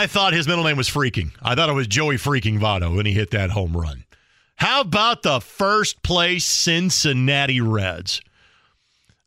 I 0.00 0.06
thought 0.06 0.32
his 0.32 0.48
middle 0.48 0.64
name 0.64 0.78
was 0.78 0.88
Freaking. 0.88 1.32
I 1.42 1.54
thought 1.54 1.68
it 1.68 1.74
was 1.74 1.86
Joey 1.86 2.16
Freaking 2.16 2.58
Votto 2.58 2.96
when 2.96 3.04
he 3.04 3.12
hit 3.12 3.32
that 3.32 3.50
home 3.50 3.76
run. 3.76 4.04
How 4.56 4.80
about 4.80 5.22
the 5.22 5.40
first 5.40 6.02
place 6.02 6.46
Cincinnati 6.46 7.60
Reds? 7.60 8.22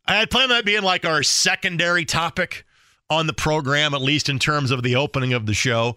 I 0.08 0.16
had 0.16 0.32
planned 0.32 0.50
that 0.50 0.66
being 0.66 0.82
like 0.82 1.06
our 1.06 1.22
secondary 1.22 2.06
topic 2.06 2.66
on 3.08 3.28
the 3.28 3.34
program, 3.34 3.94
at 3.94 4.02
least 4.02 4.30
in 4.30 4.40
terms 4.40 4.72
of 4.72 4.82
the 4.82 4.96
opening 4.96 5.32
of 5.32 5.46
the 5.46 5.54
show. 5.54 5.96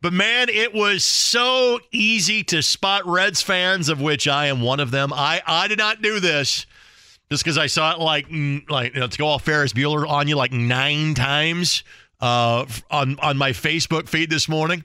But 0.00 0.12
man, 0.12 0.48
it 0.48 0.72
was 0.72 1.02
so 1.02 1.80
easy 1.90 2.44
to 2.44 2.62
spot 2.62 3.04
Reds 3.04 3.42
fans, 3.42 3.88
of 3.88 4.00
which 4.00 4.28
I 4.28 4.46
am 4.46 4.62
one 4.62 4.78
of 4.78 4.92
them. 4.92 5.12
I, 5.12 5.42
I 5.48 5.66
did 5.66 5.78
not 5.78 6.00
do 6.00 6.20
this 6.20 6.64
just 7.28 7.42
because 7.42 7.58
I 7.58 7.66
saw 7.66 7.94
it 7.94 7.98
like 7.98 8.28
mm, 8.28 8.70
like 8.70 8.94
you 8.94 9.00
know, 9.00 9.08
to 9.08 9.18
go 9.18 9.26
all 9.26 9.40
Ferris 9.40 9.72
Bueller 9.72 10.08
on 10.08 10.28
you 10.28 10.36
like 10.36 10.52
nine 10.52 11.14
times 11.14 11.82
uh, 12.22 12.64
on 12.90 13.18
on 13.18 13.36
my 13.36 13.50
Facebook 13.50 14.08
feed 14.08 14.30
this 14.30 14.48
morning. 14.48 14.84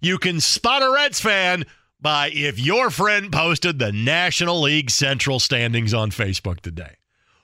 You 0.00 0.16
can 0.16 0.40
spot 0.40 0.82
a 0.82 0.90
Reds 0.90 1.20
fan 1.20 1.64
by 2.00 2.30
if 2.30 2.58
your 2.58 2.88
friend 2.90 3.30
posted 3.30 3.78
the 3.78 3.92
National 3.92 4.60
League 4.62 4.90
Central 4.90 5.38
standings 5.38 5.92
on 5.92 6.10
Facebook 6.10 6.60
today 6.60 6.96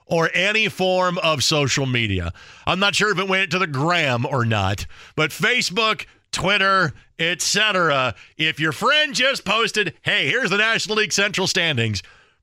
or 0.06 0.30
any 0.32 0.68
form 0.68 1.18
of 1.18 1.44
social 1.44 1.84
media. 1.84 2.32
I'm 2.66 2.80
not 2.80 2.94
sure 2.94 3.12
if 3.12 3.18
it 3.18 3.28
went 3.28 3.50
to 3.50 3.58
the 3.58 3.66
gram 3.66 4.24
or 4.24 4.44
not, 4.44 4.86
but 5.14 5.30
Facebook, 5.30 6.06
Twitter, 6.32 6.94
etc. 7.18 8.14
If 8.36 8.58
your 8.58 8.72
friend 8.72 9.14
just 9.14 9.44
posted, 9.44 9.94
"Hey, 10.02 10.28
here's 10.28 10.50
the 10.50 10.58
National 10.58 10.96
League 10.96 11.12
Central 11.12 11.46
standings," 11.46 12.02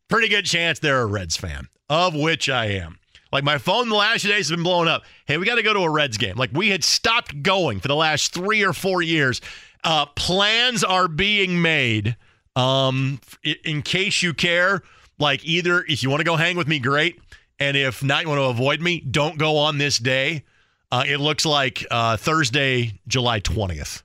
pretty 0.09 0.27
good 0.27 0.45
chance 0.45 0.79
they're 0.79 1.01
a 1.01 1.05
Reds 1.05 1.37
fan, 1.37 1.69
of 1.89 2.13
which 2.13 2.49
I 2.49 2.65
am. 2.67 2.99
Like 3.35 3.43
my 3.43 3.57
phone 3.57 3.89
the 3.89 3.95
last 3.95 4.21
few 4.21 4.31
days 4.31 4.47
has 4.47 4.51
been 4.55 4.63
blowing 4.63 4.87
up. 4.87 5.03
Hey, 5.25 5.37
we 5.37 5.45
got 5.45 5.55
to 5.55 5.61
go 5.61 5.73
to 5.73 5.81
a 5.81 5.89
Reds 5.89 6.17
game. 6.17 6.37
Like 6.37 6.51
we 6.53 6.69
had 6.69 6.85
stopped 6.85 7.43
going 7.43 7.81
for 7.81 7.89
the 7.89 7.95
last 7.95 8.33
three 8.33 8.63
or 8.63 8.71
four 8.71 9.01
years. 9.01 9.41
Uh, 9.83 10.05
plans 10.05 10.85
are 10.85 11.09
being 11.09 11.61
made. 11.61 12.15
Um, 12.55 13.19
in 13.65 13.81
case 13.81 14.23
you 14.23 14.33
care, 14.33 14.83
like 15.19 15.43
either 15.43 15.83
if 15.83 16.01
you 16.01 16.09
want 16.09 16.21
to 16.21 16.23
go 16.23 16.37
hang 16.37 16.55
with 16.55 16.69
me, 16.69 16.79
great. 16.79 17.19
And 17.59 17.75
if 17.75 18.01
not, 18.01 18.23
you 18.23 18.29
want 18.29 18.39
to 18.39 18.45
avoid 18.45 18.79
me, 18.79 19.01
don't 19.01 19.37
go 19.37 19.57
on 19.57 19.79
this 19.79 19.97
day. 19.97 20.45
Uh, 20.89 21.03
it 21.05 21.17
looks 21.17 21.45
like 21.45 21.85
uh, 21.91 22.15
Thursday, 22.15 23.01
July 23.05 23.41
20th, 23.41 24.03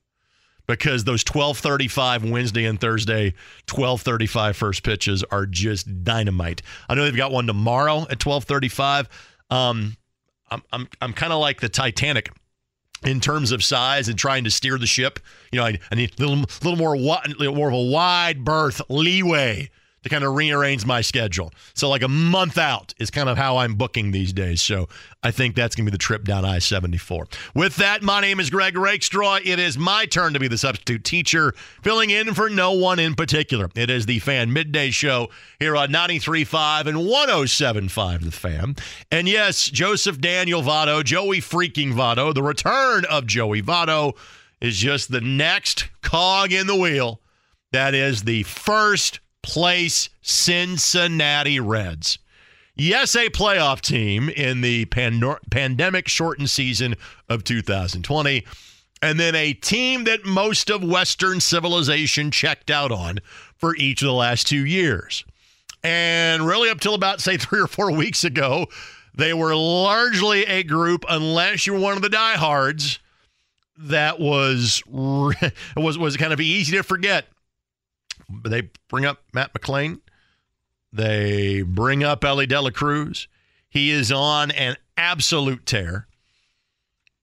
because 0.70 1.04
those 1.04 1.24
12:35 1.24 2.30
Wednesday 2.30 2.64
and 2.64 2.80
Thursday 2.80 3.34
12:35 3.66 4.54
first 4.56 4.82
pitches 4.82 5.24
are 5.24 5.46
just 5.46 6.04
dynamite. 6.04 6.62
I 6.88 6.94
know 6.94 7.04
they've 7.04 7.16
got 7.16 7.32
one 7.32 7.46
tomorrow 7.46 8.06
at 8.08 8.18
12:35. 8.18 9.08
Um, 9.50 9.96
I'm 10.50 10.62
I'm 10.72 10.88
I'm 11.00 11.12
kind 11.12 11.32
of 11.32 11.40
like 11.40 11.60
the 11.60 11.68
Titanic 11.68 12.30
in 13.04 13.20
terms 13.20 13.50
of 13.52 13.64
size 13.64 14.08
and 14.08 14.18
trying 14.18 14.44
to 14.44 14.50
steer 14.50 14.78
the 14.78 14.86
ship. 14.86 15.18
You 15.52 15.58
know, 15.58 15.66
I, 15.66 15.78
I 15.90 15.94
need 15.94 16.12
a 16.18 16.22
little 16.22 16.44
little 16.62 16.76
more 16.76 16.96
little 16.96 17.54
more 17.54 17.68
of 17.68 17.74
a 17.74 17.82
wide 17.82 18.44
berth 18.44 18.80
leeway 18.88 19.70
to 20.02 20.08
kind 20.08 20.24
of 20.24 20.34
rearrange 20.34 20.86
my 20.86 21.00
schedule. 21.00 21.52
So 21.74 21.88
like 21.88 22.02
a 22.02 22.08
month 22.08 22.56
out 22.56 22.94
is 22.98 23.10
kind 23.10 23.28
of 23.28 23.36
how 23.36 23.58
I'm 23.58 23.74
booking 23.74 24.10
these 24.10 24.32
days. 24.32 24.62
So 24.62 24.88
I 25.22 25.30
think 25.30 25.54
that's 25.54 25.76
going 25.76 25.84
to 25.84 25.90
be 25.90 25.94
the 25.94 25.98
trip 25.98 26.24
down 26.24 26.44
I-74. 26.44 27.32
With 27.54 27.76
that, 27.76 28.02
my 28.02 28.20
name 28.20 28.40
is 28.40 28.48
Greg 28.48 28.76
Rakestraw. 28.76 29.38
It 29.44 29.58
is 29.58 29.76
my 29.76 30.06
turn 30.06 30.32
to 30.32 30.40
be 30.40 30.48
the 30.48 30.56
substitute 30.56 31.04
teacher, 31.04 31.52
filling 31.82 32.10
in 32.10 32.32
for 32.34 32.48
no 32.48 32.72
one 32.72 32.98
in 32.98 33.14
particular. 33.14 33.68
It 33.74 33.90
is 33.90 34.06
the 34.06 34.20
Fan 34.20 34.52
Midday 34.52 34.90
Show 34.90 35.28
here 35.58 35.76
on 35.76 35.90
93.5 35.90 36.86
and 36.86 36.98
107.5 36.98 38.24
The 38.24 38.30
Fan. 38.30 38.76
And 39.10 39.28
yes, 39.28 39.66
Joseph 39.66 40.20
Daniel 40.20 40.62
Votto, 40.62 41.04
Joey 41.04 41.40
freaking 41.40 41.92
Votto, 41.92 42.32
the 42.32 42.42
return 42.42 43.04
of 43.04 43.26
Joey 43.26 43.60
Votto 43.60 44.16
is 44.60 44.76
just 44.76 45.10
the 45.10 45.20
next 45.20 45.88
cog 46.02 46.52
in 46.52 46.66
the 46.66 46.76
wheel. 46.76 47.20
That 47.72 47.94
is 47.94 48.24
the 48.24 48.42
first 48.44 49.20
place 49.42 50.08
Cincinnati 50.22 51.60
Reds. 51.60 52.18
Yes, 52.74 53.14
a 53.14 53.28
playoff 53.28 53.80
team 53.80 54.28
in 54.30 54.62
the 54.62 54.86
pando- 54.86 55.38
pandemic 55.50 56.08
shortened 56.08 56.48
season 56.48 56.94
of 57.28 57.44
2020, 57.44 58.44
and 59.02 59.20
then 59.20 59.34
a 59.34 59.52
team 59.52 60.04
that 60.04 60.24
most 60.24 60.70
of 60.70 60.82
Western 60.82 61.40
civilization 61.40 62.30
checked 62.30 62.70
out 62.70 62.90
on 62.90 63.18
for 63.56 63.76
each 63.76 64.02
of 64.02 64.06
the 64.06 64.14
last 64.14 64.46
two 64.46 64.64
years. 64.64 65.24
And 65.82 66.46
really, 66.46 66.70
up 66.70 66.80
till 66.80 66.94
about, 66.94 67.20
say, 67.20 67.36
three 67.38 67.60
or 67.60 67.66
four 67.66 67.92
weeks 67.92 68.24
ago, 68.24 68.66
they 69.14 69.34
were 69.34 69.54
largely 69.54 70.44
a 70.44 70.62
group, 70.62 71.04
unless 71.08 71.66
you 71.66 71.74
were 71.74 71.80
one 71.80 71.96
of 71.96 72.02
the 72.02 72.08
diehards, 72.08 72.98
that 73.76 74.20
was 74.20 74.82
was 74.86 75.98
was 75.98 76.16
kind 76.16 76.32
of 76.32 76.40
easy 76.40 76.76
to 76.76 76.82
forget 76.82 77.26
they 78.44 78.70
bring 78.88 79.04
up 79.04 79.22
Matt 79.32 79.52
McLain. 79.52 80.00
They 80.92 81.62
bring 81.62 82.02
up 82.02 82.24
Elly 82.24 82.46
De 82.46 82.60
La 82.60 82.70
Cruz. 82.70 83.28
He 83.68 83.90
is 83.90 84.10
on 84.10 84.50
an 84.50 84.76
absolute 84.96 85.64
tear. 85.66 86.06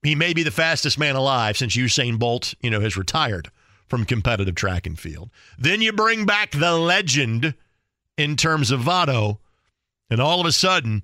He 0.03 0.15
may 0.15 0.33
be 0.33 0.43
the 0.43 0.51
fastest 0.51 0.97
man 0.97 1.15
alive 1.15 1.57
since 1.57 1.75
Usain 1.75 2.17
Bolt, 2.17 2.53
you 2.61 2.69
know, 2.69 2.79
has 2.79 2.95
retired 2.95 3.49
from 3.87 4.05
competitive 4.05 4.55
track 4.55 4.85
and 4.85 4.97
field. 4.97 5.29
Then 5.57 5.81
you 5.81 5.91
bring 5.91 6.25
back 6.25 6.51
the 6.51 6.75
legend 6.75 7.55
in 8.17 8.35
terms 8.35 8.71
of 8.71 8.81
Votto, 8.81 9.37
and 10.09 10.21
all 10.21 10.39
of 10.39 10.45
a 10.45 10.51
sudden, 10.51 11.03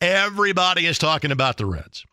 everybody 0.00 0.86
is 0.86 0.98
talking 0.98 1.30
about 1.30 1.56
the 1.56 1.66
Reds. 1.66 2.04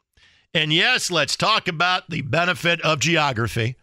And 0.53 0.73
yes, 0.73 1.09
let's 1.09 1.35
talk 1.35 1.67
about 1.67 2.09
the 2.09 2.21
benefit 2.21 2.81
of 2.81 2.99
geography. 2.99 3.75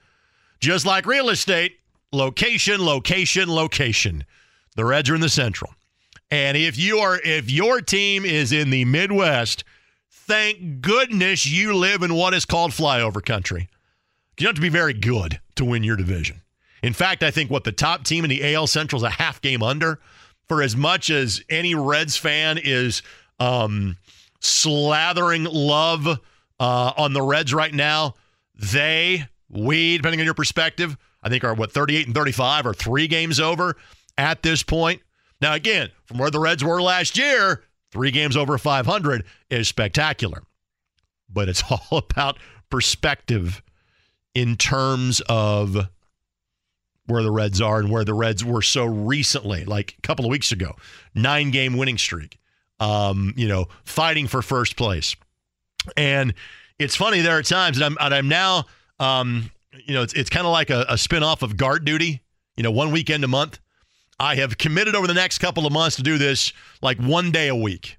Just 0.61 0.85
like 0.85 1.07
real 1.07 1.31
estate, 1.31 1.79
location, 2.13 2.85
location, 2.85 3.49
location. 3.49 4.25
The 4.77 4.85
Reds 4.85 5.11
are 5.11 5.15
in 5.15 5.21
the 5.21 5.29
Central. 5.29 5.73
And 6.31 6.57
if 6.57 6.79
you 6.79 6.99
are 6.99 7.21
if 7.25 7.51
your 7.51 7.81
team 7.81 8.25
is 8.25 8.53
in 8.53 8.71
the 8.71 8.85
Midwest, 8.85 9.65
thank 10.11 10.81
goodness 10.81 11.47
you 11.47 11.75
live 11.75 12.03
in 12.03 12.15
what 12.15 12.35
is 12.35 12.45
called 12.45 12.73
flyover 12.73 13.25
country. 13.25 13.69
You 14.39 14.45
don't 14.45 14.51
have 14.51 14.57
to 14.57 14.61
be 14.61 14.69
very 14.69 14.93
good 14.93 15.41
to 15.57 15.65
win 15.65 15.83
your 15.83 15.97
division. 15.97 16.43
In 16.83 16.93
fact, 16.93 17.23
I 17.23 17.31
think 17.31 17.51
what 17.51 17.65
the 17.65 17.73
top 17.73 18.05
team 18.05 18.25
in 18.25 18.31
the 18.31 18.55
AL 18.55 18.69
Central 18.69 19.01
is 19.01 19.03
a 19.03 19.11
half 19.11 19.41
game 19.41 19.63
under. 19.63 19.99
For 20.49 20.63
as 20.63 20.77
much 20.77 21.11
as 21.11 21.43
any 21.51 21.75
Reds 21.75 22.17
fan 22.17 22.59
is 22.63 23.03
um, 23.41 23.97
slathering 24.41 25.49
love 25.51 26.07
uh, 26.07 26.93
on 26.97 27.13
the 27.13 27.23
Reds 27.23 27.53
right 27.53 27.75
now, 27.75 28.15
they, 28.55 29.27
we, 29.51 29.97
depending 29.97 30.21
on 30.21 30.25
your 30.25 30.35
perspective, 30.35 30.97
I 31.23 31.29
think 31.29 31.45
are 31.45 31.55
what 31.55 31.73
38 31.73 32.07
and 32.07 32.15
35 32.15 32.67
or 32.67 32.75
three 32.75 33.09
games 33.09 33.41
over 33.41 33.77
at 34.17 34.43
this 34.43 34.63
point. 34.63 35.03
Now, 35.41 35.55
again, 35.55 35.91
from 36.05 36.19
where 36.19 36.31
the 36.31 36.41
Reds 36.41 36.65
were 36.65 36.83
last 36.83 37.17
year, 37.17 37.65
three 37.93 38.11
games 38.11 38.37
over 38.37 38.59
500 38.59 39.25
is 39.51 39.69
spectacular. 39.69 40.43
But 41.29 41.49
it's 41.49 41.63
all 41.71 41.99
about 41.99 42.39
perspective 42.71 43.63
in 44.35 44.57
terms 44.57 45.21
of 45.29 45.89
where 47.07 47.23
the 47.23 47.31
Reds 47.31 47.61
are 47.61 47.81
and 47.81 47.91
where 47.91 48.05
the 48.05 48.15
Reds 48.15 48.45
were 48.45 48.63
so 48.63 48.85
recently, 48.85 49.65
like 49.65 49.95
a 49.99 50.01
couple 50.03 50.25
of 50.25 50.31
weeks 50.31 50.53
ago, 50.53 50.77
nine 51.15 51.51
game 51.51 51.77
winning 51.77 51.99
streak, 51.99 52.39
um, 52.81 53.33
you 53.37 53.49
know, 53.49 53.67
fighting 53.85 54.27
for 54.27 54.43
first 54.43 54.77
place. 54.77 55.17
And 55.97 56.35
it's 56.79 56.97
funny, 56.97 57.21
there 57.21 57.39
are 57.39 57.43
times, 57.43 57.79
and 57.79 57.85
I'm, 57.85 57.97
and 57.99 58.15
I'm 58.15 58.29
now, 58.29 58.67
um, 59.01 59.51
you 59.87 59.95
know, 59.95 60.03
it's, 60.03 60.13
it's 60.15 60.31
kind 60.31 60.47
of 60.47 60.53
like 60.53 60.71
a, 60.71 60.85
a 60.89 60.99
spin 60.99 61.23
off 61.23 61.43
of 61.43 61.57
guard 61.57 61.85
duty, 61.85 62.23
you 62.57 62.63
know, 62.63 62.71
one 62.71 62.91
weekend 62.91 63.25
a 63.25 63.29
month. 63.29 63.59
I 64.21 64.37
have 64.37 64.59
committed 64.59 64.95
over 64.95 65.07
the 65.07 65.15
next 65.15 65.39
couple 65.39 65.67
of 65.67 65.73
months 65.73 65.97
to 65.97 66.03
do 66.03 66.19
this 66.19 66.53
like 66.83 66.99
one 66.99 67.31
day 67.31 67.49
a 67.49 67.57
week. 67.57 67.99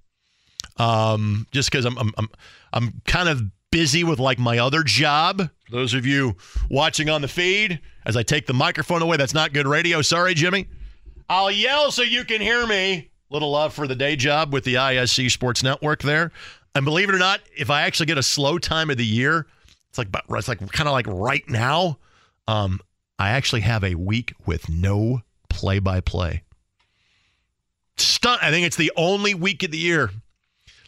Um, 0.77 1.47
just 1.51 1.71
because 1.71 1.85
I'm, 1.85 1.97
I'm, 1.97 2.13
I'm, 2.17 2.29
I'm 2.73 3.01
kind 3.05 3.29
of 3.29 3.41
busy 3.71 4.03
with 4.03 4.19
like 4.19 4.39
my 4.39 4.57
other 4.59 4.83
job. 4.83 5.49
For 5.65 5.71
those 5.71 5.93
of 5.93 6.05
you 6.05 6.35
watching 6.69 7.09
on 7.09 7.21
the 7.21 7.27
feed, 7.27 7.79
as 8.05 8.17
I 8.17 8.23
take 8.23 8.47
the 8.47 8.53
microphone 8.53 9.01
away, 9.01 9.17
that's 9.17 9.33
not 9.33 9.53
good 9.53 9.67
radio. 9.67 10.01
Sorry, 10.01 10.33
Jimmy. 10.33 10.67
I'll 11.29 11.51
yell 11.51 11.91
so 11.91 12.01
you 12.01 12.23
can 12.23 12.41
hear 12.41 12.65
me. 12.65 13.11
Little 13.29 13.51
love 13.51 13.73
for 13.73 13.87
the 13.87 13.95
day 13.95 14.15
job 14.15 14.51
with 14.51 14.63
the 14.63 14.75
ISC 14.75 15.29
Sports 15.29 15.61
Network 15.61 16.01
there. 16.01 16.31
And 16.73 16.85
believe 16.85 17.09
it 17.09 17.15
or 17.15 17.19
not, 17.19 17.41
if 17.55 17.69
I 17.69 17.83
actually 17.83 18.07
get 18.07 18.17
a 18.17 18.23
slow 18.23 18.57
time 18.57 18.89
of 18.89 18.97
the 18.97 19.05
year, 19.05 19.45
it's 19.89 19.97
like 19.97 20.11
but 20.11 20.23
it's 20.29 20.47
like 20.47 20.59
kind 20.71 20.87
of 20.87 20.93
like 20.93 21.07
right 21.07 21.47
now. 21.49 21.97
Um, 22.47 22.79
I 23.19 23.29
actually 23.31 23.61
have 23.61 23.83
a 23.83 23.95
week 23.95 24.33
with 24.45 24.69
no 24.69 25.21
play-by-play. 25.49 26.43
Stunt. 27.97 28.41
I 28.41 28.49
think 28.49 28.65
it's 28.65 28.77
the 28.77 28.91
only 28.95 29.33
week 29.33 29.61
of 29.63 29.71
the 29.71 29.77
year. 29.77 30.09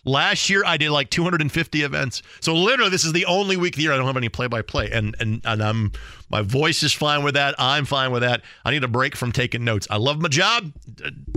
Last 0.05 0.49
year 0.49 0.63
I 0.65 0.77
did 0.77 0.89
like 0.89 1.09
250 1.11 1.83
events. 1.83 2.23
So 2.39 2.55
literally 2.55 2.89
this 2.89 3.03
is 3.03 3.13
the 3.13 3.25
only 3.25 3.57
week 3.57 3.73
of 3.73 3.77
the 3.77 3.83
year 3.83 3.93
I 3.93 3.97
don't 3.97 4.07
have 4.07 4.17
any 4.17 4.29
play-by-play. 4.29 4.89
And 4.91 5.15
and 5.19 5.41
and 5.43 5.61
I'm 5.61 5.91
my 6.29 6.41
voice 6.41 6.81
is 6.83 6.93
fine 6.93 7.23
with 7.23 7.35
that. 7.35 7.53
I'm 7.59 7.85
fine 7.85 8.11
with 8.11 8.21
that. 8.21 8.41
I 8.65 8.71
need 8.71 8.83
a 8.83 8.87
break 8.87 9.15
from 9.15 9.31
taking 9.31 9.63
notes. 9.63 9.85
I 9.89 9.97
love 9.97 10.19
my 10.19 10.29
job. 10.29 10.71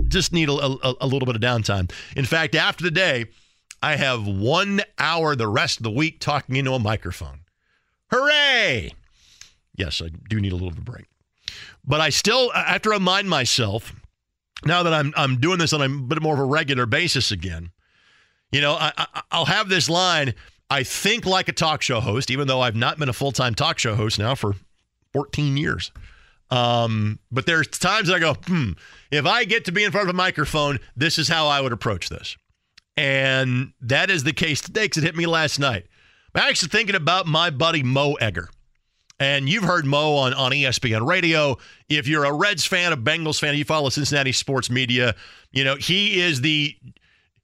Just 0.07 0.33
need 0.33 0.49
a, 0.49 0.53
a, 0.53 0.95
a 1.01 1.07
little 1.07 1.25
bit 1.25 1.35
of 1.35 1.41
downtime. 1.41 1.91
In 2.15 2.25
fact, 2.25 2.55
after 2.55 2.83
the 2.83 2.91
day, 2.91 3.25
I 3.83 3.97
have 3.97 4.25
one 4.25 4.81
hour 4.97 5.35
the 5.35 5.47
rest 5.47 5.77
of 5.77 5.83
the 5.83 5.91
week 5.91 6.19
talking 6.19 6.55
into 6.55 6.71
a 6.71 6.79
microphone. 6.79 7.41
Hooray! 8.11 8.91
Yes, 9.75 10.01
I 10.01 10.09
do 10.29 10.39
need 10.39 10.51
a 10.51 10.55
little 10.55 10.71
bit 10.71 10.79
of 10.79 10.85
break. 10.85 11.05
But 11.85 12.01
I 12.01 12.09
still 12.09 12.51
I 12.53 12.73
have 12.73 12.81
to 12.83 12.89
remind 12.89 13.29
myself 13.29 13.93
now 14.65 14.83
that 14.83 14.93
I'm 14.93 15.13
I'm 15.15 15.39
doing 15.39 15.59
this 15.59 15.73
on 15.73 15.81
a 15.81 15.89
bit 15.89 16.21
more 16.21 16.33
of 16.33 16.39
a 16.39 16.45
regular 16.45 16.85
basis 16.85 17.31
again. 17.31 17.71
You 18.51 18.61
know, 18.61 18.73
I, 18.73 18.91
I 18.97 19.21
I'll 19.31 19.45
have 19.45 19.69
this 19.69 19.89
line. 19.89 20.33
I 20.69 20.83
think 20.83 21.25
like 21.25 21.47
a 21.47 21.51
talk 21.51 21.81
show 21.81 21.99
host, 21.99 22.31
even 22.31 22.47
though 22.47 22.61
I've 22.61 22.75
not 22.75 22.97
been 22.97 23.09
a 23.09 23.13
full 23.13 23.31
time 23.31 23.53
talk 23.53 23.77
show 23.77 23.95
host 23.95 24.17
now 24.17 24.33
for 24.35 24.55
14 25.13 25.57
years. 25.57 25.91
Um, 26.51 27.19
but 27.31 27.45
there's 27.45 27.67
times 27.67 28.09
I 28.09 28.19
go, 28.19 28.35
hmm, 28.45 28.71
if 29.11 29.25
I 29.25 29.45
get 29.45 29.65
to 29.65 29.71
be 29.71 29.83
in 29.83 29.91
front 29.91 30.07
of 30.07 30.13
a 30.13 30.17
microphone, 30.17 30.79
this 30.95 31.17
is 31.17 31.27
how 31.27 31.47
I 31.47 31.61
would 31.61 31.71
approach 31.71 32.09
this. 32.09 32.37
And 32.97 33.73
that 33.81 34.09
is 34.09 34.23
the 34.23 34.33
case 34.33 34.61
today 34.61 34.85
because 34.85 35.03
it 35.03 35.05
hit 35.05 35.15
me 35.15 35.25
last 35.25 35.59
night. 35.59 35.85
I'm 36.35 36.49
actually 36.49 36.69
thinking 36.69 36.95
about 36.95 37.27
my 37.27 37.49
buddy 37.49 37.81
Mo 37.81 38.13
Egger. 38.15 38.49
And 39.17 39.47
you've 39.47 39.63
heard 39.63 39.85
Mo 39.85 40.15
on, 40.15 40.33
on 40.33 40.51
ESPN 40.51 41.07
radio. 41.07 41.57
If 41.87 42.07
you're 42.07 42.25
a 42.25 42.33
Reds 42.33 42.65
fan, 42.65 42.91
a 42.91 42.97
Bengals 42.97 43.39
fan, 43.39 43.55
you 43.55 43.63
follow 43.63 43.87
Cincinnati 43.87 44.33
sports 44.33 44.69
media, 44.69 45.15
you 45.51 45.63
know, 45.63 45.75
he 45.75 46.19
is 46.19 46.41
the 46.41 46.75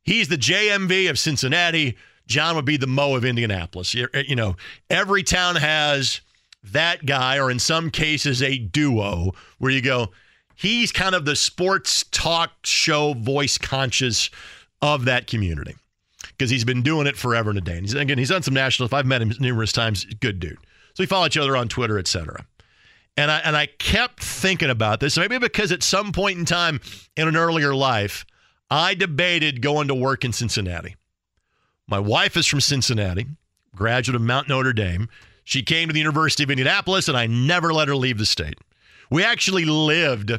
he's 0.03 0.27
the 0.27 0.35
JMV 0.35 1.09
of 1.09 1.17
Cincinnati. 1.17 1.97
John 2.27 2.57
would 2.57 2.65
be 2.65 2.75
the 2.75 2.87
Mo 2.87 3.15
of 3.15 3.23
Indianapolis. 3.23 3.93
You, 3.93 4.09
eh, 4.13 4.23
you 4.27 4.35
know, 4.35 4.57
every 4.89 5.23
town 5.23 5.55
has 5.55 6.19
that 6.63 7.05
guy, 7.05 7.39
or 7.39 7.49
in 7.49 7.59
some 7.59 7.89
cases, 7.89 8.41
a 8.41 8.57
duo 8.57 9.31
where 9.57 9.71
you 9.71 9.81
go, 9.81 10.11
he's 10.55 10.91
kind 10.91 11.15
of 11.15 11.23
the 11.23 11.37
sports 11.37 12.03
talk 12.11 12.51
show 12.65 13.13
voice 13.13 13.57
conscious 13.57 14.29
of 14.81 15.05
that 15.05 15.27
community 15.27 15.75
because 16.41 16.49
he's 16.49 16.65
been 16.65 16.81
doing 16.81 17.05
it 17.05 17.15
forever 17.15 17.51
and 17.51 17.59
a 17.59 17.61
day. 17.61 17.77
And 17.77 17.81
he's, 17.81 17.93
again, 17.93 18.17
he's 18.17 18.29
done 18.29 18.41
some 18.41 18.55
national. 18.55 18.87
If 18.87 18.95
I've 18.95 19.05
met 19.05 19.21
him 19.21 19.31
numerous 19.39 19.71
times, 19.71 20.05
good 20.05 20.39
dude. 20.39 20.57
So 20.95 21.03
we 21.03 21.05
follow 21.05 21.27
each 21.27 21.37
other 21.37 21.55
on 21.55 21.67
Twitter, 21.67 21.99
etc. 21.99 22.47
And 23.15 23.29
I 23.29 23.37
and 23.45 23.55
I 23.55 23.67
kept 23.67 24.23
thinking 24.23 24.71
about 24.71 24.99
this. 24.99 25.19
Maybe 25.19 25.37
because 25.37 25.71
at 25.71 25.83
some 25.83 26.11
point 26.11 26.39
in 26.39 26.45
time 26.45 26.81
in 27.15 27.27
an 27.27 27.37
earlier 27.37 27.75
life, 27.75 28.25
I 28.71 28.95
debated 28.95 29.61
going 29.61 29.87
to 29.89 29.93
work 29.93 30.25
in 30.25 30.33
Cincinnati. 30.33 30.95
My 31.87 31.99
wife 31.99 32.35
is 32.35 32.47
from 32.47 32.59
Cincinnati, 32.59 33.27
graduate 33.75 34.15
of 34.15 34.23
Mount 34.23 34.49
Notre 34.49 34.73
Dame. 34.73 35.09
She 35.43 35.61
came 35.61 35.89
to 35.89 35.93
the 35.93 35.99
University 35.99 36.41
of 36.41 36.49
Indianapolis, 36.49 37.07
and 37.07 37.15
I 37.15 37.27
never 37.27 37.71
let 37.71 37.87
her 37.87 37.95
leave 37.95 38.17
the 38.17 38.25
state. 38.25 38.55
We 39.11 39.23
actually 39.23 39.65
lived 39.65 40.31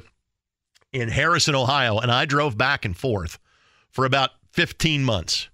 in 0.93 1.11
Harrison, 1.11 1.55
Ohio, 1.55 1.99
and 1.99 2.11
I 2.11 2.25
drove 2.25 2.59
back 2.59 2.85
and 2.85 2.97
forth 2.97 3.39
for 3.93 4.05
about 4.05 4.31
15 4.51 5.05
months. 5.05 5.49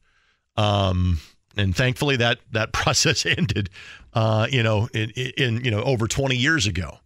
Um, 0.58 1.20
and 1.56 1.74
thankfully, 1.74 2.16
that 2.16 2.40
that 2.52 2.72
process 2.74 3.24
ended, 3.24 3.70
uh, 4.12 4.48
you 4.50 4.62
know, 4.62 4.88
in, 4.92 5.10
in 5.10 5.64
you 5.64 5.70
know 5.70 5.82
over 5.82 6.06
20 6.06 6.36
years 6.36 6.66
ago. 6.66 6.98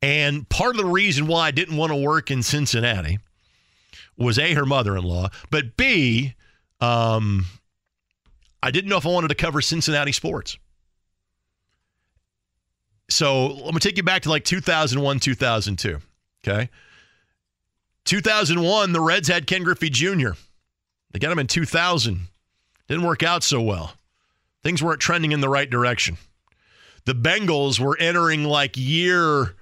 And 0.00 0.48
part 0.48 0.74
of 0.74 0.78
the 0.78 0.88
reason 0.88 1.28
why 1.28 1.46
I 1.46 1.50
didn't 1.52 1.76
want 1.76 1.92
to 1.92 1.96
work 1.96 2.32
in 2.32 2.42
Cincinnati 2.42 3.20
was 4.16 4.38
a 4.38 4.52
her 4.54 4.66
mother-in-law, 4.66 5.28
but 5.50 5.76
b 5.76 6.34
um, 6.80 7.46
I 8.62 8.72
didn't 8.72 8.90
know 8.90 8.96
if 8.96 9.06
I 9.06 9.10
wanted 9.10 9.28
to 9.28 9.36
cover 9.36 9.60
Cincinnati 9.60 10.10
sports. 10.10 10.58
So 13.08 13.46
let 13.46 13.74
me 13.74 13.80
take 13.80 13.96
you 13.96 14.02
back 14.02 14.22
to 14.22 14.30
like 14.30 14.44
2001, 14.44 15.20
2002. 15.20 15.98
Okay. 16.44 16.70
2001, 18.04 18.92
the 18.92 19.00
Reds 19.00 19.28
had 19.28 19.46
Ken 19.46 19.62
Griffey 19.62 19.90
Jr. 19.90 20.30
They 21.12 21.18
got 21.20 21.30
him 21.30 21.38
in 21.38 21.46
2000. 21.46 22.26
Didn't 22.92 23.06
work 23.06 23.22
out 23.22 23.42
so 23.42 23.58
well. 23.62 23.94
Things 24.62 24.82
weren't 24.82 25.00
trending 25.00 25.32
in 25.32 25.40
the 25.40 25.48
right 25.48 25.70
direction. 25.70 26.18
The 27.06 27.14
Bengals 27.14 27.80
were 27.80 27.96
entering 27.98 28.44
like 28.44 28.76
year 28.76 29.54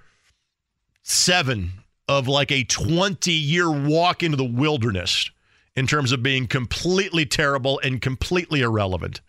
seven 1.05 1.71
of 2.09 2.27
like 2.27 2.51
a 2.51 2.65
20 2.65 3.31
year 3.31 3.71
walk 3.71 4.25
into 4.25 4.37
the 4.37 4.43
wilderness 4.43 5.31
in 5.77 5.87
terms 5.87 6.11
of 6.11 6.25
being 6.25 6.49
completely 6.49 7.25
terrible 7.25 7.81
and 7.85 8.03
completely 8.03 8.63
irrelevant. 8.63 9.21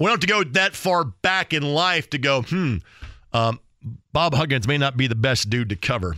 We 0.00 0.06
don't 0.06 0.14
have 0.14 0.20
to 0.22 0.26
go 0.26 0.42
that 0.42 0.74
far 0.74 1.04
back 1.04 1.52
in 1.52 1.62
life 1.62 2.10
to 2.10 2.18
go, 2.18 2.42
hmm, 2.42 2.78
um, 3.32 3.60
Bob 4.12 4.34
Huggins 4.34 4.66
may 4.66 4.76
not 4.76 4.96
be 4.96 5.06
the 5.06 5.14
best 5.14 5.48
dude 5.48 5.68
to 5.68 5.76
cover. 5.76 6.16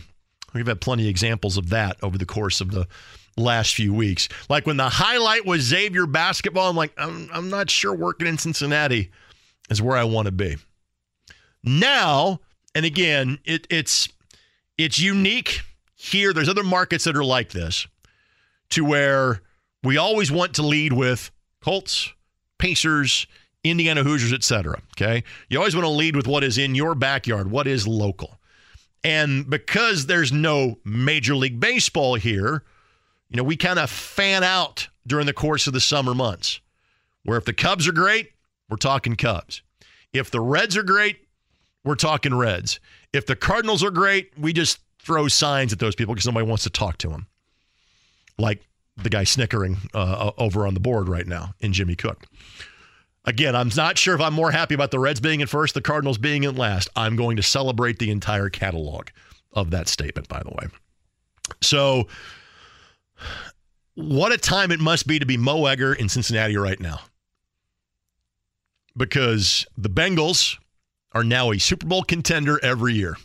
We've 0.55 0.65
had 0.65 0.81
plenty 0.81 1.03
of 1.03 1.09
examples 1.09 1.57
of 1.57 1.69
that 1.69 1.97
over 2.01 2.17
the 2.17 2.25
course 2.25 2.59
of 2.59 2.71
the 2.71 2.87
last 3.37 3.75
few 3.75 3.93
weeks. 3.93 4.29
Like 4.49 4.65
when 4.65 4.77
the 4.77 4.89
highlight 4.89 5.45
was 5.45 5.61
Xavier 5.61 6.05
basketball, 6.05 6.69
I'm 6.69 6.75
like, 6.75 6.93
I'm, 6.97 7.29
I'm 7.33 7.49
not 7.49 7.69
sure 7.69 7.93
working 7.93 8.27
in 8.27 8.37
Cincinnati 8.37 9.11
is 9.69 9.81
where 9.81 9.97
I 9.97 10.03
want 10.03 10.27
to 10.27 10.31
be. 10.31 10.57
Now, 11.63 12.39
and 12.75 12.85
again, 12.85 13.39
it, 13.45 13.67
it's 13.69 14.09
it's 14.77 14.99
unique 14.99 15.61
here. 15.95 16.33
There's 16.33 16.49
other 16.49 16.63
markets 16.63 17.05
that 17.05 17.15
are 17.15 17.23
like 17.23 17.51
this, 17.51 17.87
to 18.71 18.83
where 18.83 19.41
we 19.83 19.97
always 19.97 20.31
want 20.31 20.55
to 20.55 20.63
lead 20.63 20.93
with 20.93 21.31
Colts, 21.61 22.11
Pacers, 22.57 23.27
Indiana 23.63 24.03
Hoosiers, 24.03 24.33
etc. 24.33 24.81
Okay, 24.97 25.23
you 25.47 25.57
always 25.57 25.75
want 25.75 25.85
to 25.85 25.91
lead 25.91 26.15
with 26.15 26.27
what 26.27 26.43
is 26.43 26.57
in 26.57 26.75
your 26.75 26.95
backyard, 26.95 27.49
what 27.49 27.67
is 27.67 27.87
local, 27.87 28.39
and 29.03 29.49
because 29.49 30.05
there's 30.07 30.33
no 30.33 30.79
Major 30.83 31.35
League 31.35 31.59
Baseball 31.61 32.15
here, 32.15 32.63
you 33.33 33.37
know, 33.37 33.43
we 33.43 33.57
kind 33.57 33.79
of 33.79 33.89
fan 33.89 34.43
out 34.43 34.87
during 35.07 35.25
the 35.25 35.33
course 35.33 35.65
of 35.65 35.73
the 35.73 35.81
summer 35.81 36.13
months. 36.13 36.61
Where 37.23 37.37
if 37.37 37.45
the 37.45 37.53
Cubs 37.53 37.87
are 37.87 37.93
great, 37.93 38.31
we're 38.69 38.77
talking 38.77 39.15
Cubs. 39.15 39.63
If 40.13 40.29
the 40.29 40.39
Reds 40.39 40.77
are 40.77 40.83
great, 40.83 41.17
we're 41.83 41.95
talking 41.95 42.35
Reds. 42.35 42.79
If 43.11 43.25
the 43.25 43.35
Cardinals 43.35 43.83
are 43.83 43.91
great, 43.91 44.37
we 44.37 44.53
just 44.53 44.79
throw 44.99 45.27
signs 45.27 45.73
at 45.73 45.79
those 45.79 45.95
people 45.95 46.13
because 46.13 46.27
nobody 46.27 46.45
wants 46.45 46.63
to 46.63 46.69
talk 46.69 46.99
to 46.99 47.09
them. 47.09 47.25
Like 48.37 48.61
the 48.97 49.09
guy 49.09 49.23
snickering 49.23 49.77
uh, 49.95 50.31
over 50.37 50.67
on 50.67 50.75
the 50.75 50.79
board 50.79 51.09
right 51.09 51.25
now 51.25 51.55
in 51.59 51.73
Jimmy 51.73 51.95
Cook. 51.95 52.25
Again, 53.25 53.55
I'm 53.55 53.71
not 53.75 53.97
sure 53.97 54.13
if 54.13 54.21
I'm 54.21 54.33
more 54.33 54.51
happy 54.51 54.75
about 54.75 54.91
the 54.91 54.99
Reds 54.99 55.19
being 55.19 55.39
in 55.39 55.47
first, 55.47 55.73
the 55.73 55.81
Cardinals 55.81 56.19
being 56.19 56.43
in 56.43 56.55
last. 56.55 56.89
I'm 56.95 57.15
going 57.15 57.37
to 57.37 57.43
celebrate 57.43 57.97
the 57.97 58.11
entire 58.11 58.49
catalog 58.49 59.07
of 59.53 59.71
that 59.71 59.87
statement, 59.87 60.27
by 60.27 60.43
the 60.43 60.49
way. 60.49 60.67
So 61.61 62.07
what 63.95 64.31
a 64.31 64.37
time 64.37 64.71
it 64.71 64.79
must 64.79 65.07
be 65.07 65.19
to 65.19 65.25
be 65.25 65.37
Mo 65.37 65.65
Egger 65.65 65.93
in 65.93 66.09
Cincinnati 66.09 66.57
right 66.57 66.79
now. 66.79 67.01
Because 68.95 69.65
the 69.77 69.89
Bengals 69.89 70.57
are 71.13 71.23
now 71.23 71.51
a 71.51 71.59
Super 71.59 71.87
Bowl 71.87 72.03
contender 72.03 72.59
every 72.63 72.93
year. 72.93 73.17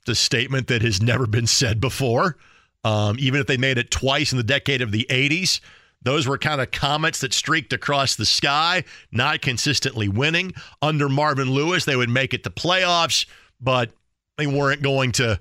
It's 0.00 0.08
a 0.08 0.14
statement 0.14 0.68
that 0.68 0.82
has 0.82 1.02
never 1.02 1.26
been 1.26 1.46
said 1.46 1.80
before. 1.80 2.36
Um, 2.84 3.16
even 3.18 3.40
if 3.40 3.46
they 3.46 3.58
made 3.58 3.76
it 3.76 3.90
twice 3.90 4.32
in 4.32 4.38
the 4.38 4.44
decade 4.44 4.80
of 4.80 4.90
the 4.90 5.06
80s, 5.10 5.60
those 6.02 6.26
were 6.26 6.38
kind 6.38 6.62
of 6.62 6.70
comets 6.70 7.20
that 7.20 7.34
streaked 7.34 7.74
across 7.74 8.16
the 8.16 8.24
sky, 8.24 8.84
not 9.12 9.42
consistently 9.42 10.08
winning. 10.08 10.54
Under 10.80 11.08
Marvin 11.08 11.50
Lewis, 11.50 11.84
they 11.84 11.96
would 11.96 12.08
make 12.08 12.32
it 12.32 12.42
to 12.44 12.50
playoffs, 12.50 13.26
but 13.60 13.90
they 14.38 14.46
weren't 14.46 14.80
going 14.80 15.12
to, 15.12 15.38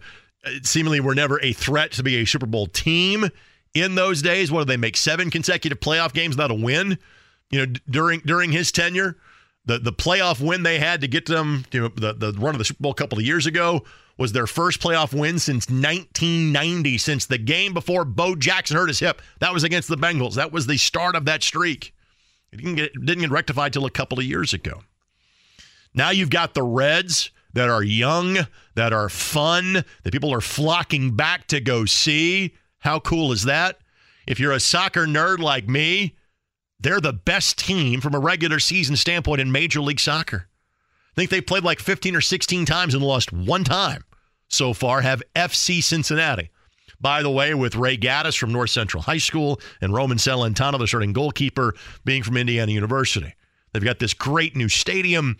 seemingly, 0.63 0.99
were 0.99 1.15
never 1.15 1.39
a 1.41 1.53
threat 1.53 1.91
to 1.93 2.03
be 2.03 2.17
a 2.17 2.25
Super 2.25 2.45
Bowl 2.45 2.67
team 2.67 3.29
in 3.73 3.95
those 3.95 4.21
days. 4.21 4.51
What 4.51 4.61
did 4.61 4.67
they 4.69 4.77
make 4.77 4.97
seven 4.97 5.29
consecutive 5.29 5.79
playoff 5.79 6.13
games 6.13 6.35
without 6.35 6.51
a 6.51 6.55
win? 6.55 6.97
You 7.49 7.59
know, 7.59 7.65
d- 7.65 7.81
during 7.89 8.19
during 8.21 8.51
his 8.51 8.71
tenure, 8.71 9.17
the 9.65 9.79
the 9.79 9.93
playoff 9.93 10.45
win 10.45 10.63
they 10.63 10.79
had 10.79 11.01
to 11.01 11.07
get 11.07 11.25
them 11.25 11.65
you 11.71 11.81
know, 11.81 11.87
the 11.89 12.13
the 12.13 12.33
run 12.33 12.55
of 12.55 12.59
the 12.59 12.65
Super 12.65 12.83
Bowl 12.83 12.91
a 12.91 12.95
couple 12.95 13.17
of 13.17 13.25
years 13.25 13.45
ago 13.45 13.83
was 14.17 14.33
their 14.33 14.47
first 14.47 14.81
playoff 14.81 15.17
win 15.17 15.39
since 15.39 15.69
1990, 15.69 16.97
since 16.97 17.25
the 17.25 17.37
game 17.37 17.73
before 17.73 18.03
Bo 18.03 18.35
Jackson 18.35 18.75
hurt 18.75 18.89
his 18.89 18.99
hip. 18.99 19.21
That 19.39 19.53
was 19.53 19.63
against 19.63 19.87
the 19.87 19.95
Bengals. 19.95 20.35
That 20.35 20.51
was 20.51 20.67
the 20.67 20.75
start 20.75 21.15
of 21.15 21.23
that 21.25 21.41
streak. 21.41 21.95
It 22.51 22.57
didn't 22.57 22.75
get 22.75 22.93
didn't 22.93 23.21
get 23.21 23.31
rectified 23.31 23.73
till 23.73 23.85
a 23.85 23.91
couple 23.91 24.19
of 24.19 24.25
years 24.25 24.53
ago. 24.53 24.81
Now 25.93 26.09
you've 26.09 26.29
got 26.29 26.53
the 26.53 26.63
Reds 26.63 27.31
that 27.53 27.69
are 27.69 27.83
young, 27.83 28.37
that 28.75 28.93
are 28.93 29.09
fun, 29.09 29.83
that 30.03 30.11
people 30.11 30.33
are 30.33 30.41
flocking 30.41 31.15
back 31.15 31.47
to 31.47 31.59
go 31.59 31.85
see. 31.85 32.55
How 32.79 32.99
cool 32.99 33.31
is 33.31 33.43
that? 33.43 33.79
if 34.29 34.39
you're 34.39 34.53
a 34.53 34.59
soccer 34.59 35.07
nerd 35.07 35.39
like 35.39 35.67
me, 35.67 36.15
they're 36.79 37.01
the 37.01 37.11
best 37.11 37.57
team 37.57 37.99
from 37.99 38.13
a 38.13 38.19
regular 38.19 38.59
season 38.59 38.95
standpoint 38.95 39.41
in 39.41 39.51
Major 39.51 39.81
League 39.81 39.99
Soccer. 39.99 40.47
I 41.11 41.15
think 41.15 41.31
they 41.31 41.41
played 41.41 41.63
like 41.63 41.79
15 41.79 42.15
or 42.15 42.21
16 42.21 42.65
times 42.65 42.93
and 42.93 43.03
lost 43.03 43.33
one 43.33 43.63
time 43.63 44.05
so 44.47 44.73
far, 44.73 45.01
have 45.01 45.23
FC 45.35 45.83
Cincinnati. 45.83 46.51
By 47.01 47.23
the 47.23 47.31
way, 47.31 47.55
with 47.55 47.75
Ray 47.75 47.97
Gaddis 47.97 48.37
from 48.37 48.53
North 48.53 48.69
Central 48.69 49.01
High 49.01 49.17
School 49.17 49.59
and 49.81 49.93
Roman 49.93 50.17
Celentano, 50.19 50.77
the 50.77 50.87
starting 50.87 51.11
goalkeeper, 51.11 51.73
being 52.05 52.21
from 52.21 52.37
Indiana 52.37 52.71
University. 52.71 53.33
They've 53.73 53.83
got 53.83 53.99
this 53.99 54.13
great 54.13 54.55
new 54.55 54.69
stadium. 54.69 55.37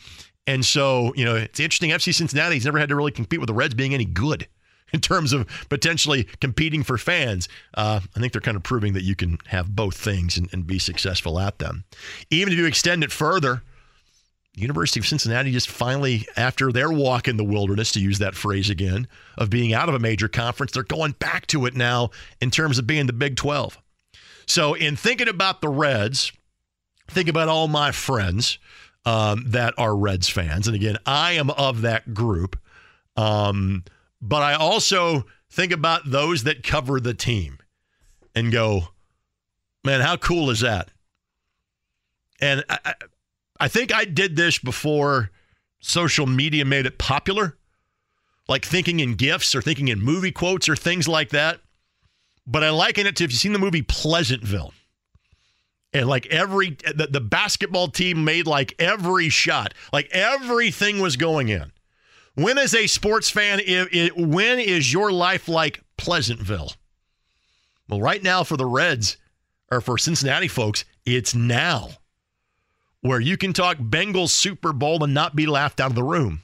And 0.47 0.65
so, 0.65 1.13
you 1.15 1.25
know, 1.25 1.35
it's 1.35 1.59
interesting. 1.59 1.91
FC 1.91 2.13
Cincinnati's 2.13 2.65
never 2.65 2.79
had 2.79 2.89
to 2.89 2.95
really 2.95 3.11
compete 3.11 3.39
with 3.39 3.47
the 3.47 3.53
Reds 3.53 3.73
being 3.73 3.93
any 3.93 4.05
good 4.05 4.47
in 4.93 4.99
terms 4.99 5.33
of 5.33 5.47
potentially 5.69 6.25
competing 6.41 6.83
for 6.83 6.97
fans. 6.97 7.47
Uh, 7.75 7.99
I 8.15 8.19
think 8.19 8.33
they're 8.33 8.41
kind 8.41 8.57
of 8.57 8.63
proving 8.63 8.93
that 8.93 9.03
you 9.03 9.15
can 9.15 9.37
have 9.47 9.75
both 9.75 9.95
things 9.95 10.37
and, 10.37 10.51
and 10.51 10.65
be 10.65 10.79
successful 10.79 11.39
at 11.39 11.59
them. 11.59 11.83
Even 12.29 12.53
if 12.53 12.59
you 12.59 12.65
extend 12.65 13.03
it 13.03 13.11
further, 13.11 13.63
University 14.55 14.99
of 14.99 15.07
Cincinnati 15.07 15.51
just 15.51 15.69
finally, 15.69 16.27
after 16.35 16.71
their 16.71 16.91
walk 16.91 17.27
in 17.27 17.37
the 17.37 17.43
wilderness, 17.43 17.91
to 17.93 17.99
use 17.99 18.19
that 18.19 18.35
phrase 18.35 18.69
again, 18.69 19.07
of 19.37 19.49
being 19.49 19.73
out 19.73 19.89
of 19.89 19.95
a 19.95 19.99
major 19.99 20.27
conference, 20.27 20.71
they're 20.71 20.83
going 20.83 21.13
back 21.13 21.47
to 21.47 21.65
it 21.65 21.75
now 21.75 22.09
in 22.41 22.51
terms 22.51 22.77
of 22.77 22.87
being 22.87 23.07
the 23.07 23.13
Big 23.13 23.35
12. 23.35 23.77
So, 24.47 24.73
in 24.73 24.95
thinking 24.95 25.29
about 25.29 25.61
the 25.61 25.69
Reds, 25.69 26.31
think 27.07 27.29
about 27.29 27.47
all 27.47 27.67
my 27.67 27.91
friends 27.91 28.57
um, 29.09 29.43
that 29.47 29.73
are 29.79 29.95
Reds 29.95 30.29
fans. 30.29 30.67
And 30.67 30.75
again, 30.75 30.97
I 31.03 31.31
am 31.31 31.49
of 31.49 31.81
that 31.81 32.13
group. 32.13 32.59
Um, 33.17 33.83
but 34.21 34.43
I 34.43 34.53
also 34.53 35.25
think 35.49 35.71
about 35.71 36.03
those 36.05 36.43
that 36.43 36.61
cover 36.61 36.99
the 36.99 37.15
team 37.15 37.57
and 38.35 38.51
go, 38.51 38.89
man, 39.83 40.01
how 40.01 40.15
cool 40.15 40.51
is 40.51 40.59
that? 40.59 40.91
And 42.39 42.63
I, 42.69 42.93
I 43.59 43.67
think 43.67 43.91
I 43.91 44.05
did 44.05 44.35
this 44.35 44.59
before 44.59 45.31
social 45.79 46.27
media 46.27 46.63
made 46.63 46.85
it 46.85 46.99
popular, 46.99 47.57
like 48.47 48.63
thinking 48.63 48.99
in 48.99 49.15
gifs 49.15 49.55
or 49.55 49.61
thinking 49.63 49.87
in 49.87 49.99
movie 49.99 50.31
quotes 50.31 50.69
or 50.69 50.75
things 50.75 51.07
like 51.07 51.29
that. 51.29 51.61
But 52.45 52.63
I 52.63 52.69
liken 52.69 53.07
it 53.07 53.15
to 53.15 53.23
if 53.23 53.31
you've 53.31 53.39
seen 53.39 53.53
the 53.53 53.59
movie 53.59 53.81
Pleasantville. 53.81 54.71
And 55.91 56.07
like 56.07 56.27
every 56.27 56.77
the, 56.95 57.07
the 57.09 57.21
basketball 57.21 57.87
team 57.87 58.23
made 58.23 58.45
like 58.45 58.75
every 58.77 59.29
shot, 59.29 59.73
like 59.91 60.07
everything 60.11 60.99
was 60.99 61.15
going 61.15 61.49
in. 61.49 61.71
When 62.35 62.57
is 62.57 62.75
a 62.75 62.87
sports 62.87 63.29
fan, 63.29 63.59
it, 63.59 63.89
it, 63.91 64.17
when 64.17 64.59
is 64.59 64.93
your 64.93 65.11
life 65.11 65.49
like 65.49 65.81
Pleasantville? 65.97 66.73
Well, 67.89 68.01
right 68.01 68.21
now 68.21 68.43
for 68.43 68.55
the 68.55 68.67
Reds 68.67 69.17
or 69.71 69.81
for 69.81 69.97
Cincinnati 69.97 70.47
folks, 70.47 70.85
it's 71.05 71.33
now 71.33 71.89
where 73.01 73.19
you 73.19 73.35
can 73.35 73.51
talk 73.51 73.77
Bengals 73.77 74.29
Super 74.29 74.73
Bowl 74.73 75.03
and 75.03 75.13
not 75.13 75.35
be 75.35 75.47
laughed 75.47 75.79
out 75.79 75.89
of 75.89 75.95
the 75.95 76.03
room. 76.03 76.43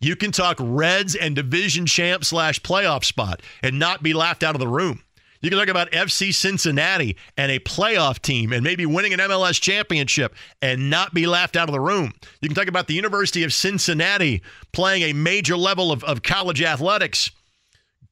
You 0.00 0.16
can 0.16 0.32
talk 0.32 0.56
Reds 0.60 1.14
and 1.14 1.34
division 1.34 1.86
champ 1.86 2.24
slash 2.24 2.60
playoff 2.60 3.04
spot 3.04 3.40
and 3.62 3.78
not 3.78 4.02
be 4.02 4.12
laughed 4.12 4.42
out 4.42 4.54
of 4.54 4.60
the 4.60 4.68
room. 4.68 5.02
You 5.42 5.50
can 5.50 5.58
talk 5.58 5.68
about 5.68 5.90
FC 5.90 6.32
Cincinnati 6.32 7.16
and 7.36 7.50
a 7.50 7.58
playoff 7.58 8.22
team 8.22 8.52
and 8.52 8.62
maybe 8.62 8.86
winning 8.86 9.12
an 9.12 9.18
MLS 9.18 9.60
championship 9.60 10.34
and 10.62 10.88
not 10.88 11.12
be 11.12 11.26
laughed 11.26 11.56
out 11.56 11.68
of 11.68 11.72
the 11.72 11.80
room. 11.80 12.12
You 12.40 12.48
can 12.48 12.54
talk 12.54 12.68
about 12.68 12.86
the 12.86 12.94
University 12.94 13.42
of 13.42 13.52
Cincinnati 13.52 14.40
playing 14.72 15.02
a 15.02 15.12
major 15.12 15.56
level 15.56 15.90
of, 15.90 16.04
of 16.04 16.22
college 16.22 16.62
athletics. 16.62 17.32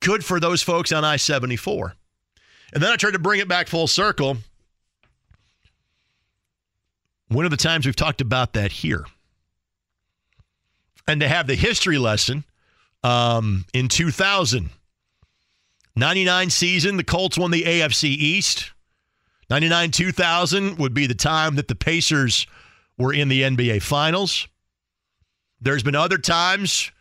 Good 0.01 0.25
for 0.25 0.41
those 0.41 0.61
folks 0.61 0.91
on 0.91 1.05
I 1.05 1.17
74. 1.17 1.95
And 2.73 2.83
then 2.83 2.91
I 2.91 2.97
tried 2.97 3.13
to 3.13 3.19
bring 3.21 3.41
it 3.41 3.49
back 3.49 3.69
full 3.69 3.87
circle 3.87 4.39
one 7.29 7.45
of 7.45 7.53
the 7.53 7.57
times 7.57 7.87
we've 7.87 7.97
talked 7.97 8.21
about 8.21 8.55
that 8.55 8.73
here. 8.73 9.05
And 11.07 11.21
to 11.21 11.29
have 11.29 11.47
the 11.47 11.55
history 11.55 11.97
lesson 11.97 12.45
um, 13.05 13.65
in 13.73 13.89
2000, 13.89 14.71
99 15.97 16.51
season, 16.51 16.97
the 16.97 17.05
Colts 17.05 17.37
won 17.39 17.51
the 17.51 17.63
AFC 17.63 18.05
East. 18.05 18.73
99 19.51 19.91
2000 19.91 20.79
would 20.79 20.95
be 20.95 21.07
the 21.07 21.15
time 21.15 21.57
that 21.57 21.69
the 21.69 21.75
Pacers 21.75 22.47
were 22.97 23.13
in 23.13 23.29
the 23.29 23.43
NBA 23.43 23.83
Finals. 23.83 24.47
There's 25.61 25.83
been 25.83 25.97
other 25.97 26.19
times. 26.19 26.93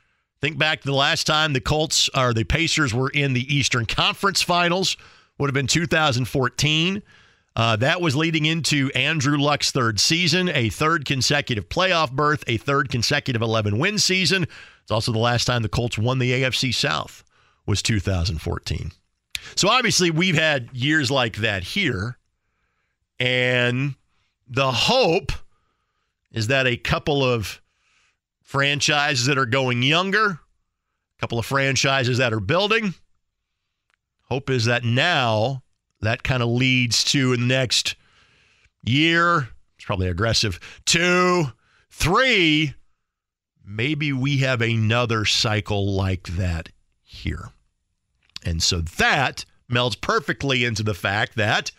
Think 0.41 0.58
back 0.58 0.81
to 0.81 0.88
the 0.88 0.96
last 0.96 1.27
time 1.27 1.53
the 1.53 1.62
Colts 1.62 2.10
or 2.15 2.34
the 2.34 2.43
Pacers 2.43 2.93
were 2.93 3.10
in 3.10 3.34
the 3.34 3.53
Eastern 3.53 3.86
Conference 3.86 4.41
Finals, 4.41 4.98
would 5.38 5.48
have 5.48 5.53
been 5.53 5.67
2014. 5.67 7.03
Uh, 7.55 7.75
that 7.75 8.01
was 8.01 8.15
leading 8.15 8.46
into 8.46 8.89
Andrew 8.96 9.38
Luck's 9.38 9.72
third 9.72 10.00
season, 10.00 10.50
a 10.50 10.69
third 10.69 11.03
consecutive 11.05 11.67
playoff 11.67 12.12
berth, 12.12 12.43
a 12.48 12.58
third 12.58 12.89
consecutive 12.89 13.41
11 13.41 13.77
win 13.77 13.98
season. 13.98 14.48
It's 14.81 14.91
also 14.91 15.12
the 15.12 15.19
last 15.19 15.46
time 15.46 15.62
the 15.62 15.69
Colts 15.69 15.98
won 15.98 16.19
the 16.19 16.31
AFC 16.31 16.74
South 16.74 17.24
was 17.70 17.84
2014. 17.84 18.92
So 19.56 19.70
obviously 19.70 20.10
we've 20.10 20.36
had 20.36 20.70
years 20.74 21.12
like 21.12 21.38
that 21.38 21.64
here. 21.64 22.18
And 23.20 23.94
the 24.48 24.72
hope 24.72 25.32
is 26.32 26.48
that 26.48 26.66
a 26.66 26.78
couple 26.78 27.24
of 27.24 27.62
franchises 28.42 29.28
that 29.28 29.38
are 29.38 29.46
going 29.46 29.84
younger, 29.84 30.26
a 30.26 30.40
couple 31.20 31.38
of 31.38 31.46
franchises 31.46 32.18
that 32.18 32.34
are 32.34 32.40
building, 32.40 32.96
hope 34.24 34.50
is 34.50 34.66
that 34.66 34.84
now 34.84 35.62
that 36.02 36.24
kind 36.24 36.42
of 36.42 36.50
leads 36.50 37.04
to 37.04 37.34
in 37.34 37.42
the 37.42 37.46
next 37.46 37.96
year, 38.84 39.50
it's 39.76 39.86
probably 39.86 40.08
aggressive, 40.08 40.60
two, 40.86 41.46
three, 41.92 42.74
maybe 43.64 44.12
we 44.12 44.38
have 44.38 44.62
another 44.62 45.24
cycle 45.24 45.94
like 45.94 46.24
that 46.30 46.70
here. 47.04 47.52
And 48.43 48.62
so 48.62 48.81
that 48.81 49.46
melds 49.72 50.00
perfectly 50.00 50.65
into 50.65 50.84
the 50.84 50.93
fact 50.93 51.36
that 51.36 51.72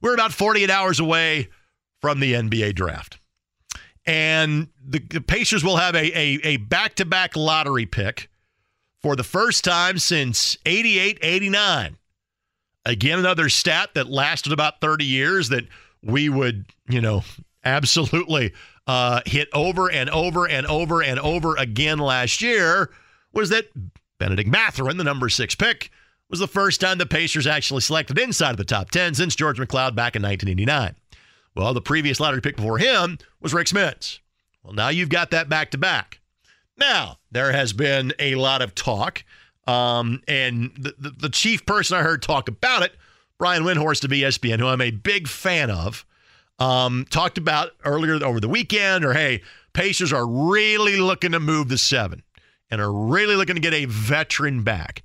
we're 0.00 0.14
about 0.14 0.32
48 0.32 0.70
hours 0.70 1.00
away 1.00 1.48
from 2.00 2.20
the 2.20 2.34
NBA 2.34 2.74
draft. 2.74 3.18
And 4.04 4.68
the, 4.84 5.00
the 5.00 5.20
Pacers 5.20 5.64
will 5.64 5.76
have 5.76 5.94
a, 5.94 6.16
a, 6.16 6.40
a 6.44 6.56
back-to-back 6.58 7.36
lottery 7.36 7.86
pick 7.86 8.30
for 9.02 9.16
the 9.16 9.24
first 9.24 9.64
time 9.64 9.98
since 9.98 10.56
88 10.64 11.18
89. 11.22 11.96
Again, 12.84 13.18
another 13.18 13.48
stat 13.48 13.90
that 13.94 14.08
lasted 14.08 14.52
about 14.52 14.80
30 14.80 15.04
years 15.04 15.48
that 15.48 15.64
we 16.04 16.28
would, 16.28 16.66
you 16.88 17.00
know, 17.00 17.24
absolutely 17.64 18.52
uh, 18.86 19.22
hit 19.26 19.48
over 19.52 19.90
and 19.90 20.08
over 20.10 20.48
and 20.48 20.66
over 20.66 21.02
and 21.02 21.18
over 21.18 21.56
again 21.56 21.98
last 21.98 22.40
year 22.40 22.90
was 23.32 23.48
that 23.50 23.66
Benedict 24.18 24.48
Mathurin, 24.48 24.96
the 24.96 25.04
number 25.04 25.28
six 25.28 25.54
pick, 25.54 25.90
was 26.28 26.40
the 26.40 26.48
first 26.48 26.80
time 26.80 26.98
the 26.98 27.06
Pacers 27.06 27.46
actually 27.46 27.80
selected 27.80 28.18
inside 28.18 28.50
of 28.50 28.56
the 28.56 28.64
top 28.64 28.90
10 28.90 29.14
since 29.14 29.36
George 29.36 29.58
McCloud 29.58 29.94
back 29.94 30.16
in 30.16 30.22
1989. 30.22 30.96
Well, 31.54 31.72
the 31.72 31.80
previous 31.80 32.20
lottery 32.20 32.40
pick 32.40 32.56
before 32.56 32.78
him 32.78 33.18
was 33.40 33.54
Rick 33.54 33.68
Smits. 33.68 34.18
Well, 34.62 34.74
now 34.74 34.88
you've 34.88 35.08
got 35.08 35.30
that 35.30 35.48
back 35.48 35.70
to 35.70 35.78
back. 35.78 36.20
Now, 36.76 37.18
there 37.30 37.52
has 37.52 37.72
been 37.72 38.12
a 38.18 38.34
lot 38.34 38.60
of 38.60 38.74
talk 38.74 39.24
um, 39.66 40.22
and 40.28 40.72
the, 40.78 40.94
the, 40.98 41.10
the, 41.10 41.28
chief 41.28 41.66
person 41.66 41.96
I 41.96 42.02
heard 42.02 42.22
talk 42.22 42.48
about 42.48 42.82
it, 42.82 42.94
Brian 43.36 43.64
Windhorst 43.64 44.04
of 44.04 44.10
ESPN, 44.12 44.60
who 44.60 44.68
I'm 44.68 44.80
a 44.80 44.92
big 44.92 45.26
fan 45.26 45.70
of, 45.70 46.06
um, 46.60 47.04
talked 47.10 47.36
about 47.36 47.72
earlier 47.84 48.24
over 48.24 48.38
the 48.38 48.48
weekend, 48.48 49.04
or 49.04 49.12
hey, 49.12 49.42
Pacers 49.72 50.12
are 50.12 50.26
really 50.26 50.96
looking 50.96 51.32
to 51.32 51.40
move 51.40 51.68
the 51.68 51.78
seven 51.78 52.22
and 52.70 52.80
are 52.80 52.92
really 52.92 53.34
looking 53.34 53.56
to 53.56 53.60
get 53.60 53.74
a 53.74 53.86
veteran 53.86 54.62
back. 54.62 55.02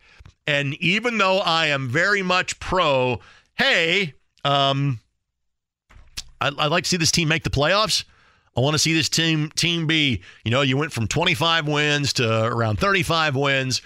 And 0.51 0.73
even 0.81 1.17
though 1.17 1.37
I 1.37 1.67
am 1.67 1.87
very 1.87 2.21
much 2.21 2.59
pro, 2.59 3.21
hey, 3.55 4.15
um, 4.43 4.99
I, 6.41 6.47
I'd 6.47 6.67
like 6.71 6.83
to 6.83 6.89
see 6.89 6.97
this 6.97 7.11
team 7.11 7.29
make 7.29 7.43
the 7.43 7.49
playoffs. 7.49 8.03
I 8.57 8.59
want 8.59 8.73
to 8.73 8.79
see 8.79 8.93
this 8.93 9.07
team 9.07 9.49
team 9.55 9.87
be, 9.87 10.21
you 10.43 10.51
know, 10.51 10.59
you 10.61 10.75
went 10.75 10.91
from 10.91 11.07
25 11.07 11.69
wins 11.69 12.11
to 12.13 12.43
around 12.43 12.81
35 12.81 13.37
wins. 13.37 13.81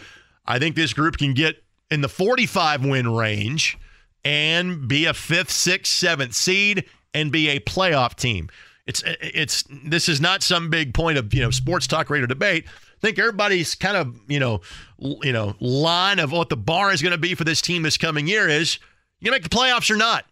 I 0.48 0.58
think 0.58 0.76
this 0.76 0.92
group 0.92 1.18
can 1.18 1.36
get 1.36 1.64
in 1.92 2.02
the 2.02 2.10
45 2.10 2.84
win 2.84 3.14
range 3.14 3.78
and 4.24 4.88
be 4.88 5.06
a 5.06 5.14
fifth, 5.14 5.52
sixth, 5.52 5.94
seventh 5.94 6.34
seed 6.34 6.86
and 7.14 7.32
be 7.32 7.50
a 7.50 7.60
playoff 7.60 8.16
team. 8.16 8.50
It's 8.88 9.04
it's 9.06 9.66
this 9.70 10.10
is 10.10 10.20
not 10.20 10.42
some 10.42 10.72
big 10.72 10.96
point 10.96 11.20
of 11.20 11.32
you 11.32 11.42
know 11.42 11.52
sports 11.52 11.86
talk 11.86 12.10
radio 12.10 12.26
debate. 12.26 12.66
I 13.06 13.10
think 13.10 13.20
everybody's 13.20 13.76
kind 13.76 13.96
of 13.96 14.20
you 14.28 14.40
know 14.40 14.62
you 14.98 15.32
know 15.32 15.54
line 15.60 16.18
of 16.18 16.32
what 16.32 16.50
the 16.50 16.58
bar 16.58 16.92
is 16.92 17.04
going 17.04 17.12
to 17.12 17.20
be 17.20 17.36
for 17.36 17.44
this 17.44 17.62
team 17.62 17.84
this 17.84 17.98
coming 17.98 18.26
year 18.26 18.50
is 18.50 18.80
you 19.20 19.30
make 19.30 19.44
the 19.44 19.50
playoffs 19.50 19.92
or 19.92 19.96
not, 19.96 20.26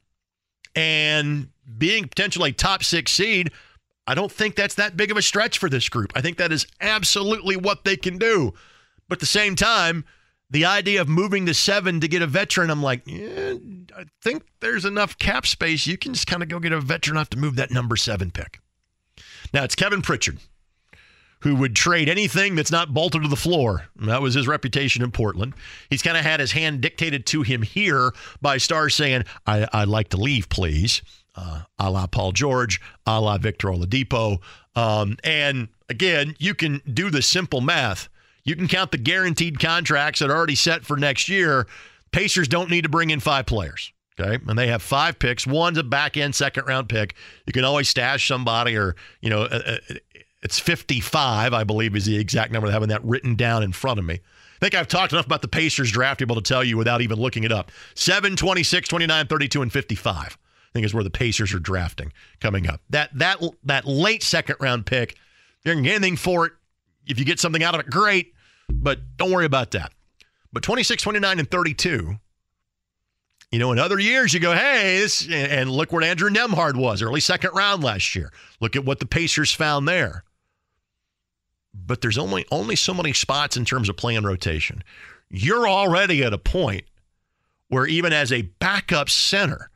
and 0.75 1.50
being 1.77 2.08
potentially 2.08 2.51
top 2.51 2.84
six 2.84 3.12
seed. 3.12 3.51
I 4.08 4.15
don't 4.15 4.32
think 4.32 4.56
that's 4.56 4.74
that 4.75 4.98
big 4.98 5.12
of 5.12 5.18
a 5.18 5.22
stretch 5.22 5.60
for 5.60 5.70
this 5.70 5.88
group. 5.88 6.13
I 6.15 6.22
think 6.22 6.38
that 6.38 6.51
is 6.51 6.65
absolutely 6.82 7.56
what 7.58 7.84
they 7.84 7.96
can 7.96 8.18
do. 8.18 8.56
But 9.08 9.18
at 9.18 9.20
the 9.20 9.27
same 9.27 9.56
time, 9.56 10.03
the 10.50 10.65
idea 10.65 11.00
of 11.00 11.08
moving 11.08 11.46
to 11.46 11.53
seven 11.53 12.00
to 12.00 12.08
get 12.08 12.24
a 12.24 12.27
veteran, 12.27 12.72
I'm 12.72 12.82
like, 12.82 13.03
yeah, 13.06 13.53
I 13.96 14.06
think 14.24 14.48
there's 14.62 14.84
enough 14.84 15.20
cap 15.20 15.46
space. 15.46 15.86
You 15.86 15.98
can 15.98 16.15
just 16.15 16.25
kind 16.25 16.42
of 16.42 16.50
go 16.50 16.60
get 16.60 16.74
a 16.74 16.82
veteran 16.82 17.18
enough 17.18 17.30
to 17.30 17.38
move 17.38 17.56
that 17.58 17.70
number 17.70 17.96
seven 17.96 18.32
pick. 18.32 18.60
Now 19.53 19.63
it's 19.63 19.75
Kevin 19.75 20.01
Pritchard, 20.01 20.39
who 21.43 21.55
would 21.55 21.75
trade 21.75 22.09
anything 22.09 22.55
that's 22.55 22.71
not 22.71 22.93
bolted 22.93 23.21
to 23.21 23.27
the 23.27 23.35
floor. 23.35 23.88
That 23.97 24.21
was 24.21 24.33
his 24.33 24.47
reputation 24.47 25.03
in 25.03 25.12
Portland. 25.12 25.53
He's 25.89 26.01
kind 26.01 26.17
of 26.17 26.23
had 26.23 26.39
his 26.39 26.51
hand 26.51 26.81
dictated 26.81 27.25
to 27.27 27.43
him 27.43 27.62
here 27.62 28.13
by 28.41 28.57
stars 28.57 28.95
saying, 28.95 29.23
I, 29.45 29.67
would 29.73 29.89
like 29.89 30.09
to 30.09 30.17
leave, 30.17 30.50
please. 30.50 31.01
Uh, 31.35 31.63
a 31.79 31.89
la 31.89 32.07
Paul 32.07 32.31
George, 32.31 32.79
a 33.05 33.19
la 33.19 33.38
Victor 33.38 33.69
Oladipo. 33.69 34.39
Um, 34.75 35.17
and 35.23 35.67
again, 35.89 36.35
you 36.39 36.53
can 36.53 36.81
do 36.91 37.09
the 37.09 37.21
simple 37.21 37.62
math 37.62 38.09
you 38.43 38.55
can 38.55 38.67
count 38.67 38.91
the 38.91 38.97
guaranteed 38.97 39.59
contracts 39.59 40.19
that 40.19 40.29
are 40.29 40.35
already 40.35 40.55
set 40.55 40.85
for 40.85 40.97
next 40.97 41.29
year. 41.29 41.67
Pacers 42.12 42.47
don't 42.47 42.69
need 42.69 42.83
to 42.83 42.89
bring 42.89 43.09
in 43.09 43.19
five 43.19 43.45
players. 43.45 43.91
Okay. 44.19 44.38
And 44.47 44.59
they 44.59 44.67
have 44.67 44.83
five 44.83 45.17
picks. 45.17 45.47
One's 45.47 45.77
a 45.77 45.83
back 45.83 46.17
end 46.17 46.35
second 46.35 46.67
round 46.67 46.88
pick. 46.88 47.15
You 47.47 47.53
can 47.53 47.63
always 47.63 47.89
stash 47.89 48.27
somebody, 48.27 48.77
or, 48.77 48.95
you 49.21 49.29
know, 49.31 49.47
it's 50.43 50.59
55, 50.59 51.53
I 51.53 51.63
believe, 51.63 51.95
is 51.95 52.05
the 52.05 52.17
exact 52.17 52.51
number. 52.51 52.69
Having 52.69 52.89
that 52.89 53.03
written 53.03 53.35
down 53.35 53.63
in 53.63 53.71
front 53.71 53.97
of 53.97 54.05
me. 54.05 54.15
I 54.15 54.59
think 54.59 54.75
I've 54.75 54.88
talked 54.88 55.13
enough 55.13 55.25
about 55.25 55.41
the 55.41 55.47
Pacers 55.47 55.91
draft 55.91 56.21
able 56.21 56.35
to 56.35 56.41
tell 56.41 56.63
you 56.63 56.77
without 56.77 57.01
even 57.01 57.17
looking 57.17 57.43
it 57.43 57.51
up. 57.51 57.71
7, 57.95 58.35
26, 58.35 58.88
29, 58.88 59.27
32, 59.27 59.62
and 59.62 59.73
55. 59.73 60.38
I 60.38 60.69
think 60.73 60.85
is 60.85 60.93
where 60.93 61.03
the 61.03 61.09
Pacers 61.09 61.53
are 61.53 61.59
drafting 61.59 62.12
coming 62.39 62.67
up. 62.67 62.81
That 62.89 63.09
that 63.17 63.41
that 63.63 63.85
late 63.85 64.23
second 64.23 64.57
round 64.59 64.85
pick, 64.85 65.17
you're 65.63 65.75
getting 65.75 65.88
anything 65.88 66.17
for 66.17 66.45
it. 66.45 66.53
If 67.05 67.19
you 67.19 67.25
get 67.25 67.39
something 67.39 67.63
out 67.63 67.73
of 67.73 67.81
it, 67.81 67.89
great, 67.89 68.33
but 68.69 69.00
don't 69.17 69.31
worry 69.31 69.45
about 69.45 69.71
that. 69.71 69.91
But 70.51 70.63
26, 70.63 71.03
29, 71.03 71.39
and 71.39 71.50
32, 71.50 72.15
you 73.51 73.59
know, 73.59 73.71
in 73.71 73.77
other 73.77 74.00
years, 74.00 74.33
you 74.33 74.39
go, 74.39 74.53
hey, 74.53 75.00
this, 75.00 75.29
and 75.29 75.69
look 75.69 75.91
where 75.91 76.03
Andrew 76.03 76.29
Nembhard 76.29 76.75
was, 76.75 77.01
early 77.01 77.19
second 77.19 77.51
round 77.53 77.83
last 77.83 78.15
year. 78.15 78.31
Look 78.59 78.75
at 78.75 78.83
what 78.83 79.00
the 79.00 79.05
Pacers 79.05 79.53
found 79.53 79.88
there. 79.88 80.23
But 81.74 82.01
there's 82.01 82.18
only 82.18 82.46
only 82.51 82.75
so 82.75 82.94
many 82.94 83.13
spots 83.13 83.58
in 83.58 83.65
terms 83.65 83.89
of 83.89 83.98
playing 83.98 84.24
rotation. 84.24 84.84
You're 85.30 85.68
already 85.68 86.24
at 86.24 86.34
a 86.34 86.38
point 86.38 86.84
where 87.70 87.88
even 87.88 88.13
as 88.13 88.32
a 88.32 88.44
backup 88.44 89.10
center, 89.10 89.70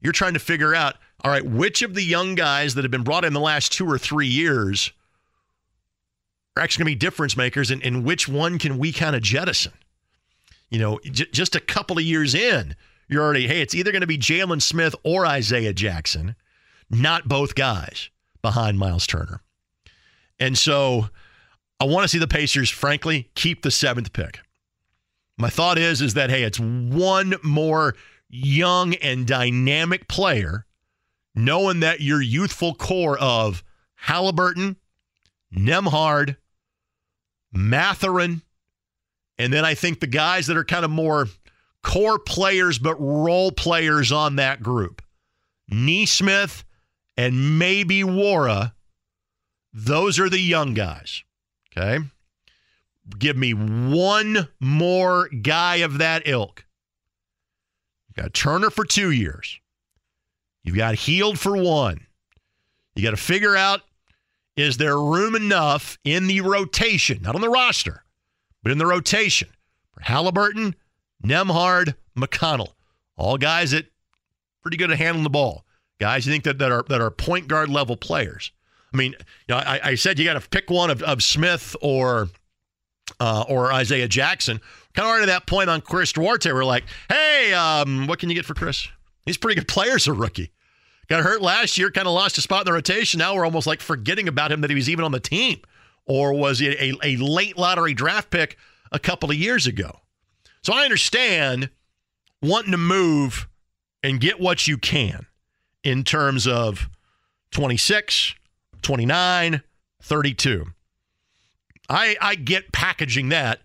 you're 0.00 0.12
trying 0.12 0.34
to 0.34 0.40
figure 0.40 0.74
out, 0.74 0.96
all 1.22 1.30
right, 1.30 1.44
which 1.44 1.82
of 1.82 1.94
the 1.94 2.02
young 2.02 2.34
guys 2.34 2.74
that 2.74 2.82
have 2.84 2.90
been 2.90 3.04
brought 3.04 3.24
in 3.24 3.32
the 3.32 3.40
last 3.40 3.72
two 3.72 3.88
or 3.90 3.98
three 3.98 4.26
years– 4.26 4.92
are 6.56 6.62
actually 6.62 6.84
going 6.84 6.92
to 6.92 6.96
be 6.96 7.06
difference 7.06 7.36
makers, 7.36 7.70
and, 7.70 7.82
and 7.82 8.04
which 8.04 8.28
one 8.28 8.58
can 8.58 8.78
we 8.78 8.92
kind 8.92 9.16
of 9.16 9.22
jettison? 9.22 9.72
You 10.70 10.78
know, 10.78 11.00
j- 11.04 11.26
just 11.32 11.56
a 11.56 11.60
couple 11.60 11.98
of 11.98 12.04
years 12.04 12.34
in, 12.34 12.76
you're 13.08 13.22
already, 13.22 13.46
hey, 13.46 13.60
it's 13.60 13.74
either 13.74 13.90
going 13.90 14.02
to 14.02 14.06
be 14.06 14.18
Jalen 14.18 14.62
Smith 14.62 14.94
or 15.02 15.26
Isaiah 15.26 15.72
Jackson, 15.72 16.36
not 16.90 17.28
both 17.28 17.54
guys 17.54 18.08
behind 18.40 18.78
Miles 18.78 19.06
Turner. 19.06 19.40
And 20.38 20.56
so 20.56 21.08
I 21.84 21.86
want 21.86 22.04
to 22.04 22.08
see 22.08 22.18
the 22.18 22.26
Pacers, 22.26 22.70
frankly, 22.70 23.28
keep 23.34 23.60
the 23.60 23.70
seventh 23.70 24.14
pick. 24.14 24.40
My 25.36 25.50
thought 25.50 25.76
is, 25.76 26.00
is 26.00 26.14
that, 26.14 26.30
hey, 26.30 26.42
it's 26.42 26.58
one 26.58 27.34
more 27.42 27.94
young 28.30 28.94
and 28.94 29.26
dynamic 29.26 30.08
player, 30.08 30.64
knowing 31.34 31.80
that 31.80 32.00
your 32.00 32.22
youthful 32.22 32.74
core 32.74 33.18
of 33.18 33.62
Halliburton, 33.96 34.76
Nembhard, 35.54 36.38
Mathurin, 37.52 38.40
and 39.36 39.52
then 39.52 39.66
I 39.66 39.74
think 39.74 40.00
the 40.00 40.06
guys 40.06 40.46
that 40.46 40.56
are 40.56 40.64
kind 40.64 40.86
of 40.86 40.90
more 40.90 41.28
core 41.82 42.18
players 42.18 42.78
but 42.78 42.98
role 42.98 43.52
players 43.52 44.10
on 44.10 44.36
that 44.36 44.62
group. 44.62 45.02
Nesmith 45.68 46.64
and 47.18 47.58
maybe 47.58 48.00
Nwora. 48.00 48.72
Those 49.74 50.18
are 50.18 50.30
the 50.30 50.40
young 50.40 50.72
guys. 50.72 51.23
Okay. 51.76 52.04
Give 53.18 53.36
me 53.36 53.52
one 53.52 54.48
more 54.60 55.28
guy 55.28 55.76
of 55.76 55.98
that 55.98 56.22
ilk. 56.26 56.64
You 58.08 58.22
got 58.22 58.34
Turner 58.34 58.70
for 58.70 58.84
two 58.84 59.10
years. 59.10 59.58
You've 60.62 60.76
got 60.76 60.94
Hield 60.94 61.38
for 61.38 61.56
one. 61.56 62.06
You 62.94 63.02
got 63.02 63.10
to 63.10 63.16
figure 63.16 63.56
out 63.56 63.82
is 64.56 64.76
there 64.76 64.98
room 64.98 65.34
enough 65.34 65.98
in 66.04 66.28
the 66.28 66.40
rotation, 66.40 67.20
not 67.22 67.34
on 67.34 67.40
the 67.40 67.50
roster, 67.50 68.04
but 68.62 68.70
in 68.70 68.78
the 68.78 68.86
rotation 68.86 69.48
for 69.92 70.00
Halliburton, 70.00 70.76
Nembhard, 71.24 71.94
McConnell, 72.16 72.74
all 73.16 73.36
guys 73.36 73.72
that 73.72 73.86
pretty 74.62 74.76
good 74.76 74.92
at 74.92 74.98
handling 74.98 75.24
the 75.24 75.30
ball, 75.30 75.64
guys 75.98 76.24
you 76.24 76.32
think 76.32 76.44
that, 76.44 76.58
that 76.58 76.70
are 76.70 76.84
that 76.88 77.00
are 77.00 77.10
point 77.10 77.48
guard 77.48 77.68
level 77.68 77.96
players. 77.96 78.52
I 78.94 78.96
mean, 78.96 79.12
you 79.48 79.54
know, 79.54 79.56
I, 79.56 79.80
I 79.82 79.94
said 79.96 80.18
you 80.18 80.24
got 80.24 80.40
to 80.40 80.48
pick 80.48 80.70
one 80.70 80.88
of, 80.88 81.02
of 81.02 81.22
Smith 81.22 81.74
or 81.82 82.28
uh, 83.20 83.44
or 83.48 83.72
Isaiah 83.72 84.08
Jackson. 84.08 84.60
Kind 84.94 85.06
of 85.06 85.10
already 85.10 85.26
that 85.26 85.46
point 85.46 85.68
on 85.68 85.80
Chris 85.80 86.12
Duarte. 86.12 86.50
We're 86.52 86.64
like, 86.64 86.84
hey, 87.08 87.52
um, 87.52 88.06
what 88.06 88.20
can 88.20 88.28
you 88.28 88.36
get 88.36 88.44
for 88.44 88.54
Chris? 88.54 88.88
He's 89.26 89.36
pretty 89.36 89.56
good 89.56 89.68
player 89.68 89.96
as 89.96 90.06
a 90.06 90.12
rookie. 90.12 90.52
Got 91.08 91.22
hurt 91.22 91.42
last 91.42 91.76
year, 91.76 91.90
kind 91.90 92.06
of 92.06 92.14
lost 92.14 92.38
a 92.38 92.40
spot 92.40 92.62
in 92.62 92.66
the 92.66 92.72
rotation. 92.72 93.18
Now 93.18 93.34
we're 93.34 93.44
almost 93.44 93.66
like 93.66 93.80
forgetting 93.80 94.28
about 94.28 94.52
him 94.52 94.62
that 94.62 94.70
he 94.70 94.76
was 94.76 94.88
even 94.88 95.04
on 95.04 95.12
the 95.12 95.20
team. 95.20 95.60
Or 96.06 96.32
was 96.32 96.60
he 96.60 96.68
a, 96.68 96.92
a 97.02 97.16
late 97.16 97.58
lottery 97.58 97.94
draft 97.94 98.30
pick 98.30 98.56
a 98.92 98.98
couple 98.98 99.30
of 99.30 99.36
years 99.36 99.66
ago? 99.66 100.00
So 100.62 100.72
I 100.72 100.84
understand 100.84 101.68
wanting 102.40 102.70
to 102.70 102.78
move 102.78 103.48
and 104.02 104.20
get 104.20 104.40
what 104.40 104.66
you 104.66 104.78
can 104.78 105.26
in 105.82 106.04
terms 106.04 106.46
of 106.46 106.88
26, 107.50 108.34
29, 108.84 109.62
32. 110.02 110.66
I, 111.88 112.16
I 112.20 112.34
get 112.36 112.72
packaging 112.72 113.30
that 113.30 113.60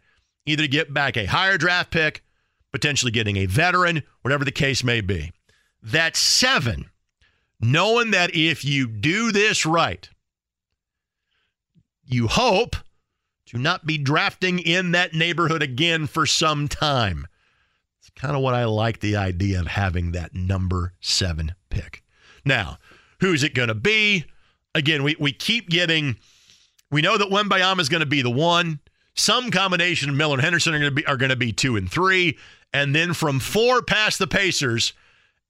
either 0.45 0.63
to 0.63 0.67
get 0.67 0.93
back 0.93 1.15
a 1.15 1.25
higher 1.25 1.57
draft 1.57 1.91
pick, 1.91 2.23
potentially 2.71 3.11
getting 3.11 3.37
a 3.37 3.45
veteran, 3.45 4.03
whatever 4.21 4.43
the 4.43 4.51
case 4.51 4.83
may 4.83 5.01
be. 5.01 5.31
That 5.83 6.15
seven 6.15 6.89
knowing 7.61 8.11
that 8.11 8.35
if 8.35 8.63
you 8.63 8.87
do 8.87 9.31
this 9.31 9.65
right, 9.65 10.09
you 12.03 12.27
hope 12.27 12.75
to 13.47 13.57
not 13.57 13.85
be 13.85 13.97
drafting 13.97 14.59
in 14.59 14.91
that 14.91 15.13
neighborhood 15.13 15.61
again 15.61 16.07
for 16.07 16.25
some 16.25 16.67
time. 16.67 17.27
It's 17.99 18.09
kind 18.11 18.35
of 18.35 18.41
what 18.41 18.53
I 18.53 18.65
like 18.65 18.99
the 18.99 19.15
idea 19.15 19.59
of 19.59 19.67
having 19.67 20.11
that 20.13 20.33
number 20.33 20.93
seven 20.99 21.53
pick. 21.69 22.03
Now, 22.45 22.77
who's 23.19 23.43
it 23.43 23.53
going 23.53 23.67
to 23.67 23.75
be? 23.75 24.25
Again, 24.75 25.03
we, 25.03 25.15
we 25.19 25.31
keep 25.31 25.69
getting, 25.69 26.17
we 26.91 27.01
know 27.01 27.17
that 27.17 27.29
Wembanyama 27.29 27.79
is 27.79 27.89
going 27.89 28.01
to 28.01 28.05
be 28.05 28.21
the 28.21 28.29
one. 28.29 28.79
Some 29.15 29.51
combination 29.51 30.09
of 30.09 30.15
Miller 30.15 30.35
and 30.35 30.41
Henderson 30.41 30.73
are 30.73 30.79
going 30.79 30.91
to 30.91 30.95
be 30.95 31.05
are 31.05 31.17
going 31.17 31.31
to 31.31 31.35
be 31.35 31.51
two 31.51 31.75
and 31.75 31.91
three, 31.91 32.37
and 32.73 32.95
then 32.95 33.13
from 33.13 33.39
four 33.39 33.81
past 33.81 34.19
the 34.19 34.27
Pacers, 34.27 34.93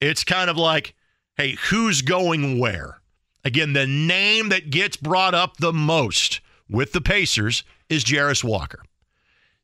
it's 0.01 0.23
kind 0.23 0.49
of 0.49 0.57
like 0.57 0.95
hey, 1.39 1.55
who's 1.69 2.01
going 2.01 2.59
where? 2.59 2.99
Again, 3.45 3.71
the 3.71 3.87
name 3.87 4.49
that 4.49 4.69
gets 4.69 4.97
brought 4.97 5.33
up 5.33 5.55
the 5.55 5.71
most 5.71 6.41
with 6.69 6.91
the 6.91 6.99
Pacers 6.99 7.63
is 7.87 8.03
Jarace 8.03 8.43
Walker. 8.43 8.83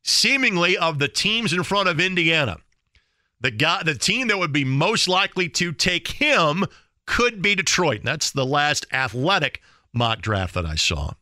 Seemingly, 0.02 0.78
of 0.78 0.98
the 0.98 1.08
teams 1.08 1.52
in 1.52 1.62
front 1.64 1.90
of 1.90 2.00
Indiana, 2.00 2.56
the 3.42 3.50
guy, 3.50 3.82
the 3.82 3.94
team 3.94 4.28
that 4.28 4.38
would 4.38 4.54
be 4.54 4.64
most 4.64 5.06
likely 5.06 5.50
to 5.50 5.72
take 5.72 6.08
him 6.08 6.64
could 7.06 7.40
be 7.40 7.54
Detroit. 7.54 7.98
And 7.98 8.08
that's 8.08 8.30
the 8.30 8.46
last 8.46 8.86
athletic 8.92 9.62
mock 9.92 10.20
draft 10.20 10.54
that 10.54 10.66
I 10.66 10.74
saw. 10.74 11.12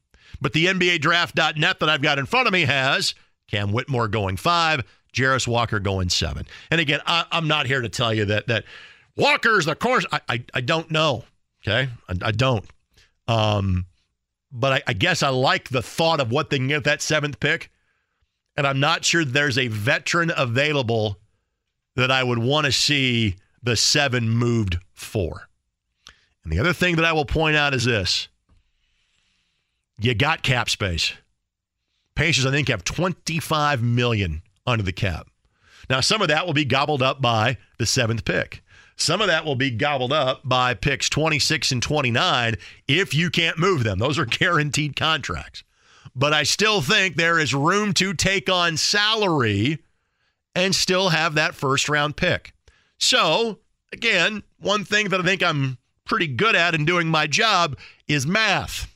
But 0.40 0.53
the 0.53 0.66
NBA 0.66 1.01
draft.net 1.01 1.81
that 1.81 1.88
I've 1.88 2.03
got 2.03 2.18
in 2.18 2.27
front 2.27 2.47
of 2.47 2.53
me 2.53 2.62
has 2.62 3.14
Cam 3.49 3.73
Whitmore 3.73 4.09
going 4.09 4.37
five, 4.37 4.83
Jarace 5.12 5.47
Walker 5.47 5.79
going 5.79 6.09
seven. 6.09 6.47
And 6.70 6.81
again, 6.81 7.01
I, 7.07 7.25
am 7.31 7.49
not 7.49 7.66
here 7.66 7.81
to 7.81 7.88
tell 7.88 8.12
you 8.12 8.25
that 8.27 8.49
that 8.49 8.64
Walker's 9.16 9.66
the 9.66 9.75
course. 9.75 10.05
I, 10.11 10.20
I, 10.29 10.44
I 10.55 10.61
don't 10.61 10.90
know. 10.90 11.25
Okay. 11.66 11.88
I, 12.09 12.14
I 12.29 12.31
don't. 12.33 12.64
Um, 13.29 13.87
but 14.53 14.73
I, 14.73 14.83
I, 14.88 14.92
guess 14.92 15.23
I 15.23 15.29
like 15.29 15.68
the 15.68 15.83
thought 15.83 16.20
of 16.20 16.31
what 16.31 16.51
they 16.51 16.59
can 16.59 16.68
get 16.68 16.85
that 16.85 17.01
seventh 17.01 17.40
pick. 17.40 17.70
And 18.57 18.66
I'm 18.66 18.81
not 18.81 19.05
sure 19.05 19.25
there's 19.25 19.59
a 19.59 19.68
veteran 19.68 20.31
available 20.37 21.18
that 21.97 22.11
I 22.11 22.23
would 22.23 22.38
want 22.38 22.66
to 22.66 22.73
see 22.73 23.37
the 23.62 23.77
seven 23.77 24.29
moved 24.29 24.79
for. 24.92 25.49
And 26.44 26.52
the 26.52 26.59
other 26.59 26.72
thing 26.72 26.96
that 26.96 27.04
I 27.04 27.12
will 27.12 27.24
point 27.24 27.57
out 27.57 27.74
is 27.74 27.85
this 27.85 28.28
you 29.98 30.14
got 30.14 30.42
cap 30.42 30.68
space. 30.68 31.12
Pacers, 32.14 32.46
I 32.46 32.50
think, 32.50 32.68
have 32.68 32.85
25 32.85 33.83
million 33.83 34.42
under 34.66 34.85
the 34.85 34.92
cap. 34.92 35.26
Now, 35.90 36.00
some 36.00 36.22
of 36.22 36.28
that 36.28 36.46
will 36.46 36.52
be 36.54 36.64
gobbled 36.64 37.02
up 37.02 37.20
by 37.20 37.59
the 37.78 37.87
seventh 37.87 38.24
pick. 38.24 38.62
Some 38.96 39.20
of 39.20 39.26
that 39.26 39.44
will 39.44 39.57
be 39.57 39.70
gobbled 39.70 40.12
up 40.12 40.42
by 40.44 40.74
picks 40.74 41.09
26 41.09 41.72
and 41.72 41.83
29 41.83 42.54
if 42.87 43.12
you 43.12 43.30
can't 43.30 43.59
move 43.59 43.83
them. 43.83 43.98
Those 43.98 44.18
are 44.18 44.24
guaranteed 44.26 44.96
contracts. 44.96 45.64
But 46.14 46.33
I 46.33 46.44
still 46.44 46.80
think 46.80 47.16
there 47.16 47.40
is 47.40 47.54
room 47.54 47.92
to 47.94 48.14
take 48.14 48.48
on 48.48 48.76
salary 48.76 49.83
and 50.54 50.74
still 50.74 51.09
have 51.09 51.35
that 51.35 51.57
first 51.57 51.88
round 51.88 52.16
pick. 52.16 52.52
So, 52.98 53.59
again, 53.92 54.44
one 54.61 54.85
thing 54.85 55.09
that 55.09 55.20
I 55.20 55.24
think 55.24 55.42
I'm 55.42 55.78
pretty 56.04 56.26
good 56.26 56.54
at 56.56 56.74
and 56.74 56.86
doing 56.86 57.08
my 57.08 57.26
job 57.26 57.76
is 58.06 58.26
math. 58.26 58.94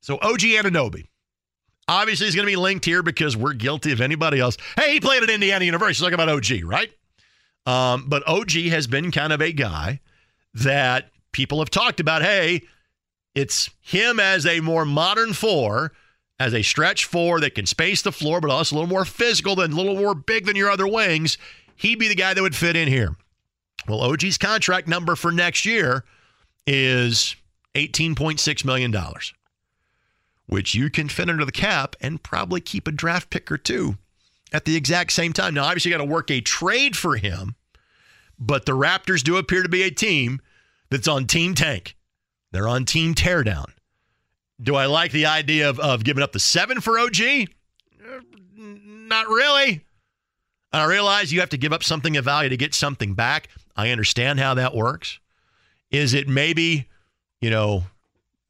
So, 0.00 0.16
OG 0.22 0.40
Anunoby. 0.40 1.06
Obviously, 1.86 2.26
he's 2.26 2.34
going 2.34 2.46
to 2.46 2.50
be 2.50 2.56
linked 2.56 2.84
here 2.84 3.02
because 3.02 3.36
we're 3.36 3.54
guilty 3.54 3.92
of 3.92 4.00
anybody 4.00 4.40
else. 4.40 4.58
Hey, 4.76 4.94
he 4.94 5.00
played 5.00 5.22
at 5.22 5.30
Indiana 5.30 5.64
University. 5.64 6.04
Talk 6.04 6.12
about 6.12 6.28
OG, 6.28 6.64
right? 6.64 6.90
Um, 7.66 8.04
but 8.08 8.26
OG 8.26 8.52
has 8.70 8.86
been 8.86 9.10
kind 9.10 9.32
of 9.32 9.40
a 9.40 9.52
guy 9.52 10.00
that 10.54 11.10
people 11.32 11.58
have 11.58 11.70
talked 11.70 12.00
about. 12.00 12.22
Hey, 12.22 12.62
it's 13.34 13.70
him 13.80 14.20
as 14.20 14.46
a 14.46 14.60
more 14.60 14.84
modern 14.84 15.32
four, 15.32 15.92
as 16.38 16.54
a 16.54 16.62
stretch 16.62 17.04
four 17.04 17.40
that 17.40 17.54
can 17.54 17.66
space 17.66 18.02
the 18.02 18.12
floor, 18.12 18.40
but 18.40 18.50
also 18.50 18.74
a 18.74 18.76
little 18.76 18.88
more 18.88 19.04
physical 19.04 19.56
than 19.56 19.72
a 19.72 19.76
little 19.76 19.96
more 19.96 20.14
big 20.14 20.46
than 20.46 20.56
your 20.56 20.70
other 20.70 20.86
wings. 20.86 21.38
He'd 21.76 21.98
be 21.98 22.08
the 22.08 22.14
guy 22.14 22.34
that 22.34 22.42
would 22.42 22.56
fit 22.56 22.76
in 22.76 22.88
here. 22.88 23.16
Well, 23.88 24.02
OG's 24.02 24.38
contract 24.38 24.86
number 24.86 25.16
for 25.16 25.32
next 25.32 25.64
year 25.64 26.04
is 26.66 27.36
$18.6 27.74 28.64
million, 28.64 28.94
which 30.46 30.74
you 30.74 30.90
can 30.90 31.08
fit 31.08 31.30
under 31.30 31.44
the 31.44 31.52
cap 31.52 31.96
and 32.00 32.22
probably 32.22 32.60
keep 32.60 32.86
a 32.86 32.92
draft 32.92 33.30
pick 33.30 33.50
or 33.50 33.58
two 33.58 33.96
at 34.52 34.64
the 34.64 34.76
exact 34.76 35.12
same 35.12 35.32
time. 35.32 35.54
Now, 35.54 35.64
obviously, 35.64 35.90
you 35.90 35.96
got 35.96 36.04
to 36.04 36.10
work 36.10 36.30
a 36.30 36.40
trade 36.40 36.96
for 36.96 37.16
him, 37.16 37.54
but 38.38 38.66
the 38.66 38.72
Raptors 38.72 39.22
do 39.22 39.36
appear 39.36 39.62
to 39.62 39.68
be 39.68 39.82
a 39.82 39.90
team 39.90 40.40
that's 40.90 41.08
on 41.08 41.26
team 41.26 41.54
tank. 41.54 41.96
They're 42.52 42.68
on 42.68 42.84
team 42.84 43.14
teardown. 43.14 43.66
Do 44.60 44.74
I 44.74 44.86
like 44.86 45.12
the 45.12 45.26
idea 45.26 45.68
of, 45.70 45.78
of 45.78 46.04
giving 46.04 46.22
up 46.22 46.32
the 46.32 46.40
seven 46.40 46.80
for 46.80 46.98
OG? 46.98 47.20
Uh, 47.20 48.20
not 48.56 49.28
really. 49.28 49.84
I 50.72 50.84
realize 50.84 51.32
you 51.32 51.40
have 51.40 51.50
to 51.50 51.56
give 51.56 51.72
up 51.72 51.82
something 51.82 52.16
of 52.16 52.24
value 52.24 52.50
to 52.50 52.56
get 52.56 52.74
something 52.74 53.14
back. 53.14 53.48
I 53.78 53.90
understand 53.90 54.40
how 54.40 54.54
that 54.54 54.74
works. 54.74 55.20
Is 55.92 56.12
it 56.12 56.28
maybe, 56.28 56.88
you 57.40 57.48
know, 57.48 57.84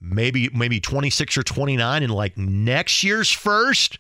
maybe 0.00 0.48
maybe 0.54 0.80
26 0.80 1.36
or 1.36 1.42
29 1.42 2.02
in 2.02 2.08
like 2.10 2.38
next 2.38 3.04
year's 3.04 3.30
first, 3.30 3.98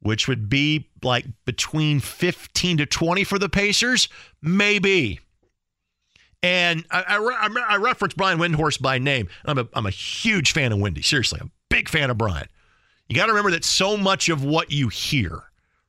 which 0.00 0.26
would 0.26 0.48
be 0.48 0.88
like 1.04 1.24
between 1.44 2.00
15 2.00 2.78
to 2.78 2.86
20 2.86 3.22
for 3.22 3.38
the 3.38 3.48
Pacers? 3.48 4.08
Maybe. 4.42 5.20
And 6.42 6.84
I, 6.90 7.16
I, 7.16 7.74
I 7.74 7.76
reference 7.76 8.14
Brian 8.14 8.38
Windhorst 8.38 8.82
by 8.82 8.98
name. 8.98 9.28
I'm 9.44 9.58
a, 9.58 9.68
I'm 9.72 9.86
a 9.86 9.90
huge 9.90 10.52
fan 10.52 10.72
of 10.72 10.80
Windy. 10.80 11.00
Seriously, 11.00 11.38
I'm 11.40 11.46
a 11.46 11.50
big 11.70 11.88
fan 11.88 12.10
of 12.10 12.18
Brian. 12.18 12.48
You 13.08 13.14
got 13.14 13.26
to 13.26 13.32
remember 13.32 13.52
that 13.52 13.64
so 13.64 13.96
much 13.96 14.28
of 14.28 14.44
what 14.44 14.72
you 14.72 14.88
hear 14.88 15.44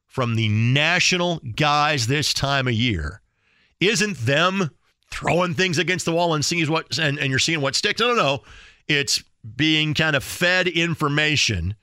from 0.06 0.36
the 0.36 0.48
national 0.48 1.42
guys 1.56 2.06
this 2.06 2.32
time 2.32 2.68
of 2.68 2.74
year 2.74 3.22
isn't 3.80 4.18
them 4.18 4.72
throwing 5.12 5.54
things 5.54 5.78
against 5.78 6.06
the 6.06 6.12
wall 6.12 6.34
and 6.34 6.44
seeing 6.44 6.70
what 6.70 6.98
and, 6.98 7.18
and 7.20 7.30
you're 7.30 7.40
seeing 7.40 7.62
what 7.62 7.76
sticks. 7.76 8.00
No, 8.00 8.10
no, 8.10 8.16
no. 8.16 8.44
It's 8.88 9.24
being 9.56 9.94
kind 9.94 10.16
of 10.16 10.24
fed 10.24 10.68
information 10.68 11.76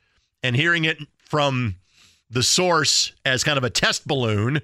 and 0.43 0.55
hearing 0.55 0.85
it 0.85 0.99
from 1.19 1.77
the 2.31 2.43
source 2.43 3.13
as 3.25 3.45
kind 3.45 3.59
of 3.59 3.65
a 3.65 3.71
test 3.71 4.07
balloon 4.07 4.61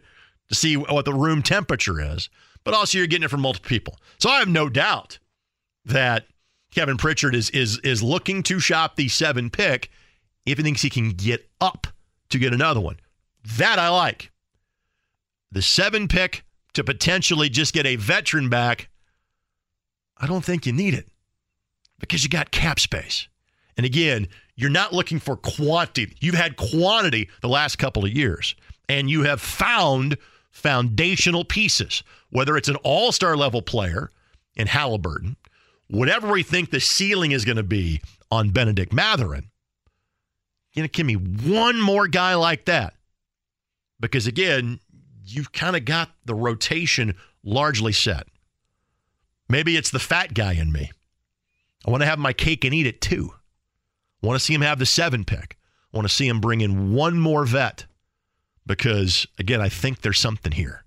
to 0.49 0.55
see 0.55 0.77
what 0.77 1.05
the 1.05 1.15
room 1.15 1.43
temperature 1.43 2.01
is 2.01 2.29
but 2.65 2.75
also 2.75 2.99
you're 2.99 3.07
getting 3.07 3.25
it 3.25 3.31
from 3.31 3.41
multiple 3.41 3.69
people. 3.69 3.97
So 4.19 4.31
I 4.31 4.39
have 4.39 4.49
no 4.49 4.69
doubt 4.69 5.19
that 5.85 6.27
Kevin 6.73 6.97
Pritchard 6.97 7.35
is 7.35 7.51
is 7.51 7.79
is 7.79 8.03
looking 8.03 8.43
to 8.45 8.61
shop 8.61 8.97
the 8.97 9.09
seven 9.09 9.51
pick 9.51 9.91
if 10.47 10.59
he 10.59 10.65
thinks 10.65 10.83
he 10.83 10.91
can 10.91 11.11
get 11.11 11.49
up 11.61 11.87
to 12.31 12.39
get 12.39 12.55
another 12.55 12.81
one. 12.81 12.97
That 13.57 13.79
I 13.79 13.89
like. 13.89 14.31
The 15.53 15.63
seven 15.63 16.07
pick 16.07 16.45
to 16.75 16.85
potentially 16.85 17.49
just 17.49 17.75
get 17.75 17.87
a 17.87 17.97
veteran 17.97 18.49
back, 18.49 18.89
I 20.17 20.27
don't 20.27 20.45
think 20.45 20.67
you 20.67 20.73
need 20.73 20.95
it 20.95 21.09
because 21.99 22.23
you 22.23 22.31
got 22.31 22.51
cap 22.51 22.79
space. 22.81 23.29
And 23.77 23.87
again, 23.87 24.29
you're 24.57 24.71
not 24.71 24.93
looking 24.93 25.19
for 25.19 25.37
quantity. 25.37 26.15
You've 26.21 26.35
had 26.35 26.57
quantity 26.57 27.29
the 27.41 27.49
last 27.49 27.77
couple 27.77 28.05
of 28.05 28.13
years, 28.13 28.55
and 28.89 29.09
you 29.09 29.23
have 29.23 29.41
found 29.41 30.19
foundational 30.51 31.45
pieces, 31.45 32.03
whether 32.31 32.57
it's 32.57 32.69
an 32.69 32.77
all 32.77 33.13
star 33.13 33.37
level 33.37 33.63
player 33.63 34.11
in 34.57 34.67
Halliburton, 34.67 35.37
whatever 35.89 36.31
we 36.31 36.43
think 36.43 36.71
the 36.71 36.81
ceiling 36.81 37.33
is 37.33 37.45
going 37.45 37.57
to 37.57 37.63
be 37.63 38.03
on 38.31 38.51
Benedict 38.51 38.93
Mathurin. 38.93 39.51
you 40.75 40.83
know, 40.83 40.89
give 40.93 41.07
me 41.07 41.15
one 41.15 41.81
more 41.81 42.07
guy 42.07 42.35
like 42.35 42.67
that. 42.67 42.95
Because 43.99 44.27
again, 44.27 44.81
you've 45.33 45.53
kind 45.53 45.77
of 45.77 45.85
got 45.85 46.11
the 46.25 46.35
rotation 46.35 47.15
largely 47.43 47.93
set. 47.93 48.27
Maybe 49.49 49.77
it's 49.77 49.91
the 49.91 49.99
fat 49.99 50.35
guy 50.35 50.53
in 50.53 50.73
me. 50.73 50.91
I 51.87 51.91
want 51.91 52.03
to 52.03 52.07
have 52.07 52.19
my 52.19 52.33
cake 52.33 52.65
and 52.65 52.75
eat 52.75 52.87
it 52.87 53.01
too. 53.01 53.33
I 54.23 54.27
want 54.27 54.39
to 54.39 54.45
see 54.45 54.55
him 54.55 54.61
have 54.61 54.79
the 54.79 54.87
seven 54.87 55.25
pick. 55.25 55.57
I 55.93 55.97
want 55.97 56.07
to 56.07 56.15
see 56.15 56.29
him 56.29 56.41
bring 56.41 56.61
in 56.61 56.93
one 56.93 57.19
more 57.19 57.45
vet 57.45 57.87
because, 58.67 59.27
again, 59.39 59.61
I 59.61 59.69
think 59.69 60.01
there's 60.01 60.21
something 60.21 60.53
here. 60.53 60.85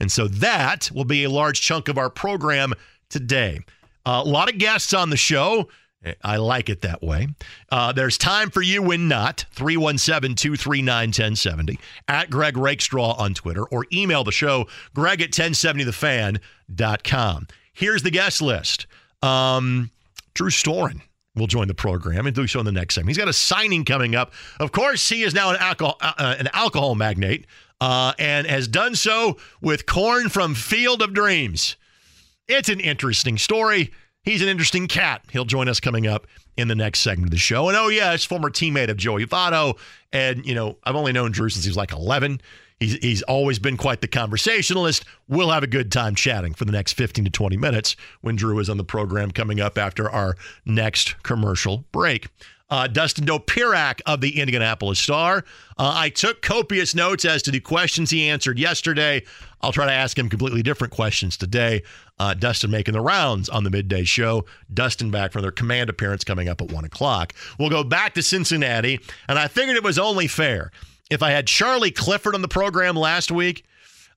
And 0.00 0.10
so 0.10 0.28
that 0.28 0.90
will 0.94 1.04
be 1.04 1.24
a 1.24 1.30
large 1.30 1.60
chunk 1.60 1.88
of 1.88 1.98
our 1.98 2.10
program 2.10 2.72
today. 3.08 3.60
Uh, 4.06 4.22
a 4.24 4.28
lot 4.28 4.50
of 4.50 4.58
guests 4.58 4.94
on 4.94 5.10
the 5.10 5.16
show. 5.16 5.68
I 6.22 6.36
like 6.36 6.68
it 6.68 6.82
that 6.82 7.02
way. 7.02 7.28
Uh, 7.70 7.92
there's 7.92 8.18
time 8.18 8.50
for 8.50 8.60
you 8.62 8.82
when 8.82 9.08
not. 9.08 9.46
317 9.52 10.36
239 10.36 11.08
1070 11.08 11.78
at 12.08 12.30
Greg 12.30 12.56
Rakestraw 12.56 13.14
on 13.14 13.34
Twitter 13.34 13.64
or 13.64 13.86
email 13.92 14.24
the 14.24 14.32
show, 14.32 14.66
greg 14.94 15.22
at 15.22 15.30
1070thefan.com. 15.30 17.48
Here's 17.72 18.02
the 18.02 18.10
guest 18.10 18.42
list 18.42 18.86
um, 19.22 19.90
Drew 20.34 20.50
Storen 20.50 21.00
will 21.34 21.46
join 21.46 21.68
the 21.68 21.74
program 21.74 22.26
and 22.26 22.34
do 22.34 22.46
so 22.46 22.60
in 22.60 22.66
the 22.66 22.72
next 22.72 22.94
segment. 22.94 23.10
He's 23.10 23.18
got 23.18 23.28
a 23.28 23.32
signing 23.32 23.84
coming 23.84 24.14
up. 24.14 24.32
Of 24.60 24.72
course, 24.72 25.08
he 25.08 25.22
is 25.22 25.34
now 25.34 25.50
an 25.50 25.56
alcohol 25.58 25.96
uh, 26.00 26.12
uh, 26.16 26.36
an 26.38 26.48
alcohol 26.52 26.94
magnate 26.94 27.46
uh, 27.80 28.12
and 28.18 28.46
has 28.46 28.68
done 28.68 28.94
so 28.94 29.36
with 29.60 29.86
corn 29.86 30.28
from 30.28 30.54
Field 30.54 31.02
of 31.02 31.12
Dreams. 31.12 31.76
It's 32.46 32.68
an 32.68 32.80
interesting 32.80 33.38
story. 33.38 33.92
He's 34.24 34.42
an 34.42 34.48
interesting 34.48 34.88
cat. 34.88 35.22
He'll 35.30 35.44
join 35.44 35.68
us 35.68 35.80
coming 35.80 36.06
up 36.06 36.26
in 36.56 36.68
the 36.68 36.74
next 36.74 37.00
segment 37.00 37.28
of 37.28 37.30
the 37.30 37.38
show. 37.38 37.68
And 37.68 37.76
oh 37.76 37.88
yes, 37.88 38.24
former 38.24 38.50
teammate 38.50 38.88
of 38.88 38.96
Joey 38.96 39.26
Votto. 39.26 39.78
And 40.12 40.44
you 40.46 40.54
know, 40.54 40.78
I've 40.84 40.96
only 40.96 41.12
known 41.12 41.32
Drew 41.32 41.50
since 41.50 41.64
he 41.64 41.70
was 41.70 41.76
like 41.76 41.92
11. 41.92 42.40
He's, 42.80 42.94
he's 42.94 43.22
always 43.22 43.58
been 43.58 43.76
quite 43.76 44.00
the 44.00 44.08
conversationalist. 44.08 45.04
We'll 45.28 45.50
have 45.50 45.62
a 45.62 45.68
good 45.68 45.92
time 45.92 46.14
chatting 46.14 46.54
for 46.54 46.64
the 46.64 46.72
next 46.72 46.94
15 46.94 47.24
to 47.26 47.30
20 47.30 47.56
minutes 47.56 47.96
when 48.20 48.36
Drew 48.36 48.58
is 48.58 48.68
on 48.68 48.78
the 48.78 48.84
program 48.84 49.30
coming 49.30 49.60
up 49.60 49.78
after 49.78 50.10
our 50.10 50.36
next 50.64 51.22
commercial 51.22 51.84
break. 51.92 52.28
Uh, 52.70 52.86
Dustin 52.86 53.26
Dopirak 53.26 54.00
of 54.06 54.20
the 54.20 54.40
Indianapolis 54.40 54.98
Star. 54.98 55.44
Uh, 55.78 55.92
I 55.94 56.08
took 56.08 56.40
copious 56.42 56.94
notes 56.94 57.24
as 57.24 57.42
to 57.42 57.50
the 57.50 57.60
questions 57.60 58.10
he 58.10 58.28
answered 58.28 58.58
yesterday. 58.58 59.22
I'll 59.60 59.72
try 59.72 59.86
to 59.86 59.92
ask 59.92 60.18
him 60.18 60.28
completely 60.28 60.62
different 60.62 60.92
questions 60.92 61.36
today. 61.36 61.82
Uh, 62.18 62.34
Dustin 62.34 62.70
making 62.70 62.94
the 62.94 63.00
rounds 63.00 63.48
on 63.48 63.64
the 63.64 63.70
midday 63.70 64.04
show. 64.04 64.44
Dustin 64.72 65.10
back 65.10 65.32
from 65.32 65.42
their 65.42 65.50
command 65.50 65.90
appearance 65.90 66.24
coming 66.24 66.48
up 66.48 66.60
at 66.60 66.72
1 66.72 66.84
o'clock. 66.84 67.34
We'll 67.58 67.70
go 67.70 67.84
back 67.84 68.14
to 68.14 68.22
Cincinnati, 68.22 68.98
and 69.28 69.38
I 69.38 69.48
figured 69.48 69.76
it 69.76 69.84
was 69.84 69.98
only 69.98 70.26
fair 70.26 70.70
if 71.10 71.22
I 71.22 71.30
had 71.30 71.46
Charlie 71.46 71.90
Clifford 71.90 72.34
on 72.34 72.42
the 72.42 72.48
program 72.48 72.96
last 72.96 73.30
week, 73.30 73.64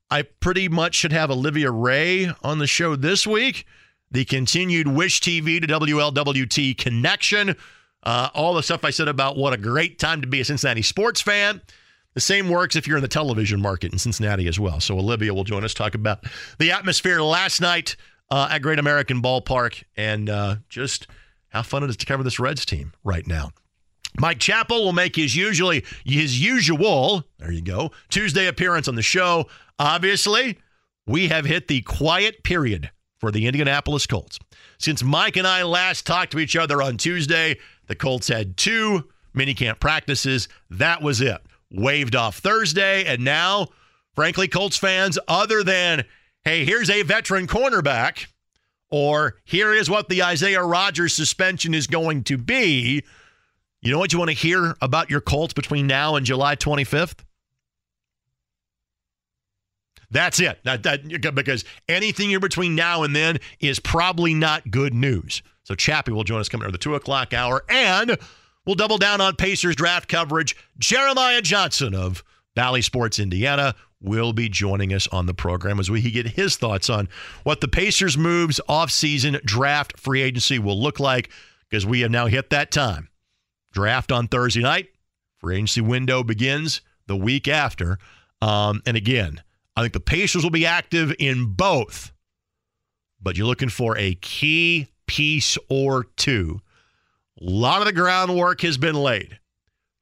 I 0.10 0.22
pretty 0.24 0.70
much 0.70 0.96
should 0.96 1.12
have 1.12 1.30
Olivia 1.30 1.70
Ray 1.70 2.32
on 2.44 2.60
the 2.60 2.68
show 2.68 2.96
this 2.96 3.28
week. 3.28 3.66
The 4.10 4.24
continued 4.24 4.88
Wish 4.88 5.20
TV 5.20 5.60
to 5.60 5.68
WLWT 5.68 6.78
connection. 6.78 7.56
Uh, 8.08 8.30
all 8.34 8.54
the 8.54 8.64
stuff 8.64 8.86
I 8.86 8.90
said 8.90 9.10
about 9.10 9.36
what 9.36 9.52
a 9.52 9.58
great 9.58 10.00
time 10.00 10.22
to 10.22 10.28
be 10.28 10.40
a 10.40 10.46
Cincinnati 10.46 10.82
sports 10.82 11.20
fan. 11.20 11.62
The 12.14 12.22
same 12.22 12.48
works 12.48 12.78
if 12.78 12.88
you're 12.88 12.96
in 12.96 13.02
the 13.02 13.10
television 13.10 13.60
market 13.60 13.92
in 13.92 14.00
Cincinnati 14.00 14.48
as 14.48 14.58
well. 14.58 14.80
So 14.80 14.98
Olivia 14.98 15.34
will 15.34 15.44
join 15.44 15.66
us 15.66 15.74
talk 15.74 15.94
about 15.94 16.24
the 16.58 16.72
atmosphere 16.72 17.22
last 17.22 17.60
night 17.60 17.98
uh, 18.32 18.48
at 18.50 18.60
Great 18.62 18.80
American 18.80 19.22
Ballpark 19.22 19.84
and 19.98 20.30
uh, 20.30 20.56
just 20.70 21.08
how 21.50 21.64
fun 21.64 21.84
it 21.84 21.90
is 21.90 21.98
to 21.98 22.06
cover 22.06 22.24
this 22.24 22.40
Reds 22.40 22.66
team 22.66 22.94
right 23.04 23.28
now. 23.28 23.52
Mike 24.18 24.40
Chappell 24.40 24.86
will 24.86 24.94
make 24.94 25.18
his 25.18 25.36
usually 25.36 25.84
his 26.06 26.42
usual, 26.42 27.26
there 27.40 27.52
you 27.52 27.62
go, 27.62 27.92
Tuesday 28.08 28.48
appearance 28.48 28.88
on 28.88 28.96
the 28.96 29.02
show. 29.02 29.48
Obviously, 29.80 30.58
we 31.06 31.28
have 31.28 31.44
hit 31.44 31.68
the 31.68 31.82
quiet 31.82 32.42
period 32.44 32.90
for 33.20 33.32
the 33.32 33.48
Indianapolis 33.48 34.08
Colts. 34.08 34.40
Since 34.80 35.04
Mike 35.04 35.38
and 35.38 35.48
I 35.48 35.64
last 35.64 36.06
talked 36.06 36.32
to 36.32 36.40
each 36.40 36.56
other 36.56 36.82
on 36.82 36.98
Tuesday, 36.98 37.58
the 37.88 37.96
Colts 37.96 38.28
had 38.28 38.58
two 38.58 39.06
minicamp 39.36 39.80
practices. 39.80 40.48
That 40.70 41.02
was 41.02 41.22
it. 41.22 41.38
Waved 41.72 42.16
off 42.16 42.38
Thursday, 42.38 43.06
and 43.06 43.24
now, 43.24 43.68
frankly, 44.16 44.48
Colts 44.48 44.78
fans, 44.78 45.20
other 45.28 45.64
than, 45.64 46.06
hey, 46.44 46.64
here's 46.64 46.90
a 46.90 47.04
veteran 47.04 47.48
cornerback, 47.48 48.28
or 48.90 49.36
here 49.44 49.74
is 49.74 49.90
what 49.90 50.08
the 50.08 50.24
Isaiah 50.24 50.64
Rodgers 50.64 51.14
suspension 51.14 51.74
is 51.74 51.88
going 51.88 52.24
to 52.26 52.38
be, 52.38 53.04
you 53.82 53.92
know 53.92 54.00
what 54.00 54.14
you 54.14 54.20
want 54.20 54.32
to 54.32 54.36
hear 54.36 54.76
about 54.82 55.10
your 55.10 55.22
Colts 55.22 55.54
between 55.54 55.88
now 55.88 56.16
and 56.16 56.26
July 56.26 56.56
25th? 56.56 57.20
That's 60.10 60.40
it. 60.40 60.60
That, 60.64 60.84
that 60.84 61.36
because 61.36 61.66
anything 61.90 62.32
in 62.32 62.40
between 62.40 62.76
now 62.76 63.04
and 63.04 63.16
then 63.16 63.40
is 63.60 63.80
probably 63.80 64.34
not 64.34 64.72
good 64.72 64.94
news. 64.94 65.42
So 65.68 65.76
Chappie 65.76 66.14
will 66.14 66.24
join 66.24 66.40
us 66.40 66.48
coming 66.48 66.66
at 66.66 66.72
the 66.72 66.78
two 66.78 66.96
o'clock 66.96 67.34
hour, 67.34 67.62
and 67.68 68.18
we'll 68.66 68.76
double 68.76 68.98
down 68.98 69.20
on 69.20 69.36
Pacers 69.36 69.76
draft 69.76 70.08
coverage. 70.08 70.56
Jeremiah 70.80 71.42
Johnson 71.42 71.94
of 71.94 72.24
Valley 72.56 72.82
Sports 72.82 73.20
Indiana 73.20 73.76
will 74.00 74.32
be 74.32 74.48
joining 74.48 74.94
us 74.94 75.10
on 75.10 75.26
the 75.26 75.34
program 75.34 75.78
as 75.78 75.92
we 75.92 76.00
get 76.10 76.26
his 76.26 76.56
thoughts 76.56 76.90
on 76.90 77.10
what 77.44 77.60
the 77.60 77.68
Pacers 77.68 78.18
moves 78.18 78.62
offseason 78.70 79.44
draft 79.44 80.00
free 80.00 80.22
agency 80.22 80.58
will 80.58 80.82
look 80.82 81.02
like 81.02 81.32
because 81.70 81.86
we 81.86 82.00
have 82.00 82.12
now 82.12 82.28
hit 82.28 82.50
that 82.52 82.72
time. 82.72 83.10
Draft 83.74 84.10
on 84.10 84.30
Thursday 84.30 84.62
night. 84.62 84.88
Free 85.36 85.56
agency 85.56 85.82
window 85.82 86.24
begins 86.24 86.80
the 87.08 87.18
week 87.18 87.50
after. 87.50 88.00
Um, 88.42 88.82
and 88.86 88.96
again, 88.96 89.44
I 89.76 89.82
think 89.82 89.92
the 89.92 90.00
Pacers 90.00 90.44
will 90.44 90.50
be 90.50 90.66
active 90.66 91.14
in 91.20 91.56
both, 91.56 92.14
but 93.22 93.36
you're 93.36 93.48
looking 93.48 93.68
for 93.68 93.98
a 93.98 94.16
key 94.16 94.88
piece 95.08 95.58
or 95.70 96.06
two. 96.16 96.62
A 97.42 97.44
lot 97.44 97.82
of 97.82 97.86
the 97.86 97.94
groundwork 97.94 98.62
has 98.62 98.78
been 98.78 98.96
laid. 98.96 99.40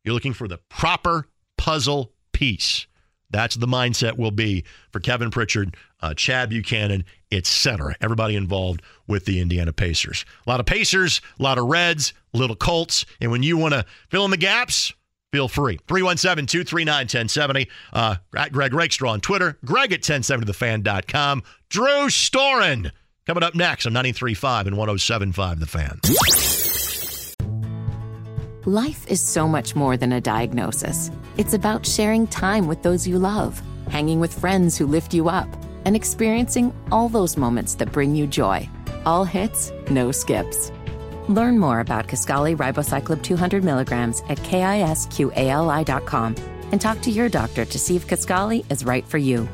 You're 0.03 0.13
looking 0.13 0.33
for 0.33 0.47
the 0.47 0.59
proper 0.69 1.27
puzzle 1.57 2.11
piece. 2.31 2.87
That's 3.29 3.55
the 3.55 3.67
mindset 3.67 4.17
will 4.17 4.31
be 4.31 4.63
for 4.91 4.99
Kevin 4.99 5.31
Pritchard, 5.31 5.75
uh, 6.01 6.13
Chad 6.13 6.49
Buchanan, 6.49 7.03
etc. 7.31 7.95
Everybody 7.99 8.35
involved 8.35 8.81
with 9.07 9.25
the 9.25 9.41
Indiana 9.41 9.73
Pacers. 9.73 10.25
A 10.45 10.49
lot 10.49 10.59
of 10.59 10.65
Pacers, 10.65 11.21
a 11.39 11.43
lot 11.43 11.57
of 11.57 11.65
Reds, 11.65 12.13
little 12.33 12.55
Colts, 12.55 13.05
and 13.19 13.31
when 13.31 13.43
you 13.43 13.57
want 13.57 13.73
to 13.73 13.85
fill 14.09 14.25
in 14.25 14.31
the 14.31 14.37
gaps, 14.37 14.93
feel 15.31 15.47
free. 15.47 15.79
317 15.87 16.45
239 16.45 16.95
1070. 16.95 17.67
Uh, 17.91 18.15
at 18.37 18.51
Greg 18.51 18.73
Rakestraw 18.73 19.11
on 19.11 19.21
Twitter. 19.21 19.57
Greg 19.65 19.91
at 19.91 20.01
1070thefan.com. 20.01 21.43
Drew 21.69 22.07
Storen 22.07 22.91
coming 23.25 23.43
up 23.43 23.55
next 23.55 23.85
on 23.85 23.93
93.5 23.93 24.67
and 24.67 24.75
107.5 24.75 25.59
The 25.59 25.65
Fan. 25.65 25.99
Life 28.65 29.07
is 29.07 29.21
so 29.21 29.47
much 29.47 29.75
more 29.75 29.95
than 29.95 30.11
a 30.13 30.21
diagnosis. 30.21 31.11
It's 31.37 31.53
about 31.53 31.85
sharing 31.85 32.25
time 32.27 32.65
with 32.65 32.81
those 32.81 33.07
you 33.07 33.19
love, 33.19 33.61
hanging 33.89 34.19
with 34.19 34.33
friends 34.33 34.75
who 34.75 34.87
lift 34.87 35.13
you 35.13 35.29
up, 35.29 35.47
and 35.85 35.95
experiencing 35.95 36.73
all 36.91 37.07
those 37.07 37.37
moments 37.37 37.75
that 37.75 37.91
bring 37.91 38.15
you 38.15 38.25
joy. 38.25 38.67
All 39.05 39.23
hits, 39.23 39.71
no 39.91 40.11
skips. 40.11 40.71
Learn 41.27 41.59
more 41.59 41.79
about 41.79 42.07
Kisqali 42.07 42.55
ribociclib 42.57 43.21
200 43.21 43.63
milligrams 43.63 44.21
at 44.29 44.39
kisqali.com 44.39 46.35
and 46.71 46.81
talk 46.81 47.01
to 47.01 47.11
your 47.11 47.29
doctor 47.29 47.65
to 47.65 47.77
see 47.77 47.95
if 47.95 48.07
Kisqali 48.07 48.65
is 48.71 48.83
right 48.83 49.05
for 49.05 49.19
you. 49.19 49.47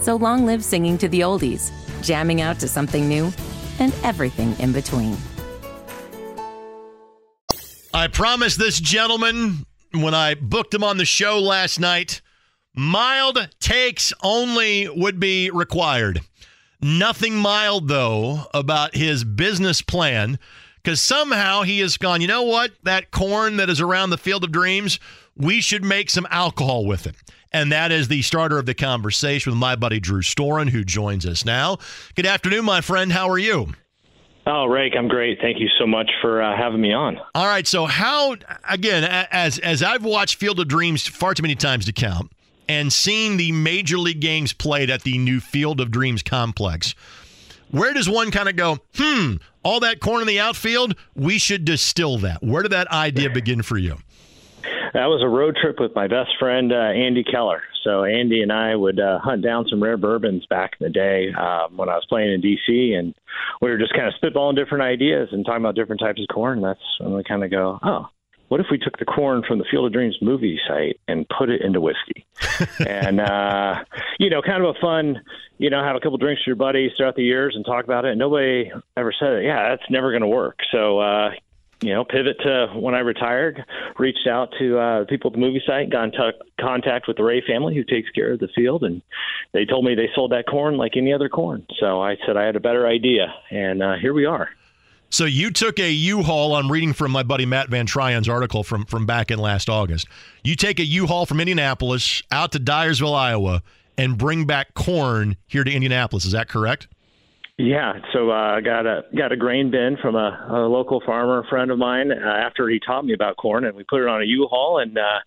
So 0.00 0.16
long 0.16 0.44
live 0.44 0.64
singing 0.64 0.98
to 0.98 1.08
the 1.08 1.20
oldies, 1.20 1.70
jamming 2.02 2.40
out 2.40 2.58
to 2.60 2.68
something 2.68 3.08
new, 3.08 3.32
and 3.78 3.94
everything 4.02 4.58
in 4.58 4.72
between. 4.72 5.16
I 7.92 8.08
promised 8.08 8.58
this 8.58 8.78
gentleman 8.78 9.66
when 9.92 10.14
I 10.14 10.34
booked 10.34 10.74
him 10.74 10.84
on 10.84 10.98
the 10.98 11.04
show 11.04 11.38
last 11.38 11.80
night 11.80 12.20
mild 12.76 13.38
takes 13.58 14.12
only 14.22 14.88
would 14.88 15.18
be 15.18 15.50
required. 15.50 16.20
Nothing 16.80 17.36
mild, 17.36 17.88
though, 17.88 18.42
about 18.52 18.94
his 18.94 19.24
business 19.24 19.80
plan 19.80 20.38
because 20.82 21.00
somehow 21.00 21.62
he 21.62 21.80
has 21.80 21.96
gone, 21.96 22.20
you 22.20 22.28
know 22.28 22.42
what? 22.42 22.72
That 22.84 23.10
corn 23.10 23.56
that 23.56 23.70
is 23.70 23.80
around 23.80 24.10
the 24.10 24.18
field 24.18 24.44
of 24.44 24.52
dreams, 24.52 25.00
we 25.34 25.60
should 25.60 25.82
make 25.82 26.10
some 26.10 26.26
alcohol 26.30 26.86
with 26.86 27.06
it. 27.06 27.16
And 27.52 27.72
that 27.72 27.92
is 27.92 28.08
the 28.08 28.22
starter 28.22 28.58
of 28.58 28.66
the 28.66 28.74
conversation 28.74 29.52
with 29.52 29.58
my 29.58 29.76
buddy 29.76 30.00
Drew 30.00 30.22
Storen, 30.22 30.70
who 30.70 30.84
joins 30.84 31.24
us 31.24 31.44
now. 31.44 31.78
Good 32.14 32.26
afternoon, 32.26 32.64
my 32.64 32.80
friend. 32.80 33.12
How 33.12 33.28
are 33.28 33.38
you? 33.38 33.72
Oh, 34.48 34.66
Rake, 34.66 34.94
I'm 34.96 35.08
great. 35.08 35.40
Thank 35.40 35.58
you 35.58 35.68
so 35.78 35.86
much 35.86 36.08
for 36.20 36.40
uh, 36.40 36.56
having 36.56 36.80
me 36.80 36.92
on. 36.92 37.18
All 37.34 37.46
right. 37.46 37.66
So, 37.66 37.86
how 37.86 38.36
again, 38.68 39.02
as 39.32 39.58
as 39.58 39.82
I've 39.82 40.04
watched 40.04 40.36
Field 40.36 40.60
of 40.60 40.68
Dreams 40.68 41.06
far 41.06 41.34
too 41.34 41.42
many 41.42 41.56
times 41.56 41.84
to 41.86 41.92
count, 41.92 42.30
and 42.68 42.92
seen 42.92 43.36
the 43.36 43.50
major 43.50 43.98
league 43.98 44.20
games 44.20 44.52
played 44.52 44.88
at 44.88 45.02
the 45.02 45.18
new 45.18 45.40
Field 45.40 45.80
of 45.80 45.90
Dreams 45.90 46.22
complex, 46.22 46.94
where 47.70 47.92
does 47.92 48.08
one 48.08 48.30
kind 48.30 48.48
of 48.48 48.54
go? 48.54 48.78
Hmm, 48.96 49.34
all 49.64 49.80
that 49.80 49.98
corn 49.98 50.20
in 50.20 50.28
the 50.28 50.38
outfield, 50.38 50.94
we 51.14 51.38
should 51.38 51.64
distill 51.64 52.18
that. 52.18 52.42
Where 52.42 52.62
did 52.62 52.72
that 52.72 52.88
idea 52.92 53.30
begin 53.30 53.62
for 53.62 53.78
you? 53.78 53.98
That 54.94 55.06
was 55.06 55.22
a 55.22 55.28
road 55.28 55.56
trip 55.60 55.80
with 55.80 55.94
my 55.94 56.06
best 56.06 56.30
friend 56.38 56.72
uh, 56.72 56.76
Andy 56.76 57.24
Keller. 57.24 57.62
So 57.84 58.04
Andy 58.04 58.42
and 58.42 58.52
I 58.52 58.74
would 58.74 58.98
uh, 58.98 59.18
hunt 59.20 59.42
down 59.42 59.66
some 59.68 59.82
rare 59.82 59.96
bourbons 59.96 60.44
back 60.46 60.72
in 60.80 60.84
the 60.84 60.90
day 60.90 61.32
um, 61.32 61.76
when 61.76 61.88
I 61.88 61.94
was 61.94 62.06
playing 62.08 62.32
in 62.32 62.42
DC, 62.42 62.98
and 62.98 63.14
we 63.60 63.70
were 63.70 63.78
just 63.78 63.94
kind 63.94 64.08
of 64.08 64.14
spitballing 64.20 64.56
different 64.56 64.82
ideas 64.82 65.28
and 65.32 65.44
talking 65.44 65.62
about 65.62 65.76
different 65.76 66.00
types 66.00 66.20
of 66.20 66.34
corn. 66.34 66.60
That's 66.60 66.80
when 67.00 67.14
we 67.14 67.22
kind 67.22 67.44
of 67.44 67.50
go, 67.50 67.78
oh, 67.82 68.08
what 68.48 68.60
if 68.60 68.66
we 68.70 68.78
took 68.78 68.98
the 68.98 69.04
corn 69.04 69.42
from 69.46 69.58
the 69.58 69.64
Field 69.70 69.86
of 69.86 69.92
Dreams 69.92 70.16
movie 70.22 70.58
site 70.68 71.00
and 71.08 71.26
put 71.28 71.50
it 71.50 71.62
into 71.62 71.80
whiskey? 71.80 72.26
and 72.86 73.20
uh, 73.20 73.84
you 74.18 74.30
know, 74.30 74.40
kind 74.42 74.64
of 74.64 74.76
a 74.76 74.80
fun, 74.80 75.20
you 75.58 75.70
know, 75.70 75.82
have 75.82 75.96
a 75.96 76.00
couple 76.00 76.18
drinks 76.18 76.42
with 76.42 76.48
your 76.48 76.56
buddies 76.56 76.92
throughout 76.96 77.16
the 77.16 77.24
years 77.24 77.54
and 77.56 77.64
talk 77.64 77.84
about 77.84 78.04
it. 78.04 78.10
And 78.10 78.18
nobody 78.18 78.70
ever 78.96 79.12
said, 79.18 79.44
"Yeah, 79.44 79.70
that's 79.70 79.90
never 79.90 80.10
going 80.10 80.22
to 80.22 80.28
work." 80.28 80.58
So, 80.70 80.98
uh, 81.00 81.30
you 81.86 81.94
know, 81.94 82.04
pivot 82.04 82.36
to 82.40 82.66
when 82.74 82.94
I 82.94 82.98
retired, 82.98 83.64
reached 83.98 84.26
out 84.26 84.52
to 84.58 84.78
uh, 84.78 85.04
people 85.04 85.30
at 85.30 85.34
the 85.34 85.40
movie 85.40 85.62
site, 85.66 85.90
got 85.90 86.04
in 86.04 86.10
t- 86.12 86.40
contact 86.60 87.06
with 87.06 87.16
the 87.16 87.22
Ray 87.22 87.42
family 87.46 87.74
who 87.74 87.84
takes 87.84 88.10
care 88.10 88.32
of 88.32 88.40
the 88.40 88.48
field, 88.54 88.82
and 88.82 89.02
they 89.52 89.64
told 89.64 89.84
me 89.84 89.94
they 89.94 90.10
sold 90.14 90.32
that 90.32 90.46
corn 90.46 90.76
like 90.76 90.96
any 90.96 91.12
other 91.12 91.28
corn. 91.28 91.64
So 91.78 92.02
I 92.02 92.16
said 92.26 92.36
I 92.36 92.44
had 92.44 92.56
a 92.56 92.60
better 92.60 92.86
idea, 92.86 93.32
and 93.50 93.82
uh, 93.82 93.94
here 94.00 94.12
we 94.12 94.24
are. 94.24 94.48
So 95.10 95.24
you 95.24 95.52
took 95.52 95.78
a 95.78 95.90
U-Haul. 95.90 96.56
I'm 96.56 96.70
reading 96.70 96.92
from 96.92 97.12
my 97.12 97.22
buddy 97.22 97.46
Matt 97.46 97.68
Van 97.68 97.86
Tryon's 97.86 98.28
article 98.28 98.64
from 98.64 98.84
from 98.86 99.06
back 99.06 99.30
in 99.30 99.38
last 99.38 99.70
August. 99.70 100.08
You 100.42 100.56
take 100.56 100.80
a 100.80 100.84
U-Haul 100.84 101.26
from 101.26 101.40
Indianapolis 101.40 102.22
out 102.32 102.52
to 102.52 102.58
Dyersville, 102.58 103.14
Iowa, 103.14 103.62
and 103.96 104.18
bring 104.18 104.44
back 104.44 104.74
corn 104.74 105.36
here 105.46 105.62
to 105.62 105.70
Indianapolis. 105.70 106.24
Is 106.24 106.32
that 106.32 106.48
correct? 106.48 106.88
Yeah, 107.58 108.00
so 108.12 108.30
I 108.30 108.58
uh, 108.58 108.60
got 108.60 108.86
a 108.86 109.04
got 109.16 109.32
a 109.32 109.36
grain 109.36 109.70
bin 109.70 109.96
from 109.96 110.14
a, 110.14 110.46
a 110.50 110.68
local 110.68 111.00
farmer 111.00 111.42
friend 111.48 111.70
of 111.70 111.78
mine 111.78 112.12
uh, 112.12 112.16
after 112.16 112.68
he 112.68 112.78
taught 112.78 113.06
me 113.06 113.14
about 113.14 113.38
corn, 113.38 113.64
and 113.64 113.74
we 113.74 113.82
put 113.82 114.02
it 114.02 114.08
on 114.08 114.20
a 114.20 114.26
U-Haul 114.26 114.78
and 114.78 114.98
uh, 114.98 115.20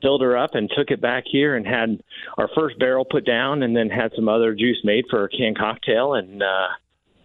filled 0.00 0.22
her 0.22 0.34
up 0.34 0.54
and 0.54 0.70
took 0.74 0.90
it 0.90 1.02
back 1.02 1.24
here 1.30 1.56
and 1.56 1.66
had 1.66 2.02
our 2.38 2.48
first 2.54 2.78
barrel 2.78 3.04
put 3.04 3.26
down, 3.26 3.62
and 3.62 3.76
then 3.76 3.90
had 3.90 4.12
some 4.16 4.30
other 4.30 4.54
juice 4.54 4.80
made 4.82 5.04
for 5.10 5.24
a 5.24 5.28
canned 5.28 5.58
cocktail, 5.58 6.14
and 6.14 6.42
uh, 6.42 6.68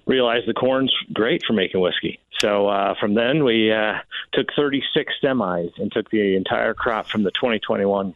realized 0.06 0.46
the 0.46 0.54
corn's 0.54 0.94
great 1.14 1.46
for 1.46 1.54
making 1.54 1.80
whiskey. 1.80 2.20
So 2.40 2.68
uh, 2.68 2.96
from 3.00 3.14
then, 3.14 3.46
we 3.46 3.72
uh, 3.72 4.00
took 4.34 4.48
36 4.58 5.14
semis 5.24 5.72
and 5.78 5.90
took 5.90 6.10
the 6.10 6.36
entire 6.36 6.74
crop 6.74 7.08
from 7.08 7.24
the 7.24 7.32
2021 7.32 8.14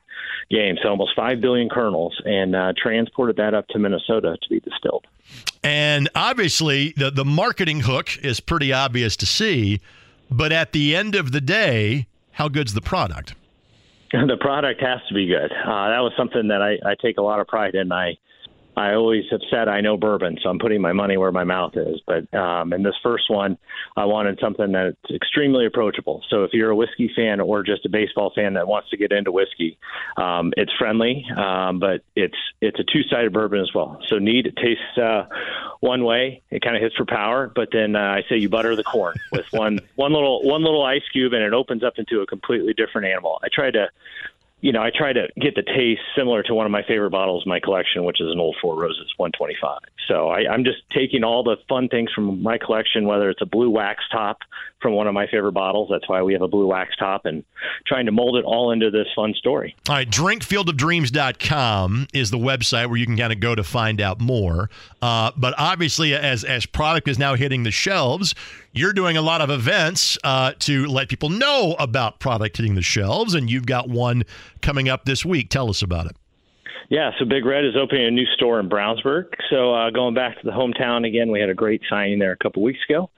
game, 0.50 0.76
so 0.84 0.90
almost 0.90 1.16
5 1.16 1.40
billion 1.40 1.70
kernels, 1.70 2.22
and 2.26 2.54
uh, 2.54 2.74
transported 2.76 3.38
that 3.38 3.54
up 3.54 3.70
to 3.70 3.80
Minnesota 3.80 4.36
to 4.42 4.50
be 4.50 4.60
distilled. 4.60 5.06
And 5.68 6.08
obviously, 6.16 6.94
the, 6.96 7.12
the 7.12 7.26
marketing 7.26 7.82
hook 7.82 8.18
is 8.24 8.40
pretty 8.40 8.72
obvious 8.72 9.18
to 9.18 9.26
see, 9.26 9.82
but 10.32 10.54
at 10.54 10.72
the 10.72 10.96
end 10.96 11.14
of 11.14 11.34
the 11.34 11.42
day, 11.42 12.08
how 12.32 12.48
good's 12.48 12.74
the 12.74 12.82
product? 12.82 13.36
The 14.14 14.38
product 14.40 14.80
has 14.80 15.02
to 15.10 15.14
be 15.14 15.28
good. 15.28 15.52
Uh, 15.52 15.90
that 15.90 16.00
was 16.00 16.14
something 16.16 16.48
that 16.48 16.62
I, 16.62 16.78
I 16.90 16.96
take 16.96 17.18
a 17.18 17.22
lot 17.22 17.42
of 17.42 17.48
pride 17.48 17.76
in. 17.76 17.92
I 17.92 18.18
I 18.78 18.94
always 18.94 19.24
have 19.32 19.42
said 19.50 19.68
I 19.68 19.82
know 19.82 19.98
bourbon, 19.98 20.38
so 20.42 20.50
I'm 20.50 20.60
putting 20.60 20.82
my 20.82 20.94
money 20.94 21.18
where 21.18 21.32
my 21.32 21.44
mouth 21.44 21.76
is. 21.76 22.00
But 22.06 22.32
um, 22.38 22.74
in 22.74 22.84
this 22.84 22.94
first 23.02 23.24
one, 23.28 23.58
I 23.96 24.06
wanted 24.06 24.40
something 24.40 24.72
that's 24.72 24.96
extremely 25.12 25.66
approachable. 25.66 26.24
So 26.30 26.44
if 26.44 26.54
you're 26.54 26.70
a 26.70 26.76
whiskey 26.76 27.12
fan 27.16 27.40
or 27.40 27.64
just 27.64 27.88
a 27.88 27.90
baseball 27.90 28.32
fan 28.36 28.54
that 28.54 28.68
wants 28.68 28.92
to 28.92 28.98
get 28.98 29.12
into 29.12 29.32
whiskey, 29.32 29.80
um, 30.16 30.54
it's 30.58 30.72
friendly, 30.78 31.26
um, 31.36 31.80
but 31.80 32.04
it's 32.16 32.38
it's 32.62 32.80
a 32.80 32.84
two-sided 32.84 33.34
bourbon 33.34 33.62
as 33.62 33.74
well. 33.74 34.00
So 34.10 34.20
neat, 34.20 34.46
it 34.46 34.56
tastes 34.56 34.96
uh, 34.96 35.26
one 35.80 36.04
way, 36.04 36.44
it 36.52 36.62
kind 36.62 36.76
of 36.76 36.82
hits 36.84 36.96
for 36.96 37.06
power, 37.06 37.52
but 37.54 37.70
then 37.72 37.96
uh, 37.96 38.00
I 38.00 38.26
say 38.30 38.38
you 38.38 38.48
butter 38.48 38.76
the 38.76 38.84
corn 38.84 39.16
with 39.32 39.46
one 39.52 39.80
one 39.96 40.14
little 40.14 40.44
one 40.44 40.64
little 40.64 40.84
ice 40.84 41.08
cube, 41.12 41.34
and 41.34 41.42
it 41.42 41.54
opens 41.54 41.84
up 41.84 41.94
into 41.98 42.22
a 42.22 42.28
completely 42.28 42.74
different 42.74 43.08
animal. 43.08 43.40
I 43.44 43.48
try 43.52 43.72
to 43.72 43.88
you 44.60 44.72
know, 44.72 44.82
I 44.82 44.90
try 44.96 45.14
to 45.14 45.28
get 45.40 45.56
the 45.56 45.62
taste 45.62 46.02
similar 46.16 46.42
to 46.44 46.54
one 46.54 46.66
of 46.66 46.72
my 46.72 46.82
favorite 46.88 47.12
bottles 47.12 47.44
in 47.46 47.50
my 47.50 47.60
collection, 47.60 48.04
which 48.06 48.20
is 48.20 48.32
an 48.32 48.40
Old 48.40 48.56
Four 48.62 48.76
Roses 48.76 49.14
125. 49.18 49.80
So 50.08 50.30
I, 50.30 50.52
I'm 50.52 50.64
just 50.64 50.80
taking 50.92 51.24
all 51.24 51.44
the 51.44 51.58
fun 51.70 51.90
things 51.90 52.12
from 52.14 52.42
my 52.42 52.58
collection, 52.58 53.06
whether 53.06 53.30
it's 53.30 53.42
a 53.42 53.46
blue 53.46 53.70
wax 53.70 54.04
top 54.12 54.40
from 54.82 54.94
one 54.94 55.08
of 55.08 55.14
my 55.14 55.28
favorite 55.28 55.54
bottles. 55.54 55.90
That's 55.92 56.08
why 56.08 56.22
we 56.22 56.34
have 56.34 56.42
a 56.42 56.48
blue 56.48 56.68
wax 56.68 56.96
top 56.98 57.26
and 57.26 57.44
trying 57.86 58.06
to 58.06 58.12
mold 58.12 58.38
it 58.38 58.46
all 58.46 58.72
into 58.72 58.92
this 58.92 59.08
fun 59.16 59.34
story. 59.34 59.76
All 59.90 59.96
right, 59.96 60.10
drinkfieldofdreams.com 60.10 62.08
is 62.14 62.32
the 62.32 62.38
website 62.38 62.88
where 62.88 62.98
you 62.98 63.06
can 63.06 63.18
kind 63.18 63.34
of 63.34 63.40
go 63.40 63.56
to 63.56 63.64
find 63.64 64.00
out 64.02 64.20
more. 64.20 64.70
Uh, 65.02 65.32
but 65.36 65.54
obviously, 65.58 66.14
as 66.14 66.44
as 66.44 66.66
product 66.66 67.08
is 67.08 67.18
now 67.18 67.36
hitting 67.36 67.64
the 67.64 67.72
shelves, 67.72 68.36
you're 68.72 68.94
doing 68.94 69.18
a 69.18 69.22
lot 69.22 69.42
of 69.42 69.50
events 69.50 70.18
uh, 70.24 70.54
to 70.60 70.86
let 70.86 71.10
people 71.10 71.30
know 71.30 71.76
about 71.80 72.20
product 72.20 72.58
hitting 72.58 72.76
the 72.76 72.82
shelves, 72.82 73.34
and 73.34 73.50
you've 73.50 73.66
got 73.66 73.90
one 73.90 74.24
coming 74.62 74.90
up 74.90 75.06
this 75.06 75.26
week. 75.26 75.50
Tell 75.50 75.70
us 75.70 75.82
about 75.82 76.06
it. 76.08 76.16
Yeah, 76.90 77.12
so 77.20 77.26
Big 77.26 77.44
Red 77.46 77.66
is 77.66 77.76
opening 77.76 78.08
a 78.08 78.12
new 78.12 78.26
store 78.36 78.62
in 78.62 78.70
Brownsburg. 78.70 79.26
So 79.50 79.74
uh, 79.74 79.90
going 79.90 80.14
back 80.14 80.40
to 80.40 80.46
the 80.46 80.52
hometown 80.52 81.06
again, 81.06 81.32
we 81.32 81.40
had 81.42 81.50
a 81.50 81.54
great 81.54 81.82
signing 81.90 82.18
there 82.18 82.32
a 82.32 82.38
couple 82.38 82.64
weeks 82.64 82.80
ago. 82.90 83.10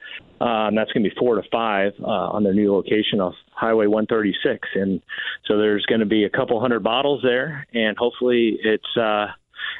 Um, 0.41 0.75
that's 0.75 0.91
going 0.91 1.03
to 1.03 1.09
be 1.09 1.15
four 1.19 1.35
to 1.35 1.43
five 1.51 1.93
uh, 2.01 2.05
on 2.05 2.43
their 2.43 2.53
new 2.53 2.73
location 2.73 3.19
off 3.19 3.33
Highway 3.51 3.87
136, 3.87 4.67
and 4.75 5.01
so 5.45 5.57
there's 5.57 5.85
going 5.85 5.99
to 5.99 6.05
be 6.05 6.23
a 6.23 6.29
couple 6.29 6.59
hundred 6.61 6.81
bottles 6.81 7.21
there, 7.23 7.67
and 7.73 7.97
hopefully 7.97 8.57
it's 8.63 8.97
uh, 8.97 9.27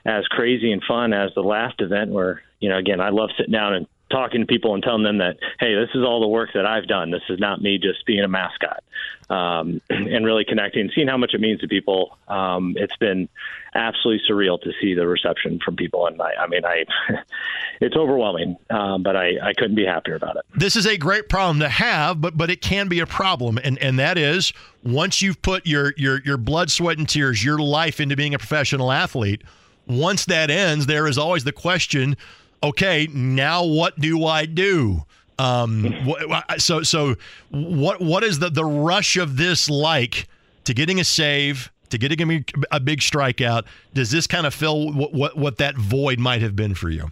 as 0.06 0.26
crazy 0.26 0.72
and 0.72 0.84
fun 0.88 1.13
as 1.13 1.32
the 1.36 1.41
last 1.41 1.76
event. 1.80 2.12
Where 2.12 2.41
you 2.60 2.69
know, 2.69 2.78
again, 2.78 3.00
I 3.00 3.10
love 3.10 3.30
sitting 3.38 3.54
down 3.54 3.74
and 3.74 3.88
talking 4.10 4.41
to 4.41 4.48
people 4.48 4.74
and 4.74 4.84
telling 4.84 5.04
them 5.04 5.19
that, 5.19 5.38
hey, 5.60 5.76
this 5.76 5.89
is 5.93 6.04
all 6.04 6.19
the 6.19 6.28
work 6.28 6.50
that 6.54 6.65
I've 6.65 6.88
done. 6.88 7.12
This 7.12 7.22
is 7.30 7.39
not 7.39 7.62
me 7.62 7.78
just 7.78 8.06
being 8.06 8.24
a 8.24 8.28
mascot, 8.28 8.84
um, 9.30 9.82
and 9.89 10.26
really 10.26 10.45
connecting, 10.45 10.89
seeing 10.93 11.08
how 11.08 11.17
much 11.17 11.34
it 11.34 11.41
means 11.41 11.62
to 11.62 11.67
people. 11.67 12.17
Um, 12.28 12.76
it's 12.78 12.95
been 12.98 13.30
absolutely 13.76 14.22
surreal 14.30 14.60
to 14.62 14.72
see 14.82 14.93
the 14.93 15.08
reception 15.08 15.60
from 15.63 15.76
people, 15.76 16.08
and 16.08 16.22
I, 16.22 16.34
I 16.41 16.48
mean, 16.48 16.65
I, 16.65 16.86
it's 17.82 17.95
overwhelming, 17.95 18.58
um, 18.69 19.04
but 19.04 19.15
I, 19.15 19.34
I 19.41 19.54
couldn't 19.54 19.76
be 19.76 19.86
happier 19.86 20.15
about 20.15 20.38
it. 20.38 20.43
This 20.56 20.76
is 20.76 20.86
a 20.86 20.98
great 20.98 21.30
problem 21.30 21.60
to 21.60 21.69
have, 21.69 22.19
but 22.19 22.36
but 22.36 22.50
it 22.50 22.62
can 22.62 22.88
be 22.88 23.00
a 23.00 23.08
problem, 23.08 23.60
and 23.63 23.78
and 23.80 24.00
that 24.00 24.17
is 24.17 24.54
once 24.84 25.22
you've 25.22 25.41
put 25.41 25.67
your 25.67 25.93
your 25.98 26.22
your 26.24 26.38
blood, 26.38 26.72
sweat, 26.72 26.98
and 26.98 27.08
tears, 27.08 27.43
your 27.43 27.60
life 27.60 28.00
into 28.00 28.15
being 28.15 28.34
a 28.34 28.39
professional 28.39 28.91
athlete. 28.91 29.43
Once 29.88 30.26
that 30.26 30.52
ends, 30.52 30.86
there 30.86 31.08
is 31.08 31.17
always 31.17 31.43
the 31.43 31.52
question 31.52 32.15
okay, 32.63 33.08
now 33.13 33.63
what 33.63 34.00
do 34.00 34.26
I 34.26 34.45
do? 34.45 35.06
Um, 35.38 35.95
so 36.58 36.84
so 36.84 37.15
what 37.50 38.02
what 38.02 38.24
is 38.24 38.39
the 38.39 38.50
the 38.50 38.65
rush 38.65 39.15
of 39.15 39.38
this 39.38 39.69
like 39.69 40.28
to 40.65 40.74
getting 40.74 41.00
a 41.00 41.04
save? 41.04 41.72
To 41.89 41.98
getting 41.98 42.45
a, 42.72 42.80
big 42.80 43.00
strikeout, 43.00 43.63
does 43.95 44.12
this 44.12 44.28
kind 44.28 44.45
of 44.45 44.54
fill 44.54 44.93
what, 44.93 45.12
what 45.12 45.36
what 45.36 45.58
that 45.58 45.76
void 45.76 46.19
might 46.19 46.43
have 46.43 46.56
been 46.56 46.76
for 46.76 46.91
you? 46.91 47.10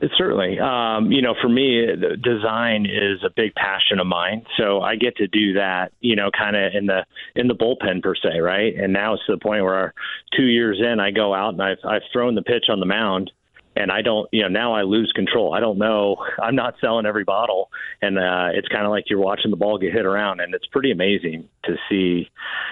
It 0.00 0.10
certainly, 0.18 0.58
um, 0.58 1.10
you 1.10 1.22
know, 1.22 1.34
for 1.40 1.48
me, 1.48 1.86
design 2.22 2.84
is 2.84 3.22
a 3.24 3.30
big 3.34 3.54
passion 3.54 3.98
of 3.98 4.06
mine. 4.06 4.44
So 4.58 4.82
I 4.82 4.96
get 4.96 5.16
to 5.16 5.26
do 5.26 5.54
that, 5.54 5.92
you 6.00 6.16
know, 6.16 6.30
kind 6.36 6.54
of 6.54 6.74
in 6.74 6.86
the 6.86 7.06
in 7.34 7.46
the 7.46 7.54
bullpen 7.54 8.02
per 8.02 8.14
se, 8.14 8.40
right? 8.40 8.74
And 8.76 8.92
now 8.92 9.14
it's 9.14 9.24
to 9.26 9.32
the 9.32 9.38
point 9.38 9.64
where 9.64 9.94
two 10.36 10.44
years 10.44 10.80
in, 10.80 11.00
I 11.00 11.12
go 11.12 11.32
out 11.32 11.54
and 11.54 11.62
I've 11.62 11.78
I've 11.82 12.02
thrown 12.12 12.34
the 12.34 12.42
pitch 12.42 12.64
on 12.68 12.80
the 12.80 12.86
mound, 12.86 13.30
and 13.76 13.92
I 13.92 14.02
don't, 14.02 14.28
you 14.32 14.42
know, 14.42 14.48
now 14.48 14.74
I 14.74 14.82
lose 14.82 15.12
control. 15.14 15.54
I 15.54 15.60
don't 15.60 15.78
know. 15.78 16.16
I'm 16.42 16.56
not 16.56 16.74
selling 16.80 17.06
every 17.06 17.24
bottle, 17.24 17.70
and 18.00 18.18
uh, 18.18 18.48
it's 18.54 18.68
kind 18.68 18.84
of 18.84 18.90
like 18.90 19.04
you're 19.08 19.20
watching 19.20 19.50
the 19.50 19.56
ball 19.56 19.78
get 19.78 19.92
hit 19.92 20.06
around, 20.06 20.40
and 20.40 20.54
it's 20.54 20.66
pretty 20.66 20.90
amazing 20.90 21.48
to 21.64 21.76
see, 21.88 22.30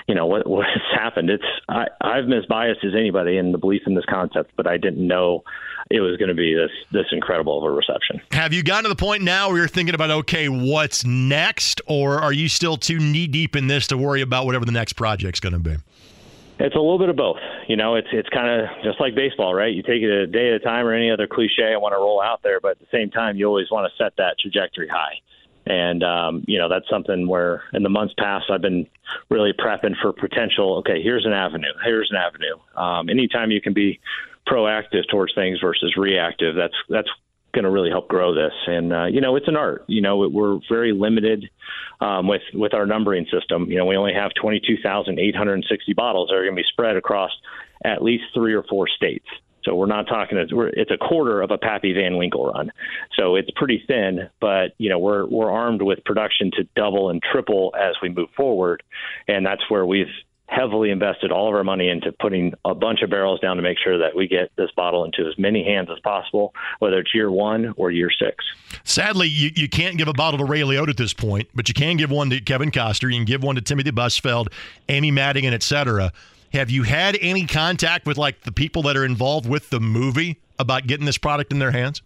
you 0.09 0.15
know, 0.15 0.27
what 0.27 0.47
what 0.49 0.67
has 0.67 0.83
happened. 0.99 1.31
It's 1.31 1.45
I, 1.69 1.87
I've 2.01 2.25
as 2.25 2.47
biased 2.49 2.85
as 2.85 2.93
anybody 2.95 3.37
in 3.37 3.53
the 3.53 3.59
belief 3.59 3.83
in 3.87 3.95
this 3.95 4.07
concept, 4.09 4.53
but 4.57 4.67
I 4.67 4.79
didn't 4.79 5.07
know 5.07 5.45
it 5.91 6.01
was 6.01 6.17
going 6.17 6.29
to 6.29 6.35
be 6.35 6.55
this 6.55 6.71
this 6.91 7.07
incredible 7.13 7.59
of 7.59 7.65
a 7.65 7.71
reception. 7.71 8.21
Have 8.33 8.53
you 8.53 8.63
gotten 8.63 8.85
to 8.85 8.89
the 8.89 8.97
point 8.97 9.23
now 9.23 9.49
where 9.49 9.59
you're 9.59 9.69
thinking 9.69 9.95
about 9.95 10.11
okay, 10.11 10.49
what's 10.49 11.05
next, 11.05 11.81
or 11.87 12.19
are 12.21 12.33
you 12.33 12.49
still 12.49 12.77
too 12.77 12.99
knee 12.99 13.27
deep 13.27 13.55
in 13.57 13.67
this 13.67 13.87
to 13.89 13.99
worry 13.99 14.23
about 14.23 14.47
whatever 14.47 14.65
the 14.65 14.73
next 14.73 14.95
project's 14.95 15.41
going 15.41 15.53
to 15.53 15.59
be? 15.59 15.77
It's 16.59 16.77
a 16.77 16.79
little 16.79 16.99
bit 16.99 17.09
of 17.09 17.17
both. 17.17 17.39
You 17.69 17.77
know, 17.77 17.97
it's 17.97 18.09
it's 18.13 18.29
kind 18.29 18.49
of 18.49 18.69
just 18.85 19.01
like 19.01 19.15
baseball, 19.15 19.55
right? 19.55 19.75
You 19.75 19.83
take 19.83 20.03
it 20.03 20.11
a 20.11 20.27
day 20.27 20.49
at 20.49 20.55
a 20.55 20.61
time, 20.61 20.87
or 20.87 20.95
any 20.95 21.11
other 21.11 21.27
cliche 21.27 21.73
I 21.73 21.77
want 21.77 21.93
to 21.95 21.99
roll 21.99 22.23
out 22.23 22.43
there, 22.43 22.61
but 22.61 22.73
at 22.73 22.79
the 22.79 22.87
same 22.93 23.11
time, 23.11 23.37
you 23.37 23.47
always 23.47 23.71
want 23.71 23.91
to 23.91 24.03
set 24.03 24.17
that 24.19 24.39
trajectory 24.39 24.89
high. 24.89 25.19
And 25.67 26.05
um, 26.05 26.45
you 26.47 26.59
know, 26.59 26.69
that's 26.69 26.89
something 26.89 27.27
where 27.27 27.63
in 27.73 27.83
the 27.83 27.89
months 27.89 28.15
past, 28.19 28.51
I've 28.51 28.61
been 28.63 28.87
really 29.31 29.53
prepping 29.53 29.95
for 30.01 30.13
potential. 30.13 30.77
Okay, 30.79 31.03
here's 31.03 31.27
an 31.27 31.33
avenue. 31.33 31.73
Here's 31.85 32.11
an 32.11 32.17
avenue. 32.17 32.57
Um, 32.77 33.09
anytime 33.09 33.51
you 33.51 33.61
can 33.61 33.73
be 33.73 33.99
proactive 34.47 35.09
towards 35.11 35.35
things 35.35 35.59
versus 35.61 35.97
reactive, 35.97 36.55
that's 36.55 36.75
that's 36.89 37.09
going 37.55 37.65
to 37.65 37.71
really 37.71 37.91
help 37.91 38.09
grow 38.09 38.35
this. 38.35 38.53
And 38.67 38.93
uh, 38.93 39.07
you 39.07 39.21
know, 39.21 39.37
it's 39.37 39.49
an 39.49 39.57
art. 39.57 39.85
You 39.87 40.03
know, 40.03 40.29
we're 40.29 40.59
very 40.69 40.93
limited 40.93 41.49
um, 42.01 42.29
with 42.29 42.43
with 42.53 42.75
our 42.75 42.87
numbering 42.87 43.27
system. 43.33 43.71
You 43.71 43.79
know, 43.79 43.87
we 43.87 43.97
only 43.97 44.13
have 44.15 44.33
22,860 44.41 45.93
bottles 45.95 46.29
that 46.29 46.35
are 46.35 46.43
going 46.45 46.57
to 46.57 46.63
be 46.63 46.67
spread 46.71 46.97
across 46.97 47.31
at 47.85 48.03
least 48.03 48.25
three 48.35 48.55
or 48.55 48.65
four 48.65 48.87
states. 48.89 49.27
So 49.65 49.75
we're 49.75 49.87
not 49.87 50.07
talking. 50.07 50.37
It's 50.37 50.91
a 50.91 50.99
quarter 50.99 51.41
of 51.41 51.51
a 51.51 51.57
Pappy 51.57 51.95
Van 51.95 52.19
Winkle 52.19 52.53
run, 52.53 52.71
so 53.19 53.35
it's 53.37 53.49
pretty 53.57 53.83
thin. 53.87 54.29
But 54.41 54.73
you 54.77 54.91
know, 54.91 54.99
we're 54.99 55.27
we're 55.27 55.51
armed 55.51 55.81
with 55.81 56.05
production 56.05 56.51
to 56.57 56.69
double 56.77 57.09
and 57.09 57.23
triple 57.23 57.75
as 57.79 57.95
we 58.03 58.11
move 58.11 58.29
forward, 58.37 58.83
and 59.27 59.47
that's 59.47 59.63
where 59.71 59.87
we've 59.87 60.13
heavily 60.47 60.91
invested 60.91 61.33
all 61.33 61.49
of 61.49 61.55
our 61.55 61.65
money 61.65 61.89
into 61.89 62.13
putting 62.13 62.53
a 62.65 62.75
bunch 62.75 63.03
of 63.03 63.11
barrels 63.11 63.41
down 63.41 63.57
to 63.57 63.63
make 63.63 63.79
sure 63.83 63.99
that 63.99 64.15
we 64.15 64.29
get 64.29 64.51
this 64.57 64.71
bottle 64.77 65.05
into 65.05 65.27
as 65.27 65.39
many 65.39 65.65
hands 65.65 65.89
as 65.91 65.99
possible, 66.01 66.55
whether 66.81 66.99
it's 66.99 67.15
year 67.15 67.31
one 67.31 67.73
or 67.77 67.91
year 67.91 68.11
six. 68.11 68.45
Sadly, 68.85 69.29
you, 69.29 69.51
you 69.55 69.69
can't 69.69 69.97
give 69.97 70.09
a 70.09 70.13
bottle 70.13 70.39
to 70.39 70.45
Ray 70.45 70.61
Liotta 70.61 70.91
at 70.91 70.97
this 70.97 71.15
point, 71.15 71.49
but 71.55 71.69
you 71.69 71.75
can 71.75 71.97
give 71.97 72.11
one 72.11 72.31
to 72.31 72.41
Kevin 72.41 72.71
Costner. 72.71 73.11
You 73.11 73.19
can 73.19 73.25
give 73.25 73.43
one 73.43 73.55
to 73.55 73.63
Timothy 73.63 73.91
Busfield, 73.91 74.49
Amy 74.89 75.11
Madigan, 75.11 75.55
etc. 75.55 76.13
Have 76.53 76.71
you 76.71 76.83
had 76.83 77.19
any 77.21 77.47
contact 77.47 78.07
with 78.07 78.19
like 78.19 78.43
the 78.43 78.53
people 78.53 78.83
that 78.83 78.97
are 78.97 79.05
involved 79.05 79.49
with 79.49 79.71
the 79.71 79.81
movie 79.81 80.39
about 80.59 80.87
getting 80.87 81.07
this 81.07 81.19
product 81.19 81.53
in 81.53 81.59
their 81.59 81.73
hands? 81.73 82.03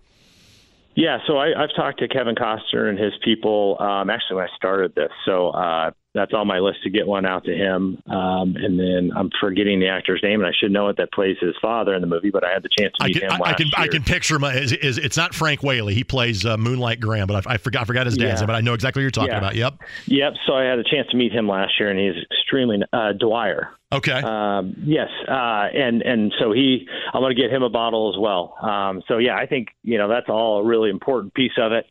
Yeah, 0.94 1.18
so 1.26 1.36
I, 1.36 1.62
I've 1.62 1.74
talked 1.76 2.00
to 2.00 2.08
Kevin 2.08 2.34
Costner 2.34 2.88
and 2.88 2.98
his 2.98 3.12
people. 3.22 3.76
Um, 3.78 4.10
actually, 4.10 4.36
when 4.36 4.44
I 4.46 4.56
started 4.56 4.94
this, 4.96 5.12
so 5.24 5.50
uh, 5.50 5.92
that's 6.18 6.34
on 6.34 6.46
my 6.46 6.58
list 6.58 6.82
to 6.82 6.90
get 6.90 7.06
one 7.06 7.24
out 7.24 7.44
to 7.44 7.54
him. 7.54 8.02
Um, 8.06 8.56
and 8.56 8.78
then 8.78 9.10
I'm 9.16 9.30
forgetting 9.40 9.80
the 9.80 9.88
actor's 9.88 10.20
name, 10.22 10.40
and 10.40 10.46
I 10.46 10.52
should 10.58 10.72
know 10.72 10.88
it 10.88 10.96
that 10.98 11.12
plays 11.12 11.36
his 11.40 11.54
father 11.62 11.94
in 11.94 12.00
the 12.00 12.06
movie, 12.06 12.30
but 12.30 12.44
I 12.44 12.52
had 12.52 12.62
the 12.62 12.68
chance 12.78 12.92
to 12.98 13.06
meet 13.06 13.16
I 13.16 13.20
can, 13.20 13.30
him 13.30 13.40
last 13.40 13.50
I 13.50 13.54
can, 13.54 13.66
year. 13.66 13.74
I 13.76 13.88
can 13.88 14.02
picture 14.02 14.38
my. 14.38 14.54
Is, 14.54 14.72
is, 14.72 14.98
it's 14.98 15.16
not 15.16 15.34
Frank 15.34 15.62
Whaley. 15.62 15.94
He 15.94 16.04
plays 16.04 16.44
uh, 16.44 16.56
Moonlight 16.56 17.00
Graham, 17.00 17.26
but 17.26 17.46
I, 17.46 17.54
I, 17.54 17.56
forgot. 17.56 17.82
I 17.82 17.84
forgot 17.84 18.06
his 18.06 18.16
dad's 18.16 18.40
Yeah. 18.40 18.40
name, 18.40 18.46
but 18.48 18.56
I 18.56 18.60
know 18.60 18.74
exactly 18.74 19.00
what 19.00 19.04
you're 19.04 19.10
talking 19.10 19.32
Yeah. 19.32 19.38
about. 19.38 19.54
Yep. 19.54 19.74
Yep. 20.06 20.32
So 20.46 20.54
I 20.54 20.64
had 20.64 20.78
a 20.78 20.84
chance 20.84 21.08
to 21.10 21.16
meet 21.16 21.32
him 21.32 21.48
last 21.48 21.72
year, 21.78 21.90
and 21.90 21.98
he's 21.98 22.22
extremely 22.30 22.78
uh, 22.92 23.12
Dwier. 23.20 23.68
Okay. 23.90 24.12
Um, 24.12 24.74
yes, 24.84 25.08
uh, 25.26 25.66
and 25.72 26.02
and 26.02 26.30
so 26.38 26.52
he, 26.52 26.86
I'm 27.14 27.22
going 27.22 27.34
to 27.34 27.40
get 27.40 27.50
him 27.50 27.62
a 27.62 27.70
bottle 27.70 28.12
as 28.14 28.20
well. 28.20 28.54
Um, 28.60 29.02
so 29.08 29.16
yeah, 29.16 29.34
I 29.34 29.46
think 29.46 29.68
you 29.82 29.96
know 29.96 30.08
that's 30.08 30.28
all 30.28 30.60
a 30.60 30.64
really 30.64 30.90
important 30.90 31.32
piece 31.32 31.56
of 31.58 31.72
it. 31.72 31.86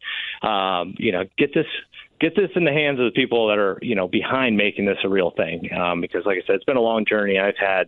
Um, 0.47 0.93
you 0.99 1.11
know, 1.11 1.23
get 1.39 1.55
this 1.55 1.65
get 2.19 2.36
this 2.36 2.49
in 2.56 2.63
the 2.63 2.71
hands 2.71 2.99
of 2.99 3.06
the 3.06 3.12
people 3.12 3.47
that 3.47 3.58
are 3.58 3.77
you 3.82 3.95
know 3.95 4.08
behind 4.08 4.58
making 4.58 4.86
this 4.86 4.97
a 5.03 5.10
real 5.10 5.32
thing. 5.32 5.69
Um, 5.73 6.01
because 6.01 6.25
like 6.25 6.38
I 6.38 6.45
said, 6.45 6.56
it's 6.56 6.65
been 6.65 6.77
a 6.77 6.82
long 6.82 7.06
journey. 7.06 7.39
I've 7.39 7.58
had 7.58 7.88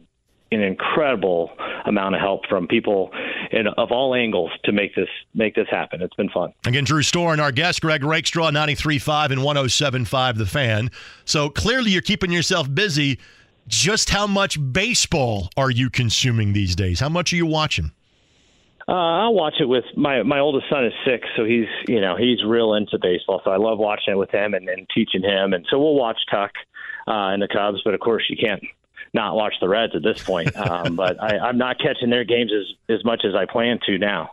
an 0.52 0.62
incredible 0.62 1.52
amount 1.86 2.16
of 2.16 2.22
help 2.22 2.46
from 2.48 2.68
people 2.68 3.12
in, 3.52 3.68
of 3.68 3.92
all 3.92 4.16
angles 4.16 4.52
to 4.66 4.72
make 4.72 4.96
this 4.96 5.10
make 5.34 5.56
this 5.56 5.68
happen. 5.70 6.02
It's 6.02 6.16
been 6.16 6.30
fun. 6.30 6.54
Again, 6.66 6.84
Drew 6.84 7.02
Storen 7.02 7.40
our 7.40 7.52
guest, 7.52 7.82
Greg 7.82 8.04
Rakestraw, 8.04 8.52
93.5 8.52 9.32
and 9.32 9.42
107.5 9.42 10.38
The 10.38 10.46
Fan. 10.46 10.92
So 11.26 11.50
clearly 11.50 11.92
you're 11.92 12.02
keeping 12.02 12.32
yourself 12.32 12.74
busy. 12.74 13.20
Just 13.68 14.10
how 14.10 14.26
much 14.26 14.58
baseball 14.74 15.50
are 15.56 15.70
you 15.70 15.92
consuming 15.92 16.54
these 16.54 16.76
days? 16.76 17.00
How 17.00 17.10
much 17.10 17.32
are 17.32 17.36
you 17.36 17.46
watching? 17.46 17.92
Uh, 18.90 19.22
I'll 19.22 19.36
watch 19.36 19.54
it 19.60 19.66
with 19.66 19.86
my 19.96 20.24
my 20.24 20.40
oldest 20.40 20.66
son 20.68 20.84
is 20.84 20.94
six, 21.06 21.28
so 21.38 21.46
he's 21.46 21.68
you 21.88 22.02
know 22.02 22.16
he's 22.16 22.44
real 22.44 22.74
into 22.74 22.98
baseball. 23.00 23.40
So 23.44 23.52
I 23.52 23.58
love 23.58 23.78
watching 23.78 24.14
it 24.14 24.18
with 24.18 24.32
him 24.32 24.56
and, 24.56 24.68
and 24.68 24.88
teaching 24.96 25.22
him. 25.22 25.54
And 25.54 25.64
so 25.70 25.78
we'll 25.78 25.94
watch 25.94 26.18
Tuck 26.32 26.50
uh, 27.08 27.30
and 27.30 27.40
the 27.40 27.48
Cubs, 27.48 27.82
but 27.86 27.94
of 27.94 28.00
course 28.00 28.24
you 28.30 28.36
can't 28.36 28.64
not 29.14 29.36
watch 29.36 29.54
the 29.62 29.70
Reds 29.70 29.94
at 29.96 30.02
this 30.02 30.24
point. 30.24 30.50
Um, 30.60 30.96
but 30.96 31.22
I, 31.22 31.38
I'm 31.38 31.58
not 31.58 31.78
catching 31.80 32.10
their 32.10 32.24
games 32.24 32.52
as 32.52 32.96
as 32.98 33.06
much 33.06 33.26
as 33.26 33.36
I 33.36 33.46
plan 33.46 33.80
to 33.86 34.00
now. 34.00 34.32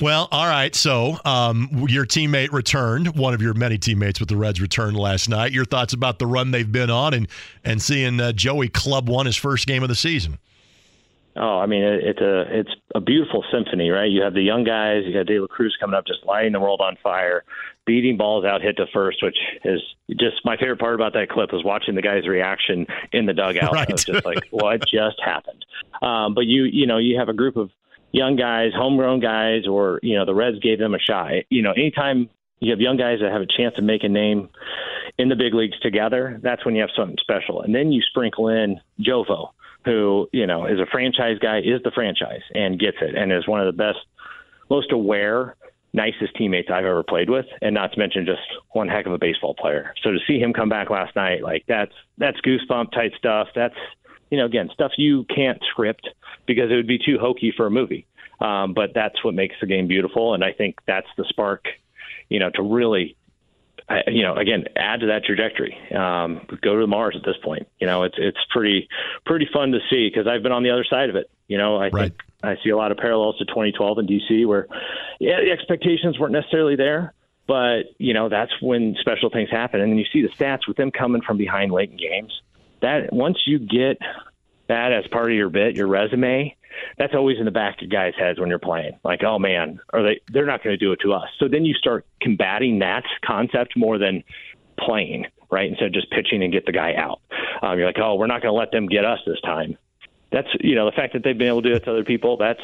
Well, 0.00 0.28
all 0.30 0.46
right. 0.46 0.74
So, 0.74 1.18
um, 1.24 1.86
your 1.88 2.04
teammate 2.04 2.52
returned. 2.52 3.16
One 3.16 3.34
of 3.34 3.42
your 3.42 3.54
many 3.54 3.78
teammates 3.78 4.18
with 4.18 4.28
the 4.28 4.36
Reds 4.36 4.60
returned 4.60 4.96
last 4.96 5.28
night. 5.28 5.52
Your 5.52 5.64
thoughts 5.64 5.92
about 5.92 6.18
the 6.18 6.26
run 6.26 6.50
they've 6.50 6.70
been 6.70 6.90
on, 6.90 7.14
and 7.14 7.28
and 7.64 7.80
seeing 7.80 8.18
uh, 8.18 8.32
Joey 8.32 8.68
club 8.68 9.08
won 9.08 9.26
his 9.26 9.36
first 9.36 9.68
game 9.68 9.84
of 9.84 9.88
the 9.88 9.94
season. 9.94 10.38
Oh, 11.38 11.58
I 11.58 11.66
mean, 11.66 11.82
it, 11.82 12.04
it's 12.04 12.20
a 12.20 12.58
it's 12.58 12.70
a 12.94 13.00
beautiful 13.00 13.44
symphony, 13.52 13.90
right? 13.90 14.10
You 14.10 14.22
have 14.22 14.34
the 14.34 14.42
young 14.42 14.64
guys, 14.64 15.04
you 15.06 15.12
got 15.12 15.26
De 15.26 15.38
La 15.38 15.46
Cruz 15.46 15.76
coming 15.78 15.94
up, 15.94 16.06
just 16.06 16.24
lighting 16.24 16.52
the 16.52 16.60
world 16.60 16.80
on 16.80 16.96
fire, 17.02 17.44
beating 17.86 18.16
balls 18.16 18.44
out 18.44 18.60
hit 18.60 18.76
to 18.78 18.86
first, 18.92 19.22
which 19.22 19.36
is 19.64 19.80
just 20.10 20.44
my 20.44 20.56
favorite 20.56 20.80
part 20.80 20.94
about 20.94 21.12
that 21.12 21.28
clip 21.30 21.52
was 21.52 21.64
watching 21.64 21.94
the 21.94 22.02
guy's 22.02 22.26
reaction 22.26 22.86
in 23.12 23.26
the 23.26 23.32
dugout. 23.32 23.72
Right. 23.72 23.86
I 23.88 23.92
was 23.92 24.04
just 24.04 24.24
like, 24.24 24.48
what 24.50 24.80
just 24.80 25.20
happened? 25.24 25.64
Um, 26.02 26.34
but 26.34 26.46
you 26.46 26.64
you 26.64 26.86
know 26.86 26.98
you 26.98 27.18
have 27.18 27.28
a 27.28 27.34
group 27.34 27.56
of 27.56 27.70
young 28.12 28.36
guys, 28.36 28.72
homegrown 28.74 29.20
guys, 29.20 29.66
or 29.66 30.00
you 30.02 30.16
know 30.16 30.24
the 30.24 30.34
Reds 30.34 30.58
gave 30.58 30.78
them 30.78 30.94
a 30.94 30.98
shot. 30.98 31.30
You 31.50 31.62
know, 31.62 31.72
anytime 31.72 32.28
you 32.60 32.70
have 32.72 32.80
young 32.80 32.96
guys 32.96 33.20
that 33.20 33.30
have 33.32 33.42
a 33.42 33.46
chance 33.46 33.76
to 33.76 33.82
make 33.82 34.02
a 34.04 34.08
name 34.08 34.48
in 35.18 35.28
the 35.28 35.36
big 35.36 35.54
leagues 35.54 35.78
together, 35.80 36.40
that's 36.42 36.64
when 36.64 36.74
you 36.74 36.80
have 36.80 36.90
something 36.96 37.16
special. 37.20 37.62
And 37.62 37.74
then 37.74 37.92
you 37.92 38.02
sprinkle 38.02 38.48
in 38.48 38.80
Jovo, 39.00 39.50
who 39.84 40.28
you 40.32 40.46
know 40.46 40.66
is 40.66 40.78
a 40.78 40.86
franchise 40.86 41.38
guy, 41.40 41.58
is 41.58 41.82
the 41.84 41.90
franchise, 41.90 42.42
and 42.54 42.78
gets 42.78 42.98
it, 43.00 43.14
and 43.14 43.32
is 43.32 43.46
one 43.46 43.60
of 43.60 43.66
the 43.66 43.76
best, 43.76 43.98
most 44.70 44.92
aware, 44.92 45.56
nicest 45.92 46.34
teammates 46.36 46.68
I've 46.70 46.84
ever 46.84 47.02
played 47.02 47.30
with, 47.30 47.46
and 47.62 47.74
not 47.74 47.92
to 47.92 47.98
mention 47.98 48.26
just 48.26 48.42
one 48.70 48.88
heck 48.88 49.06
of 49.06 49.12
a 49.12 49.18
baseball 49.18 49.54
player. 49.54 49.94
So 50.02 50.10
to 50.10 50.18
see 50.26 50.38
him 50.38 50.52
come 50.52 50.68
back 50.68 50.90
last 50.90 51.16
night, 51.16 51.42
like 51.42 51.64
that's 51.66 51.94
that's 52.18 52.40
goosebump 52.40 52.92
type 52.92 53.12
stuff. 53.16 53.48
That's 53.54 53.76
You 54.30 54.38
know, 54.38 54.44
again, 54.44 54.68
stuff 54.74 54.92
you 54.98 55.24
can't 55.24 55.62
script 55.70 56.08
because 56.46 56.70
it 56.70 56.74
would 56.74 56.86
be 56.86 56.98
too 56.98 57.18
hokey 57.18 57.52
for 57.56 57.66
a 57.66 57.70
movie. 57.70 58.06
Um, 58.40 58.74
but 58.74 58.90
that's 58.94 59.24
what 59.24 59.34
makes 59.34 59.56
the 59.60 59.66
game 59.66 59.88
beautiful, 59.88 60.34
and 60.34 60.44
I 60.44 60.52
think 60.52 60.76
that's 60.86 61.08
the 61.16 61.24
spark. 61.28 61.64
You 62.28 62.38
know, 62.38 62.50
to 62.54 62.62
really 62.62 63.16
you 64.06 64.22
know, 64.22 64.34
again, 64.34 64.64
add 64.76 65.00
to 65.00 65.06
that 65.06 65.24
trajectory. 65.24 65.76
Um, 65.94 66.46
go 66.62 66.78
to 66.78 66.86
Mars 66.86 67.16
at 67.16 67.24
this 67.24 67.36
point. 67.42 67.66
You 67.78 67.86
know, 67.86 68.02
it's 68.02 68.16
it's 68.18 68.38
pretty 68.50 68.88
pretty 69.24 69.48
fun 69.52 69.72
to 69.72 69.78
see 69.90 70.08
because 70.08 70.26
I've 70.26 70.42
been 70.42 70.52
on 70.52 70.62
the 70.62 70.70
other 70.70 70.84
side 70.88 71.10
of 71.10 71.16
it. 71.16 71.30
You 71.46 71.58
know, 71.58 71.76
I 71.76 71.88
right. 71.88 72.10
think 72.10 72.20
I 72.42 72.56
see 72.62 72.70
a 72.70 72.76
lot 72.76 72.92
of 72.92 72.98
parallels 72.98 73.38
to 73.38 73.46
2012 73.46 73.98
in 73.98 74.06
DC, 74.06 74.46
where 74.46 74.68
yeah, 75.18 75.40
the 75.40 75.50
expectations 75.50 76.18
weren't 76.18 76.32
necessarily 76.32 76.76
there, 76.76 77.14
but 77.46 77.84
you 77.98 78.12
know 78.12 78.28
that's 78.28 78.52
when 78.60 78.94
special 79.00 79.30
things 79.30 79.50
happen, 79.50 79.80
and 79.80 79.90
then 79.90 79.98
you 79.98 80.06
see 80.12 80.22
the 80.22 80.28
stats 80.28 80.68
with 80.68 80.76
them 80.76 80.90
coming 80.90 81.22
from 81.22 81.38
behind 81.38 81.72
late 81.72 81.90
in 81.90 81.96
games. 81.96 82.42
That 82.80 83.12
once 83.12 83.38
you 83.46 83.58
get 83.58 83.98
that 84.68 84.92
as 84.92 85.06
part 85.08 85.30
of 85.30 85.36
your 85.36 85.48
bit, 85.48 85.76
your 85.76 85.88
resume, 85.88 86.54
that's 86.98 87.14
always 87.14 87.38
in 87.38 87.44
the 87.44 87.50
back 87.50 87.82
of 87.82 87.90
guys' 87.90 88.14
heads 88.18 88.38
when 88.38 88.48
you're 88.48 88.58
playing. 88.58 88.98
Like, 89.04 89.22
oh 89.22 89.38
man, 89.38 89.80
are 89.92 90.02
they? 90.02 90.20
They're 90.32 90.46
not 90.46 90.62
going 90.62 90.78
to 90.78 90.84
do 90.84 90.92
it 90.92 91.00
to 91.02 91.12
us. 91.12 91.28
So 91.38 91.48
then 91.48 91.64
you 91.64 91.74
start 91.74 92.06
combating 92.20 92.78
that 92.80 93.04
concept 93.24 93.76
more 93.76 93.98
than 93.98 94.24
playing, 94.78 95.26
right? 95.50 95.68
Instead 95.68 95.86
of 95.86 95.92
just 95.92 96.10
pitching 96.10 96.42
and 96.42 96.52
get 96.52 96.66
the 96.66 96.72
guy 96.72 96.94
out. 96.94 97.20
Um, 97.62 97.78
you're 97.78 97.86
like, 97.86 97.98
oh, 97.98 98.14
we're 98.14 98.26
not 98.26 98.42
going 98.42 98.52
to 98.52 98.58
let 98.58 98.70
them 98.70 98.86
get 98.86 99.04
us 99.04 99.18
this 99.26 99.40
time 99.40 99.76
that's 100.30 100.48
you 100.60 100.74
know 100.74 100.84
the 100.84 100.92
fact 100.92 101.12
that 101.12 101.22
they've 101.22 101.38
been 101.38 101.48
able 101.48 101.62
to 101.62 101.70
do 101.70 101.74
it 101.74 101.84
to 101.84 101.90
other 101.90 102.04
people 102.04 102.36
that's 102.36 102.60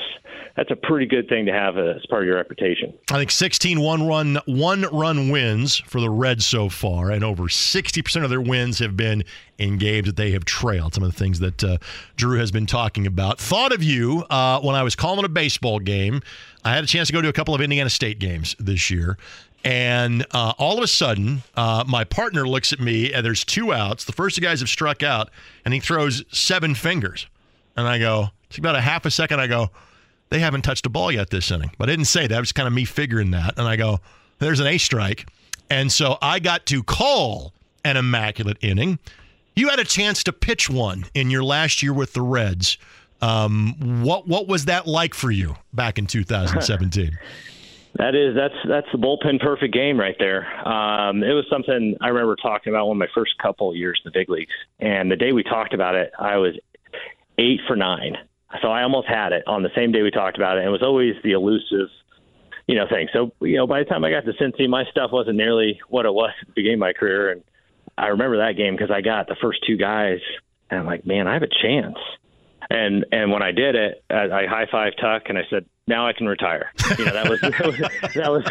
that's 0.56 0.70
a 0.70 0.76
pretty 0.76 1.06
good 1.06 1.28
thing 1.28 1.46
to 1.46 1.52
have 1.52 1.78
as 1.78 2.04
part 2.06 2.22
of 2.22 2.26
your 2.26 2.36
reputation 2.36 2.92
i 3.10 3.16
think 3.16 3.30
16 3.30 3.80
one 3.80 4.06
run 4.06 4.38
one 4.46 4.82
run 4.92 5.30
wins 5.30 5.78
for 5.86 6.00
the 6.00 6.10
reds 6.10 6.44
so 6.44 6.68
far 6.68 7.10
and 7.10 7.24
over 7.24 7.44
60% 7.44 8.24
of 8.24 8.30
their 8.30 8.40
wins 8.40 8.78
have 8.78 8.96
been 8.96 9.24
in 9.58 9.78
games 9.78 10.06
that 10.06 10.16
they 10.16 10.32
have 10.32 10.44
trailed 10.44 10.94
some 10.94 11.04
of 11.04 11.12
the 11.12 11.18
things 11.18 11.38
that 11.40 11.64
uh, 11.64 11.78
drew 12.16 12.38
has 12.38 12.50
been 12.50 12.66
talking 12.66 13.06
about 13.06 13.38
thought 13.38 13.72
of 13.72 13.82
you 13.82 14.24
uh, 14.30 14.60
when 14.60 14.76
i 14.76 14.82
was 14.82 14.94
calling 14.94 15.24
a 15.24 15.28
baseball 15.28 15.78
game 15.78 16.20
i 16.64 16.74
had 16.74 16.84
a 16.84 16.86
chance 16.86 17.08
to 17.08 17.12
go 17.12 17.22
to 17.22 17.28
a 17.28 17.32
couple 17.32 17.54
of 17.54 17.60
indiana 17.60 17.90
state 17.90 18.18
games 18.18 18.54
this 18.58 18.90
year 18.90 19.16
and 19.66 20.26
uh, 20.32 20.52
all 20.58 20.76
of 20.76 20.84
a 20.84 20.86
sudden, 20.86 21.42
uh, 21.56 21.84
my 21.88 22.04
partner 22.04 22.46
looks 22.46 22.74
at 22.74 22.80
me, 22.80 23.14
and 23.14 23.24
there's 23.24 23.44
two 23.44 23.72
outs. 23.72 24.04
The 24.04 24.12
first 24.12 24.36
two 24.36 24.42
guys 24.42 24.60
have 24.60 24.68
struck 24.68 25.02
out, 25.02 25.30
and 25.64 25.72
he 25.72 25.80
throws 25.80 26.22
seven 26.30 26.74
fingers. 26.74 27.26
And 27.76 27.86
I 27.86 27.98
go, 27.98 28.28
it's 28.48 28.58
about 28.58 28.76
a 28.76 28.80
half 28.80 29.04
a 29.04 29.10
second. 29.10 29.40
I 29.40 29.46
go, 29.46 29.70
they 30.30 30.38
haven't 30.38 30.62
touched 30.62 30.86
a 30.86 30.90
ball 30.90 31.12
yet 31.12 31.30
this 31.30 31.50
inning. 31.50 31.70
But 31.78 31.88
I 31.88 31.92
didn't 31.92 32.06
say 32.06 32.26
that. 32.26 32.36
It 32.36 32.40
was 32.40 32.52
kind 32.52 32.66
of 32.66 32.72
me 32.72 32.84
figuring 32.84 33.30
that. 33.32 33.58
And 33.58 33.66
I 33.66 33.76
go, 33.76 34.00
there's 34.38 34.60
an 34.60 34.66
A 34.66 34.78
strike. 34.78 35.26
And 35.70 35.90
so 35.90 36.18
I 36.20 36.38
got 36.38 36.66
to 36.66 36.82
call 36.82 37.52
an 37.84 37.96
immaculate 37.96 38.58
inning. 38.60 38.98
You 39.56 39.68
had 39.68 39.78
a 39.78 39.84
chance 39.84 40.24
to 40.24 40.32
pitch 40.32 40.68
one 40.68 41.04
in 41.14 41.30
your 41.30 41.44
last 41.44 41.82
year 41.82 41.92
with 41.92 42.12
the 42.12 42.22
Reds. 42.22 42.78
Um, 43.22 44.02
what 44.02 44.26
what 44.26 44.48
was 44.48 44.66
that 44.66 44.86
like 44.86 45.14
for 45.14 45.30
you 45.30 45.56
back 45.72 45.98
in 45.98 46.06
2017? 46.06 47.18
That 47.96 48.16
is 48.16 48.34
that's 48.34 48.54
that's 48.68 48.88
the 48.90 48.98
bullpen 48.98 49.40
perfect 49.40 49.72
game 49.72 50.00
right 50.00 50.16
there. 50.18 50.44
Um, 50.66 51.22
it 51.22 51.32
was 51.32 51.44
something 51.48 51.96
I 52.00 52.08
remember 52.08 52.34
talking 52.34 52.72
about 52.72 52.88
one 52.88 52.96
of 52.96 52.98
my 52.98 53.06
first 53.14 53.38
couple 53.38 53.72
years 53.72 54.00
in 54.04 54.10
the 54.10 54.18
big 54.18 54.28
leagues, 54.28 54.52
and 54.80 55.12
the 55.12 55.16
day 55.16 55.30
we 55.30 55.44
talked 55.44 55.74
about 55.74 55.94
it, 55.94 56.10
I 56.18 56.36
was 56.38 56.58
eight 57.38 57.60
for 57.66 57.76
nine. 57.76 58.16
So 58.62 58.68
I 58.68 58.82
almost 58.82 59.08
had 59.08 59.32
it 59.32 59.44
on 59.46 59.62
the 59.62 59.70
same 59.74 59.92
day 59.92 60.02
we 60.02 60.10
talked 60.10 60.36
about 60.36 60.56
it. 60.56 60.60
And 60.60 60.68
it 60.68 60.70
was 60.70 60.82
always 60.82 61.14
the 61.24 61.32
elusive, 61.32 61.88
you 62.66 62.76
know, 62.76 62.86
thing. 62.88 63.08
So, 63.12 63.32
you 63.40 63.56
know, 63.56 63.66
by 63.66 63.80
the 63.80 63.84
time 63.84 64.04
I 64.04 64.10
got 64.10 64.24
to 64.24 64.32
Cincy, 64.32 64.68
my 64.68 64.84
stuff 64.90 65.10
wasn't 65.12 65.36
nearly 65.36 65.80
what 65.88 66.06
it 66.06 66.14
was 66.14 66.30
at 66.40 66.46
the 66.48 66.52
beginning 66.54 66.76
of 66.76 66.80
my 66.80 66.92
career. 66.92 67.32
And 67.32 67.42
I 67.98 68.08
remember 68.08 68.38
that 68.38 68.56
game 68.56 68.74
because 68.74 68.90
I 68.90 69.00
got 69.00 69.26
the 69.26 69.36
first 69.40 69.60
two 69.66 69.76
guys, 69.76 70.18
and 70.70 70.80
I'm 70.80 70.86
like, 70.86 71.06
man, 71.06 71.26
I 71.26 71.34
have 71.34 71.42
a 71.42 71.48
chance. 71.62 71.98
And 72.70 73.04
and 73.12 73.30
when 73.30 73.42
I 73.42 73.52
did 73.52 73.74
it, 73.74 74.04
I 74.08 74.24
I 74.30 74.46
high 74.46 74.66
five 74.70 74.94
Tuck 75.00 75.24
and 75.28 75.36
I 75.36 75.42
said, 75.50 75.66
now 75.86 76.06
I 76.06 76.12
can 76.12 76.26
retire. 76.26 76.72
You 76.98 77.04
know, 77.04 77.12
that 77.12 77.28
was, 77.28 77.40
that 77.42 77.66
was, 77.66 77.76
that 78.14 78.30
was, 78.30 78.44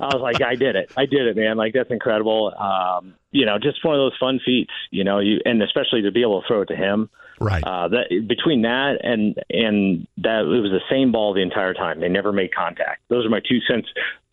I 0.00 0.06
was 0.06 0.20
like, 0.20 0.42
I 0.42 0.56
did 0.56 0.76
it. 0.76 0.92
I 0.96 1.06
did 1.06 1.26
it, 1.26 1.36
man. 1.36 1.56
Like, 1.56 1.74
that's 1.74 1.90
incredible. 1.90 2.52
Um, 2.58 3.14
you 3.30 3.46
know, 3.46 3.58
just 3.58 3.84
one 3.84 3.94
of 3.94 4.00
those 4.00 4.16
fun 4.18 4.40
feats, 4.44 4.72
you 4.90 5.04
know, 5.04 5.20
you, 5.20 5.38
and 5.44 5.62
especially 5.62 6.02
to 6.02 6.10
be 6.10 6.22
able 6.22 6.42
to 6.42 6.48
throw 6.48 6.62
it 6.62 6.66
to 6.66 6.76
him. 6.76 7.08
Right. 7.40 7.62
Uh, 7.64 7.88
that 7.88 8.26
between 8.28 8.62
that 8.62 8.98
and 9.02 9.36
and 9.50 10.06
that 10.18 10.40
it 10.40 10.60
was 10.60 10.70
the 10.70 10.80
same 10.90 11.12
ball 11.12 11.34
the 11.34 11.42
entire 11.42 11.74
time. 11.74 12.00
They 12.00 12.08
never 12.08 12.32
made 12.32 12.54
contact. 12.54 13.02
Those 13.08 13.26
are 13.26 13.30
my 13.30 13.40
two 13.40 13.60
cents, 13.68 13.88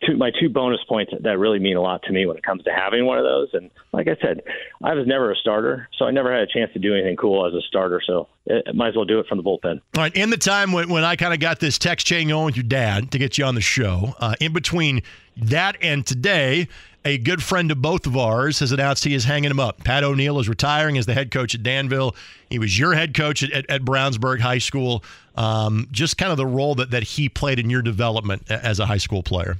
two 0.06 0.16
my 0.16 0.30
two 0.38 0.48
bonus 0.48 0.80
points 0.88 1.12
that 1.20 1.38
really 1.38 1.58
mean 1.58 1.76
a 1.76 1.82
lot 1.82 2.02
to 2.04 2.12
me 2.12 2.26
when 2.26 2.36
it 2.36 2.42
comes 2.42 2.62
to 2.64 2.70
having 2.70 3.06
one 3.06 3.18
of 3.18 3.24
those. 3.24 3.48
And 3.52 3.70
like 3.92 4.08
I 4.08 4.16
said, 4.20 4.42
I 4.82 4.94
was 4.94 5.06
never 5.06 5.32
a 5.32 5.36
starter, 5.36 5.88
so 5.98 6.04
I 6.04 6.10
never 6.10 6.32
had 6.32 6.42
a 6.42 6.46
chance 6.46 6.72
to 6.74 6.78
do 6.78 6.94
anything 6.94 7.16
cool 7.16 7.46
as 7.46 7.54
a 7.54 7.62
starter. 7.66 8.00
So 8.06 8.28
it, 8.46 8.74
might 8.74 8.88
as 8.88 8.96
well 8.96 9.04
do 9.04 9.18
it 9.18 9.26
from 9.26 9.38
the 9.38 9.44
bullpen. 9.44 9.80
All 9.96 10.02
right. 10.02 10.14
In 10.14 10.30
the 10.30 10.36
time 10.36 10.72
when 10.72 10.88
when 10.88 11.04
I 11.04 11.16
kind 11.16 11.34
of 11.34 11.40
got 11.40 11.60
this 11.60 11.78
text 11.78 12.06
chain 12.06 12.28
going 12.28 12.46
with 12.46 12.56
your 12.56 12.64
dad 12.64 13.10
to 13.12 13.18
get 13.18 13.38
you 13.38 13.44
on 13.44 13.54
the 13.54 13.60
show, 13.60 14.14
uh, 14.18 14.34
in 14.40 14.52
between 14.52 15.02
that 15.36 15.76
and 15.80 16.06
today 16.06 16.68
a 17.04 17.18
good 17.18 17.42
friend 17.42 17.70
of 17.70 17.80
both 17.80 18.06
of 18.06 18.16
ours 18.16 18.58
has 18.60 18.72
announced 18.72 19.04
he 19.04 19.14
is 19.14 19.24
hanging 19.24 19.50
him 19.50 19.60
up. 19.60 19.82
Pat 19.84 20.04
O'Neill 20.04 20.38
is 20.38 20.48
retiring 20.48 20.98
as 20.98 21.06
the 21.06 21.14
head 21.14 21.30
coach 21.30 21.54
at 21.54 21.62
Danville. 21.62 22.14
He 22.50 22.58
was 22.58 22.78
your 22.78 22.94
head 22.94 23.14
coach 23.14 23.42
at, 23.42 23.52
at, 23.52 23.70
at 23.70 23.82
Brownsburg 23.82 24.40
High 24.40 24.58
School. 24.58 25.02
Um, 25.36 25.88
just 25.90 26.18
kind 26.18 26.30
of 26.30 26.36
the 26.36 26.46
role 26.46 26.74
that, 26.74 26.90
that 26.90 27.02
he 27.02 27.28
played 27.28 27.58
in 27.58 27.70
your 27.70 27.82
development 27.82 28.50
as 28.50 28.80
a 28.80 28.86
high 28.86 28.98
school 28.98 29.22
player. 29.22 29.56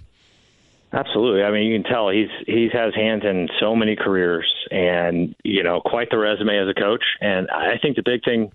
Absolutely. 0.93 1.45
I 1.45 1.53
mean, 1.53 1.71
you 1.71 1.81
can 1.81 1.91
tell 1.91 2.09
he's 2.09 2.29
he's 2.47 2.73
has 2.73 2.95
hands 2.95 3.23
in 3.25 3.49
so 3.61 3.77
many 3.77 3.95
careers, 3.95 4.53
and 4.73 5.37
you 5.45 5.63
know, 5.63 5.81
quite 5.81 6.11
the 6.11 6.19
resume 6.19 6.59
as 6.59 6.69
a 6.69 6.75
coach. 6.75 7.05
And 7.21 7.49
I 7.51 7.79
think 7.79 7.95
the 7.95 8.03
big 8.03 8.25
thing 8.25 8.51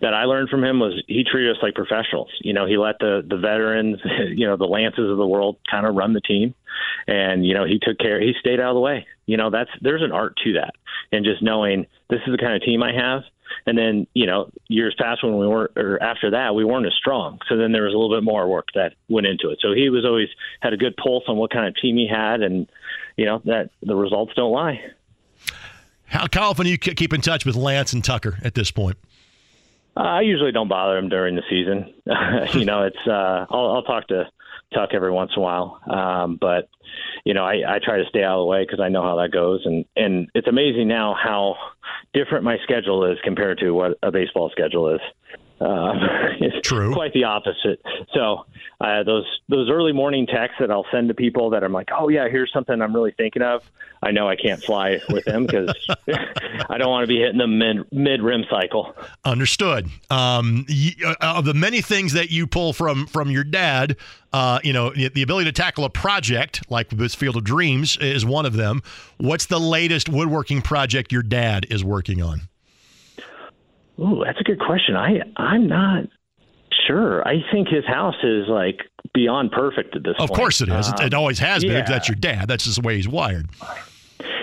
that 0.00 0.14
I 0.14 0.24
learned 0.24 0.48
from 0.48 0.64
him 0.64 0.80
was 0.80 1.02
he 1.06 1.24
treated 1.24 1.56
us 1.56 1.62
like 1.62 1.74
professionals. 1.74 2.30
You 2.40 2.52
know, 2.52 2.66
he 2.66 2.76
let 2.76 2.98
the 2.98 3.24
the 3.26 3.36
veterans, 3.36 3.98
you 4.34 4.46
know, 4.46 4.56
the 4.56 4.66
lances 4.66 5.10
of 5.10 5.16
the 5.16 5.26
world 5.26 5.56
kind 5.70 5.86
of 5.86 5.94
run 5.94 6.12
the 6.12 6.20
team, 6.20 6.54
and 7.06 7.46
you 7.46 7.54
know 7.54 7.64
he 7.64 7.78
took 7.80 7.98
care. 7.98 8.20
He 8.20 8.32
stayed 8.40 8.60
out 8.60 8.70
of 8.70 8.74
the 8.74 8.80
way. 8.80 9.06
You 9.26 9.36
know, 9.36 9.50
that's 9.50 9.70
there's 9.80 10.02
an 10.02 10.12
art 10.12 10.36
to 10.44 10.54
that, 10.54 10.74
and 11.12 11.24
just 11.24 11.42
knowing 11.42 11.86
this 12.08 12.20
is 12.26 12.32
the 12.32 12.38
kind 12.38 12.54
of 12.54 12.62
team 12.62 12.82
I 12.82 12.92
have. 12.92 13.22
And 13.66 13.76
then 13.76 14.06
you 14.14 14.26
know 14.26 14.50
years 14.68 14.94
past 14.98 15.22
when 15.22 15.36
we 15.36 15.46
weren't, 15.46 15.72
or 15.76 16.02
after 16.02 16.30
that 16.30 16.54
we 16.54 16.64
weren't 16.64 16.86
as 16.86 16.94
strong. 16.94 17.38
So 17.48 17.56
then 17.56 17.72
there 17.72 17.82
was 17.82 17.94
a 17.94 17.98
little 17.98 18.16
bit 18.16 18.24
more 18.24 18.48
work 18.48 18.68
that 18.74 18.94
went 19.08 19.26
into 19.26 19.50
it. 19.50 19.58
So 19.60 19.72
he 19.72 19.90
was 19.90 20.04
always 20.04 20.28
had 20.60 20.72
a 20.72 20.76
good 20.76 20.96
pulse 20.96 21.24
on 21.28 21.36
what 21.36 21.50
kind 21.50 21.66
of 21.66 21.74
team 21.76 21.96
he 21.96 22.08
had, 22.08 22.42
and 22.42 22.68
you 23.16 23.26
know 23.26 23.42
that 23.44 23.70
the 23.82 23.96
results 23.96 24.32
don't 24.34 24.52
lie. 24.52 24.80
How, 26.06 26.26
how 26.32 26.50
often 26.50 26.64
do 26.64 26.70
you 26.70 26.78
keep 26.78 27.12
in 27.12 27.20
touch 27.20 27.44
with 27.46 27.54
Lance 27.54 27.92
and 27.92 28.02
Tucker 28.02 28.38
at 28.42 28.54
this 28.54 28.70
point? 28.70 28.96
Uh, 29.96 30.00
I 30.00 30.20
usually 30.22 30.52
don't 30.52 30.68
bother 30.68 30.96
him 30.96 31.08
during 31.08 31.36
the 31.36 31.42
season. 31.50 31.92
you 32.58 32.64
know, 32.64 32.84
it's 32.84 33.06
uh, 33.06 33.46
I'll, 33.50 33.76
I'll 33.76 33.82
talk 33.82 34.08
to 34.08 34.24
Tuck 34.72 34.90
every 34.92 35.10
once 35.10 35.32
in 35.34 35.40
a 35.40 35.44
while, 35.44 35.80
um, 35.90 36.38
but 36.40 36.68
you 37.24 37.34
know, 37.34 37.44
I, 37.44 37.62
I 37.66 37.78
try 37.82 37.98
to 37.98 38.04
stay 38.08 38.22
out 38.22 38.38
of 38.38 38.42
the 38.42 38.46
way 38.46 38.62
because 38.64 38.80
I 38.80 38.88
know 38.88 39.02
how 39.02 39.16
that 39.16 39.32
goes, 39.32 39.62
and 39.64 39.84
and 39.96 40.28
it's 40.34 40.46
amazing 40.46 40.88
now 40.88 41.14
how 41.20 41.56
different 42.14 42.44
my 42.44 42.58
schedule 42.62 43.10
is 43.10 43.18
compared 43.24 43.58
to 43.58 43.72
what 43.72 43.98
a 44.02 44.12
baseball 44.12 44.50
schedule 44.50 44.94
is. 44.94 45.00
Uh, 45.60 45.92
it's 46.40 46.66
True. 46.66 46.92
quite 46.92 47.12
the 47.12 47.24
opposite. 47.24 47.82
So 48.14 48.46
uh, 48.80 49.02
those 49.02 49.26
those 49.48 49.68
early 49.68 49.92
morning 49.92 50.26
texts 50.26 50.56
that 50.60 50.70
I'll 50.70 50.86
send 50.90 51.08
to 51.08 51.14
people 51.14 51.50
that 51.50 51.62
I'm 51.62 51.72
like, 51.72 51.90
oh 51.92 52.08
yeah, 52.08 52.28
here's 52.28 52.52
something 52.52 52.80
I'm 52.80 52.94
really 52.94 53.12
thinking 53.12 53.42
of. 53.42 53.62
I 54.02 54.12
know 54.12 54.26
I 54.28 54.36
can't 54.36 54.62
fly 54.62 54.98
with 55.10 55.26
them 55.26 55.44
because 55.44 55.74
I 56.70 56.78
don't 56.78 56.88
want 56.88 57.02
to 57.02 57.06
be 57.06 57.18
hitting 57.18 57.38
them 57.38 57.58
mid 57.58 57.92
mid 57.92 58.22
REM 58.22 58.44
cycle. 58.48 58.94
Understood. 59.24 59.90
Um, 60.08 60.66
uh, 61.04 61.14
of 61.20 61.44
the 61.44 61.54
many 61.54 61.82
things 61.82 62.14
that 62.14 62.30
you 62.30 62.46
pull 62.46 62.72
from 62.72 63.06
from 63.06 63.30
your 63.30 63.44
dad, 63.44 63.96
uh, 64.32 64.60
you 64.64 64.72
know, 64.72 64.90
the 64.90 65.22
ability 65.22 65.44
to 65.44 65.52
tackle 65.52 65.84
a 65.84 65.90
project 65.90 66.62
like 66.70 66.88
this 66.88 67.14
Field 67.14 67.36
of 67.36 67.44
Dreams 67.44 67.98
is 67.98 68.24
one 68.24 68.46
of 68.46 68.54
them. 68.54 68.82
What's 69.18 69.46
the 69.46 69.60
latest 69.60 70.08
woodworking 70.08 70.62
project 70.62 71.12
your 71.12 71.22
dad 71.22 71.66
is 71.68 71.84
working 71.84 72.22
on? 72.22 72.48
Ooh, 74.00 74.22
that's 74.24 74.40
a 74.40 74.44
good 74.44 74.60
question. 74.60 74.96
I 74.96 75.20
I'm 75.36 75.68
not 75.68 76.04
sure. 76.86 77.26
I 77.26 77.42
think 77.52 77.68
his 77.68 77.84
house 77.86 78.16
is 78.22 78.46
like 78.48 78.80
beyond 79.14 79.52
perfect 79.52 79.96
at 79.96 80.02
this 80.02 80.12
of 80.12 80.28
point. 80.28 80.30
Of 80.30 80.36
course 80.36 80.60
it 80.60 80.68
is. 80.68 80.88
Uh, 80.88 80.96
it 81.02 81.14
always 81.14 81.38
has 81.38 81.62
been. 81.62 81.72
yeah. 81.72 81.84
That's 81.88 82.08
your 82.08 82.16
dad. 82.16 82.48
That's 82.48 82.64
just 82.64 82.80
the 82.80 82.86
way 82.86 82.96
he's 82.96 83.08
wired. 83.08 83.48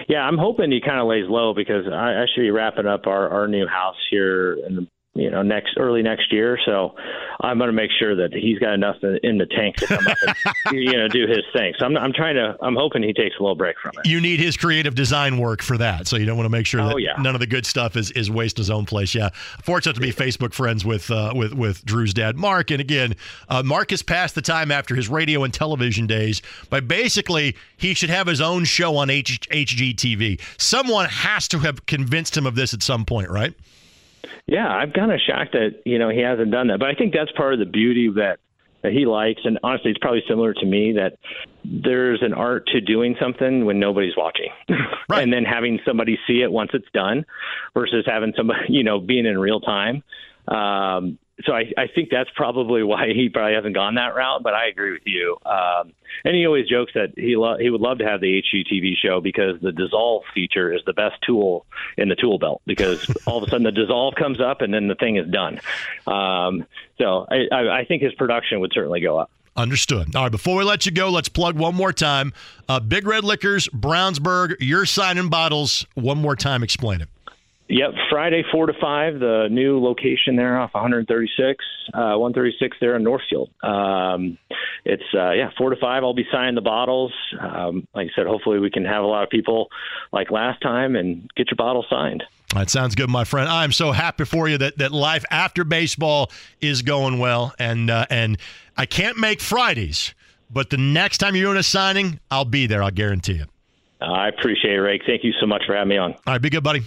Yeah, 0.07 0.21
I'm 0.21 0.37
hoping 0.37 0.71
he 0.71 0.79
kind 0.79 0.99
of 0.99 1.07
lays 1.07 1.25
low 1.27 1.53
because 1.53 1.85
I, 1.91 2.21
I 2.21 2.25
should 2.33 2.41
be 2.41 2.51
wrapping 2.51 2.85
up 2.85 3.07
our, 3.07 3.29
our 3.29 3.47
new 3.47 3.67
house 3.67 3.97
here 4.09 4.53
in 4.65 4.75
the 4.75 4.87
you 5.17 5.29
know 5.29 5.41
next 5.41 5.75
early 5.77 6.01
next 6.01 6.31
year. 6.31 6.57
So 6.65 6.95
I'm 7.41 7.57
going 7.57 7.67
to 7.67 7.73
make 7.73 7.91
sure 7.99 8.15
that 8.15 8.33
he's 8.33 8.59
got 8.59 8.73
enough 8.73 8.97
in 9.23 9.37
the 9.37 9.45
tank 9.45 9.77
to 9.77 9.87
come 9.87 10.07
up 10.07 10.17
and 10.25 10.35
you 10.79 10.97
know 10.97 11.07
do 11.07 11.27
his 11.27 11.43
thing. 11.53 11.73
So 11.77 11.85
I'm 11.85 11.97
I'm 11.97 12.13
trying 12.13 12.35
to 12.35 12.55
I'm 12.61 12.75
hoping 12.75 13.03
he 13.03 13.13
takes 13.13 13.35
a 13.39 13.43
little 13.43 13.55
break 13.55 13.77
from 13.81 13.91
it. 13.97 14.07
You 14.07 14.21
need 14.21 14.39
his 14.39 14.57
creative 14.57 14.95
design 14.95 15.37
work 15.37 15.61
for 15.61 15.77
that. 15.77 16.07
So 16.07 16.17
you 16.17 16.25
don't 16.25 16.37
want 16.37 16.45
to 16.45 16.51
make 16.51 16.65
sure 16.65 16.83
that 16.83 16.93
oh, 16.93 16.97
yeah. 16.97 17.15
none 17.19 17.35
of 17.35 17.39
the 17.39 17.47
good 17.47 17.65
stuff 17.65 17.95
is 17.95 18.11
is 18.11 18.29
wasting 18.29 18.61
his 18.61 18.69
own 18.69 18.85
place. 18.85 19.13
Yeah, 19.13 19.29
fortunate 19.63 19.93
to 19.93 20.01
be 20.01 20.11
Facebook 20.11 20.53
friends 20.53 20.85
with 20.85 21.09
uh, 21.11 21.33
with 21.35 21.53
with 21.53 21.83
Drew's 21.85 22.13
dad, 22.13 22.37
Mark. 22.37 22.71
And 22.71 22.81
again, 22.81 23.15
uh, 23.49 23.63
Mark 23.63 23.91
has 23.91 24.01
passed 24.01 24.35
the 24.35 24.41
time 24.41 24.71
after 24.71 24.95
his 24.95 25.09
radio 25.09 25.43
and 25.43 25.53
television 25.53 26.07
days, 26.07 26.41
but 26.69 26.87
basically 26.87 27.55
he 27.77 27.93
should 27.93 28.09
have 28.09 28.27
his 28.27 28.41
own 28.41 28.65
show 28.65 28.97
on 28.97 29.09
H- 29.09 29.47
HGTV. 29.49 30.39
Someone 30.57 31.07
has 31.07 31.47
to 31.49 31.59
have 31.59 31.85
convinced 31.85 32.35
him 32.35 32.45
of 32.45 32.55
this 32.55 32.73
at 32.73 32.83
some 32.83 33.05
point, 33.05 33.29
right? 33.29 33.53
Yeah, 34.47 34.67
I'm 34.67 34.91
kind 34.91 35.11
of 35.11 35.19
shocked 35.19 35.53
that 35.53 35.81
you 35.85 35.99
know 35.99 36.09
he 36.09 36.21
hasn't 36.21 36.51
done 36.51 36.67
that, 36.67 36.79
but 36.79 36.87
I 36.89 36.95
think 36.95 37.13
that's 37.13 37.31
part 37.33 37.53
of 37.53 37.59
the 37.59 37.65
beauty 37.65 38.09
that 38.15 38.39
that 38.83 38.93
he 38.93 39.05
likes, 39.05 39.41
and 39.43 39.59
honestly, 39.63 39.91
it's 39.91 39.99
probably 39.99 40.23
similar 40.27 40.53
to 40.53 40.65
me 40.65 40.93
that 40.93 41.17
there's 41.65 42.21
an 42.21 42.33
art 42.33 42.67
to 42.67 42.79
doing 42.79 43.15
something 43.19 43.65
when 43.65 43.79
nobody's 43.79 44.15
watching, 44.15 44.49
Right. 45.09 45.23
and 45.23 45.33
then 45.33 45.43
having 45.43 45.79
somebody 45.85 46.17
see 46.27 46.41
it 46.41 46.51
once 46.51 46.71
it's 46.73 46.87
done, 46.93 47.25
versus 47.73 48.05
having 48.07 48.33
somebody 48.37 48.61
you 48.69 48.83
know 48.83 48.99
being 48.99 49.25
in 49.25 49.37
real 49.37 49.59
time. 49.59 50.03
Um, 50.47 51.17
so 51.45 51.53
I, 51.53 51.71
I 51.77 51.87
think 51.87 52.09
that's 52.09 52.29
probably 52.35 52.83
why 52.83 53.07
he 53.13 53.29
probably 53.29 53.53
hasn't 53.53 53.75
gone 53.75 53.95
that 53.95 54.15
route. 54.15 54.43
But 54.43 54.53
I 54.53 54.67
agree 54.67 54.91
with 54.91 55.03
you. 55.05 55.37
Um, 55.45 55.93
and 56.25 56.35
he 56.35 56.45
always 56.45 56.67
jokes 56.67 56.93
that 56.95 57.13
he 57.15 57.35
lo- 57.35 57.57
he 57.57 57.69
would 57.69 57.81
love 57.81 57.99
to 57.99 58.05
have 58.05 58.21
the 58.21 58.41
HGTV 58.41 58.93
show 58.97 59.21
because 59.21 59.59
the 59.61 59.71
dissolve 59.71 60.23
feature 60.33 60.73
is 60.73 60.81
the 60.85 60.93
best 60.93 61.15
tool 61.25 61.65
in 61.97 62.09
the 62.09 62.15
tool 62.15 62.39
belt 62.39 62.61
because 62.65 63.05
all 63.25 63.37
of 63.37 63.43
a 63.43 63.49
sudden 63.49 63.63
the 63.63 63.71
dissolve 63.71 64.15
comes 64.15 64.39
up 64.39 64.61
and 64.61 64.73
then 64.73 64.87
the 64.87 64.95
thing 64.95 65.17
is 65.17 65.29
done. 65.29 65.59
Um, 66.07 66.65
so 66.97 67.27
I, 67.29 67.47
I, 67.51 67.79
I 67.79 67.85
think 67.85 68.01
his 68.01 68.13
production 68.13 68.59
would 68.61 68.71
certainly 68.73 69.01
go 69.01 69.17
up. 69.19 69.29
Understood. 69.55 70.15
All 70.15 70.23
right, 70.23 70.31
before 70.31 70.57
we 70.57 70.63
let 70.63 70.85
you 70.85 70.91
go, 70.91 71.09
let's 71.09 71.29
plug 71.29 71.57
one 71.57 71.73
more 71.73 71.91
time. 71.91 72.31
Uh, 72.69 72.79
Big 72.79 73.07
Red 73.07 73.23
Liquors, 73.23 73.67
Brownsburg, 73.69 74.55
you're 74.59 74.85
signing 74.85 75.29
bottles. 75.29 75.85
One 75.95 76.19
more 76.19 76.35
time, 76.35 76.61
explain 76.61 77.01
it. 77.01 77.09
Yep, 77.69 77.93
Friday 78.09 78.43
four 78.49 78.65
to 78.67 78.73
five, 78.79 79.19
the 79.19 79.47
new 79.51 79.83
location 79.83 80.37
there 80.37 80.57
off 80.57 80.73
136, 80.73 81.65
uh, 81.93 82.15
136 82.15 82.77
there 82.79 82.95
in 82.95 83.03
Northfield. 83.03 83.49
Um, 83.61 84.37
it's 84.85 85.03
uh, 85.13 85.31
yeah, 85.31 85.49
four 85.57 85.69
to 85.69 85.75
five. 85.75 86.03
I'll 86.03 86.13
be 86.13 86.25
signing 86.31 86.55
the 86.55 86.61
bottles. 86.61 87.11
Um, 87.39 87.85
like 87.93 88.07
I 88.07 88.09
said, 88.15 88.25
hopefully 88.25 88.59
we 88.59 88.69
can 88.69 88.85
have 88.85 89.03
a 89.03 89.07
lot 89.07 89.23
of 89.23 89.29
people 89.29 89.67
like 90.13 90.31
last 90.31 90.61
time 90.61 90.95
and 90.95 91.29
get 91.35 91.47
your 91.51 91.57
bottle 91.57 91.85
signed. 91.89 92.23
That 92.53 92.69
sounds 92.69 92.95
good, 92.95 93.09
my 93.09 93.25
friend. 93.25 93.49
I'm 93.49 93.73
so 93.73 93.91
happy 93.91 94.23
for 94.23 94.47
you 94.47 94.57
that, 94.59 94.77
that 94.77 94.93
life 94.93 95.25
after 95.29 95.65
baseball 95.65 96.31
is 96.61 96.81
going 96.81 97.19
well, 97.19 97.53
and 97.59 97.89
uh, 97.89 98.05
and 98.09 98.37
I 98.77 98.85
can't 98.85 99.17
make 99.17 99.41
Fridays, 99.41 100.13
but 100.49 100.69
the 100.69 100.77
next 100.77 101.17
time 101.17 101.35
you're 101.35 101.47
doing 101.47 101.57
a 101.57 101.63
signing, 101.63 102.21
I'll 102.31 102.45
be 102.45 102.65
there. 102.65 102.81
I'll 102.81 102.91
guarantee 102.91 103.39
it. 103.39 103.49
Uh, 103.99 104.05
I 104.05 104.29
appreciate 104.29 104.75
it, 104.75 104.81
Rake. 104.81 105.01
Thank 105.05 105.25
you 105.25 105.33
so 105.41 105.45
much 105.45 105.63
for 105.67 105.75
having 105.75 105.89
me 105.89 105.97
on. 105.97 106.13
All 106.13 106.19
right, 106.27 106.41
be 106.41 106.49
good, 106.49 106.63
buddy. 106.63 106.83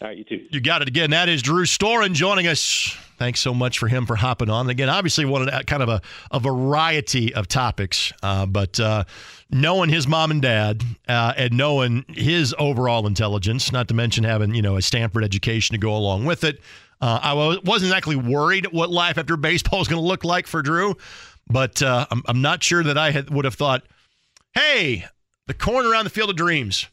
All 0.00 0.08
right, 0.08 0.16
you 0.18 0.24
too. 0.24 0.46
You 0.50 0.60
got 0.60 0.82
it 0.82 0.88
again. 0.88 1.10
That 1.10 1.28
is 1.28 1.42
Drew 1.42 1.64
Storen 1.64 2.12
joining 2.12 2.46
us. 2.46 2.96
Thanks 3.16 3.40
so 3.40 3.54
much 3.54 3.78
for 3.78 3.86
him 3.86 4.06
for 4.06 4.16
hopping 4.16 4.50
on. 4.50 4.68
Again, 4.68 4.88
obviously 4.88 5.24
wanted 5.24 5.66
kind 5.66 5.82
of 5.82 5.88
a, 5.88 6.02
a 6.32 6.40
variety 6.40 7.32
of 7.32 7.46
topics, 7.46 8.12
uh, 8.22 8.44
but 8.44 8.78
uh, 8.80 9.04
knowing 9.50 9.88
his 9.88 10.08
mom 10.08 10.32
and 10.32 10.42
dad 10.42 10.82
uh, 11.08 11.32
and 11.36 11.56
knowing 11.56 12.04
his 12.08 12.54
overall 12.58 13.06
intelligence, 13.06 13.70
not 13.70 13.86
to 13.88 13.94
mention 13.94 14.24
having 14.24 14.54
you 14.54 14.62
know 14.62 14.76
a 14.76 14.82
Stanford 14.82 15.22
education 15.22 15.74
to 15.74 15.78
go 15.78 15.96
along 15.96 16.24
with 16.24 16.42
it, 16.42 16.60
uh, 17.00 17.20
I 17.22 17.32
wasn't 17.34 17.90
exactly 17.90 18.16
worried 18.16 18.66
what 18.72 18.90
life 18.90 19.16
after 19.16 19.36
baseball 19.36 19.80
is 19.80 19.88
going 19.88 20.02
to 20.02 20.06
look 20.06 20.24
like 20.24 20.46
for 20.46 20.60
Drew, 20.60 20.96
but 21.46 21.82
uh, 21.82 22.06
I'm, 22.10 22.22
I'm 22.26 22.42
not 22.42 22.62
sure 22.62 22.82
that 22.82 22.98
I 22.98 23.12
had, 23.12 23.30
would 23.30 23.44
have 23.44 23.54
thought, 23.54 23.84
hey, 24.54 25.04
the 25.46 25.54
corner 25.54 25.88
around 25.88 26.04
the 26.04 26.10
field 26.10 26.30
of 26.30 26.36
dreams. 26.36 26.88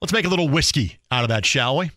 Let's 0.00 0.12
make 0.12 0.24
a 0.24 0.28
little 0.28 0.48
whiskey 0.48 0.98
out 1.10 1.22
of 1.22 1.28
that, 1.28 1.44
shall 1.44 1.76
we? 1.76 1.90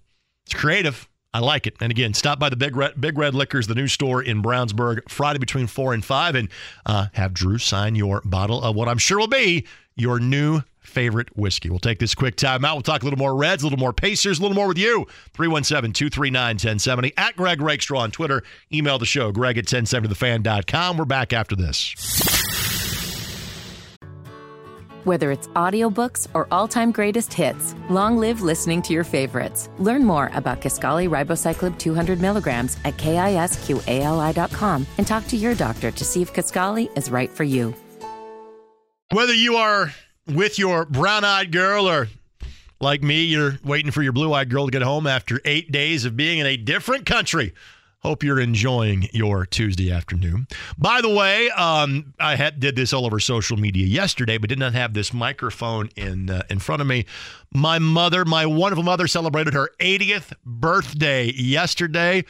It's 0.46 0.54
creative. 0.54 1.08
I 1.34 1.40
like 1.40 1.66
it. 1.66 1.76
And 1.82 1.92
again, 1.92 2.14
stop 2.14 2.38
by 2.38 2.50
the 2.50 2.56
Big 2.56 2.76
Red, 2.76 3.00
Big 3.02 3.18
Red 3.18 3.34
Liquors, 3.34 3.66
the 3.66 3.74
new 3.74 3.88
store 3.88 4.22
in 4.22 4.44
Brownsburg, 4.44 5.10
Friday 5.10 5.40
between 5.40 5.66
4 5.66 5.96
and 5.96 6.06
5, 6.06 6.36
and 6.36 6.50
uh, 6.86 7.08
have 7.14 7.34
Drew 7.34 7.58
sign 7.58 7.96
your 7.96 8.22
bottle 8.24 8.62
of 8.62 8.76
what 8.76 8.88
I'm 8.88 9.00
sure 9.00 9.18
will 9.18 9.28
be 9.28 9.66
your 9.96 10.20
new 10.20 10.62
favorite 10.80 11.36
whiskey. 11.36 11.70
We'll 11.70 11.80
take 11.80 12.00
this 12.00 12.14
quick 12.14 12.36
time 12.36 12.64
out. 12.66 12.76
We'll 12.76 12.84
talk 12.84 13.02
a 13.02 13.06
little 13.06 13.18
more 13.18 13.36
Reds, 13.36 13.64
a 13.64 13.66
little 13.66 13.80
more 13.80 13.94
Pacers, 13.94 14.38
a 14.38 14.42
little 14.42 14.56
more 14.56 14.68
with 14.68 14.78
you. 14.78 15.08
317 15.34 15.94
239 15.94 16.54
1070 16.56 17.14
at 17.18 17.36
Greg 17.36 17.62
Rakestraw 17.62 18.00
on 18.02 18.12
Twitter. 18.12 18.44
Email 18.72 19.00
the 19.00 19.06
show, 19.06 19.32
greg 19.32 19.58
at 19.58 19.66
1070thefan.com. 19.66 20.98
We're 20.98 21.06
back 21.06 21.34
after 21.34 21.56
this. 21.56 22.43
Whether 25.04 25.32
it's 25.32 25.48
audiobooks 25.50 26.30
or 26.34 26.48
all-time 26.50 26.94
greatest 26.94 27.34
hits, 27.34 27.76
long 27.90 28.18
live 28.18 28.42
listening 28.42 28.82
to 28.84 28.94
your 28.94 29.04
favorites. 29.04 29.70
Learn 29.78 30.06
more 30.06 30.32
about 30.34 30.62
Kisqali 30.62 31.10
ribociclib 31.10 31.78
200 31.78 32.22
milligrams 32.22 32.78
at 32.86 32.96
kisqali.com 32.96 34.88
and 34.98 35.06
talk 35.06 35.28
to 35.28 35.36
your 35.36 35.56
doctor 35.56 35.92
to 35.92 36.06
see 36.06 36.22
if 36.22 36.34
Kisqali 36.34 36.98
is 36.98 37.12
right 37.12 37.30
for 37.30 37.44
you. 37.44 37.76
Whether 39.12 39.34
you 39.34 39.58
are 39.58 39.94
with 40.26 40.58
your 40.58 40.86
brown 40.86 41.26
eyed 41.26 41.52
girl 41.52 41.90
or 41.90 42.08
like 42.80 43.04
me, 43.04 43.24
you're 43.24 43.60
waiting 43.64 43.92
for 43.92 44.04
your 44.04 44.14
blue 44.14 44.34
eyed 44.34 44.50
girl 44.50 44.68
to 44.68 44.72
get 44.72 44.84
home 44.84 45.06
after 45.06 45.42
eight 45.44 45.72
days 45.72 46.06
of 46.06 46.16
being 46.16 46.40
in 46.40 46.46
a 46.46 46.56
different 46.56 47.06
country. 47.06 47.54
Hope 48.04 48.22
you're 48.22 48.40
enjoying 48.40 49.08
your 49.14 49.46
Tuesday 49.46 49.90
afternoon. 49.90 50.48
By 50.78 51.00
the 51.00 51.08
way, 51.08 51.50
um, 51.52 52.14
I 52.20 52.36
had, 52.36 52.60
did 52.60 52.76
this 52.76 52.92
all 52.92 53.06
over 53.06 53.18
social 53.18 53.56
media 53.56 53.86
yesterday, 53.88 54.38
but 54.38 54.50
did 54.50 54.60
not 54.60 54.74
have 54.74 54.94
this 54.94 55.14
microphone 55.14 55.90
in 55.96 56.30
uh, 56.30 56.44
in 56.50 56.60
front 56.60 56.82
of 56.82 56.88
me. 56.88 57.06
My 57.54 57.80
mother, 57.80 58.26
my 58.26 58.46
wonderful 58.46 58.84
mother, 58.84 59.08
celebrated 59.08 59.54
her 59.54 59.70
80th 59.80 60.34
birthday 60.46 61.32
yesterday, 61.32 62.26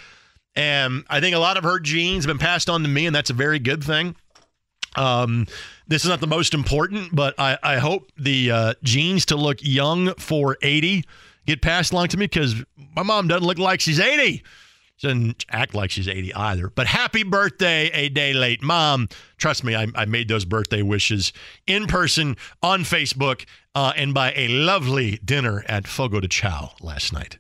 and 0.56 1.06
I 1.10 1.20
think 1.20 1.36
a 1.36 1.40
lot 1.40 1.58
of 1.58 1.64
her 1.64 1.80
genes 1.80 2.26
have 2.26 2.30
been 2.30 2.38
passed 2.38 2.70
on 2.70 2.84
to 2.84 2.88
me, 2.88 3.08
and 3.08 3.16
that's 3.16 3.32
a 3.32 3.34
very 3.34 3.58
good 3.58 3.84
thing. 3.84 4.16
Um, 4.96 5.48
this 5.88 6.04
is 6.04 6.10
not 6.10 6.20
the 6.20 6.28
most 6.28 6.54
important, 6.54 7.16
but 7.16 7.34
I, 7.40 7.58
I 7.64 7.78
hope 7.78 8.12
the 8.16 8.52
uh, 8.52 8.74
genes 8.84 9.26
to 9.26 9.36
look 9.36 9.58
young 9.62 10.14
for 10.16 10.56
80 10.62 11.04
get 11.48 11.64
passed 11.64 11.92
along 11.94 12.10
to 12.10 12.18
me 12.18 12.26
because 12.26 12.64
my 12.96 13.02
mom 13.02 13.28
doesn't 13.28 13.46
look 13.46 13.58
like 13.58 13.82
she's 13.82 14.00
80. 14.00 14.44
Doesn't 15.04 15.46
act 15.50 15.76
like 15.76 15.92
she's 15.92 16.08
80 16.08 16.34
either. 16.34 16.70
But 16.70 16.88
happy 16.88 17.24
birthday, 17.24 17.90
a 17.90 18.08
day 18.08 18.32
late, 18.32 18.64
mom. 18.64 19.10
Trust 19.38 19.66
me, 19.66 19.76
I, 19.76 19.88
I 19.96 20.06
made 20.06 20.30
those 20.30 20.46
birthday 20.46 20.82
wishes 20.82 21.34
in 21.68 21.88
person 21.88 22.38
on 22.62 22.84
Facebook 22.84 23.46
uh, 23.76 23.92
and 23.98 24.14
by 24.14 24.32
a 24.34 24.48
lovely 24.48 25.20
dinner 25.24 25.66
at 25.68 25.88
Fogo 25.88 26.22
de 26.22 26.30
Chao 26.30 26.72
last 26.82 27.12
night. 27.12 27.38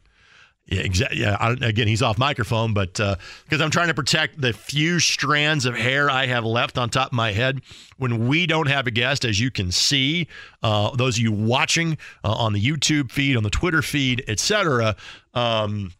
Yeah, 0.65 0.81
exactly. 0.81 1.19
Yeah, 1.19 1.55
again, 1.61 1.87
he's 1.87 2.01
off 2.01 2.17
microphone, 2.17 2.73
but 2.73 2.93
because 2.93 3.61
I'm 3.61 3.69
trying 3.69 3.87
to 3.87 3.93
protect 3.93 4.41
the 4.41 4.51
few 4.51 4.99
strands 4.99 5.65
of 5.65 5.75
hair 5.75 6.09
I 6.09 6.25
have 6.25 6.43
left 6.43 6.77
on 6.77 6.89
top 6.89 7.07
of 7.07 7.13
my 7.13 7.31
head 7.31 7.61
when 7.97 8.27
we 8.27 8.45
don't 8.45 8.67
have 8.67 8.87
a 8.87 8.91
guest, 8.91 9.23
as 9.23 9.39
you 9.39 9.51
can 9.51 9.71
see, 9.71 10.27
uh, 10.63 10.93
those 10.95 11.17
of 11.17 11.23
you 11.23 11.31
watching 11.31 11.97
uh, 12.25 12.31
on 12.33 12.51
the 12.51 12.61
YouTube 12.61 13.09
feed, 13.11 13.37
on 13.37 13.43
the 13.43 13.49
Twitter 13.49 13.81
feed, 13.81 14.23
etc. 14.27 14.95
Um, 15.33 15.91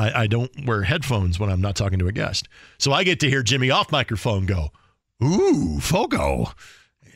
I, 0.00 0.22
I 0.22 0.26
don't 0.26 0.50
wear 0.66 0.82
headphones 0.82 1.38
when 1.38 1.50
I'm 1.50 1.60
not 1.60 1.76
talking 1.76 1.98
to 1.98 2.08
a 2.08 2.12
guest, 2.12 2.48
so 2.78 2.92
I 2.92 3.04
get 3.04 3.20
to 3.20 3.28
hear 3.28 3.42
Jimmy 3.42 3.70
off 3.70 3.92
microphone 3.92 4.46
go, 4.46 4.70
"Ooh, 5.22 5.78
Fogo." 5.80 6.52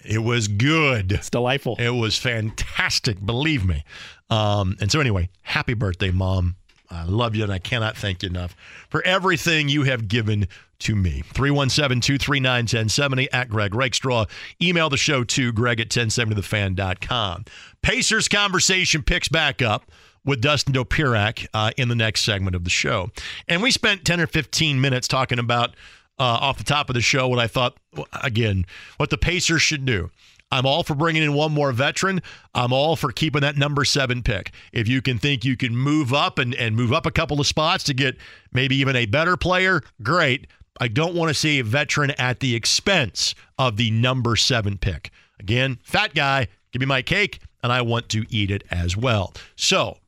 It 0.05 0.23
was 0.23 0.49
good. 0.49 1.13
It's 1.13 1.31
delightful. 1.31 1.77
It 1.79 1.89
was 1.89 2.19
fantastic, 2.19 3.25
believe 3.25 3.65
me. 3.65 3.85
Um, 4.29 4.77
and 4.79 4.93
so, 4.93 5.01
anyway, 5.01 5.31
happy 5.41 5.73
birthday, 5.73 6.11
Mom. 6.11 6.57
I 6.91 7.05
love 7.05 7.35
you, 7.35 7.43
and 7.43 7.53
I 7.53 7.59
cannot 7.59 7.97
thank 7.97 8.23
you 8.23 8.29
enough 8.29 8.55
for 8.91 9.03
everything 9.07 9.71
you 9.71 9.85
have 9.85 10.07
given 10.07 10.47
to 10.81 10.95
me. 10.95 11.23
317 11.33 12.01
239 12.03 12.65
1070 12.65 13.33
at 13.33 13.49
Greg 13.49 13.75
Rakestraw. 13.75 14.27
Email 14.61 14.91
the 14.91 14.99
show 14.99 15.25
to 15.25 15.53
greg 15.53 15.81
at 15.81 15.89
1070thefan.com. 15.89 17.47
Pacers 17.81 18.29
conversation 18.29 19.03
picks 19.03 19.29
back 19.29 19.63
up 19.63 19.91
with 20.25 20.41
Dustin 20.41 20.73
Dopirak 20.73 21.47
uh, 21.55 21.71
in 21.77 21.89
the 21.89 21.95
next 21.95 22.23
segment 22.23 22.57
of 22.57 22.65
the 22.65 22.71
show. 22.71 23.11
And 23.49 23.63
we 23.63 23.71
spent 23.71 24.05
10 24.05 24.21
or 24.21 24.27
15 24.27 24.81
minutes 24.81 25.09
talking 25.09 25.39
about, 25.39 25.71
uh, 26.19 26.23
off 26.25 26.59
the 26.59 26.65
top 26.65 26.89
of 26.89 26.95
the 26.95 27.01
show, 27.01 27.29
what 27.29 27.39
I 27.39 27.47
thought, 27.47 27.77
again, 28.23 28.65
what 28.97 29.11
the 29.11 29.19
Pacers 29.19 29.63
should 29.63 29.85
do. 29.85 30.11
I'm 30.51 30.67
all 30.67 30.85
for 30.85 30.95
bringing 30.95 31.23
in 31.23 31.35
one 31.35 31.53
more 31.53 31.73
veteran. 31.73 32.23
I'm 32.55 32.73
all 32.73 32.95
for 32.95 33.11
keeping 33.11 33.41
that 33.41 33.57
number 33.57 33.85
seven 33.85 34.23
pick. 34.23 34.53
If 34.73 34.87
you 34.87 35.03
can 35.03 35.19
think 35.19 35.45
you 35.45 35.57
can 35.57 35.77
move 35.77 36.15
up 36.15 36.39
and, 36.39 36.55
and 36.55 36.77
move 36.77 36.93
up 36.93 37.07
a 37.07 37.11
couple 37.11 37.41
of 37.41 37.47
spots 37.47 37.83
to 37.85 37.95
get 37.95 38.17
maybe 38.53 38.77
even 38.77 38.95
a 38.95 39.07
better 39.07 39.37
player, 39.37 39.83
great. 40.03 40.47
I 40.81 40.89
don't 40.89 41.15
want 41.15 41.31
to 41.31 41.35
see 41.35 41.59
a 41.59 41.65
veteran 41.65 42.13
at 42.13 42.41
the 42.41 42.55
expense 42.55 43.35
of 43.59 43.77
the 43.77 43.91
number 43.91 44.37
seven 44.37 44.79
pick. 44.79 45.11
Again, 45.41 45.79
fat 45.83 46.15
guy, 46.15 46.49
give 46.73 46.81
me 46.81 46.87
my 46.87 47.03
cake, 47.03 47.41
and 47.63 47.73
I 47.73 47.83
want 47.83 48.09
to 48.11 48.25
eat 48.29 48.51
it 48.51 48.63
as 48.71 48.97
well. 48.97 49.33
So, 49.57 49.99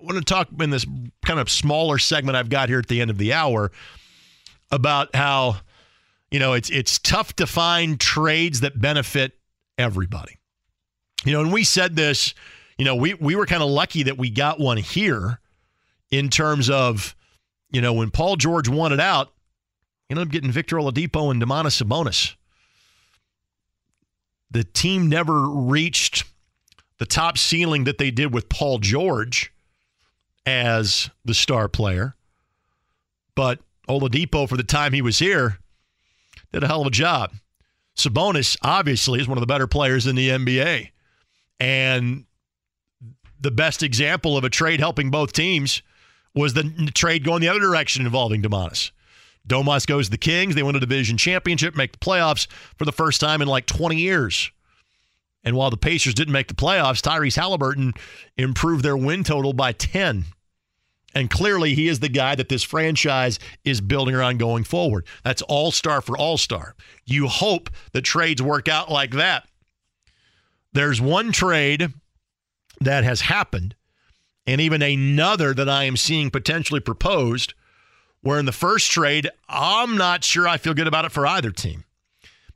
I 0.00 0.04
want 0.04 0.18
to 0.18 0.24
talk 0.24 0.48
in 0.60 0.70
this 0.70 0.84
kind 1.24 1.40
of 1.40 1.48
smaller 1.48 1.98
segment 1.98 2.36
I've 2.36 2.50
got 2.50 2.68
here 2.68 2.78
at 2.78 2.88
the 2.88 3.00
end 3.00 3.10
of 3.10 3.18
the 3.18 3.32
hour 3.32 3.72
about 4.70 5.14
how, 5.14 5.56
you 6.30 6.38
know, 6.38 6.52
it's 6.52 6.68
it's 6.70 6.98
tough 6.98 7.34
to 7.36 7.46
find 7.46 7.98
trades 7.98 8.60
that 8.60 8.80
benefit 8.80 9.32
everybody. 9.78 10.38
You 11.24 11.32
know, 11.32 11.40
and 11.40 11.52
we 11.52 11.64
said 11.64 11.96
this, 11.96 12.34
you 12.78 12.84
know, 12.84 12.94
we 12.94 13.14
we 13.14 13.36
were 13.36 13.46
kind 13.46 13.62
of 13.62 13.70
lucky 13.70 14.02
that 14.04 14.18
we 14.18 14.28
got 14.28 14.60
one 14.60 14.76
here 14.76 15.40
in 16.10 16.28
terms 16.28 16.68
of, 16.68 17.16
you 17.70 17.80
know, 17.80 17.94
when 17.94 18.10
Paul 18.10 18.36
George 18.36 18.68
wanted 18.68 19.00
out, 19.00 19.32
he 20.08 20.12
ended 20.12 20.28
up 20.28 20.32
getting 20.32 20.52
Victor 20.52 20.76
Oladipo 20.76 21.30
and 21.30 21.42
Domantas 21.42 21.82
Sabonis. 21.82 22.34
The 24.50 24.62
team 24.62 25.08
never 25.08 25.48
reached 25.48 26.24
the 26.98 27.06
top 27.06 27.38
ceiling 27.38 27.84
that 27.84 27.98
they 27.98 28.10
did 28.10 28.32
with 28.32 28.48
Paul 28.48 28.78
George 28.78 29.52
as 30.46 31.10
the 31.24 31.34
star 31.34 31.68
player. 31.68 32.14
but 33.34 33.58
Oladipo, 33.88 34.48
for 34.48 34.56
the 34.56 34.64
time 34.64 34.92
he 34.92 35.02
was 35.02 35.18
here, 35.18 35.58
did 36.52 36.64
a 36.64 36.66
hell 36.66 36.80
of 36.80 36.86
a 36.88 36.90
job. 36.90 37.32
Sabonis, 37.96 38.56
obviously, 38.62 39.20
is 39.20 39.28
one 39.28 39.38
of 39.38 39.40
the 39.40 39.46
better 39.46 39.66
players 39.66 40.06
in 40.06 40.16
the 40.16 40.30
NBA. 40.30 40.90
And 41.60 42.24
the 43.40 43.50
best 43.50 43.82
example 43.82 44.36
of 44.36 44.44
a 44.44 44.50
trade 44.50 44.80
helping 44.80 45.10
both 45.10 45.32
teams 45.32 45.82
was 46.34 46.54
the 46.54 46.90
trade 46.94 47.24
going 47.24 47.40
the 47.40 47.48
other 47.48 47.60
direction 47.60 48.04
involving 48.04 48.42
Domantas. 48.42 48.90
Domas 49.48 49.86
goes 49.86 50.06
to 50.06 50.10
the 50.10 50.18
Kings. 50.18 50.54
They 50.54 50.62
win 50.62 50.76
a 50.76 50.80
division 50.80 51.16
championship, 51.16 51.76
make 51.76 51.92
the 51.92 51.98
playoffs 51.98 52.48
for 52.76 52.84
the 52.84 52.92
first 52.92 53.20
time 53.20 53.40
in 53.40 53.48
like 53.48 53.66
20 53.66 53.96
years. 53.96 54.50
And 55.44 55.54
while 55.54 55.70
the 55.70 55.76
Pacers 55.76 56.14
didn't 56.14 56.32
make 56.32 56.48
the 56.48 56.54
playoffs, 56.54 57.00
Tyrese 57.00 57.38
Haliburton 57.38 57.96
improved 58.36 58.84
their 58.84 58.96
win 58.96 59.22
total 59.22 59.52
by 59.52 59.72
10. 59.72 60.24
And 61.16 61.30
clearly, 61.30 61.74
he 61.74 61.88
is 61.88 62.00
the 62.00 62.10
guy 62.10 62.34
that 62.34 62.50
this 62.50 62.62
franchise 62.62 63.38
is 63.64 63.80
building 63.80 64.14
around 64.14 64.38
going 64.38 64.64
forward. 64.64 65.06
That's 65.24 65.40
all 65.40 65.72
star 65.72 66.02
for 66.02 66.14
all 66.14 66.36
star. 66.36 66.76
You 67.06 67.26
hope 67.26 67.70
the 67.92 68.02
trades 68.02 68.42
work 68.42 68.68
out 68.68 68.90
like 68.90 69.12
that. 69.12 69.48
There's 70.74 71.00
one 71.00 71.32
trade 71.32 71.90
that 72.82 73.02
has 73.04 73.22
happened, 73.22 73.74
and 74.46 74.60
even 74.60 74.82
another 74.82 75.54
that 75.54 75.70
I 75.70 75.84
am 75.84 75.96
seeing 75.96 76.28
potentially 76.28 76.80
proposed, 76.80 77.54
where 78.20 78.38
in 78.38 78.44
the 78.44 78.52
first 78.52 78.90
trade, 78.90 79.30
I'm 79.48 79.96
not 79.96 80.22
sure 80.22 80.46
I 80.46 80.58
feel 80.58 80.74
good 80.74 80.86
about 80.86 81.06
it 81.06 81.12
for 81.12 81.26
either 81.26 81.50
team. 81.50 81.84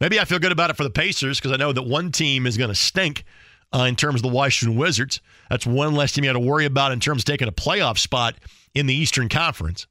Maybe 0.03 0.21
I 0.21 0.27
feel 0.27 0.39
good 0.39 0.53
about 0.53 0.69
it 0.69 0.77
for 0.77 0.85
the 0.85 0.91
Pacers 0.91 1.39
because 1.39 1.53
I 1.53 1.57
know 1.57 1.73
that 1.73 1.85
one 1.85 2.13
team 2.13 2.47
is 2.47 2.59
going 2.59 2.69
to 2.69 2.75
stink 2.75 3.25
uh, 3.73 3.85
in 3.89 3.97
terms 3.97 4.17
of 4.17 4.23
the 4.23 4.29
Washington 4.29 4.79
Wizards. 4.79 5.21
That's 5.49 5.67
one 5.67 5.95
less 5.95 6.13
team 6.13 6.25
you 6.25 6.31
got 6.31 6.35
to 6.35 6.41
worry 6.41 6.65
about 6.65 6.93
in 6.93 7.01
terms 7.01 7.23
of 7.23 7.27
taking 7.27 7.49
a 7.49 7.53
playoff 7.53 7.99
spot 7.99 8.37
in 8.75 8.87
the 8.87 8.95
Eastern 8.95 9.29
Conference. 9.29 9.87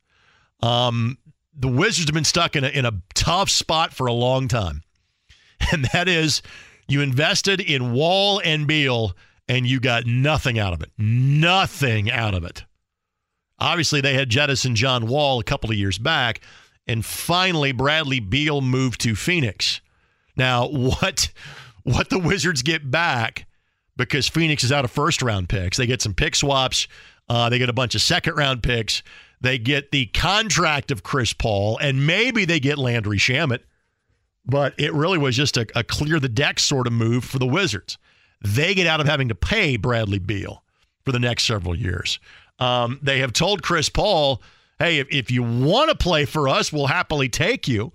Um, 0.61 1.17
the 1.55 1.67
Wizards 1.67 2.07
have 2.07 2.13
been 2.13 2.23
stuck 2.23 2.55
in 2.55 2.63
a, 2.63 2.69
in 2.69 2.85
a 2.85 3.01
tough 3.13 3.49
spot 3.49 3.93
for 3.93 4.07
a 4.07 4.13
long 4.13 4.47
time, 4.47 4.83
and 5.71 5.85
that 5.93 6.07
is 6.07 6.41
you 6.87 7.01
invested 7.01 7.61
in 7.61 7.93
Wall 7.93 8.41
and 8.43 8.67
Beal, 8.67 9.15
and 9.47 9.65
you 9.65 9.79
got 9.79 10.05
nothing 10.05 10.59
out 10.59 10.73
of 10.73 10.81
it. 10.81 10.91
Nothing 10.97 12.11
out 12.11 12.33
of 12.33 12.43
it. 12.43 12.65
Obviously, 13.59 13.99
they 13.99 14.13
had 14.13 14.29
jettisoned 14.29 14.77
John 14.77 15.07
Wall 15.07 15.39
a 15.39 15.43
couple 15.43 15.69
of 15.69 15.75
years 15.75 15.97
back, 15.97 16.41
and 16.87 17.05
finally 17.05 17.71
Bradley 17.71 18.19
Beal 18.19 18.61
moved 18.61 19.01
to 19.01 19.15
Phoenix. 19.15 19.81
Now, 20.35 20.67
what 20.69 21.31
what 21.83 22.09
the 22.09 22.19
Wizards 22.19 22.61
get 22.61 22.89
back 22.89 23.45
because 23.99 24.27
Phoenix 24.27 24.63
is 24.63 24.71
out 24.71 24.85
of 24.85 24.91
first 24.91 25.21
round 25.21 25.49
picks. 25.49 25.77
They 25.77 25.85
get 25.85 26.01
some 26.01 26.13
pick 26.13 26.35
swaps. 26.35 26.87
Uh, 27.27 27.49
they 27.49 27.59
get 27.59 27.69
a 27.69 27.73
bunch 27.73 27.93
of 27.93 28.01
second 28.01 28.35
round 28.35 28.63
picks. 28.63 29.03
They 29.41 29.57
get 29.57 29.91
the 29.91 30.07
contract 30.07 30.91
of 30.91 31.03
Chris 31.03 31.33
Paul, 31.33 31.77
and 31.77 32.07
maybe 32.07 32.45
they 32.45 32.59
get 32.59 32.77
Landry 32.77 33.17
Shamet. 33.17 33.59
But 34.45 34.73
it 34.79 34.93
really 34.93 35.17
was 35.17 35.35
just 35.35 35.57
a, 35.57 35.67
a 35.75 35.83
clear 35.83 36.19
the 36.19 36.29
deck 36.29 36.59
sort 36.59 36.87
of 36.87 36.93
move 36.93 37.23
for 37.23 37.37
the 37.37 37.45
Wizards. 37.45 37.97
They 38.41 38.73
get 38.73 38.87
out 38.87 38.99
of 38.99 39.05
having 39.05 39.27
to 39.29 39.35
pay 39.35 39.77
Bradley 39.77 40.19
Beal 40.19 40.63
for 41.05 41.11
the 41.11 41.19
next 41.19 41.43
several 41.43 41.75
years. 41.75 42.19
Um, 42.57 42.99
they 43.01 43.19
have 43.19 43.33
told 43.33 43.61
Chris 43.61 43.89
Paul, 43.89 44.41
hey, 44.79 44.99
if, 44.99 45.07
if 45.11 45.31
you 45.31 45.43
want 45.43 45.89
to 45.89 45.95
play 45.95 46.25
for 46.25 46.49
us, 46.49 46.73
we'll 46.73 46.87
happily 46.87 47.29
take 47.29 47.67
you. 47.67 47.91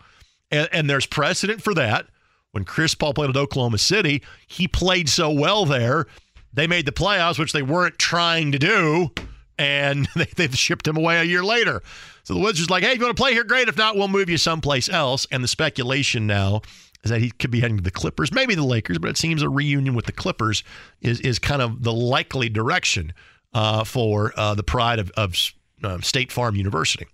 And, 0.50 0.68
and 0.72 0.88
there's 0.88 1.06
precedent 1.06 1.62
for 1.62 1.74
that. 1.74 2.06
When 2.54 2.64
Chris 2.64 2.94
Paul 2.94 3.14
played 3.14 3.30
at 3.30 3.36
Oklahoma 3.36 3.78
City, 3.78 4.22
he 4.46 4.68
played 4.68 5.08
so 5.08 5.28
well 5.28 5.66
there. 5.66 6.06
They 6.52 6.68
made 6.68 6.86
the 6.86 6.92
playoffs, 6.92 7.36
which 7.36 7.52
they 7.52 7.62
weren't 7.62 7.98
trying 7.98 8.52
to 8.52 8.60
do, 8.60 9.10
and 9.58 10.08
they, 10.16 10.28
they 10.36 10.48
shipped 10.48 10.86
him 10.86 10.96
away 10.96 11.18
a 11.18 11.24
year 11.24 11.42
later. 11.42 11.82
So 12.22 12.34
the 12.34 12.40
Wizards 12.40 12.70
like, 12.70 12.84
hey, 12.84 12.92
if 12.92 12.98
you 12.98 13.04
want 13.04 13.16
to 13.16 13.20
play 13.20 13.32
here, 13.32 13.42
great. 13.42 13.66
If 13.66 13.76
not, 13.76 13.96
we'll 13.96 14.06
move 14.06 14.30
you 14.30 14.38
someplace 14.38 14.88
else. 14.88 15.26
And 15.32 15.42
the 15.42 15.48
speculation 15.48 16.28
now 16.28 16.62
is 17.02 17.10
that 17.10 17.20
he 17.20 17.32
could 17.32 17.50
be 17.50 17.58
heading 17.58 17.76
to 17.76 17.82
the 17.82 17.90
Clippers, 17.90 18.32
maybe 18.32 18.54
the 18.54 18.64
Lakers, 18.64 18.98
but 18.98 19.10
it 19.10 19.16
seems 19.16 19.42
a 19.42 19.48
reunion 19.48 19.96
with 19.96 20.06
the 20.06 20.12
Clippers 20.12 20.62
is 21.00 21.20
is 21.22 21.40
kind 21.40 21.60
of 21.60 21.82
the 21.82 21.92
likely 21.92 22.48
direction 22.48 23.12
uh, 23.52 23.82
for 23.82 24.32
uh, 24.36 24.54
the 24.54 24.62
pride 24.62 25.00
of, 25.00 25.10
of 25.16 25.36
uh, 25.82 26.00
State 26.02 26.30
Farm 26.30 26.54
University. 26.54 27.08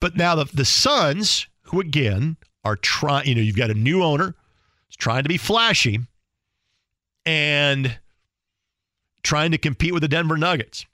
But 0.00 0.16
now 0.16 0.34
the 0.34 0.46
the 0.52 0.64
Suns, 0.64 1.46
who 1.66 1.78
again 1.78 2.36
are 2.64 2.76
trying, 2.76 3.26
you 3.26 3.34
know, 3.34 3.40
you've 3.40 3.56
got 3.56 3.70
a 3.70 3.74
new 3.74 4.02
owner, 4.02 4.34
is 4.90 4.96
trying 4.96 5.22
to 5.22 5.28
be 5.28 5.38
flashy 5.38 6.00
and 7.26 7.98
trying 9.22 9.50
to 9.52 9.58
compete 9.58 9.92
with 9.92 10.02
the 10.02 10.08
Denver 10.08 10.36
Nuggets, 10.36 10.84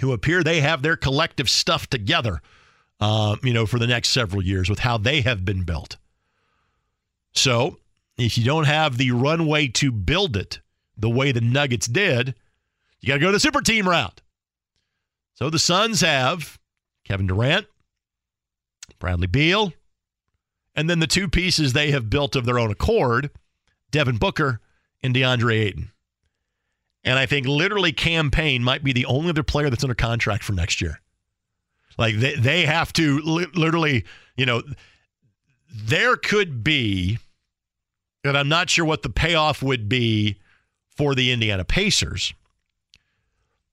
who 0.00 0.12
appear 0.12 0.42
they 0.42 0.60
have 0.60 0.82
their 0.82 0.96
collective 0.96 1.48
stuff 1.48 1.88
together, 1.88 2.40
uh, 3.00 3.36
you 3.42 3.52
know, 3.52 3.66
for 3.66 3.78
the 3.78 3.86
next 3.86 4.08
several 4.10 4.42
years 4.42 4.68
with 4.68 4.80
how 4.80 4.98
they 4.98 5.20
have 5.22 5.44
been 5.44 5.64
built. 5.64 5.96
So 7.32 7.78
if 8.18 8.36
you 8.36 8.44
don't 8.44 8.64
have 8.64 8.98
the 8.98 9.12
runway 9.12 9.68
to 9.68 9.90
build 9.90 10.36
it 10.36 10.60
the 10.96 11.10
way 11.10 11.32
the 11.32 11.40
Nuggets 11.40 11.86
did, 11.86 12.34
you 13.00 13.08
got 13.08 13.14
to 13.14 13.20
go 13.20 13.32
the 13.32 13.40
super 13.40 13.62
team 13.62 13.88
route. 13.88 14.20
So 15.34 15.48
the 15.48 15.58
Suns 15.58 16.02
have 16.02 16.58
Kevin 17.04 17.26
Durant, 17.26 17.66
Bradley 18.98 19.26
Beal, 19.26 19.72
and 20.74 20.88
then 20.88 20.98
the 20.98 21.06
two 21.06 21.28
pieces 21.28 21.72
they 21.72 21.90
have 21.90 22.10
built 22.10 22.36
of 22.36 22.44
their 22.46 22.58
own 22.58 22.70
accord 22.70 23.30
Devin 23.90 24.18
Booker 24.18 24.60
and 25.02 25.14
DeAndre 25.14 25.60
Ayton. 25.60 25.90
And 27.02 27.18
I 27.18 27.26
think 27.26 27.46
literally 27.46 27.92
Cam 27.92 28.30
Payne 28.30 28.62
might 28.62 28.84
be 28.84 28.92
the 28.92 29.06
only 29.06 29.30
other 29.30 29.42
player 29.42 29.70
that's 29.70 29.84
under 29.84 29.94
contract 29.94 30.44
for 30.44 30.52
next 30.52 30.80
year. 30.80 31.00
Like 31.98 32.16
they, 32.16 32.34
they 32.36 32.66
have 32.66 32.92
to 32.94 33.20
li- 33.20 33.46
literally, 33.54 34.04
you 34.36 34.46
know, 34.46 34.62
there 35.72 36.16
could 36.16 36.62
be, 36.62 37.18
and 38.24 38.36
I'm 38.36 38.48
not 38.48 38.70
sure 38.70 38.84
what 38.84 39.02
the 39.02 39.10
payoff 39.10 39.62
would 39.62 39.88
be 39.88 40.38
for 40.88 41.14
the 41.14 41.32
Indiana 41.32 41.64
Pacers. 41.64 42.34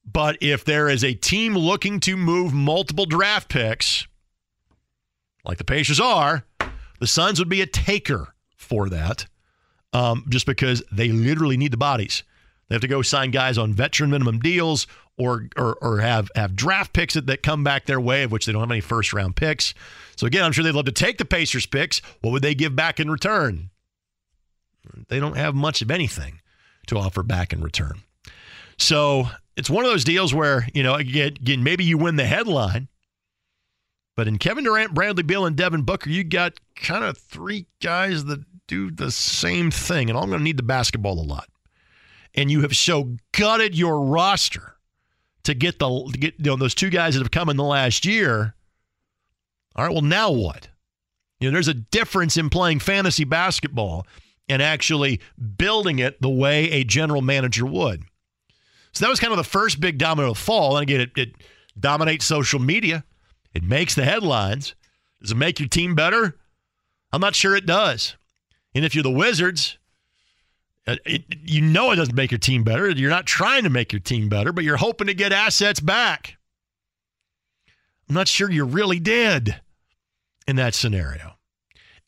But 0.05 0.37
if 0.41 0.63
there 0.63 0.87
is 0.87 1.03
a 1.03 1.13
team 1.13 1.57
looking 1.57 1.99
to 2.01 2.15
move 2.15 2.53
multiple 2.53 3.05
draft 3.05 3.49
picks, 3.49 4.07
like 5.43 5.57
the 5.57 5.65
Pacers 5.65 5.99
are, 5.99 6.45
the 6.99 7.07
Suns 7.07 7.39
would 7.39 7.49
be 7.49 7.61
a 7.61 7.65
taker 7.65 8.33
for 8.55 8.89
that, 8.89 9.25
um, 9.93 10.25
just 10.29 10.45
because 10.45 10.83
they 10.91 11.09
literally 11.09 11.57
need 11.57 11.71
the 11.71 11.77
bodies. 11.77 12.23
They 12.67 12.75
have 12.75 12.81
to 12.81 12.87
go 12.87 13.01
sign 13.01 13.31
guys 13.31 13.57
on 13.57 13.73
veteran 13.73 14.09
minimum 14.09 14.39
deals 14.39 14.87
or 15.17 15.47
or, 15.55 15.75
or 15.81 15.99
have 15.99 16.29
have 16.35 16.55
draft 16.55 16.93
picks 16.93 17.13
that, 17.13 17.27
that 17.27 17.43
come 17.43 17.63
back 17.63 17.85
their 17.85 17.99
way, 17.99 18.23
of 18.23 18.31
which 18.31 18.45
they 18.45 18.51
don't 18.51 18.61
have 18.61 18.71
any 18.71 18.81
first 18.81 19.13
round 19.13 19.35
picks. 19.35 19.73
So 20.15 20.27
again, 20.27 20.43
I'm 20.43 20.51
sure 20.51 20.63
they'd 20.63 20.71
love 20.71 20.85
to 20.85 20.91
take 20.91 21.17
the 21.17 21.25
Pacers 21.25 21.65
picks. 21.65 22.01
What 22.21 22.31
would 22.31 22.41
they 22.41 22.55
give 22.55 22.75
back 22.75 22.99
in 22.99 23.09
return? 23.09 23.69
They 25.09 25.19
don't 25.19 25.37
have 25.37 25.55
much 25.55 25.81
of 25.81 25.91
anything 25.91 26.41
to 26.87 26.97
offer 26.97 27.23
back 27.23 27.53
in 27.53 27.61
return. 27.61 28.01
So 28.77 29.27
it's 29.55 29.69
one 29.69 29.83
of 29.85 29.91
those 29.91 30.03
deals 30.03 30.33
where, 30.33 30.67
you 30.73 30.83
know, 30.83 30.95
again, 30.95 31.63
maybe 31.63 31.83
you 31.83 31.97
win 31.97 32.15
the 32.15 32.25
headline, 32.25 32.87
but 34.17 34.27
in 34.27 34.39
Kevin 34.39 34.63
Durant, 34.63 34.95
Bradley 34.95 35.21
Beal, 35.21 35.45
and 35.45 35.55
Devin 35.55 35.83
Booker, 35.83 36.09
you 36.09 36.23
got 36.23 36.53
kind 36.75 37.05
of 37.05 37.19
three 37.19 37.67
guys 37.79 38.25
that 38.25 38.43
do 38.65 38.89
the 38.89 39.11
same 39.11 39.69
thing. 39.69 40.09
And 40.09 40.17
I'm 40.17 40.29
going 40.29 40.39
to 40.39 40.43
need 40.43 40.57
the 40.57 40.63
basketball 40.63 41.19
a 41.19 41.21
lot. 41.21 41.47
And 42.33 42.49
you 42.49 42.61
have 42.61 42.75
so 42.75 43.15
gutted 43.31 43.77
your 43.77 44.01
roster 44.01 44.73
to 45.43 45.53
get 45.53 45.77
the 45.77 46.09
to 46.11 46.17
get 46.17 46.33
you 46.39 46.45
know, 46.45 46.55
those 46.55 46.73
two 46.73 46.89
guys 46.89 47.13
that 47.13 47.21
have 47.21 47.29
come 47.29 47.47
in 47.47 47.57
the 47.57 47.63
last 47.63 48.05
year. 48.07 48.55
All 49.75 49.85
right, 49.85 49.93
well, 49.93 50.01
now 50.01 50.31
what? 50.31 50.67
You 51.39 51.49
know, 51.49 51.53
there's 51.53 51.67
a 51.67 51.75
difference 51.75 52.37
in 52.37 52.49
playing 52.49 52.79
fantasy 52.79 53.23
basketball 53.23 54.07
and 54.49 54.63
actually 54.63 55.21
building 55.57 55.99
it 55.99 56.19
the 56.23 56.29
way 56.29 56.71
a 56.71 56.83
general 56.83 57.21
manager 57.21 57.67
would. 57.67 58.01
So 58.93 59.05
that 59.05 59.11
was 59.11 59.19
kind 59.19 59.31
of 59.31 59.37
the 59.37 59.43
first 59.43 59.79
big 59.79 59.99
domino 59.99 60.33
fall. 60.33 60.75
And 60.75 60.81
again, 60.81 61.01
it, 61.01 61.11
it 61.15 61.35
dominates 61.79 62.25
social 62.25 62.59
media. 62.59 63.03
It 63.57 63.63
makes 63.63 63.95
the 63.95 64.05
headlines. 64.05 64.75
Does 65.19 65.31
it 65.31 65.35
make 65.35 65.59
your 65.59 65.67
team 65.67 65.95
better? 65.95 66.35
I'm 67.11 67.21
not 67.21 67.33
sure 67.33 67.55
it 67.55 67.65
does. 67.65 68.15
And 68.75 68.85
if 68.85 68.93
you're 68.93 69.03
the 69.03 69.09
Wizards, 69.09 69.79
uh, 70.85 70.97
it, 71.07 71.23
you 71.43 71.61
know 71.61 71.89
it 71.89 71.95
doesn't 71.95 72.13
make 72.13 72.29
your 72.29 72.37
team 72.37 72.63
better. 72.63 72.87
You're 72.91 73.09
not 73.09 73.25
trying 73.25 73.63
to 73.63 73.71
make 73.71 73.91
your 73.91 73.99
team 73.99 74.29
better, 74.29 74.53
but 74.53 74.63
you're 74.63 74.77
hoping 74.77 75.07
to 75.07 75.15
get 75.15 75.31
assets 75.31 75.79
back. 75.79 76.37
I'm 78.07 78.13
not 78.13 78.27
sure 78.27 78.51
you 78.51 78.63
really 78.63 78.99
did 78.99 79.59
in 80.47 80.55
that 80.57 80.75
scenario. 80.75 81.33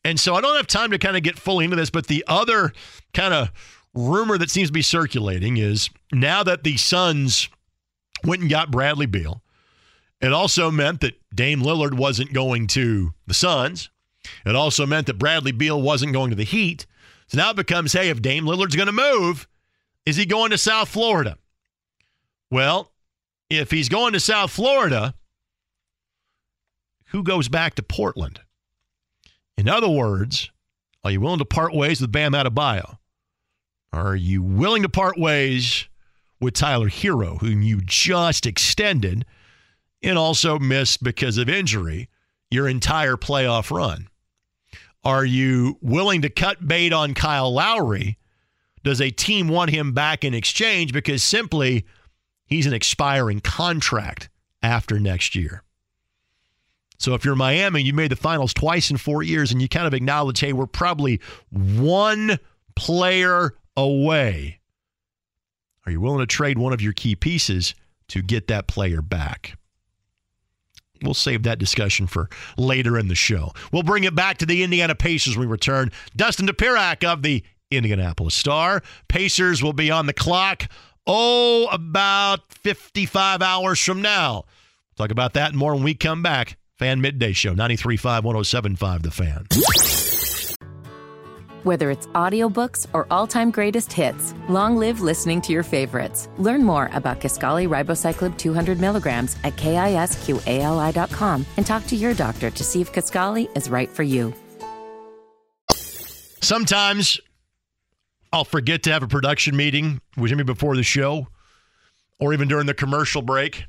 And 0.04 0.20
so 0.20 0.36
I 0.36 0.40
don't 0.40 0.54
have 0.54 0.68
time 0.68 0.92
to 0.92 0.98
kind 0.98 1.16
of 1.16 1.24
get 1.24 1.36
fully 1.36 1.64
into 1.64 1.76
this, 1.76 1.90
but 1.90 2.06
the 2.06 2.24
other 2.28 2.72
kind 3.12 3.34
of 3.34 3.50
rumor 3.92 4.38
that 4.38 4.50
seems 4.50 4.68
to 4.68 4.72
be 4.72 4.82
circulating 4.82 5.56
is 5.56 5.90
now 6.12 6.44
that 6.44 6.62
the 6.62 6.76
Suns 6.76 7.48
went 8.22 8.40
and 8.40 8.48
got 8.48 8.70
Bradley 8.70 9.06
Beal, 9.06 9.42
it 10.20 10.32
also 10.32 10.70
meant 10.70 11.00
that 11.00 11.20
Dame 11.34 11.62
Lillard 11.62 11.94
wasn't 11.94 12.32
going 12.32 12.66
to 12.68 13.14
the 13.26 13.34
Suns. 13.34 13.90
It 14.44 14.54
also 14.54 14.86
meant 14.86 15.06
that 15.06 15.18
Bradley 15.18 15.52
Beal 15.52 15.80
wasn't 15.80 16.12
going 16.12 16.30
to 16.30 16.36
the 16.36 16.44
Heat. 16.44 16.86
So 17.28 17.38
now 17.38 17.50
it 17.50 17.56
becomes 17.56 17.92
hey, 17.92 18.08
if 18.10 18.20
Dame 18.20 18.44
Lillard's 18.44 18.76
going 18.76 18.86
to 18.86 18.92
move, 18.92 19.48
is 20.04 20.16
he 20.16 20.26
going 20.26 20.50
to 20.50 20.58
South 20.58 20.88
Florida? 20.88 21.38
Well, 22.50 22.92
if 23.48 23.70
he's 23.70 23.88
going 23.88 24.12
to 24.12 24.20
South 24.20 24.50
Florida, 24.50 25.14
who 27.06 27.22
goes 27.22 27.48
back 27.48 27.74
to 27.76 27.82
Portland? 27.82 28.40
In 29.56 29.68
other 29.68 29.88
words, 29.88 30.50
are 31.04 31.10
you 31.10 31.20
willing 31.20 31.38
to 31.38 31.44
part 31.44 31.74
ways 31.74 32.00
with 32.00 32.12
Bam 32.12 32.32
Adebayo? 32.32 32.98
Are 33.92 34.14
you 34.14 34.42
willing 34.42 34.82
to 34.82 34.88
part 34.88 35.18
ways 35.18 35.88
with 36.40 36.54
Tyler 36.54 36.88
Herro, 36.88 37.40
whom 37.40 37.62
you 37.62 37.80
just 37.84 38.46
extended 38.46 39.24
and 40.02 40.18
also 40.18 40.58
missed 40.58 41.02
because 41.02 41.38
of 41.38 41.48
injury 41.48 42.08
your 42.50 42.68
entire 42.68 43.16
playoff 43.16 43.70
run? 43.70 44.08
Are 45.04 45.24
you 45.24 45.78
willing 45.80 46.22
to 46.22 46.30
cut 46.30 46.66
bait 46.66 46.92
on 46.92 47.14
Kyle 47.14 47.52
Lowry? 47.52 48.18
Does 48.82 49.00
a 49.00 49.10
team 49.10 49.48
want 49.48 49.70
him 49.70 49.92
back 49.92 50.24
in 50.24 50.34
exchange 50.34 50.92
because 50.92 51.22
simply 51.22 51.86
he's 52.46 52.66
an 52.66 52.74
expiring 52.74 53.40
contract 53.40 54.28
after 54.62 54.98
next 54.98 55.34
year? 55.34 55.62
So 56.98 57.14
if 57.14 57.24
you're 57.24 57.34
Miami, 57.34 57.82
you 57.82 57.94
made 57.94 58.10
the 58.10 58.16
finals 58.16 58.52
twice 58.52 58.90
in 58.90 58.98
four 58.98 59.22
years, 59.22 59.52
and 59.52 59.62
you 59.62 59.68
kind 59.68 59.86
of 59.86 59.94
acknowledge, 59.94 60.40
hey, 60.40 60.52
we're 60.52 60.66
probably 60.66 61.18
one 61.50 62.38
player 62.76 63.54
away. 63.74 64.60
Are 65.86 65.92
you 65.92 66.00
willing 66.00 66.20
to 66.20 66.26
trade 66.26 66.58
one 66.58 66.74
of 66.74 66.82
your 66.82 66.92
key 66.92 67.16
pieces 67.16 67.74
to 68.08 68.20
get 68.20 68.48
that 68.48 68.66
player 68.66 69.00
back? 69.00 69.56
We'll 71.02 71.14
save 71.14 71.42
that 71.44 71.58
discussion 71.58 72.06
for 72.06 72.28
later 72.56 72.98
in 72.98 73.08
the 73.08 73.14
show. 73.14 73.52
We'll 73.72 73.82
bring 73.82 74.04
it 74.04 74.14
back 74.14 74.38
to 74.38 74.46
the 74.46 74.62
Indiana 74.62 74.94
Pacers 74.94 75.36
when 75.36 75.48
we 75.48 75.50
return. 75.50 75.90
Dustin 76.16 76.46
Dopirak 76.46 77.04
of 77.04 77.22
the 77.22 77.42
Indianapolis 77.70 78.34
Star. 78.34 78.82
Pacers 79.08 79.62
will 79.62 79.72
be 79.72 79.90
on 79.90 80.06
the 80.06 80.12
clock, 80.12 80.64
oh, 81.06 81.68
about 81.70 82.52
55 82.52 83.42
hours 83.42 83.80
from 83.80 84.02
now. 84.02 84.44
Talk 84.96 85.10
about 85.10 85.34
that 85.34 85.50
and 85.50 85.58
more 85.58 85.74
when 85.74 85.84
we 85.84 85.94
come 85.94 86.22
back. 86.22 86.56
Fan 86.78 87.00
Midday 87.00 87.32
Show, 87.32 87.54
93.5, 87.54 88.22
107.5 88.22 89.02
The 89.02 89.10
Fan. 89.10 89.99
Whether 91.62 91.90
it's 91.90 92.06
audiobooks 92.08 92.86
or 92.94 93.06
all-time 93.10 93.50
greatest 93.50 93.92
hits, 93.92 94.32
long 94.48 94.76
live 94.76 95.02
listening 95.02 95.42
to 95.42 95.52
your 95.52 95.62
favorites. 95.62 96.28
Learn 96.38 96.64
more 96.64 96.88
about 96.94 97.20
Kisqali 97.20 97.68
ribociclib 97.68 98.38
200 98.38 98.80
milligrams 98.80 99.36
at 99.44 99.56
kisqali.com 99.56 101.46
and 101.58 101.66
talk 101.66 101.86
to 101.86 101.96
your 101.96 102.14
doctor 102.14 102.50
to 102.50 102.64
see 102.64 102.80
if 102.80 102.92
Kisqali 102.92 103.54
is 103.54 103.68
right 103.68 103.90
for 103.90 104.02
you. 104.02 104.32
Sometimes 106.40 107.20
I'll 108.32 108.44
forget 108.44 108.82
to 108.84 108.92
have 108.92 109.02
a 109.02 109.08
production 109.08 109.54
meeting 109.54 110.00
with 110.16 110.30
Jimmy 110.30 110.44
before 110.44 110.76
the 110.76 110.82
show 110.82 111.28
or 112.18 112.32
even 112.32 112.48
during 112.48 112.66
the 112.66 112.74
commercial 112.74 113.20
break. 113.20 113.64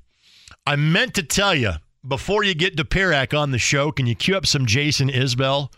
I 0.66 0.78
meant 0.78 1.14
to 1.16 1.24
tell 1.24 1.54
you 1.54 1.74
before 2.08 2.44
you 2.44 2.56
get 2.56 2.78
Dopirak 2.78 3.38
on 3.38 3.52
the 3.52 3.60
show, 3.60 3.92
can 3.92 4.08
you 4.08 4.16
cue 4.16 4.36
up 4.36 4.46
some 4.46 4.66
Jason 4.66 5.10
Isbell 5.10 5.72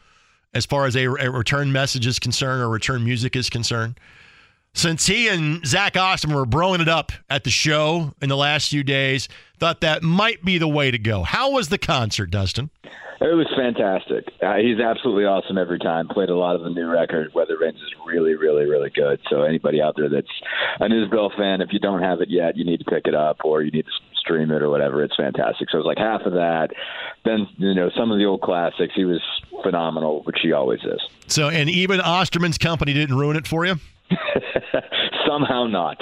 as 0.53 0.65
far 0.65 0.85
as 0.85 0.95
a, 0.95 1.05
a 1.05 1.31
return 1.31 1.71
message 1.71 2.05
is 2.05 2.19
concerned 2.19 2.61
or 2.61 2.69
return 2.69 3.03
music 3.03 3.35
is 3.35 3.49
concerned? 3.49 3.99
Since 4.75 5.05
he 5.05 5.27
and 5.27 5.65
Zach 5.65 5.95
Austin 5.95 6.33
were 6.33 6.45
broing 6.45 6.81
it 6.81 6.89
up 6.89 7.11
at 7.29 7.43
the 7.43 7.51
show 7.51 8.13
in 8.21 8.29
the 8.29 8.37
last 8.37 8.69
few 8.69 8.83
days, 8.83 9.29
thought 9.59 9.81
that 9.81 10.01
might 10.01 10.43
be 10.43 10.57
the 10.57 10.67
way 10.67 10.89
to 10.89 10.97
go. 10.97 11.21
How 11.21 11.51
was 11.51 11.69
the 11.69 11.77
concert, 11.77 12.31
Dustin? 12.31 12.71
It 13.21 13.35
was 13.35 13.47
fantastic. 13.55 14.25
Uh, 14.41 14.55
he's 14.57 14.79
absolutely 14.81 15.23
awesome 15.23 15.57
every 15.57 15.79
time. 15.79 16.09
Played 16.09 16.29
a 16.29 16.35
lot 16.35 16.55
of 16.55 16.63
the 16.63 16.69
new 16.69 16.89
record. 16.89 17.31
Weathervanes 17.33 17.75
is 17.75 17.93
really, 18.05 18.33
really, 18.33 18.65
really 18.65 18.89
good. 18.89 19.21
So 19.29 19.43
anybody 19.43 19.81
out 19.81 19.95
there 19.95 20.09
that's 20.09 20.27
an 20.79 20.91
Isbell 20.91 21.35
fan, 21.37 21.61
if 21.61 21.69
you 21.71 21.79
don't 21.79 22.01
have 22.01 22.19
it 22.19 22.29
yet, 22.29 22.57
you 22.57 22.65
need 22.65 22.79
to 22.79 22.85
pick 22.85 23.05
it 23.05 23.15
up 23.15 23.37
or 23.45 23.61
you 23.61 23.71
need 23.71 23.85
to 23.85 23.91
stream 24.23 24.51
it 24.51 24.61
or 24.61 24.69
whatever. 24.69 25.03
It's 25.03 25.15
fantastic. 25.15 25.69
So 25.69 25.77
it 25.77 25.81
was 25.83 25.85
like 25.85 25.97
half 25.97 26.21
of 26.21 26.33
that. 26.33 26.69
Then 27.25 27.47
you 27.57 27.73
know 27.73 27.89
some 27.95 28.11
of 28.11 28.17
the 28.17 28.25
old 28.25 28.41
classics. 28.41 28.93
He 28.95 29.05
was 29.05 29.21
phenomenal, 29.61 30.23
which 30.23 30.37
he 30.41 30.51
always 30.51 30.79
is. 30.83 31.01
So, 31.27 31.49
and 31.49 31.69
even 31.69 31.99
Osterman's 31.99 32.57
company 32.57 32.93
didn't 32.93 33.17
ruin 33.17 33.35
it 33.35 33.47
for 33.47 33.65
you. 33.65 33.75
Somehow 35.27 35.67
not. 35.67 35.97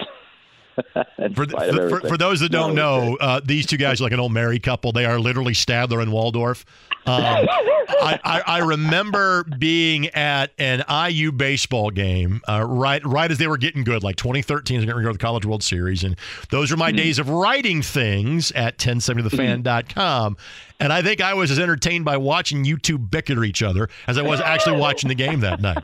For, 1.36 1.46
for, 1.46 2.02
for, 2.02 2.18
those 2.18 2.40
that 2.40 2.52
don't 2.52 2.76
know, 2.76 3.18
uh, 3.20 3.42
these 3.44 3.66
two 3.66 3.78
guys 3.78 4.02
are 4.02 4.06
like 4.06 4.14
an 4.14 4.20
old 4.20 4.32
married 4.32 4.64
couple. 4.64 4.92
They 4.92 5.06
are 5.06 5.20
literally 5.20 5.54
Statler 5.54 6.02
and 6.02 6.12
Waldorf. 6.12 6.66
Um, 7.06 7.24
I, 7.90 8.20
I, 8.24 8.42
I, 8.46 8.58
remember 8.60 9.44
being 9.44 10.08
at 10.10 10.52
an 10.58 10.84
IU 10.90 11.32
baseball 11.32 11.90
game 11.90 12.42
uh, 12.48 12.64
right 12.64 13.04
right 13.06 13.30
as 13.30 13.38
they 13.38 13.48
were 13.48 13.58
getting 13.58 13.84
good, 13.84 14.04
like 14.04 14.16
2013, 14.16 14.78
I 14.78 14.80
was 14.80 14.86
going 14.86 14.98
to 14.98 15.04
go 15.04 15.10
to 15.10 15.14
the 15.14 15.20
College 15.20 15.46
World 15.46 15.64
Series, 15.64 16.04
and 16.04 16.16
those 16.50 16.72
were 16.72 16.78
my 16.78 16.90
mm-hmm. 16.90 16.98
days 16.98 17.20
of 17.20 17.30
writing 17.30 17.82
things 17.82 18.52
at 18.52 18.78
1070thefan.com. 18.78 20.38
And 20.80 20.94
I 20.94 21.02
think 21.02 21.22
I 21.22 21.34
was 21.34 21.52
as 21.52 21.60
entertained 21.60 22.06
by 22.06 22.18
watching 22.18 22.66
you 22.66 22.78
two 22.78 22.98
bicker 22.98 23.44
each 23.44 23.62
other 23.62 23.90
as 24.08 24.18
I 24.18 24.22
was 24.22 24.40
actually 24.40 24.78
watching 24.80 25.10
the 25.10 25.16
game 25.16 25.42
that 25.42 25.62
night. 25.62 25.84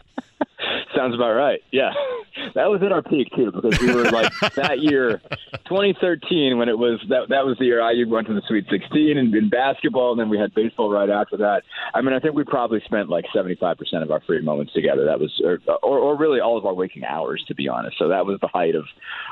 Sounds 0.97 1.15
about 1.15 1.33
right. 1.33 1.61
Yeah 1.71 1.93
that 2.55 2.69
was 2.69 2.81
at 2.83 2.91
our 2.91 3.01
peak 3.01 3.29
too 3.35 3.51
because 3.51 3.79
we 3.79 3.93
were 3.93 4.05
like 4.05 4.31
that 4.55 4.79
year, 4.79 5.21
2013, 5.65 6.57
when 6.57 6.69
it 6.69 6.77
was 6.77 6.99
that 7.09 7.29
that 7.29 7.45
was 7.45 7.57
the 7.57 7.65
year 7.65 7.79
IU 7.91 8.09
went 8.09 8.27
to 8.27 8.33
the 8.33 8.41
Sweet 8.47 8.65
16 8.69 9.17
and 9.17 9.33
in 9.33 9.49
basketball, 9.49 10.11
and 10.11 10.19
then 10.19 10.29
we 10.29 10.37
had 10.37 10.53
baseball 10.53 10.89
right 10.89 11.09
after 11.09 11.37
that. 11.37 11.63
I 11.93 12.01
mean, 12.01 12.13
I 12.13 12.19
think 12.19 12.35
we 12.35 12.43
probably 12.43 12.81
spent 12.85 13.09
like 13.09 13.25
75 13.33 13.77
percent 13.77 14.03
of 14.03 14.11
our 14.11 14.21
free 14.21 14.41
moments 14.41 14.73
together. 14.73 15.05
That 15.05 15.19
was, 15.19 15.41
or, 15.43 15.59
or, 15.83 15.99
or 15.99 16.17
really 16.17 16.39
all 16.39 16.57
of 16.57 16.65
our 16.65 16.73
waking 16.73 17.03
hours, 17.05 17.43
to 17.47 17.55
be 17.55 17.67
honest. 17.67 17.97
So 17.97 18.07
that 18.09 18.25
was 18.25 18.39
the 18.41 18.47
height 18.47 18.75
of 18.75 18.85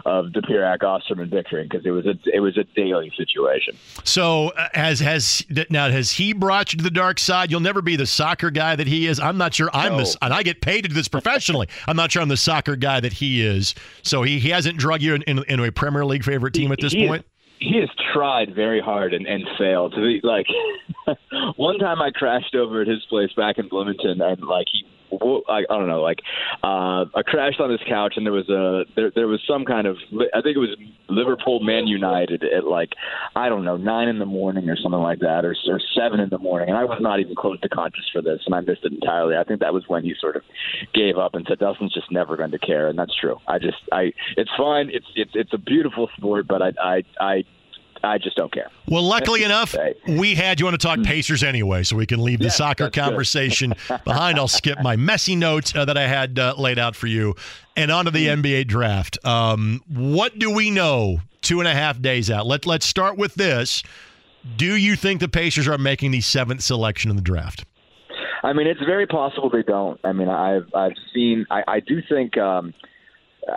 of 0.06 0.28
Dopirak 0.28 0.84
Osterman 0.84 1.30
bickering 1.30 1.68
because 1.70 1.86
it 1.86 1.92
was 1.92 2.06
a 2.06 2.16
it 2.34 2.40
was 2.40 2.58
a 2.58 2.64
daily 2.76 3.12
situation. 3.16 3.78
So 4.04 4.50
uh, 4.50 4.70
has 4.74 5.00
has 5.00 5.46
now 5.70 5.90
has 5.90 6.12
he 6.12 6.34
brought 6.34 6.74
you 6.74 6.78
to 6.78 6.84
the 6.84 6.92
dark 6.92 7.20
side? 7.20 7.52
You'll 7.52 7.60
never 7.60 7.82
be 7.82 7.96
the 7.96 8.06
soccer 8.06 8.52
guy 8.52 8.76
that 8.76 8.88
he 8.88 9.08
is. 9.08 9.20
I'm 9.20 9.38
not 9.38 9.54
sure. 9.54 9.70
I'm 9.74 9.94
no. 9.94 9.98
this, 10.00 10.18
and 10.22 10.34
I 10.34 10.44
get 10.44 10.62
paid 10.62 10.84
to 10.84 10.90
do 10.90 10.96
this 10.96 11.08
professionally. 11.08 11.55
I'm 11.88 11.96
not 11.96 12.12
sure 12.12 12.22
I'm 12.22 12.30
the 12.30 12.38
soccer 12.38 12.76
guy 12.76 13.00
that 13.00 13.14
he 13.14 13.46
is. 13.46 13.76
So 14.04 14.24
he, 14.24 14.40
he 14.40 14.50
hasn't 14.50 14.78
drug 14.78 15.02
you 15.02 15.16
in, 15.16 15.22
in, 15.24 15.44
into 15.48 15.64
a 15.64 15.72
Premier 15.72 16.06
League 16.06 16.24
favorite 16.24 16.54
team 16.54 16.72
at 16.72 16.80
this 16.80 16.94
he 16.94 17.08
point? 17.08 17.26
he 17.60 17.80
has 17.80 17.90
tried 18.14 18.54
very 18.54 18.82
hard 18.82 19.14
and, 19.14 19.26
and 19.26 19.44
failed. 19.58 19.94
To 19.94 20.02
be 20.02 20.20
like, 20.24 20.46
one 21.56 21.78
time 21.78 22.02
I 22.02 22.12
crashed 22.12 22.56
over 22.56 22.82
at 22.82 22.88
his 22.88 23.06
place 23.10 23.32
back 23.36 23.58
in 23.58 23.68
Bloomington, 23.68 24.22
and 24.22 24.42
like 24.44 24.68
he 24.72 24.86
I, 25.50 25.60
I 25.70 25.78
don't 25.78 25.88
know, 25.88 26.02
like 26.02 26.20
uh, 26.64 27.06
I 27.16 27.22
crashed 27.26 27.60
on 27.60 27.70
his 27.70 27.80
couch, 27.88 28.14
and 28.18 28.26
there 28.26 28.34
was 28.34 28.50
a 28.50 28.84
there 28.96 29.12
there 29.14 29.28
was 29.28 29.42
some 29.48 29.66
kind 29.66 29.88
of 29.88 29.98
I 30.34 30.42
think 30.42 30.56
it 30.56 30.60
was 30.60 30.76
Liverpool 31.10 31.60
Man 31.62 31.88
United 31.88 32.44
at 32.44 32.66
like 32.66 32.90
I 33.36 33.50
don't 33.50 33.66
know 33.66 33.78
nine 33.78 34.08
in 34.08 34.20
the 34.20 34.26
morning 34.26 34.70
or 34.70 34.76
something 34.76 35.02
like 35.02 35.20
that, 35.20 35.46
or, 35.46 35.56
or 35.68 35.80
seven 35.96 36.20
in 36.20 36.30
the 36.30 36.38
morning, 36.38 36.70
and 36.70 36.78
I 36.78 36.84
was 36.84 37.00
not 37.02 37.20
even 37.20 37.36
close 37.36 37.60
to 37.62 37.70
conscious 37.70 38.06
for 38.12 38.22
this, 38.22 38.42
and 38.46 38.56
I 38.56 38.62
missed 38.62 38.84
it 38.84 38.94
entirely. 38.94 39.36
I 39.36 39.44
think 39.44 39.60
that 39.60 39.74
was 39.74 39.84
when 39.88 40.04
he 40.04 40.14
sort 40.20 40.36
of 40.36 40.44
gave 40.94 41.18
up 41.18 41.36
and 41.36 41.46
said 41.48 41.60
Dustin's 41.60 41.94
just 41.94 42.12
never 42.12 42.38
going 42.38 42.52
to 42.52 42.60
care, 42.60 42.88
and 42.88 42.98
that's 42.98 43.16
true. 43.20 43.38
I 43.48 43.60
just 43.60 43.78
I 43.92 44.14
it's 44.38 44.52
fine, 44.58 44.90
it's 44.92 45.08
it's 45.16 45.32
it's 45.34 45.54
a 45.54 45.58
beautiful 45.58 46.10
sport, 46.18 46.48
but 46.48 46.62
I 46.62 46.72
I 46.82 47.04
I 47.20 47.44
I 48.06 48.18
just 48.18 48.36
don't 48.36 48.52
care. 48.52 48.70
Well, 48.88 49.04
luckily 49.04 49.44
enough, 49.44 49.76
we 50.08 50.36
had 50.36 50.60
you 50.60 50.66
want 50.66 50.80
to 50.80 50.88
talk 50.88 51.00
mm. 51.00 51.06
Pacers 51.06 51.44
anyway, 51.44 51.84
so 51.84 51.96
we 51.96 52.06
can 52.06 52.24
leave 52.24 52.40
the 52.40 52.46
yeah, 52.46 52.52
soccer 52.52 52.90
conversation 52.90 53.74
behind. 54.06 54.38
I'll 54.38 54.48
skip 54.48 54.82
my 54.82 54.96
messy 54.96 55.36
notes 55.36 55.76
uh, 55.76 55.86
that 55.86 55.98
I 55.98 56.08
had 56.08 56.38
uh, 56.38 56.56
laid 56.58 56.80
out 56.80 56.96
for 56.96 57.08
you 57.08 57.36
and 57.76 57.92
on 57.92 58.06
to 58.06 58.12
the 58.12 58.28
mm. 58.28 58.42
NBA 58.42 58.68
draft. 58.68 59.18
Um, 59.26 59.82
what 59.88 60.38
do 60.40 60.52
we 60.52 60.72
know 60.72 61.20
two 61.42 61.60
and 61.60 61.68
a 61.68 61.74
half 61.74 62.02
days 62.02 62.30
out? 62.32 62.46
Let, 62.46 62.66
let's 62.66 62.86
start 62.86 63.18
with 63.18 63.36
this. 63.36 63.84
Do 64.58 64.76
you 64.76 64.96
think 64.96 65.22
the 65.22 65.28
Pacers 65.28 65.68
are 65.68 65.78
making 65.78 66.12
the 66.12 66.22
seventh 66.22 66.62
selection 66.62 67.10
in 67.10 67.16
the 67.16 67.22
draft? 67.22 67.66
I 68.44 68.54
mean, 68.54 68.68
it's 68.68 68.82
very 68.82 69.08
possible 69.08 69.50
they 69.50 69.64
don't. 69.64 70.00
I 70.04 70.14
mean, 70.14 70.30
I've 70.30 70.68
I've 70.76 70.94
seen. 71.14 71.48
I, 71.50 71.64
I 71.68 71.80
do 71.80 72.02
think. 72.08 72.38
Um, 72.38 72.74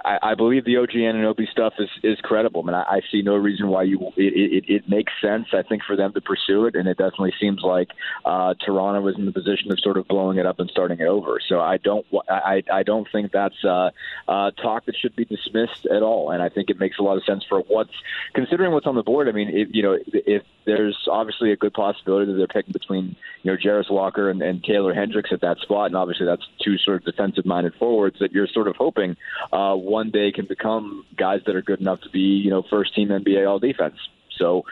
I, 0.04 0.18
I 0.22 0.34
believe 0.34 0.64
the 0.64 0.76
OG 0.76 0.90
Anunoby 0.90 1.48
stuff 1.50 1.74
is 1.78 1.88
is 2.02 2.18
credible. 2.20 2.62
I 2.62 2.66
mean, 2.66 2.74
I, 2.74 2.82
I 2.82 3.00
see 3.10 3.22
no 3.22 3.36
reason 3.36 3.68
why 3.68 3.84
you 3.84 4.12
it, 4.16 4.64
it, 4.64 4.64
it 4.68 4.88
makes 4.88 5.12
sense. 5.20 5.46
I 5.52 5.62
think 5.62 5.82
for 5.84 5.96
them 5.96 6.12
to 6.12 6.20
pursue 6.20 6.66
it, 6.66 6.74
and 6.74 6.86
it 6.88 6.98
definitely 6.98 7.32
seems 7.40 7.62
like 7.62 7.88
uh, 8.24 8.54
Toronto 8.64 9.00
was 9.00 9.16
in 9.16 9.24
the 9.24 9.32
position 9.32 9.72
of 9.72 9.80
sort 9.80 9.96
of 9.96 10.06
blowing 10.06 10.38
it 10.38 10.46
up 10.46 10.60
and 10.60 10.68
starting 10.70 11.00
it 11.00 11.06
over. 11.06 11.40
So 11.48 11.60
I 11.60 11.78
don't 11.78 12.06
I 12.28 12.62
I 12.72 12.82
don't 12.82 13.08
think 13.10 13.32
that's 13.32 13.64
uh, 13.64 13.90
uh, 14.26 14.50
talk 14.52 14.86
that 14.86 14.96
should 14.96 15.16
be 15.16 15.24
dismissed 15.24 15.86
at 15.86 16.02
all. 16.02 16.30
And 16.30 16.42
I 16.42 16.48
think 16.48 16.70
it 16.70 16.78
makes 16.78 16.98
a 16.98 17.02
lot 17.02 17.16
of 17.16 17.24
sense 17.24 17.44
for 17.48 17.60
what's 17.60 17.94
considering 18.34 18.72
what's 18.72 18.86
on 18.86 18.94
the 18.94 19.02
board. 19.02 19.28
I 19.28 19.32
mean, 19.32 19.48
if, 19.48 19.68
you 19.72 19.82
know, 19.82 19.98
if 20.12 20.42
there's 20.68 21.08
obviously 21.10 21.50
a 21.50 21.56
good 21.56 21.72
possibility 21.72 22.30
that 22.30 22.36
they're 22.36 22.46
picking 22.46 22.72
between 22.72 23.16
you 23.42 23.50
know 23.50 23.56
Jarace 23.56 23.90
Walker 23.90 24.28
and, 24.28 24.42
and 24.42 24.62
Taylor 24.62 24.92
Hendricks 24.92 25.30
at 25.32 25.40
that 25.40 25.56
spot, 25.58 25.86
and 25.86 25.96
obviously 25.96 26.26
that's 26.26 26.46
two 26.62 26.76
sort 26.76 26.98
of 26.98 27.04
defensive-minded 27.04 27.72
forwards 27.78 28.18
that 28.20 28.32
you're 28.32 28.46
sort 28.46 28.68
of 28.68 28.76
hoping. 28.76 29.16
Uh, 29.50 29.74
one 29.74 30.10
day 30.10 30.30
can 30.30 30.44
become 30.46 31.06
guys 31.16 31.40
that 31.46 31.56
are 31.56 31.62
good 31.62 31.80
enough 31.80 32.02
to 32.02 32.10
be, 32.10 32.20
you 32.20 32.50
know, 32.50 32.62
first 32.68 32.94
team 32.94 33.08
NBA 33.08 33.48
all 33.48 33.58
defense. 33.58 33.96
So 34.36 34.64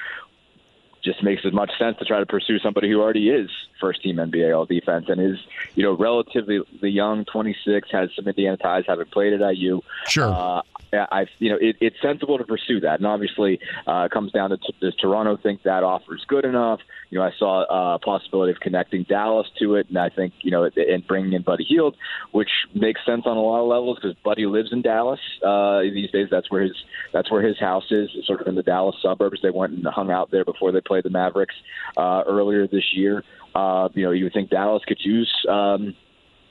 just 1.02 1.22
makes 1.22 1.42
as 1.46 1.52
much 1.52 1.70
sense 1.78 1.96
to 1.98 2.04
try 2.04 2.18
to 2.18 2.26
pursue 2.26 2.58
somebody 2.58 2.90
who 2.90 3.00
already 3.00 3.30
is 3.30 3.48
first 3.80 4.02
team 4.02 4.16
NBA 4.16 4.54
all 4.54 4.66
defense 4.66 5.06
and 5.08 5.20
is, 5.20 5.38
you 5.74 5.82
know, 5.82 5.96
relatively 5.96 6.60
the 6.82 6.90
young, 6.90 7.24
26, 7.24 7.88
has 7.92 8.10
some 8.14 8.26
Indiana 8.26 8.56
ties, 8.58 8.84
haven't 8.86 9.10
played 9.12 9.32
at 9.32 9.56
IU. 9.56 9.80
Sure. 10.08 10.30
Uh, 10.30 10.62
I, 10.92 11.26
you 11.38 11.50
know, 11.50 11.58
it, 11.60 11.76
it's 11.80 11.96
sensible 12.00 12.38
to 12.38 12.44
pursue 12.44 12.80
that, 12.80 12.98
and 12.98 13.06
obviously, 13.06 13.58
uh, 13.86 14.04
it 14.04 14.10
comes 14.10 14.32
down 14.32 14.50
to 14.50 14.56
t- 14.56 14.74
does 14.80 14.94
Toronto 14.96 15.36
think 15.42 15.62
that 15.64 15.82
offer 15.82 16.14
is 16.14 16.24
good 16.26 16.44
enough? 16.44 16.80
You 17.10 17.18
know, 17.18 17.24
I 17.24 17.32
saw 17.38 17.62
uh, 17.62 17.94
a 17.96 17.98
possibility 17.98 18.52
of 18.52 18.60
connecting 18.60 19.04
Dallas 19.04 19.46
to 19.60 19.74
it, 19.74 19.88
and 19.88 19.98
I 19.98 20.08
think 20.08 20.34
you 20.42 20.50
know, 20.50 20.64
and 20.64 21.06
bringing 21.06 21.32
in 21.32 21.42
Buddy 21.42 21.64
Hield, 21.64 21.96
which 22.32 22.50
makes 22.74 23.00
sense 23.04 23.22
on 23.26 23.36
a 23.36 23.40
lot 23.40 23.60
of 23.60 23.68
levels 23.68 23.98
because 24.00 24.16
Buddy 24.24 24.46
lives 24.46 24.72
in 24.72 24.82
Dallas 24.82 25.20
uh, 25.44 25.80
these 25.82 26.10
days. 26.10 26.28
That's 26.30 26.50
where 26.50 26.62
his 26.62 26.76
that's 27.12 27.30
where 27.30 27.42
his 27.42 27.58
house 27.58 27.90
is, 27.90 28.10
sort 28.24 28.40
of 28.40 28.46
in 28.46 28.54
the 28.54 28.62
Dallas 28.62 28.96
suburbs. 29.02 29.40
They 29.42 29.50
went 29.50 29.72
and 29.72 29.86
hung 29.86 30.10
out 30.10 30.30
there 30.30 30.44
before 30.44 30.72
they 30.72 30.80
played 30.80 31.04
the 31.04 31.10
Mavericks 31.10 31.54
uh, 31.96 32.22
earlier 32.26 32.66
this 32.66 32.92
year. 32.94 33.22
Uh, 33.54 33.88
you 33.94 34.04
know, 34.04 34.10
you 34.10 34.24
would 34.24 34.34
think 34.34 34.50
Dallas 34.50 34.82
could 34.86 35.00
use. 35.00 35.32
Um, 35.48 35.94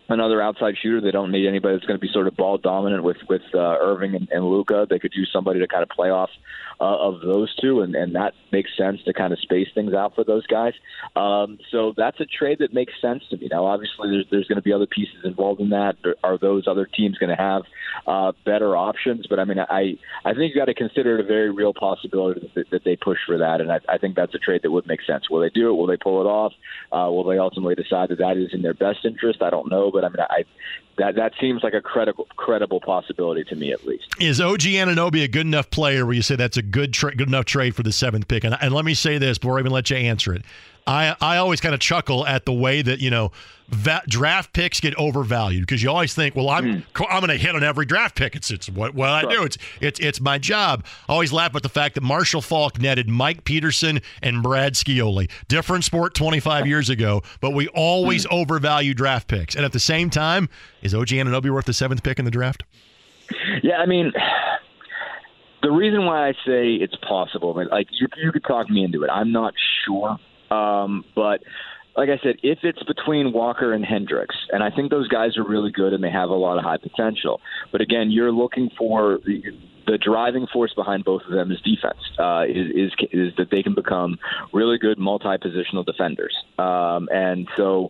another 0.10 0.41
outside 0.41 0.76
shooter. 0.82 1.01
They 1.01 1.12
don't 1.12 1.32
need 1.32 1.47
anybody 1.47 1.76
that's 1.76 1.86
going 1.86 1.99
to 1.99 2.01
be 2.01 2.12
sort 2.12 2.28
of 2.28 2.36
ball 2.36 2.58
dominant 2.58 3.03
with 3.03 3.18
with 3.30 3.41
uh, 3.53 3.78
Irving 3.82 4.16
and, 4.16 4.28
and 4.32 4.45
Luka. 4.45 4.88
They 4.89 4.99
could 4.99 5.14
use 5.14 5.30
somebody 5.32 5.60
to 5.60 5.68
kind 5.68 5.84
of 5.84 5.89
play 5.89 6.10
off 6.10 6.30
uh, 6.80 6.84
of 6.84 7.22
those 7.22 7.56
two, 7.56 7.82
and, 7.82 7.95
and 7.95 8.16
that 8.16 8.34
makes 8.51 8.70
sense 8.78 8.99
to 9.06 9.14
kind 9.14 9.34
of 9.34 9.39
space 9.39 9.68
things 9.74 9.93
out 9.93 10.16
for 10.16 10.24
those 10.24 10.45
guys. 10.47 10.74
Um, 11.16 11.58
so 11.72 11.93
that's 11.95 12.20
a 12.20 12.26
trade 12.26 12.60
that 12.60 12.74
makes 12.74 12.93
sense 13.01 13.24
to 13.30 13.38
me. 13.38 13.47
Now, 13.51 13.66
obviously, 13.66 14.10
there's 14.10 14.26
there's 14.32 14.47
going 14.47 14.58
to 14.58 14.62
be 14.62 14.74
other 14.74 14.88
pieces 14.88 15.24
involved 15.24 15.62
in 15.62 15.70
that. 15.70 15.95
Are 16.24 16.38
those 16.38 16.68
other 16.68 16.86
teams 16.86 17.18
going 17.18 17.36
to 17.36 17.41
have 17.41 17.64
uh, 18.08 18.32
better 18.45 18.76
options? 18.76 19.28
But 19.28 19.39
I 19.39 19.45
mean, 19.45 19.60
I 19.60 19.97
I 20.24 20.34
think 20.34 20.53
you 20.53 20.56
got 20.56 20.66
to 20.66 20.74
consider 20.74 21.18
it 21.18 21.26
a 21.26 21.28
very 21.28 21.51
real 21.51 21.74
possibility 21.74 22.51
that, 22.56 22.70
that 22.72 22.84
they 22.84 22.95
push 22.95 23.20
for 23.26 23.38
that, 23.38 23.62
and 23.62 23.72
I, 23.72 23.80
I 23.88 23.97
think 23.97 24.16
that's 24.16 24.36
a 24.36 24.39
trade 24.39 24.62
that 24.64 24.72
would 24.72 24.88
make 24.88 25.01
sense. 25.06 25.30
Will 25.30 25.41
they 25.41 25.49
do 25.49 25.70
it? 25.70 25.74
Will 25.74 25.88
they 25.88 25.97
pull 25.97 26.22
it 26.22 26.26
off? 26.26 26.53
Uh, 26.91 27.10
will 27.12 27.24
they 27.24 27.38
ultimately 27.38 27.76
decide 27.76 28.10
that 28.10 28.20
that 28.20 28.38
is 28.38 28.53
in 28.53 28.62
their 28.62 28.74
best 28.74 28.99
interest? 29.06 29.41
I 29.41 29.49
don't 29.49 29.70
know, 29.70 29.91
but 29.96 30.04
I 30.04 30.10
mean, 30.10 30.18
I 30.30 30.43
that 30.98 31.16
that 31.16 31.34
seems 31.39 31.64
like 31.64 31.74
a 31.74 31.82
credible 31.82 32.28
credible 32.36 32.80
possibility 32.80 33.43
to 33.46 33.56
me 33.56 33.72
at 33.72 33.86
least. 33.86 34.06
Is 34.20 34.39
OG 34.39 34.62
Anunoby 34.62 35.24
a 35.24 35.28
good 35.28 35.46
enough 35.46 35.70
player 35.70 36.06
where 36.06 36.16
you 36.16 36.22
say 36.22 36.36
that's 36.36 36.58
a 36.58 36.62
good 36.62 36.93
tra- 36.93 37.16
good 37.16 37.28
enough 37.28 37.46
trade 37.46 37.76
for 37.76 37.84
the 37.84 37.91
seventh 37.91 38.28
pick? 38.28 38.43
And, 38.43 38.58
and 38.62 38.74
let 38.74 38.86
me 38.86 38.93
say 38.93 39.18
this 39.18 39.38
before 39.38 39.58
I 39.58 39.62
even 39.62 39.72
let 39.72 39.89
you 39.89 39.98
answer 39.98 40.34
it. 40.34 40.43
I 40.88 41.15
I 41.19 41.38
always 41.38 41.61
kind 41.61 41.73
of 41.73 41.81
chuckle 41.81 42.25
at 42.27 42.45
the 42.45 42.53
way 42.53 42.81
that 42.81 42.99
you 42.99 43.09
know 43.09 43.31
va- 43.69 44.03
draft 44.07 44.53
picks 44.53 44.79
get 44.79 44.93
overvalued 44.95 45.61
because 45.61 45.81
you 45.81 45.89
always 45.89 46.13
think, 46.13 46.36
well, 46.36 46.49
I'm 46.49 46.65
mm. 46.65 47.07
I'm 47.09 47.19
going 47.21 47.29
to 47.29 47.43
hit 47.43 47.55
on 47.55 47.63
every 47.63 47.86
draft 47.86 48.15
pick. 48.15 48.36
It's 48.36 48.51
it's 48.51 48.69
what 48.69 48.93
what 48.93 49.21
sure. 49.21 49.29
I 49.29 49.33
do. 49.33 49.43
It's 49.43 49.57
it's 49.81 49.99
it's 49.99 50.21
my 50.21 50.38
job. 50.38 50.86
I 51.09 51.13
always 51.13 51.33
laugh 51.33 51.55
at 51.55 51.63
the 51.63 51.69
fact 51.69 51.95
that 51.95 52.01
Marshall 52.01 52.41
Faulk 52.41 52.79
netted 52.79 53.09
Mike 53.09 53.43
Peterson 53.45 54.01
and 54.21 54.43
Brad 54.43 54.73
Scioli. 54.73 55.29
Different 55.47 55.83
sport 55.83 56.13
25 56.13 56.67
years 56.67 56.89
ago, 56.89 57.23
but 57.41 57.51
we 57.51 57.67
always 57.69 58.25
mm. 58.25 58.31
overvalue 58.31 58.93
draft 58.93 59.27
picks. 59.27 59.55
And 59.55 59.65
at 59.65 59.71
the 59.71 59.79
same 59.79 60.09
time, 60.09 60.49
is 60.81 60.93
OG 60.93 61.07
Anunoby 61.07 61.49
worth 61.49 61.65
the 61.65 61.73
seventh 61.73 62.03
pick 62.03 62.19
in 62.19 62.25
the 62.25 62.31
draft? 62.31 62.63
Yeah, 63.63 63.77
I 63.77 63.86
mean. 63.86 64.11
The 65.63 65.71
reason 65.71 66.05
why 66.05 66.27
I 66.27 66.33
say 66.45 66.75
it's 66.75 66.93
possible, 66.97 67.55
like 67.71 67.88
you, 67.89 68.07
you 68.17 68.31
could 68.31 68.43
talk 68.43 68.69
me 68.69 68.83
into 68.83 69.03
it. 69.03 69.09
I'm 69.09 69.31
not 69.31 69.55
sure 69.83 70.19
um, 70.56 71.06
but 71.16 71.41
like 71.95 72.10
I 72.10 72.20
said, 72.22 72.36
if 72.43 72.60
it's 72.64 72.84
between 72.84 73.32
Walker 73.32 73.74
and 73.74 73.86
Hendricks, 73.86 74.36
and 74.51 74.62
I 74.62 74.70
think 74.70 74.91
those 74.91 75.08
guys 75.08 75.38
are 75.38 75.43
really 75.43 75.72
good 75.72 75.93
and 75.93 76.03
they 76.03 76.12
have 76.12 76.30
a 76.30 76.36
lot 76.36 76.58
of 76.58 76.64
high 76.64 76.78
potential. 76.78 77.41
But 77.72 77.82
again, 77.82 78.12
you're 78.12 78.32
looking 78.32 78.70
for 78.78 79.20
the, 79.26 79.97
driving 80.01 80.45
force 80.51 80.74
behind 80.74 81.06
both 81.06 81.22
of 81.24 81.32
them 81.32 81.51
is 81.51 81.62
defense. 81.62 81.99
Uh, 82.20 82.43
is, 82.49 82.72
is 82.76 82.91
is 83.12 83.34
that 83.38 83.49
they 83.49 83.64
can 83.64 83.74
become 83.74 84.18
really 84.51 84.78
good 84.78 84.97
multi-positional 84.97 85.86
defenders, 85.86 86.36
um, 86.58 87.08
and 87.14 87.47
so 87.56 87.89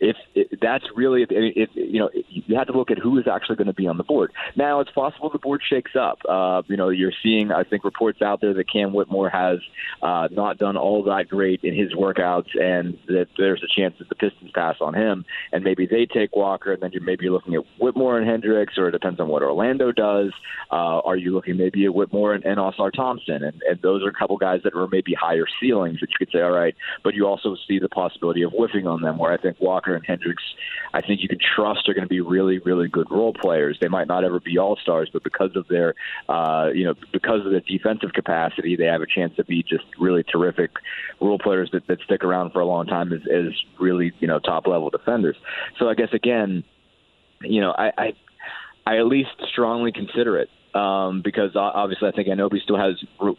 if 0.00 0.16
it, 0.34 0.58
that's 0.60 0.84
really 0.94 1.26
it, 1.28 1.70
you 1.74 2.00
know 2.00 2.10
you 2.28 2.56
have 2.56 2.66
to 2.68 2.72
look 2.72 2.90
at 2.90 2.98
who 2.98 3.18
is 3.18 3.26
actually 3.26 3.56
going 3.56 3.66
to 3.66 3.74
be 3.74 3.86
on 3.86 3.96
the 3.96 4.04
board. 4.04 4.32
Now 4.56 4.80
it's 4.80 4.90
possible 4.90 5.30
the 5.30 5.38
board 5.38 5.62
shakes 5.68 5.92
up. 5.98 6.18
Uh, 6.28 6.62
you 6.66 6.76
know 6.76 6.88
you're 6.88 7.12
seeing 7.22 7.50
I 7.52 7.64
think 7.64 7.84
reports 7.84 8.22
out 8.22 8.40
there 8.40 8.54
that 8.54 8.70
Cam 8.70 8.92
Whitmore 8.92 9.30
has 9.30 9.58
uh, 10.02 10.28
not 10.30 10.58
done 10.58 10.76
all 10.76 11.02
that 11.04 11.28
great 11.28 11.60
in 11.62 11.74
his 11.74 11.92
workouts, 11.94 12.48
and 12.60 12.98
that 13.08 13.26
there's 13.36 13.62
a 13.62 13.80
chance 13.80 13.94
that 13.98 14.08
the 14.08 14.14
Pistons 14.14 14.50
pass 14.54 14.76
on 14.80 14.94
him, 14.94 15.24
and 15.52 15.64
maybe 15.64 15.86
they 15.86 16.06
take 16.06 16.34
Walker, 16.34 16.72
and 16.72 16.82
then 16.82 16.90
maybe 16.92 16.94
you're 16.94 17.02
maybe 17.02 17.28
looking 17.28 17.54
at 17.54 17.62
Whitmore 17.80 18.18
and 18.18 18.28
Hendricks, 18.28 18.74
or 18.78 18.88
it 18.88 18.92
depends 18.92 19.20
on 19.20 19.28
what 19.28 19.42
Orlando 19.42 19.92
does. 19.92 20.32
Uh, 20.70 21.00
are 21.00 21.16
you 21.16 21.32
looking 21.34 21.56
maybe 21.56 21.84
at 21.84 21.94
Whitmore 21.94 22.34
and, 22.34 22.44
and 22.44 22.58
Ausar 22.58 22.92
Thompson, 22.92 23.42
and, 23.42 23.62
and 23.68 23.80
those 23.82 24.02
are 24.04 24.08
a 24.08 24.12
couple 24.12 24.36
guys 24.36 24.60
that 24.64 24.74
are 24.74 24.86
maybe 24.88 25.14
higher 25.14 25.46
ceilings 25.60 26.00
that 26.00 26.10
you 26.10 26.16
could 26.18 26.32
say, 26.32 26.40
all 26.40 26.50
right, 26.50 26.74
but 27.04 27.14
you 27.14 27.26
also 27.26 27.56
see 27.68 27.78
the 27.78 27.88
possibility 27.88 28.42
of 28.42 28.52
whiffing 28.52 28.86
on 28.86 29.02
them, 29.02 29.18
where 29.18 29.32
I 29.32 29.36
think 29.36 29.60
Walker 29.60 29.85
Walker 29.86 29.96
and 29.96 30.04
Hendricks, 30.06 30.42
I 30.92 31.00
think 31.00 31.22
you 31.22 31.28
can 31.28 31.38
trust 31.38 31.88
are 31.88 31.94
going 31.94 32.04
to 32.04 32.08
be 32.08 32.20
really, 32.20 32.58
really 32.58 32.88
good 32.88 33.10
role 33.10 33.32
players. 33.32 33.78
They 33.80 33.88
might 33.88 34.08
not 34.08 34.24
ever 34.24 34.40
be 34.40 34.58
all 34.58 34.76
stars, 34.76 35.08
but 35.12 35.22
because 35.22 35.54
of 35.56 35.66
their, 35.68 35.94
uh, 36.28 36.70
you 36.74 36.84
know, 36.84 36.94
because 37.12 37.44
of 37.44 37.52
their 37.52 37.60
defensive 37.60 38.12
capacity, 38.12 38.76
they 38.76 38.86
have 38.86 39.02
a 39.02 39.06
chance 39.06 39.34
to 39.36 39.44
be 39.44 39.62
just 39.62 39.84
really 39.98 40.22
terrific 40.22 40.70
role 41.20 41.38
players 41.38 41.70
that, 41.72 41.86
that 41.86 42.00
stick 42.04 42.24
around 42.24 42.52
for 42.52 42.60
a 42.60 42.66
long 42.66 42.86
time 42.86 43.12
as, 43.12 43.20
as 43.32 43.52
really, 43.78 44.12
you 44.20 44.28
know, 44.28 44.38
top 44.38 44.66
level 44.66 44.90
defenders. 44.90 45.36
So 45.78 45.88
I 45.88 45.94
guess 45.94 46.12
again, 46.12 46.64
you 47.42 47.60
know, 47.60 47.74
I, 47.76 47.92
I 47.98 48.12
I 48.86 48.98
at 48.98 49.06
least 49.06 49.30
strongly 49.50 49.92
consider 49.92 50.38
it 50.38 50.48
um, 50.76 51.22
because 51.22 51.56
obviously 51.56 52.08
I 52.08 52.12
think 52.12 52.28
Anunoby 52.28 52.60
still 52.62 52.78
has 52.78 52.94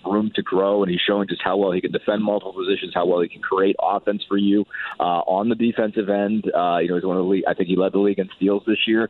room 0.06 0.32
to 0.36 0.42
grow, 0.42 0.84
and 0.84 0.92
he's 0.92 1.02
showing 1.06 1.28
just 1.28 1.42
how 1.44 1.58
well 1.58 1.72
he 1.72 1.82
can 1.82 1.92
defend 1.92 2.24
multiple 2.24 2.54
positions, 2.54 2.94
how 2.94 3.06
well 3.06 3.22
he 3.22 3.30
can 3.30 3.42
create 3.42 3.76
offense 3.82 4.24
for 4.28 4.38
you 4.38 4.66
uh, 5.00 5.22
on 5.28 5.50
the 5.50 5.56
defensive 5.56 6.10
end. 6.10 6.46
Uh, 6.54 6.80
you 6.80 6.90
know, 6.90 6.96
he's 6.96 7.06
one 7.06 7.18
of 7.18 7.24
the 7.24 7.30
league. 7.30 7.44
I 7.48 7.54
think 7.54 7.70
he 7.70 7.76
led 7.76 7.94
the 7.94 8.00
league 8.00 8.20
in 8.20 8.30
steals 8.36 8.64
this 8.66 8.88
year 8.88 9.10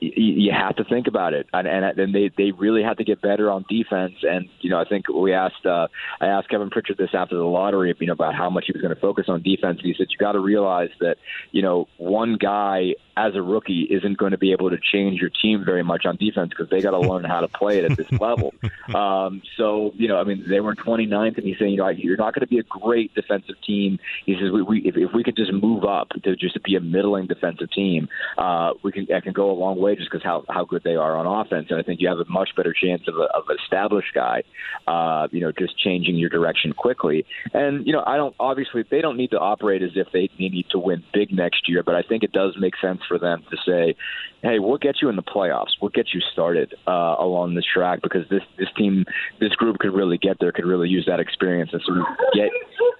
you 0.00 0.52
have 0.52 0.76
to 0.76 0.84
think 0.84 1.06
about 1.06 1.34
it, 1.34 1.46
and 1.52 1.66
and 1.66 2.14
they 2.14 2.30
they 2.36 2.52
really 2.52 2.82
have 2.82 2.96
to 2.98 3.04
get 3.04 3.20
better 3.20 3.50
on 3.50 3.64
defense. 3.68 4.14
And 4.22 4.48
you 4.60 4.70
know, 4.70 4.78
I 4.78 4.84
think 4.84 5.08
we 5.08 5.32
asked 5.32 5.66
uh, 5.66 5.88
I 6.20 6.26
asked 6.26 6.48
Kevin 6.48 6.70
Pritchard 6.70 6.98
this 6.98 7.10
after 7.14 7.36
the 7.36 7.44
lottery, 7.44 7.94
you 7.98 8.06
know, 8.06 8.12
about 8.12 8.34
how 8.34 8.48
much 8.48 8.64
he 8.66 8.72
was 8.72 8.80
going 8.80 8.94
to 8.94 9.00
focus 9.00 9.26
on 9.28 9.42
defense. 9.42 9.78
And 9.78 9.86
he 9.86 9.94
said 9.96 10.06
you 10.10 10.18
got 10.18 10.32
to 10.32 10.40
realize 10.40 10.90
that 11.00 11.16
you 11.50 11.62
know 11.62 11.88
one 11.96 12.36
guy 12.36 12.94
as 13.16 13.34
a 13.34 13.42
rookie 13.42 13.88
isn't 13.90 14.16
going 14.16 14.30
to 14.30 14.38
be 14.38 14.52
able 14.52 14.70
to 14.70 14.78
change 14.78 15.20
your 15.20 15.30
team 15.30 15.64
very 15.64 15.82
much 15.82 16.06
on 16.06 16.16
defense 16.16 16.50
because 16.50 16.70
they 16.70 16.80
got 16.80 16.92
to 16.92 17.00
learn 17.00 17.24
how 17.24 17.40
to 17.40 17.48
play 17.48 17.78
it 17.78 17.90
at 17.90 17.96
this 17.96 18.10
level. 18.20 18.54
Um, 18.94 19.42
so 19.56 19.92
you 19.96 20.06
know, 20.06 20.18
I 20.18 20.24
mean, 20.24 20.44
they 20.48 20.60
were 20.60 20.74
29th, 20.74 21.36
and 21.36 21.46
he's 21.46 21.58
saying, 21.58 21.72
you 21.72 21.78
know, 21.78 21.88
you're 21.88 22.16
not 22.16 22.34
going 22.34 22.46
to 22.46 22.46
be 22.46 22.58
a 22.58 22.62
great 22.62 23.14
defensive 23.14 23.56
team. 23.66 23.98
He 24.26 24.34
says, 24.34 24.52
we, 24.52 24.62
we 24.62 24.78
if, 24.80 24.96
if 24.96 25.12
we 25.12 25.24
could 25.24 25.36
just 25.36 25.52
move 25.52 25.84
up 25.84 26.10
to 26.22 26.36
just 26.36 26.62
be 26.62 26.76
a 26.76 26.80
middling 26.80 27.26
defensive 27.26 27.70
team, 27.72 28.08
uh, 28.36 28.74
we 28.82 28.92
can 28.92 29.06
that 29.08 29.24
can 29.24 29.32
go 29.32 29.50
a 29.50 29.52
long 29.58 29.80
way 29.80 29.87
just 29.94 30.10
because 30.10 30.24
how 30.24 30.44
how 30.48 30.64
good 30.64 30.82
they 30.84 30.96
are 30.96 31.16
on 31.16 31.26
offense. 31.26 31.68
And 31.70 31.78
I 31.78 31.82
think 31.82 32.00
you 32.00 32.08
have 32.08 32.18
a 32.18 32.24
much 32.28 32.50
better 32.56 32.72
chance 32.72 33.02
of, 33.08 33.16
a, 33.16 33.28
of 33.34 33.44
an 33.48 33.56
established 33.62 34.14
guy, 34.14 34.42
uh, 34.86 35.28
you 35.30 35.40
know, 35.40 35.52
just 35.52 35.78
changing 35.78 36.16
your 36.16 36.30
direction 36.30 36.72
quickly. 36.72 37.24
And 37.52 37.86
you 37.86 37.92
know, 37.92 38.02
I 38.06 38.16
don't 38.16 38.34
obviously 38.38 38.84
they 38.90 39.00
don't 39.00 39.16
need 39.16 39.30
to 39.30 39.38
operate 39.38 39.82
as 39.82 39.90
if 39.94 40.08
they, 40.12 40.28
need 40.38 40.66
to 40.70 40.78
win 40.78 41.02
big 41.12 41.32
next 41.32 41.68
year, 41.68 41.82
but 41.82 41.94
I 41.94 42.02
think 42.02 42.22
it 42.22 42.32
does 42.32 42.56
make 42.58 42.74
sense 42.80 43.00
for 43.08 43.18
them 43.18 43.44
to 43.50 43.56
say, 43.66 43.96
hey, 44.42 44.58
we'll 44.58 44.78
get 44.78 45.02
you 45.02 45.08
in 45.08 45.16
the 45.16 45.22
playoffs. 45.22 45.72
We'll 45.80 45.90
get 45.90 46.14
you 46.14 46.20
started 46.32 46.74
uh, 46.86 47.16
along 47.18 47.54
this 47.54 47.64
track 47.64 48.00
because 48.02 48.28
this 48.28 48.42
this 48.58 48.68
team, 48.76 49.04
this 49.40 49.52
group 49.52 49.78
could 49.78 49.94
really 49.94 50.18
get 50.18 50.38
there. 50.40 50.52
Could 50.52 50.66
really 50.66 50.88
use 50.88 51.06
that 51.06 51.20
experience 51.20 51.70
and 51.72 51.82
sort 51.82 51.98
of 51.98 52.04
get 52.34 52.50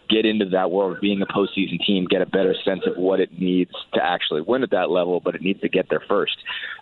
get 0.08 0.26
into 0.26 0.46
that 0.46 0.70
world 0.70 0.96
of 0.96 1.00
being 1.00 1.22
a 1.22 1.26
postseason 1.26 1.84
team, 1.84 2.06
get 2.06 2.22
a 2.22 2.26
better 2.26 2.54
sense 2.64 2.82
of 2.86 2.96
what 2.96 3.20
it 3.20 3.38
needs 3.38 3.72
to 3.94 4.02
actually 4.02 4.40
win 4.40 4.62
at 4.62 4.70
that 4.70 4.90
level, 4.90 5.20
but 5.20 5.34
it 5.34 5.42
needs 5.42 5.60
to 5.60 5.68
get 5.68 5.88
there 5.90 6.02
first. 6.08 6.36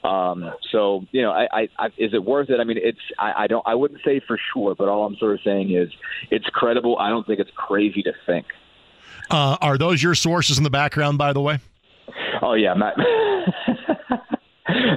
Um, 0.04 0.52
so 0.70 1.04
you 1.12 1.22
know, 1.22 1.32
I, 1.32 1.48
I, 1.52 1.68
I, 1.78 1.86
is 1.98 2.14
it 2.14 2.24
worth 2.24 2.50
it? 2.50 2.60
I 2.60 2.64
mean, 2.64 2.78
it's 2.80 2.98
I, 3.18 3.44
I 3.44 3.46
don't 3.46 3.66
I 3.66 3.74
wouldn't 3.74 4.00
say 4.04 4.20
for 4.26 4.38
sure, 4.52 4.74
but 4.74 4.88
all 4.88 5.04
I'm 5.04 5.16
sort 5.16 5.34
of 5.34 5.40
saying 5.44 5.74
is 5.74 5.90
it's 6.30 6.46
credible. 6.46 6.98
I 6.98 7.08
don't 7.08 7.26
think 7.26 7.40
it's 7.40 7.50
crazy 7.54 8.02
to 8.02 8.12
think. 8.24 8.46
Uh, 9.30 9.56
are 9.60 9.76
those 9.76 10.02
your 10.02 10.14
sources 10.14 10.58
in 10.58 10.64
the 10.64 10.70
background, 10.70 11.18
by 11.18 11.32
the 11.32 11.40
way? 11.40 11.58
Oh 12.42 12.54
yeah, 12.54 12.74
Matt. 12.74 12.96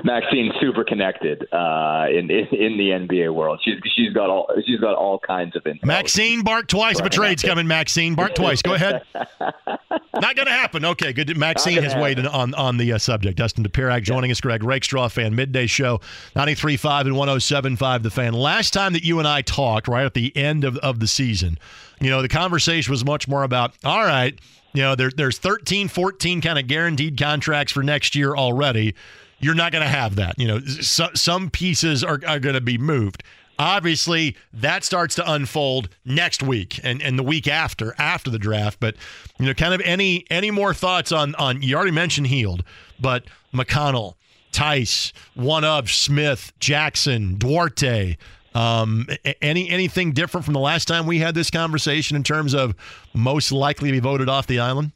Maxine's 0.03 0.53
super 0.59 0.83
connected 0.83 1.47
uh, 1.51 2.05
in, 2.09 2.29
in, 2.29 2.47
in 2.47 2.77
the 2.77 2.89
NBA 2.91 3.33
world. 3.33 3.59
She's 3.63 3.75
she's 3.95 4.13
got 4.13 4.29
all 4.29 4.49
she's 4.65 4.79
got 4.79 4.95
all 4.95 5.19
kinds 5.19 5.55
of 5.55 5.65
info. 5.65 5.85
Maxine, 5.85 6.43
bark 6.43 6.67
twice 6.67 6.99
if 6.99 7.05
a 7.05 7.09
trade's 7.09 7.43
coming. 7.43 7.67
Maxine, 7.67 8.15
bark 8.15 8.35
twice. 8.35 8.61
Go 8.61 8.73
ahead. 8.73 9.01
Not 9.13 10.35
going 10.35 10.47
to 10.47 10.51
happen. 10.51 10.85
Okay, 10.85 11.13
good. 11.13 11.35
Maxine 11.37 11.81
has 11.83 11.95
weighed 11.95 12.19
on 12.19 12.53
on 12.53 12.77
the 12.77 12.93
uh, 12.93 12.97
subject. 12.97 13.37
Dustin 13.37 13.63
Dopirak 13.63 14.03
joining 14.03 14.29
yeah. 14.29 14.33
us. 14.33 14.41
Greg 14.41 14.63
Rakestraw, 14.63 15.09
fan 15.09 15.35
midday 15.35 15.67
show, 15.67 15.99
93.5 16.35 17.01
and 17.01 17.77
107.5 17.77 18.03
The 18.03 18.09
Fan. 18.09 18.33
Last 18.33 18.73
time 18.73 18.93
that 18.93 19.03
you 19.03 19.19
and 19.19 19.27
I 19.27 19.41
talked, 19.41 19.87
right 19.87 20.05
at 20.05 20.13
the 20.13 20.35
end 20.35 20.63
of 20.63 20.77
of 20.77 20.99
the 20.99 21.07
season, 21.07 21.57
you 21.99 22.09
know, 22.09 22.21
the 22.21 22.29
conversation 22.29 22.91
was 22.91 23.05
much 23.05 23.27
more 23.27 23.43
about 23.43 23.73
all 23.83 24.03
right. 24.03 24.37
You 24.71 24.83
know, 24.83 24.93
there, 24.93 25.09
there's 25.09 25.39
13, 25.39 25.87
14 25.87 26.41
kind 26.41 26.59
of 26.59 26.67
guaranteed 26.67 27.17
contracts 27.17 27.73
for 27.73 27.81
next 27.81 28.15
year 28.15 28.35
already 28.35 28.93
you're 29.39 29.55
not 29.55 29.71
going 29.71 29.83
to 29.83 29.89
have 29.89 30.15
that. 30.17 30.37
You 30.37 30.47
know, 30.47 30.59
so, 30.59 31.09
some 31.13 31.49
pieces 31.49 32.03
are, 32.03 32.19
are 32.27 32.39
going 32.39 32.55
to 32.55 32.61
be 32.61 32.77
moved. 32.77 33.23
Obviously, 33.57 34.37
that 34.53 34.85
starts 34.85 35.15
to 35.15 35.31
unfold 35.31 35.89
next 36.05 36.41
week 36.41 36.79
and, 36.81 37.01
and 37.01 37.19
the 37.19 37.23
week 37.23 37.47
after, 37.47 37.93
after 37.97 38.29
the 38.29 38.39
draft. 38.39 38.79
But 38.79 38.95
you 39.37 39.45
know, 39.45 39.53
kind 39.53 39.73
of 39.73 39.81
any 39.81 40.25
any 40.29 40.49
more 40.49 40.73
thoughts 40.73 41.11
on 41.11 41.35
on 41.35 41.61
you 41.61 41.75
already 41.75 41.91
mentioned 41.91 42.27
Hield, 42.27 42.63
but 43.01 43.25
McConnell, 43.53 44.15
Tice, 44.53 45.11
one 45.35 45.65
of 45.65 45.91
Smith, 45.91 46.53
Jackson, 46.59 47.35
Duarte. 47.35 48.17
Um, 48.55 49.07
any 49.41 49.69
anything 49.69 50.13
different 50.13 50.45
from 50.45 50.53
the 50.53 50.59
last 50.59 50.87
time 50.87 51.05
we 51.05 51.19
had 51.19 51.35
this 51.35 51.51
conversation 51.51 52.15
in 52.15 52.23
terms 52.23 52.55
of 52.55 52.73
most 53.13 53.51
likely 53.51 53.89
to 53.89 53.93
be 53.93 53.99
voted 53.99 54.29
off 54.29 54.47
the 54.47 54.59
island? 54.59 54.91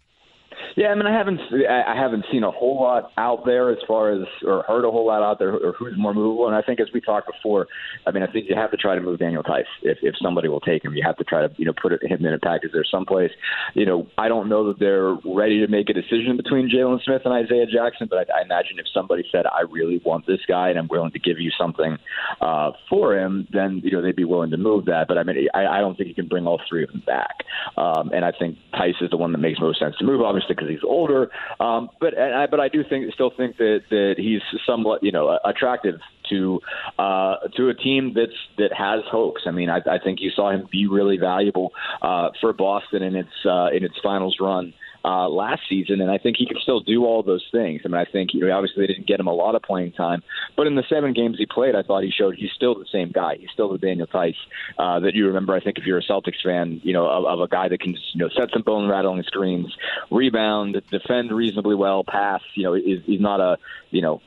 Yeah, 0.76 0.88
I 0.88 0.96
mean, 0.96 1.06
I 1.06 1.16
haven't 1.16 1.40
I 1.70 1.96
haven't 1.96 2.26
seen 2.32 2.44
a 2.44 2.50
whole 2.50 2.82
lot 2.82 3.12
out 3.18 3.46
there 3.46 3.70
as 3.70 3.78
far 3.88 4.12
as 4.12 4.28
or 4.46 4.64
heard 4.64 4.86
a 4.86 4.92
whole 4.92 5.06
lot 5.06 5.22
out 5.22 5.38
there 5.38 5.54
or 5.54 5.74
who's 5.74 5.94
more 5.98 6.14
movable. 6.14 6.48
And 6.48 6.56
I 6.56 6.62
think 6.62 6.80
as 6.80 6.88
we 6.94 7.00
talked 7.00 7.28
before, 7.32 7.68
I 8.08 8.12
mean, 8.12 8.24
I 8.24 8.28
think 8.28 8.50
you 8.50 8.56
have 8.56 8.72
to 8.72 8.78
try 8.78 8.96
to 8.96 9.02
move 9.02 9.20
Daniel 9.20 9.44
Theis 9.44 9.66
if 9.84 10.00
if 10.02 10.16
somebody 10.22 10.48
will 10.48 10.60
take 10.60 10.84
him. 10.84 10.96
You 10.96 11.04
have 11.06 11.18
to 11.18 11.24
try 11.24 11.46
to 11.46 11.54
you 11.58 11.66
know 11.66 11.74
put 11.80 11.92
him 12.04 12.26
in 12.26 12.34
a 12.34 12.40
package 12.40 12.72
there 12.74 12.84
someplace. 12.90 13.32
You 13.76 13.86
know, 13.86 14.08
I 14.18 14.28
don't 14.28 14.50
know 14.50 14.68
that 14.68 14.80
they're 14.80 15.14
ready 15.26 15.60
to 15.60 15.68
make 15.68 15.90
a 15.90 15.94
decision 15.94 16.38
between 16.38 16.70
Jalen 16.70 17.04
Smith 17.04 17.22
and 17.26 17.34
Isaiah 17.34 17.68
Jackson, 17.68 18.08
but 18.10 18.30
I, 18.30 18.40
I 18.40 18.42
imagine 18.42 18.80
if 18.80 18.86
somebody 18.94 19.24
said 19.32 19.46
I 19.46 19.62
really 19.70 20.02
want 20.04 20.26
this 20.26 20.40
guy 20.48 20.70
and 20.70 20.80
I'm 20.80 20.88
willing 20.90 21.12
to 21.12 21.20
give 21.20 21.40
you 21.40 21.52
something 21.56 21.98
uh, 22.42 22.72
for 22.90 23.16
him, 23.16 23.48
then 23.54 23.82
you 23.84 23.92
know 23.92 24.02
they'd 24.02 24.16
be 24.16 24.26
willing 24.26 24.50
to 24.52 24.58
move 24.58 24.86
that. 24.86 25.08
But 25.08 25.20
I 25.20 25.24
mean, 25.24 25.48
I, 25.54 25.66
I 25.66 25.80
don't 25.80 25.96
think 25.96 26.10
you 26.10 26.16
can 26.16 26.28
bring 26.28 26.48
all 26.48 26.60
three 26.68 26.84
of 26.84 26.90
them 26.90 27.04
back. 27.06 27.44
Um, 27.78 28.10
and 28.12 28.26
I 28.26 28.32
think 28.32 28.58
Theis 28.74 28.96
is 29.02 29.12
the 29.12 29.18
one 29.18 29.32
that 29.34 29.38
makes 29.38 29.60
most 29.60 29.80
sense 29.80 29.96
to 30.00 30.04
move, 30.06 30.22
obviously 30.22 30.56
because 30.64 30.82
he's 30.82 30.88
older. 30.88 31.30
Um, 31.60 31.90
but 32.00 32.18
I, 32.18 32.48
but 32.48 32.60
I 32.60 32.70
do 32.70 32.84
think 32.88 33.14
still 33.14 33.32
think 33.36 33.58
that 33.58 33.82
that 33.90 34.16
he's 34.18 34.42
somewhat 34.66 35.04
you 35.04 35.12
know 35.12 35.38
attractive 35.44 36.00
to 36.30 36.60
uh, 36.98 37.36
to 37.56 37.70
a 37.70 37.74
team 37.74 38.14
that's 38.16 38.32
that 38.58 38.74
has 38.74 39.02
hopes. 39.10 39.42
I 39.46 39.52
mean, 39.52 39.70
I, 39.70 39.78
I 39.78 40.00
think 40.04 40.20
you 40.22 40.32
saw 40.36 40.52
him 40.52 40.68
be 40.72 40.88
really 40.88 41.18
valuable 41.18 41.72
uh, 42.02 42.30
for 42.42 42.54
Boston 42.54 43.04
in 43.04 43.16
its 43.16 43.46
uh, 43.46 43.68
in 43.68 43.84
its 43.84 43.96
finals 44.02 44.38
run 44.40 44.74
uh, 45.06 45.28
last 45.28 45.62
season, 45.68 46.02
and 46.02 46.10
I 46.10 46.18
think 46.18 46.38
he 46.38 46.46
can 46.46 46.58
still 46.62 46.80
do 46.80 47.06
all 47.06 47.24
those 47.24 47.46
things. 47.52 47.82
I 47.84 47.88
mean, 47.90 48.00
I 48.00 48.06
think 48.06 48.34
you 48.34 48.42
know, 48.42 48.56
obviously 48.56 48.84
they 48.84 48.94
didn't 48.94 49.08
get 49.08 49.20
him 49.20 49.28
a 49.28 49.34
lot 49.34 49.56
of 49.56 49.62
playing 49.62 49.92
time, 49.94 50.24
but 50.56 50.68
in 50.68 50.76
the 50.76 50.84
seven 50.90 51.14
games 51.14 51.38
he 51.38 51.46
played, 51.46 51.76
I 51.76 51.84
thought 51.84 52.04
he 52.04 52.12
showed 52.12 52.36
he's 52.36 52.52
still 52.56 52.76
the 52.76 52.86
same 52.92 53.12
guy. 53.12 53.36
He's 53.40 53.50
still 53.52 53.72
the 53.72 53.78
Daniel 53.78 54.08
Theis 54.08 54.36
uh, 54.78 55.00
that 55.02 55.14
you 55.14 55.28
remember. 55.28 55.54
I 55.54 55.60
think 55.60 55.78
if 55.78 55.86
you're 55.86 55.98
a 55.98 56.04
Celtics 56.04 56.42
fan, 56.44 56.80
you 56.84 56.94
know, 56.94 57.06
of, 57.08 57.26
of 57.26 57.40
a 57.42 57.48
guy 57.48 57.68
that 57.68 57.82
can 57.82 57.92
you 58.14 58.20
know 58.20 58.30
set 58.30 58.52
some 58.52 58.62
bone 58.62 58.88
rattling 58.88 59.24
screens, 59.24 59.76
rebound, 60.10 60.82
defend 60.90 61.32
reasonably 61.32 61.76
well, 61.76 62.04
pass. 62.04 62.42
You 62.56 62.64
know, 62.64 62.74
is 62.74 63.02
he's 63.06 63.22
not 63.22 63.40
a 63.40 63.58
you 63.92 64.02
know 64.02 64.22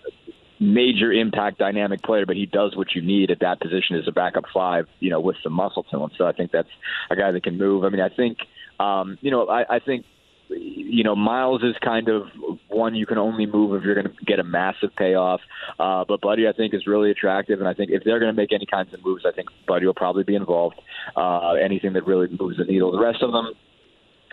major 0.59 1.13
impact 1.13 1.59
dynamic 1.59 2.03
player, 2.03 2.27
but 2.27 2.37
he 2.37 2.47
does 2.47 2.77
what 2.77 2.95
you 2.95 3.03
need 3.03 3.31
at 3.31 3.41
that 3.41 3.61
position 3.61 3.97
as 3.97 4.09
a 4.09 4.13
backup 4.13 4.45
five, 4.53 4.87
you 5.01 5.11
know, 5.11 5.21
with 5.21 5.37
some 5.43 5.53
muscle 5.53 5.85
to 5.85 6.03
him. 6.03 6.11
So 6.17 6.27
I 6.27 6.33
think 6.33 6.51
that's 6.51 6.69
a 7.11 7.17
guy 7.17 7.31
that 7.31 7.43
can 7.43 7.59
move. 7.59 7.85
I 7.85 7.91
mean, 7.91 8.01
I 8.01 8.09
think, 8.09 8.39
um, 8.81 9.19
you 9.21 9.31
know, 9.31 9.49
I, 9.49 9.77
I 9.77 9.79
think 9.81 10.07
you 10.49 11.05
know, 11.05 11.17
Miles 11.17 11.63
is 11.63 11.75
kind 11.85 12.09
of 12.09 12.23
one 12.69 12.95
you 12.95 13.07
can 13.07 13.19
only 13.19 13.47
move 13.47 13.75
if 13.75 13.85
you're 13.85 13.95
going 13.95 14.07
to 14.07 14.25
get 14.25 14.39
a 14.39 14.45
massive 14.45 14.91
payoff. 14.97 15.41
Uh, 15.79 16.05
but 16.07 16.21
Buddy, 16.21 16.47
I 16.49 16.53
think, 16.53 16.75
is 16.75 16.87
really 16.87 17.11
attractive, 17.11 17.59
and 17.59 17.69
I 17.69 17.75
think 17.75 17.91
if 17.91 18.03
they're 18.05 18.21
going 18.21 18.35
to 18.35 18.37
make 18.37 18.53
any 18.53 18.67
kinds 18.67 18.95
of 18.95 19.05
moves, 19.05 19.25
I 19.27 19.33
think 19.33 19.49
Buddy 19.67 19.87
will 19.87 19.95
probably 19.95 20.25
be 20.25 20.35
involved. 20.35 20.77
Uh, 21.17 21.55
anything 21.55 21.93
that 21.95 22.07
really 22.07 22.29
moves 22.39 22.59
the 22.59 22.65
needle. 22.65 22.93
The 22.93 23.01
rest 23.01 23.23
of 23.23 23.33
them, 23.33 23.53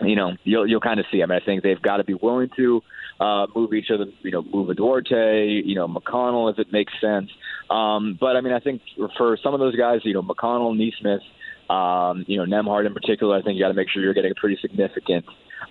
you 0.00 0.16
know, 0.16 0.32
you'll 0.44 0.66
you'll 0.66 0.80
kind 0.80 1.00
of 1.00 1.06
see. 1.10 1.22
I 1.22 1.26
mean, 1.26 1.38
I 1.40 1.44
think 1.44 1.62
they've 1.62 1.80
got 1.80 1.98
to 1.98 2.04
be 2.04 2.14
willing 2.14 2.50
to 2.56 2.80
uh, 3.20 3.46
move 3.54 3.72
each 3.74 3.90
other. 3.92 4.06
You 4.22 4.30
know, 4.30 4.42
move 4.42 4.68
a 4.70 4.74
Duarte, 4.74 5.62
you 5.64 5.74
know, 5.74 5.88
McConnell 5.88 6.52
if 6.52 6.58
it 6.58 6.72
makes 6.72 6.92
sense. 7.00 7.30
Um, 7.70 8.16
but 8.20 8.36
I 8.36 8.40
mean, 8.40 8.52
I 8.52 8.60
think 8.60 8.82
for 9.16 9.38
some 9.42 9.54
of 9.54 9.60
those 9.60 9.76
guys, 9.76 10.00
you 10.04 10.14
know, 10.14 10.22
McConnell, 10.22 10.76
Nesmith, 10.76 11.22
um, 11.70 12.24
you 12.26 12.36
know, 12.36 12.44
Nembhard 12.44 12.86
in 12.86 12.94
particular, 12.94 13.36
I 13.36 13.42
think 13.42 13.56
you 13.56 13.62
got 13.62 13.68
to 13.68 13.74
make 13.74 13.88
sure 13.88 14.02
you're 14.02 14.14
getting 14.14 14.32
a 14.32 14.40
pretty 14.40 14.58
significant 14.60 15.24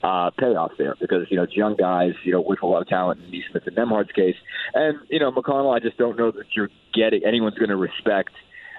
uh, 0.04 0.30
payoff 0.38 0.72
there 0.78 0.96
because 1.00 1.28
you 1.30 1.38
know 1.38 1.44
it's 1.44 1.56
young 1.56 1.76
guys, 1.76 2.14
you 2.24 2.32
know, 2.32 2.42
with 2.42 2.62
a 2.62 2.66
lot 2.66 2.82
of 2.82 2.88
talent 2.88 3.22
in 3.22 3.32
Nesmith 3.32 3.66
and 3.66 3.76
Nembhard's 3.76 4.12
case, 4.12 4.36
and 4.74 5.00
you 5.10 5.20
know 5.20 5.32
McConnell. 5.32 5.76
I 5.76 5.80
just 5.80 5.98
don't 5.98 6.18
know 6.18 6.32
that 6.32 6.46
you're 6.56 6.70
getting 6.94 7.24
anyone's 7.26 7.58
going 7.58 7.70
to 7.70 7.78
respect 7.78 8.32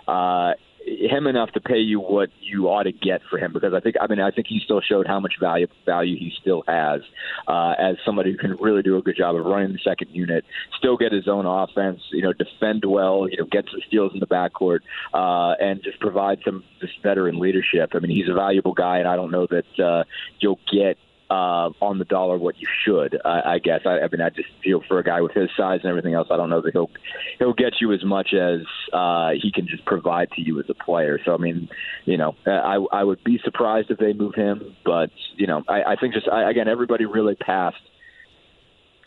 uh, 0.07 0.53
him 0.87 1.27
enough 1.27 1.51
to 1.53 1.61
pay 1.61 1.79
you 1.79 1.99
what 1.99 2.29
you 2.41 2.69
ought 2.69 2.83
to 2.83 2.93
get 2.93 3.23
for 3.31 3.39
him 3.39 3.53
because 3.53 3.73
I 3.73 3.81
think 3.81 3.97
I 4.01 4.07
mean 4.07 4.21
I 4.21 4.31
think 4.31 4.47
he 4.49 4.61
still 4.63 4.83
showed 4.83 5.07
how 5.07 5.19
much 5.19 5.35
value 5.41 5.67
value 5.87 6.17
he 6.19 6.31
still 6.41 6.63
has 6.69 7.01
uh, 7.49 7.73
as 7.79 7.97
somebody 8.05 8.33
who 8.33 8.37
can 8.37 8.57
really 8.61 8.83
do 8.83 8.97
a 8.99 9.03
good 9.03 9.17
job 9.17 9.35
of 9.35 9.45
running 9.47 9.73
the 9.73 9.79
second 9.83 10.09
unit, 10.13 10.45
still 10.79 10.97
get 10.97 11.13
his 11.13 11.27
own 11.27 11.47
offense, 11.47 12.01
you 12.13 12.23
know, 12.23 12.33
defend 12.33 12.85
well, 12.85 13.27
you 13.31 13.39
know, 13.39 13.47
get 13.51 13.65
some 13.71 13.81
steals 13.87 14.13
in 14.13 14.21
the 14.21 14.27
backcourt, 14.27 14.81
uh, 15.15 15.55
and 15.59 15.83
just 15.83 15.99
provide 16.01 16.39
some 16.45 16.63
just 16.81 16.93
veteran 17.03 17.39
leadership. 17.39 17.93
I 17.95 17.99
mean, 18.01 18.15
he's 18.15 18.29
a 18.29 18.35
valuable 18.35 18.75
guy, 18.75 18.99
and 18.99 19.09
I 19.09 19.17
don't 19.17 19.31
know 19.31 19.47
that 19.47 19.83
uh, 19.83 20.05
you'll 20.41 20.61
get 20.71 20.99
uh, 21.35 21.71
on 21.81 21.99
the 21.99 22.05
dollar 22.05 22.39
what 22.39 22.55
you 22.61 22.69
should. 22.85 23.21
I, 23.25 23.55
I 23.55 23.59
guess. 23.59 23.81
I, 23.85 24.01
I 24.01 24.09
mean, 24.09 24.21
I 24.21 24.31
just 24.31 24.49
feel 24.63 24.83
for 24.87 25.01
a 25.01 25.05
guy 25.05 25.21
with 25.21 25.33
his 25.33 25.51
size 25.57 25.81
and 25.83 25.91
everything 25.91 26.15
else. 26.15 26.29
I 26.31 26.37
don't 26.37 26.49
know 26.49 26.61
that 26.61 26.73
he'll 26.73 26.91
he'll 27.39 27.55
get 27.55 27.81
you 27.81 27.93
as 27.93 28.05
much 28.05 28.33
as 28.33 28.61
uh, 28.93 29.31
he 29.31 29.51
can 29.51 29.67
just 29.67 29.85
provide 29.85 30.31
to 30.33 30.43
you 30.43 30.61
as 30.61 30.67
a 30.69 30.75
player. 30.75 31.19
So 31.25 31.35
I 31.35 31.39
mean, 31.39 31.69
you 32.05 32.17
know, 32.17 32.37
I 32.47 32.77
I 32.93 33.03
would 33.03 33.25
be 33.25 33.41
surprised 33.43 33.91
if 33.91 33.99
they 33.99 34.13
move 34.13 34.37
him, 34.37 34.77
but 34.85 35.11
you 35.35 35.49
know, 35.49 35.65
I, 35.69 35.83
I 35.83 35.97
think 35.97 36.15
just 36.15 36.29
I, 36.29 36.49
again, 36.51 36.69
everybody 36.69 37.05
really 37.05 37.35
passed. 37.35 37.77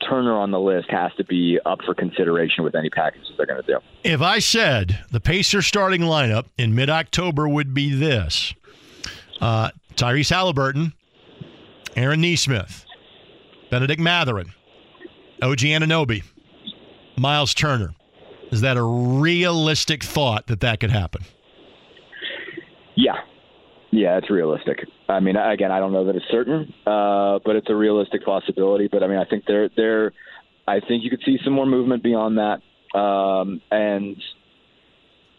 Turner 0.07 0.33
on 0.33 0.51
the 0.51 0.59
list 0.59 0.91
has 0.91 1.11
to 1.15 1.23
be 1.23 1.59
up 1.65 1.79
for 1.83 1.95
consideration 1.95 2.63
with 2.63 2.75
any 2.75 2.89
packages 2.89 3.31
they're 3.35 3.47
going 3.47 3.63
to 3.63 3.67
do. 3.67 3.79
If 4.03 4.21
I 4.21 4.37
said 4.37 4.99
the 5.09 5.19
Pacer 5.19 5.63
starting 5.63 6.01
lineup 6.01 6.45
in 6.55 6.75
mid 6.75 6.89
October 6.89 7.47
would 7.49 7.73
be 7.73 7.91
this 7.95 8.53
uh, 9.41 9.71
Tyrese 9.95 10.31
Haliburton, 10.31 10.93
Aaron 11.97 12.21
Nesmith, 12.21 12.85
Bennedict 13.71 13.99
Mathurin, 13.99 14.53
OG 15.41 15.57
Anunoby, 15.57 16.23
Miles 17.17 17.55
Turner. 17.55 17.95
Is 18.51 18.61
that 18.61 18.77
a 18.77 18.83
realistic 18.83 20.03
thought 20.03 20.45
that 20.45 20.59
that 20.59 20.79
could 20.79 20.91
happen? 20.91 21.23
Yeah. 22.95 23.15
Yeah, 23.89 24.17
it's 24.17 24.29
realistic. 24.29 24.85
I 25.09 25.19
mean, 25.19 25.37
again, 25.37 25.71
I 25.71 25.79
don't 25.79 25.91
know 25.91 26.05
that 26.05 26.15
it's 26.15 26.25
certain, 26.29 26.71
uh, 26.85 27.39
but 27.43 27.55
it's 27.55 27.69
a 27.69 27.75
realistic 27.75 28.23
possibility. 28.23 28.87
But 28.91 29.01
I 29.01 29.07
mean, 29.07 29.17
I 29.17 29.25
think 29.25 29.45
there, 29.47 29.69
there, 29.75 30.13
I 30.67 30.79
think 30.79 31.03
you 31.03 31.09
could 31.09 31.23
see 31.25 31.39
some 31.43 31.53
more 31.53 31.65
movement 31.65 32.03
beyond 32.03 32.37
that. 32.37 32.97
Um, 32.97 33.59
and 33.71 34.21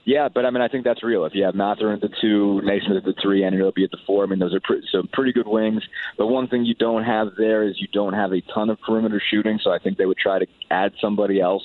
yeah, 0.09 0.27
but 0.33 0.47
I 0.47 0.51
mean, 0.51 0.63
I 0.63 0.69
think 0.69 0.85
that's 0.85 1.05
real. 1.05 1.27
If 1.27 1.35
you 1.35 1.45
have 1.45 1.55
Mather 1.55 1.93
at 1.93 2.01
the 2.01 2.09
two, 2.19 2.63
Nesmith 2.65 2.97
at 2.97 3.05
the 3.05 3.13
three, 3.21 3.45
and 3.45 3.55
it'll 3.55 3.73
be 3.73 3.85
at 3.85 3.91
the 3.91 3.99
four. 4.07 4.25
I 4.25 4.27
mean, 4.27 4.39
those 4.39 4.55
are 4.55 4.61
pre- 4.61 4.83
some 4.91 5.07
pretty 5.13 5.35
good 5.35 5.47
wings. 5.47 5.83
The 6.17 6.25
one 6.25 6.49
thing 6.49 6.65
you 6.65 6.75
don't 6.75 7.05
have 7.05 7.29
there 7.37 7.63
is 7.63 7.75
you 7.79 7.89
don't 7.93 8.15
have 8.15 8.33
a 8.33 8.41
ton 8.55 8.71
of 8.71 8.81
perimeter 8.81 9.21
shooting, 9.31 9.59
so 9.63 9.71
I 9.71 9.79
think 9.79 9.99
they 9.99 10.07
would 10.07 10.17
try 10.17 10.39
to 10.39 10.47
add 10.71 10.93
somebody 10.99 11.43
else 11.43 11.63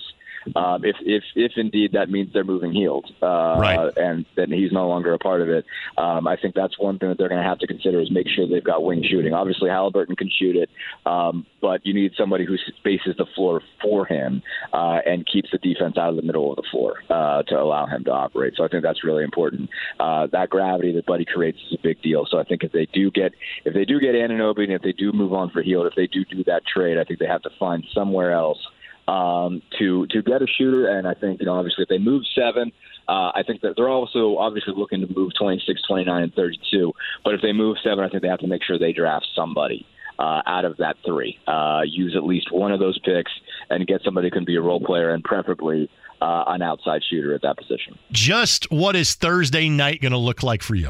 um, 0.55 0.83
if 0.83 0.95
if 1.01 1.23
if 1.35 1.53
indeed 1.57 1.93
that 1.93 2.09
means 2.09 2.31
they're 2.33 2.43
moving 2.43 2.73
Hield, 2.73 3.05
uh, 3.21 3.57
right. 3.59 3.97
and 3.97 4.25
then 4.35 4.51
he's 4.51 4.71
no 4.71 4.87
longer 4.87 5.13
a 5.13 5.19
part 5.19 5.41
of 5.41 5.49
it. 5.49 5.65
Um, 5.97 6.27
I 6.27 6.37
think 6.37 6.55
that's 6.55 6.77
one 6.79 6.99
thing 6.99 7.09
that 7.09 7.17
they're 7.17 7.29
going 7.29 7.41
to 7.41 7.47
have 7.47 7.59
to 7.59 7.67
consider 7.67 8.01
is 8.01 8.11
make 8.11 8.27
sure 8.27 8.47
they've 8.47 8.63
got 8.63 8.83
wing 8.83 9.03
shooting. 9.09 9.33
Obviously, 9.33 9.69
Haliburton 9.69 10.17
can 10.17 10.29
shoot 10.29 10.55
it, 10.55 10.69
um, 11.05 11.45
but 11.61 11.85
you 11.85 11.93
need 11.93 12.11
somebody 12.17 12.45
who 12.45 12.57
spaces 12.77 13.15
the 13.17 13.25
floor 13.35 13.61
for 13.81 14.05
him 14.05 14.41
uh, 14.73 14.99
and 15.05 15.25
keeps 15.25 15.49
the 15.51 15.57
defense 15.57 15.97
out 15.97 16.09
of 16.09 16.15
the 16.15 16.21
middle 16.21 16.51
of 16.51 16.57
the 16.57 16.63
floor 16.71 16.95
uh, 17.09 17.43
to 17.43 17.55
allow 17.55 17.85
him 17.85 18.03
to 18.05 18.11
operate. 18.11 18.53
So 18.57 18.63
I 18.63 18.67
think 18.67 18.83
that's 18.83 19.03
really 19.03 19.23
important. 19.23 19.69
Uh, 19.99 20.27
that 20.31 20.49
gravity 20.49 20.93
that 20.93 21.05
Buddy 21.05 21.25
creates 21.25 21.59
is 21.67 21.77
a 21.79 21.81
big 21.81 22.01
deal. 22.01 22.25
So 22.29 22.39
I 22.39 22.43
think 22.43 22.63
if 22.63 22.71
they 22.71 22.87
do 22.93 23.11
get 23.11 23.33
if 23.65 23.73
they 23.73 23.85
do 23.85 23.99
get 23.99 24.15
Anunoby 24.15 24.63
and 24.63 24.73
if 24.73 24.81
they 24.81 24.91
do 24.93 25.11
move 25.11 25.33
on 25.33 25.49
for 25.49 25.61
Hield, 25.61 25.87
if 25.87 25.95
they 25.95 26.07
do 26.07 26.25
do 26.25 26.43
that 26.45 26.63
trade, 26.65 26.97
I 26.97 27.03
think 27.03 27.19
they 27.19 27.27
have 27.27 27.43
to 27.43 27.49
find 27.59 27.83
somewhere 27.93 28.31
else 28.31 28.59
um, 29.07 29.61
to 29.79 30.07
to 30.07 30.21
get 30.21 30.41
a 30.41 30.47
shooter. 30.47 30.87
And 30.87 31.07
I 31.07 31.13
think 31.13 31.39
you 31.39 31.45
know 31.45 31.53
obviously 31.53 31.83
if 31.83 31.89
they 31.89 31.97
move 31.97 32.23
seven. 32.35 32.71
Uh, 33.05 33.35
I 33.35 33.43
think 33.45 33.59
that 33.61 33.73
they're 33.75 33.89
also 33.89 34.37
obviously 34.37 34.73
looking 34.77 35.01
to 35.01 35.13
move 35.13 35.33
26, 35.37 35.81
29, 35.89 36.23
and 36.23 36.33
32. 36.33 36.93
But 37.25 37.33
if 37.33 37.41
they 37.41 37.51
move 37.51 37.75
seven, 37.83 38.01
I 38.01 38.07
think 38.07 38.21
they 38.21 38.29
have 38.29 38.39
to 38.39 38.47
make 38.47 38.63
sure 38.63 38.79
they 38.79 38.93
draft 38.93 39.27
somebody 39.35 39.85
uh, 40.19 40.41
out 40.45 40.63
of 40.63 40.77
that 40.77 40.95
three. 41.05 41.37
Uh, 41.45 41.81
use 41.85 42.15
at 42.15 42.23
least 42.23 42.51
one 42.51 42.71
of 42.71 42.79
those 42.79 42.97
picks 42.99 43.31
and 43.69 43.85
get 43.87 44.01
somebody 44.03 44.27
who 44.27 44.31
can 44.31 44.45
be 44.45 44.55
a 44.55 44.61
role 44.61 44.79
player 44.79 45.13
and 45.13 45.21
preferably 45.23 45.89
uh, 46.21 46.45
an 46.47 46.61
outside 46.61 47.01
shooter 47.09 47.33
at 47.33 47.41
that 47.41 47.57
position. 47.57 47.97
Just 48.11 48.71
what 48.71 48.95
is 48.95 49.15
Thursday 49.15 49.67
night 49.69 50.01
going 50.01 50.13
to 50.13 50.17
look 50.17 50.43
like 50.43 50.63
for 50.63 50.75
you? 50.75 50.89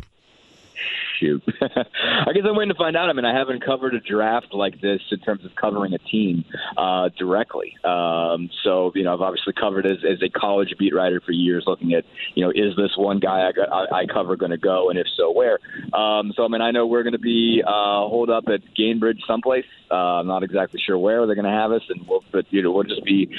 Shoot. 1.23 1.43
I 1.61 2.33
guess 2.33 2.43
I'm 2.45 2.55
waiting 2.55 2.73
to 2.73 2.77
find 2.77 2.95
out. 2.95 3.09
I 3.09 3.13
mean, 3.13 3.25
I 3.25 3.37
haven't 3.37 3.63
covered 3.63 3.93
a 3.93 3.99
draft 3.99 4.53
like 4.53 4.81
this 4.81 5.01
in 5.11 5.19
terms 5.19 5.45
of 5.45 5.55
covering 5.55 5.93
a 5.93 5.97
team 5.97 6.43
uh, 6.77 7.09
directly. 7.17 7.75
Um, 7.83 8.49
so, 8.63 8.91
you 8.95 9.03
know, 9.03 9.13
I've 9.13 9.21
obviously 9.21 9.53
covered 9.53 9.85
as, 9.85 9.97
as 10.09 10.21
a 10.21 10.29
college 10.29 10.73
beat 10.77 10.93
writer 10.93 11.21
for 11.25 11.31
years, 11.31 11.63
looking 11.65 11.93
at, 11.93 12.03
you 12.35 12.43
know, 12.43 12.51
is 12.51 12.75
this 12.75 12.91
one 12.97 13.19
guy 13.19 13.49
I, 13.49 13.51
I, 13.61 13.99
I 14.01 14.05
cover 14.05 14.35
going 14.35 14.51
to 14.51 14.57
go, 14.57 14.89
and 14.89 14.99
if 14.99 15.07
so, 15.17 15.31
where? 15.31 15.59
Um, 15.93 16.33
so, 16.35 16.43
I 16.43 16.47
mean, 16.47 16.61
I 16.61 16.71
know 16.71 16.85
we're 16.85 17.03
going 17.03 17.13
to 17.13 17.19
be 17.19 17.63
uh, 17.65 18.07
holed 18.07 18.29
up 18.29 18.45
at 18.47 18.61
Gainbridge 18.77 19.19
someplace. 19.27 19.65
Uh, 19.91 20.19
I'm 20.19 20.27
not 20.27 20.43
exactly 20.43 20.81
sure 20.83 20.97
where 20.97 21.25
they're 21.25 21.35
going 21.35 21.45
to 21.45 21.51
have 21.51 21.71
us, 21.71 21.83
and 21.89 22.07
we'll, 22.07 22.23
but 22.31 22.45
you 22.49 22.63
know, 22.63 22.71
we'll 22.71 22.83
just 22.83 23.03
be 23.03 23.29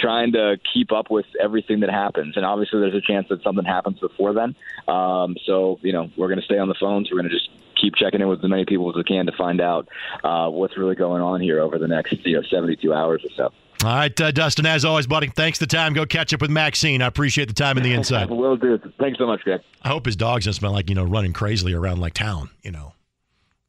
trying 0.00 0.32
to 0.32 0.56
keep 0.72 0.92
up 0.92 1.10
with 1.10 1.24
everything 1.42 1.80
that 1.80 1.90
happens. 1.90 2.36
And 2.36 2.44
obviously, 2.44 2.80
there's 2.80 2.94
a 2.94 3.00
chance 3.00 3.26
that 3.30 3.42
something 3.42 3.64
happens 3.64 3.98
before 4.00 4.34
then. 4.34 4.54
Um, 4.86 5.36
so, 5.46 5.78
you 5.82 5.92
know, 5.92 6.10
we're 6.16 6.28
going 6.28 6.40
to 6.40 6.44
stay 6.44 6.58
on 6.58 6.68
the 6.68 6.74
phones. 6.78 7.08
We're 7.10 7.22
going 7.24 7.30
to 7.30 7.36
just 7.36 7.48
keep 7.80 7.94
checking 7.96 8.20
in 8.20 8.28
with 8.28 8.42
as 8.42 8.48
many 8.50 8.64
people 8.64 8.88
as 8.88 8.96
we 8.96 9.04
can 9.04 9.26
to 9.26 9.32
find 9.32 9.60
out 9.60 9.88
uh, 10.22 10.48
what's 10.48 10.76
really 10.78 10.94
going 10.94 11.22
on 11.22 11.40
here 11.40 11.60
over 11.60 11.78
the 11.78 11.88
next 11.88 12.14
you 12.24 12.36
know 12.36 12.42
72 12.42 12.92
hours 12.92 13.24
or 13.24 13.30
so. 13.36 13.54
All 13.84 13.94
right, 13.94 14.18
uh, 14.20 14.30
Dustin, 14.30 14.66
as 14.66 14.84
always, 14.84 15.06
buddy, 15.06 15.26
thanks 15.28 15.58
the 15.58 15.66
time. 15.66 15.92
Go 15.92 16.06
catch 16.06 16.32
up 16.32 16.40
with 16.40 16.50
Maxine. 16.50 17.02
I 17.02 17.06
appreciate 17.06 17.48
the 17.48 17.54
time 17.54 17.76
and 17.76 17.84
the 17.84 17.92
insight. 17.94 18.30
Will 18.30 18.56
do. 18.56 18.78
Thanks 18.98 19.18
so 19.18 19.26
much, 19.26 19.42
Greg. 19.42 19.60
I 19.82 19.88
hope 19.88 20.06
his 20.06 20.16
dog's 20.16 20.46
not 20.46 20.54
smell 20.54 20.72
like, 20.72 20.88
you 20.88 20.94
know, 20.94 21.04
running 21.04 21.32
crazily 21.32 21.74
around 21.74 22.00
like 22.00 22.14
town, 22.14 22.50
you 22.62 22.70
know. 22.70 22.92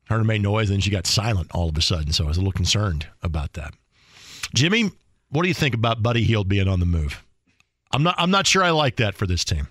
Heard 0.08 0.20
her 0.20 0.24
make 0.24 0.42
noise, 0.42 0.70
and 0.70 0.76
then 0.76 0.82
she 0.82 0.92
got 0.92 1.08
silent 1.08 1.50
all 1.52 1.68
of 1.68 1.78
a 1.78 1.82
sudden, 1.82 2.14
so 2.14 2.26
I 2.26 2.28
was 2.28 2.38
a 2.38 2.40
little 2.40 2.54
concerned 2.54 3.08
about 3.24 3.54
that. 3.54 3.74
Jimmy, 4.54 4.92
what 5.30 5.42
do 5.42 5.48
you 5.48 5.54
think 5.54 5.74
about 5.74 6.04
Buddy 6.04 6.24
Hield 6.24 6.48
being 6.48 6.68
on 6.68 6.80
the 6.80 6.86
move? 6.86 7.24
I'm 7.92 8.04
not 8.04 8.16
I'm 8.18 8.32
not 8.32 8.46
sure 8.46 8.64
I 8.64 8.70
like 8.70 8.98
that 8.98 9.16
for 9.16 9.26
this 9.26 9.44
team. 9.44 9.68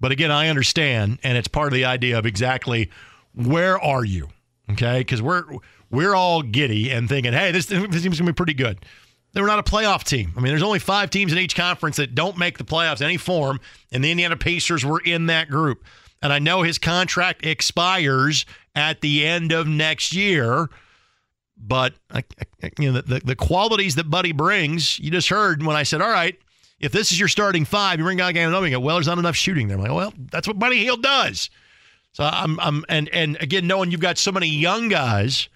But 0.00 0.12
again, 0.12 0.30
I 0.30 0.48
understand, 0.48 1.18
and 1.22 1.36
it's 1.36 1.48
part 1.48 1.68
of 1.68 1.72
the 1.72 1.84
idea 1.84 2.18
of 2.18 2.26
exactly 2.26 2.90
where 3.34 3.78
are 3.78 4.04
you? 4.04 4.28
Okay, 4.70 4.98
because 4.98 5.20
we're 5.20 5.44
we're 5.90 6.14
all 6.14 6.42
giddy 6.42 6.90
and 6.90 7.08
thinking, 7.08 7.32
hey, 7.32 7.52
this, 7.52 7.66
this 7.66 8.02
team's 8.02 8.18
gonna 8.18 8.32
be 8.32 8.34
pretty 8.34 8.54
good. 8.54 8.84
They 9.32 9.40
were 9.40 9.46
not 9.46 9.58
a 9.58 9.62
playoff 9.62 10.04
team. 10.04 10.32
I 10.36 10.40
mean, 10.40 10.50
there's 10.50 10.62
only 10.62 10.78
five 10.78 11.10
teams 11.10 11.32
in 11.32 11.38
each 11.38 11.56
conference 11.56 11.96
that 11.96 12.14
don't 12.14 12.38
make 12.38 12.56
the 12.56 12.64
playoffs 12.64 13.00
in 13.00 13.06
any 13.06 13.16
form, 13.16 13.60
and 13.92 14.02
the 14.02 14.10
Indiana 14.10 14.36
Pacers 14.36 14.84
were 14.84 15.00
in 15.00 15.26
that 15.26 15.48
group. 15.48 15.84
And 16.22 16.32
I 16.32 16.38
know 16.38 16.62
his 16.62 16.78
contract 16.78 17.44
expires 17.44 18.46
at 18.74 19.00
the 19.00 19.26
end 19.26 19.52
of 19.52 19.66
next 19.66 20.14
year, 20.14 20.70
but 21.56 21.94
you 22.78 22.92
know 22.92 23.00
the, 23.00 23.20
the 23.24 23.36
qualities 23.36 23.96
that 23.96 24.08
Buddy 24.08 24.32
brings, 24.32 24.98
you 24.98 25.10
just 25.10 25.28
heard 25.28 25.62
when 25.62 25.76
I 25.76 25.82
said, 25.82 26.00
all 26.00 26.10
right, 26.10 26.38
if 26.80 26.92
this 26.92 27.12
is 27.12 27.18
your 27.18 27.28
starting 27.28 27.64
five, 27.64 27.98
you 27.98 28.04
bring 28.04 28.20
out 28.20 28.34
game 28.34 28.52
and 28.52 28.82
well, 28.82 28.96
there's 28.96 29.06
not 29.06 29.18
enough 29.18 29.36
shooting 29.36 29.68
there. 29.68 29.76
I'm 29.76 29.82
like, 29.82 29.92
well, 29.92 30.14
that's 30.30 30.48
what 30.48 30.58
Buddy 30.58 30.78
Hield 30.78 31.02
does. 31.02 31.50
So 32.14 32.24
I'm, 32.24 32.58
I'm, 32.60 32.84
and 32.88 33.08
and 33.10 33.36
again, 33.40 33.66
knowing 33.66 33.90
you've 33.90 34.00
got 34.00 34.16
so 34.18 34.32
many 34.32 34.48
young 34.48 34.88
guys 34.88 35.48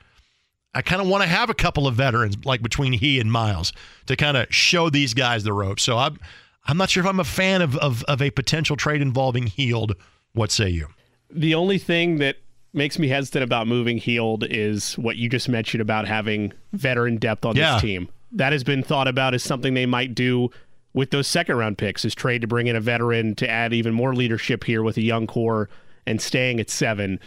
I 0.75 0.83
kind 0.83 1.01
of 1.01 1.09
want 1.09 1.23
to 1.23 1.29
have 1.29 1.51
a 1.51 1.55
couple 1.55 1.87
of 1.87 1.95
veterans 1.95 2.37
like 2.45 2.63
between 2.63 2.93
he 2.93 3.19
and 3.21 3.33
Miles 3.33 3.73
to 4.07 4.17
kind 4.17 4.37
of 4.37 4.47
show 4.55 4.91
these 4.91 5.15
guys 5.15 5.43
the 5.45 5.53
ropes. 5.53 5.83
So 5.83 5.97
I'm 5.97 6.19
I'm 6.67 6.77
not 6.77 6.91
sure 6.91 7.03
if 7.03 7.09
I'm 7.09 7.19
a 7.21 7.25
fan 7.25 7.63
of, 7.63 7.77
of, 7.79 8.05
of 8.05 8.21
a 8.21 8.31
potential 8.31 8.77
trade 8.77 9.01
involving 9.01 9.47
Hield. 9.47 9.95
What 10.35 10.51
say 10.51 10.69
you? 10.69 10.89
The 11.31 11.55
only 11.55 11.79
thing 11.79 12.19
that 12.19 12.37
makes 12.75 12.99
me 12.99 13.09
hesitant 13.09 13.43
about 13.43 13.67
moving 13.67 13.97
Hield 13.99 14.45
is 14.45 14.99
what 14.99 15.17
you 15.17 15.31
just 15.31 15.49
mentioned 15.49 15.81
about 15.81 16.07
having 16.07 16.53
veteran 16.75 17.17
depth 17.17 17.47
on 17.47 17.57
Yeah. 17.57 17.73
this 17.75 17.83
team. 17.83 18.09
That 18.33 18.53
has 18.53 18.63
been 18.63 18.83
thought 18.83 19.09
about 19.09 19.33
as 19.33 19.43
something 19.43 19.73
they 19.73 19.87
might 19.87 20.15
do 20.15 20.51
with 20.93 21.11
those 21.11 21.27
second 21.27 21.57
round 21.57 21.79
picks 21.79 22.05
is 22.05 22.15
trade 22.15 22.43
to 22.43 22.47
bring 22.47 22.67
in 22.67 22.77
a 22.77 22.81
veteran 22.81 23.35
to 23.37 23.49
add 23.49 23.73
even 23.73 23.95
more 23.95 24.15
leadership 24.15 24.65
here 24.65 24.83
with 24.83 24.99
a 24.99 25.03
young 25.03 25.27
core 25.27 25.71
and 26.09 26.21
staying 26.21 26.59
at 26.61 26.71
seven. 26.71 27.21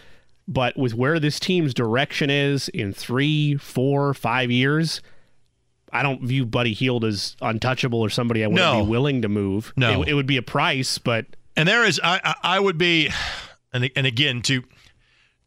But 0.47 0.75
with 0.77 0.93
where 0.93 1.19
this 1.19 1.39
team's 1.39 1.73
direction 1.73 2.29
is 2.29 2.67
in 2.69 2.91
three, 2.93 3.55
four, 3.55 4.13
five 4.13 4.49
years, 4.51 5.01
I 5.93 6.03
don't 6.03 6.23
view 6.23 6.45
Buddy 6.45 6.73
Hield 6.73 7.05
as 7.05 7.35
untouchable 7.41 7.99
or 8.01 8.09
somebody 8.09 8.43
I 8.43 8.47
wouldn't 8.47 8.65
No. 8.65 8.83
be 8.83 8.89
willing 8.89 9.21
to 9.21 9.29
move. 9.29 9.71
No. 9.77 10.01
It, 10.01 10.09
it 10.09 10.13
would 10.15 10.27
be 10.27 10.37
a 10.37 10.41
price, 10.41 10.97
but 10.97 11.25
And 11.55 11.67
there 11.67 11.85
is 11.85 11.99
I 12.03 12.35
I 12.43 12.59
would 12.59 12.77
be 12.77 13.09
and 13.71 13.89
and 13.95 14.07
again 14.07 14.41
to 14.43 14.63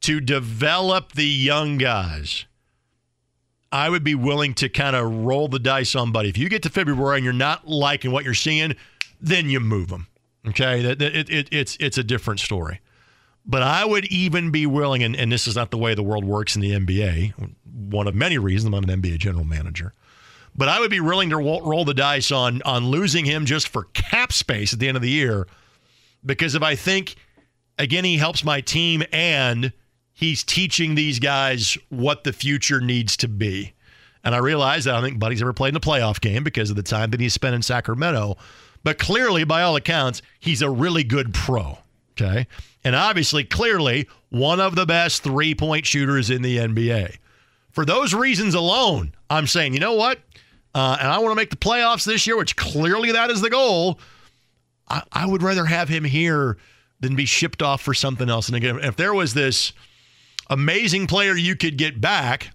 to 0.03 0.21
develop 0.21 1.13
the 1.13 1.27
young 1.27 1.77
guys. 1.79 2.45
I 3.73 3.91
would 3.91 4.05
be 4.05 4.15
willing 4.15 4.55
to 4.55 4.69
kind 4.69 4.95
of 4.95 5.11
roll 5.25 5.49
the 5.49 5.59
dice 5.59 5.97
on 5.97 6.13
Buddy. 6.13 6.29
If 6.29 6.39
you 6.39 6.49
get 6.49 6.63
to 6.63 6.71
February 6.71 7.17
and 7.17 7.25
you're 7.25 7.33
not 7.33 7.67
liking 7.67 8.13
what 8.13 8.25
you're 8.25 8.33
seeing, 8.35 8.77
then 9.21 9.51
you 9.51 9.59
move 9.61 9.89
them. 9.89 10.07
Okay, 10.47 10.83
that, 10.83 10.99
that- 11.01 11.17
it, 11.17 11.31
it, 11.31 11.49
it's 11.51 11.77
it's 11.81 11.99
a 11.99 12.05
different 12.05 12.39
story. 12.41 12.81
But 13.47 13.63
I 13.63 13.85
would 13.85 14.07
even 14.07 14.51
be 14.51 14.67
willing, 14.67 15.03
and, 15.03 15.15
and 15.15 15.31
this 15.31 15.47
is 15.47 15.57
not 15.57 15.71
the 15.71 15.79
way 15.79 15.95
the 15.95 16.03
world 16.03 16.25
works 16.25 16.57
in 16.57 16.63
the 16.63 16.71
NBA. 16.71 17.35
One 17.91 18.09
of 18.09 18.15
many 18.15 18.39
reasons 18.39 18.75
I'm 18.75 18.85
an 18.85 19.03
NBA 19.03 19.19
general 19.19 19.45
manager. 19.45 19.93
But 20.57 20.69
I 20.69 20.81
would 20.81 20.91
be 20.91 21.01
willing 21.01 21.31
to 21.31 21.37
roll, 21.37 21.61
roll 21.63 21.85
the 21.85 21.95
dice 21.95 22.31
on 22.31 22.63
on 22.63 22.87
losing 22.87 23.25
him 23.25 23.45
just 23.45 23.69
for 23.69 23.85
cap 23.93 24.33
space 24.33 24.73
at 24.73 24.79
the 24.79 24.89
end 24.89 24.97
of 24.97 25.03
the 25.03 25.11
year, 25.11 25.49
because 26.25 26.55
if 26.55 26.63
I 26.63 26.77
think 26.77 27.17
again 27.79 28.05
he 28.05 28.17
helps 28.17 28.45
my 28.45 28.61
team 28.61 29.03
and 29.13 29.73
he's 30.13 30.45
teaching 30.45 30.95
these 30.95 31.19
guys 31.19 31.77
what 31.89 32.25
the 32.25 32.33
future 32.33 32.81
needs 32.81 33.17
to 33.19 33.29
be. 33.29 33.75
And 34.23 34.35
I 34.35 34.39
realize 34.39 34.85
that 34.85 34.95
I 34.95 35.01
don't 35.01 35.05
think 35.11 35.19
Buddy's 35.19 35.43
ever 35.43 35.53
played 35.53 35.71
in 35.71 35.77
a 35.77 35.81
playoff 35.81 36.21
game 36.21 36.45
because 36.45 36.71
of 36.71 36.77
the 36.77 36.83
time 36.83 37.11
that 37.11 37.21
he 37.21 37.29
spent 37.29 37.55
in 37.55 37.61
Sacramento. 37.63 38.39
But 38.85 38.99
clearly, 38.99 39.45
by 39.45 39.63
all 39.63 39.77
accounts, 39.77 40.23
he's 40.41 40.63
a 40.63 40.71
really 40.71 41.05
good 41.05 41.35
pro. 41.35 41.79
Okay. 42.13 42.47
And 42.85 42.95
obviously, 42.95 43.45
clearly, 43.45 44.09
one 44.29 44.61
of 44.61 44.75
the 44.75 44.87
best 44.87 45.23
three 45.23 45.55
point 45.55 45.87
shooters 45.87 46.31
in 46.31 46.43
the 46.43 46.59
NBA. 46.59 47.17
For 47.71 47.85
those 47.85 48.15
reasons 48.15 48.55
alone, 48.55 49.15
I'm 49.31 49.47
saying, 49.47 49.75
you 49.75 49.81
know 49.81 49.95
what? 49.95 50.21
Uh, 50.75 50.97
and 51.01 51.09
I 51.09 51.19
want 51.19 51.33
to 51.33 51.37
make 51.37 51.51
the 51.51 51.57
playoffs 51.57 52.05
this 52.05 52.27
year, 52.27 52.37
which 52.37 52.57
clearly 52.57 53.13
that 53.13 53.31
is 53.31 53.41
the 53.41 53.51
goal. 53.51 53.99
I, 54.89 55.03
I 55.13 55.27
would 55.27 55.43
rather 55.43 55.65
have 55.65 55.89
him 55.89 56.05
here 56.05 56.59
than 57.01 57.17
be 57.17 57.25
shipped 57.25 57.63
off 57.63 57.81
for 57.81 57.95
something 57.95 58.29
else. 58.29 58.49
And 58.49 58.57
again, 58.57 58.79
if 58.83 58.97
there 58.97 59.15
was 59.15 59.35
this 59.35 59.73
amazing 60.51 61.07
player 61.07 61.35
you 61.35 61.57
could 61.57 61.79
get 61.79 62.01
back, 62.01 62.51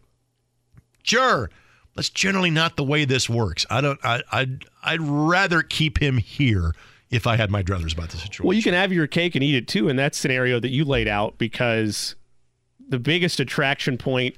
sure. 1.03 1.49
That's 1.95 2.09
generally 2.09 2.51
not 2.51 2.77
the 2.77 2.83
way 2.83 3.05
this 3.05 3.29
works. 3.29 3.65
I 3.69 3.81
don't. 3.81 3.99
I, 4.05 4.21
I'd 4.31 4.65
I'd 4.83 5.01
rather 5.01 5.63
keep 5.63 6.01
him 6.01 6.17
here 6.17 6.73
if 7.11 7.25
I 7.27 7.35
had 7.35 7.49
my 7.49 7.63
druthers 7.63 7.93
about 7.93 8.09
the 8.09 8.17
situation. 8.17 8.45
Well, 8.45 8.55
you 8.55 8.63
can 8.63 8.73
have 8.73 8.91
your 8.93 9.07
cake 9.07 9.35
and 9.35 9.43
eat 9.43 9.55
it 9.55 9.67
too 9.67 9.89
in 9.89 9.95
that 9.95 10.13
scenario 10.15 10.59
that 10.59 10.69
you 10.69 10.85
laid 10.85 11.07
out 11.07 11.37
because 11.37 12.15
the 12.87 12.99
biggest 12.99 13.39
attraction 13.39 13.97
point 13.97 14.35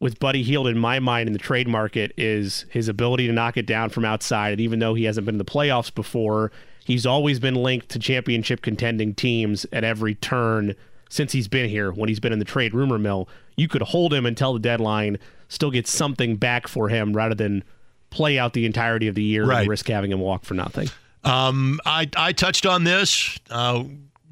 with 0.00 0.18
Buddy 0.18 0.42
Hield 0.42 0.66
in 0.66 0.78
my 0.78 0.98
mind 0.98 1.28
in 1.28 1.32
the 1.32 1.38
trade 1.38 1.68
market 1.68 2.12
is 2.16 2.66
his 2.70 2.88
ability 2.88 3.26
to 3.28 3.32
knock 3.32 3.56
it 3.56 3.66
down 3.66 3.88
from 3.90 4.04
outside. 4.04 4.52
And 4.52 4.60
even 4.60 4.78
though 4.80 4.94
he 4.94 5.04
hasn't 5.04 5.24
been 5.26 5.34
in 5.36 5.38
the 5.38 5.44
playoffs 5.44 5.94
before, 5.94 6.50
he's 6.84 7.06
always 7.06 7.38
been 7.38 7.54
linked 7.54 7.88
to 7.90 7.98
championship 7.98 8.62
contending 8.62 9.14
teams 9.14 9.64
at 9.72 9.84
every 9.84 10.14
turn 10.16 10.74
since 11.08 11.32
he's 11.32 11.46
been 11.48 11.68
here. 11.70 11.92
When 11.92 12.08
he's 12.08 12.18
been 12.20 12.32
in 12.32 12.38
the 12.40 12.44
trade 12.44 12.74
rumor 12.74 12.98
mill, 12.98 13.28
you 13.56 13.68
could 13.68 13.82
hold 13.82 14.12
him 14.12 14.26
until 14.26 14.54
the 14.54 14.58
deadline, 14.58 15.18
still 15.48 15.70
get 15.70 15.86
something 15.86 16.36
back 16.36 16.66
for 16.66 16.88
him 16.88 17.12
rather 17.14 17.34
than 17.34 17.62
play 18.10 18.38
out 18.38 18.54
the 18.54 18.66
entirety 18.66 19.06
of 19.08 19.14
the 19.14 19.22
year 19.22 19.44
Right. 19.46 19.60
and 19.60 19.68
risk 19.68 19.86
having 19.88 20.10
him 20.10 20.20
walk 20.20 20.44
for 20.44 20.54
nothing. 20.54 20.88
Um, 21.24 21.80
I 21.84 22.08
I 22.16 22.32
touched 22.32 22.66
on 22.66 22.84
this. 22.84 23.38
Uh, 23.50 23.84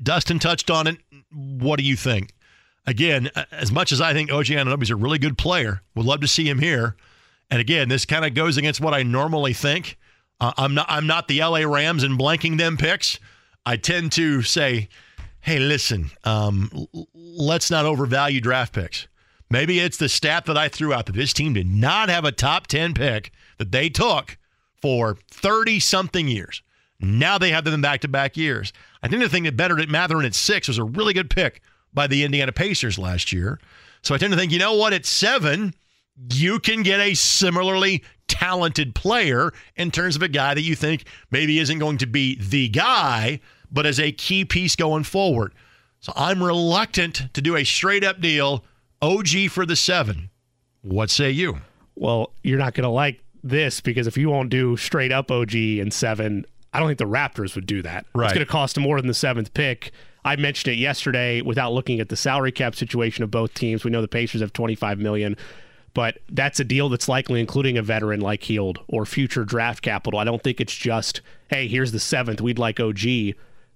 Dustin 0.02 0.38
touched 0.38 0.70
on 0.70 0.86
it. 0.86 0.98
What 1.32 1.78
do 1.78 1.84
you 1.84 1.96
think? 1.96 2.32
Again, 2.86 3.30
as 3.52 3.70
much 3.70 3.92
as 3.92 4.00
I 4.00 4.12
think 4.12 4.32
OG 4.32 4.46
Anunoby's 4.46 4.90
a 4.90 4.96
really 4.96 5.18
good 5.18 5.38
player, 5.38 5.82
would 5.94 6.06
love 6.06 6.20
to 6.20 6.28
see 6.28 6.48
him 6.48 6.58
here. 6.58 6.96
And 7.50 7.60
again, 7.60 7.88
this 7.88 8.04
kind 8.04 8.24
of 8.24 8.34
goes 8.34 8.56
against 8.56 8.80
what 8.80 8.94
I 8.94 9.02
normally 9.02 9.52
think. 9.52 9.98
Uh, 10.40 10.52
I'm 10.56 10.74
not 10.74 10.86
I'm 10.88 11.06
not 11.06 11.28
the 11.28 11.40
LA 11.40 11.60
Rams 11.60 12.02
and 12.02 12.18
blanking 12.18 12.58
them 12.58 12.76
picks. 12.76 13.18
I 13.66 13.76
tend 13.76 14.12
to 14.12 14.42
say, 14.42 14.88
hey, 15.40 15.58
listen, 15.58 16.10
um, 16.24 16.70
let's 17.14 17.70
not 17.70 17.84
overvalue 17.84 18.40
draft 18.40 18.72
picks. 18.72 19.06
Maybe 19.50 19.80
it's 19.80 19.96
the 19.96 20.08
stat 20.08 20.46
that 20.46 20.56
I 20.56 20.68
threw 20.68 20.94
out 20.94 21.06
that 21.06 21.14
this 21.14 21.32
team 21.32 21.52
did 21.54 21.66
not 21.66 22.08
have 22.08 22.24
a 22.24 22.32
top 22.32 22.68
10 22.68 22.94
pick 22.94 23.32
that 23.58 23.72
they 23.72 23.88
took 23.88 24.38
for 24.80 25.18
30 25.30 25.80
something 25.80 26.28
years. 26.28 26.62
Now 27.00 27.38
they 27.38 27.50
have 27.50 27.64
them 27.64 27.74
in 27.74 27.80
back 27.80 28.00
to 28.02 28.08
back 28.08 28.36
years. 28.36 28.72
I 29.02 29.08
think 29.08 29.22
the 29.22 29.28
thing 29.28 29.44
that 29.44 29.56
Bennedict 29.56 29.90
Mathurin 29.90 30.26
at 30.26 30.34
six 30.34 30.68
was 30.68 30.78
a 30.78 30.84
really 30.84 31.14
good 31.14 31.30
pick 31.30 31.62
by 31.92 32.06
the 32.06 32.24
Indiana 32.24 32.52
Pacers 32.52 32.98
last 32.98 33.32
year. 33.32 33.58
So 34.02 34.14
I 34.14 34.18
tend 34.18 34.32
to 34.32 34.38
think, 34.38 34.52
you 34.52 34.58
know 34.58 34.74
what, 34.74 34.92
at 34.92 35.06
seven, 35.06 35.74
you 36.32 36.58
can 36.58 36.82
get 36.82 37.00
a 37.00 37.14
similarly 37.14 38.04
talented 38.28 38.94
player 38.94 39.52
in 39.76 39.90
terms 39.90 40.16
of 40.16 40.22
a 40.22 40.28
guy 40.28 40.54
that 40.54 40.62
you 40.62 40.74
think 40.74 41.04
maybe 41.30 41.58
isn't 41.58 41.78
going 41.78 41.98
to 41.98 42.06
be 42.06 42.36
the 42.36 42.68
guy, 42.68 43.40
but 43.70 43.86
as 43.86 43.98
a 43.98 44.12
key 44.12 44.44
piece 44.44 44.76
going 44.76 45.04
forward. 45.04 45.54
So 46.00 46.12
I'm 46.16 46.42
reluctant 46.42 47.32
to 47.34 47.42
do 47.42 47.56
a 47.56 47.64
straight 47.64 48.04
up 48.04 48.20
deal, 48.20 48.64
OG 49.02 49.50
for 49.50 49.66
the 49.66 49.76
seven. 49.76 50.30
What 50.82 51.10
say 51.10 51.30
you? 51.30 51.58
Well, 51.94 52.32
you're 52.42 52.58
not 52.58 52.74
going 52.74 52.84
to 52.84 52.90
like 52.90 53.20
this 53.42 53.80
because 53.80 54.06
if 54.06 54.16
you 54.16 54.30
won't 54.30 54.50
do 54.50 54.76
straight 54.76 55.12
up 55.12 55.30
OG 55.30 55.54
and 55.54 55.92
seven, 55.92 56.46
I 56.72 56.78
don't 56.78 56.88
think 56.88 56.98
the 56.98 57.04
Raptors 57.04 57.54
would 57.54 57.66
do 57.66 57.82
that. 57.82 58.06
Right. 58.14 58.26
It's 58.26 58.34
going 58.34 58.46
to 58.46 58.50
cost 58.50 58.74
them 58.74 58.84
more 58.84 58.98
than 58.98 59.08
the 59.08 59.14
seventh 59.14 59.52
pick. 59.54 59.92
I 60.24 60.36
mentioned 60.36 60.74
it 60.74 60.78
yesterday 60.78 61.40
without 61.40 61.72
looking 61.72 61.98
at 62.00 62.08
the 62.10 62.16
salary 62.16 62.52
cap 62.52 62.74
situation 62.74 63.24
of 63.24 63.30
both 63.30 63.54
teams. 63.54 63.84
We 63.84 63.90
know 63.90 64.02
the 64.02 64.08
Pacers 64.08 64.40
have 64.42 64.52
25 64.52 64.98
million, 64.98 65.36
but 65.94 66.18
that's 66.30 66.60
a 66.60 66.64
deal 66.64 66.88
that's 66.88 67.08
likely 67.08 67.40
including 67.40 67.78
a 67.78 67.82
veteran 67.82 68.20
like 68.20 68.42
Hield 68.44 68.78
or 68.88 69.06
future 69.06 69.44
draft 69.44 69.82
capital. 69.82 70.20
I 70.20 70.24
don't 70.24 70.42
think 70.42 70.60
it's 70.60 70.74
just, 70.74 71.22
hey, 71.48 71.66
here's 71.68 71.92
the 71.92 71.98
seventh. 72.00 72.40
We'd 72.40 72.58
like 72.58 72.78
OG 72.78 73.00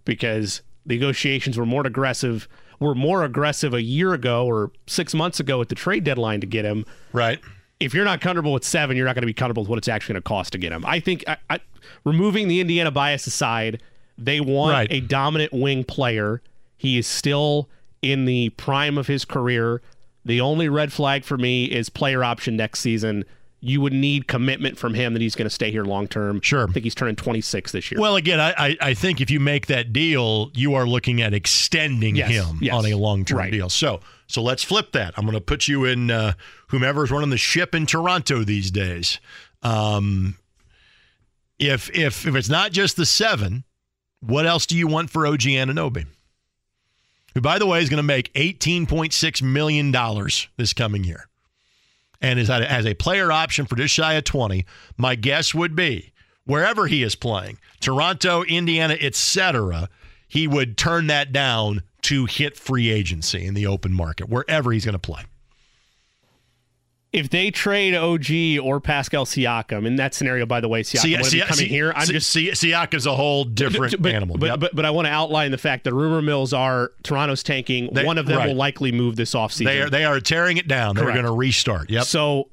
because 0.05 0.62
negotiations 0.87 1.59
were 1.59 1.66
more 1.66 1.87
aggressive. 1.87 2.47
Were 2.81 2.95
more 2.95 3.25
aggressive 3.25 3.73
a 3.73 3.81
year 3.81 4.12
ago 4.12 4.45
or 4.47 4.71
six 4.87 5.15
months 5.15 5.41
ago 5.41 5.61
at 5.62 5.69
the 5.69 5.75
trade 5.75 6.05
deadline 6.05 6.41
to 6.41 6.47
get 6.47 6.65
him 6.65 6.85
Right. 7.12 7.41
If 7.85 7.94
you're 7.94 8.05
not 8.05 8.20
comfortable 8.20 8.52
with 8.52 8.65
seven, 8.65 8.97
you're 8.97 9.06
not 9.06 9.15
going 9.15 9.23
to 9.23 9.27
be 9.27 9.35
comfortable 9.35 9.62
with 9.62 9.70
what 9.70 9.78
it's 9.78 9.89
actually 9.89 10.15
going 10.15 10.23
to 10.23 10.28
cost 10.28 10.52
to 10.52 10.59
get 10.59 10.73
him. 10.73 10.85
I 10.86 11.01
think 11.01 11.24
I, 11.28 11.36
I, 11.51 11.61
removing 12.05 12.48
the 12.48 12.61
Indiana 12.61 12.90
bias 12.90 13.27
aside, 13.27 13.82
they 14.19 14.40
want 14.40 14.73
Right. 14.73 14.93
a 14.93 15.01
dominant 15.01 15.52
wing 15.52 15.85
player. 15.85 16.40
He 16.77 16.98
is 16.98 17.06
still 17.06 17.69
in 18.02 18.24
the 18.27 18.51
prime 18.51 18.98
of 18.98 19.06
his 19.06 19.24
career. 19.24 19.81
The 20.24 20.40
only 20.40 20.69
red 20.69 20.93
flag 20.93 21.24
for 21.24 21.36
me 21.39 21.65
is 21.66 21.89
player 21.89 22.24
option 22.24 22.56
next 22.56 22.81
season. 22.81 23.24
you 23.66 23.81
would 23.81 23.94
need 23.94 24.28
commitment 24.28 24.77
from 24.77 24.93
him 24.93 25.15
that 25.15 25.23
he's 25.23 25.35
going 25.35 25.47
to 25.48 25.55
stay 25.55 25.70
here 25.70 25.85
long 25.86 26.06
term. 26.06 26.39
Sure. 26.43 26.69
I 26.69 26.73
think 26.73 26.85
he's 26.85 26.94
turning 26.94 27.16
26 27.16 27.73
this 27.73 27.90
year. 27.90 27.98
Well, 27.98 28.15
again, 28.16 28.39
I, 28.39 28.52
I, 28.59 28.77
I 28.78 28.93
think 28.94 29.23
if 29.23 29.31
you 29.31 29.40
make 29.40 29.69
that 29.69 29.90
deal, 29.90 30.51
you 30.52 30.74
are 30.74 30.86
looking 30.86 31.23
at 31.23 31.32
extending 31.32 32.15
Yes, 32.16 32.28
him 32.31 32.59
yes. 32.61 32.74
on 32.74 32.85
a 32.85 32.93
long 32.94 33.24
term 33.24 33.39
Right. 33.39 33.51
deal. 33.51 33.70
So 33.70 34.01
so 34.35 34.43
let's 34.43 34.65
flip 34.65 34.90
that. 34.93 35.15
I'm 35.16 35.24
going 35.24 35.35
to 35.35 35.40
put 35.40 35.69
you 35.69 35.85
in 35.85 36.11
uh, 36.11 36.32
whomever's 36.69 37.12
running 37.12 37.31
the 37.31 37.39
ship 37.39 37.73
in 37.73 37.86
Toronto 37.86 38.43
these 38.43 38.73
days. 38.73 39.20
Um, 39.62 40.36
if 41.59 41.89
if 41.94 42.27
if 42.27 42.35
it's 42.35 42.48
not 42.48 42.73
just 42.73 42.97
the 42.97 43.06
seven, 43.06 43.62
what 44.19 44.44
else 44.44 44.66
do 44.66 44.77
you 44.77 44.89
want 44.89 45.11
for 45.11 45.24
OG 45.24 45.43
Anunoby? 45.43 46.06
Who, 47.35 47.40
by 47.40 47.61
the 47.61 47.66
way, 47.66 47.81
is 47.81 47.89
going 47.89 47.98
to 47.98 48.02
make 48.02 48.32
$18.6 48.35 49.43
million 49.43 49.93
this 50.56 50.73
coming 50.73 51.05
year 51.05 51.28
and 52.20 52.39
is 52.39 52.51
at 52.51 52.62
a, 52.62 52.90
a 52.90 52.94
player 52.94 53.31
option 53.31 53.66
for 53.66 53.77
just 53.77 53.94
shy 53.94 54.15
of 54.15 54.24
20. 54.24 54.65
My 54.97 55.15
guess 55.15 55.55
would 55.55 55.77
be 55.77 56.12
wherever 56.44 56.86
he 56.86 57.02
is 57.02 57.15
playing, 57.15 57.59
Toronto, 57.81 58.43
Indiana, 58.43 58.97
etc., 59.01 59.89
he 60.27 60.48
would 60.48 60.77
turn 60.77 61.06
that 61.06 61.32
down 61.32 61.82
to 62.05 62.24
hit 62.26 62.56
free 62.56 62.90
agency 62.90 63.44
in 63.47 63.55
the 63.55 63.66
open 63.66 63.93
market, 63.93 64.28
wherever 64.28 64.72
he's 64.72 64.85
going 64.85 64.94
to 64.94 64.98
play. 64.98 65.22
if 67.12 67.31
they 67.31 67.51
trade 67.52 67.94
OG 67.94 68.59
or 68.60 68.81
Pascal 68.81 69.24
Siakam 69.24 69.86
in 69.86 69.97
that 69.97 70.14
scenario, 70.14 70.47
by 70.47 70.60
the 70.60 70.68
way, 70.68 70.82
Siakam 70.82 71.18
would 71.18 71.26
see, 71.26 71.40
coming 71.43 71.66
here. 71.66 71.93
I'm 71.94 72.06
just 72.09 72.35
Siakam's 72.35 73.06
a 73.06 73.14
whole 73.14 73.44
different 73.62 74.02
but, 74.02 74.12
animal. 74.12 74.36
But, 74.36 74.47
Yep. 74.47 74.60
but, 74.60 74.74
but 74.74 74.85
I 74.85 74.90
want 74.90 75.06
to 75.06 75.12
outline 75.12 75.52
the 75.52 75.59
fact 75.59 75.85
that 75.85 75.94
rumor 75.94 76.20
mills 76.20 76.52
are 76.52 76.90
Toronto's 77.05 77.44
tanking. 77.44 77.90
They- 77.93 78.05
One 78.05 78.18
of 78.18 78.26
them 78.26 78.39
right. 78.39 78.48
will 78.48 78.56
likely 78.56 78.90
move 78.90 79.14
this 79.14 79.32
offseason. 79.35 79.66
they 79.66 79.81
are 79.81 79.89
they 79.90 80.05
are 80.05 80.18
tearing 80.18 80.56
it 80.56 80.66
down. 80.66 80.97
They're 80.97 81.05
going 81.12 81.24
to 81.24 81.32
restart. 81.32 81.89
Yep. 81.89 82.05
So 82.05 82.48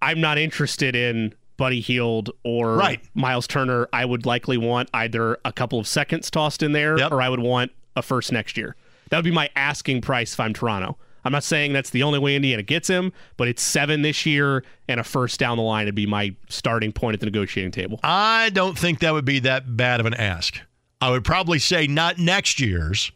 I'm 0.00 0.20
not 0.22 0.38
interested 0.38 0.96
in 0.96 1.34
Buddy 1.58 1.80
Hield 1.80 2.30
or 2.42 2.74
Right. 2.74 3.00
Miles 3.14 3.46
Turner. 3.46 3.86
I 3.92 4.04
would 4.06 4.24
likely 4.24 4.56
want 4.56 4.88
either 4.94 5.36
a 5.44 5.52
couple 5.52 5.78
of 5.78 5.86
seconds 5.86 6.30
tossed 6.30 6.62
in 6.62 6.72
there 6.72 6.98
Yep. 6.98 7.12
or 7.12 7.20
I 7.20 7.28
would 7.28 7.40
want 7.40 7.70
a 7.94 8.00
first 8.02 8.32
next 8.32 8.56
year. 8.56 8.76
That 9.10 9.18
would 9.18 9.24
be 9.24 9.30
my 9.30 9.50
asking 9.56 10.00
price 10.00 10.32
if 10.32 10.40
I'm 10.40 10.52
Toronto. 10.52 10.96
I'm 11.24 11.32
not 11.32 11.42
saying 11.42 11.72
that's 11.72 11.90
the 11.90 12.04
only 12.04 12.20
way 12.20 12.36
Indiana 12.36 12.62
gets 12.62 12.88
him, 12.88 13.12
but 13.36 13.48
it's 13.48 13.60
seven 13.60 14.02
this 14.02 14.24
year 14.24 14.62
and 14.88 15.00
a 15.00 15.04
first 15.04 15.40
down 15.40 15.56
the 15.56 15.62
line 15.62 15.86
would 15.86 15.94
be 15.96 16.06
my 16.06 16.36
starting 16.48 16.92
point 16.92 17.14
at 17.14 17.20
the 17.20 17.26
negotiating 17.26 17.72
table. 17.72 17.98
I 18.04 18.50
don't 18.50 18.78
think 18.78 19.00
that 19.00 19.12
would 19.12 19.24
be 19.24 19.40
that 19.40 19.76
bad 19.76 19.98
of 19.98 20.06
an 20.06 20.14
ask. 20.14 20.60
I 21.00 21.10
would 21.10 21.24
probably 21.24 21.58
say 21.58 21.88
not 21.88 22.18
next 22.18 22.60
year's, 22.60 23.10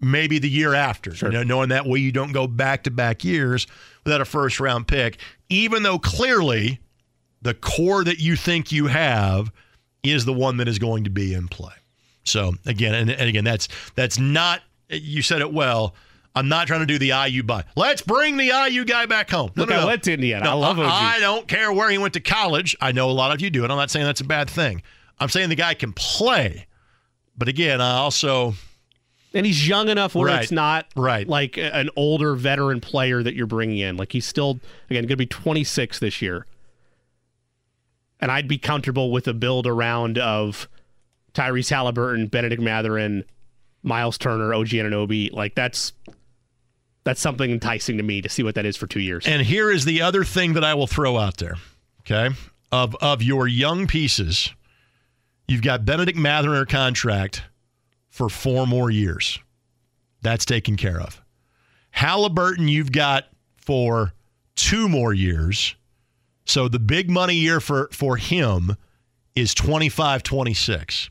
maybe 0.00 0.38
the 0.38 0.48
year 0.48 0.74
after. 0.74 1.10
You 1.10 1.32
know, 1.32 1.42
knowing 1.42 1.70
that 1.70 1.86
way 1.86 1.98
you 1.98 2.12
don't 2.12 2.32
go 2.32 2.46
back 2.46 2.84
to 2.84 2.90
back 2.90 3.24
years 3.24 3.66
without 4.04 4.20
a 4.20 4.24
first 4.24 4.60
round 4.60 4.86
pick, 4.86 5.18
even 5.48 5.82
though 5.82 5.98
clearly 5.98 6.78
the 7.42 7.54
core 7.54 8.04
that 8.04 8.20
you 8.20 8.36
think 8.36 8.70
you 8.70 8.86
have 8.86 9.50
is 10.02 10.24
the 10.24 10.32
one 10.32 10.56
that 10.58 10.68
is 10.68 10.78
going 10.78 11.04
to 11.04 11.10
be 11.10 11.34
in 11.34 11.48
play. 11.48 11.74
So 12.24 12.54
again, 12.64 12.94
and, 12.94 13.10
and 13.10 13.28
again, 13.28 13.44
that's 13.44 13.68
that's 13.96 14.18
not 14.18 14.60
you 14.90 15.22
said 15.22 15.40
it 15.40 15.52
well. 15.52 15.94
I'm 16.34 16.48
not 16.48 16.68
trying 16.68 16.80
to 16.80 16.86
do 16.86 16.96
the 16.98 17.12
IU 17.28 17.42
buy. 17.42 17.64
Let's 17.74 18.02
bring 18.02 18.36
the 18.36 18.52
IU 18.70 18.84
guy 18.84 19.06
back 19.06 19.30
home. 19.30 19.50
No, 19.56 19.62
Look, 19.62 19.70
no, 19.70 19.80
I 19.80 19.84
went 19.84 20.04
to 20.04 20.12
Indiana. 20.12 20.44
No, 20.44 20.50
I 20.50 20.54
love 20.54 20.78
OG. 20.78 20.86
I 20.88 21.18
don't 21.18 21.48
care 21.48 21.72
where 21.72 21.90
he 21.90 21.98
went 21.98 22.14
to 22.14 22.20
college. 22.20 22.76
I 22.80 22.92
know 22.92 23.10
a 23.10 23.12
lot 23.12 23.32
of 23.34 23.40
you 23.40 23.50
do, 23.50 23.64
and 23.64 23.72
I'm 23.72 23.78
not 23.78 23.90
saying 23.90 24.06
that's 24.06 24.20
a 24.20 24.24
bad 24.24 24.48
thing. 24.48 24.82
I'm 25.18 25.28
saying 25.28 25.48
the 25.48 25.56
guy 25.56 25.74
can 25.74 25.92
play. 25.92 26.66
But 27.36 27.48
again, 27.48 27.80
I 27.80 27.94
also 27.96 28.54
and 29.34 29.44
he's 29.46 29.66
young 29.66 29.88
enough 29.88 30.14
where 30.14 30.26
Right. 30.26 30.42
it's 30.42 30.52
not 30.52 30.86
Right. 30.94 31.26
like 31.26 31.56
an 31.58 31.90
older 31.96 32.34
veteran 32.36 32.80
player 32.80 33.22
that 33.22 33.34
you're 33.34 33.46
bringing 33.46 33.78
in. 33.78 33.96
Like 33.96 34.12
he's 34.12 34.26
still 34.26 34.60
again 34.88 35.02
going 35.04 35.08
to 35.08 35.16
be 35.16 35.26
26 35.26 35.98
this 35.98 36.22
year, 36.22 36.46
and 38.20 38.30
I'd 38.30 38.48
be 38.48 38.58
comfortable 38.58 39.10
with 39.10 39.26
a 39.26 39.34
build 39.34 39.66
around 39.66 40.18
of 40.18 40.68
Tyrese 41.34 41.70
Haliburton, 41.70 42.30
Bennedict 42.30 42.60
Mathurin, 42.62 43.24
Miles 43.82 44.18
Turner, 44.18 44.52
OG 44.54 44.68
Anunoby. 44.68 45.32
Like 45.32 45.54
that's 45.54 45.92
that's 47.04 47.20
something 47.20 47.50
enticing 47.50 47.96
to 47.96 48.02
me 48.02 48.20
to 48.22 48.28
see 48.28 48.42
what 48.42 48.54
that 48.54 48.66
is 48.66 48.76
for 48.76 48.86
two 48.86 49.00
years. 49.00 49.26
And 49.26 49.42
here 49.42 49.70
is 49.70 49.84
the 49.84 50.02
other 50.02 50.24
thing 50.24 50.52
that 50.54 50.64
I 50.64 50.74
will 50.74 50.86
throw 50.86 51.16
out 51.16 51.38
there. 51.38 51.56
Okay. 52.00 52.34
Of 52.72 52.94
of 52.96 53.22
your 53.22 53.48
young 53.48 53.86
pieces, 53.86 54.50
you've 55.48 55.62
got 55.62 55.84
Benedict 55.84 56.18
Mather 56.18 56.50
under 56.50 56.66
contract 56.66 57.42
for 58.08 58.28
four 58.28 58.66
more 58.66 58.90
years. 58.90 59.38
That's 60.22 60.44
taken 60.44 60.76
care 60.76 61.00
of. 61.00 61.20
Haliburton, 61.96 62.68
you've 62.68 62.92
got 62.92 63.24
for 63.56 64.12
two 64.54 64.88
more 64.88 65.12
years. 65.12 65.74
So 66.44 66.68
the 66.68 66.78
big 66.78 67.10
money 67.10 67.34
year 67.34 67.60
for, 67.60 67.88
for 67.92 68.16
him 68.16 68.76
is 69.34 69.54
25 69.54 70.22
26. 70.22 71.10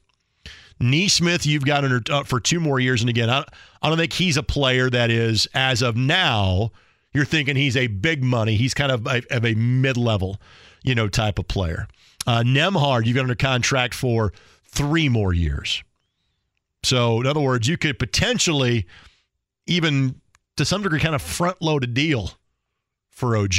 Nesmith, 0.80 1.46
you've 1.46 1.66
got 1.66 1.84
under, 1.84 2.02
uh, 2.10 2.24
for 2.24 2.40
two 2.40 2.60
more 2.60 2.80
years. 2.80 3.02
And 3.02 3.10
again, 3.10 3.30
I, 3.30 3.44
I 3.82 3.90
don't 3.90 3.98
think 3.98 4.14
he's 4.14 4.38
a 4.38 4.44
player 4.44 4.90
that 4.90 5.12
is, 5.12 5.48
as 5.54 5.82
of 5.82 5.96
now, 5.98 6.72
you're 7.14 7.26
thinking 7.26 7.56
he's 7.56 7.76
a 7.76 7.88
big 7.88 8.24
money. 8.24 8.56
He's 8.56 8.74
kind 8.74 8.92
of 8.92 9.06
a, 9.08 9.22
of 9.32 9.46
a 9.46 9.56
mid 9.56 9.98
level, 9.98 10.40
you 10.84 10.96
know, 10.96 11.08
type 11.08 11.40
of 11.40 11.48
player. 11.48 11.88
Uh, 12.26 12.44
Nembhard, 12.46 13.06
you've 13.06 13.16
got 13.16 13.24
under 13.24 13.36
contract 13.36 13.94
for 13.94 14.32
three 14.66 15.10
more 15.10 15.34
years. 15.34 15.84
So, 16.84 17.20
in 17.20 17.28
other 17.28 17.42
words, 17.42 17.68
you 17.68 17.78
could 17.78 18.00
potentially 18.00 18.86
even 19.68 20.16
to 20.58 20.66
some 20.66 20.82
degree 20.82 21.00
kind 21.00 21.16
of 21.16 21.22
front 21.22 21.62
load 21.62 21.84
a 21.84 21.88
deal 21.88 22.32
for 23.10 23.38
OG 23.38 23.56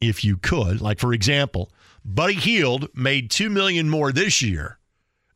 if 0.00 0.24
you 0.24 0.36
could. 0.36 0.80
Like, 0.80 0.98
for 0.98 1.12
example, 1.12 1.70
Buddy 2.04 2.34
Hield 2.34 2.88
made 2.94 3.30
2 3.30 3.50
million 3.50 3.88
more 3.88 4.12
this 4.12 4.42
year 4.42 4.78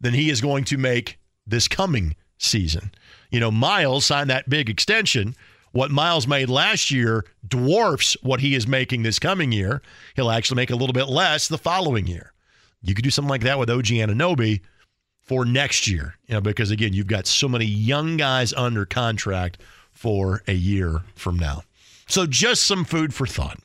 than 0.05 0.13
he 0.13 0.29
is 0.29 0.43
going 0.43 0.65
to 0.65 0.77
make 0.77 1.19
this 1.47 1.67
coming 1.67 2.15
season. 2.37 2.93
You 3.31 3.41
know, 3.41 3.51
Miles 3.51 4.05
signed 4.05 4.29
that 4.29 4.51
big 4.51 4.69
extension. 4.69 5.35
What 5.73 5.91
Miles 5.91 6.29
made 6.29 6.51
last 6.51 6.91
year 6.91 7.25
dwarfs 7.49 8.15
what 8.23 8.41
he 8.41 8.55
is 8.55 8.67
making 8.67 9.03
this 9.03 9.19
coming 9.19 9.51
year. 9.51 9.81
He'll 10.15 10.31
actually 10.31 10.57
make 10.57 10.71
a 10.71 10.77
little 10.77 10.93
bit 10.93 11.09
less 11.09 11.49
the 11.49 11.57
following 11.57 12.07
year. 12.07 12.33
You 12.83 12.95
could 12.95 13.03
do 13.03 13.11
something 13.11 13.31
like 13.31 13.41
that 13.45 13.59
with 13.59 13.71
OG 13.71 13.87
Anunoby 13.87 14.61
for 15.23 15.47
next 15.47 15.89
year, 15.89 16.17
you 16.27 16.35
know, 16.35 16.43
because 16.43 16.71
again, 16.71 16.93
you've 16.93 17.07
got 17.07 17.27
so 17.27 17.49
many 17.49 17.65
young 17.65 18.19
guys 18.19 18.53
under 18.53 18.85
contract 18.85 19.63
for 19.91 20.43
a 20.47 20.53
year 20.53 21.01
from 21.15 21.39
now. 21.39 21.63
So 22.07 22.27
just 22.27 22.65
some 22.65 22.85
food 22.85 23.15
for 23.15 23.27
thought. 23.27 23.59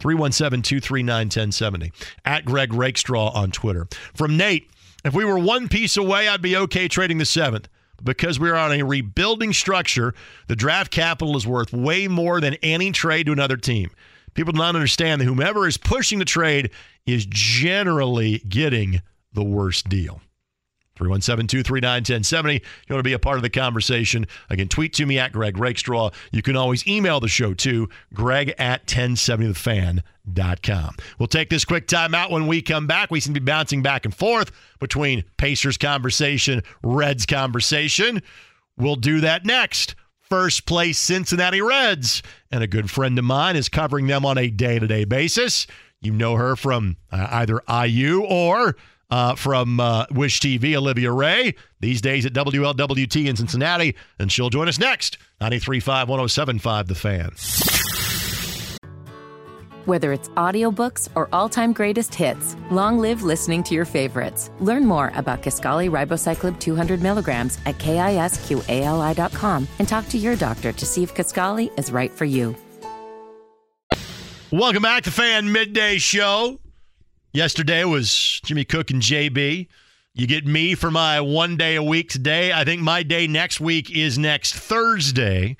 317 0.00 0.62
239 0.62 1.26
1070. 1.26 1.92
At 2.24 2.44
Greg 2.44 2.74
Rakestraw 2.74 3.30
on 3.30 3.52
Twitter. 3.52 3.86
From 4.14 4.36
Nate, 4.36 4.68
if 5.04 5.14
we 5.14 5.24
were 5.24 5.38
one 5.38 5.68
piece 5.68 5.96
away, 5.96 6.28
I'd 6.28 6.42
be 6.42 6.56
okay 6.56 6.88
trading 6.88 7.18
the 7.18 7.24
seventh. 7.24 7.68
Because 8.02 8.38
we're 8.38 8.54
on 8.54 8.72
a 8.72 8.84
rebuilding 8.84 9.52
structure, 9.52 10.14
the 10.46 10.54
draft 10.54 10.92
capital 10.92 11.36
is 11.36 11.46
worth 11.46 11.72
way 11.72 12.06
more 12.06 12.40
than 12.40 12.54
any 12.62 12.92
trade 12.92 13.26
to 13.26 13.32
another 13.32 13.56
team. 13.56 13.90
People 14.34 14.52
do 14.52 14.58
not 14.58 14.76
understand 14.76 15.20
that 15.20 15.24
whomever 15.24 15.66
is 15.66 15.76
pushing 15.76 16.20
the 16.20 16.24
trade 16.24 16.70
is 17.06 17.26
generally 17.28 18.38
getting 18.48 19.02
the 19.32 19.42
worst 19.42 19.88
deal. 19.88 20.20
317-239-1070. 20.98 22.54
You 22.54 22.60
want 22.90 23.00
to 23.00 23.02
be 23.02 23.12
a 23.12 23.18
part 23.18 23.36
of 23.36 23.42
the 23.42 23.50
conversation, 23.50 24.26
again, 24.50 24.68
tweet 24.68 24.92
to 24.94 25.06
me 25.06 25.18
at 25.18 25.32
Greg 25.32 25.58
Rakestraw. 25.58 26.10
You 26.32 26.42
can 26.42 26.56
always 26.56 26.86
email 26.86 27.20
the 27.20 27.28
show 27.28 27.54
to 27.54 27.88
greg 28.14 28.54
at 28.58 28.86
1070thefan.com. 28.86 30.96
We'll 31.18 31.26
take 31.26 31.50
this 31.50 31.64
quick 31.64 31.86
time 31.86 32.14
out 32.14 32.30
when 32.30 32.46
we 32.46 32.62
come 32.62 32.86
back. 32.86 33.10
We 33.10 33.20
seem 33.20 33.34
to 33.34 33.40
be 33.40 33.44
bouncing 33.44 33.82
back 33.82 34.04
and 34.04 34.14
forth 34.14 34.52
between 34.78 35.24
Pacers 35.36 35.78
conversation, 35.78 36.62
Reds 36.82 37.26
conversation. 37.26 38.22
We'll 38.76 38.96
do 38.96 39.20
that 39.20 39.44
next. 39.44 39.94
First 40.20 40.66
place 40.66 40.98
Cincinnati 40.98 41.62
Reds. 41.62 42.22
And 42.50 42.62
a 42.62 42.66
good 42.66 42.90
friend 42.90 43.18
of 43.18 43.24
mine 43.24 43.56
is 43.56 43.68
covering 43.68 44.06
them 44.06 44.26
on 44.26 44.38
a 44.38 44.50
day 44.50 44.78
to 44.78 44.86
day 44.86 45.04
basis. 45.04 45.66
You 46.00 46.12
know 46.12 46.36
her 46.36 46.54
from 46.54 46.96
uh, 47.10 47.26
either 47.30 47.60
IU 47.68 48.22
or 48.22 48.76
uh, 49.10 49.34
from 49.34 49.80
uh, 49.80 50.06
Wish 50.10 50.40
TV, 50.40 50.74
Olivia 50.74 51.12
Ray, 51.12 51.54
these 51.80 52.00
days 52.00 52.26
at 52.26 52.32
WLWT 52.32 53.26
in 53.26 53.36
Cincinnati. 53.36 53.96
And 54.18 54.30
she'll 54.30 54.50
join 54.50 54.68
us 54.68 54.78
next. 54.78 55.18
93.5, 55.40 56.06
107.5, 56.06 56.86
The 56.86 56.94
Fan. 56.94 57.30
Whether 59.86 60.12
it's 60.12 60.28
audiobooks 60.30 61.08
or 61.14 61.30
all-time 61.32 61.72
greatest 61.72 62.14
hits, 62.14 62.54
long 62.70 62.98
live 62.98 63.22
listening 63.22 63.62
to 63.62 63.74
your 63.74 63.86
favorites. 63.86 64.50
Learn 64.60 64.84
more 64.84 65.10
about 65.14 65.40
Kisqali 65.40 65.88
ribociclib 65.88 66.60
200 66.60 67.00
milligrams 67.00 67.58
at 67.64 67.78
kisqali.com 67.78 69.68
and 69.78 69.88
talk 69.88 70.06
to 70.10 70.18
your 70.18 70.36
doctor 70.36 70.72
to 70.72 70.84
see 70.84 71.02
if 71.02 71.14
Kisqali 71.14 71.70
is 71.78 71.90
right 71.90 72.12
for 72.12 72.26
you. 72.26 72.54
Welcome 74.50 74.82
back 74.82 75.04
to 75.04 75.10
Fan 75.10 75.52
Midday 75.52 75.96
Show. 75.96 76.60
Yesterday 77.32 77.84
was 77.84 78.40
Jimmy 78.44 78.64
Cook 78.64 78.90
and 78.90 79.02
JB. 79.02 79.68
You 80.14 80.26
get 80.26 80.46
me 80.46 80.74
for 80.74 80.90
my 80.90 81.20
one 81.20 81.56
day 81.56 81.76
a 81.76 81.82
week 81.82 82.08
today. 82.08 82.52
I 82.52 82.64
think 82.64 82.82
my 82.82 83.02
day 83.02 83.26
next 83.26 83.60
week 83.60 83.90
is 83.90 84.18
next 84.18 84.54
Thursday. 84.54 85.56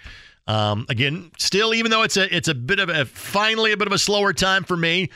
Um, 0.47 0.87
again, 0.89 1.31
still, 1.39 1.75
even 1.75 1.91
though 1.91 2.03
it's 2.03 2.17
a 2.17 2.35
it's 2.35 2.49
a 2.49 2.55
bit 2.55 2.81
of 2.81 2.89
a 2.89 3.05
finally 3.05 3.73
a 3.73 3.77
bit 3.77 3.87
of 3.87 3.93
a 3.93 3.99
slower 3.99 4.33
time 4.33 4.65
for 4.65 4.77
me, 4.77 5.11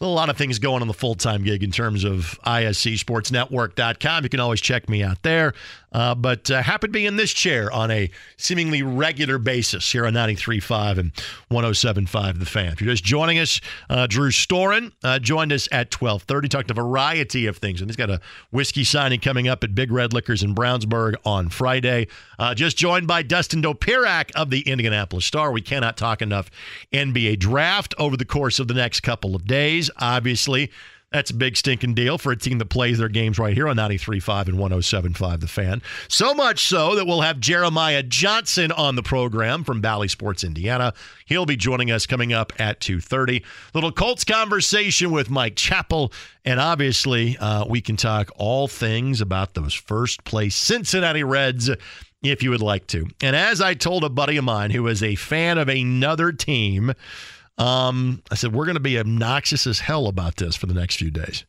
a 0.00 0.06
lot 0.06 0.28
of 0.28 0.36
things 0.36 0.58
going 0.58 0.82
on 0.82 0.88
the 0.88 0.94
full 0.94 1.14
time 1.14 1.42
gig 1.42 1.62
in 1.62 1.70
terms 1.70 2.04
of 2.04 2.38
ISCSportsNetwork.com. 2.46 4.24
You 4.24 4.28
can 4.28 4.40
always 4.40 4.60
check 4.60 4.88
me 4.88 5.02
out 5.02 5.22
there. 5.22 5.54
Uh, 5.94 6.14
but 6.14 6.50
uh, 6.50 6.60
happy 6.60 6.88
to 6.88 6.92
be 6.92 7.06
in 7.06 7.16
this 7.16 7.32
chair 7.32 7.72
on 7.72 7.90
a 7.90 8.10
seemingly 8.36 8.82
regular 8.82 9.38
basis 9.38 9.92
here 9.92 10.04
on 10.04 10.12
93.5 10.12 10.98
and 10.98 11.14
107.5 11.50 12.38
The 12.40 12.44
Fan. 12.44 12.72
If 12.72 12.82
you're 12.82 12.92
just 12.92 13.04
joining 13.04 13.38
us, 13.38 13.60
uh, 13.88 14.08
Drew 14.08 14.30
Storen 14.30 14.90
uh, 15.04 15.20
joined 15.20 15.52
us 15.52 15.68
at 15.70 15.92
12.30, 15.92 16.48
talked 16.48 16.70
a 16.70 16.74
variety 16.74 17.46
of 17.46 17.58
things. 17.58 17.80
And 17.80 17.88
he's 17.88 17.96
got 17.96 18.10
a 18.10 18.20
whiskey 18.50 18.82
signing 18.82 19.20
coming 19.20 19.46
up 19.46 19.62
at 19.62 19.74
Big 19.74 19.92
Red 19.92 20.12
Liquors 20.12 20.42
in 20.42 20.54
Brownsburg 20.54 21.14
on 21.24 21.48
Friday. 21.48 22.08
Uh, 22.38 22.54
just 22.54 22.76
joined 22.76 23.06
by 23.06 23.22
Dustin 23.22 23.62
Dopirak 23.62 24.32
of 24.32 24.50
the 24.50 24.62
Indianapolis 24.62 25.24
Star. 25.24 25.52
We 25.52 25.62
cannot 25.62 25.96
talk 25.96 26.20
enough 26.20 26.50
NBA 26.92 27.38
draft 27.38 27.94
over 27.98 28.16
the 28.16 28.24
course 28.24 28.58
of 28.58 28.66
the 28.66 28.74
next 28.74 29.00
couple 29.00 29.36
of 29.36 29.46
days. 29.46 29.90
Obviously, 29.98 30.72
that's 31.14 31.30
a 31.30 31.34
big 31.34 31.56
stinking 31.56 31.94
deal 31.94 32.18
for 32.18 32.32
a 32.32 32.36
team 32.36 32.58
that 32.58 32.70
plays 32.70 32.98
their 32.98 33.08
games 33.08 33.38
right 33.38 33.54
here 33.54 33.68
on 33.68 33.76
93.5 33.76 34.48
and 34.48 34.58
107.5 34.58 35.40
The 35.40 35.46
Fan. 35.46 35.80
So 36.08 36.34
much 36.34 36.66
so 36.66 36.96
that 36.96 37.06
we'll 37.06 37.20
have 37.20 37.38
Jeremiah 37.38 38.02
Johnson 38.02 38.72
on 38.72 38.96
the 38.96 39.02
program 39.02 39.62
from 39.62 39.80
Bally 39.80 40.08
Sports 40.08 40.42
Indiana. 40.42 40.92
He'll 41.26 41.46
be 41.46 41.54
joining 41.54 41.92
us 41.92 42.04
coming 42.04 42.32
up 42.32 42.52
at 42.58 42.80
2.30. 42.80 43.44
Little 43.74 43.92
Colts 43.92 44.24
conversation 44.24 45.12
with 45.12 45.30
Mike 45.30 45.54
Chappell. 45.54 46.12
And 46.44 46.58
obviously, 46.58 47.38
uh, 47.38 47.64
we 47.64 47.80
can 47.80 47.96
talk 47.96 48.32
all 48.34 48.66
things 48.66 49.20
about 49.20 49.54
those 49.54 49.72
first 49.72 50.24
place 50.24 50.56
Cincinnati 50.56 51.22
Reds 51.22 51.70
if 52.24 52.42
you 52.42 52.50
would 52.50 52.60
like 52.60 52.88
to. 52.88 53.06
And 53.22 53.36
as 53.36 53.60
I 53.60 53.74
told 53.74 54.02
a 54.02 54.08
buddy 54.08 54.36
of 54.36 54.42
mine 54.42 54.72
who 54.72 54.88
is 54.88 55.00
a 55.00 55.14
fan 55.14 55.58
of 55.58 55.68
another 55.68 56.32
team– 56.32 56.92
um, 57.58 58.22
I 58.30 58.34
said, 58.34 58.52
we're 58.52 58.64
going 58.64 58.74
to 58.74 58.80
be 58.80 58.98
obnoxious 58.98 59.66
as 59.66 59.80
hell 59.80 60.06
about 60.06 60.36
this 60.36 60.56
for 60.56 60.66
the 60.66 60.74
next 60.74 60.96
few 60.96 61.10
days 61.10 61.44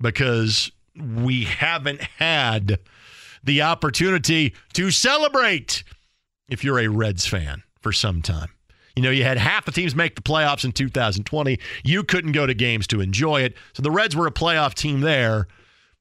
because 0.00 0.72
we 0.96 1.44
haven't 1.44 2.00
had 2.00 2.80
the 3.44 3.62
opportunity 3.62 4.54
to 4.74 4.90
celebrate 4.90 5.84
if 6.48 6.64
you're 6.64 6.80
a 6.80 6.88
Reds 6.88 7.26
fan 7.26 7.62
for 7.80 7.92
some 7.92 8.22
time. 8.22 8.50
You 8.96 9.02
know, 9.02 9.10
you 9.10 9.24
had 9.24 9.38
half 9.38 9.64
the 9.64 9.72
teams 9.72 9.94
make 9.94 10.16
the 10.16 10.22
playoffs 10.22 10.64
in 10.64 10.72
2020. 10.72 11.58
You 11.82 12.04
couldn't 12.04 12.32
go 12.32 12.46
to 12.46 12.52
games 12.52 12.86
to 12.88 13.00
enjoy 13.00 13.42
it. 13.42 13.56
So 13.72 13.82
the 13.82 13.90
Reds 13.90 14.14
were 14.14 14.26
a 14.26 14.32
playoff 14.32 14.74
team 14.74 15.00
there. 15.00 15.46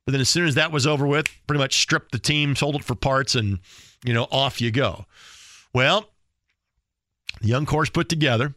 But 0.05 0.13
then 0.13 0.21
as 0.21 0.29
soon 0.29 0.47
as 0.47 0.55
that 0.55 0.71
was 0.71 0.85
over 0.85 1.07
with, 1.07 1.27
pretty 1.47 1.59
much 1.59 1.79
stripped 1.81 2.11
the 2.11 2.19
team, 2.19 2.55
sold 2.55 2.75
it 2.75 2.83
for 2.83 2.95
parts, 2.95 3.35
and, 3.35 3.59
you 4.03 4.13
know, 4.13 4.27
off 4.31 4.59
you 4.59 4.71
go. 4.71 5.05
Well, 5.73 6.09
the 7.39 7.47
young 7.47 7.65
course 7.65 7.89
put 7.89 8.09
together 8.09 8.55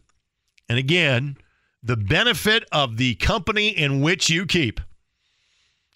and 0.69 0.77
again, 0.77 1.37
the 1.83 1.97
benefit 1.97 2.65
of 2.71 2.97
the 2.97 3.15
company 3.15 3.69
in 3.69 4.01
which 4.01 4.29
you 4.29 4.45
keep. 4.45 4.79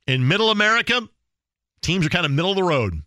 In 0.05 0.27
middle 0.27 0.51
America, 0.51 1.07
teams 1.81 2.05
are 2.05 2.09
kind 2.09 2.25
of 2.25 2.31
middle 2.31 2.51
of 2.51 2.57
the 2.57 2.63
road. 2.63 3.01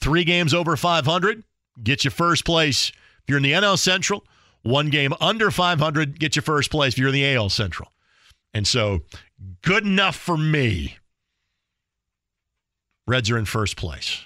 Three 0.00 0.24
games 0.24 0.54
over 0.54 0.76
500, 0.76 1.42
get 1.82 2.04
you 2.04 2.10
first 2.10 2.44
place. 2.44 2.90
If 2.90 3.24
you're 3.28 3.38
in 3.38 3.42
the 3.42 3.52
NL 3.52 3.78
Central, 3.78 4.24
one 4.62 4.90
game 4.90 5.12
under 5.20 5.50
500, 5.50 6.18
get 6.18 6.36
you 6.36 6.42
first 6.42 6.70
place 6.70 6.94
if 6.94 6.98
you're 6.98 7.08
in 7.08 7.14
the 7.14 7.34
AL 7.34 7.50
Central. 7.50 7.90
And 8.52 8.66
so, 8.66 9.00
good 9.62 9.84
enough 9.84 10.16
for 10.16 10.36
me. 10.36 10.96
Reds 13.06 13.30
are 13.30 13.38
in 13.38 13.44
first 13.44 13.76
place 13.76 14.24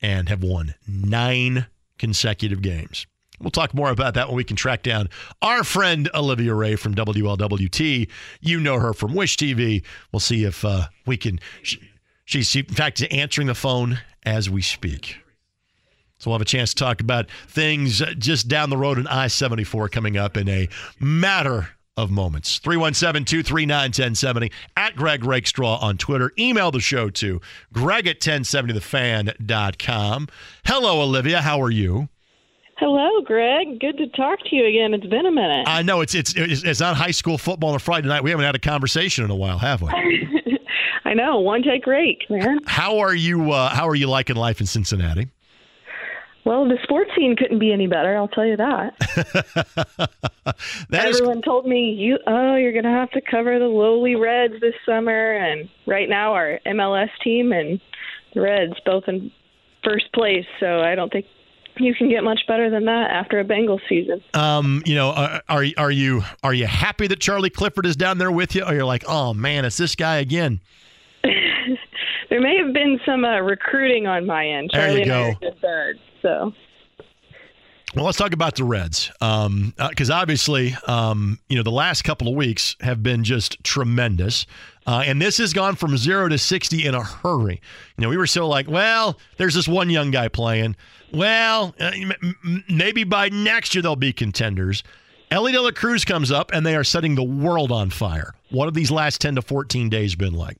and 0.00 0.28
have 0.28 0.42
won 0.42 0.74
nine 0.86 1.66
consecutive 1.98 2.62
games. 2.62 3.06
We'll 3.42 3.50
talk 3.50 3.74
more 3.74 3.90
about 3.90 4.14
that 4.14 4.28
when 4.28 4.36
we 4.36 4.44
can 4.44 4.56
track 4.56 4.82
down 4.82 5.10
our 5.42 5.62
friend 5.64 6.08
Olivia 6.14 6.54
Ray 6.54 6.76
from 6.76 6.94
WLWT. 6.94 8.08
You 8.40 8.60
know 8.60 8.78
her 8.78 8.94
from 8.94 9.14
Wish 9.14 9.36
TV. 9.36 9.82
We'll 10.12 10.20
see 10.20 10.44
if 10.44 10.64
uh, 10.64 10.84
we 11.06 11.16
can. 11.16 11.40
She, 11.62 11.80
she's, 12.24 12.54
in 12.54 12.66
fact, 12.66 13.02
answering 13.10 13.48
the 13.48 13.54
phone 13.54 13.98
as 14.24 14.48
we 14.48 14.62
speak. 14.62 15.16
So 16.18 16.30
we'll 16.30 16.38
have 16.38 16.42
a 16.42 16.44
chance 16.44 16.72
to 16.72 16.76
talk 16.76 17.00
about 17.00 17.28
things 17.48 18.00
just 18.16 18.46
down 18.46 18.70
the 18.70 18.76
road 18.76 18.98
in 18.98 19.08
I 19.08 19.26
74 19.26 19.88
coming 19.88 20.16
up 20.16 20.36
in 20.36 20.48
a 20.48 20.68
matter 21.00 21.70
of 21.96 22.12
moments. 22.12 22.58
317 22.58 23.24
239 23.24 23.88
1070 23.88 24.52
at 24.76 24.94
Greg 24.94 25.24
Rakestraw 25.24 25.80
on 25.80 25.98
Twitter. 25.98 26.30
Email 26.38 26.70
the 26.70 26.78
show 26.78 27.10
to 27.10 27.40
greg 27.72 28.06
at 28.06 28.20
1070thefan.com. 28.20 30.28
Hello, 30.64 31.02
Olivia. 31.02 31.40
How 31.40 31.60
are 31.60 31.72
you? 31.72 32.08
Hello, 32.82 33.20
Greg. 33.20 33.78
Good 33.78 33.96
to 33.98 34.08
talk 34.08 34.40
to 34.40 34.56
you 34.56 34.66
again. 34.66 34.92
It's 34.92 35.06
been 35.06 35.24
a 35.24 35.30
minute. 35.30 35.68
I 35.68 35.82
know 35.82 36.00
it's 36.00 36.16
it's 36.16 36.34
it's 36.36 36.80
not 36.80 36.96
high 36.96 37.12
school 37.12 37.38
football 37.38 37.70
on 37.70 37.76
a 37.76 37.78
Friday 37.78 38.08
night. 38.08 38.24
We 38.24 38.30
haven't 38.30 38.44
had 38.44 38.56
a 38.56 38.58
conversation 38.58 39.24
in 39.24 39.30
a 39.30 39.36
while, 39.36 39.58
have 39.58 39.82
we? 39.82 39.88
I 41.04 41.14
know. 41.14 41.38
One 41.38 41.62
take 41.62 41.84
break, 41.84 42.28
man. 42.28 42.58
How 42.66 42.98
are 42.98 43.14
you? 43.14 43.52
Uh, 43.52 43.68
how 43.68 43.88
are 43.88 43.94
you 43.94 44.08
liking 44.08 44.34
life 44.34 44.58
in 44.58 44.66
Cincinnati? 44.66 45.28
Well, 46.44 46.66
the 46.66 46.76
sports 46.82 47.12
scene 47.16 47.36
couldn't 47.36 47.60
be 47.60 47.72
any 47.72 47.86
better. 47.86 48.16
I'll 48.16 48.26
tell 48.26 48.46
you 48.46 48.56
that. 48.56 48.98
that 50.90 51.06
Everyone 51.06 51.38
is... 51.38 51.44
told 51.44 51.68
me 51.68 51.92
you. 51.92 52.18
Oh, 52.26 52.56
you're 52.56 52.72
going 52.72 52.82
to 52.82 52.90
have 52.90 53.12
to 53.12 53.20
cover 53.20 53.60
the 53.60 53.66
lowly 53.66 54.16
Reds 54.16 54.54
this 54.60 54.74
summer, 54.84 55.36
and 55.36 55.68
right 55.86 56.08
now 56.08 56.32
our 56.32 56.58
MLS 56.66 57.10
team 57.22 57.52
and 57.52 57.80
the 58.34 58.40
Reds 58.40 58.74
both 58.84 59.04
in 59.06 59.30
first 59.84 60.12
place. 60.12 60.46
So 60.58 60.80
I 60.80 60.96
don't 60.96 61.12
think 61.12 61.26
you 61.82 61.94
can 61.94 62.08
get 62.08 62.24
much 62.24 62.40
better 62.46 62.70
than 62.70 62.84
that 62.86 63.10
after 63.10 63.40
a 63.40 63.44
Bengals 63.44 63.80
season. 63.88 64.22
Um, 64.34 64.82
you 64.86 64.94
know, 64.94 65.10
are, 65.10 65.42
are 65.48 65.64
are 65.76 65.90
you 65.90 66.22
are 66.42 66.54
you 66.54 66.66
happy 66.66 67.06
that 67.06 67.20
Charlie 67.20 67.50
Clifford 67.50 67.86
is 67.86 67.96
down 67.96 68.18
there 68.18 68.32
with 68.32 68.54
you, 68.54 68.64
or 68.64 68.74
you're 68.74 68.84
like, 68.84 69.04
oh 69.06 69.34
man, 69.34 69.64
it's 69.64 69.76
this 69.76 69.94
guy 69.94 70.16
again? 70.16 70.60
there 71.22 72.40
may 72.40 72.56
have 72.58 72.72
been 72.72 73.00
some 73.06 73.24
uh, 73.24 73.40
recruiting 73.40 74.06
on 74.06 74.26
my 74.26 74.46
end. 74.46 74.70
Charlie 74.72 75.04
there 75.04 75.30
you 75.30 75.36
go. 75.40 75.50
birds, 75.60 76.00
so. 76.20 76.52
Well, 77.94 78.06
let's 78.06 78.16
talk 78.16 78.32
about 78.32 78.56
the 78.56 78.64
Reds, 78.64 79.10
because 79.20 79.46
um, 79.46 79.74
uh, 79.78 80.14
obviously, 80.14 80.74
um, 80.86 81.38
you 81.50 81.56
know, 81.56 81.62
the 81.62 81.70
last 81.70 82.02
couple 82.02 82.26
of 82.26 82.34
weeks 82.34 82.74
have 82.80 83.02
been 83.02 83.22
just 83.22 83.62
tremendous. 83.64 84.46
Uh, 84.86 85.04
and 85.06 85.22
this 85.22 85.38
has 85.38 85.52
gone 85.52 85.76
from 85.76 85.96
zero 85.96 86.28
to 86.28 86.38
60 86.38 86.84
in 86.84 86.94
a 86.94 87.02
hurry. 87.02 87.60
You 87.96 88.02
know, 88.02 88.08
we 88.08 88.16
were 88.16 88.26
so 88.26 88.48
like, 88.48 88.68
well, 88.68 89.18
there's 89.36 89.54
this 89.54 89.68
one 89.68 89.90
young 89.90 90.10
guy 90.10 90.28
playing. 90.28 90.76
Well, 91.12 91.74
uh, 91.78 91.92
maybe 92.68 93.04
by 93.04 93.28
next 93.28 93.74
year 93.74 93.82
they'll 93.82 93.96
be 93.96 94.12
contenders. 94.12 94.82
Elly 95.30 95.52
De 95.52 95.60
La 95.62 95.70
Cruz 95.70 96.04
comes 96.04 96.30
up 96.30 96.50
and 96.52 96.66
they 96.66 96.74
are 96.76 96.84
setting 96.84 97.14
the 97.14 97.22
world 97.22 97.70
on 97.70 97.90
fire. 97.90 98.34
What 98.50 98.66
have 98.66 98.74
these 98.74 98.90
last 98.90 99.20
10 99.20 99.36
to 99.36 99.42
14 99.42 99.88
days 99.88 100.14
been 100.14 100.34
like? 100.34 100.58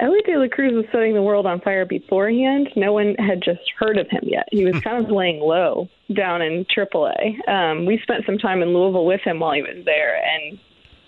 Elly 0.00 0.20
De 0.26 0.36
La 0.36 0.48
Cruz 0.48 0.72
was 0.74 0.84
setting 0.92 1.14
the 1.14 1.22
world 1.22 1.46
on 1.46 1.60
fire 1.60 1.86
beforehand. 1.86 2.68
No 2.74 2.92
one 2.92 3.14
had 3.14 3.40
just 3.42 3.62
heard 3.78 3.96
of 3.96 4.08
him 4.10 4.22
yet. 4.24 4.48
He 4.50 4.64
was 4.64 4.78
kind 4.82 5.02
of 5.02 5.10
laying 5.10 5.40
low 5.40 5.88
down 6.14 6.42
in 6.42 6.66
AAA. 6.66 7.48
Um, 7.48 7.86
we 7.86 7.98
spent 8.02 8.26
some 8.26 8.38
time 8.38 8.60
in 8.60 8.74
Louisville 8.74 9.06
with 9.06 9.20
him 9.22 9.38
while 9.38 9.54
he 9.54 9.62
was 9.62 9.82
there, 9.84 10.16
and 10.16 10.58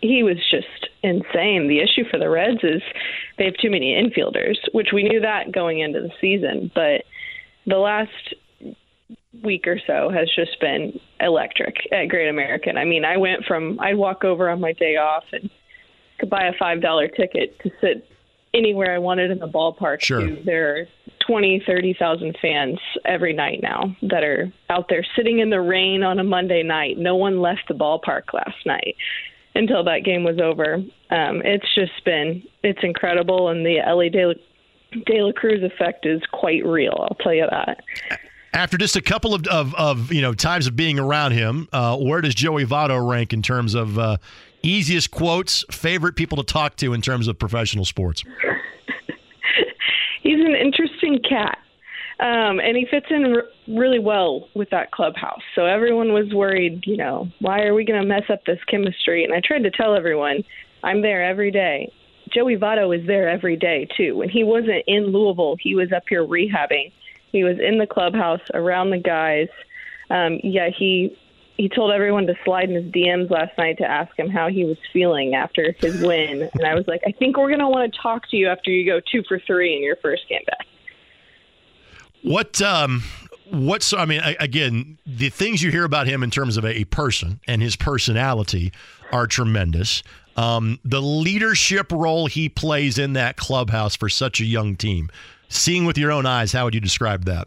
he 0.07 0.23
was 0.23 0.39
just 0.51 0.89
insane. 1.03 1.69
The 1.69 1.81
issue 1.81 2.09
for 2.11 2.19
the 2.19 2.29
Reds 2.29 2.63
is 2.63 2.83
they 3.39 3.45
have 3.45 3.57
too 3.61 3.71
many 3.71 3.95
infielders, 3.95 4.57
which 4.73 4.89
we 4.93 5.03
knew 5.03 5.21
that 5.21 5.53
going 5.53 5.81
into 5.81 6.01
the 6.01 6.11
season, 6.21 6.71
but 6.75 7.05
the 7.67 7.79
last 7.79 8.35
week 9.43 9.67
or 9.67 9.79
so 9.87 10.11
has 10.11 10.29
just 10.35 10.59
been 10.61 10.99
electric 11.21 11.77
at 11.93 12.07
Great 12.07 12.29
American. 12.29 12.77
I 12.77 12.85
mean, 12.85 13.05
I 13.05 13.17
went 13.17 13.45
from 13.45 13.79
I'd 13.81 13.97
walk 13.97 14.25
over 14.25 14.49
on 14.49 14.61
my 14.61 14.73
day 14.73 14.97
off 14.97 15.25
and 15.33 15.51
could 16.19 16.31
buy 16.31 16.47
a 16.47 16.53
five 16.59 16.81
dollar 16.81 17.09
ticket 17.09 17.59
to 17.61 17.71
sit 17.81 18.09
anywhere 18.55 18.95
I 18.95 18.99
wanted 18.99 19.31
in 19.31 19.39
the 19.39 19.49
ballpark. 19.49 20.01
Sure. 20.03 20.21
To, 20.21 20.43
there 20.45 20.77
are 20.77 20.87
twenty, 21.27 21.63
thirty 21.67 21.95
thousand 21.99 22.37
fans 22.41 22.79
every 23.05 23.33
night 23.33 23.61
now 23.63 23.95
that 24.03 24.25
are 24.25 24.53
out 24.71 24.87
there 24.89 25.05
sitting 25.17 25.41
in 25.41 25.51
the 25.51 25.61
rain 25.61 26.03
on 26.03 26.19
a 26.19 26.25
Monday 26.25 26.63
night. 26.63 26.99
No 26.99 27.17
one 27.17 27.41
left 27.41 27.69
the 27.69 27.75
ballpark 27.75 28.33
last 28.33 28.65
night 28.65 28.97
until 29.57 29.85
that 29.85 30.05
game 30.05 30.25
was 30.25 30.39
over. 30.41 30.75
Um, 31.11 31.43
it's 31.45 31.67
just 31.75 32.05
been 32.05 32.43
it's 32.63 32.81
incredible, 32.83 33.49
and 33.49 33.65
the 33.65 33.79
Elly 33.79 34.11
De 34.11 34.27
La, 34.27 34.35
De 35.07 35.23
La 35.23 35.33
Cruz 35.33 35.63
effect 35.63 36.07
is 36.07 36.21
quite 36.33 36.65
real. 36.65 36.95
I'll 36.99 37.17
tell 37.21 37.35
you 37.35 37.47
that. 37.51 37.83
After 38.53 38.79
just 38.79 38.97
a 38.97 39.03
couple 39.03 39.35
of, 39.35 39.47
of, 39.49 39.75
of 39.75 40.13
you 40.13 40.23
know 40.23 40.35
times 40.35 40.67
of 40.67 40.77
being 40.77 40.99
around 40.99 41.33
him, 41.33 41.69
uh, 41.73 41.97
where 41.97 42.21
does 42.21 42.35
Joey 42.35 42.65
Votto 42.65 43.07
rank 43.09 43.33
in 43.33 43.43
terms 43.43 43.75
of 43.75 43.99
uh, 43.99 44.17
easiest 44.63 45.11
quotes, 45.11 45.65
favorite 45.71 46.17
people 46.17 46.37
to 46.39 46.45
talk 46.45 46.77
to 46.77 46.93
in 46.93 47.01
terms 47.01 47.29
of 47.29 47.39
professional 47.39 47.85
sports? 47.85 48.25
He's 50.23 50.41
an 50.41 50.55
interesting 50.55 51.21
cat. 51.29 51.59
Um, 52.19 52.61
and 52.61 52.77
he 52.77 52.87
fits 52.91 53.07
in 53.11 53.35
r- 53.37 53.45
really 53.69 53.99
well 53.99 54.49
with 54.55 54.71
that 54.71 54.91
clubhouse. 54.91 55.43
So 55.55 55.67
everyone 55.67 56.15
was 56.15 56.33
worried, 56.33 56.85
you 56.87 56.97
know, 56.97 57.29
why 57.41 57.65
are 57.65 57.75
we 57.75 57.85
going 57.85 58.01
to 58.01 58.07
mess 58.07 58.31
up 58.31 58.45
this 58.47 58.63
chemistry? 58.69 59.23
And 59.25 59.35
I 59.35 59.41
tried 59.45 59.65
to 59.65 59.71
tell 59.71 59.95
everyone, 59.95 60.43
I'm 60.83 61.03
there 61.03 61.23
every 61.23 61.51
day. 61.51 61.93
Joey 62.33 62.57
Votto 62.57 62.99
is 62.99 63.07
there 63.07 63.29
every 63.29 63.57
day 63.57 63.87
too. 63.97 64.17
When 64.17 64.31
he 64.31 64.45
wasn't 64.45 64.85
in 64.87 65.07
Louisville, 65.07 65.57
he 65.61 65.75
was 65.75 65.93
up 65.93 66.05
here 66.09 66.25
rehabbing. 66.25 66.93
He 67.33 67.45
was 67.45 67.59
in 67.61 67.79
the 67.79 67.87
clubhouse 67.87 68.41
around 68.55 68.91
the 68.91 68.99
guys. 68.99 69.49
Um, 70.11 70.41
yeah, 70.43 70.71
he 70.71 71.17
he 71.57 71.69
told 71.71 71.91
everyone 71.91 72.27
to 72.27 72.35
slide 72.45 72.69
in 72.69 72.75
his 72.75 72.93
DMs 72.93 73.31
last 73.31 73.57
night 73.57 73.79
to 73.79 73.85
ask 73.85 74.17
him 74.19 74.29
how 74.29 74.49
he 74.49 74.65
was 74.65 74.77
feeling 74.93 75.35
after 75.35 75.75
his 75.79 76.01
win, 76.03 76.51
and 76.53 76.67
I 76.67 76.75
was 76.75 76.87
like, 76.87 77.01
I 77.07 77.13
think 77.13 77.37
we're 77.37 77.51
gonna 77.51 77.69
want 77.69 77.93
to 77.93 78.01
talk 78.01 78.29
to 78.31 78.37
you 78.37 78.49
after 78.49 78.71
you 78.71 78.85
go 78.85 79.01
two 79.01 79.23
for 79.27 79.41
three 79.47 79.75
in 79.75 79.83
your 79.83 79.97
first 79.97 80.29
game 80.29 80.43
back. 80.47 80.67
What 82.27 82.61
um 82.61 83.05
what's 83.53 83.93
I 83.93 84.05
mean 84.05 84.21
again 84.41 84.99
the 85.07 85.29
things 85.29 85.63
you 85.63 85.71
hear 85.71 85.85
about 85.85 86.09
him 86.09 86.25
in 86.25 86.31
terms 86.33 86.57
of 86.57 86.65
a, 86.65 86.79
a 86.81 86.85
person 86.85 87.39
and 87.47 87.63
his 87.63 87.77
personality 87.77 88.73
are 89.13 89.29
tremendous. 89.29 90.03
Um, 90.37 90.81
the 90.85 91.01
leadership 91.01 91.93
role 91.93 92.27
he 92.27 92.49
plays 92.49 92.99
in 92.99 93.13
that 93.13 93.37
clubhouse 93.37 93.95
for 93.95 94.09
such 94.09 94.41
a 94.41 94.45
young 94.45 94.75
team, 94.75 95.09
seeing 95.49 95.87
with 95.87 95.97
your 95.97 96.11
own 96.11 96.27
eyes, 96.27 96.51
how 96.51 96.65
would 96.65 96.75
you 96.75 96.81
describe 96.81 97.27
that? 97.27 97.47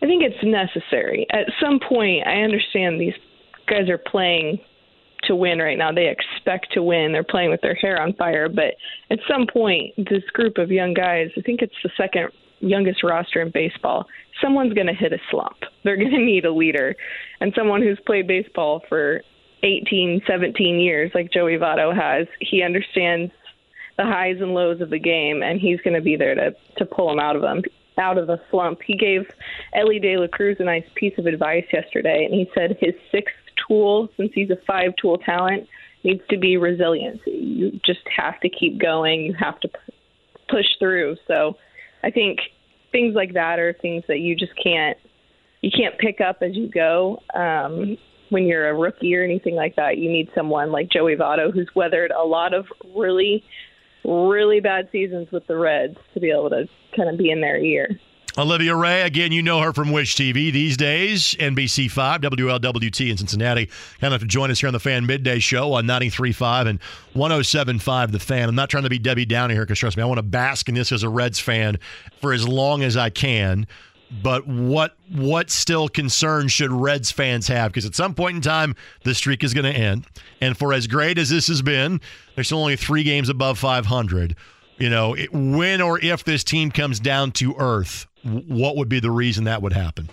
I 0.00 0.06
think 0.06 0.22
it's 0.22 0.42
necessary. 0.42 1.26
At 1.30 1.52
some 1.62 1.80
point, 1.86 2.26
I 2.26 2.40
understand 2.40 2.98
these 2.98 3.14
guys 3.68 3.90
are 3.90 3.98
playing 3.98 4.60
to 5.24 5.36
win 5.36 5.58
right 5.58 5.76
now. 5.76 5.92
They 5.92 6.08
expect 6.08 6.72
to 6.72 6.82
win. 6.82 7.12
They're 7.12 7.22
playing 7.22 7.50
with 7.50 7.60
their 7.60 7.74
hair 7.74 8.00
on 8.00 8.14
fire. 8.14 8.48
But 8.48 8.76
at 9.10 9.18
some 9.28 9.46
point, 9.46 9.94
this 9.98 10.24
group 10.32 10.56
of 10.56 10.70
young 10.70 10.94
guys, 10.94 11.28
I 11.36 11.42
think 11.42 11.60
it's 11.60 11.76
the 11.84 11.90
second 11.98 12.30
youngest 12.68 13.02
roster 13.02 13.40
in 13.40 13.50
baseball, 13.50 14.06
someone's 14.40 14.74
going 14.74 14.86
to 14.86 14.94
hit 14.94 15.12
a 15.12 15.18
slump. 15.30 15.56
They're 15.82 15.96
going 15.96 16.10
to 16.12 16.18
need 16.18 16.44
a 16.44 16.52
leader. 16.52 16.96
And 17.40 17.52
someone 17.56 17.82
who's 17.82 17.98
played 18.06 18.26
baseball 18.26 18.82
for 18.88 19.22
18, 19.62 20.22
17 20.26 20.80
years, 20.80 21.10
like 21.14 21.32
Joey 21.32 21.56
Votto 21.56 21.94
has, 21.94 22.26
he 22.40 22.62
understands 22.62 23.32
the 23.96 24.04
highs 24.04 24.36
and 24.40 24.54
lows 24.54 24.80
of 24.80 24.90
the 24.90 24.98
game, 24.98 25.42
and 25.42 25.60
he's 25.60 25.80
going 25.80 25.94
to 25.94 26.02
be 26.02 26.16
there 26.16 26.34
to, 26.34 26.54
to 26.78 26.84
pull 26.84 27.08
them 27.08 27.20
out 27.20 27.36
of 27.36 27.42
them 27.42 27.62
out 27.96 28.18
of 28.18 28.26
the 28.26 28.40
slump. 28.50 28.80
He 28.84 28.96
gave 28.96 29.22
Elly 29.72 29.98
De 30.00 30.16
La 30.16 30.26
Cruz 30.26 30.56
a 30.58 30.64
nice 30.64 30.84
piece 30.96 31.16
of 31.18 31.26
advice 31.26 31.64
yesterday, 31.72 32.24
and 32.24 32.34
he 32.34 32.50
said 32.54 32.76
his 32.80 32.94
sixth 33.12 33.34
tool, 33.68 34.08
since 34.16 34.32
he's 34.34 34.50
a 34.50 34.58
five 34.66 34.96
tool 35.00 35.18
talent, 35.18 35.68
needs 36.02 36.22
to 36.30 36.36
be 36.36 36.56
resiliency. 36.56 37.30
You 37.30 37.80
just 37.84 38.06
have 38.14 38.40
to 38.40 38.48
keep 38.48 38.80
going. 38.80 39.22
You 39.22 39.34
have 39.38 39.60
to 39.60 39.68
push 40.48 40.66
through. 40.78 41.16
So 41.26 41.56
I 42.02 42.10
think 42.10 42.40
things 42.94 43.16
like 43.16 43.34
that 43.34 43.58
are 43.58 43.76
things 43.82 44.04
that 44.06 44.20
you 44.20 44.36
just 44.36 44.52
can't 44.62 44.96
you 45.62 45.70
can't 45.76 45.98
pick 45.98 46.20
up 46.20 46.38
as 46.42 46.54
you 46.54 46.68
go. 46.68 47.18
Um, 47.34 47.96
when 48.28 48.44
you're 48.44 48.68
a 48.68 48.74
rookie 48.74 49.16
or 49.16 49.24
anything 49.24 49.54
like 49.54 49.76
that, 49.76 49.98
you 49.98 50.10
need 50.10 50.28
someone 50.34 50.70
like 50.70 50.90
Joey 50.90 51.16
Votto 51.16 51.52
who's 51.52 51.68
weathered 51.74 52.10
a 52.10 52.22
lot 52.22 52.54
of 52.54 52.66
really, 52.94 53.42
really 54.04 54.60
bad 54.60 54.88
seasons 54.92 55.28
with 55.32 55.46
the 55.46 55.56
Reds 55.56 55.96
to 56.12 56.20
be 56.20 56.30
able 56.30 56.50
to 56.50 56.68
kind 56.94 57.08
of 57.08 57.18
be 57.18 57.30
in 57.30 57.40
their 57.40 57.56
ear. 57.56 57.88
Olivia 58.36 58.74
Ray, 58.74 59.02
again, 59.02 59.30
you 59.30 59.42
know 59.42 59.60
her 59.60 59.72
from 59.72 59.92
Wish 59.92 60.16
TV 60.16 60.52
these 60.52 60.76
days, 60.76 61.36
NBC5, 61.36 62.20
WLWT 62.20 63.08
in 63.08 63.16
Cincinnati. 63.16 63.70
Kind 64.00 64.12
of 64.12 64.22
to 64.22 64.26
join 64.26 64.50
us 64.50 64.58
here 64.58 64.66
on 64.66 64.72
the 64.72 64.80
Fan 64.80 65.06
Midday 65.06 65.38
Show 65.38 65.72
on 65.74 65.84
93.5 65.84 66.66
and 66.66 66.80
107.5 67.14 68.10
The 68.10 68.18
Fan. 68.18 68.48
I'm 68.48 68.56
not 68.56 68.70
trying 68.70 68.82
to 68.82 68.90
be 68.90 68.98
Debbie 68.98 69.24
Downer 69.24 69.54
here 69.54 69.62
because, 69.62 69.78
trust 69.78 69.96
me, 69.96 70.02
I 70.02 70.06
want 70.06 70.18
to 70.18 70.24
bask 70.24 70.68
in 70.68 70.74
this 70.74 70.90
as 70.90 71.04
a 71.04 71.08
Reds 71.08 71.38
fan 71.38 71.78
for 72.20 72.32
as 72.32 72.46
long 72.48 72.82
as 72.82 72.96
I 72.96 73.08
can. 73.08 73.68
But 74.20 74.48
what 74.48 74.96
what 75.12 75.50
still 75.50 75.88
concerns 75.88 76.50
should 76.50 76.72
Reds 76.72 77.12
fans 77.12 77.46
have? 77.46 77.70
Because 77.70 77.86
at 77.86 77.94
some 77.94 78.14
point 78.14 78.36
in 78.36 78.42
time, 78.42 78.74
the 79.04 79.14
streak 79.14 79.44
is 79.44 79.54
going 79.54 79.72
to 79.72 79.78
end. 79.78 80.06
And 80.40 80.56
for 80.56 80.72
as 80.72 80.88
great 80.88 81.18
as 81.18 81.30
this 81.30 81.46
has 81.46 81.62
been, 81.62 82.00
there's 82.34 82.48
still 82.48 82.58
only 82.58 82.76
three 82.76 83.04
games 83.04 83.28
above 83.28 83.60
500 83.60 84.34
you 84.78 84.90
know, 84.90 85.14
it, 85.14 85.32
when 85.32 85.80
or 85.80 85.98
if 86.00 86.24
this 86.24 86.42
team 86.42 86.70
comes 86.70 86.98
down 86.98 87.32
to 87.32 87.54
earth, 87.58 88.06
what 88.24 88.76
would 88.76 88.88
be 88.88 89.00
the 89.00 89.10
reason 89.10 89.44
that 89.44 89.62
would 89.62 89.72
happen? 89.72 90.08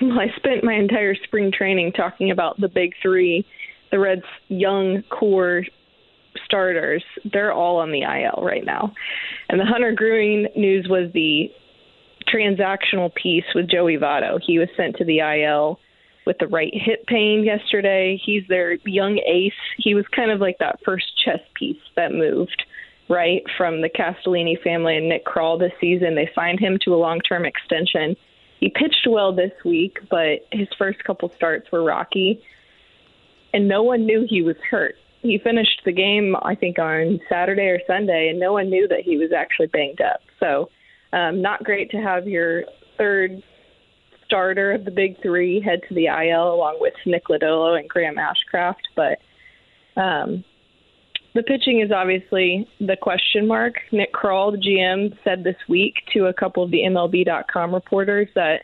Well, 0.00 0.18
I 0.20 0.28
spent 0.36 0.64
my 0.64 0.74
entire 0.74 1.14
spring 1.14 1.52
training 1.52 1.92
talking 1.92 2.30
about 2.30 2.60
the 2.60 2.68
big 2.68 2.94
three, 3.00 3.46
the 3.90 3.98
Reds' 3.98 4.22
young 4.48 5.02
core 5.10 5.64
starters. 6.44 7.02
They're 7.32 7.52
all 7.52 7.78
on 7.78 7.90
the 7.90 8.02
IL 8.02 8.44
right 8.44 8.64
now. 8.64 8.92
And 9.48 9.60
the 9.60 9.64
Hunter 9.64 9.92
Greene 9.92 10.48
news 10.56 10.86
was 10.88 11.10
the 11.14 11.50
transactional 12.32 13.14
piece 13.14 13.44
with 13.54 13.68
Joey 13.68 13.96
Votto. 13.96 14.40
He 14.44 14.58
was 14.58 14.68
sent 14.76 14.96
to 14.96 15.04
the 15.04 15.20
IL 15.20 15.78
with 16.26 16.38
the 16.38 16.46
right 16.48 16.72
hip 16.74 17.06
pain 17.06 17.44
yesterday. 17.44 18.20
He's 18.24 18.42
their 18.48 18.74
young 18.84 19.18
ace. 19.26 19.52
He 19.78 19.94
was 19.94 20.06
kind 20.14 20.30
of 20.30 20.40
like 20.40 20.58
that 20.58 20.80
first 20.84 21.06
chess 21.24 21.40
piece 21.54 21.80
that 21.96 22.12
moved 22.12 22.64
right 23.08 23.42
from 23.56 23.82
the 23.82 23.88
Castellini 23.88 24.60
family 24.62 24.96
and 24.96 25.08
Nick 25.08 25.24
Krall 25.24 25.58
this 25.58 25.72
season. 25.80 26.14
They 26.14 26.30
signed 26.34 26.60
him 26.60 26.78
to 26.84 26.94
a 26.94 26.96
long-term 26.96 27.44
extension. 27.44 28.16
He 28.60 28.70
pitched 28.70 29.06
well 29.08 29.32
this 29.32 29.52
week, 29.64 29.98
but 30.10 30.46
his 30.52 30.68
first 30.78 31.02
couple 31.04 31.30
starts 31.30 31.70
were 31.70 31.82
rocky, 31.82 32.42
and 33.52 33.68
no 33.68 33.82
one 33.82 34.06
knew 34.06 34.26
he 34.28 34.42
was 34.42 34.56
hurt. 34.70 34.94
He 35.20 35.38
finished 35.38 35.82
the 35.84 35.92
game, 35.92 36.36
I 36.42 36.54
think, 36.54 36.78
on 36.78 37.20
Saturday 37.28 37.68
or 37.68 37.80
Sunday, 37.86 38.28
and 38.28 38.38
no 38.38 38.52
one 38.52 38.70
knew 38.70 38.88
that 38.88 39.00
he 39.00 39.16
was 39.16 39.32
actually 39.32 39.68
banged 39.68 40.00
up. 40.00 40.20
So, 40.40 40.70
um, 41.12 41.40
not 41.40 41.64
great 41.64 41.90
to 41.92 41.98
have 41.98 42.26
your 42.26 42.64
third 42.98 43.42
starter 44.26 44.72
of 44.72 44.84
the 44.84 44.90
big 44.90 45.20
three 45.22 45.60
head 45.60 45.80
to 45.88 45.94
the 45.94 46.06
IL 46.06 46.54
along 46.54 46.78
with 46.80 46.94
Nick 47.06 47.26
Lodolo 47.26 47.78
and 47.78 47.88
Graham 47.88 48.16
Ashcraft, 48.16 48.82
but 48.96 49.18
um, 50.00 50.44
the 51.34 51.42
pitching 51.42 51.80
is 51.80 51.90
obviously 51.90 52.68
the 52.80 52.96
question 53.00 53.46
mark. 53.46 53.74
Nick 53.92 54.12
Krall, 54.12 54.52
the 54.52 54.58
GM, 54.58 55.16
said 55.24 55.44
this 55.44 55.56
week 55.68 55.94
to 56.12 56.26
a 56.26 56.32
couple 56.32 56.62
of 56.62 56.70
the 56.70 56.82
MLB.com 56.82 57.74
reporters 57.74 58.28
that 58.34 58.62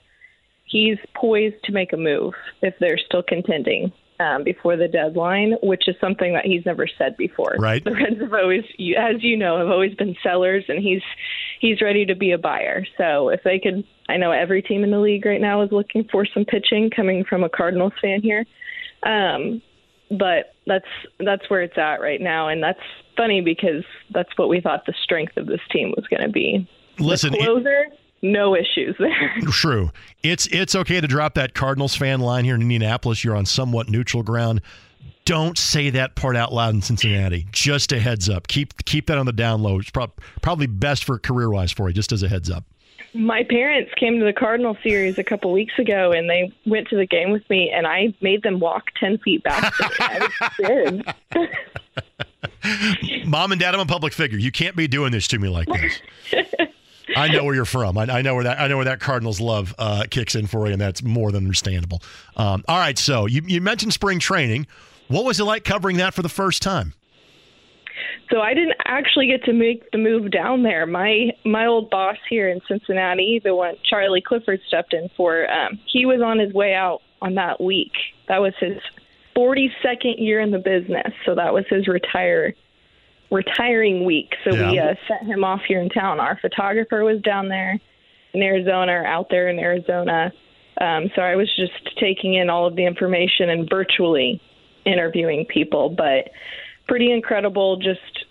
he's 0.65 0.99
poised 1.15 1.57
to 1.65 1.73
make 1.73 1.93
a 1.93 1.97
move 1.97 2.33
if 2.63 2.75
they're 2.79 2.99
still 2.99 3.23
contending 3.23 3.93
um, 4.21 4.45
before 4.45 4.77
the 4.77 4.87
deadline, 4.87 5.55
which 5.63 5.89
is 5.89 5.97
something 6.01 6.35
that 6.35 6.45
he's 6.45 6.65
never 6.65 6.87
said 6.99 7.17
before. 7.17 7.57
Right. 7.59 7.83
The 7.83 7.93
Reds 7.93 8.21
have 8.21 8.35
always, 8.35 8.65
as 8.97 9.17
you 9.23 9.37
know, 9.37 9.59
have 9.59 9.69
always 9.69 9.95
been 9.95 10.15
sellers, 10.23 10.65
and 10.69 10.79
he's 10.79 11.03
he's 11.59 11.81
ready 11.81 12.07
to 12.07 12.15
be 12.15 12.31
a 12.33 12.39
buyer. 12.39 12.87
So 12.97 13.31
if 13.31 13.43
they 13.43 13.59
could, 13.59 13.83
I 14.09 14.17
know 14.17 14.31
every 14.31 14.63
team 14.63 14.85
in 14.85 14.91
the 14.91 15.01
league 15.01 15.27
right 15.27 15.41
now 15.41 15.63
is 15.63 15.73
looking 15.73 16.07
for 16.13 16.27
some 16.27 16.45
pitching 16.45 16.91
coming 16.95 17.25
from 17.25 17.43
a 17.43 17.49
Cardinals 17.49 17.95
fan 18.01 18.21
here. 18.23 18.45
Um, 19.03 19.63
but 20.11 20.55
that's 20.67 20.87
that's 21.19 21.49
where 21.49 21.63
it's 21.63 21.79
at 21.79 22.01
right 22.01 22.21
now, 22.21 22.49
and 22.49 22.63
that's 22.63 22.81
funny 23.17 23.41
because 23.41 23.85
that's 24.13 24.31
what 24.37 24.49
we 24.49 24.61
thought 24.61 24.87
the 24.87 24.95
strength 25.03 25.37
of 25.37 25.47
this 25.47 25.61
team 25.71 25.93
was 25.97 26.07
going 26.09 26.23
to 26.23 26.29
be. 26.29 26.69
Listen, 26.99 27.33
the 27.33 27.39
it- 27.39 27.45
closer, 27.45 27.87
no 28.23 28.55
issues 28.55 28.97
there. 28.99 29.35
True. 29.51 29.91
It's 30.23 30.47
it's 30.49 30.75
okay 30.75 31.01
to 31.01 31.07
drop 31.07 31.35
that 31.35 31.55
Cardinals 31.55 31.95
fan 31.95 32.21
line 32.21 32.45
here 32.45 32.55
in 32.55 32.63
Indianapolis. 32.63 33.25
You're 33.25 33.37
on 33.37 33.47
somewhat 33.47 33.89
neutral 33.89 34.23
ground. 34.23 34.61
Don't 35.27 35.57
say 35.57 35.91
that 35.91 36.17
part 36.17 36.35
out 36.37 36.53
loud 36.53 36.75
in 36.75 36.83
Cincinnati. 36.83 37.47
Just 37.53 37.93
a 37.93 38.01
heads 38.01 38.29
up. 38.29 38.49
Keep 38.49 38.85
keep 38.85 39.07
that 39.07 39.19
on 39.19 39.27
the 39.27 39.33
down 39.33 39.63
low. 39.63 39.79
It's 39.79 39.91
prob- 39.91 40.19
probably 40.43 40.67
best 40.67 41.05
for 41.05 41.19
career 41.19 41.51
wise 41.51 41.71
for 41.73 41.89
you. 41.89 41.95
Just 41.95 42.11
as 42.11 42.23
a 42.23 42.29
heads 42.29 42.51
up. 42.51 42.65
My 43.15 43.45
parents 43.45 43.93
came 43.97 44.19
to 44.19 44.25
the 44.25 44.33
Cardinal 44.33 44.77
series 44.83 45.19
a 45.19 45.25
couple 45.25 45.53
weeks 45.53 45.79
ago, 45.79 46.13
and 46.13 46.29
they 46.29 46.53
went 46.67 46.89
to 46.89 46.97
the 46.97 47.07
game 47.07 47.31
with 47.31 47.49
me, 47.51 47.71
and 47.71 47.87
I 47.87 48.15
made 48.21 48.43
them 48.43 48.61
walk 48.61 48.87
ten 48.99 49.19
feet 49.19 49.43
back. 49.43 49.73
Mom 53.27 53.53
and 53.53 53.61
Dad, 53.61 53.75
I'm 53.75 53.81
a 53.81 53.87
public 53.87 54.13
figure. 54.13 54.39
You 54.39 54.53
can't 54.53 54.77
be 54.77 54.87
doing 54.87 55.13
this 55.13 55.29
to 55.29 55.39
me 55.39 55.49
like 55.49 55.69
this. 55.69 56.01
I 57.17 57.29
know 57.29 57.45
where 57.45 57.55
you're 57.55 57.65
from. 57.65 57.99
I, 57.99 58.05
I 58.05 58.23
know 58.23 58.35
where 58.35 58.45
that 58.45 58.61
I 58.61 58.69
know 58.69 58.77
where 58.77 58.85
that 58.85 59.01
Cardinals 59.01 59.41
love 59.41 59.75
uh, 59.79 60.05
kicks 60.11 60.35
in 60.35 60.47
for 60.47 60.67
you, 60.67 60.73
and 60.73 60.81
that's 60.81 61.03
more 61.03 61.33
than 61.33 61.45
understandable. 61.45 62.03
Um, 62.37 62.65
all 62.69 62.79
right, 62.79 62.99
so 62.99 63.27
you, 63.27 63.43
you 63.47 63.61
mentioned 63.61 63.93
spring 63.93 64.19
training. 64.19 64.67
What 65.09 65.25
was 65.25 65.41
it 65.41 65.45
like 65.45 65.65
covering 65.65 65.97
that 65.97 66.15
for 66.15 66.23
the 66.23 66.29
first 66.29 66.63
time? 66.63 66.95
So 68.31 68.41
I 68.41 68.55
didn't 68.55 68.77
actually 68.85 69.27
get 69.27 69.45
to 69.45 69.53
make 69.53 69.91
the 69.91 69.99
move 69.99 70.31
down 70.31 70.63
there. 70.63 70.87
My 70.87 71.31
my 71.45 71.67
old 71.67 71.91
boss 71.91 72.17
here 72.29 72.49
in 72.49 72.61
Cincinnati, 72.69 73.41
the 73.43 73.55
one 73.55 73.75
Charlie 73.89 74.23
Clifford 74.25 74.61
stepped 74.69 74.95
in 74.95 75.09
for, 75.17 75.51
um, 75.51 75.81
he 75.87 76.07
was 76.07 76.21
on 76.25 76.39
his 76.39 76.53
way 76.53 76.75
out 76.75 77.01
on 77.21 77.35
that 77.35 77.61
week. 77.61 77.93
That 78.29 78.39
was 78.39 78.53
his 78.61 78.79
42nd 79.37 80.19
year 80.19 80.41
in 80.41 80.51
the 80.53 80.59
business, 80.59 81.13
so 81.27 81.35
that 81.35 81.53
was 81.53 81.65
his 81.69 81.89
retire 81.89 82.55
retiring 83.33 84.05
week. 84.05 84.35
So 84.45 84.51
we 84.53 84.79
uh, 84.79 84.95
sent 85.07 85.31
him 85.31 85.45
off 85.45 85.61
here 85.67 85.81
in 85.81 85.89
town. 85.89 86.21
Our 86.21 86.39
photographer 86.41 87.05
was 87.05 87.21
down 87.23 87.49
there 87.49 87.79
in 88.33 88.43
Arizona, 88.43 88.93
or 88.93 89.07
out 89.07 89.29
there 89.31 89.49
in 89.49 89.59
Arizona. 89.59 90.33
Um, 90.81 91.11
so 91.15 91.23
I 91.23 91.37
was 91.37 91.49
just 91.57 91.97
taking 91.99 92.35
in 92.35 92.49
all 92.51 92.67
of 92.67 92.77
the 92.77 92.87
information 92.87 93.51
and 93.51 93.69
virtually 93.69 94.41
interviewing 94.85 95.47
people, 95.47 95.91
but 95.91 96.31
pretty 96.91 97.13
incredible 97.13 97.77
just 97.77 98.27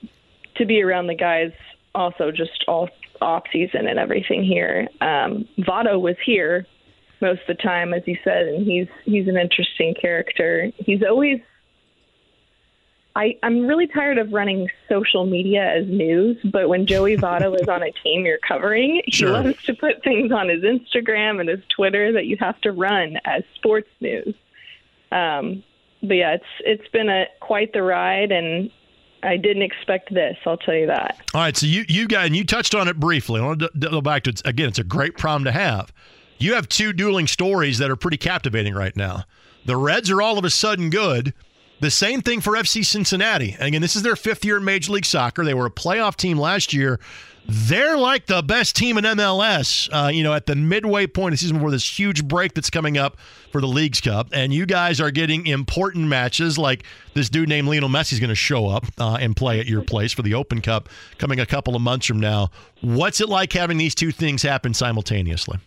to 0.58 0.66
be 0.66 0.84
around 0.84 1.08
the 1.08 1.16
guys. 1.16 1.52
Also, 1.96 2.30
just 2.32 2.64
all 2.68 2.90
off 3.22 3.44
season 3.52 3.88
and 3.88 3.98
everything 3.98 4.44
here. 4.44 4.88
Um, 5.02 5.48
Votto 5.60 6.00
was 6.00 6.16
here 6.26 6.68
most 7.22 7.42
of 7.42 7.48
the 7.58 7.62
time, 7.64 7.94
as 7.94 8.04
you 8.06 8.18
said, 8.24 8.48
and 8.48 8.66
he's 8.66 8.88
he's 9.06 9.28
an 9.30 9.38
interesting 9.38 9.96
character. 10.00 10.72
He's 10.78 11.02
always 11.04 11.40
I, 13.16 13.38
I'm 13.44 13.66
really 13.66 13.88
tired 13.88 14.18
of 14.20 14.32
running 14.32 14.70
social 14.88 15.26
media 15.26 15.64
as 15.64 15.88
news, 15.88 16.38
but 16.44 16.70
when 16.70 16.86
Joey 16.86 17.18
Votto 17.26 17.60
is 17.60 17.68
on 17.68 17.82
a 17.82 17.92
team 18.04 18.26
you're 18.26 18.38
covering, 18.48 19.02
Sure. 19.10 19.28
he 19.30 19.34
loves 19.34 19.64
to 19.64 19.74
put 19.74 20.04
things 20.04 20.32
on 20.32 20.48
his 20.50 20.64
Instagram 20.64 21.40
and 21.40 21.50
his 21.50 21.60
Twitter 21.76 22.12
that 22.14 22.26
you 22.28 22.38
have 22.40 22.60
to 22.62 22.72
run 22.72 23.18
as 23.26 23.44
sports 23.56 23.90
news. 24.00 24.36
Um, 25.12 25.64
but 26.02 26.14
yeah, 26.14 26.34
it's 26.34 26.46
it's 26.62 26.88
been 26.90 27.10
a 27.10 27.26
quite 27.40 27.74
the 27.74 27.84
ride, 27.84 28.32
and 28.32 28.70
I 29.24 29.38
didn't 29.38 29.64
expect 29.64 30.14
this. 30.14 30.38
I'll 30.46 30.58
tell 30.58 30.76
you 30.76 30.88
that. 30.88 31.18
All 31.34 31.42
right, 31.42 31.56
so 31.56 31.66
you 31.66 31.86
you 31.88 32.08
got 32.08 32.26
and 32.26 32.36
you 32.36 32.44
touched 32.44 32.76
on 32.76 32.88
it 32.88 33.00
briefly. 33.00 33.42
I 33.42 33.46
want 33.46 33.60
to 33.62 33.70
go 33.76 34.02
back 34.02 34.24
to 34.24 34.32
it 34.32 34.42
again. 34.46 34.70
It's 34.70 34.80
a 34.80 34.84
great 34.84 35.18
problem 35.18 35.44
to 35.46 35.52
have. 35.52 35.94
You 36.38 36.54
have 36.54 36.70
two 36.70 36.94
dueling 36.94 37.28
stories 37.28 37.80
that 37.80 37.92
are 37.92 37.98
pretty 37.98 38.18
captivating 38.18 38.74
right 38.74 38.96
now. 38.96 39.26
The 39.66 39.76
Reds 39.76 40.10
are 40.10 40.22
all 40.22 40.38
of 40.38 40.46
a 40.46 40.50
sudden 40.50 40.90
good. 40.90 41.34
The 41.82 41.92
same 41.92 42.22
thing 42.22 42.42
for 42.42 42.54
FC 42.54 42.86
Cincinnati. 42.86 43.54
And 43.54 43.68
again, 43.68 43.82
this 43.82 43.96
is 43.96 44.04
their 44.04 44.16
fifth 44.16 44.44
year 44.44 44.58
in 44.58 44.66
Major 44.66 44.92
League 44.94 45.06
Soccer. 45.06 45.46
They 45.46 45.54
were 45.54 45.66
a 45.66 45.72
playoff 45.72 46.16
team 46.16 46.38
last 46.38 46.74
year. 46.74 47.00
They're 47.52 47.98
like 47.98 48.28
the 48.28 48.44
best 48.44 48.76
team 48.76 49.00
in 49.00 49.06
MLS, 49.06 49.90
uh, 49.92 50.10
you 50.10 50.22
know, 50.22 50.36
at 50.36 50.46
the 50.46 50.56
midway 50.56 51.08
point 51.08 51.34
of 51.34 51.40
the 51.40 51.42
season 51.42 51.58
before 51.58 51.72
this 51.72 51.98
huge 52.00 52.28
break 52.28 52.54
that's 52.54 52.70
coming 52.70 52.96
up 52.96 53.18
for 53.52 53.60
the 53.60 53.68
Leagues 53.68 54.02
Cup. 54.02 54.30
And 54.32 54.54
you 54.54 54.68
guys 54.68 55.02
are 55.02 55.10
getting 55.10 55.48
important 55.48 56.08
matches 56.08 56.60
like 56.60 56.84
this 57.16 57.28
dude 57.28 57.50
named 57.50 57.68
Lionel 57.68 57.90
Messi 57.90 58.14
is 58.14 58.20
going 58.20 58.30
to 58.30 58.36
show 58.36 58.68
up 58.68 58.86
uh, 59.00 59.18
and 59.20 59.36
play 59.36 59.60
at 59.60 59.66
your 59.66 59.82
place 59.82 60.14
for 60.14 60.22
the 60.22 60.36
Open 60.36 60.62
Cup 60.62 60.90
coming 61.18 61.40
a 61.40 61.46
couple 61.48 61.76
of 61.76 61.82
months 61.82 62.06
from 62.06 62.20
now. 62.20 62.52
What's 62.82 63.20
it 63.20 63.30
like 63.30 63.52
having 63.54 63.78
these 63.78 63.96
two 63.96 64.12
things 64.12 64.44
happen 64.44 64.76
simultaneously? 64.76 65.58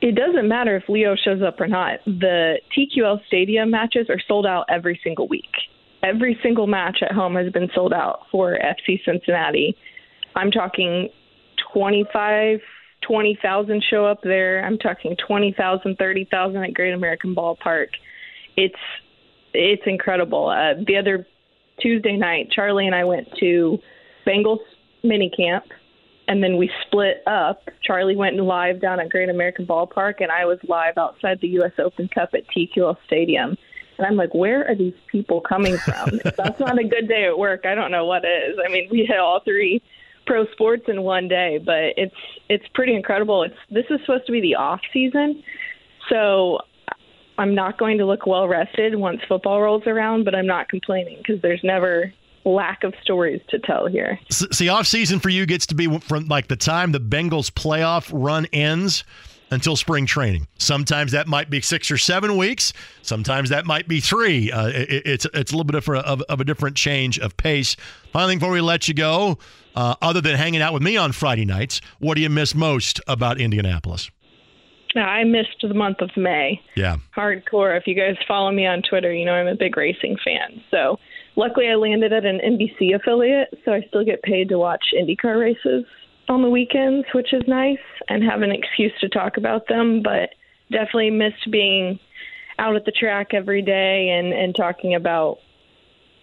It 0.00 0.14
doesn't 0.14 0.48
matter 0.48 0.76
if 0.76 0.88
Leo 0.88 1.14
shows 1.14 1.42
up 1.42 1.60
or 1.60 1.66
not. 1.66 2.00
The 2.06 2.58
TQL 2.74 3.24
Stadium 3.26 3.70
matches 3.70 4.08
are 4.08 4.20
sold 4.26 4.46
out 4.46 4.64
every 4.70 4.98
single 5.04 5.28
week. 5.28 5.50
Every 6.04 6.38
single 6.42 6.66
match 6.66 6.98
at 7.02 7.12
home 7.12 7.34
has 7.36 7.50
been 7.50 7.70
sold 7.74 7.94
out 7.94 8.20
for 8.30 8.58
FC 8.58 9.02
Cincinnati. 9.04 9.74
I'm 10.36 10.50
talking 10.50 11.08
25, 11.72 12.60
20,000 13.06 13.82
show 13.90 14.04
up 14.04 14.20
there. 14.22 14.64
I'm 14.64 14.76
talking 14.78 15.16
20,000, 15.26 15.96
30,000 15.96 16.56
at 16.62 16.74
Great 16.74 16.92
American 16.92 17.34
Ballpark. 17.34 17.88
It's 18.56 18.74
it's 19.54 19.82
incredible. 19.86 20.48
Uh, 20.48 20.82
the 20.84 20.96
other 20.96 21.26
Tuesday 21.80 22.16
night, 22.16 22.50
Charlie 22.50 22.86
and 22.86 22.94
I 22.94 23.04
went 23.04 23.28
to 23.40 23.78
Bengals 24.26 24.58
mini 25.02 25.30
camp, 25.34 25.64
and 26.28 26.42
then 26.42 26.56
we 26.56 26.70
split 26.86 27.22
up. 27.26 27.62
Charlie 27.82 28.16
went 28.16 28.36
live 28.36 28.80
down 28.80 29.00
at 29.00 29.08
Great 29.08 29.28
American 29.28 29.64
Ballpark, 29.64 30.14
and 30.20 30.30
I 30.30 30.44
was 30.44 30.58
live 30.68 30.98
outside 30.98 31.38
the 31.40 31.48
U.S. 31.48 31.72
Open 31.78 32.08
Cup 32.08 32.30
at 32.34 32.42
TQL 32.54 32.96
Stadium. 33.06 33.56
And 33.98 34.06
I'm 34.06 34.16
like, 34.16 34.34
where 34.34 34.68
are 34.68 34.74
these 34.74 34.94
people 35.06 35.40
coming 35.40 35.76
from? 35.78 36.20
if 36.24 36.36
that's 36.36 36.60
not 36.60 36.78
a 36.78 36.84
good 36.84 37.08
day 37.08 37.24
at 37.26 37.38
work. 37.38 37.64
I 37.66 37.74
don't 37.74 37.90
know 37.90 38.06
what 38.06 38.24
is. 38.24 38.56
I 38.64 38.70
mean, 38.70 38.88
we 38.90 39.04
hit 39.06 39.18
all 39.18 39.40
three 39.40 39.82
pro 40.26 40.46
sports 40.52 40.84
in 40.88 41.02
one 41.02 41.28
day, 41.28 41.60
but 41.64 41.94
it's 41.96 42.14
it's 42.48 42.64
pretty 42.74 42.94
incredible. 42.94 43.42
It's 43.42 43.56
this 43.70 43.84
is 43.90 44.00
supposed 44.00 44.26
to 44.26 44.32
be 44.32 44.40
the 44.40 44.54
off 44.56 44.80
season, 44.92 45.42
so 46.08 46.58
I'm 47.38 47.54
not 47.54 47.78
going 47.78 47.98
to 47.98 48.06
look 48.06 48.26
well 48.26 48.48
rested 48.48 48.94
once 48.94 49.20
football 49.28 49.60
rolls 49.60 49.86
around. 49.86 50.24
But 50.24 50.34
I'm 50.34 50.46
not 50.46 50.68
complaining 50.68 51.18
because 51.18 51.40
there's 51.42 51.62
never 51.62 52.12
lack 52.44 52.84
of 52.84 52.94
stories 53.02 53.40
to 53.48 53.58
tell 53.58 53.86
here. 53.86 54.18
See, 54.30 54.68
off 54.68 54.86
season 54.86 55.18
for 55.18 55.30
you 55.30 55.46
gets 55.46 55.66
to 55.66 55.74
be 55.74 55.98
from 55.98 56.26
like 56.26 56.48
the 56.48 56.56
time 56.56 56.92
the 56.92 57.00
Bengals 57.00 57.50
playoff 57.50 58.10
run 58.12 58.46
ends 58.52 59.04
until 59.54 59.76
spring 59.76 60.06
training. 60.06 60.46
Sometimes 60.58 61.12
that 61.12 61.26
might 61.26 61.48
be 61.48 61.60
six 61.60 61.90
or 61.90 61.96
seven 61.96 62.36
weeks. 62.36 62.72
Sometimes 63.02 63.48
that 63.50 63.64
might 63.64 63.88
be 63.88 64.00
three. 64.00 64.52
Uh, 64.52 64.68
it, 64.68 65.02
it's 65.06 65.26
it's 65.32 65.52
a 65.52 65.56
little 65.56 65.64
bit 65.64 65.76
of 65.76 65.88
a, 65.88 65.98
of, 66.00 66.22
of 66.22 66.40
a 66.40 66.44
different 66.44 66.76
change 66.76 67.18
of 67.18 67.36
pace. 67.36 67.76
Final 68.12 68.28
thing 68.28 68.38
before 68.38 68.52
we 68.52 68.60
let 68.60 68.88
you 68.88 68.94
go, 68.94 69.38
uh, 69.74 69.94
other 70.02 70.20
than 70.20 70.36
hanging 70.36 70.60
out 70.60 70.72
with 70.72 70.82
me 70.82 70.96
on 70.96 71.12
Friday 71.12 71.44
nights, 71.44 71.80
what 71.98 72.14
do 72.14 72.20
you 72.20 72.30
miss 72.30 72.54
most 72.54 73.00
about 73.06 73.40
Indianapolis? 73.40 74.10
I 74.96 75.24
missed 75.24 75.56
the 75.60 75.74
month 75.74 76.00
of 76.00 76.10
May. 76.16 76.60
Yeah. 76.76 76.98
hardcore. 77.16 77.76
If 77.76 77.86
you 77.86 77.94
guys 77.94 78.16
follow 78.28 78.52
me 78.52 78.66
on 78.66 78.82
Twitter, 78.88 79.12
you 79.12 79.24
know 79.24 79.32
I'm 79.32 79.48
a 79.48 79.56
big 79.56 79.76
racing 79.76 80.16
fan. 80.24 80.62
So 80.70 80.98
luckily 81.36 81.68
I 81.68 81.74
landed 81.74 82.12
at 82.12 82.24
an 82.24 82.38
NBC 82.38 82.94
affiliate, 82.94 83.48
so 83.64 83.72
I 83.72 83.82
still 83.88 84.04
get 84.04 84.22
paid 84.22 84.48
to 84.50 84.58
watch 84.58 84.84
IndyCar 84.96 85.38
races 85.38 85.84
on 86.28 86.42
the 86.42 86.50
weekends, 86.50 87.06
which 87.12 87.32
is 87.32 87.42
nice, 87.46 87.78
and 88.08 88.22
have 88.24 88.42
an 88.42 88.50
excuse 88.50 88.92
to 89.00 89.08
talk 89.08 89.36
about 89.36 89.68
them. 89.68 90.02
But 90.02 90.30
definitely 90.70 91.10
missed 91.10 91.50
being 91.50 91.98
out 92.58 92.76
at 92.76 92.84
the 92.84 92.92
track 92.92 93.34
every 93.34 93.62
day 93.62 94.10
and 94.10 94.32
and 94.32 94.54
talking 94.54 94.94
about 94.94 95.38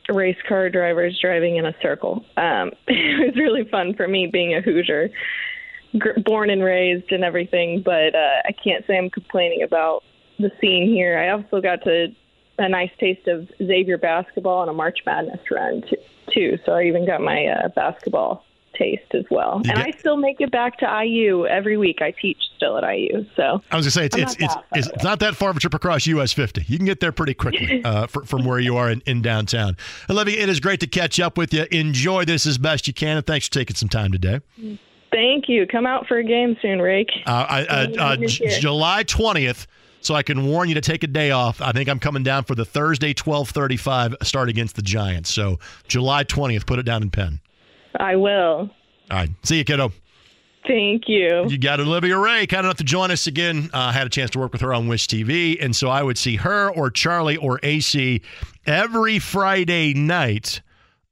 race 0.10 0.38
car 0.48 0.70
drivers 0.70 1.20
driving 1.22 1.58
in 1.58 1.66
a 1.66 1.76
circle. 1.82 2.26
Um, 2.38 2.72
it 2.88 3.28
was 3.28 3.36
really 3.36 3.64
fun 3.70 3.96
for 3.96 4.08
me 4.08 4.28
being 4.28 4.54
a 4.56 4.62
Hoosier, 4.62 5.10
gr- 5.98 6.20
born 6.24 6.50
and 6.50 6.64
raised 6.64 7.12
and 7.12 7.24
everything. 7.24 7.82
But 7.84 8.16
uh, 8.16 8.42
I 8.46 8.52
can't 8.52 8.86
say 8.88 8.98
I'm 8.98 9.10
complaining 9.10 9.64
about 9.64 10.04
the 10.40 10.52
scene 10.60 10.88
here. 10.88 11.18
I 11.18 11.30
also 11.30 11.62
got 11.62 11.84
to 11.84 12.08
a 12.58 12.70
nice 12.70 12.92
taste 13.00 13.28
of 13.28 13.50
Xavier 13.58 13.98
basketball 13.98 14.60
on 14.60 14.70
a 14.70 14.74
March 14.74 15.00
Madness 15.06 15.40
run 15.50 15.84
t- 15.84 15.98
too. 16.34 16.58
So 16.66 16.74
I 16.74 16.84
even 16.84 17.06
got 17.06 17.22
my 17.22 17.46
uh, 17.46 17.70
basketball 17.70 18.46
taste 18.82 19.14
as 19.14 19.26
well. 19.30 19.62
You 19.64 19.72
and 19.72 19.80
get- 19.84 19.96
I 19.96 20.00
still 20.00 20.18
make 20.18 20.42
it 20.42 20.52
back 20.52 20.78
to 20.80 20.86
IU 21.04 21.46
every 21.46 21.78
week. 21.78 22.00
I 22.02 22.12
teach 22.12 22.38
still 22.56 22.78
at 22.78 22.84
IU. 22.84 23.26
So 23.36 23.62
I 23.72 23.76
was 23.78 23.86
gonna 23.86 23.92
say 23.92 24.06
it's 24.06 24.16
I'm 24.16 24.22
it's 24.24 24.40
not 24.40 24.42
it's, 24.42 24.54
that 24.54 24.54
far 24.54 24.64
it's, 24.80 24.88
it's 24.88 25.04
not 25.04 25.20
that 25.20 25.36
far 25.36 25.50
of 25.52 25.58
a 25.58 25.60
trip 25.60 25.74
across 25.74 26.08
US 26.08 26.34
50. 26.34 26.66
You 26.68 26.78
can 26.78 26.86
get 26.86 27.00
there 27.00 27.12
pretty 27.12 27.34
quickly 27.34 27.82
uh, 27.86 28.08
fr- 28.08 28.24
from 28.24 28.46
where 28.46 28.60
you 28.60 28.78
are 28.78 28.90
in, 28.90 29.02
in 29.06 29.22
downtown. 29.22 29.78
Olivia, 30.10 30.42
it 30.42 30.50
is 30.50 30.60
great 30.60 30.80
to 30.82 30.88
catch 30.88 31.20
up 31.20 31.38
with 31.38 31.54
you. 31.54 31.66
Enjoy 31.72 32.26
this 32.26 32.46
as 32.46 32.58
best 32.58 32.88
you 32.88 32.94
can, 32.94 33.18
and 33.18 33.26
thanks 33.26 33.48
for 33.48 33.54
taking 33.54 33.76
some 33.76 33.90
time 33.90 34.12
today. 34.12 34.40
thank 35.12 35.48
you. 35.50 35.68
Come 35.68 35.86
out 35.86 36.08
for 36.08 36.18
a 36.18 36.24
game 36.24 36.56
soon, 36.62 36.80
Rake. 36.82 37.10
Uh, 37.26 37.46
I, 37.50 37.66
uh, 37.66 37.88
uh, 38.00 38.16
J- 38.18 38.60
July 38.60 39.04
20th, 39.04 39.68
so 40.02 40.16
I 40.16 40.24
can 40.24 40.46
warn 40.48 40.70
you 40.70 40.76
to 40.76 40.82
take 40.82 41.04
a 41.04 41.08
day 41.08 41.32
off. 41.32 41.62
I 41.62 41.72
think 41.72 41.90
I'm 41.90 42.00
coming 42.00 42.24
down 42.24 42.44
for 42.46 42.56
the 42.56 42.66
Thursday 42.66 43.14
12:35 43.14 44.16
start 44.24 44.50
against 44.50 44.76
the 44.76 44.82
Giants. 44.82 45.34
So 45.34 45.60
July 45.88 46.24
20th, 46.24 46.66
put 46.66 46.80
it 46.80 46.84
down 46.84 47.04
in 47.04 47.10
pen. 47.12 47.40
I 48.00 48.16
will. 48.16 48.70
All 49.10 49.18
right, 49.18 49.30
see 49.44 49.58
you, 49.58 49.64
kiddo. 49.64 49.92
Thank 50.68 51.08
you. 51.08 51.48
You 51.48 51.58
got 51.58 51.80
Olivia 51.80 52.18
Ray 52.18 52.46
kind 52.46 52.66
enough 52.66 52.78
to 52.78 52.84
join 52.84 53.10
us 53.10 53.26
again. 53.26 53.70
Uh, 53.74 53.78
I 53.78 53.92
had 53.92 54.06
a 54.06 54.10
chance 54.10 54.30
to 54.32 54.40
work 54.40 54.52
with 54.52 54.62
her 54.62 54.74
on 54.74 54.88
Wish 54.88 55.08
TV, 55.08 55.58
and 55.60 55.76
so 55.76 55.90
I 55.90 56.04
would 56.04 56.18
see 56.18 56.36
her 56.38 56.70
or 56.70 56.92
Charlie 56.92 57.38
or 57.38 57.60
AC 57.64 58.22
every 58.66 59.18
Friday 59.18 59.94
night 59.94 60.62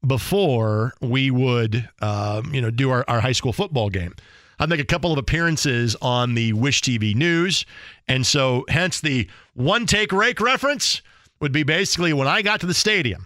before 0.06 0.94
we 1.02 1.32
would, 1.32 1.90
um, 2.02 2.54
you 2.54 2.62
know, 2.62 2.70
do 2.70 2.92
our, 2.92 3.04
our 3.08 3.20
high 3.22 3.32
school 3.32 3.52
football 3.52 3.90
game. 3.90 4.14
I'd 4.60 4.70
make 4.70 4.80
a 4.80 4.86
couple 4.86 5.12
of 5.12 5.18
appearances 5.18 5.96
on 6.02 6.36
the 6.36 6.54
Wish 6.54 6.82
TV 6.82 7.16
news, 7.16 7.66
and 8.08 8.26
so 8.26 8.66
hence 8.70 9.02
the 9.02 9.28
one 9.56 9.86
take 9.86 10.12
rake 10.12 10.40
reference 10.42 11.02
would 11.40 11.52
be 11.52 11.64
basically 11.64 12.14
when 12.14 12.28
I 12.28 12.42
got 12.42 12.60
to 12.60 12.66
the 12.66 12.74
stadium. 12.74 13.26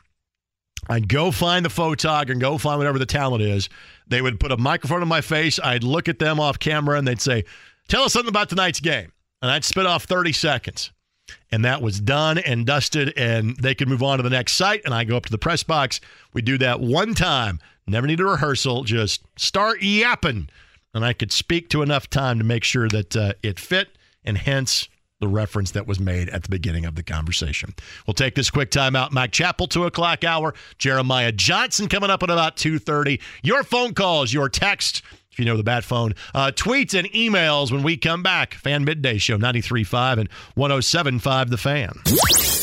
I'd 0.90 1.08
go 1.08 1.32
find 1.32 1.66
the 1.66 1.70
photog 1.70 2.30
and 2.30 2.42
go 2.42 2.58
find 2.58 2.78
whatever 2.78 3.00
the 3.00 3.06
talent 3.06 3.42
is. 3.42 3.70
They 4.08 4.22
would 4.22 4.40
put 4.40 4.52
a 4.52 4.58
microphone 4.58 5.02
in 5.02 5.08
my 5.08 5.22
face. 5.22 5.60
I'd 5.60 5.84
look 5.84 6.08
at 6.08 6.20
them 6.20 6.40
off 6.40 6.60
camera 6.60 6.98
and 6.98 7.08
they'd 7.08 7.22
say, 7.22 7.46
Tell 7.88 8.04
us 8.04 8.14
something 8.14 8.30
about 8.30 8.50
tonight's 8.50 8.80
game. 8.80 9.12
And 9.42 9.52
I'd 9.52 9.66
spit 9.66 9.86
off 9.86 10.06
30 10.06 10.32
seconds. 10.32 10.92
And 11.52 11.66
that 11.66 11.82
was 11.82 12.00
done 12.00 12.38
and 12.38 12.66
dusted, 12.66 13.14
and 13.18 13.56
they 13.58 13.76
could 13.76 13.88
move 13.88 14.04
on 14.04 14.18
to 14.18 14.24
the 14.24 14.30
next 14.30 14.54
site. 14.54 14.82
And 14.86 14.94
I 14.94 15.04
go 15.04 15.18
up 15.18 15.26
to 15.26 15.32
the 15.32 15.38
press 15.38 15.64
box. 15.64 16.00
We 16.34 16.42
do 16.42 16.58
that 16.60 16.80
one 16.80 17.14
time. 17.14 17.60
Never 17.88 18.08
need 18.08 18.20
a 18.20 18.26
rehearsal. 18.26 18.84
Just 18.84 19.24
start 19.38 19.82
yapping. 19.82 20.50
And 20.94 21.04
I 21.04 21.14
could 21.14 21.32
speak 21.32 21.70
to 21.70 21.82
enough 21.82 22.10
time 22.10 22.38
to 22.40 22.44
make 22.44 22.64
sure 22.64 22.88
that 22.90 23.16
uh, 23.16 23.34
it 23.42 23.60
fit, 23.60 23.90
and 24.24 24.38
hence 24.38 24.88
the 25.24 25.28
reference 25.30 25.72
that 25.72 25.88
was 25.88 26.02
made 26.02 26.28
at 26.30 26.44
the 26.44 26.50
beginning 26.50 26.86
of 26.86 26.96
the 26.96 27.04
conversation. 27.04 27.74
We'll 28.06 28.14
take 28.14 28.36
this 28.36 28.50
quick 28.50 28.70
time 28.72 28.94
out. 28.94 29.14
Mike 29.14 29.32
Chappell, 29.32 29.68
two 29.68 29.86
o'clock 29.86 30.26
hour. 30.26 30.54
Jeremiah 30.78 31.32
Johnson 31.32 31.88
coming 31.88 32.10
up 32.10 32.22
at 32.24 32.30
about 32.30 32.58
two 32.58 32.78
thirty. 32.78 33.22
Your 33.42 33.64
phone 33.64 33.94
calls, 33.94 34.34
your 34.34 34.50
text, 34.50 35.02
if 35.32 35.40
you 35.40 35.46
know 35.46 35.56
the 35.56 35.64
bat 35.64 35.86
phone, 35.86 36.14
uh, 36.36 36.52
tweets 36.54 36.94
and 36.94 37.10
emails 37.12 37.72
when 37.72 37.84
we 37.84 37.96
come 37.96 38.22
back. 38.22 38.54
Fan 38.54 38.84
Midday 38.84 39.18
Show 39.18 39.38
93.5 39.38 40.20
and 40.20 40.30
107.5 40.58 41.50
The 41.50 41.58
Fan. 41.58 42.63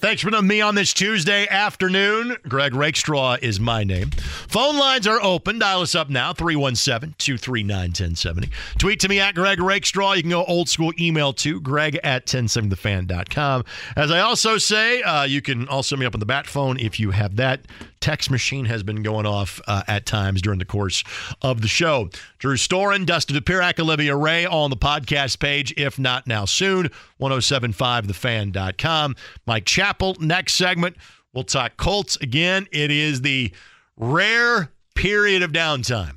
Thanks 0.00 0.22
for 0.22 0.30
me 0.40 0.62
on 0.62 0.76
this 0.76 0.94
Tuesday 0.94 1.46
afternoon. 1.46 2.34
Greg 2.48 2.74
Rakestraw 2.74 3.36
is 3.42 3.60
my 3.60 3.84
name. 3.84 4.08
Phone 4.48 4.78
lines 4.78 5.06
are 5.06 5.22
open. 5.22 5.58
Dial 5.58 5.82
us 5.82 5.94
up 5.94 6.08
now, 6.08 6.32
317 6.32 7.16
239 7.18 7.78
1070. 7.78 8.48
Tweet 8.78 8.98
to 9.00 9.08
me 9.10 9.20
at 9.20 9.34
Greg 9.34 9.60
Rakestraw. 9.60 10.14
You 10.14 10.22
can 10.22 10.30
go 10.30 10.42
old 10.46 10.70
school 10.70 10.94
email 10.98 11.34
to 11.34 11.60
greg 11.60 12.00
at 12.02 12.24
1070thefan.com. 12.24 13.64
As 13.94 14.10
I 14.10 14.20
also 14.20 14.56
say, 14.56 15.02
uh, 15.02 15.24
you 15.24 15.42
can 15.42 15.68
also 15.68 15.98
me 15.98 16.06
up 16.06 16.14
on 16.14 16.20
the 16.20 16.26
bat 16.26 16.46
phone 16.46 16.78
if 16.78 16.98
you 16.98 17.10
have 17.10 17.36
that. 17.36 17.60
Text 18.00 18.30
machine 18.30 18.64
has 18.64 18.82
been 18.82 19.02
going 19.02 19.26
off 19.26 19.60
uh, 19.66 19.82
at 19.86 20.06
times 20.06 20.40
during 20.40 20.58
the 20.58 20.64
course 20.64 21.04
of 21.42 21.60
the 21.60 21.68
show. 21.68 22.08
Drew 22.38 22.56
Storen, 22.56 23.04
Dustin 23.04 23.36
Dopirak, 23.36 23.78
Olivia 23.78 24.16
Ray 24.16 24.46
on 24.46 24.70
the 24.70 24.76
podcast 24.76 25.38
page, 25.38 25.74
if 25.76 25.98
not 25.98 26.26
now 26.26 26.46
soon, 26.46 26.90
1075thefan.com. 27.20 29.16
Mike 29.46 29.66
Chappell, 29.66 30.16
next 30.18 30.54
segment. 30.54 30.96
We'll 31.32 31.44
talk 31.44 31.76
Colts 31.76 32.16
again. 32.16 32.66
It 32.72 32.90
is 32.90 33.20
the 33.20 33.52
rare 33.96 34.72
period 34.94 35.42
of 35.42 35.52
downtime 35.52 36.16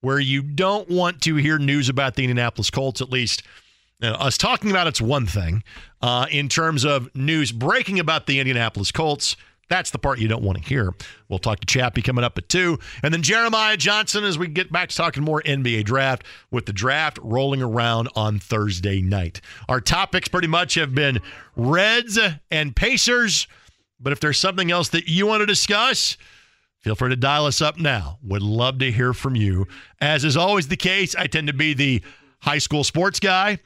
where 0.00 0.20
you 0.20 0.42
don't 0.42 0.88
want 0.88 1.20
to 1.22 1.36
hear 1.36 1.58
news 1.58 1.88
about 1.88 2.14
the 2.14 2.24
Indianapolis 2.24 2.70
Colts, 2.70 3.00
at 3.00 3.10
least. 3.10 3.42
You 4.00 4.10
know, 4.10 4.14
us 4.14 4.38
talking 4.38 4.70
about 4.70 4.86
it's 4.86 5.00
one 5.00 5.26
thing. 5.26 5.62
Uh, 6.00 6.26
in 6.30 6.48
terms 6.48 6.84
of 6.84 7.14
news 7.14 7.50
breaking 7.50 7.98
about 7.98 8.26
the 8.26 8.38
Indianapolis 8.38 8.92
Colts, 8.92 9.36
that's 9.68 9.90
the 9.90 9.98
part 9.98 10.18
you 10.18 10.28
don't 10.28 10.42
want 10.42 10.58
to 10.58 10.64
hear. 10.64 10.94
We'll 11.28 11.38
talk 11.38 11.60
to 11.60 11.66
Chappie 11.66 12.02
coming 12.02 12.24
up 12.24 12.38
at 12.38 12.48
2. 12.48 12.78
And 13.02 13.12
then 13.12 13.22
Jeremiah 13.22 13.76
Johnson 13.76 14.24
as 14.24 14.38
we 14.38 14.48
get 14.48 14.72
back 14.72 14.88
to 14.88 14.96
talking 14.96 15.22
more 15.22 15.42
NBA 15.42 15.84
draft 15.84 16.24
with 16.50 16.66
the 16.66 16.72
draft 16.72 17.18
rolling 17.22 17.62
around 17.62 18.08
on 18.16 18.38
Thursday 18.38 19.00
night. 19.02 19.40
Our 19.68 19.80
topics 19.80 20.28
pretty 20.28 20.48
much 20.48 20.74
have 20.74 20.94
been 20.94 21.20
Reds 21.56 22.18
and 22.50 22.74
Pacers. 22.74 23.46
But 24.00 24.12
if 24.12 24.20
there's 24.20 24.38
something 24.38 24.70
else 24.70 24.90
that 24.90 25.08
you 25.08 25.26
want 25.26 25.40
to 25.40 25.46
discuss, 25.46 26.16
feel 26.80 26.94
free 26.94 27.10
to 27.10 27.16
dial 27.16 27.46
us 27.46 27.60
up 27.60 27.78
now. 27.78 28.18
Would 28.22 28.42
love 28.42 28.78
to 28.78 28.92
hear 28.92 29.12
from 29.12 29.34
you. 29.34 29.66
As 30.00 30.24
is 30.24 30.36
always 30.36 30.68
the 30.68 30.76
case, 30.76 31.14
I 31.14 31.26
tend 31.26 31.48
to 31.48 31.52
be 31.52 31.74
the 31.74 32.02
high 32.40 32.58
school 32.58 32.84
sports 32.84 33.20
guy. 33.20 33.58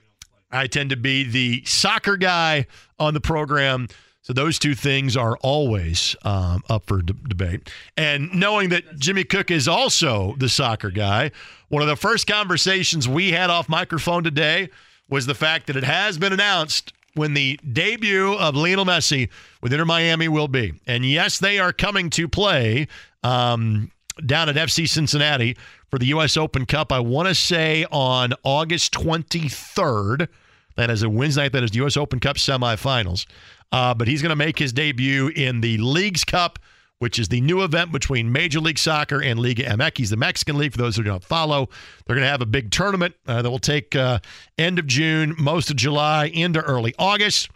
I 0.51 0.67
tend 0.67 0.91
to 0.91 0.97
be 0.97 1.25
the 1.25 1.63
soccer 1.65 2.17
guy 2.17 2.67
on 2.99 3.15
the 3.15 3.21
program. 3.21 3.89
So 4.23 4.33
those 4.33 4.59
two 4.59 4.75
things 4.77 5.17
are 5.17 5.37
always 5.39 6.15
um, 6.25 6.63
up 6.71 6.87
for 6.87 7.03
d- 7.03 7.15
debate. 7.29 7.71
And 7.97 8.33
knowing 8.33 8.69
that 8.69 8.99
Jimmy 8.99 9.25
Cook 9.25 9.51
is 9.51 9.67
also 9.67 10.37
the 10.39 10.49
soccer 10.49 10.91
guy, 10.91 11.33
one 11.69 11.83
of 11.83 11.89
the 11.89 11.97
first 11.97 12.29
conversations 12.29 13.09
we 13.09 13.33
had 13.33 13.51
off 13.51 13.69
microphone 13.69 14.23
today 14.23 14.71
was 15.09 15.27
the 15.27 15.35
fact 15.35 15.67
that 15.67 15.77
it 15.77 15.83
has 15.83 16.19
been 16.19 16.33
announced 16.33 16.93
when 17.15 17.35
the 17.35 17.59
debut 17.73 18.35
of 18.35 18.55
Lionel 18.55 18.85
Messi 18.85 19.29
with 19.61 19.73
Inter 19.73 19.85
Miami 19.85 20.29
will 20.29 20.49
be. 20.49 20.73
And 20.87 21.05
yes, 21.05 21.39
they 21.39 21.59
are 21.59 21.73
coming 21.73 22.09
to 22.11 22.29
play 22.29 22.87
um, 23.25 23.91
down 24.25 24.49
at 24.49 24.55
FC 24.55 24.89
Cincinnati 24.89 25.57
for 25.91 25.99
the 25.99 26.07
U.S. 26.07 26.37
Open 26.37 26.65
Cup. 26.65 26.93
I 26.93 27.01
want 27.01 27.29
to 27.29 27.35
say 27.35 27.87
on 27.91 28.35
August 28.45 28.93
23rd. 28.95 30.29
That 30.77 30.91
is 30.91 31.03
a 31.03 31.11
Wednesday 31.11 31.43
night. 31.43 31.53
That 31.53 31.65
is 31.65 31.73
the 31.73 31.79
U.S. 31.79 31.97
Open 31.97 32.19
Cup 32.19 32.37
semifinals. 32.37 33.27
Uh, 33.73 33.95
but 33.95 34.07
he's 34.07 34.23
going 34.23 34.31
to 34.31 34.37
make 34.37 34.59
his 34.59 34.73
debut 34.73 35.29
in 35.29 35.63
the 35.63 35.79
Leagues 35.79 36.25
Cup, 36.25 36.59
which 36.99 37.19
is 37.19 37.29
the 37.29 37.41
new 37.41 37.63
event 37.63 37.91
between 37.91 38.31
Major 38.31 38.61
League 38.61 38.79
Soccer 38.79 39.21
and 39.21 39.41
Liga 39.41 39.65
MX, 39.65 39.99
He's 39.99 40.11
the 40.11 40.17
Mexican 40.17 40.59
league. 40.59 40.73
For 40.73 40.79
those 40.79 40.97
who 40.97 41.03
don't 41.03 41.25
follow, 41.25 41.69
they're 42.07 42.15
going 42.15 42.25
to 42.25 42.31
have 42.31 42.43
a 42.43 42.47
big 42.47 42.71
tournament 42.71 43.15
uh, 43.27 43.43
that 43.43 43.51
will 43.51 43.59
take 43.59 43.97
uh, 43.97 44.19
end 44.59 44.79
of 44.79 44.87
June, 44.87 45.35
most 45.39 45.71
of 45.71 45.77
July, 45.77 46.27
into 46.27 46.61
early 46.61 46.95
August. 46.99 47.51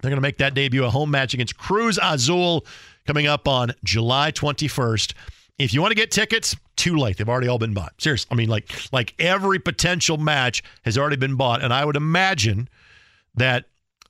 They're 0.00 0.10
going 0.10 0.18
to 0.18 0.22
make 0.22 0.38
that 0.38 0.54
debut 0.54 0.84
a 0.84 0.90
home 0.90 1.10
match 1.10 1.34
against 1.34 1.56
Cruz 1.56 1.98
Azul 2.00 2.64
coming 3.06 3.26
up 3.26 3.48
on 3.48 3.72
July 3.82 4.30
21st. 4.30 5.14
If 5.58 5.74
you 5.74 5.80
want 5.80 5.90
to 5.90 5.96
get 5.96 6.12
tickets, 6.12 6.54
too 6.78 6.96
late. 6.96 7.16
They've 7.16 7.28
already 7.28 7.48
all 7.48 7.58
been 7.58 7.74
bought. 7.74 7.92
Seriously, 8.00 8.28
I 8.30 8.36
mean, 8.36 8.48
like 8.48 8.70
like 8.92 9.14
every 9.18 9.58
potential 9.58 10.16
match 10.16 10.62
has 10.84 10.96
already 10.96 11.16
been 11.16 11.34
bought, 11.34 11.62
and 11.62 11.74
I 11.74 11.84
would 11.84 11.96
imagine 11.96 12.68
that 13.34 13.66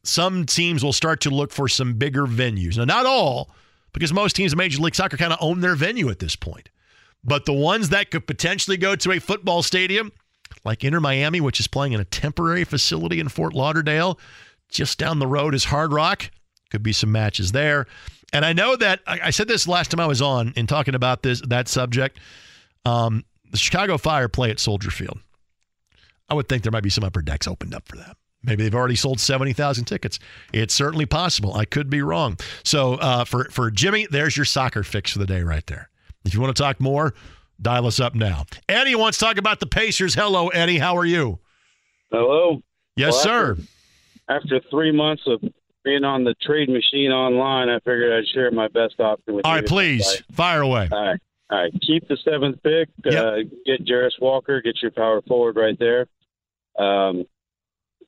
some 0.09 0.47
teams 0.47 0.82
will 0.82 0.93
start 0.93 1.20
to 1.20 1.30
look 1.30 1.52
for 1.52 1.68
some 1.68 1.94
bigger 1.94 2.26
venues. 2.26 2.78
Now, 2.78 2.85
not 2.85 3.06
all, 3.06 3.51
because 3.93 4.12
most 4.12 4.35
teams 4.35 4.52
in 4.52 4.56
Major 4.56 4.80
League 4.80 4.94
Soccer 4.94 5.16
kind 5.16 5.32
of 5.32 5.39
own 5.43 5.60
their 5.60 5.74
venue 5.74 6.09
at 6.09 6.18
this 6.18 6.35
point. 6.35 6.70
But 7.22 7.44
the 7.44 7.52
ones 7.52 7.90
that 7.90 8.10
could 8.10 8.26
potentially 8.26 8.76
go 8.76 8.97
to 8.97 9.12
a 9.12 9.18
football 9.18 9.62
stadium, 9.62 10.12
like 10.64 10.82
Inter 10.82 11.01
Miami, 11.01 11.40
which 11.40 11.60
is 11.60 11.68
playing 11.68 11.93
in 11.93 12.01
a 12.01 12.05
temporary 12.05 12.64
facility 12.64 13.20
in 13.20 13.28
Fort 13.28 13.52
Lauderdale, 13.55 14.18
just 14.70 14.98
down 14.98 15.18
the 15.18 15.26
road 15.26 15.55
is 15.55 15.64
Hard 15.64 15.93
Rock. 15.93 16.30
Could 16.70 16.82
be 16.82 16.93
some 16.93 17.12
matches 17.12 17.52
there. 17.52 17.86
And 18.32 18.44
I 18.44 18.52
know 18.52 18.76
that 18.76 19.01
I, 19.06 19.30
said 19.30 19.48
this 19.48 19.66
last 19.66 19.90
time 19.90 20.01
I 20.01 20.06
was 20.06 20.20
on 20.22 20.52
in 20.56 20.66
talking 20.66 20.94
about 20.94 21.22
this 21.22 21.40
that 21.48 21.66
subject. 21.66 22.18
Um, 22.85 23.24
the 23.51 23.56
Chicago 23.56 23.97
Fire 23.97 24.28
play 24.28 24.51
at 24.51 24.60
Soldier 24.60 24.90
Field. 24.90 25.18
I 26.28 26.35
would 26.35 26.48
think 26.48 26.62
there 26.62 26.72
might 26.72 26.82
be 26.82 26.90
some 26.90 27.05
upper 27.05 27.22
decks 27.22 27.47
opened 27.47 27.74
up 27.74 27.89
for 27.89 27.97
that. 27.97 28.16
Maybe 28.43 28.62
they've 28.62 28.74
already 28.74 28.94
sold 28.94 29.19
70,000 29.20 29.85
tickets. 29.85 30.19
It's 30.52 30.73
certainly 30.74 31.06
possible. 31.06 31.55
I 31.55 31.65
could 31.65 31.90
be 31.90 32.02
wrong. 32.02 32.39
So 32.65 32.94
uh, 32.94 33.24
for, 33.24 33.44
for 33.51 33.70
Jimmy, 33.70 34.06
there's 34.10 34.36
your 34.36 34.47
soccer 34.47 34.82
fix 34.85 35.10
for 35.12 35.19
the 35.19 35.27
day 35.27 35.43
right 35.43 35.66
there. 35.66 35.90
If 36.24 36.35
you 36.35 36.40
want 36.40 36.56
to 36.56 36.62
talk 36.62 36.81
more, 36.81 37.15
dial 37.60 37.86
us 37.86 37.98
up 37.98 38.15
now. 38.15 38.44
Eddie 38.69 38.94
wants 38.94 39.19
to 39.19 39.24
talk 39.24 39.39
about 39.39 39.60
the 39.60 39.66
Pacers. 39.66 40.15
Hello, 40.15 40.48
Eddie. 40.48 40.78
How 40.78 40.97
are 40.97 41.05
you? 41.05 41.40
Hello. 42.10 42.62
Yes, 42.97 43.15
Well, 43.15 43.23
sir. 43.23 43.51
After, 44.28 44.56
after 44.56 44.69
three 44.70 44.93
months 44.93 45.23
of 45.27 45.40
being 45.85 46.05
on 46.05 46.24
the 46.24 46.35
trade 46.43 46.69
machine 46.69 47.10
online, 47.10 47.69
I 47.69 47.78
figured 47.81 48.12
I'd 48.12 48.28
share 48.32 48.51
my 48.51 48.69
best 48.69 49.01
option 49.01 49.35
with 49.35 49.47
All 49.47 49.52
you. 49.52 49.56
All 49.56 49.60
right, 49.62 49.66
please 49.66 50.23
fire 50.32 50.60
away. 50.62 50.89
All 50.93 51.02
right. 51.06 51.20
All 51.51 51.59
right. 51.62 51.73
Keep 51.86 52.09
the 52.09 52.19
seventh 52.24 52.62
pick. 52.62 52.89
Uh, 53.06 53.36
get 53.65 53.85
Jarace 53.86 54.20
Walker. 54.20 54.60
Get 54.60 54.74
your 54.82 54.90
power 54.90 55.23
forward 55.23 55.56
right 55.56 55.78
there. 55.78 56.06
Um, 56.78 57.24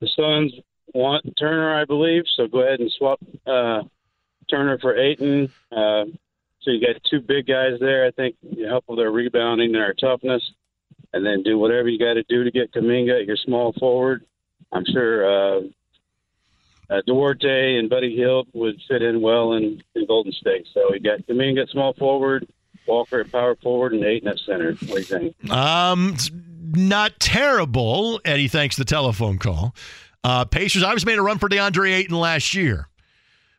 the 0.00 0.08
Suns 0.16 0.52
want 0.92 1.36
Turner, 1.38 1.80
I 1.80 1.84
believe. 1.84 2.24
So 2.36 2.46
go 2.46 2.60
ahead 2.60 2.80
and 2.80 2.90
swap 2.92 3.20
uh, 3.46 3.82
Turner 4.48 4.78
for 4.78 4.96
Ayton. 4.96 5.52
Uh, 5.70 6.04
so 6.62 6.70
you 6.70 6.80
got 6.80 7.02
two 7.08 7.20
big 7.20 7.46
guys 7.46 7.78
there. 7.80 8.06
I 8.06 8.10
think 8.10 8.36
you 8.42 8.66
help 8.66 8.84
with 8.88 8.98
their 8.98 9.10
rebounding 9.10 9.74
and 9.74 9.76
their 9.76 9.94
toughness, 9.94 10.42
and 11.12 11.24
then 11.24 11.42
do 11.42 11.58
whatever 11.58 11.88
you 11.88 11.98
got 11.98 12.14
to 12.14 12.22
do 12.24 12.44
to 12.44 12.50
get 12.50 12.72
Kuminga 12.72 13.26
your 13.26 13.36
small 13.36 13.72
forward. 13.74 14.24
I'm 14.72 14.84
sure 14.84 15.24
uh, 15.58 15.60
uh, 16.90 17.00
Duarte 17.06 17.78
and 17.78 17.88
Buddy 17.88 18.14
Hield 18.14 18.48
would 18.52 18.80
fit 18.88 19.02
in 19.02 19.20
well 19.20 19.54
in, 19.54 19.82
in 19.94 20.06
Golden 20.06 20.32
State. 20.32 20.66
So 20.74 20.92
you 20.92 21.00
got 21.00 21.20
Kuminga 21.20 21.62
at 21.62 21.68
small 21.70 21.94
forward, 21.94 22.46
Walker 22.86 23.20
at 23.20 23.32
power 23.32 23.56
forward, 23.56 23.94
and 23.94 24.04
Ayton 24.04 24.28
at 24.28 24.38
center. 24.40 24.72
What 24.72 24.80
do 24.80 24.94
you 24.98 25.02
think? 25.02 25.50
Um, 25.50 26.16
not 26.76 27.18
terrible. 27.20 28.20
Eddie, 28.24 28.48
thanks 28.48 28.76
the 28.76 28.84
telephone 28.84 29.38
call. 29.38 29.74
Uh, 30.22 30.44
Pacers 30.44 30.82
obviously 30.82 31.12
made 31.12 31.18
a 31.18 31.22
run 31.22 31.38
for 31.38 31.48
DeAndre 31.48 31.92
Ayton 31.92 32.16
last 32.18 32.54
year, 32.54 32.88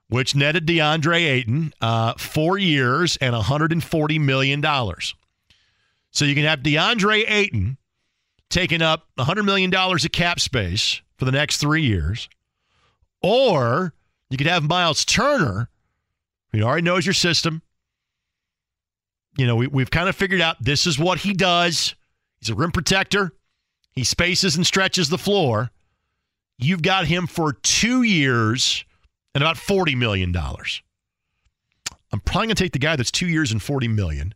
which 0.10 0.36
netted 0.36 0.68
DeAndre 0.68 1.22
Ayton 1.22 1.74
uh, 1.82 2.14
four 2.18 2.58
years 2.58 3.18
and 3.18 3.34
$140 3.34 4.20
million. 4.22 4.62
So 6.12 6.26
you 6.26 6.36
can 6.36 6.44
have 6.44 6.60
DeAndre 6.60 7.24
Ayton 7.28 7.78
taking 8.50 8.82
up 8.82 9.08
$100 9.18 9.46
million 9.46 9.74
of 9.74 10.12
cap 10.12 10.40
space 10.40 11.02
for 11.18 11.26
the 11.26 11.32
next 11.32 11.58
three 11.58 11.84
years, 11.84 12.30
or 13.22 13.94
you 14.30 14.38
could 14.38 14.48
have 14.48 14.64
Miles 14.64 15.06
Turner, 15.06 15.70
who 16.52 16.62
already 16.62 16.84
knows 16.84 17.06
your 17.06 17.14
system. 17.14 17.62
You 19.38 19.48
know, 19.48 19.56
we, 19.56 19.68
we've 19.68 19.90
kind 19.90 20.10
of 20.10 20.16
figured 20.16 20.42
out 20.42 20.58
this 20.62 20.86
is 20.86 21.00
what 21.00 21.20
he 21.20 21.34
does. 21.34 21.96
He's 22.42 22.50
a 22.50 22.56
rim 22.56 22.72
protector. 22.72 23.32
He 23.94 24.04
spaces 24.04 24.56
and 24.56 24.66
stretches 24.66 25.10
the 25.10 25.18
floor. 25.18 25.70
You've 26.58 26.82
got 26.82 27.06
him 27.06 27.28
for 27.28 27.54
two 27.54 28.04
years 28.04 28.84
and 29.34 29.44
about 29.44 29.58
$40 29.58 29.96
million. 29.98 30.36
I'm 30.36 32.20
probably 32.20 32.48
going 32.48 32.56
to 32.56 32.64
take 32.64 32.74
the 32.74 32.80
guy 32.80 32.96
that's 32.96 33.12
two 33.12 33.28
years 33.28 33.52
and 33.52 33.62
40 33.62 33.88
million 33.88 34.34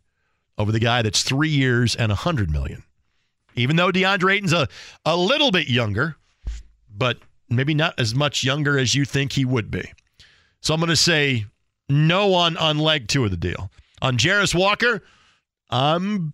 over 0.58 0.72
the 0.72 0.80
guy 0.80 1.02
that's 1.02 1.22
three 1.22 1.50
years 1.50 1.94
and 1.94 2.10
100 2.10 2.50
million. 2.50 2.82
Even 3.54 3.76
though 3.76 3.90
DeAndre 3.90 4.36
Ayton's 4.36 4.52
a, 4.52 4.68
a 5.04 5.16
little 5.16 5.50
bit 5.50 5.68
younger, 5.68 6.16
but 6.94 7.18
maybe 7.48 7.74
not 7.74 7.98
as 7.98 8.14
much 8.14 8.44
younger 8.44 8.78
as 8.78 8.94
you 8.94 9.04
think 9.04 9.32
he 9.32 9.44
would 9.44 9.70
be. 9.70 9.92
So 10.60 10.74
I'm 10.74 10.80
going 10.80 10.90
to 10.90 10.96
say 10.96 11.46
no 11.88 12.34
on, 12.34 12.56
on 12.56 12.78
leg 12.78 13.08
two 13.08 13.24
of 13.24 13.30
the 13.30 13.36
deal. 13.36 13.70
On 14.02 14.16
Jarace 14.16 14.54
Walker, 14.54 15.02
I'm 15.70 16.32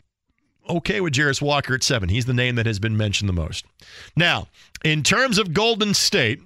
okay 0.68 1.00
with 1.00 1.12
Jarace 1.12 1.42
Walker 1.42 1.74
at 1.74 1.82
seven. 1.82 2.08
He's 2.08 2.26
the 2.26 2.34
name 2.34 2.56
that 2.56 2.66
has 2.66 2.78
been 2.78 2.96
mentioned 2.96 3.28
the 3.28 3.34
most. 3.34 3.64
Now, 4.16 4.48
in 4.84 5.02
terms 5.02 5.38
of 5.38 5.52
Golden 5.52 5.94
State, 5.94 6.40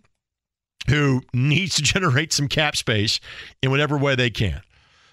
who 0.88 1.22
needs 1.32 1.76
to 1.76 1.82
generate 1.94 2.32
some 2.32 2.48
cap 2.48 2.76
space 2.76 3.20
in 3.62 3.70
whatever 3.70 3.96
way 3.96 4.14
they 4.14 4.30
can, 4.30 4.62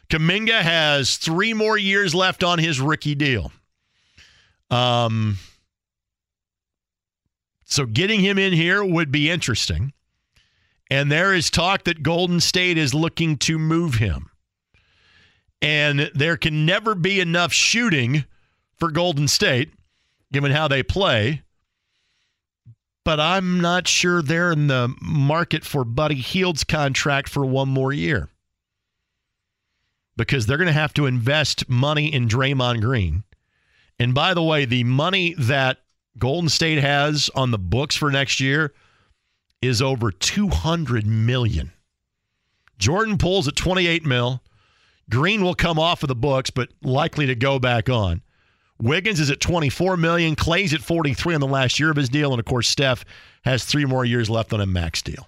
Kuminga 0.09 0.61
has 0.61 1.17
three 1.17 1.53
more 1.53 1.77
years 1.77 2.13
left 2.13 2.43
on 2.43 2.59
his 2.59 2.79
rookie 2.79 3.15
deal. 3.15 3.51
Um, 4.69 5.37
so 7.65 7.85
getting 7.85 8.19
him 8.19 8.37
in 8.37 8.53
here 8.53 8.83
would 8.83 9.11
be 9.11 9.29
interesting. 9.29 9.93
And 10.89 11.11
there 11.11 11.33
is 11.33 11.49
talk 11.49 11.85
that 11.85 12.03
Golden 12.03 12.39
State 12.39 12.77
is 12.77 12.93
looking 12.93 13.37
to 13.37 13.57
move 13.57 13.95
him. 13.95 14.29
And 15.61 16.11
there 16.13 16.37
can 16.37 16.65
never 16.65 16.93
be 16.93 17.19
enough 17.19 17.53
shooting 17.53 18.25
for 18.83 18.91
Golden 18.91 19.29
State, 19.29 19.71
given 20.33 20.51
how 20.51 20.67
they 20.67 20.83
play. 20.83 21.41
But 23.05 23.17
I'm 23.17 23.61
not 23.61 23.87
sure 23.87 24.21
they're 24.21 24.51
in 24.51 24.67
the 24.67 24.93
market 25.01 25.63
for 25.63 25.85
Buddy 25.85 26.15
Hield's 26.15 26.65
contract 26.65 27.29
for 27.29 27.45
one 27.45 27.69
more 27.69 27.93
year. 27.93 28.27
Because 30.17 30.45
they're 30.45 30.57
going 30.57 30.67
to 30.67 30.73
have 30.73 30.93
to 30.95 31.05
invest 31.05 31.69
money 31.69 32.13
in 32.13 32.27
Draymond 32.27 32.81
Green. 32.81 33.23
And 33.99 34.13
by 34.13 34.33
the 34.33 34.43
way, 34.43 34.65
the 34.65 34.83
money 34.83 35.33
that 35.37 35.77
Golden 36.17 36.49
State 36.49 36.79
has 36.79 37.29
on 37.33 37.51
the 37.51 37.57
books 37.57 37.95
for 37.95 38.11
next 38.11 38.41
year 38.41 38.73
is 39.61 39.81
over 39.81 40.11
200 40.11 41.07
million. 41.07 41.71
Jordan 42.79 43.17
Poole's 43.17 43.47
at 43.47 43.55
28 43.55 44.05
mil. 44.05 44.43
Green 45.09 45.41
will 45.41 45.55
come 45.55 45.79
off 45.79 46.03
of 46.03 46.09
the 46.09 46.15
books, 46.15 46.49
but 46.49 46.67
likely 46.81 47.27
to 47.27 47.35
go 47.35 47.59
back 47.59 47.87
on. 47.87 48.21
Wiggins 48.83 49.21
is 49.21 49.31
at 49.31 49.39
24 49.39 49.95
million. 49.95 50.35
Clay's 50.35 50.73
at 50.73 50.81
43 50.81 51.35
on 51.35 51.41
the 51.41 51.47
last 51.47 51.79
year 51.79 51.89
of 51.89 51.95
his 51.95 52.09
deal, 52.09 52.31
and 52.31 52.39
of 52.39 52.45
course 52.45 52.67
Steph 52.67 53.05
has 53.45 53.63
three 53.63 53.85
more 53.85 54.03
years 54.03 54.29
left 54.29 54.51
on 54.51 54.59
a 54.59 54.65
max 54.65 55.01
deal. 55.01 55.27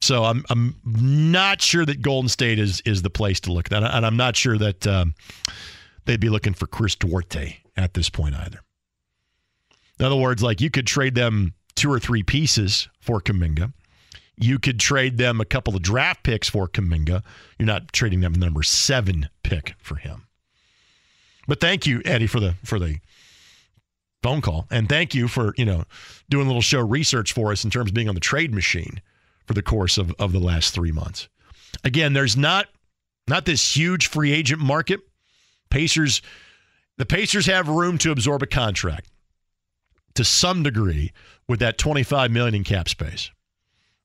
So 0.00 0.24
I'm 0.24 0.44
I'm 0.48 0.76
not 0.84 1.60
sure 1.60 1.84
that 1.84 2.02
Golden 2.02 2.28
State 2.28 2.60
is 2.60 2.82
is 2.82 3.02
the 3.02 3.10
place 3.10 3.40
to 3.40 3.52
look, 3.52 3.72
at, 3.72 3.82
and 3.82 4.06
I'm 4.06 4.16
not 4.16 4.36
sure 4.36 4.56
that 4.58 4.86
um, 4.86 5.14
they'd 6.04 6.20
be 6.20 6.28
looking 6.28 6.54
for 6.54 6.68
Chris 6.68 6.94
Duarte 6.94 7.56
at 7.76 7.94
this 7.94 8.08
point 8.08 8.36
either. 8.36 8.60
In 9.98 10.06
other 10.06 10.16
words, 10.16 10.44
like 10.44 10.60
you 10.60 10.70
could 10.70 10.86
trade 10.86 11.16
them 11.16 11.54
two 11.74 11.90
or 11.90 11.98
three 11.98 12.22
pieces 12.22 12.88
for 13.00 13.20
Kuminga. 13.20 13.72
You 14.36 14.60
could 14.60 14.78
trade 14.78 15.18
them 15.18 15.40
a 15.40 15.44
couple 15.44 15.74
of 15.74 15.82
draft 15.82 16.22
picks 16.22 16.48
for 16.48 16.68
Kuminga. 16.68 17.22
You're 17.58 17.66
not 17.66 17.92
trading 17.92 18.20
them 18.20 18.34
the 18.34 18.38
number 18.38 18.62
seven 18.62 19.30
pick 19.42 19.74
for 19.78 19.96
him. 19.96 20.26
But 21.46 21.60
thank 21.60 21.86
you, 21.86 22.02
Eddie, 22.04 22.26
for 22.26 22.40
the 22.40 22.54
for 22.64 22.78
the 22.78 22.98
phone 24.22 24.40
call, 24.40 24.66
and 24.70 24.88
thank 24.88 25.14
you 25.14 25.28
for 25.28 25.54
you 25.56 25.64
know 25.64 25.84
doing 26.28 26.46
a 26.46 26.48
little 26.48 26.62
show 26.62 26.80
research 26.80 27.32
for 27.32 27.52
us 27.52 27.64
in 27.64 27.70
terms 27.70 27.90
of 27.90 27.94
being 27.94 28.08
on 28.08 28.14
the 28.14 28.20
trade 28.20 28.52
machine 28.52 29.00
for 29.46 29.54
the 29.54 29.62
course 29.62 29.98
of, 29.98 30.12
of 30.18 30.32
the 30.32 30.40
last 30.40 30.74
three 30.74 30.92
months. 30.92 31.28
Again, 31.84 32.12
there's 32.12 32.36
not 32.36 32.66
not 33.28 33.44
this 33.44 33.76
huge 33.76 34.08
free 34.08 34.32
agent 34.32 34.60
market. 34.60 35.00
Pacers, 35.70 36.22
the 36.96 37.06
Pacers 37.06 37.46
have 37.46 37.68
room 37.68 37.98
to 37.98 38.12
absorb 38.12 38.42
a 38.42 38.46
contract 38.46 39.08
to 40.14 40.24
some 40.24 40.62
degree 40.62 41.12
with 41.48 41.60
that 41.60 41.78
25 41.78 42.30
million 42.30 42.54
in 42.54 42.64
cap 42.64 42.88
space. 42.88 43.30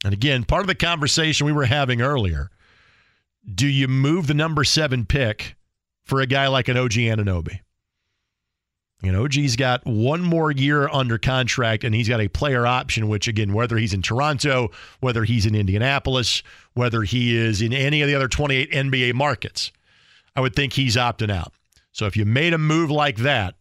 And 0.03 0.13
again, 0.13 0.43
part 0.43 0.61
of 0.61 0.67
the 0.67 0.75
conversation 0.75 1.45
we 1.45 1.53
were 1.53 1.65
having 1.65 2.01
earlier, 2.01 2.49
do 3.53 3.67
you 3.67 3.87
move 3.87 4.27
the 4.27 4.33
number 4.33 4.63
7 4.63 5.05
pick 5.05 5.55
for 6.11 6.19
a 6.19 6.27
guy 6.27 6.47
like 6.47 6.67
an 6.67 6.75
OG 6.75 6.91
Anunoby? 6.91 7.61
You 9.01 9.13
know, 9.13 9.23
OG's 9.23 9.55
got 9.55 9.85
one 9.85 10.21
more 10.21 10.51
year 10.51 10.89
under 10.89 11.17
contract 11.17 11.85
and 11.85 11.95
he's 11.95 12.09
got 12.09 12.19
a 12.19 12.27
player 12.27 12.67
option, 12.67 13.07
which, 13.07 13.29
again, 13.29 13.53
whether 13.53 13.77
he's 13.77 13.93
in 13.93 14.01
Toronto, 14.01 14.71
whether 14.99 15.23
he's 15.23 15.45
in 15.45 15.55
Indianapolis, 15.55 16.43
whether 16.73 17.03
he 17.03 17.37
is 17.37 17.61
in 17.61 17.71
any 17.71 18.01
of 18.01 18.09
the 18.09 18.15
other 18.15 18.27
28 18.27 18.73
NBA 18.73 19.13
markets, 19.13 19.71
I 20.35 20.41
would 20.41 20.53
think 20.53 20.73
he's 20.73 20.97
opting 20.97 21.31
out. 21.31 21.53
So 21.93 22.07
if 22.07 22.17
you 22.17 22.25
made 22.25 22.53
a 22.53 22.57
move 22.57 22.91
like 22.91 23.19
that, 23.19 23.55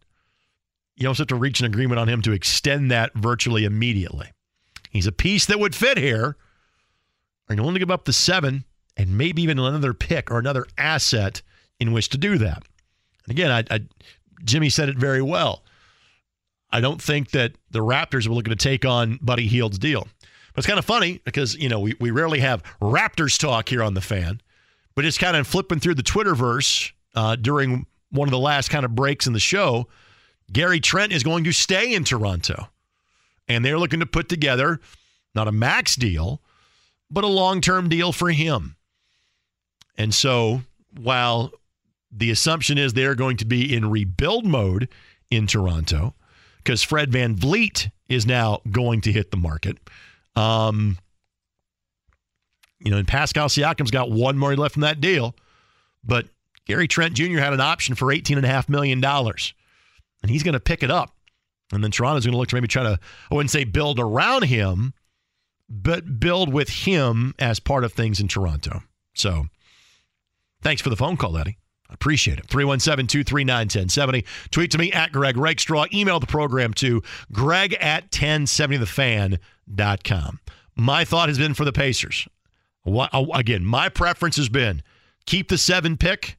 you 0.97 1.07
also 1.07 1.21
have 1.21 1.29
to 1.29 1.35
reach 1.35 1.61
an 1.61 1.67
agreement 1.67 2.01
on 2.01 2.09
him 2.09 2.21
to 2.23 2.33
extend 2.33 2.91
that 2.91 3.13
virtually 3.13 3.63
immediately. 3.63 4.27
He's 4.89 5.07
a 5.07 5.13
piece 5.13 5.45
that 5.45 5.61
would 5.61 5.73
fit 5.73 5.97
here. 5.97 6.35
Are 7.47 7.55
you 7.55 7.61
willing 7.61 7.75
to 7.75 7.79
give 7.79 7.91
up 7.91 8.03
the 8.03 8.11
seven 8.11 8.65
and 8.97 9.17
maybe 9.17 9.41
even 9.41 9.57
another 9.57 9.93
pick 9.93 10.29
or 10.29 10.37
another 10.37 10.65
asset 10.77 11.41
in 11.81 11.91
which 11.91 12.09
to 12.09 12.17
do 12.17 12.37
that? 12.37 12.63
And 13.25 13.31
again, 13.31 13.51
I, 13.51 13.75
I, 13.75 13.81
Jimmy 14.45 14.69
said 14.69 14.87
it 14.87 14.97
very 14.97 15.21
well. 15.21 15.63
I 16.71 16.79
don't 16.79 17.01
think 17.01 17.31
that 17.31 17.53
the 17.71 17.79
Raptors 17.79 18.27
were 18.27 18.33
looking 18.33 18.51
to 18.51 18.55
take 18.55 18.85
on 18.85 19.19
Buddy 19.21 19.47
Hield's 19.47 19.77
deal. 19.77 20.07
But 20.53 20.59
it's 20.59 20.67
kind 20.67 20.79
of 20.79 20.85
funny 20.85 21.21
because, 21.25 21.55
you 21.55 21.69
know, 21.69 21.79
we, 21.79 21.95
we 21.99 22.11
rarely 22.11 22.39
have 22.39 22.63
Raptors 22.81 23.37
talk 23.37 23.67
here 23.67 23.83
on 23.83 23.93
the 23.93 24.01
fan, 24.01 24.41
but 24.95 25.05
it's 25.05 25.17
kind 25.17 25.35
of 25.35 25.47
flipping 25.47 25.79
through 25.79 25.95
the 25.95 26.03
Twitterverse 26.03 26.91
uh, 27.15 27.35
during 27.35 27.85
one 28.11 28.27
of 28.27 28.31
the 28.31 28.39
last 28.39 28.69
kind 28.69 28.85
of 28.85 28.95
breaks 28.95 29.27
in 29.27 29.33
the 29.33 29.39
show 29.39 29.87
Gary 30.51 30.79
Trent 30.79 31.13
is 31.13 31.23
going 31.23 31.45
to 31.45 31.51
stay 31.51 31.93
in 31.93 32.03
Toronto. 32.03 32.67
And 33.47 33.63
they're 33.63 33.79
looking 33.79 34.01
to 34.01 34.05
put 34.05 34.29
together 34.29 34.79
not 35.33 35.47
a 35.47 35.51
max 35.51 35.95
deal, 35.95 36.41
but 37.09 37.23
a 37.23 37.27
long 37.27 37.61
term 37.61 37.89
deal 37.89 38.11
for 38.11 38.29
him. 38.29 38.75
And 39.97 40.13
so 40.13 40.61
while 40.99 41.51
the 42.11 42.31
assumption 42.31 42.77
is 42.77 42.93
they're 42.93 43.15
going 43.15 43.37
to 43.37 43.45
be 43.45 43.73
in 43.73 43.89
rebuild 43.89 44.45
mode 44.45 44.89
in 45.29 45.47
Toronto, 45.47 46.13
because 46.57 46.83
Fred 46.83 47.11
Van 47.11 47.35
VanVleet 47.35 47.91
is 48.09 48.25
now 48.25 48.59
going 48.69 49.01
to 49.01 49.11
hit 49.11 49.31
the 49.31 49.37
market. 49.37 49.77
Um, 50.35 50.97
you 52.79 52.91
know, 52.91 52.97
and 52.97 53.07
Pascal 53.07 53.47
Siakam's 53.47 53.91
got 53.91 54.11
one 54.11 54.37
more 54.37 54.55
left 54.55 54.75
in 54.75 54.81
that 54.81 54.99
deal, 54.99 55.35
but 56.03 56.27
Gary 56.65 56.87
Trent 56.87 57.13
Jr. 57.13 57.39
had 57.39 57.53
an 57.53 57.61
option 57.61 57.95
for 57.95 58.07
$18.5 58.07 58.69
million 58.69 59.03
and 59.03 60.29
he's 60.29 60.43
going 60.43 60.53
to 60.53 60.59
pick 60.59 60.83
it 60.83 60.91
up. 60.91 61.15
And 61.71 61.83
then 61.83 61.91
Toronto's 61.91 62.25
going 62.25 62.33
to 62.33 62.37
look 62.37 62.49
to 62.49 62.55
maybe 62.55 62.67
try 62.67 62.83
to, 62.83 62.99
I 63.31 63.35
wouldn't 63.35 63.51
say 63.51 63.63
build 63.63 63.99
around 63.99 64.43
him, 64.43 64.93
but 65.69 66.19
build 66.19 66.51
with 66.51 66.69
him 66.69 67.33
as 67.39 67.59
part 67.59 67.83
of 67.83 67.93
things 67.93 68.19
in 68.19 68.27
Toronto. 68.27 68.83
So 69.13 69.45
thanks 70.61 70.81
for 70.81 70.89
the 70.89 70.97
phone 70.97 71.17
call, 71.17 71.37
Eddie. 71.37 71.57
Appreciate 71.91 72.39
it. 72.39 72.47
317 72.47 73.07
239 73.07 73.65
1070. 73.65 74.25
Tweet 74.49 74.71
to 74.71 74.77
me 74.77 74.91
at 74.91 75.11
Greg 75.11 75.37
Rakestraw. 75.37 75.85
Email 75.93 76.19
the 76.19 76.27
program 76.27 76.73
to 76.75 77.01
greg 77.31 77.75
at 77.79 78.11
1070thefan.com. 78.11 80.39
My 80.75 81.05
thought 81.05 81.29
has 81.29 81.37
been 81.37 81.53
for 81.53 81.65
the 81.65 81.73
Pacers. 81.73 82.27
Uh, 82.85 83.25
again, 83.33 83.63
my 83.63 83.89
preference 83.89 84.37
has 84.37 84.49
been 84.49 84.81
keep 85.25 85.49
the 85.49 85.57
seven 85.57 85.97
pick, 85.97 86.37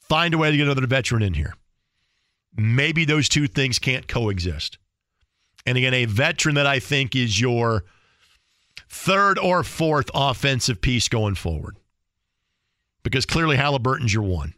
find 0.00 0.32
a 0.32 0.38
way 0.38 0.50
to 0.50 0.56
get 0.56 0.64
another 0.64 0.86
veteran 0.86 1.22
in 1.22 1.34
here. 1.34 1.54
Maybe 2.56 3.04
those 3.04 3.28
two 3.28 3.46
things 3.46 3.78
can't 3.78 4.08
coexist. 4.08 4.78
And 5.66 5.76
again, 5.76 5.94
a 5.94 6.06
veteran 6.06 6.54
that 6.54 6.66
I 6.66 6.80
think 6.80 7.14
is 7.14 7.40
your 7.40 7.84
third 8.88 9.38
or 9.38 9.62
fourth 9.62 10.10
offensive 10.14 10.80
piece 10.80 11.08
going 11.08 11.34
forward. 11.34 11.76
Because 13.02 13.26
clearly 13.26 13.56
Haliburton's 13.56 14.12
your 14.12 14.22
one. 14.22 14.54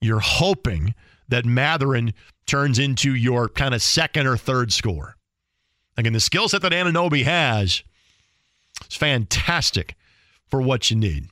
You're 0.00 0.20
hoping 0.20 0.94
that 1.28 1.44
Mathurin 1.44 2.14
turns 2.46 2.78
into 2.78 3.14
your 3.14 3.48
kind 3.48 3.74
of 3.74 3.82
second 3.82 4.26
or 4.26 4.36
third 4.36 4.72
score. 4.72 5.16
Again, 5.96 6.12
the 6.12 6.20
skill 6.20 6.48
set 6.48 6.62
that 6.62 6.72
Anunoby 6.72 7.24
has 7.24 7.82
is 8.88 8.96
fantastic 8.96 9.96
for 10.46 10.62
what 10.62 10.90
you 10.90 10.96
need. 10.96 11.28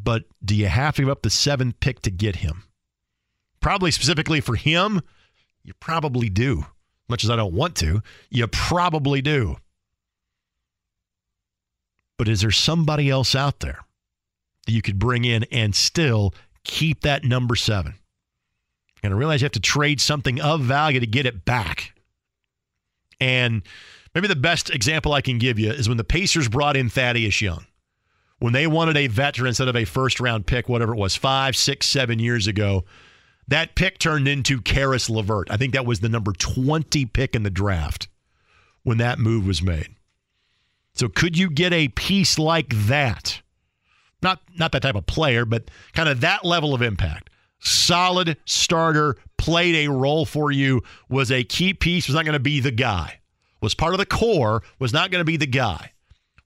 But 0.00 0.24
do 0.44 0.54
you 0.54 0.66
have 0.66 0.96
to 0.96 1.02
give 1.02 1.08
up 1.08 1.22
the 1.22 1.30
seventh 1.30 1.80
pick 1.80 2.00
to 2.02 2.10
get 2.10 2.36
him? 2.36 2.62
probably 3.60 3.90
specifically 3.90 4.40
for 4.40 4.56
him, 4.56 5.00
you 5.62 5.74
probably 5.74 6.28
do. 6.28 6.64
Much 7.08 7.24
as 7.24 7.30
I 7.30 7.36
don't 7.36 7.54
want 7.54 7.74
to, 7.76 8.02
you 8.30 8.46
probably 8.46 9.22
do. 9.22 9.56
But 12.18 12.28
is 12.28 12.42
there 12.42 12.50
somebody 12.50 13.08
else 13.08 13.34
out 13.34 13.60
there 13.60 13.80
that 14.66 14.72
you 14.72 14.82
could 14.82 14.98
bring 14.98 15.24
in 15.24 15.44
and 15.44 15.74
still 15.74 16.34
keep 16.64 17.02
that 17.02 17.24
number 17.24 17.56
seven? 17.56 17.94
And 19.02 19.12
I 19.12 19.16
realize 19.16 19.40
you 19.40 19.46
have 19.46 19.52
to 19.52 19.60
trade 19.60 20.00
something 20.00 20.40
of 20.40 20.60
value 20.62 21.00
to 21.00 21.06
get 21.06 21.26
it 21.26 21.44
back. 21.44 21.94
And 23.20 23.62
maybe 24.14 24.28
the 24.28 24.36
best 24.36 24.70
example 24.70 25.12
I 25.12 25.20
can 25.20 25.38
give 25.38 25.58
you 25.58 25.70
is 25.70 25.88
when 25.88 25.98
the 25.98 26.04
Pacers 26.04 26.48
brought 26.48 26.76
in 26.76 26.88
Thaddeus 26.88 27.40
Young. 27.40 27.64
When 28.40 28.52
they 28.52 28.68
wanted 28.68 28.96
a 28.96 29.08
veteran 29.08 29.48
instead 29.48 29.68
of 29.68 29.76
a 29.76 29.84
first 29.84 30.20
round 30.20 30.46
pick, 30.46 30.68
whatever 30.68 30.94
it 30.94 30.98
was, 30.98 31.16
five, 31.16 31.56
six, 31.56 31.86
seven 31.86 32.20
years 32.20 32.46
ago, 32.46 32.84
that 33.48 33.74
pick 33.74 33.98
turned 33.98 34.28
into 34.28 34.60
Caris 34.60 35.10
LeVert. 35.10 35.50
I 35.50 35.56
think 35.56 35.72
that 35.72 35.86
was 35.86 36.00
the 36.00 36.08
number 36.08 36.32
20 36.32 37.06
pick 37.06 37.34
in 37.34 37.42
the 37.42 37.50
draft 37.50 38.08
when 38.84 38.98
that 38.98 39.18
move 39.18 39.46
was 39.46 39.62
made. 39.62 39.88
So 40.94 41.08
could 41.08 41.36
you 41.36 41.50
get 41.50 41.72
a 41.72 41.88
piece 41.88 42.38
like 42.38 42.68
that? 42.86 43.42
Not 44.22 44.40
not 44.56 44.72
that 44.72 44.82
type 44.82 44.96
of 44.96 45.06
player, 45.06 45.44
but 45.44 45.70
kind 45.92 46.08
of 46.08 46.20
that 46.20 46.44
level 46.44 46.74
of 46.74 46.82
impact. 46.82 47.30
Solid 47.60 48.36
starter, 48.44 49.16
played 49.36 49.86
a 49.86 49.90
role 49.90 50.24
for 50.24 50.50
you, 50.52 50.82
was 51.08 51.30
a 51.30 51.44
key 51.44 51.74
piece, 51.74 52.06
was 52.06 52.14
not 52.14 52.24
going 52.24 52.34
to 52.34 52.40
be 52.40 52.60
the 52.60 52.70
guy. 52.70 53.20
Was 53.60 53.74
part 53.74 53.94
of 53.94 53.98
the 53.98 54.06
core, 54.06 54.62
was 54.78 54.92
not 54.92 55.10
going 55.10 55.20
to 55.20 55.24
be 55.24 55.36
the 55.36 55.46
guy. 55.46 55.92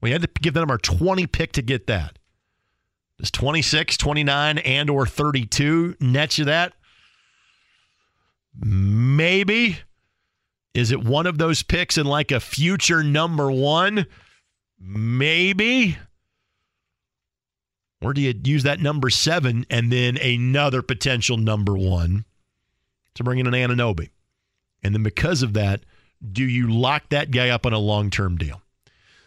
We 0.01 0.11
had 0.11 0.21
to 0.21 0.29
give 0.41 0.53
them 0.53 0.71
our 0.71 0.79
20 0.79 1.27
pick 1.27 1.51
to 1.53 1.61
get 1.61 1.87
that. 1.87 2.17
Does 3.19 3.31
26, 3.31 3.95
29, 3.97 4.57
and 4.57 4.89
or 4.89 5.05
32 5.05 5.95
net 5.99 6.37
you 6.37 6.45
that? 6.45 6.73
Maybe 8.55 9.77
Is 10.73 10.91
it 10.91 11.03
one 11.03 11.27
of 11.27 11.37
those 11.37 11.63
picks 11.63 11.97
in 11.97 12.05
like 12.05 12.31
a 12.31 12.39
future 12.39 13.03
number 13.03 13.51
one? 13.51 14.07
Maybe. 14.79 15.97
Or 18.03 18.13
do 18.13 18.21
you 18.21 18.33
use 18.43 18.63
that 18.63 18.81
number 18.81 19.09
seven 19.09 19.65
and 19.69 19.91
then 19.91 20.17
another 20.17 20.81
potential 20.81 21.37
number 21.37 21.77
one 21.77 22.25
to 23.15 23.23
bring 23.23 23.39
in 23.39 23.47
an 23.47 23.53
Anunoby? 23.53 24.09
And 24.83 24.93
then 24.93 25.03
because 25.03 25.41
of 25.41 25.53
that, 25.53 25.81
do 26.31 26.43
you 26.43 26.71
lock 26.71 27.09
that 27.09 27.31
guy 27.31 27.49
up 27.49 27.65
on 27.65 27.73
a 27.73 27.79
long 27.79 28.09
term 28.09 28.37
deal? 28.37 28.61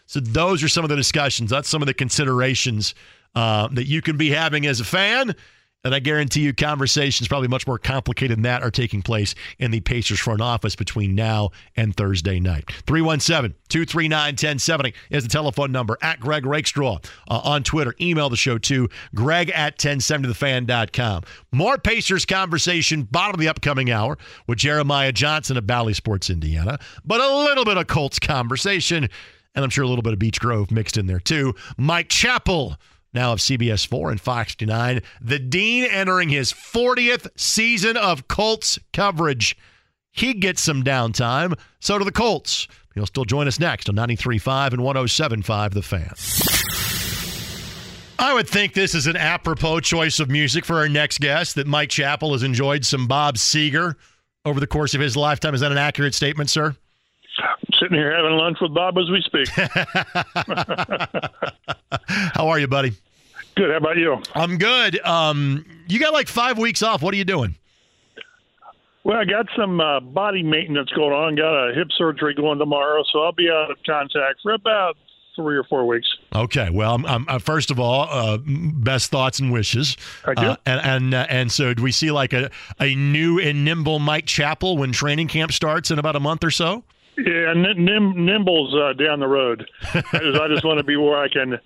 So 0.07 0.21
those 0.21 0.63
are 0.63 0.69
some 0.69 0.85
of 0.85 0.91
the 0.91 0.97
discussions. 0.97 1.51
That's 1.51 1.69
some 1.69 1.83
of 1.83 1.87
the 1.87 1.95
considerations 1.95 2.95
uh, 3.35 3.69
that 3.73 3.87
you 3.87 4.03
can 4.03 4.17
be 4.17 4.31
having 4.31 4.67
as 4.67 4.81
a 4.81 4.85
fan. 4.85 5.35
And 5.87 5.95
I 5.95 6.01
guarantee 6.01 6.41
you, 6.41 6.53
conversations 6.53 7.29
probably 7.29 7.47
much 7.47 7.65
more 7.65 7.79
complicated 7.79 8.39
than 8.39 8.43
that 8.43 8.65
are 8.65 8.73
taking 8.73 9.03
place 9.03 9.37
in 9.61 9.71
the 9.71 9.79
Pacers 9.79 10.19
front 10.19 10.41
office 10.41 10.75
between 10.75 11.15
now 11.15 11.51
and 11.77 11.97
Thursday 11.97 12.41
night. 12.41 12.65
317 12.89 13.57
239 13.69 14.33
1070 14.33 14.95
is 15.11 15.23
the 15.23 15.29
telephone 15.29 15.71
number 15.71 15.97
at 16.03 16.19
Greg 16.19 16.45
Rakestraw 16.45 16.99
uh, 17.29 17.41
on 17.45 17.63
Twitter. 17.63 17.95
Email 18.01 18.29
the 18.29 18.37
show 18.37 18.59
to 18.59 18.89
greg 19.15 19.51
at 19.51 19.79
1070thefan.com. 19.79 21.23
More 21.53 21.79
Pacers 21.79 22.27
conversation, 22.27 23.05
bottom 23.05 23.35
of 23.35 23.41
the 23.41 23.49
upcoming 23.49 23.93
hour 23.93 24.19
with 24.49 24.59
Jeremiah 24.59 25.13
Johnson 25.13 25.57
of 25.57 25.69
Bally 25.69 25.95
Sports 25.95 26.31
Indiana, 26.31 26.81
but 27.05 27.21
a 27.21 27.37
little 27.37 27.65
bit 27.65 27.77
of 27.77 27.87
Colts 27.87 28.19
conversation, 28.19 29.09
and 29.55 29.65
I'm 29.65 29.71
sure 29.71 29.85
a 29.85 29.89
little 29.89 30.03
bit 30.03 30.15
of 30.15 30.19
Beech 30.19 30.41
Grove 30.41 30.73
mixed 30.73 30.97
in 30.97 31.07
there 31.07 31.21
too. 31.21 31.55
Mike 31.79 32.09
Chappell 32.09 32.77
now 33.17 33.33
of 33.33 33.41
CBS 33.41 33.85
4 33.87 34.13
and 34.13 34.21
Fox 34.21 34.55
9. 34.61 35.01
The 35.21 35.39
Dean 35.41 35.85
entering 35.85 36.29
his 36.29 36.53
40th 36.53 37.27
season 37.37 37.97
of 37.97 38.29
Colts 38.29 38.79
coverage. 38.93 39.57
He 40.13 40.35
gets 40.35 40.63
some 40.63 40.85
downtime. 40.85 41.59
So 41.81 41.99
do 41.99 42.05
the 42.05 42.13
Colts. 42.13 42.69
He'll 42.95 43.07
still 43.07 43.25
join 43.25 43.49
us 43.49 43.59
next 43.59 43.89
on 43.89 43.97
93.5 43.97 44.73
and 44.73 44.83
107.5 44.83 45.73
The 45.73 45.83
Fan. 45.83 46.15
I 48.19 48.33
would 48.33 48.49
think 48.49 48.73
this 48.73 48.95
is 48.95 49.07
an 49.07 49.17
apropos 49.17 49.81
choice 49.81 50.21
of 50.21 50.31
music 50.31 50.65
for 50.65 50.77
our 50.77 50.89
next 50.89 51.21
guest 51.21 51.57
that 51.57 51.67
Mike 51.67 51.91
Chappell 51.91 52.33
has 52.33 52.43
enjoyed 52.43 52.87
some 52.87 53.07
Bob 53.07 53.37
Seger 53.37 53.95
over 54.47 54.61
the 54.61 54.67
course 54.67 54.95
of 54.95 55.01
his 55.01 55.17
lifetime. 55.17 55.55
Is 55.55 55.61
that 55.61 55.73
an 55.73 55.79
accurate 55.79 56.15
statement, 56.15 56.49
sir? 56.49 56.75
Sitting 57.79 57.99
here 57.99 58.17
having 58.17 58.33
lunch 58.33 58.59
with 58.61 58.73
Bob 58.73 58.97
as 58.97 59.11
we 59.11 59.21
speak. 59.21 59.49
How 62.09 62.49
are 62.49 62.59
you, 62.59 62.67
buddy? 62.67 62.95
Good. 63.57 63.71
How 63.71 63.77
about 63.79 63.97
you? 63.97 64.21
I'm 64.35 64.59
good. 64.59 65.01
Um, 65.05 65.65
you 65.89 65.99
got 65.99 66.13
like 66.13 66.29
five 66.29 66.59
weeks 66.59 66.83
off. 66.83 67.03
What 67.03 67.15
are 67.15 67.17
you 67.17 67.25
doing? 67.25 67.57
Well, 69.03 69.19
I 69.19 69.25
got 69.25 69.47
some 69.57 69.81
uh, 69.81 70.01
body 70.01 70.43
maintenance 70.43 70.91
going 70.91 71.13
on. 71.13 71.37
Got 71.37 71.71
a 71.71 71.75
hip 71.75 71.89
surgery 71.97 72.35
going 72.35 72.59
tomorrow, 72.59 73.03
so 73.13 73.21
I'll 73.21 73.33
be 73.33 73.49
out 73.49 73.71
of 73.71 73.79
contact 73.87 74.41
for 74.43 74.53
about 74.53 74.97
three 75.37 75.57
or 75.57 75.65
four 75.65 75.87
weeks. 75.87 76.09
Okay. 76.35 76.71
Well, 76.71 76.95
I'm, 76.95 77.07
I'm, 77.07 77.27
uh, 77.29 77.39
first 77.39 77.71
of 77.71 77.79
all, 77.79 78.09
uh, 78.11 78.39
best 78.45 79.11
thoughts 79.11 79.39
and 79.39 79.53
wishes. 79.53 79.97
I 80.25 80.35
do. 80.35 80.47
Uh, 80.47 80.57
and 80.67 80.81
and, 80.85 81.15
uh, 81.15 81.27
and 81.29 81.53
so, 81.53 81.73
do 81.73 81.83
we 81.83 81.93
see 81.93 82.11
like 82.11 82.33
a, 82.33 82.51
a 82.81 82.95
new 82.95 83.39
and 83.39 83.65
nimble 83.65 84.01
Mike 84.01 84.27
Chappell 84.27 84.77
when 84.77 84.93
training 84.93 85.29
camp 85.29 85.53
starts 85.53 85.91
in 85.91 85.99
about 85.99 86.17
a 86.17 86.21
month 86.21 86.43
or 86.43 86.51
so? 86.51 86.83
Yeah, 87.17 87.55
nim- 87.55 88.27
nimble's 88.27 88.75
uh, 88.75 88.93
down 88.93 89.21
the 89.21 89.29
road. 89.29 89.67
I 89.95 90.01
just, 90.01 90.41
I 90.41 90.49
just 90.49 90.65
want 90.65 90.79
to 90.79 90.85
be 90.85 90.97
where 90.97 91.17
I 91.17 91.29
can 91.29 91.59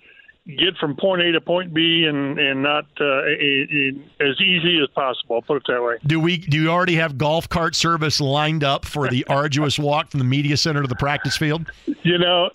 get 0.47 0.75
from 0.79 0.95
point 0.95 1.21
A 1.21 1.31
to 1.33 1.41
point 1.41 1.73
B 1.73 2.05
and 2.07 2.39
and 2.39 2.63
not 2.63 2.85
uh, 2.99 3.23
as 3.23 4.41
easy 4.41 4.79
as 4.81 4.89
possible. 4.93 5.35
I'll 5.35 5.41
put 5.41 5.57
it 5.57 5.63
that 5.67 5.83
way. 5.83 5.97
Do 6.05 6.19
we? 6.19 6.37
Do 6.37 6.57
you 6.57 6.69
already 6.69 6.95
have 6.95 7.17
golf 7.17 7.47
cart 7.47 7.75
service 7.75 8.19
lined 8.19 8.63
up 8.63 8.85
for 8.85 9.07
the 9.07 9.25
arduous 9.29 9.77
walk 9.77 10.11
from 10.11 10.19
the 10.19 10.25
media 10.25 10.57
center 10.57 10.81
to 10.81 10.87
the 10.87 10.95
practice 10.95 11.37
field? 11.37 11.71
You 11.85 12.17
know, 12.17 12.49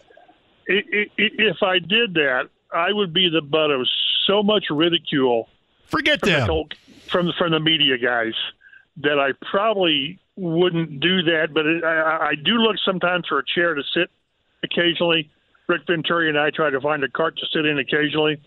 it, 0.67 0.85
it, 0.91 1.11
if 1.17 1.63
I 1.63 1.79
did 1.79 2.15
that, 2.15 2.49
I 2.73 2.93
would 2.93 3.13
be 3.13 3.29
the 3.29 3.43
butt 3.43 3.71
of 3.71 3.87
so 4.27 4.43
much 4.43 4.65
ridicule. 4.71 5.49
Forget 5.87 6.21
from 6.21 6.31
them 6.31 6.47
the, 6.47 6.65
from 7.09 7.33
from 7.39 7.53
the 7.53 7.61
media 7.61 7.99
guys 7.99 8.35
that 8.99 9.19
I 9.21 9.31
probably 9.49 10.19
wouldn't 10.37 11.01
do 11.01 11.23
that. 11.23 11.49
But 11.55 11.67
it, 11.67 11.85
I, 11.85 12.31
I 12.31 12.35
do 12.35 12.55
look 12.55 12.77
sometimes 12.85 13.27
for 13.29 13.39
a 13.39 13.45
chair 13.55 13.75
to 13.75 13.83
sit 13.95 14.11
occasionally 14.65 15.31
Rick 15.69 15.83
Venturi 15.87 16.29
and 16.29 16.39
I 16.39 16.51
try 16.51 16.71
to 16.71 16.81
find 16.81 17.03
a 17.05 17.09
cart 17.09 17.37
to 17.39 17.47
sit 17.53 17.67
in 17.67 17.79
occasionally. 17.79 18.41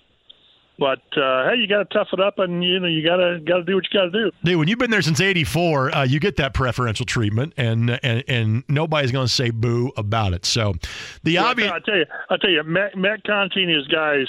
But 0.80 1.02
uh, 1.18 1.50
hey, 1.50 1.58
you 1.58 1.68
got 1.68 1.90
to 1.90 1.94
tough 1.94 2.08
it 2.14 2.22
up, 2.22 2.40
and 2.40 2.64
you 2.64 2.80
know 2.80 2.88
you 2.88 3.06
got 3.06 3.18
to 3.18 3.42
got 3.42 3.58
to 3.58 3.64
do 3.64 3.76
what 3.76 3.84
you 3.92 4.00
got 4.00 4.06
to 4.06 4.12
do. 4.12 4.32
Dude, 4.46 4.58
when 4.58 4.70
you've 4.70 4.80
been 4.80 4.92
there 4.92 5.02
since 5.02 5.20
'84, 5.20 5.94
uh, 5.94 6.04
you 6.04 6.22
get 6.22 6.38
that 6.38 6.54
preferential 6.54 7.06
treatment, 7.06 7.54
and 7.58 8.00
and 8.02 8.24
and 8.30 8.64
nobody's 8.70 9.12
going 9.12 9.28
to 9.28 9.34
say 9.34 9.50
boo 9.50 9.92
about 9.98 10.32
it. 10.32 10.46
So, 10.46 10.76
the 11.24 11.32
yeah, 11.32 11.44
obvious. 11.44 11.70
I 11.70 11.80
tell 11.80 11.98
you, 11.98 12.06
I 12.30 12.38
tell 12.38 12.50
you, 12.50 12.64
Matt, 12.64 12.98
Matt 12.98 13.26
Conti 13.26 13.64
and 13.64 13.76
his 13.76 13.88
guys 13.88 14.28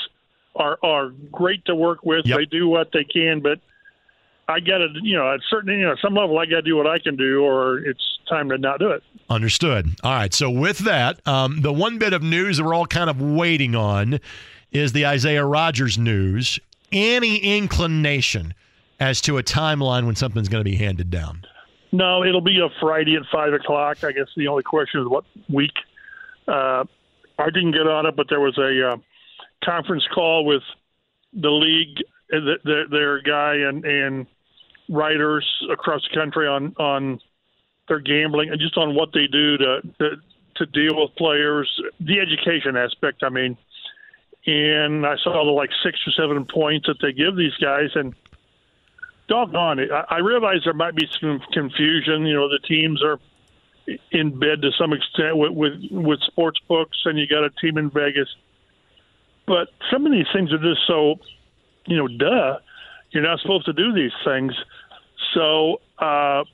are 0.56 0.76
are 0.82 1.10
great 1.30 1.64
to 1.66 1.74
work 1.76 2.00
with. 2.02 2.26
Yep. 2.26 2.38
They 2.38 2.44
do 2.46 2.66
what 2.66 2.88
they 2.92 3.04
can, 3.04 3.40
but 3.40 3.60
I 4.50 4.58
got 4.58 4.78
to, 4.78 4.88
you 5.02 5.16
know, 5.16 5.32
at 5.32 5.40
certain, 5.48 5.78
you 5.78 5.86
know, 5.86 5.94
some 6.02 6.14
level, 6.14 6.38
I 6.38 6.46
got 6.46 6.56
to 6.56 6.62
do 6.62 6.76
what 6.76 6.86
I 6.86 6.98
can 6.98 7.16
do, 7.16 7.42
or 7.42 7.78
it's 7.78 8.18
time 8.28 8.48
to 8.48 8.58
not 8.58 8.80
do 8.80 8.90
it. 8.90 9.02
Understood. 9.28 9.88
All 10.02 10.12
right. 10.12 10.34
So 10.34 10.50
with 10.50 10.78
that, 10.78 11.26
um, 11.26 11.60
the 11.60 11.72
one 11.72 11.98
bit 11.98 12.12
of 12.12 12.22
news 12.22 12.56
that 12.56 12.64
we're 12.64 12.74
all 12.74 12.86
kind 12.86 13.08
of 13.08 13.20
waiting 13.22 13.76
on 13.76 14.18
is 14.72 14.92
the 14.92 15.06
Isaiah 15.06 15.44
Rogers 15.44 15.98
news. 15.98 16.58
Any 16.90 17.36
inclination 17.36 18.54
as 18.98 19.20
to 19.22 19.38
a 19.38 19.42
timeline 19.42 20.06
when 20.06 20.16
something's 20.16 20.48
going 20.48 20.64
to 20.64 20.70
be 20.70 20.76
handed 20.76 21.10
down? 21.10 21.44
No, 21.92 22.24
it'll 22.24 22.40
be 22.40 22.58
a 22.58 22.68
Friday 22.80 23.16
at 23.16 23.22
five 23.32 23.52
o'clock. 23.52 24.02
I 24.04 24.12
guess 24.12 24.28
the 24.36 24.48
only 24.48 24.62
question 24.62 25.00
is 25.00 25.08
what 25.08 25.24
week. 25.48 25.72
Uh, 26.48 26.84
I 27.38 27.46
didn't 27.46 27.72
get 27.72 27.86
on 27.86 28.06
it, 28.06 28.16
but 28.16 28.26
there 28.28 28.40
was 28.40 28.58
a 28.58 28.90
uh, 28.90 28.96
conference 29.64 30.06
call 30.12 30.44
with 30.44 30.62
the 31.32 31.50
league, 31.50 31.98
uh, 32.32 32.56
their, 32.64 32.88
their 32.88 33.22
guy, 33.22 33.54
and 33.54 33.84
and 33.84 34.26
writers 34.90 35.46
across 35.70 36.02
the 36.10 36.14
country 36.14 36.46
on 36.46 36.74
on 36.78 37.20
their 37.88 38.00
gambling 38.00 38.50
and 38.50 38.60
just 38.60 38.76
on 38.76 38.94
what 38.94 39.12
they 39.12 39.26
do 39.26 39.56
to 39.56 39.80
to, 39.98 40.10
to 40.56 40.66
deal 40.66 41.00
with 41.00 41.14
players, 41.16 41.80
the 42.00 42.20
education 42.20 42.76
aspect. 42.76 43.22
I 43.22 43.30
mean, 43.30 43.56
and 44.46 45.06
I 45.06 45.16
saw 45.22 45.44
the 45.44 45.50
like 45.50 45.70
six 45.82 45.98
or 46.06 46.12
seven 46.12 46.44
points 46.44 46.86
that 46.86 46.96
they 47.00 47.12
give 47.12 47.36
these 47.36 47.56
guys, 47.60 47.90
and 47.94 48.14
doggone 49.28 49.78
it, 49.78 49.90
I, 49.90 50.16
I 50.16 50.18
realize 50.18 50.58
there 50.64 50.74
might 50.74 50.94
be 50.94 51.08
some 51.20 51.40
confusion. 51.52 52.26
You 52.26 52.34
know, 52.34 52.48
the 52.48 52.58
teams 52.58 53.02
are 53.02 53.18
in 54.10 54.38
bed 54.38 54.62
to 54.62 54.72
some 54.72 54.92
extent 54.92 55.36
with 55.36 55.52
with, 55.52 55.80
with 55.90 56.20
sports 56.22 56.60
books, 56.68 56.98
and 57.04 57.18
you 57.18 57.26
got 57.26 57.44
a 57.44 57.50
team 57.50 57.78
in 57.78 57.90
Vegas. 57.90 58.28
But 59.46 59.68
some 59.90 60.06
of 60.06 60.12
these 60.12 60.26
things 60.32 60.52
are 60.52 60.58
just 60.58 60.86
so, 60.86 61.16
you 61.86 61.96
know, 61.96 62.08
duh. 62.08 62.58
You're 63.10 63.24
not 63.24 63.40
supposed 63.40 63.64
to 63.64 63.72
do 63.72 63.92
these 63.92 64.12
things. 64.24 64.52
So 65.34 65.80
uh, 65.98 66.44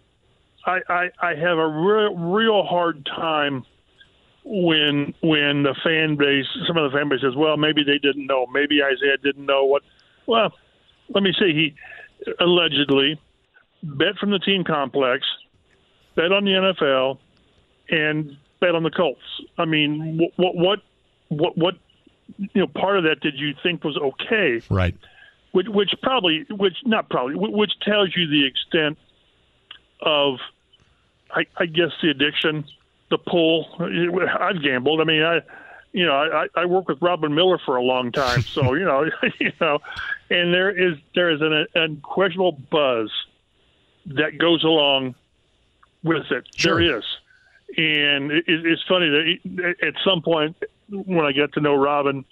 I, 0.67 0.81
I, 0.89 1.11
I 1.21 1.35
have 1.35 1.59
a 1.59 1.69
real, 1.69 2.17
real 2.17 2.63
hard 2.65 3.07
time 3.07 3.65
when 4.45 5.13
when 5.23 5.65
the 5.65 5.75
fan 5.83 6.17
base, 6.17 6.47
some 6.67 6.77
of 6.77 6.91
the 6.91 6.97
fan 6.97 7.09
base 7.09 7.21
says, 7.23 7.35
well, 7.35 7.57
maybe 7.57 7.83
they 7.83 7.99
didn't 7.99 8.27
know, 8.27 8.47
maybe 8.47 8.83
Isaiah 8.83 9.17
didn't 9.23 9.47
know 9.47 9.65
what. 9.65 9.83
Well, 10.27 10.53
let 11.09 11.23
me 11.23 11.33
see. 11.39 11.53
He 11.53 11.75
allegedly 12.41 13.21
bet 13.83 14.17
from 14.19 14.31
the 14.31 14.39
team 14.39 14.65
complex, 14.65 15.27
bet 16.15 16.33
on 16.33 16.45
the 16.45 16.53
NFL, 16.53 17.19
and 17.91 18.37
bet 18.61 18.75
on 18.75 18.83
the 18.83 18.91
Colts. 18.91 19.21
I 19.59 19.65
mean, 19.65 20.31
what 20.37 20.55
what 20.55 20.79
what 21.29 21.59
what 21.59 21.75
you 22.39 22.61
know 22.61 22.67
part 22.69 22.99
of 22.99 23.05
that 23.05 23.21
did 23.21 23.39
you 23.39 23.53
think 23.63 23.83
was 23.83 23.97
okay? 23.97 24.63
Right 24.71 24.97
which, 25.57 25.69
which 25.69 25.95
probably, 26.03 26.45
which 26.51 26.77
not 26.85 27.09
probably, 27.09 27.35
which 27.35 27.73
tells 27.81 28.15
you 28.15 28.27
the 28.27 28.47
extent 28.47 28.99
of, 30.03 30.39
I, 31.31 31.47
I 31.57 31.65
guess, 31.65 31.93
the 32.03 32.11
addiction, 32.11 32.67
the 33.09 33.17
pull. 33.17 33.67
I've 34.39 34.63
gambled. 34.63 35.01
I 35.01 35.05
mean, 35.05 35.23
I, 35.23 35.41
you 35.93 36.05
know, 36.05 36.13
I, 36.13 36.49
I 36.55 36.67
work 36.67 36.89
with 36.89 37.01
Robin 37.01 37.35
Miller 37.35 37.59
for 37.65 37.77
a 37.77 37.83
long 37.83 38.13
time, 38.13 38.43
so 38.43 38.75
you 38.81 38.85
know, 38.85 39.07
you 39.41 39.51
know, 39.59 39.79
and 40.29 40.53
there 40.53 40.71
is 40.71 40.99
there 41.15 41.31
is 41.31 41.41
an 41.41 41.67
unquestionable 41.75 42.61
buzz 42.71 43.11
that 44.05 44.37
goes 44.37 44.63
along 44.63 45.15
with 46.05 46.31
it. 46.33 46.45
Sure. 46.55 46.79
There 46.79 46.99
is, 46.99 47.05
and 47.79 48.31
it, 48.31 48.45
it's 48.47 48.83
funny 48.87 49.09
that 49.09 49.75
at 49.83 49.95
some 50.05 50.21
point 50.21 50.55
when 50.91 51.25
I 51.25 51.33
get 51.33 51.55
to 51.55 51.61
know 51.61 51.75
Robin 51.77 52.27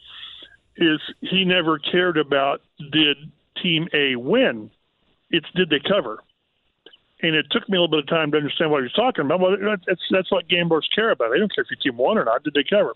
is 0.77 1.01
he 1.21 1.45
never 1.45 1.79
cared 1.79 2.19
about 2.19 2.63
did 2.93 3.17
team 3.63 3.89
A 3.95 4.17
win. 4.17 4.71
It's 5.31 5.47
did 5.55 5.71
they 5.71 5.81
cover. 5.87 6.19
And 7.23 7.35
it 7.35 7.47
took 7.51 7.69
me 7.69 7.79
a 7.79 7.81
little 7.81 7.89
bit 7.89 8.01
of 8.01 8.09
time 8.09 8.31
to 8.33 8.37
understand 8.37 8.71
what 8.71 8.79
he 8.79 8.85
was 8.85 8.93
talking 8.93 9.25
about. 9.25 9.41
Well, 9.41 9.57
that's 9.87 10.03
that's 10.11 10.31
what 10.31 10.49
gamblers 10.49 10.89
care 10.95 11.11
about. 11.11 11.31
They 11.33 11.39
don't 11.39 11.55
care 11.55 11.65
if 11.65 11.71
your 11.71 11.79
team 11.93 11.99
won 11.99 12.19
or 12.19 12.25
not. 12.25 12.43
Did 12.43 12.55
they 12.55 12.65
cover? 12.69 12.95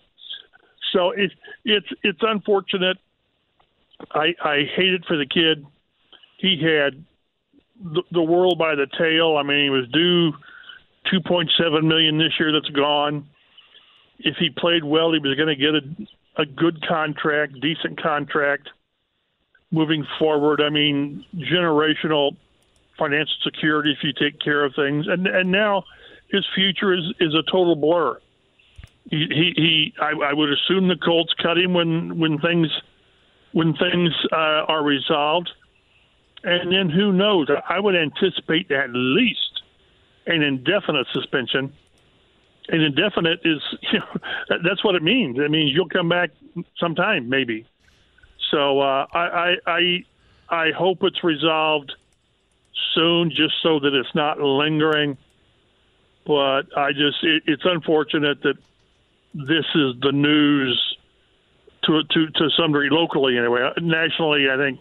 So 0.93 1.11
it, 1.11 1.31
it's 1.65 1.87
it's 2.03 2.19
unfortunate. 2.21 2.97
I 4.11 4.35
I 4.43 4.63
hate 4.75 4.93
it 4.93 5.05
for 5.07 5.17
the 5.17 5.25
kid. 5.25 5.65
He 6.37 6.61
had 6.61 7.03
the, 7.81 8.03
the 8.11 8.21
world 8.21 8.57
by 8.57 8.75
the 8.75 8.87
tail. 8.97 9.37
I 9.37 9.43
mean, 9.43 9.63
he 9.63 9.69
was 9.69 9.87
due 9.89 10.33
2.7 11.11 11.83
million 11.83 12.17
this 12.17 12.33
year 12.39 12.51
that's 12.51 12.69
gone. 12.69 13.27
If 14.19 14.35
he 14.37 14.49
played 14.49 14.83
well, 14.83 15.13
he 15.13 15.19
was 15.19 15.35
going 15.35 15.47
to 15.47 15.55
get 15.55 15.75
a, 15.75 15.81
a 16.39 16.45
good 16.45 16.85
contract, 16.87 17.59
decent 17.59 18.01
contract 18.01 18.69
moving 19.71 20.07
forward. 20.17 20.61
I 20.61 20.69
mean, 20.69 21.25
generational 21.35 22.35
financial 22.97 23.35
security 23.43 23.91
if 23.91 24.03
you 24.03 24.13
take 24.13 24.39
care 24.39 24.63
of 24.63 24.73
things. 24.73 25.07
And 25.07 25.27
and 25.27 25.51
now 25.51 25.83
his 26.31 26.45
future 26.55 26.93
is 26.93 27.05
is 27.19 27.33
a 27.33 27.43
total 27.43 27.75
blur. 27.75 28.19
He 29.09 29.27
he, 29.29 29.53
he 29.55 29.93
I, 30.01 30.11
I 30.11 30.33
would 30.33 30.49
assume 30.51 30.87
the 30.87 30.95
Colts 30.95 31.33
cut 31.41 31.57
him 31.57 31.73
when 31.73 32.17
when 32.17 32.39
things 32.39 32.67
when 33.51 33.73
things 33.73 34.11
uh, 34.31 34.65
are 34.67 34.83
resolved. 34.83 35.51
And 36.41 36.71
then 36.71 36.89
who 36.89 37.11
knows? 37.11 37.49
I 37.67 37.81
would 37.81 37.95
anticipate 37.97 38.71
at 38.71 38.91
least 38.93 39.61
an 40.25 40.41
indefinite 40.41 41.07
suspension. 41.11 41.73
An 42.71 42.81
indefinite 42.81 43.39
is, 43.43 43.61
you 43.91 43.99
know, 43.99 44.57
that's 44.63 44.83
what 44.83 44.95
it 44.95 45.03
means. 45.03 45.37
It 45.39 45.51
means 45.51 45.71
you'll 45.73 45.89
come 45.89 46.09
back 46.09 46.31
sometime, 46.79 47.29
maybe. 47.29 47.65
So 48.51 48.79
uh, 48.79 49.05
I, 49.13 49.55
I, 49.67 50.05
I, 50.49 50.71
hope 50.71 50.99
it's 51.03 51.23
resolved 51.23 51.91
soon, 52.95 53.29
just 53.29 53.53
so 53.61 53.79
that 53.79 53.93
it's 53.93 54.13
not 54.15 54.39
lingering. 54.39 55.17
But 56.25 56.63
I 56.75 56.91
just, 56.91 57.23
it, 57.23 57.43
it's 57.45 57.61
unfortunate 57.65 58.41
that 58.41 58.55
this 59.33 59.65
is 59.75 59.93
the 60.01 60.11
news 60.11 60.95
to 61.83 62.03
to 62.03 62.27
to 62.27 62.49
some 62.57 62.71
degree 62.71 62.89
locally 62.89 63.37
anyway. 63.37 63.69
Nationally, 63.81 64.49
I 64.51 64.57
think 64.57 64.79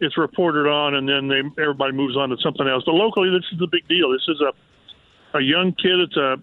it's 0.00 0.16
reported 0.16 0.68
on, 0.68 0.94
and 0.94 1.08
then 1.08 1.28
they 1.28 1.62
everybody 1.62 1.92
moves 1.92 2.16
on 2.16 2.28
to 2.30 2.36
something 2.42 2.66
else. 2.66 2.84
But 2.84 2.94
locally, 2.94 3.30
this 3.30 3.44
is 3.52 3.60
a 3.62 3.66
big 3.66 3.88
deal. 3.88 4.10
This 4.12 4.26
is 4.28 4.40
a 4.40 5.38
a 5.38 5.40
young 5.40 5.72
kid. 5.72 6.00
It's 6.00 6.16
a 6.16 6.36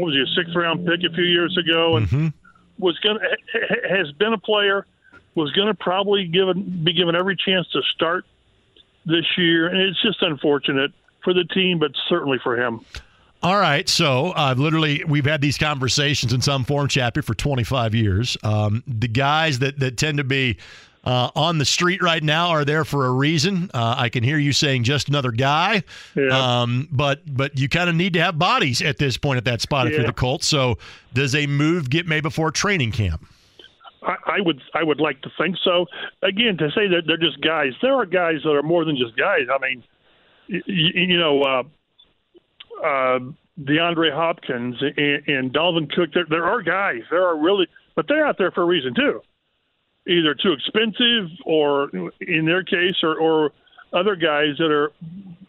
what 0.00 0.06
was 0.06 0.14
he 0.14 0.22
a 0.22 0.42
sixth 0.42 0.54
round 0.54 0.86
pick 0.86 1.00
a 1.04 1.14
few 1.14 1.24
years 1.24 1.56
ago, 1.56 1.96
and 1.96 2.06
mm-hmm. 2.06 2.28
was 2.78 2.98
gonna 3.00 3.20
has 3.88 4.10
been 4.12 4.32
a 4.32 4.38
player. 4.38 4.86
Was 5.34 5.52
going 5.52 5.68
to 5.68 5.74
probably 5.74 6.26
given 6.26 6.82
be 6.84 6.92
given 6.92 7.14
every 7.14 7.36
chance 7.36 7.68
to 7.70 7.82
start 7.94 8.24
this 9.06 9.24
year, 9.36 9.68
and 9.68 9.78
it's 9.78 10.00
just 10.02 10.20
unfortunate 10.22 10.92
for 11.22 11.32
the 11.32 11.44
team, 11.44 11.78
but 11.78 11.92
certainly 12.08 12.38
for 12.42 12.60
him. 12.60 12.80
All 13.40 13.58
right, 13.58 13.88
so 13.88 14.32
uh, 14.34 14.54
literally, 14.58 15.04
we've 15.06 15.24
had 15.24 15.40
these 15.40 15.56
conversations 15.56 16.32
in 16.32 16.40
some 16.40 16.64
form 16.64 16.88
chapter 16.88 17.22
for 17.22 17.34
25 17.34 17.94
years. 17.94 18.36
Um, 18.42 18.82
the 18.86 19.06
guys 19.06 19.60
that 19.60 19.78
that 19.78 19.96
tend 19.96 20.18
to 20.18 20.24
be 20.24 20.58
uh, 21.04 21.30
on 21.34 21.58
the 21.58 21.64
street 21.64 22.02
right 22.02 22.22
now 22.22 22.48
are 22.50 22.64
there 22.64 22.84
for 22.84 23.06
a 23.06 23.10
reason. 23.10 23.70
Uh, 23.72 23.94
I 23.96 24.08
can 24.08 24.22
hear 24.22 24.38
you 24.38 24.52
saying 24.52 24.84
just 24.84 25.08
another 25.08 25.30
guy, 25.30 25.82
yeah. 26.14 26.60
um, 26.62 26.88
but 26.90 27.22
but 27.26 27.58
you 27.58 27.68
kind 27.68 27.88
of 27.88 27.96
need 27.96 28.12
to 28.14 28.20
have 28.20 28.38
bodies 28.38 28.82
at 28.82 28.98
this 28.98 29.16
point 29.16 29.38
at 29.38 29.44
that 29.44 29.60
spot 29.60 29.86
if 29.86 29.94
you're 29.94 30.06
the 30.06 30.12
Colts. 30.12 30.46
So 30.46 30.78
does 31.14 31.34
a 31.34 31.46
move 31.46 31.90
get 31.90 32.06
made 32.06 32.22
before 32.22 32.50
training 32.50 32.92
camp? 32.92 33.26
I, 34.02 34.16
I 34.26 34.40
would 34.40 34.60
I 34.74 34.82
would 34.82 35.00
like 35.00 35.20
to 35.22 35.30
think 35.38 35.56
so. 35.64 35.86
Again, 36.22 36.56
to 36.58 36.70
say 36.70 36.88
that 36.88 37.02
they're 37.06 37.16
just 37.16 37.40
guys, 37.40 37.72
there 37.82 37.94
are 37.94 38.06
guys 38.06 38.42
that 38.44 38.50
are 38.50 38.62
more 38.62 38.84
than 38.84 38.96
just 38.96 39.16
guys. 39.16 39.46
I 39.52 39.58
mean, 39.58 39.84
you, 40.46 40.62
you 40.66 41.18
know, 41.18 41.42
uh, 41.42 41.62
uh, 42.84 43.18
DeAndre 43.60 44.12
Hopkins 44.12 44.76
and, 44.80 45.28
and 45.28 45.52
Dalvin 45.52 45.90
Cook. 45.92 46.10
There, 46.14 46.26
there 46.28 46.44
are 46.44 46.62
guys. 46.62 47.02
There 47.10 47.26
are 47.26 47.36
really, 47.36 47.66
but 47.96 48.06
they're 48.08 48.26
out 48.26 48.38
there 48.38 48.50
for 48.50 48.62
a 48.62 48.66
reason 48.66 48.94
too. 48.94 49.20
Either 50.08 50.34
too 50.34 50.52
expensive, 50.52 51.28
or 51.44 51.90
in 52.20 52.46
their 52.46 52.62
case, 52.62 52.96
or, 53.02 53.18
or 53.18 53.52
other 53.92 54.16
guys 54.16 54.56
that 54.58 54.70
are 54.70 54.90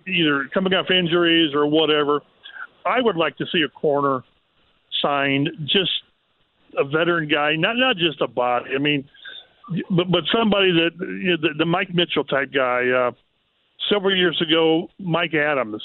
either 0.08 0.50
coming 0.54 0.74
off 0.74 0.92
injuries 0.92 1.54
or 1.54 1.66
whatever. 1.66 2.22
I 2.86 3.02
would 3.02 3.16
like 3.16 3.38
to 3.38 3.46
see 3.52 3.62
a 3.62 3.70
corner 3.70 4.24
signed, 5.02 5.50
just 5.66 5.92
a 6.78 6.84
veteran 6.84 7.28
guy, 7.28 7.56
not 7.56 7.76
not 7.78 7.98
just 7.98 8.22
a 8.22 8.28
body. 8.28 8.72
I 8.76 8.80
mean, 8.80 9.08
but 9.90 10.12
but 10.12 10.24
somebody 10.34 10.72
that 10.72 10.92
you 11.00 11.32
know, 11.32 11.38
the, 11.42 11.50
the 11.60 11.66
Mike 11.66 11.94
Mitchell 11.94 12.24
type 12.24 12.52
guy. 12.54 12.90
Uh, 12.90 13.12
several 13.92 14.16
years 14.16 14.40
ago, 14.42 14.90
Mike 15.00 15.34
Adams, 15.34 15.82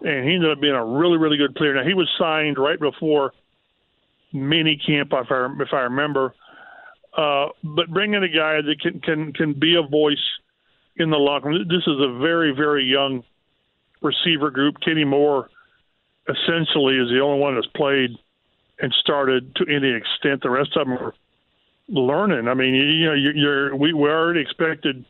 and 0.00 0.28
he 0.28 0.34
ended 0.34 0.50
up 0.52 0.60
being 0.60 0.74
a 0.74 0.84
really 0.84 1.18
really 1.18 1.36
good 1.36 1.54
player. 1.54 1.74
Now 1.74 1.84
he 1.84 1.94
was 1.94 2.08
signed 2.18 2.58
right 2.58 2.78
before 2.78 3.32
mini 4.32 4.80
camp, 4.84 5.12
if 5.12 5.30
I 5.30 5.48
if 5.60 5.72
I 5.72 5.80
remember. 5.80 6.34
Uh, 7.16 7.48
but 7.62 7.88
bringing 7.90 8.22
a 8.22 8.28
guy 8.28 8.60
that 8.60 8.76
can 8.80 9.00
can 9.00 9.32
can 9.32 9.52
be 9.58 9.76
a 9.76 9.82
voice 9.82 10.22
in 10.96 11.10
the 11.10 11.16
locker 11.16 11.48
room. 11.48 11.66
This 11.68 11.86
is 11.86 11.98
a 11.98 12.18
very 12.18 12.52
very 12.52 12.84
young 12.84 13.24
receiver 14.02 14.50
group. 14.50 14.76
Kenny 14.84 15.04
Moore 15.04 15.48
essentially 16.28 16.96
is 16.96 17.08
the 17.08 17.20
only 17.22 17.40
one 17.40 17.54
that's 17.54 17.66
played 17.68 18.10
and 18.80 18.92
started 19.00 19.54
to 19.56 19.64
any 19.64 19.94
extent. 19.94 20.42
The 20.42 20.50
rest 20.50 20.76
of 20.76 20.86
them 20.86 20.98
are 20.98 21.14
learning. 21.88 22.48
I 22.48 22.54
mean, 22.54 22.74
you, 22.74 22.84
you 22.84 23.06
know, 23.06 23.14
you're, 23.14 23.36
you're 23.36 23.76
we, 23.76 23.92
we 23.92 24.08
already 24.08 24.40
expected 24.40 25.04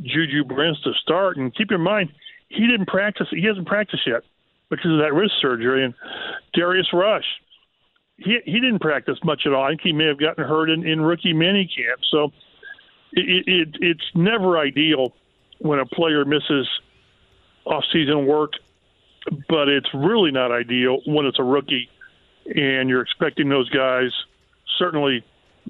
Juju 0.00 0.44
Brents 0.44 0.82
to 0.82 0.92
start, 1.02 1.36
and 1.36 1.54
keep 1.54 1.70
in 1.70 1.80
mind 1.80 2.10
he 2.48 2.66
didn't 2.66 2.86
practice. 2.86 3.26
He 3.30 3.44
hasn't 3.44 3.66
practiced 3.66 4.06
yet 4.06 4.22
because 4.70 4.90
of 4.90 4.98
that 4.98 5.12
wrist 5.12 5.34
surgery. 5.40 5.84
And 5.84 5.94
Darius 6.54 6.88
Rush, 6.92 7.24
he 8.18 8.38
he 8.44 8.60
didn't 8.60 8.80
practice 8.80 9.18
much 9.24 9.42
at 9.46 9.52
all. 9.52 9.64
I 9.64 9.70
think 9.70 9.80
he 9.82 9.92
may 9.92 10.06
have 10.06 10.18
gotten 10.18 10.44
hurt 10.44 10.70
in, 10.70 10.86
in 10.86 11.00
rookie 11.00 11.34
minicamp. 11.34 12.02
So 12.10 12.32
it, 13.12 13.44
it 13.46 13.68
it's 13.80 14.04
never 14.14 14.58
ideal 14.58 15.12
when 15.58 15.78
a 15.78 15.86
player 15.86 16.24
misses 16.24 16.68
off-season 17.64 18.26
work, 18.26 18.52
but 19.48 19.68
it's 19.68 19.88
really 19.94 20.32
not 20.32 20.50
ideal 20.50 20.98
when 21.06 21.26
it's 21.26 21.38
a 21.38 21.44
rookie 21.44 21.88
and 22.46 22.88
you're 22.88 23.02
expecting 23.02 23.48
those 23.48 23.68
guys. 23.70 24.10
Certainly, 24.78 25.24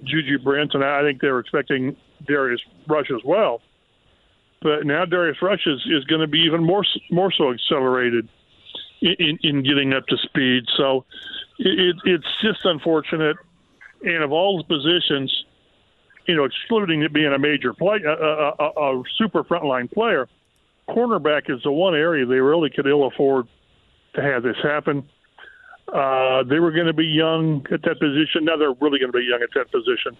Juju 0.04 0.38
Brent, 0.38 0.72
and 0.74 0.82
I 0.82 1.02
think 1.02 1.20
they 1.20 1.28
were 1.28 1.40
expecting 1.40 1.96
Darius 2.26 2.60
Rush 2.88 3.10
as 3.14 3.22
well. 3.24 3.60
But 4.62 4.86
now 4.86 5.04
Darius 5.04 5.38
Rush 5.42 5.66
is, 5.66 5.80
is 5.86 6.04
going 6.04 6.20
to 6.20 6.26
be 6.26 6.38
even 6.40 6.64
more 6.64 6.84
more 7.10 7.32
so 7.36 7.52
accelerated 7.52 8.28
in, 9.02 9.14
in, 9.18 9.38
in 9.42 9.62
getting 9.62 9.92
up 9.92 10.06
to 10.06 10.16
speed. 10.16 10.64
So 10.76 11.04
it, 11.58 11.96
it's 12.04 12.26
just 12.40 12.64
unfortunate. 12.64 13.36
And 14.02 14.22
of 14.22 14.32
all 14.32 14.58
the 14.58 14.64
positions, 14.64 15.44
you 16.26 16.36
know, 16.36 16.44
excluding 16.44 17.02
it 17.02 17.12
being 17.12 17.32
a 17.32 17.38
major 17.38 17.74
play, 17.74 17.98
a, 18.04 18.10
a, 18.10 18.54
a, 18.58 19.00
a 19.00 19.02
super 19.16 19.44
frontline 19.44 19.90
player, 19.92 20.28
cornerback 20.88 21.50
is 21.50 21.62
the 21.62 21.72
one 21.72 21.94
area 21.94 22.26
they 22.26 22.40
really 22.40 22.70
could 22.70 22.86
ill 22.86 23.06
afford 23.06 23.46
to 24.14 24.22
have 24.22 24.42
this 24.42 24.56
happen. 24.62 25.08
Uh, 25.92 26.42
they 26.44 26.58
were 26.58 26.70
going 26.70 26.86
to 26.86 26.92
be 26.92 27.06
young 27.06 27.66
at 27.72 27.82
that 27.82 27.98
position. 28.00 28.44
Now 28.44 28.56
they're 28.56 28.72
really 28.80 28.98
going 28.98 29.12
to 29.12 29.18
be 29.18 29.24
young 29.24 29.42
at 29.42 29.50
that 29.54 29.70
position. 29.70 30.16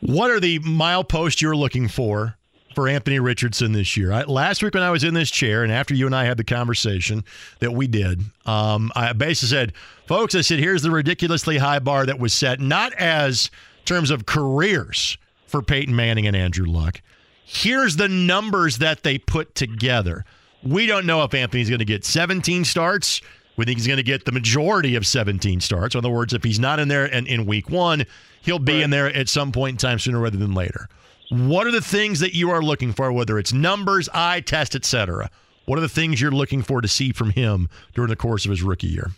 What 0.00 0.30
are 0.30 0.40
the 0.40 0.58
mileposts 0.60 1.40
you're 1.40 1.56
looking 1.56 1.88
for 1.88 2.36
for 2.76 2.88
Anthony 2.88 3.18
Richardson 3.18 3.72
this 3.72 3.96
year? 3.96 4.12
I, 4.12 4.24
last 4.24 4.62
week 4.62 4.74
when 4.74 4.82
I 4.82 4.90
was 4.90 5.02
in 5.02 5.14
this 5.14 5.30
chair, 5.30 5.64
and 5.64 5.72
after 5.72 5.94
you 5.94 6.04
and 6.04 6.14
I 6.14 6.26
had 6.26 6.36
the 6.36 6.44
conversation 6.44 7.24
that 7.60 7.72
we 7.72 7.86
did, 7.86 8.20
um, 8.44 8.92
I 8.94 9.14
basically 9.14 9.48
said, 9.48 9.72
"Folks, 10.06 10.34
I 10.34 10.42
said 10.42 10.58
here's 10.58 10.82
the 10.82 10.90
ridiculously 10.90 11.56
high 11.56 11.78
bar 11.78 12.04
that 12.04 12.18
was 12.18 12.34
set, 12.34 12.60
not 12.60 12.92
as 12.92 13.50
terms 13.86 14.10
of 14.10 14.26
careers 14.26 15.16
for 15.46 15.62
Peyton 15.62 15.96
Manning 15.96 16.26
and 16.26 16.36
Andrew 16.36 16.66
Luck. 16.66 17.00
Here's 17.46 17.96
the 17.96 18.08
numbers 18.08 18.78
that 18.78 19.02
they 19.02 19.16
put 19.16 19.54
together. 19.54 20.26
We 20.62 20.86
don't 20.86 21.06
know 21.06 21.24
if 21.24 21.32
Anthony's 21.32 21.70
going 21.70 21.78
to 21.78 21.86
get 21.86 22.04
17 22.04 22.64
starts." 22.64 23.22
We 23.56 23.64
think 23.64 23.78
he's 23.78 23.86
going 23.86 23.96
to 23.96 24.02
get 24.02 24.26
the 24.26 24.32
majority 24.32 24.96
of 24.96 25.06
17 25.06 25.62
starts. 25.62 25.94
In 25.94 25.98
other 26.00 26.10
words, 26.10 26.34
if 26.34 26.44
he's 26.44 26.60
not 26.60 26.78
in 26.78 26.88
there 26.88 27.06
and 27.06 27.26
in 27.26 27.46
week 27.46 27.70
one, 27.70 28.04
he'll 28.42 28.58
be 28.58 28.82
in 28.82 28.90
there 28.90 29.06
at 29.06 29.30
some 29.30 29.50
point 29.50 29.74
in 29.74 29.78
time 29.78 29.98
sooner 29.98 30.20
rather 30.20 30.36
than 30.36 30.52
later. 30.52 30.90
What 31.30 31.66
are 31.66 31.72
the 31.72 31.80
things 31.80 32.20
that 32.20 32.34
you 32.34 32.50
are 32.50 32.62
looking 32.62 32.92
for, 32.92 33.12
whether 33.12 33.38
it's 33.38 33.52
numbers, 33.52 34.08
eye 34.14 34.40
test, 34.40 34.74
etc.? 34.74 35.30
What 35.64 35.78
are 35.78 35.82
the 35.82 35.88
things 35.88 36.20
you're 36.20 36.30
looking 36.30 36.62
for 36.62 36.80
to 36.80 36.88
see 36.88 37.12
from 37.12 37.30
him 37.30 37.68
during 37.94 38.10
the 38.10 38.16
course 38.16 38.44
of 38.44 38.50
his 38.50 38.62
rookie 38.62 38.86
year? 38.86 39.10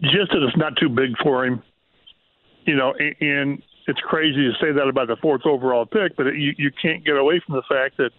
Just 0.00 0.30
that 0.32 0.42
it's 0.42 0.56
not 0.56 0.76
too 0.76 0.88
big 0.88 1.16
for 1.22 1.44
him, 1.44 1.62
you 2.64 2.76
know. 2.76 2.94
And, 3.20 3.62
it's 3.86 4.00
crazy 4.00 4.44
to 4.44 4.52
say 4.60 4.70
that 4.70 4.86
about 4.86 5.08
the 5.08 5.16
fourth 5.16 5.44
overall 5.44 5.84
pick, 5.84 6.16
but 6.16 6.26
you 6.36 6.54
you 6.56 6.70
can't 6.70 7.04
get 7.04 7.16
away 7.16 7.40
from 7.44 7.56
the 7.56 7.62
fact 7.68 7.96
that 7.96 8.10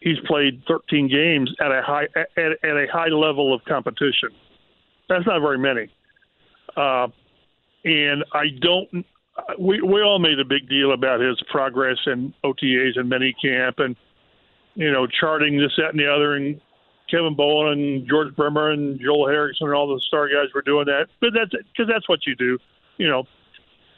he's 0.00 0.18
played 0.26 0.62
13 0.68 1.08
games 1.08 1.50
at 1.60 1.72
a 1.72 1.82
high 1.82 2.08
at, 2.14 2.28
at 2.36 2.76
a 2.76 2.86
high 2.92 3.08
level 3.08 3.54
of 3.54 3.64
competition. 3.64 4.28
That's 5.08 5.26
not 5.26 5.40
very 5.40 5.58
many. 5.58 5.88
Uh, 6.76 7.08
and 7.84 8.24
I 8.32 8.48
don't. 8.60 9.06
We 9.58 9.80
we 9.80 10.02
all 10.02 10.18
made 10.18 10.38
a 10.40 10.44
big 10.44 10.68
deal 10.68 10.92
about 10.92 11.20
his 11.20 11.40
progress 11.50 11.98
in 12.06 12.34
OTAs 12.44 12.98
and 12.98 13.10
minicamp, 13.10 13.78
and 13.78 13.96
you 14.74 14.90
know, 14.92 15.06
charting 15.06 15.58
this, 15.58 15.72
that, 15.76 15.90
and 15.90 15.98
the 15.98 16.12
other. 16.12 16.36
And 16.36 16.60
Kevin 17.10 17.34
Bowen 17.34 17.72
and 17.72 18.08
George 18.08 18.34
Bremer 18.36 18.70
and 18.70 19.00
Joel 19.00 19.28
Harrison 19.28 19.66
and 19.66 19.74
all 19.74 19.88
the 19.88 20.00
star 20.06 20.28
guys 20.28 20.52
were 20.54 20.62
doing 20.62 20.86
that. 20.86 21.06
But 21.20 21.30
that's 21.34 21.50
because 21.50 21.90
that's 21.92 22.08
what 22.08 22.26
you 22.26 22.34
do. 22.36 22.58
You 22.96 23.08
know, 23.08 23.24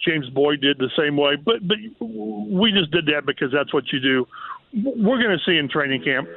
James 0.06 0.28
Boyd 0.30 0.60
did 0.60 0.78
the 0.78 0.90
same 0.96 1.16
way. 1.16 1.36
But 1.36 1.66
but 1.66 1.76
we 2.00 2.72
just 2.72 2.90
did 2.90 3.06
that 3.06 3.26
because 3.26 3.52
that's 3.52 3.72
what 3.74 3.92
you 3.92 4.00
do. 4.00 4.26
We're 4.72 5.22
going 5.22 5.36
to 5.36 5.44
see 5.44 5.56
in 5.56 5.68
training 5.68 6.02
camp 6.02 6.28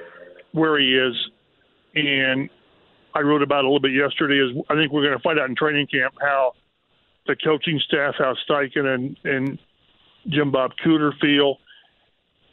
where 0.52 0.80
he 0.80 0.96
is, 0.96 1.16
and 1.96 2.50
I 3.14 3.22
wrote 3.22 3.44
about 3.44 3.64
a 3.64 3.68
little 3.68 3.80
bit 3.80 3.94
yesterday. 3.94 4.40
Is 4.40 4.58
I 4.70 4.76
think 4.76 4.92
we're 4.92 5.04
going 5.04 5.18
to 5.18 5.24
find 5.24 5.40
out 5.40 5.50
in 5.50 5.56
training 5.56 5.88
camp 5.88 6.16
how 6.20 6.54
the 7.28 7.36
coaching 7.36 7.80
staff, 7.86 8.16
how 8.18 8.36
Steichen 8.48 8.86
and 8.86 9.18
and 9.24 9.60
Jim 10.28 10.52
Bob 10.52 10.72
Cooter 10.86 11.12
feel. 11.20 11.58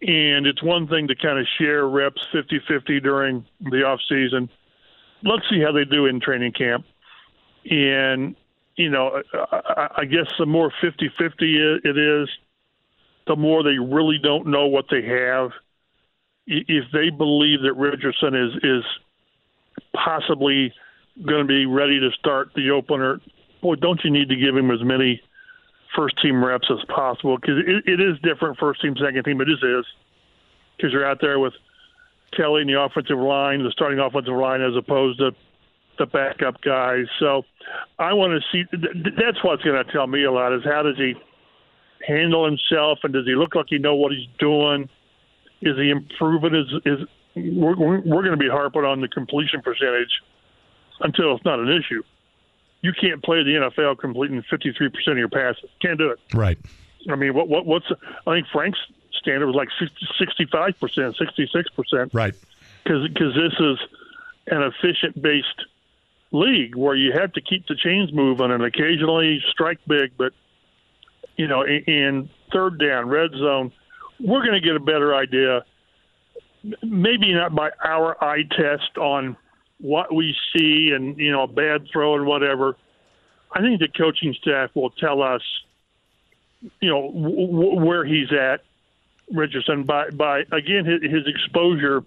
And 0.03 0.47
it's 0.47 0.63
one 0.63 0.89
thing 0.89 1.09
to 1.09 1.15
kind 1.15 1.39
of 1.39 1.47
share 1.59 1.87
reps 1.87 2.23
50-50 2.33 3.03
during 3.03 3.45
the 3.61 3.85
off 3.85 4.01
season. 4.09 4.49
Let's 5.23 5.43
see 5.51 5.61
how 5.61 5.73
they 5.73 5.85
do 5.85 6.07
in 6.07 6.21
training 6.21 6.53
camp. 6.53 6.87
And 7.71 8.35
you 8.77 8.89
know, 8.89 9.23
I, 9.53 9.89
I 9.99 10.05
guess 10.07 10.27
the 10.39 10.47
more 10.47 10.73
50-50 10.83 11.85
it 11.85 11.99
is, 11.99 12.29
the 13.27 13.37
more 13.37 13.63
they 13.63 13.79
really 13.79 14.19
don't 14.23 14.47
know 14.47 14.67
what 14.67 14.87
they 14.91 15.03
have. 15.03 15.51
If 16.47 16.85
they 16.93 17.11
believe 17.11 17.63
that 17.63 17.75
Richardson 17.75 18.35
is 18.35 18.53
is 18.65 18.85
possibly 19.95 20.73
going 21.27 21.43
to 21.43 21.47
be 21.47 21.67
ready 21.67 22.01
to 22.01 22.11
start 22.19 22.51
the 22.55 22.71
opener, 22.71 23.21
boy, 23.61 23.77
don't 23.77 24.01
you 24.05 24.11
need 24.11 24.29
to 24.29 24.37
give 24.37 24.57
him 24.57 24.71
as 24.71 24.83
many 24.83 25.21
first 25.95 26.21
team 26.23 26.45
reps 26.45 26.69
as 26.71 26.85
possible 26.89 27.37
because 27.37 27.59
it, 27.67 27.85
it 27.87 28.01
is 28.01 28.19
different 28.23 28.59
first 28.59 28.81
team, 28.81 28.95
second 28.97 29.25
team. 29.25 29.41
It 29.41 29.49
just 29.49 29.65
is 29.65 29.85
because 30.77 30.93
you're 30.93 31.07
out 31.07 31.19
there 31.21 31.39
with 31.39 31.53
Kelly 32.37 32.63
and 32.63 32.71
the 32.71 32.81
offensive 32.81 33.19
line, 33.19 33.63
the 33.63 33.73
starting 33.73 33.99
offensive 33.99 34.35
line, 34.35 34.63
as 34.63 34.77
opposed 34.77 35.19
to 35.19 35.33
the 35.99 36.07
backup 36.07 36.61
guys. 36.63 37.07
So 37.19 37.43
I 37.99 38.13
want 38.15 38.41
to 38.41 38.41
see. 38.51 38.65
That's 38.73 39.43
what's 39.45 39.63
going 39.63 39.85
to 39.85 39.93
tell 39.93 40.07
me 40.07 40.25
a 40.25 40.33
lot 40.33 40.53
is 40.55 40.63
how 40.65 40.83
does 40.83 40.97
he 40.97 41.15
handle 42.07 42.45
himself 42.45 43.01
and 43.03 43.13
does 43.13 43.27
he 43.27 43.35
look 43.35 43.55
like 43.55 43.67
he 43.69 43.79
know 43.79 43.95
what 43.95 44.13
he's 44.13 44.27
doing? 44.39 44.89
Is 45.61 45.77
he 45.77 45.91
improving? 45.91 46.55
Is 46.55 46.67
is 46.87 47.07
we're, 47.37 47.77
we're 47.77 48.23
going 48.23 48.31
to 48.31 48.37
be 48.37 48.49
harping 48.49 48.83
on 48.83 49.01
the 49.01 49.09
completion 49.09 49.61
percentage 49.63 50.11
until 51.01 51.37
it's 51.37 51.45
not 51.45 51.59
an 51.61 51.69
issue. 51.69 52.03
You 52.83 52.93
can't 52.99 53.23
play 53.23 53.43
the 53.43 53.71
NFL 53.71 53.99
completing 53.99 54.43
53% 54.43 54.91
of 55.09 55.19
your 55.19 55.29
passes. 55.29 55.69
Can't 55.81 55.99
do 55.99 56.11
it. 56.11 56.19
Right. 56.33 56.59
I 57.09 57.15
mean, 57.15 57.35
what 57.35 57.49
what 57.49 57.67
what's 57.67 57.87
I 58.27 58.35
think 58.35 58.47
Frank's 58.53 58.79
standard 59.13 59.47
was 59.47 59.55
like 59.55 59.69
65%, 60.21 60.75
66%. 60.79 62.11
Right. 62.13 62.35
Because 62.83 63.09
because 63.09 63.35
this 63.35 63.53
is 63.59 63.79
an 64.47 64.63
efficient 64.63 65.21
based 65.21 65.65
league 66.33 66.77
where 66.77 66.95
you 66.95 67.13
have 67.13 67.33
to 67.33 67.41
keep 67.41 67.67
the 67.67 67.75
chains 67.75 68.13
moving 68.13 68.51
and 68.51 68.63
occasionally 68.63 69.43
strike 69.51 69.79
big, 69.87 70.13
but 70.17 70.33
you 71.37 71.49
know, 71.49 71.63
in, 71.63 71.85
in 71.85 72.31
third 72.53 72.79
down, 72.79 73.09
red 73.09 73.31
zone, 73.33 73.73
we're 74.19 74.45
going 74.45 74.61
to 74.61 74.67
get 74.67 74.77
a 74.77 74.81
better 74.81 75.15
idea. 75.15 75.65
Maybe 76.83 77.33
not 77.33 77.55
by 77.55 77.71
our 77.83 78.23
eye 78.23 78.43
test 78.43 78.99
on 78.99 79.37
what 79.81 80.15
we 80.15 80.35
see 80.55 80.93
and 80.95 81.19
you 81.19 81.33
know 81.33 81.43
a 81.43 81.49
bad 81.49 81.89
throw 81.93 82.15
and 82.15 82.27
whatever. 82.27 82.77
I 83.53 83.61
think 83.61 83.81
the 83.81 83.89
coaching 83.89 84.35
staff 84.41 84.71
will 84.75 84.91
tell 84.91 85.23
us, 85.23 85.43
you 86.81 86.89
know, 86.89 87.11
w- 87.11 87.85
where 87.85 88.05
he's 88.05 88.33
at, 88.33 88.61
Richardson, 89.33 89.85
by 89.85 90.11
by 90.11 90.41
again 90.53 90.85
his, 90.85 91.03
his 91.03 91.27
exposure 91.27 92.05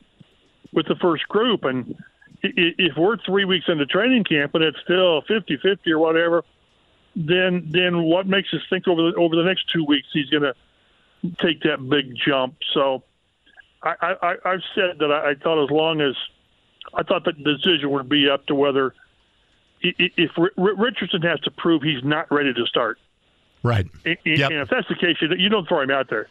with 0.72 0.88
the 0.88 0.95
first 0.95 1.28
group, 1.28 1.64
and 1.64 1.95
if 2.41 2.98
we're 2.98 3.18
three 3.18 3.45
weeks 3.45 3.66
into 3.68 3.86
training 3.86 4.24
camp 4.24 4.54
and 4.56 4.64
it's 4.64 4.78
still 4.84 5.22
50-50 5.24 5.88
or 5.88 6.00
whatever, 6.00 6.44
then 7.16 7.68
then 7.72 8.04
what 8.04 8.28
makes 8.28 8.54
us 8.54 8.62
think 8.70 8.88
over 8.88 9.12
the 9.12 9.18
over 9.18 9.36
the 9.36 9.44
next 9.44 9.72
two 9.72 9.86
weeks 9.86 10.08
he's 10.12 10.30
going 10.30 10.44
to 10.44 10.56
take 11.41 11.62
that 11.62 11.88
big 11.88 12.16
jump? 12.16 12.56
So 12.74 13.04
I, 13.82 14.16
I 14.22 14.36
I've 14.45 14.64
said 14.76 15.00
that 15.00 15.12
I, 15.12 15.32
I 15.32 15.36
thought 15.36 15.64
as 15.64 15.70
long 15.70 16.02
as 16.02 16.16
I 16.94 17.04
thought 17.04 17.26
the 17.26 17.34
decision 17.34 17.92
would 17.92 18.10
be 18.10 18.30
up 18.30 18.46
to 18.48 18.56
whether 18.56 18.94
if 19.82 20.32
Richardson 20.56 21.22
has 21.24 21.40
to 21.42 21.52
prove 21.52 21.82
he's 21.82 22.04
not 22.04 22.32
ready 22.32 22.54
to 22.54 22.66
start. 22.66 23.00
Right. 23.64 23.88
And, 24.06 24.18
yep. 24.26 24.52
and 24.52 24.60
if 24.62 24.70
that's 24.70 24.88
the 24.88 24.96
case, 24.96 25.18
you 25.22 25.50
don't 25.50 25.68
throw 25.68 25.82
him 25.82 25.92
out 25.92 26.10
there. 26.10 26.28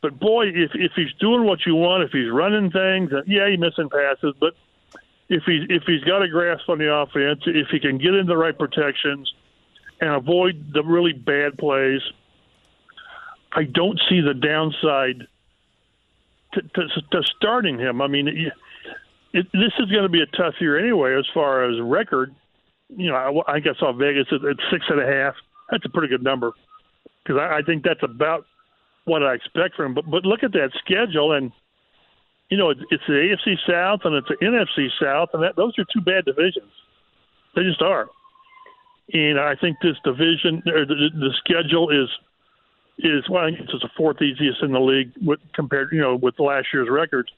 But 0.00 0.18
boy, 0.18 0.46
if 0.48 0.70
if 0.74 0.92
he's 0.94 1.12
doing 1.18 1.44
what 1.44 1.66
you 1.66 1.74
want, 1.74 2.04
if 2.04 2.12
he's 2.12 2.30
running 2.30 2.70
things, 2.70 3.12
uh, 3.12 3.22
yeah, 3.26 3.48
he's 3.50 3.58
missing 3.58 3.88
passes, 3.88 4.34
but 4.38 4.54
if 5.28 5.42
he's 5.44 5.64
if 5.68 5.82
he's 5.86 6.04
got 6.04 6.22
a 6.22 6.28
grasp 6.28 6.68
on 6.68 6.78
the 6.78 6.92
offense, 6.92 7.42
if 7.46 7.68
he 7.68 7.80
can 7.80 7.98
get 7.98 8.14
in 8.14 8.26
the 8.26 8.36
right 8.36 8.56
protections 8.56 9.32
and 10.00 10.10
avoid 10.10 10.72
the 10.72 10.84
really 10.84 11.12
bad 11.12 11.58
plays, 11.58 12.00
I 13.52 13.64
don't 13.64 14.00
see 14.08 14.20
the 14.20 14.34
downside 14.34 15.26
to, 16.52 16.62
to, 16.62 16.88
to 17.10 17.22
starting 17.36 17.78
him. 17.78 18.00
I 18.00 18.06
mean, 18.06 18.52
it, 19.32 19.46
this 19.52 19.72
is 19.78 19.90
going 19.90 20.04
to 20.04 20.08
be 20.08 20.22
a 20.22 20.36
tough 20.36 20.54
year 20.60 20.78
anyway 20.78 21.16
as 21.18 21.26
far 21.34 21.64
as 21.64 21.80
record. 21.80 22.34
You 22.88 23.10
know, 23.10 23.42
I, 23.46 23.54
I 23.54 23.60
guess 23.60 23.74
saw 23.78 23.92
Vegas 23.92 24.26
at, 24.32 24.44
at 24.44 24.56
six 24.70 24.84
and 24.88 25.00
a 25.00 25.06
half. 25.06 25.34
That's 25.70 25.84
a 25.84 25.90
pretty 25.90 26.08
good 26.08 26.22
number 26.22 26.52
because 27.22 27.40
I, 27.40 27.58
I 27.58 27.62
think 27.62 27.84
that's 27.84 28.02
about 28.02 28.46
what 29.04 29.22
I 29.22 29.34
expect 29.34 29.76
from 29.76 29.86
him. 29.86 29.94
But 29.94 30.10
but 30.10 30.24
look 30.24 30.42
at 30.42 30.52
that 30.52 30.70
schedule 30.84 31.32
and 31.32 31.52
you 32.50 32.56
know, 32.56 32.70
it's, 32.70 32.80
it's 32.90 33.02
the 33.06 33.12
AFC 33.12 33.56
South 33.68 34.00
and 34.04 34.14
it's 34.14 34.28
the 34.28 34.36
NFC 34.36 34.88
South, 35.00 35.30
and 35.34 35.42
that, 35.42 35.56
those 35.56 35.78
are 35.78 35.84
two 35.92 36.00
bad 36.00 36.24
divisions. 36.24 36.72
They 37.54 37.62
just 37.62 37.82
are. 37.82 38.08
And 39.12 39.38
I 39.38 39.54
think 39.54 39.76
this 39.82 39.96
division 40.04 40.62
or 40.66 40.84
the, 40.84 41.10
the 41.14 41.30
schedule 41.38 41.90
is 41.90 42.08
is 42.98 43.28
well, 43.28 43.44
I 43.44 43.50
think 43.50 43.60
it's 43.60 43.72
the 43.72 43.88
fourth 43.96 44.20
easiest 44.20 44.62
in 44.62 44.72
the 44.72 44.80
league 44.80 45.12
with, 45.22 45.38
compared, 45.54 45.90
you 45.92 46.00
know, 46.00 46.16
with 46.16 46.38
last 46.38 46.66
year's 46.72 46.88
records. 46.90 47.30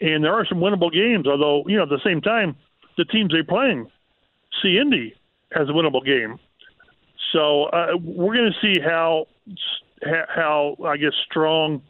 And 0.00 0.24
there 0.24 0.34
are 0.34 0.44
some 0.46 0.58
winnable 0.58 0.92
games, 0.92 1.26
although 1.26 1.64
you 1.66 1.76
know 1.76 1.84
at 1.84 1.88
the 1.88 2.00
same 2.04 2.20
time 2.20 2.56
the 2.96 3.04
teams 3.04 3.32
they're 3.32 3.44
playing, 3.44 3.90
see 4.62 4.78
Indy 4.78 5.14
has 5.52 5.68
a 5.68 5.72
winnable 5.72 6.04
game. 6.04 6.38
So 7.32 7.64
uh, 7.64 7.96
we're 8.02 8.34
going 8.34 8.52
to 8.52 8.74
see 8.74 8.80
how 8.80 9.26
how 10.02 10.76
I 10.84 10.96
guess 10.96 11.12
strong 11.30 11.82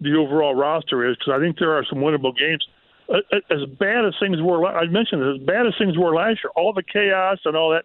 the 0.00 0.14
overall 0.16 0.54
roster 0.54 1.08
is 1.08 1.16
because 1.16 1.32
I 1.34 1.40
think 1.40 1.58
there 1.58 1.72
are 1.72 1.84
some 1.88 1.98
winnable 1.98 2.36
games. 2.36 2.66
As 3.08 3.64
bad 3.78 4.04
as 4.04 4.14
things 4.18 4.42
were, 4.42 4.66
I 4.66 4.86
mentioned 4.86 5.22
as 5.22 5.46
bad 5.46 5.66
as 5.66 5.74
things 5.78 5.96
were 5.96 6.14
last 6.14 6.40
year, 6.42 6.50
all 6.56 6.72
the 6.72 6.82
chaos 6.82 7.38
and 7.44 7.56
all 7.56 7.70
that, 7.70 7.84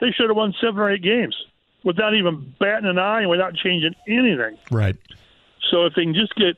they 0.00 0.10
should 0.10 0.28
have 0.28 0.36
won 0.36 0.54
seven 0.60 0.78
or 0.78 0.90
eight 0.90 1.02
games 1.02 1.34
without 1.82 2.14
even 2.14 2.54
batting 2.60 2.88
an 2.88 2.98
eye 2.98 3.22
and 3.22 3.30
without 3.30 3.54
changing 3.54 3.94
anything. 4.06 4.58
Right. 4.70 4.96
So 5.70 5.86
if 5.86 5.94
they 5.94 6.02
can 6.02 6.14
just 6.14 6.34
get 6.34 6.56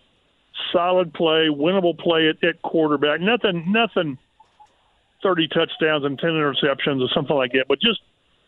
solid 0.73 1.13
play, 1.15 1.49
winnable 1.51 1.99
play 1.99 2.29
at, 2.29 2.43
at 2.47 2.63
quarterback, 2.63 3.21
nothing, 3.21 3.73
nothing, 3.73 4.19
thirty 5.23 5.49
touchdowns 5.49 6.05
and 6.05 6.19
ten 6.19 6.31
interceptions 6.31 7.01
or 7.01 7.09
something 7.15 7.37
like 7.37 7.53
that, 7.53 7.65
but 7.69 7.81
just 7.81 8.01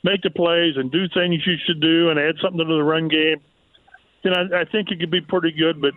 make 0.05 0.23
the 0.23 0.31
plays 0.31 0.77
and 0.77 0.93
do 0.93 1.09
things 1.09 1.43
you 1.47 1.57
should 1.66 1.81
do 1.81 2.11
and 2.11 2.20
add 2.20 2.36
something 2.41 2.59
to 2.59 2.65
the 2.65 2.82
run 2.82 3.09
game. 3.09 3.41
Then 4.23 4.35
I, 4.35 4.61
I 4.61 4.65
think 4.65 4.91
it 4.91 5.01
could 5.01 5.11
be 5.11 5.20
pretty 5.20 5.51
good. 5.51 5.81
But 5.81 5.93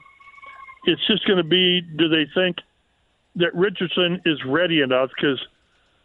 it's 0.85 1.05
just 1.07 1.27
going 1.27 1.37
to 1.37 1.43
be 1.43 1.81
do 1.81 2.07
they 2.07 2.25
think 2.33 2.57
that 3.35 3.53
Richardson 3.53 4.21
is 4.25 4.43
ready 4.45 4.81
enough? 4.81 5.09
Because, 5.15 5.39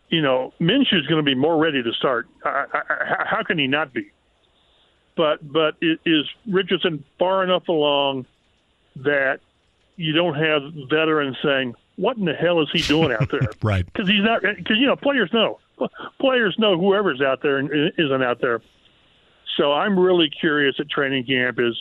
you 0.09 0.21
know, 0.21 0.53
Minshew 0.61 1.01
is 1.01 1.07
going 1.07 1.25
to 1.25 1.29
be 1.29 1.35
more 1.35 1.57
ready 1.57 1.83
to 1.83 1.93
start. 1.93 2.29
I, 2.45 2.65
I, 2.73 3.25
how 3.25 3.43
can 3.47 3.59
he 3.59 3.67
not 3.67 3.95
be? 3.95 4.11
But 5.17 5.53
but 5.53 5.75
is 5.81 6.27
Richardson 6.51 7.05
far 7.19 7.45
enough 7.45 7.69
along 7.69 8.27
that 8.97 9.41
you 10.03 10.13
don't 10.13 10.35
have 10.35 10.63
veterans 10.91 11.37
saying, 11.43 11.75
"What 11.97 12.17
in 12.17 12.25
the 12.25 12.35
hell 12.35 12.61
is 12.61 12.69
he 12.73 12.83
doing 12.83 13.13
out 13.13 13.31
there?" 13.31 13.49
right? 13.63 13.85
Because 13.85 14.09
he's 14.09 14.23
not. 14.23 14.43
Because 14.43 14.77
you 14.79 14.87
know, 14.87 14.97
players 14.97 15.31
know. 15.33 15.59
Players 16.21 16.55
know 16.59 16.79
whoever's 16.79 17.21
out 17.21 17.43
there 17.43 17.59
and 17.59 17.71
isn't 17.99 18.23
out 18.23 18.41
there. 18.41 18.61
So 19.57 19.73
I'm 19.73 19.99
really 19.99 20.31
curious 20.31 20.77
at 20.79 20.89
training 20.89 21.27
camp 21.27 21.59
is 21.59 21.75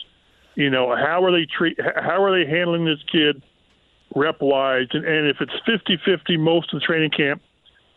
you 0.54 0.70
know, 0.70 0.94
how 0.94 1.24
are 1.24 1.32
they 1.32 1.46
treat? 1.46 1.78
How 1.80 2.22
are 2.22 2.38
they 2.38 2.48
handling 2.48 2.84
this 2.84 3.02
kid, 3.10 3.42
rep 4.14 4.40
wise? 4.40 4.88
And, 4.92 5.04
and 5.04 5.26
if 5.26 5.38
it's 5.40 5.52
50-50 5.66 6.38
most 6.38 6.72
of 6.72 6.80
the 6.80 6.86
training 6.86 7.10
camp, 7.10 7.42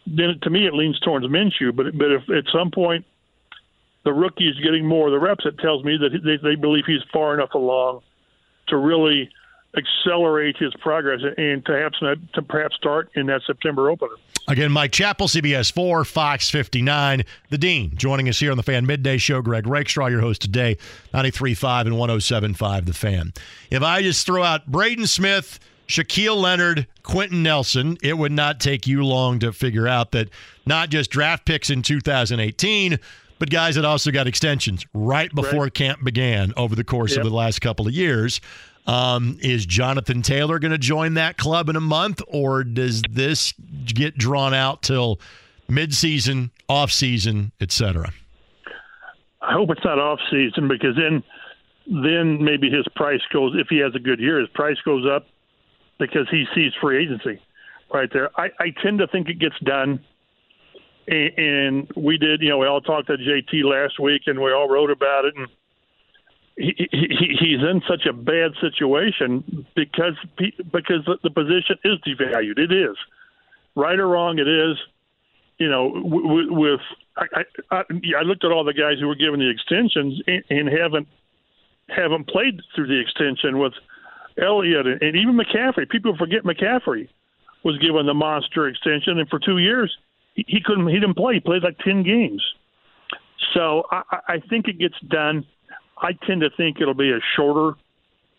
then 0.08 0.40
to 0.44 0.50
me 0.50 0.66
it 0.66 0.74
leans 0.74 1.00
towards 1.00 1.26
Minshew. 1.26 1.76
But 1.76 1.98
but 1.98 2.12
if 2.12 2.30
at 2.30 2.46
some 2.54 2.72
point 2.72 3.06
the 4.04 4.14
rookie 4.14 4.48
is 4.48 4.58
getting 4.64 4.86
more 4.86 5.08
of 5.08 5.12
the 5.12 5.20
reps, 5.20 5.46
it 5.46 5.58
tells 5.60 5.84
me 5.84 5.98
that 5.98 6.10
they, 6.24 6.38
they 6.38 6.56
believe 6.56 6.86
he's 6.86 7.02
far 7.12 7.34
enough 7.34 7.54
along 7.54 8.02
to 8.68 8.78
really 8.78 9.30
accelerate 9.78 10.58
his 10.58 10.74
progress 10.82 11.22
and 11.38 11.64
perhaps 11.64 12.00
to 12.00 12.42
perhaps 12.42 12.76
start 12.76 13.10
in 13.16 13.26
that 13.28 13.42
September 13.46 13.90
opener. 13.90 14.16
Again, 14.48 14.72
Mike 14.72 14.92
Chappell, 14.92 15.28
CBS 15.28 15.72
4, 15.74 16.06
Fox 16.06 16.52
59. 16.52 17.24
The 17.50 17.58
Dean 17.58 17.92
joining 17.96 18.30
us 18.30 18.40
here 18.40 18.52
on 18.52 18.58
the 18.58 18.64
Fan 18.64 18.86
Midday 18.86 19.18
Show. 19.18 19.42
Greg 19.42 19.66
Rakestraw, 19.66 20.08
your 20.08 20.22
host 20.22 20.42
today, 20.42 20.78
93.5 21.14 21.82
and 21.82 21.96
107.5 21.96 22.86
The 22.86 22.94
Fan. 22.94 23.34
If 23.72 23.82
I 23.82 24.04
just 24.04 24.26
throw 24.26 24.44
out 24.44 24.68
Braden 24.68 25.08
Smith, 25.08 25.60
Shaquille 25.88 26.40
Leonard, 26.40 26.86
Quenton 27.02 27.42
Nelson, 27.42 27.98
it 28.04 28.20
would 28.20 28.32
not 28.32 28.60
take 28.60 28.86
you 28.86 29.04
long 29.04 29.40
to 29.40 29.52
figure 29.52 29.88
out 29.88 30.12
that 30.12 30.30
not 30.68 30.90
just 30.90 31.10
draft 31.10 31.46
picks 31.46 31.72
in 31.72 31.82
2018, 31.82 33.00
but 33.40 33.50
guys 33.50 33.76
that 33.76 33.86
also 33.86 34.12
got 34.12 34.28
extensions 34.28 34.86
right 34.94 35.34
before 35.34 35.64
right. 35.64 35.74
camp 35.74 36.04
began 36.04 36.54
over 36.56 36.76
the 36.76 36.84
course 36.84 37.12
yep. 37.12 37.20
of 37.20 37.30
the 37.30 37.36
last 37.36 37.60
couple 37.62 37.88
of 37.88 37.94
years. 37.94 38.42
Um, 38.88 39.40
is 39.42 39.66
Jonathan 39.66 40.22
Taylor 40.22 40.60
going 40.60 40.72
to 40.72 40.78
join 40.78 41.16
that 41.16 41.38
club 41.38 41.70
in 41.70 41.76
a 41.76 41.82
month, 41.82 42.22
or 42.28 42.64
does 42.64 43.02
this 43.10 43.54
get 43.86 44.16
drawn 44.16 44.54
out 44.54 44.84
till 44.84 45.20
midseason, 45.70 46.52
off 46.70 46.92
season, 46.92 47.52
etc.? 47.60 48.14
I 49.42 49.54
hope 49.54 49.70
it's 49.72 49.84
not 49.84 50.00
off 50.00 50.20
season 50.30 50.68
because 50.68 50.96
then 50.96 51.24
then 51.88 52.44
maybe 52.44 52.70
his 52.70 52.86
price 52.96 53.22
goes 53.32 53.54
if 53.56 53.68
he 53.70 53.78
has 53.78 53.94
a 53.96 54.00
good 54.00 54.20
year, 54.20 54.40
his 54.40 54.50
price 54.50 54.78
goes 54.84 55.06
up 55.06 55.28
because 56.00 56.28
he 56.32 56.46
sees 56.56 56.72
free 56.82 57.04
agency 57.04 57.40
right 57.94 58.10
there. 58.12 58.30
I, 58.40 58.50
I 58.60 58.74
tend 58.84 59.00
to 59.00 59.08
think 59.08 59.30
it 59.30 59.40
gets 59.40 59.58
done. 59.64 60.04
And, 61.08 61.38
and 61.38 61.92
we 61.96 62.18
did, 62.18 62.42
you 62.42 62.50
know, 62.50 62.58
we 62.58 62.68
all 62.68 62.82
talked 62.82 63.08
to 63.08 63.18
JT 63.18 63.64
last 63.64 64.00
week 64.00 64.24
and 64.26 64.40
we 64.40 64.52
all 64.52 64.68
wrote 64.68 64.90
about 64.90 65.26
it. 65.26 65.36
And 65.36 65.48
he, 66.58 66.88
he, 66.92 67.36
he's 67.40 67.60
in 67.60 67.82
such 67.88 68.06
a 68.06 68.14
bad 68.14 68.52
situation 68.62 69.66
because 69.76 70.16
because 70.38 71.06
the, 71.24 71.30
position 71.30 71.78
is 71.84 72.00
devalued. 72.08 72.58
It 72.58 72.72
is, 72.72 72.96
right 73.76 74.00
or 74.00 74.08
wrong, 74.08 74.40
it 74.40 74.48
is. 74.48 74.78
You 75.58 75.70
know, 75.70 75.92
with, 75.96 76.48
with 76.50 76.80
I, 77.18 77.44
I, 77.72 77.84
I 78.20 78.22
looked 78.24 78.44
at 78.44 78.52
all 78.52 78.64
the 78.64 78.74
guys 78.74 79.00
who 79.00 79.08
were 79.08 79.16
given 79.16 79.40
the 79.40 79.50
extensions 79.50 80.22
and, 80.28 80.44
and 80.50 80.70
haven't 80.70 81.08
haven't 81.90 82.28
played 82.28 82.60
through 82.74 82.88
the 82.88 83.00
extension 83.00 83.60
with 83.60 83.74
Elliott 84.42 84.88
and, 84.88 85.02
and 85.02 85.16
even 85.16 85.38
McCaffrey. 85.38 85.90
People 85.90 86.16
forget 86.18 86.44
McCaffrey 86.44 87.08
was 87.64 87.78
given 87.80 88.06
the 88.06 88.14
monster 88.14 88.68
extension, 88.68 89.20
and 89.20 89.30
for 89.30 89.40
two 89.40 89.58
years 89.58 89.96
he, 90.36 90.46
he 90.48 90.62
couldn't. 90.64 90.88
He 90.88 90.96
didn't 90.96 91.16
play. 91.16 91.36
He 91.36 91.40
played 91.42 91.64
like 91.64 91.78
ten 91.80 92.04
games. 92.04 92.44
So 93.54 93.84
I, 93.92 94.02
I 94.28 94.40
think 94.50 94.68
it 94.68 94.80
gets 94.80 94.96
done. 95.08 95.46
I 95.98 96.12
tend 96.28 96.42
to 96.42 96.50
think 96.58 96.82
it'll 96.82 96.94
be 96.94 97.12
a 97.12 97.20
shorter 97.36 97.78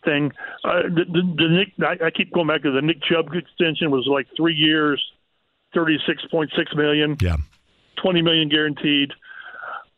thing. 0.05 0.31
Uh, 0.63 0.83
the, 0.83 1.05
the, 1.05 1.21
the 1.35 1.47
Nick, 1.49 1.73
I, 1.79 2.05
I 2.07 2.11
keep 2.11 2.31
going 2.33 2.47
back 2.47 2.63
to 2.63 2.71
the 2.71 2.81
Nick 2.81 3.01
Chubb 3.01 3.33
extension 3.33 3.91
was 3.91 4.07
like 4.07 4.27
three 4.35 4.55
years, 4.55 5.03
thirty 5.73 5.97
six 6.07 6.23
point 6.31 6.51
six 6.55 6.73
million. 6.75 7.17
Yeah, 7.19 7.37
twenty 8.01 8.21
million 8.21 8.49
guaranteed. 8.49 9.11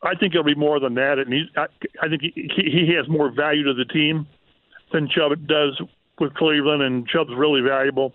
I 0.02 0.14
think 0.14 0.32
it'll 0.32 0.44
be 0.44 0.54
more 0.54 0.80
than 0.80 0.94
that, 0.94 1.18
and 1.18 1.30
he, 1.30 1.44
I, 1.56 1.66
I 2.02 2.08
think 2.08 2.22
he, 2.22 2.32
he 2.56 2.94
has 2.96 3.06
more 3.08 3.30
value 3.30 3.64
to 3.64 3.74
the 3.74 3.84
team 3.84 4.26
than 4.92 5.08
Chubb 5.08 5.46
does 5.46 5.80
with 6.18 6.34
Cleveland, 6.34 6.82
and 6.82 7.06
Chubb's 7.06 7.34
really 7.36 7.60
valuable. 7.60 8.14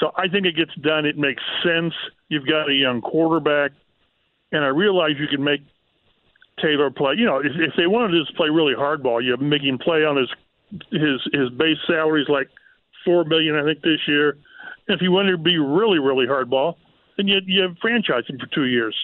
So 0.00 0.12
I 0.16 0.28
think 0.28 0.46
it 0.46 0.56
gets 0.56 0.74
done. 0.76 1.06
It 1.06 1.16
makes 1.16 1.42
sense. 1.64 1.94
You've 2.28 2.46
got 2.46 2.68
a 2.68 2.74
young 2.74 3.00
quarterback, 3.00 3.72
and 4.52 4.64
I 4.64 4.68
realize 4.68 5.12
you 5.18 5.28
can 5.28 5.42
make 5.42 5.60
Taylor 6.60 6.90
play. 6.90 7.14
You 7.16 7.26
know, 7.26 7.38
if, 7.38 7.52
if 7.56 7.72
they 7.76 7.86
wanted 7.86 8.12
to 8.12 8.24
just 8.24 8.36
play 8.36 8.48
really 8.48 8.74
hardball, 8.74 9.22
you 9.22 9.36
make 9.36 9.62
him 9.62 9.78
play 9.78 10.04
on 10.04 10.16
his 10.16 10.28
his 10.90 11.20
his 11.32 11.50
base 11.56 11.78
salary 11.86 12.22
is 12.22 12.28
like 12.28 12.48
four 13.04 13.24
million, 13.24 13.56
I 13.56 13.64
think, 13.64 13.80
this 13.82 14.00
year. 14.06 14.36
If 14.86 15.00
he 15.00 15.08
wanted 15.08 15.32
to 15.32 15.38
be 15.38 15.58
really 15.58 15.98
really 15.98 16.26
hardball, 16.26 16.74
then 17.16 17.28
you 17.28 17.40
you 17.46 17.68
franchise 17.80 18.24
him 18.28 18.38
for 18.38 18.46
two 18.54 18.66
years. 18.66 18.94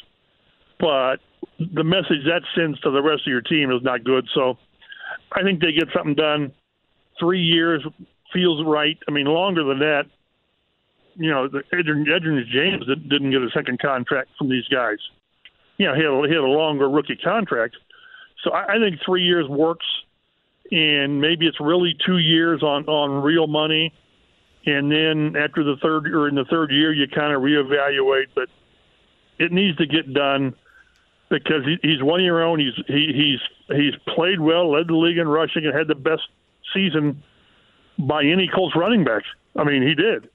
But 0.79 1.17
the 1.59 1.85
message 1.85 2.25
that 2.27 2.43
sends 2.55 2.81
to 2.81 2.91
the 2.91 3.03
rest 3.03 3.23
of 3.27 3.31
your 3.31 3.41
team 3.41 3.71
is 3.71 3.83
not 3.83 4.05
good. 4.05 4.27
So 4.35 4.59
I 5.33 5.43
think 5.43 5.61
they 5.61 5.73
get 5.73 5.89
something 5.95 6.15
done. 6.15 6.53
Three 7.19 7.41
years 7.43 7.85
feels 8.33 8.65
right. 8.67 8.99
I 9.09 9.13
mean, 9.13 9.27
longer 9.27 9.65
than 9.65 9.79
that. 9.79 10.05
You 11.17 11.31
know, 11.31 11.49
the 11.49 11.63
Edgerrin, 11.73 12.07
Edgerrin 12.07 12.45
James 12.49 12.85
didn't 13.09 13.31
get 13.31 13.41
a 13.41 13.51
second 13.55 13.79
contract 13.79 14.31
from 14.37 14.49
these 14.49 14.67
guys. 14.69 14.99
You 15.77 15.87
know, 15.87 15.95
he 15.95 16.03
had 16.03 16.11
a, 16.11 16.29
he 16.29 16.35
had 16.35 16.45
a 16.45 16.47
longer 16.47 16.89
rookie 16.89 17.17
contract. 17.17 17.77
So 18.43 18.51
I, 18.53 18.75
I 18.75 18.79
think 18.79 19.01
three 19.05 19.23
years 19.23 19.49
works, 19.49 19.87
and 20.71 21.21
maybe 21.21 21.47
it's 21.47 21.61
really 21.61 21.97
two 22.07 22.19
years 22.19 22.63
on 22.63 22.85
on 22.87 23.23
real 23.23 23.47
money, 23.47 23.93
and 24.67 24.91
then 24.91 25.37
after 25.37 25.65
the 25.65 25.77
third 25.83 26.07
or 26.09 26.29
in 26.29 26.35
the 26.35 26.45
third 26.45 26.71
year 26.71 26.93
you 26.93 27.07
kind 27.09 27.35
of 27.35 27.43
reevaluate. 27.43 28.27
But 28.35 28.49
it 29.39 29.53
needs 29.53 29.77
to 29.79 29.87
get 29.87 30.13
done 30.13 30.55
because 31.29 31.65
he, 31.65 31.77
he's 31.83 32.03
one 32.03 32.23
year 32.23 32.43
old. 32.43 32.61
He's 32.61 32.75
he, 32.87 33.13
he's 33.13 33.77
he's 33.77 33.95
played 34.15 34.41
well, 34.41 34.71
led 34.71 34.89
the 34.89 34.95
league 34.95 35.19
in 35.19 35.29
rushing, 35.29 35.67
and 35.67 35.75
had 35.75 35.89
the 35.89 35.95
best 35.95 36.23
season 36.73 37.23
by 37.99 38.25
any 38.25 38.49
Colts 38.53 38.77
running 38.77 39.05
back. 39.05 39.23
I 39.57 39.65
mean, 39.65 39.83
he 39.83 39.95
did. 39.95 40.29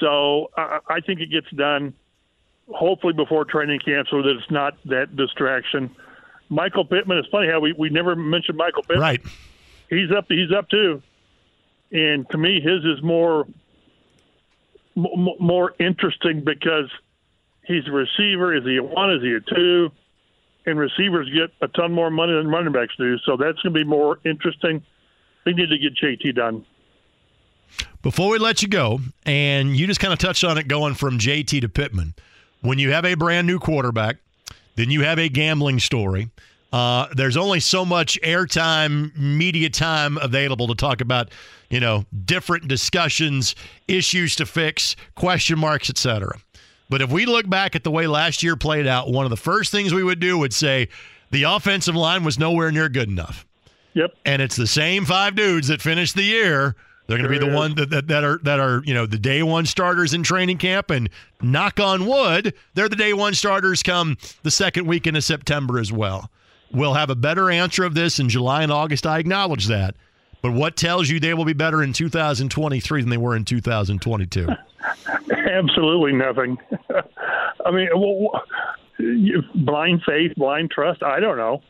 So 0.00 0.50
I, 0.56 0.78
I 0.88 1.00
think 1.00 1.20
it 1.20 1.30
gets 1.30 1.50
done, 1.50 1.94
hopefully 2.72 3.12
before 3.12 3.44
training 3.44 3.80
camp, 3.80 4.08
so 4.10 4.22
that 4.22 4.36
it's 4.36 4.50
not 4.50 4.76
that 4.86 5.16
distraction. 5.16 5.94
Michael 6.48 6.84
Pittman. 6.84 7.18
It's 7.18 7.28
funny 7.28 7.48
how 7.48 7.60
we, 7.60 7.72
we 7.72 7.90
never 7.90 8.16
mentioned 8.16 8.58
Michael 8.58 8.82
Pittman. 8.82 9.00
Right. 9.00 9.22
He's 9.88 10.10
up. 10.16 10.26
He's 10.28 10.52
up 10.56 10.68
too. 10.68 11.02
And 11.92 12.28
to 12.30 12.38
me, 12.38 12.60
his 12.60 12.84
is 12.84 13.02
more 13.02 13.46
more 14.96 15.72
interesting 15.78 16.42
because 16.44 16.90
he's 17.66 17.86
a 17.88 17.92
receiver. 17.92 18.54
Is 18.54 18.64
he 18.64 18.76
a 18.76 18.82
one? 18.82 19.12
Is 19.12 19.22
he 19.22 19.34
a 19.34 19.40
two? 19.40 19.90
And 20.66 20.78
receivers 20.78 21.28
get 21.30 21.50
a 21.62 21.68
ton 21.68 21.92
more 21.92 22.10
money 22.10 22.34
than 22.34 22.48
running 22.48 22.72
backs 22.72 22.94
do. 22.98 23.16
So 23.24 23.36
that's 23.36 23.60
going 23.62 23.72
to 23.74 23.80
be 23.80 23.84
more 23.84 24.18
interesting. 24.24 24.82
We 25.46 25.54
need 25.54 25.70
to 25.70 25.78
get 25.78 25.94
JT 25.96 26.34
done. 26.34 26.66
Before 28.02 28.30
we 28.30 28.38
let 28.38 28.62
you 28.62 28.68
go, 28.68 29.00
and 29.24 29.76
you 29.76 29.86
just 29.86 30.00
kind 30.00 30.12
of 30.12 30.18
touched 30.18 30.44
on 30.44 30.58
it 30.58 30.68
going 30.68 30.94
from 30.94 31.18
JT 31.18 31.60
to 31.62 31.68
Pittman, 31.68 32.14
when 32.60 32.78
you 32.78 32.92
have 32.92 33.04
a 33.04 33.14
brand 33.14 33.46
new 33.46 33.58
quarterback, 33.58 34.16
then 34.76 34.90
you 34.90 35.02
have 35.02 35.18
a 35.18 35.28
gambling 35.28 35.78
story. 35.78 36.30
Uh, 36.72 37.08
there's 37.14 37.36
only 37.36 37.58
so 37.58 37.84
much 37.84 38.18
airtime, 38.22 39.16
media 39.16 39.68
time 39.68 40.16
available 40.18 40.68
to 40.68 40.74
talk 40.74 41.00
about, 41.00 41.30
you 41.68 41.80
know, 41.80 42.04
different 42.24 42.68
discussions, 42.68 43.56
issues 43.88 44.36
to 44.36 44.46
fix, 44.46 44.94
question 45.16 45.58
marks, 45.58 45.90
etc. 45.90 46.38
But 46.88 47.02
if 47.02 47.10
we 47.10 47.26
look 47.26 47.48
back 47.48 47.74
at 47.74 47.84
the 47.84 47.90
way 47.90 48.06
last 48.06 48.42
year 48.42 48.56
played 48.56 48.86
out, 48.86 49.10
one 49.10 49.24
of 49.24 49.30
the 49.30 49.36
first 49.36 49.72
things 49.72 49.92
we 49.92 50.04
would 50.04 50.20
do 50.20 50.38
would 50.38 50.52
say 50.52 50.88
the 51.30 51.44
offensive 51.44 51.96
line 51.96 52.24
was 52.24 52.38
nowhere 52.38 52.70
near 52.70 52.88
good 52.88 53.08
enough. 53.08 53.46
Yep. 53.94 54.14
And 54.24 54.40
it's 54.40 54.56
the 54.56 54.66
same 54.66 55.04
five 55.04 55.34
dudes 55.34 55.68
that 55.68 55.82
finished 55.82 56.14
the 56.14 56.22
year. 56.22 56.76
They're 57.10 57.18
going 57.18 57.28
to 57.28 57.34
Sure 57.34 57.40
be 57.40 57.46
the 57.46 57.52
is. 57.52 57.58
one 57.58 57.74
that, 57.74 57.90
that, 57.90 58.06
that 58.06 58.22
are 58.22 58.38
that 58.44 58.60
are 58.60 58.82
you 58.84 58.94
know 58.94 59.04
the 59.04 59.18
day 59.18 59.42
one 59.42 59.66
starters 59.66 60.14
in 60.14 60.22
training 60.22 60.58
camp, 60.58 60.90
and 60.90 61.10
knock 61.42 61.80
on 61.80 62.06
wood, 62.06 62.54
they're 62.74 62.88
the 62.88 62.94
day 62.94 63.12
one 63.12 63.34
starters 63.34 63.82
come 63.82 64.16
the 64.44 64.50
second 64.50 64.86
weekend 64.86 65.16
of 65.16 65.24
September 65.24 65.80
as 65.80 65.92
well. 65.92 66.30
We'll 66.72 66.94
have 66.94 67.10
a 67.10 67.16
better 67.16 67.50
answer 67.50 67.82
of 67.82 67.94
this 67.94 68.20
in 68.20 68.28
July 68.28 68.62
and 68.62 68.70
August. 68.70 69.08
I 69.08 69.18
acknowledge 69.18 69.66
that, 69.66 69.96
but 70.40 70.52
what 70.52 70.76
tells 70.76 71.08
you 71.08 71.18
they 71.18 71.34
will 71.34 71.44
be 71.44 71.52
better 71.52 71.82
in 71.82 71.92
2023 71.92 73.00
than 73.00 73.10
they 73.10 73.16
were 73.16 73.34
in 73.34 73.44
2022? 73.44 74.46
Absolutely 75.50 76.12
nothing. 76.12 76.58
I 77.66 77.72
mean, 77.72 77.88
well, 77.96 78.40
blind 79.56 80.02
faith, 80.06 80.36
blind 80.36 80.70
trust. 80.70 81.02
I 81.02 81.18
don't 81.18 81.38
know. 81.38 81.60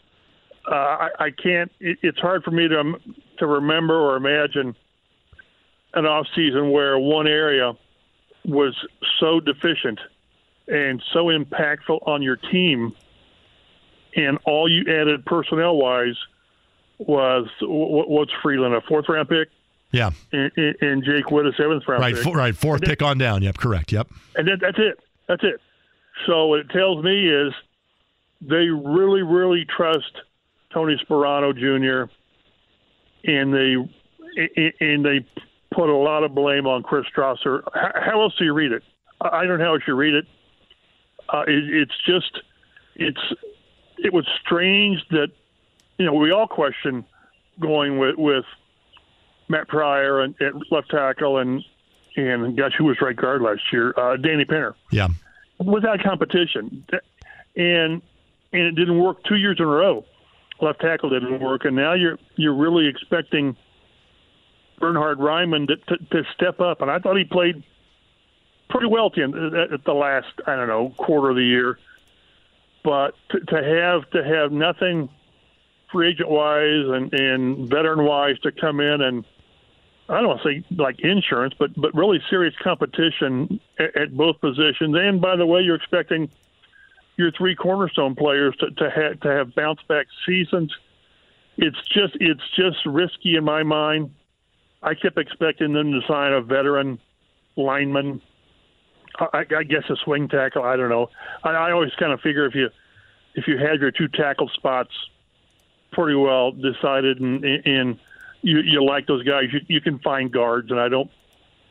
Uh, 0.70 0.74
I, 0.74 1.08
I 1.18 1.30
can't. 1.30 1.72
It, 1.80 1.96
it's 2.02 2.18
hard 2.18 2.44
for 2.44 2.50
me 2.50 2.68
to 2.68 3.00
to 3.38 3.46
remember 3.46 3.94
or 3.98 4.16
imagine 4.16 4.76
an 5.94 6.06
off 6.06 6.26
season 6.34 6.70
where 6.70 6.98
one 6.98 7.26
area 7.26 7.72
was 8.44 8.74
so 9.18 9.40
deficient 9.40 9.98
and 10.68 11.02
so 11.12 11.26
impactful 11.26 12.06
on 12.06 12.22
your 12.22 12.36
team, 12.36 12.92
and 14.16 14.38
all 14.44 14.68
you 14.70 14.82
added 14.82 15.24
personnel 15.26 15.76
wise 15.76 16.16
was 16.98 17.48
what, 17.60 18.08
what's 18.08 18.32
Freeland 18.42 18.74
a 18.74 18.80
fourth 18.82 19.08
round 19.08 19.28
pick 19.28 19.48
Yeah, 19.92 20.10
and, 20.32 20.52
and- 20.80 21.02
Jake 21.04 21.30
Witt 21.30 21.46
a 21.46 21.52
seventh 21.56 21.88
round 21.88 22.02
right, 22.02 22.14
pick. 22.14 22.22
four, 22.22 22.36
right, 22.36 22.54
fourth 22.54 22.82
then- 22.82 22.90
pick 22.90 23.02
on 23.02 23.18
down. 23.18 23.42
Yep, 23.42 23.56
correct. 23.58 23.92
Yep. 23.92 24.08
and 24.36 24.46
that, 24.48 24.58
that's 24.60 24.78
it. 24.78 25.00
That's 25.26 25.42
it. 25.42 25.60
So 26.26 26.46
what 26.46 26.60
it 26.60 26.70
tells 26.70 27.02
me 27.04 27.28
is 27.28 27.52
they 28.42 28.68
really, 28.68 29.22
really 29.22 29.64
trust 29.64 30.12
Tony 30.72 30.96
Sparano 31.04 31.52
Jr. 31.54 32.12
and 33.24 33.52
they 33.54 33.74
and 34.80 35.04
they 35.04 35.26
put 35.70 35.88
a 35.88 35.96
lot 35.96 36.24
of 36.24 36.34
blame 36.34 36.66
on 36.66 36.82
Chris 36.82 37.04
Strausser. 37.14 37.62
How, 37.74 38.22
else 38.22 38.34
do 38.38 38.44
you 38.44 38.52
read 38.52 38.72
it? 38.72 38.82
I 39.20 39.44
don't 39.46 39.58
know 39.58 39.64
how 39.64 39.74
else 39.74 39.82
you 39.86 39.94
read 39.94 40.14
it. 40.14 40.26
Uh, 41.28 41.44
it. 41.46 41.64
It's 41.64 41.94
just 42.06 42.40
it's 42.96 43.20
it 43.98 44.12
was 44.12 44.26
strange 44.44 44.98
that 45.10 45.28
you 45.98 46.06
know 46.06 46.14
we 46.14 46.32
all 46.32 46.48
question 46.48 47.04
going 47.60 47.98
with 47.98 48.16
with 48.16 48.44
Matt 49.48 49.68
Pryor 49.68 50.20
and 50.20 50.34
at 50.40 50.54
left 50.70 50.90
tackle 50.90 51.38
and 51.38 51.62
and 52.16 52.56
gosh, 52.56 52.72
who 52.76 52.84
was 52.84 53.00
right 53.00 53.16
guard 53.16 53.42
last 53.42 53.62
year? 53.72 53.94
Uh, 53.96 54.16
Danny 54.16 54.44
Pinter. 54.44 54.74
Yeah. 54.90 55.08
Without 55.58 56.02
competition, 56.02 56.84
and 57.56 58.02
and 58.52 58.62
it 58.62 58.72
didn't 58.72 58.98
work 58.98 59.22
two 59.24 59.36
years 59.36 59.56
in 59.58 59.64
a 59.64 59.68
row. 59.68 60.04
Left 60.60 60.80
tackle 60.80 61.10
didn't 61.10 61.40
work, 61.40 61.64
and 61.64 61.76
now 61.76 61.92
you're 61.92 62.18
you're 62.36 62.54
really 62.54 62.86
expecting 62.86 63.56
Bernhard 64.80 65.18
Raimann 65.18 65.68
to, 65.68 65.76
to, 65.76 65.96
to 66.10 66.24
step 66.34 66.60
up. 66.60 66.80
And 66.80 66.90
I 66.90 66.98
thought 66.98 67.16
he 67.16 67.24
played 67.24 67.62
pretty 68.68 68.86
well 68.86 69.06
at 69.06 69.84
the 69.84 69.92
last 69.92 70.28
I 70.46 70.56
don't 70.56 70.68
know 70.68 70.94
quarter 70.96 71.30
of 71.30 71.36
the 71.36 71.44
year, 71.44 71.78
but 72.82 73.14
to, 73.30 73.40
to 73.40 73.62
have 73.62 74.10
to 74.10 74.24
have 74.24 74.52
nothing 74.52 75.08
free 75.92 76.10
agent 76.10 76.30
wise 76.30 76.86
and, 76.86 77.12
and 77.12 77.68
veteran 77.68 78.04
wise 78.04 78.38
to 78.40 78.52
come 78.52 78.80
in 78.80 79.00
and 79.00 79.24
I 80.08 80.20
don't 80.20 80.28
want 80.28 80.42
to 80.42 80.48
say 80.48 80.64
like 80.76 81.00
insurance, 81.00 81.54
but 81.56 81.70
but 81.80 81.94
really 81.94 82.20
serious 82.28 82.54
competition 82.60 83.60
at, 83.78 83.96
at 83.96 84.16
both 84.16 84.40
positions. 84.40 84.96
And 84.96 85.20
by 85.20 85.36
the 85.36 85.46
way, 85.46 85.60
you're 85.60 85.76
expecting 85.76 86.28
your 87.16 87.30
three 87.30 87.54
cornerstone 87.54 88.16
players 88.16 88.56
to 88.56 88.70
to, 88.70 88.90
ha- 88.90 89.14
to 89.22 89.28
have 89.28 89.54
bounce 89.54 89.80
back 89.88 90.06
seasons. 90.26 90.74
It's 91.56 91.78
just 91.88 92.16
it's 92.18 92.42
just 92.56 92.84
risky 92.86 93.36
in 93.36 93.44
my 93.44 93.62
mind. 93.62 94.10
I 94.82 94.94
kept 94.94 95.18
expecting 95.18 95.72
them 95.72 95.92
to 95.92 96.00
sign 96.06 96.32
a 96.32 96.40
veteran 96.40 96.98
lineman. 97.56 98.22
I, 99.18 99.44
I 99.56 99.62
guess 99.64 99.84
a 99.90 99.96
swing 99.96 100.28
tackle. 100.28 100.62
I 100.62 100.76
don't 100.76 100.88
know. 100.88 101.10
I, 101.42 101.50
I 101.50 101.72
always 101.72 101.94
kind 101.98 102.12
of 102.12 102.20
figure 102.20 102.46
if 102.46 102.54
you 102.54 102.70
if 103.34 103.46
you 103.46 103.58
had 103.58 103.80
your 103.80 103.90
two 103.90 104.08
tackle 104.08 104.48
spots 104.48 104.92
pretty 105.92 106.16
well 106.16 106.52
decided 106.52 107.20
and 107.20 107.44
and 107.44 107.98
you 108.42 108.60
you 108.60 108.84
like 108.84 109.06
those 109.06 109.22
guys, 109.24 109.52
you 109.52 109.60
you 109.68 109.80
can 109.80 109.98
find 109.98 110.32
guards. 110.32 110.70
And 110.70 110.80
I 110.80 110.88
don't 110.88 111.10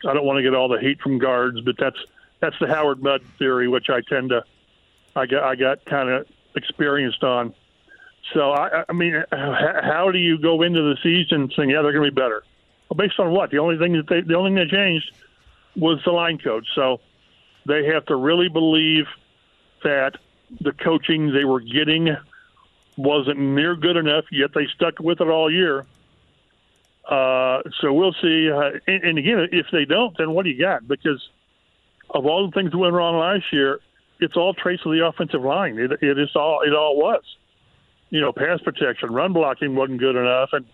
I 0.07 0.13
don't 0.13 0.25
want 0.25 0.37
to 0.37 0.43
get 0.43 0.53
all 0.53 0.67
the 0.67 0.79
hate 0.79 1.01
from 1.01 1.17
guards, 1.17 1.61
but 1.61 1.75
that's 1.77 1.97
that's 2.39 2.57
the 2.59 2.67
Howard 2.67 3.01
Mudd 3.01 3.21
theory, 3.37 3.67
which 3.67 3.89
I 3.89 4.01
tend 4.01 4.29
to 4.29 4.43
I 5.15 5.25
got 5.25 5.43
I 5.43 5.55
got 5.55 5.85
kind 5.85 6.09
of 6.09 6.27
experienced 6.55 7.23
on. 7.23 7.53
So 8.33 8.51
I, 8.51 8.83
I 8.87 8.93
mean, 8.93 9.23
how 9.31 10.11
do 10.11 10.19
you 10.19 10.37
go 10.37 10.61
into 10.61 10.81
the 10.81 10.97
season 11.01 11.51
saying, 11.55 11.71
yeah, 11.71 11.81
they're 11.81 11.93
going 11.93 12.05
to 12.05 12.11
be 12.11 12.21
better? 12.21 12.43
Based 12.95 13.19
on 13.19 13.31
what? 13.31 13.51
The 13.51 13.59
only 13.59 13.77
thing 13.77 13.93
that 13.93 14.07
they, 14.07 14.21
the 14.21 14.35
only 14.35 14.49
thing 14.49 14.55
that 14.55 14.69
changed 14.69 15.11
was 15.75 15.99
the 16.05 16.11
line 16.11 16.39
coach. 16.39 16.67
So 16.73 16.99
they 17.65 17.85
have 17.85 18.05
to 18.07 18.15
really 18.15 18.49
believe 18.49 19.05
that 19.83 20.13
the 20.59 20.71
coaching 20.71 21.31
they 21.31 21.45
were 21.45 21.59
getting 21.59 22.15
wasn't 22.97 23.39
near 23.39 23.75
good 23.75 23.95
enough. 23.95 24.25
Yet 24.31 24.51
they 24.55 24.67
stuck 24.75 24.99
with 24.99 25.21
it 25.21 25.27
all 25.27 25.51
year. 25.51 25.85
Uh, 27.07 27.61
so 27.79 27.93
we'll 27.93 28.15
see. 28.21 28.51
Uh, 28.51 28.71
and, 28.87 29.03
and 29.03 29.17
again, 29.17 29.47
if 29.51 29.67
they 29.71 29.85
don't, 29.85 30.17
then 30.17 30.31
what 30.31 30.43
do 30.43 30.49
you 30.49 30.59
got? 30.59 30.87
Because 30.87 31.29
of 32.09 32.25
all 32.25 32.45
the 32.45 32.51
things 32.51 32.71
that 32.71 32.77
went 32.77 32.93
wrong 32.93 33.17
last 33.17 33.51
year, 33.51 33.79
it's 34.19 34.35
all 34.35 34.53
trace 34.53 34.79
of 34.85 34.91
the 34.91 35.05
offensive 35.05 35.41
line. 35.41 35.77
It, 35.77 35.91
it 36.03 36.19
is 36.19 36.35
all 36.35 36.61
it 36.65 36.73
all 36.73 36.97
was. 36.97 37.23
You 38.09 38.21
know, 38.21 38.31
pass 38.31 38.59
protection, 38.61 39.11
run 39.11 39.33
blocking 39.33 39.75
wasn't 39.75 39.99
good 39.99 40.15
enough, 40.15 40.49
and 40.53 40.65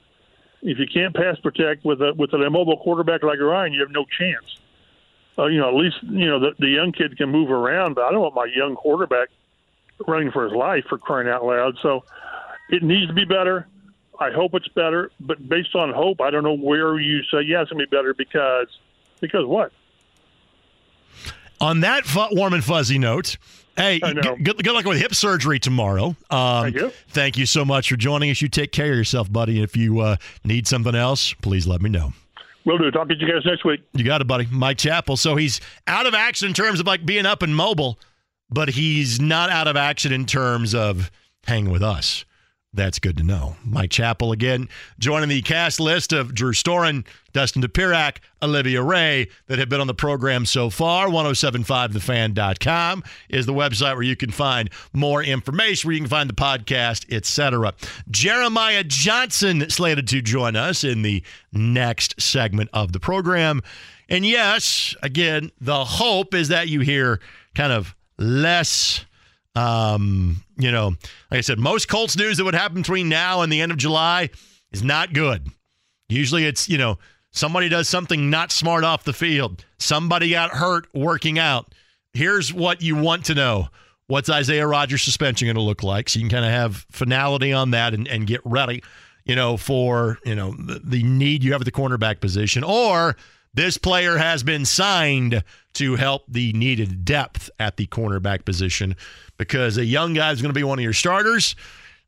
if 0.61 0.79
you 0.79 0.85
can't 0.91 1.15
pass 1.15 1.37
protect 1.39 1.85
with 1.85 2.01
a 2.01 2.13
with 2.15 2.33
an 2.33 2.41
immobile 2.41 2.77
quarterback 2.77 3.23
like 3.23 3.39
Ryan, 3.39 3.73
you 3.73 3.81
have 3.81 3.91
no 3.91 4.05
chance. 4.17 4.59
Uh, 5.37 5.47
you 5.47 5.59
know, 5.59 5.67
at 5.69 5.75
least 5.75 5.97
you 6.03 6.27
know 6.27 6.39
the, 6.39 6.51
the 6.59 6.67
young 6.67 6.91
kid 6.91 7.17
can 7.17 7.29
move 7.29 7.51
around, 7.51 7.95
but 7.95 8.05
I 8.05 8.11
don't 8.11 8.21
want 8.21 8.35
my 8.35 8.47
young 8.53 8.75
quarterback 8.75 9.29
running 10.07 10.31
for 10.31 10.45
his 10.45 10.53
life 10.53 10.85
for 10.89 10.97
crying 10.97 11.27
out 11.27 11.45
loud. 11.45 11.77
So 11.81 12.03
it 12.69 12.83
needs 12.83 13.07
to 13.07 13.13
be 13.13 13.25
better. 13.25 13.67
I 14.19 14.31
hope 14.31 14.53
it's 14.53 14.67
better, 14.69 15.11
but 15.19 15.47
based 15.47 15.75
on 15.75 15.93
hope, 15.93 16.21
I 16.21 16.29
don't 16.29 16.43
know 16.43 16.55
where 16.55 16.97
you 16.99 17.21
say 17.23 17.41
yeah 17.41 17.61
it's 17.61 17.71
gonna 17.71 17.85
be 17.85 17.89
better 17.89 18.13
because 18.13 18.67
because 19.19 19.45
what? 19.45 19.71
On 21.61 21.81
that 21.81 22.03
warm 22.31 22.53
and 22.53 22.63
fuzzy 22.63 22.99
note, 22.99 23.37
hey, 23.77 23.99
good, 23.99 24.41
good 24.41 24.67
luck 24.67 24.85
with 24.85 24.99
hip 24.99 25.13
surgery 25.15 25.59
tomorrow. 25.59 26.15
Um, 26.29 26.63
thank 26.63 26.75
you. 26.75 26.91
Thank 27.09 27.37
you 27.37 27.45
so 27.45 27.65
much 27.65 27.89
for 27.89 27.95
joining 27.95 28.31
us. 28.31 28.41
You 28.41 28.47
take 28.47 28.71
care 28.71 28.91
of 28.91 28.97
yourself, 28.97 29.31
buddy. 29.31 29.61
If 29.61 29.75
you 29.75 29.99
uh, 29.99 30.17
need 30.43 30.67
something 30.67 30.95
else, 30.95 31.33
please 31.33 31.67
let 31.67 31.81
me 31.81 31.89
know. 31.89 32.13
Will 32.65 32.77
do. 32.79 32.89
Talk 32.89 33.09
to 33.09 33.15
you 33.15 33.31
guys 33.31 33.45
next 33.45 33.63
week. 33.63 33.81
You 33.93 34.03
got 34.03 34.21
it, 34.21 34.27
buddy. 34.27 34.47
Mike 34.51 34.77
Chappell. 34.77 35.17
So 35.17 35.35
he's 35.35 35.61
out 35.87 36.07
of 36.07 36.13
action 36.15 36.47
in 36.47 36.53
terms 36.53 36.79
of 36.79 36.87
like 36.87 37.05
being 37.05 37.25
up 37.25 37.43
and 37.43 37.55
mobile, 37.55 37.99
but 38.49 38.69
he's 38.69 39.21
not 39.21 39.51
out 39.51 39.67
of 39.67 39.75
action 39.75 40.11
in 40.11 40.25
terms 40.25 40.73
of 40.73 41.11
hanging 41.43 41.71
with 41.71 41.83
us. 41.83 42.25
That's 42.75 42.99
good 42.99 43.15
to 43.17 43.23
know. 43.23 43.55
Mike 43.63 43.89
Chappell 43.89 44.33
again 44.33 44.67
joining 44.99 45.29
the 45.29 45.41
cast 45.41 45.79
list 45.79 46.11
of 46.11 46.35
Drew 46.35 46.51
Storen, 46.51 47.05
Dustin 47.31 47.61
Dopirak, 47.61 48.17
Olivia 48.41 48.81
Ray 48.81 49.29
that 49.47 49.57
have 49.59 49.69
been 49.69 49.79
on 49.79 49.87
the 49.87 49.93
program 49.93 50.45
so 50.45 50.69
far. 50.69 51.07
1075thefan.com 51.07 53.03
is 53.29 53.45
the 53.45 53.53
website 53.53 53.93
where 53.93 54.03
you 54.03 54.17
can 54.17 54.29
find 54.29 54.69
more 54.91 55.23
information, 55.23 55.87
where 55.87 55.93
you 55.93 56.01
can 56.01 56.09
find 56.09 56.29
the 56.29 56.33
podcast, 56.33 57.05
etc. 57.13 57.73
Jeremiah 58.11 58.83
Johnson 58.83 59.69
slated 59.69 60.09
to 60.09 60.21
join 60.21 60.57
us 60.57 60.83
in 60.83 61.01
the 61.01 61.23
next 61.53 62.19
segment 62.21 62.69
of 62.73 62.91
the 62.91 62.99
program. 62.99 63.61
And 64.09 64.25
yes, 64.25 64.93
again, 65.01 65.49
the 65.61 65.85
hope 65.85 66.33
is 66.33 66.49
that 66.49 66.67
you 66.67 66.81
hear 66.81 67.21
kind 67.55 67.71
of 67.71 67.95
less 68.17 69.05
um, 69.55 70.43
you 70.57 70.71
know, 70.71 70.87
like 71.31 71.37
I 71.39 71.41
said, 71.41 71.59
most 71.59 71.87
Colts 71.87 72.17
news 72.17 72.37
that 72.37 72.43
would 72.43 72.55
happen 72.55 72.81
between 72.81 73.09
now 73.09 73.41
and 73.41 73.51
the 73.51 73.61
end 73.61 73.71
of 73.71 73.77
July 73.77 74.29
is 74.71 74.83
not 74.83 75.13
good. 75.13 75.47
Usually 76.09 76.45
it's, 76.45 76.69
you 76.69 76.77
know, 76.77 76.97
somebody 77.31 77.69
does 77.69 77.89
something 77.89 78.29
not 78.29 78.51
smart 78.51 78.83
off 78.83 79.03
the 79.03 79.13
field, 79.13 79.65
somebody 79.77 80.29
got 80.29 80.51
hurt 80.51 80.87
working 80.93 81.39
out. 81.39 81.73
Here's 82.13 82.53
what 82.53 82.81
you 82.81 82.95
want 82.95 83.25
to 83.25 83.35
know. 83.35 83.67
What's 84.07 84.29
Isaiah 84.29 84.67
Rodgers' 84.67 85.01
suspension 85.01 85.47
going 85.47 85.55
to 85.55 85.61
look 85.61 85.83
like? 85.83 86.09
So 86.09 86.19
you 86.19 86.25
can 86.25 86.29
kind 86.29 86.45
of 86.45 86.51
have 86.51 86.85
finality 86.91 87.51
on 87.51 87.71
that 87.71 87.93
and, 87.93 88.07
and 88.07 88.27
get 88.27 88.39
ready, 88.45 88.83
you 89.25 89.35
know, 89.35 89.57
for, 89.57 90.19
you 90.23 90.35
know, 90.35 90.51
the, 90.51 90.79
the 90.83 91.03
need 91.03 91.43
you 91.43 91.51
have 91.53 91.61
at 91.61 91.65
the 91.65 91.71
cornerback 91.71 92.21
position. 92.21 92.63
Or 92.63 93.17
this 93.55 93.77
player 93.77 94.17
has 94.17 94.43
been 94.43 94.65
signed 94.65 95.43
to 95.73 95.95
help 95.95 96.23
the 96.27 96.53
needed 96.53 97.05
depth 97.05 97.49
at 97.59 97.77
the 97.77 97.87
cornerback 97.87 98.45
position 98.45 98.95
because 99.37 99.77
a 99.77 99.85
young 99.85 100.13
guy 100.13 100.31
is 100.31 100.41
going 100.41 100.53
to 100.53 100.57
be 100.57 100.63
one 100.63 100.79
of 100.79 100.83
your 100.83 100.93
starters 100.93 101.55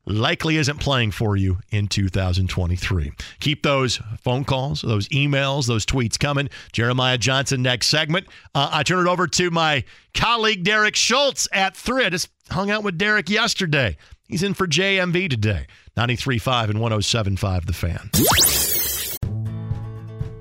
likely 0.06 0.56
isn't 0.58 0.80
playing 0.80 1.12
for 1.12 1.36
you 1.36 1.58
in 1.70 1.88
2023. 1.88 3.12
Keep 3.40 3.64
those 3.64 4.00
phone 4.22 4.46
calls, 4.46 4.82
those 4.82 5.08
emails, 5.10 5.68
those 5.68 5.86
tweets 5.86 6.18
coming. 6.18 6.50
Jeremiah 6.72 7.18
Johnson 7.18 7.62
next 7.62 7.88
segment. 7.88 8.28
Uh, 8.56 8.70
I 8.72 8.84
turn 8.84 9.06
it 9.06 9.10
over 9.10 9.28
to 9.28 9.52
my 9.52 9.84
colleague 10.14 10.64
Derek 10.64 10.96
Schultz 10.96 11.48
at 11.52 11.76
Three. 11.76 12.06
I 12.06 12.10
just 12.10 12.30
hung 12.50 12.72
out 12.72 12.84
with 12.84 12.98
Derek 12.98 13.30
yesterday. 13.30 13.98
He's 14.28 14.44
in 14.44 14.54
for 14.54 14.68
JMV 14.68 15.30
today. 15.30 15.68
93.5 15.98 16.70
and 16.70 16.80
107.5 16.80 17.66
The 17.66 17.74
Fan. 17.74 18.77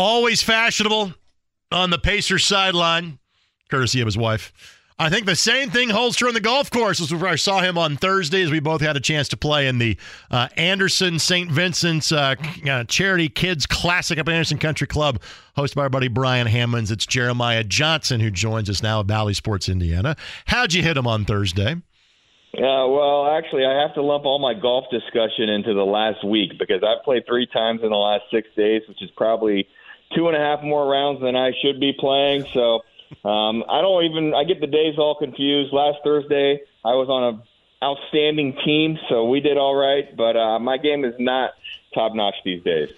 Always 0.00 0.40
fashionable 0.40 1.12
on 1.70 1.90
the 1.90 1.98
Pacers 1.98 2.46
sideline, 2.46 3.18
courtesy 3.68 4.00
of 4.00 4.06
his 4.06 4.16
wife. 4.16 4.50
I 4.98 5.10
think 5.10 5.26
the 5.26 5.36
same 5.36 5.68
thing 5.68 5.90
holds 5.90 6.16
true 6.16 6.28
on 6.28 6.32
the 6.32 6.40
golf 6.40 6.70
course. 6.70 7.12
Where 7.12 7.30
I 7.30 7.36
saw 7.36 7.60
him 7.60 7.76
on 7.76 7.98
Thursday 7.98 8.40
as 8.40 8.50
we 8.50 8.60
both 8.60 8.80
had 8.80 8.96
a 8.96 9.00
chance 9.00 9.28
to 9.28 9.36
play 9.36 9.68
in 9.68 9.76
the 9.76 9.98
uh, 10.30 10.48
Anderson 10.56 11.18
St. 11.18 11.50
Vincent's 11.50 12.12
uh, 12.12 12.34
uh, 12.66 12.84
Charity 12.84 13.28
Kids 13.28 13.66
Classic 13.66 14.18
up 14.18 14.26
at 14.26 14.32
Anderson 14.32 14.56
Country 14.56 14.86
Club, 14.86 15.20
hosted 15.54 15.74
by 15.74 15.82
our 15.82 15.90
buddy 15.90 16.08
Brian 16.08 16.46
Hammonds. 16.46 16.90
It's 16.90 17.04
Jeremiah 17.04 17.62
Johnson 17.62 18.20
who 18.20 18.30
joins 18.30 18.70
us 18.70 18.82
now 18.82 19.00
at 19.00 19.06
Bally 19.06 19.34
Sports 19.34 19.68
Indiana. 19.68 20.16
How'd 20.46 20.72
you 20.72 20.82
hit 20.82 20.96
him 20.96 21.06
on 21.06 21.26
Thursday? 21.26 21.76
Yeah, 22.54 22.84
well, 22.86 23.36
actually, 23.36 23.66
I 23.66 23.82
have 23.82 23.94
to 23.96 24.02
lump 24.02 24.24
all 24.24 24.38
my 24.38 24.54
golf 24.54 24.86
discussion 24.90 25.50
into 25.50 25.74
the 25.74 25.84
last 25.84 26.24
week 26.24 26.52
because 26.58 26.82
I've 26.82 27.04
played 27.04 27.24
three 27.28 27.46
times 27.46 27.80
in 27.82 27.90
the 27.90 27.96
last 27.96 28.24
six 28.32 28.48
days, 28.56 28.80
which 28.88 29.02
is 29.02 29.10
probably 29.14 29.68
two 30.14 30.28
and 30.28 30.36
a 30.36 30.40
half 30.40 30.62
more 30.62 30.88
rounds 30.90 31.20
than 31.20 31.36
I 31.36 31.52
should 31.62 31.80
be 31.80 31.92
playing. 31.98 32.46
So 32.52 32.80
um, 33.24 33.64
I 33.68 33.80
don't 33.80 34.04
even. 34.04 34.34
I 34.34 34.44
get 34.44 34.60
the 34.60 34.66
days 34.66 34.94
all 34.98 35.14
confused. 35.14 35.72
Last 35.72 35.98
Thursday, 36.04 36.60
I 36.84 36.94
was 36.94 37.08
on 37.08 37.34
a 37.34 37.84
outstanding 37.84 38.56
team, 38.64 38.98
so 39.08 39.24
we 39.24 39.40
did 39.40 39.56
all 39.56 39.74
right. 39.74 40.16
But 40.16 40.36
uh, 40.36 40.58
my 40.58 40.76
game 40.76 41.04
is 41.04 41.14
not 41.18 41.52
top 41.94 42.14
notch 42.14 42.34
these 42.44 42.62
days. 42.62 42.90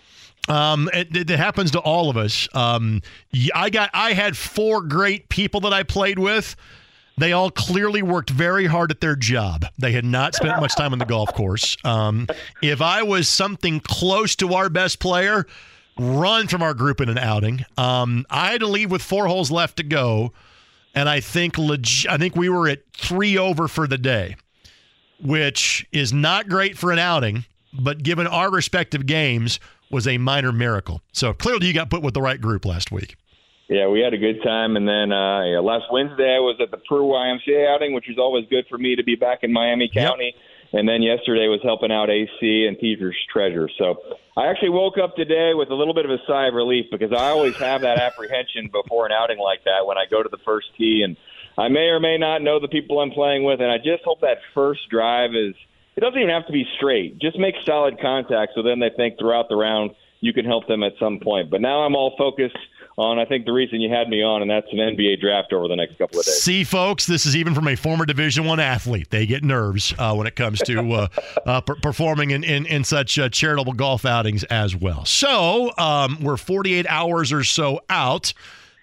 Um, 0.48 0.90
it, 0.92 1.16
it, 1.16 1.30
happens 1.30 1.70
to 1.70 1.78
all 1.78 2.10
of 2.10 2.16
us. 2.16 2.48
Um, 2.54 3.00
I 3.54 3.70
got. 3.70 3.90
I 3.94 4.12
had 4.12 4.36
four 4.36 4.82
great 4.82 5.28
people 5.28 5.60
that 5.60 5.72
I 5.72 5.82
played 5.82 6.18
with. 6.18 6.56
They 7.18 7.32
all 7.32 7.50
clearly 7.50 8.02
worked 8.02 8.30
very 8.30 8.66
hard 8.66 8.90
at 8.90 9.00
their 9.00 9.16
job. 9.16 9.66
They 9.78 9.92
had 9.92 10.04
not 10.04 10.34
spent 10.34 10.60
much 10.60 10.74
time 10.74 10.92
on 10.92 10.98
the 10.98 11.04
golf 11.04 11.32
course. 11.34 11.76
Um, 11.84 12.26
if 12.62 12.80
I 12.80 13.02
was 13.02 13.28
something 13.28 13.80
close 13.80 14.34
to 14.36 14.54
our 14.54 14.70
best 14.70 14.98
player, 14.98 15.46
run 15.98 16.48
from 16.48 16.62
our 16.62 16.74
group 16.74 17.00
in 17.00 17.08
an 17.08 17.18
outing. 17.18 17.64
Um, 17.76 18.26
I 18.30 18.52
had 18.52 18.60
to 18.60 18.66
leave 18.66 18.90
with 18.90 19.02
four 19.02 19.26
holes 19.26 19.50
left 19.50 19.76
to 19.76 19.82
go, 19.82 20.32
and 20.94 21.08
I 21.08 21.20
think 21.20 21.58
leg- 21.58 22.06
I 22.08 22.16
think 22.16 22.36
we 22.36 22.48
were 22.48 22.68
at 22.68 22.82
three 22.94 23.36
over 23.36 23.68
for 23.68 23.86
the 23.86 23.98
day, 23.98 24.36
which 25.20 25.86
is 25.92 26.12
not 26.12 26.48
great 26.48 26.76
for 26.78 26.92
an 26.92 26.98
outing. 26.98 27.44
But 27.74 28.02
given 28.02 28.26
our 28.26 28.50
respective 28.50 29.06
games, 29.06 29.58
was 29.92 30.08
a 30.08 30.18
minor 30.18 30.50
miracle. 30.50 31.02
So 31.12 31.32
clearly, 31.32 31.68
you 31.68 31.74
got 31.74 31.90
put 31.90 32.02
with 32.02 32.14
the 32.14 32.22
right 32.22 32.40
group 32.40 32.64
last 32.64 32.90
week. 32.90 33.14
Yeah, 33.68 33.88
we 33.88 34.00
had 34.00 34.12
a 34.12 34.18
good 34.18 34.42
time, 34.42 34.76
and 34.76 34.88
then 34.88 35.12
uh, 35.12 35.44
yeah, 35.44 35.60
last 35.60 35.84
Wednesday 35.92 36.34
I 36.34 36.40
was 36.40 36.56
at 36.60 36.70
the 36.70 36.78
Peru 36.78 37.06
YMCA 37.06 37.72
outing, 37.72 37.94
which 37.94 38.06
was 38.08 38.18
always 38.18 38.44
good 38.50 38.66
for 38.68 38.76
me 38.76 38.96
to 38.96 39.04
be 39.04 39.14
back 39.14 39.40
in 39.42 39.52
Miami 39.52 39.88
County. 39.88 40.32
Yep. 40.34 40.42
And 40.72 40.88
then 40.88 41.02
yesterday 41.02 41.48
was 41.48 41.60
helping 41.62 41.92
out 41.92 42.08
AC 42.08 42.66
and 42.66 42.78
Teacher's 42.78 43.16
Treasure. 43.30 43.68
So 43.76 43.96
I 44.36 44.46
actually 44.46 44.70
woke 44.70 44.96
up 44.96 45.16
today 45.16 45.52
with 45.54 45.68
a 45.70 45.74
little 45.74 45.92
bit 45.92 46.06
of 46.06 46.10
a 46.10 46.18
sigh 46.26 46.46
of 46.46 46.54
relief 46.54 46.86
because 46.90 47.12
I 47.12 47.28
always 47.28 47.56
have 47.56 47.82
that 47.82 47.98
apprehension 47.98 48.68
before 48.72 49.04
an 49.04 49.12
outing 49.12 49.38
like 49.38 49.64
that 49.64 49.86
when 49.86 49.98
I 49.98 50.06
go 50.10 50.22
to 50.22 50.28
the 50.30 50.38
first 50.38 50.68
tee 50.78 51.02
and 51.04 51.16
I 51.58 51.68
may 51.68 51.88
or 51.88 52.00
may 52.00 52.16
not 52.16 52.40
know 52.40 52.58
the 52.58 52.68
people 52.68 53.00
I'm 53.00 53.10
playing 53.10 53.44
with, 53.44 53.60
and 53.60 53.70
I 53.70 53.76
just 53.76 54.04
hope 54.04 54.22
that 54.22 54.38
first 54.54 54.88
drive 54.88 55.34
is. 55.34 55.54
It 55.94 56.00
doesn't 56.00 56.18
even 56.18 56.32
have 56.32 56.46
to 56.46 56.52
be 56.52 56.66
straight. 56.76 57.18
Just 57.18 57.38
make 57.38 57.54
solid 57.66 58.00
contact, 58.00 58.52
so 58.54 58.62
then 58.62 58.80
they 58.80 58.88
think 58.96 59.18
throughout 59.18 59.50
the 59.50 59.56
round 59.56 59.90
you 60.20 60.32
can 60.32 60.46
help 60.46 60.66
them 60.66 60.82
at 60.82 60.92
some 60.98 61.20
point. 61.20 61.50
But 61.50 61.60
now 61.60 61.80
I'm 61.80 61.94
all 61.94 62.14
focused 62.16 62.56
on 62.98 63.18
I 63.18 63.24
think 63.24 63.46
the 63.46 63.52
reason 63.52 63.80
you 63.80 63.92
had 63.92 64.08
me 64.08 64.22
on, 64.22 64.42
and 64.42 64.50
that's 64.50 64.66
an 64.70 64.78
NBA 64.78 65.20
draft 65.20 65.52
over 65.52 65.68
the 65.68 65.76
next 65.76 65.96
couple 65.98 66.20
of 66.20 66.26
days. 66.26 66.42
See, 66.42 66.64
folks, 66.64 67.06
this 67.06 67.24
is 67.24 67.34
even 67.34 67.54
from 67.54 67.68
a 67.68 67.76
former 67.76 68.04
Division 68.04 68.44
One 68.44 68.60
athlete. 68.60 69.10
They 69.10 69.26
get 69.26 69.42
nerves 69.42 69.94
uh, 69.98 70.14
when 70.14 70.26
it 70.26 70.36
comes 70.36 70.60
to 70.60 70.92
uh, 70.92 71.08
uh, 71.46 71.60
per- 71.62 71.76
performing 71.76 72.30
in 72.30 72.44
in, 72.44 72.66
in 72.66 72.84
such 72.84 73.18
uh, 73.18 73.28
charitable 73.28 73.72
golf 73.72 74.04
outings 74.04 74.44
as 74.44 74.76
well. 74.76 75.04
So 75.04 75.72
um, 75.78 76.18
we're 76.20 76.36
48 76.36 76.86
hours 76.88 77.32
or 77.32 77.44
so 77.44 77.80
out. 77.88 78.34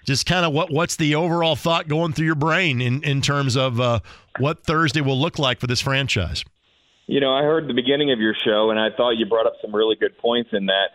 Just 0.05 0.25
kind 0.25 0.45
of 0.45 0.53
what 0.53 0.71
what's 0.71 0.95
the 0.95 1.15
overall 1.15 1.55
thought 1.55 1.87
going 1.87 2.13
through 2.13 2.25
your 2.25 2.35
brain 2.35 2.81
in 2.81 3.03
in 3.03 3.21
terms 3.21 3.55
of 3.55 3.79
uh, 3.79 3.99
what 4.39 4.63
Thursday 4.63 5.01
will 5.01 5.19
look 5.19 5.37
like 5.37 5.59
for 5.59 5.67
this 5.67 5.81
franchise? 5.81 6.43
You 7.05 7.19
know, 7.19 7.33
I 7.33 7.41
heard 7.41 7.67
the 7.67 7.73
beginning 7.73 8.11
of 8.11 8.19
your 8.19 8.35
show, 8.45 8.69
and 8.69 8.79
I 8.79 8.89
thought 8.95 9.11
you 9.17 9.25
brought 9.25 9.47
up 9.47 9.53
some 9.61 9.75
really 9.75 9.95
good 9.95 10.17
points 10.19 10.51
in 10.53 10.67
that 10.67 10.89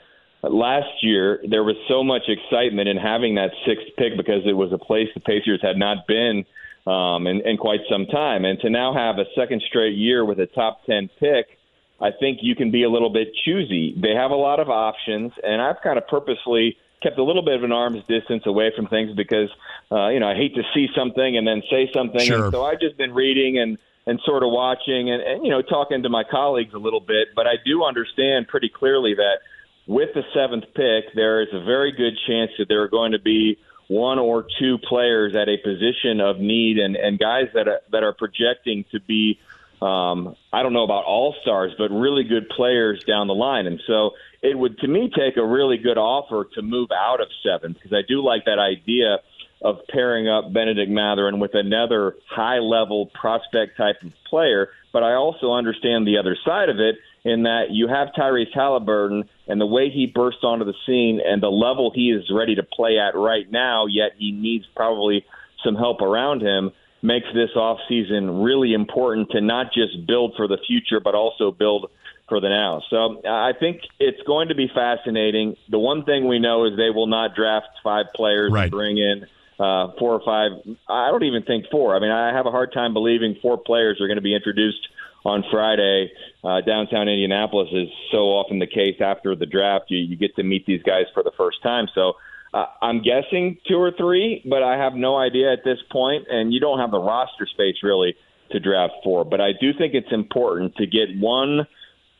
last 0.51 1.03
year 1.03 1.41
there 1.49 1.65
was 1.65 1.77
so 1.89 2.03
much 2.03 2.23
excitement 2.29 2.89
in 2.89 2.97
having 2.97 3.37
that 3.37 3.51
sixth 3.67 3.87
pick 3.97 4.17
because 4.17 4.43
it 4.47 4.57
was 4.57 4.73
a 4.73 4.79
place 4.79 5.09
the 5.15 5.21
Pacers 5.21 5.61
had 5.63 5.77
not 5.77 6.07
been 6.07 6.45
um, 6.87 7.27
in, 7.27 7.41
in 7.47 7.57
quite 7.57 7.81
some 7.91 8.07
time, 8.07 8.45
and 8.45 8.59
to 8.61 8.71
now 8.71 8.93
have 8.93 9.19
a 9.19 9.25
second 9.37 9.63
straight 9.69 9.97
year 9.97 10.25
with 10.25 10.39
a 10.39 10.47
top 10.47 10.85
ten 10.87 11.09
pick. 11.19 11.59
I 12.01 12.11
think 12.11 12.41
you 12.43 12.55
can 12.57 12.71
be 12.71 12.83
a 12.83 12.91
little 12.91 13.11
bit 13.11 13.29
choosy. 13.45 13.95
They 13.97 14.15
have 14.15 14.31
a 14.31 14.37
lot 14.37 14.61
of 14.61 14.69
options, 14.69 15.33
and 15.43 15.63
I've 15.63 15.81
kind 15.83 15.97
of 15.97 16.07
purposely 16.09 16.77
kept 17.03 17.19
a 17.19 17.23
little 17.23 17.45
bit 17.45 17.55
of 17.55 17.63
an 17.63 17.73
arm's 17.73 18.03
distance 18.05 18.43
away 18.47 18.73
from 18.75 18.89
things 18.89 19.15
because 19.15 19.51
uh, 19.93 20.09
you 20.09 20.21
know 20.21 20.29
I 20.29 20.35
hate 20.35 20.55
to 20.57 20.63
see 20.75 20.89
something 20.97 21.37
and 21.37 21.47
then 21.47 21.63
say 21.71 21.91
something. 21.95 22.21
Sure. 22.21 22.45
And 22.45 22.53
so 22.53 22.65
I've 22.65 22.81
just 22.81 22.97
been 22.97 23.15
reading 23.15 23.59
and 23.59 23.79
and 24.07 24.21
sort 24.25 24.43
of 24.43 24.51
watching 24.51 25.11
and, 25.11 25.23
and 25.23 25.45
you 25.45 25.51
know 25.51 25.63
talking 25.63 26.03
to 26.03 26.09
my 26.09 26.25
colleagues 26.25 26.75
a 26.75 26.79
little 26.79 27.01
bit. 27.01 27.29
But 27.35 27.47
I 27.47 27.55
do 27.65 27.85
understand 27.85 28.49
pretty 28.49 28.69
clearly 28.69 29.15
that 29.15 29.39
with 29.87 30.11
the 30.15 30.23
seventh 30.35 30.65
pick, 30.75 31.15
there 31.15 31.43
is 31.43 31.49
a 31.53 31.63
very 31.65 31.93
good 31.93 32.15
chance 32.27 32.51
that 32.59 32.69
there 32.69 32.83
are 32.83 32.89
going 32.89 33.13
to 33.13 33.19
be 33.19 33.59
one 33.89 34.19
or 34.19 34.47
two 34.59 34.79
players 34.79 35.37
at 35.37 35.49
a 35.49 35.59
position 35.59 36.21
of 36.21 36.39
need 36.39 36.79
and, 36.79 36.97
and 36.97 37.19
guys 37.19 37.49
that 37.55 37.69
are, 37.69 37.81
that 37.93 38.03
are 38.03 38.15
projecting 38.15 38.85
to 38.93 39.01
be, 39.01 39.39
um, 39.83 40.37
I 40.53 40.63
don't 40.63 40.73
know 40.73 40.85
about 40.85 41.05
all 41.05 41.35
stars, 41.43 41.73
but 41.77 41.91
really 41.91 42.25
good 42.25 42.49
players 42.49 43.05
down 43.05 43.27
the 43.27 43.35
line. 43.35 43.67
And 43.67 43.81
so 43.87 44.13
it 44.43 44.59
would, 44.59 44.79
to 44.79 44.89
me, 44.89 45.11
take 45.15 45.37
a 45.37 45.45
really 45.45 45.77
good 45.77 45.99
offer 45.99 46.49
to 46.55 46.63
move 46.63 46.91
out 46.93 47.21
of 47.21 47.29
seven 47.43 47.75
because 47.75 47.93
I 47.93 48.01
do 48.07 48.25
like 48.25 48.47
that 48.47 48.59
idea 48.59 49.19
of 49.61 49.79
pairing 49.89 50.29
up 50.29 50.53
Bennedict 50.53 50.91
Mathurin 50.91 51.39
with 51.39 51.55
another 51.55 52.17
high 52.29 52.59
level 52.59 53.07
prospect 53.07 53.77
type 53.77 53.97
of 54.03 54.13
player. 54.29 54.69
But 54.93 55.03
I 55.03 55.15
also 55.15 55.53
understand 55.53 56.07
the 56.07 56.19
other 56.19 56.37
side 56.45 56.69
of 56.69 56.81
it 56.81 56.97
in 57.25 57.45
that 57.45 57.71
you 57.71 57.89
have 57.89 58.09
Tyrese 58.17 58.55
Haliburton 58.55 59.25
and 59.49 59.61
the 59.61 59.67
way 59.67 59.91
he 59.91 60.07
burst 60.07 60.39
onto 60.43 60.65
the 60.65 60.75
scene 60.87 61.21
and 61.25 61.43
the 61.43 61.49
level 61.49 61.91
he 61.95 62.11
is 62.11 62.31
ready 62.31 62.55
to 62.57 62.63
play 62.63 62.99
at 62.99 63.17
right 63.17 63.51
now, 63.51 63.87
yet 63.87 64.13
he 64.19 64.31
needs 64.31 64.67
probably 64.77 65.25
some 65.65 65.75
help 65.75 66.03
around 66.03 66.43
him, 66.43 66.71
makes 67.03 67.27
this 67.35 67.51
offseason 67.57 68.45
really 68.45 68.75
important 68.75 69.31
to 69.31 69.41
not 69.41 69.73
just 69.73 70.07
build 70.07 70.35
for 70.37 70.47
the 70.47 70.59
future, 70.67 71.01
but 71.01 71.15
also 71.15 71.51
build 71.51 71.91
for 72.29 72.41
the 72.41 72.49
now. 72.49 72.83
So 72.91 73.23
I 73.27 73.53
think 73.59 73.81
it's 73.99 74.21
going 74.27 74.49
to 74.49 74.55
be 74.55 74.69
fascinating. 74.75 75.57
The 75.71 75.79
one 75.79 76.05
thing 76.05 76.29
we 76.29 76.39
know 76.39 76.67
is 76.67 76.77
they 76.77 76.91
will 76.91 77.07
not 77.07 77.35
draft 77.35 77.69
five 77.83 78.07
players 78.15 78.53
right. 78.53 78.65
and 78.65 78.71
bring 78.71 78.99
in 78.99 79.27
uh, 79.59 79.93
four 79.99 80.15
or 80.15 80.23
five. 80.25 80.53
I 80.89 81.11
don't 81.11 81.25
even 81.25 81.43
think 81.43 81.67
four. 81.71 81.95
I 81.95 82.01
mean, 82.01 82.11
I 82.11 82.35
have 82.35 82.47
a 82.47 82.51
hard 82.51 82.73
time 82.73 82.93
believing 82.93 83.37
four 83.41 83.59
players 83.59 84.01
are 84.01 84.09
going 84.09 84.17
to 84.17 84.23
be 84.23 84.35
introduced 84.35 84.89
on 85.25 85.45
Friday 85.51 86.13
uh, 86.43 86.61
downtown 86.61 87.09
Indianapolis 87.09 87.69
is 87.73 87.89
so 88.13 88.29
often 88.37 88.59
the 88.59 88.67
case 88.67 89.01
after 89.01 89.35
the 89.35 89.47
draft. 89.47 89.87
You, 89.89 89.99
you 89.99 90.17
get 90.17 90.37
to 90.37 90.43
meet 90.43 90.67
these 90.67 90.83
guys 90.83 91.05
for 91.15 91.23
the 91.23 91.33
first 91.37 91.63
time. 91.63 91.87
So 91.95 92.15
uh, 92.53 92.67
I'm 92.83 93.03
guessing 93.03 93.59
two 93.67 93.77
or 93.77 93.91
three, 93.91 94.43
but 94.49 94.63
I 94.63 94.77
have 94.77 94.95
no 94.95 95.17
idea 95.17 95.53
at 95.53 95.65
this 95.65 95.79
point, 95.91 96.27
and 96.31 96.53
you 96.53 96.61
don't 96.61 96.79
have 96.79 96.91
the 96.91 97.01
roster 97.01 97.47
space 97.47 97.77
really 97.83 98.17
to 98.51 98.61
draft 98.61 98.95
four. 99.03 99.25
But 99.25 99.41
I 99.41 99.53
do 99.59 99.73
think 99.73 99.95
it's 99.95 100.13
important 100.13 100.77
to 100.77 100.87
get 100.87 101.19
one 101.19 101.67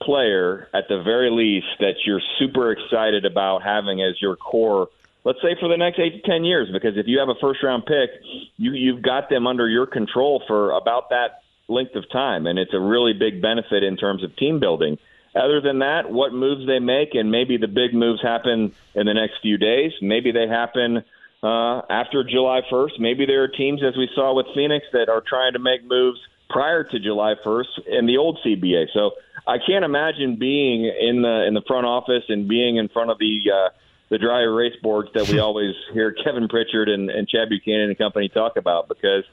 player 0.03 0.69
at 0.75 0.85
the 0.89 1.03
very 1.03 1.31
least 1.31 1.67
that 1.81 1.95
you're 2.05 2.23
super 2.39 2.73
excited 2.73 3.25
about 3.25 3.63
having 3.63 4.03
as 4.03 4.21
your 4.21 4.37
core 4.37 4.89
let's 5.25 5.41
say 5.41 5.57
for 5.59 5.69
the 5.69 5.77
next 5.77 5.99
eight 5.99 6.23
to 6.23 6.31
ten 6.31 6.45
years 6.45 6.69
because 6.73 6.97
if 6.97 7.07
you 7.07 7.19
have 7.19 7.29
a 7.29 7.35
first 7.41 7.63
round 7.63 7.87
pick 7.87 8.11
you 8.57 8.73
you've 8.73 9.03
got 9.03 9.31
them 9.31 9.47
under 9.47 9.69
your 9.69 9.87
control 9.87 10.43
for 10.47 10.73
about 10.73 11.11
that 11.11 11.44
length 11.69 11.95
of 11.95 12.09
time, 12.11 12.47
and 12.47 12.59
it's 12.59 12.75
a 12.75 12.81
really 12.81 13.13
big 13.13 13.41
benefit 13.41 13.83
in 13.83 13.97
terms 13.97 14.23
of 14.23 14.37
team 14.37 14.61
building. 14.61 14.99
Other 15.35 15.61
than 15.61 15.81
that, 15.81 16.11
what 16.11 16.33
moves 16.33 16.67
they 16.67 16.79
make, 16.79 17.15
and 17.15 17.31
maybe 17.31 17.57
the 17.57 17.69
big 17.69 17.93
moves 17.93 18.23
happen 18.23 18.73
in 18.95 19.07
the 19.07 19.15
next 19.15 19.35
few 19.43 19.59
days. 19.59 19.93
Maybe 20.01 20.31
they 20.31 20.47
happen 20.47 21.03
uh, 21.43 21.83
after 21.91 22.23
July 22.23 22.61
1st. 22.71 23.01
Maybe 23.01 23.27
there 23.27 23.43
are 23.43 23.49
teams, 23.49 23.83
as 23.83 23.97
we 23.97 24.09
saw 24.15 24.35
with 24.35 24.47
Phoenix, 24.55 24.87
that 24.93 25.09
are 25.09 25.23
trying 25.27 25.55
to 25.55 25.59
make 25.59 25.85
moves 25.85 26.21
prior 26.51 26.85
to 26.85 27.01
July 27.01 27.35
1st 27.45 27.87
in 27.87 28.07
the 28.07 28.19
old 28.19 28.39
CBA. 28.45 28.87
So 28.93 29.13
I 29.47 29.57
can't 29.59 29.85
imagine 29.85 30.37
being 30.37 30.85
in 30.85 31.23
the 31.23 31.45
in 31.47 31.55
the 31.55 31.63
front 31.67 31.87
office 31.87 32.25
and 32.29 32.49
being 32.49 32.77
in 32.77 32.89
front 32.89 33.11
of 33.11 33.19
the 33.19 33.41
uh, 33.53 33.69
the 34.11 34.19
dry 34.19 34.43
erase 34.43 34.77
boards 34.83 35.11
that 35.15 35.29
we 35.29 35.39
always 35.41 35.75
hear 35.93 36.13
Kevin 36.13 36.49
Pritchard 36.49 36.89
and, 36.89 37.11
and 37.11 37.29
Chad 37.29 37.49
Buchanan 37.49 37.89
and 37.89 37.99
company 37.99 38.29
talk 38.29 38.57
about 38.57 38.89
because 38.89 39.25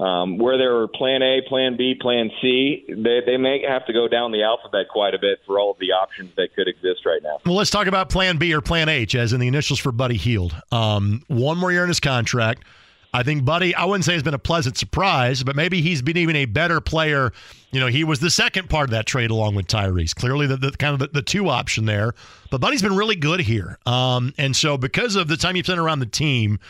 um, 0.00 0.38
where 0.38 0.56
there 0.56 0.76
are 0.76 0.88
plan 0.88 1.22
A, 1.22 1.42
plan 1.46 1.76
B, 1.76 1.94
plan 1.94 2.30
C, 2.40 2.84
they, 2.88 3.20
they 3.24 3.36
may 3.36 3.62
have 3.68 3.84
to 3.86 3.92
go 3.92 4.08
down 4.08 4.32
the 4.32 4.42
alphabet 4.42 4.86
quite 4.90 5.14
a 5.14 5.18
bit 5.18 5.40
for 5.46 5.58
all 5.58 5.72
of 5.72 5.78
the 5.78 5.92
options 5.92 6.34
that 6.36 6.54
could 6.54 6.68
exist 6.68 7.04
right 7.04 7.22
now. 7.22 7.38
Well, 7.44 7.54
let's 7.54 7.70
talk 7.70 7.86
about 7.86 8.08
plan 8.08 8.38
B 8.38 8.54
or 8.54 8.62
plan 8.62 8.88
H, 8.88 9.14
as 9.14 9.34
in 9.34 9.40
the 9.40 9.48
initials 9.48 9.78
for 9.78 9.92
Buddy 9.92 10.16
Hield. 10.16 10.56
Um, 10.72 11.22
one 11.28 11.58
more 11.58 11.70
year 11.70 11.82
in 11.82 11.88
his 11.88 12.00
contract. 12.00 12.64
I 13.12 13.24
think 13.24 13.44
Buddy, 13.44 13.74
I 13.74 13.84
wouldn't 13.84 14.04
say 14.04 14.14
has 14.14 14.22
been 14.22 14.34
a 14.34 14.38
pleasant 14.38 14.78
surprise, 14.78 15.42
but 15.42 15.54
maybe 15.54 15.82
he's 15.82 16.00
been 16.00 16.16
even 16.16 16.36
a 16.36 16.46
better 16.46 16.80
player. 16.80 17.32
You 17.72 17.80
know, 17.80 17.88
he 17.88 18.04
was 18.04 18.20
the 18.20 18.30
second 18.30 18.70
part 18.70 18.84
of 18.84 18.90
that 18.92 19.04
trade 19.04 19.30
along 19.30 19.56
with 19.56 19.66
Tyrese. 19.66 20.14
Clearly, 20.14 20.46
the, 20.46 20.56
the 20.56 20.70
kind 20.70 20.94
of 20.94 21.00
the, 21.00 21.08
the, 21.08 21.22
two 21.22 21.48
option 21.48 21.86
there. 21.86 22.14
But 22.50 22.60
Buddy's 22.60 22.82
been 22.82 22.96
really 22.96 23.16
good 23.16 23.40
here. 23.40 23.78
Um, 23.84 24.32
and 24.38 24.54
so, 24.54 24.78
because 24.78 25.16
of 25.16 25.26
the 25.26 25.36
time 25.36 25.56
you've 25.56 25.66
spent 25.66 25.80
around 25.80 25.98
the 25.98 26.06
team, 26.06 26.60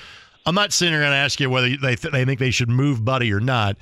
I'm 0.46 0.54
not 0.54 0.72
sitting 0.72 0.98
to 0.98 1.04
ask 1.04 1.38
you 1.40 1.50
whether 1.50 1.68
they, 1.76 1.96
th- 1.96 2.12
they 2.12 2.24
think 2.24 2.40
they 2.40 2.50
should 2.50 2.68
move 2.68 3.04
Buddy 3.04 3.32
or 3.32 3.40
not. 3.40 3.76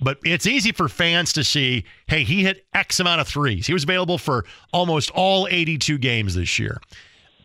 But 0.00 0.18
it's 0.24 0.46
easy 0.46 0.72
for 0.72 0.88
fans 0.88 1.32
to 1.34 1.44
see, 1.44 1.84
hey, 2.08 2.24
he 2.24 2.42
hit 2.42 2.66
X 2.74 3.00
amount 3.00 3.20
of 3.20 3.28
threes. 3.28 3.66
He 3.66 3.72
was 3.72 3.84
available 3.84 4.18
for 4.18 4.44
almost 4.72 5.10
all 5.12 5.48
82 5.50 5.98
games 5.98 6.34
this 6.34 6.58
year. 6.58 6.80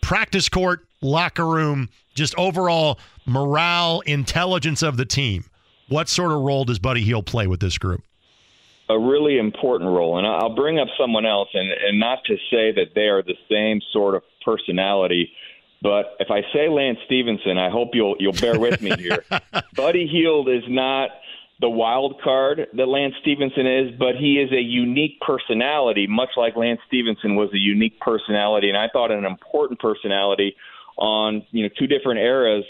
Practice 0.02 0.50
court, 0.50 0.86
locker 1.02 1.46
room, 1.46 1.90
just 2.16 2.36
overall 2.38 3.00
morale, 3.26 4.02
intelligence 4.02 4.82
of 4.82 4.98
the 4.98 5.06
team. 5.06 5.46
What 5.88 6.10
sort 6.10 6.32
of 6.32 6.42
role 6.42 6.66
does 6.66 6.80
Buddy 6.80 7.02
Hield 7.02 7.26
play 7.26 7.48
with 7.48 7.60
this 7.60 7.78
group? 7.78 8.04
A 8.90 8.98
really 8.98 9.38
important 9.38 9.90
role. 9.92 10.18
And 10.18 10.26
I'll 10.26 10.56
bring 10.56 10.80
up 10.80 10.88
someone 11.00 11.26
else, 11.26 11.50
and, 11.54 11.72
and 11.72 12.00
not 12.00 12.20
to 12.26 12.36
say 12.50 12.72
that 12.72 12.94
they 12.96 13.08
are 13.08 13.22
the 13.22 13.38
same 13.50 13.82
sort 13.94 14.16
of 14.16 14.24
personality 14.44 15.32
but 15.82 16.16
if 16.20 16.30
I 16.30 16.42
say 16.54 16.68
Lance 16.68 17.00
Stephenson, 17.06 17.58
I 17.58 17.70
hope 17.70 17.90
you'll 17.94 18.16
you'll 18.20 18.34
bear 18.34 18.60
with 18.60 18.82
me 18.82 18.92
here. 18.98 19.24
Buddy 19.76 20.08
Hield 20.08 20.50
is 20.50 20.64
not 20.68 21.10
the 21.62 21.70
wild 21.70 22.22
card 22.22 22.68
that 22.74 22.88
Lance 22.88 23.16
Stephenson 23.22 23.68
is, 23.68 23.92
but 24.00 24.16
he 24.16 24.40
is 24.40 24.52
a 24.52 24.62
unique 24.62 25.20
personality, 25.20 26.08
much 26.08 26.30
like 26.38 26.56
Lance 26.56 26.80
Stephenson 26.88 27.36
was 27.36 27.50
a 27.54 27.58
unique 27.58 28.00
personality, 28.00 28.70
and 28.70 28.78
I 28.78 28.88
thought 28.92 29.12
an 29.12 29.26
important 29.26 29.80
personality 29.80 30.56
on 30.98 31.46
you 31.52 31.64
know 31.64 31.70
two 31.78 31.88
different 31.88 32.20
eras 32.20 32.66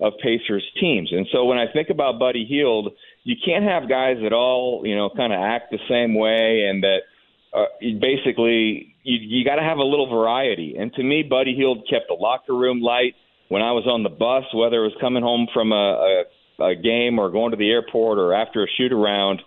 of 0.00 0.14
Pacers 0.22 0.64
teams. 0.80 1.10
And 1.12 1.26
so 1.32 1.44
when 1.44 1.58
I 1.58 1.66
think 1.72 1.88
about 1.88 2.18
Buddy 2.18 2.44
Hield, 2.44 2.92
you 3.22 3.36
can't 3.44 3.64
have 3.64 3.88
guys 3.88 4.16
that 4.22 4.32
all 4.32 4.82
you 4.84 4.96
know 4.96 5.10
kind 5.10 5.32
of 5.32 5.40
act 5.40 5.70
the 5.70 5.78
same 5.88 6.14
way 6.14 6.66
and 6.68 6.82
that 6.82 7.00
uh, 7.54 7.66
basically 7.80 8.94
you, 9.02 9.18
you 9.20 9.44
got 9.44 9.56
to 9.56 9.62
have 9.62 9.78
a 9.78 9.84
little 9.84 10.08
variety. 10.08 10.76
And 10.78 10.92
to 10.94 11.02
me, 11.02 11.22
Buddy 11.22 11.54
Hield 11.54 11.86
kept 11.88 12.06
the 12.08 12.14
locker 12.14 12.54
room 12.54 12.80
light 12.80 13.14
when 13.48 13.62
I 13.62 13.72
was 13.72 13.86
on 13.86 14.02
the 14.02 14.08
bus, 14.08 14.44
whether 14.54 14.84
it 14.84 14.88
was 14.88 14.96
coming 15.00 15.22
home 15.22 15.46
from 15.52 15.72
a, 15.72 16.24
a, 16.58 16.64
a 16.72 16.74
game 16.74 17.18
or 17.18 17.30
going 17.30 17.52
to 17.52 17.56
the 17.56 17.70
airport 17.70 18.18
or 18.18 18.34
after 18.34 18.64
a 18.64 18.66
shoot 18.76 18.92
around. 18.92 19.40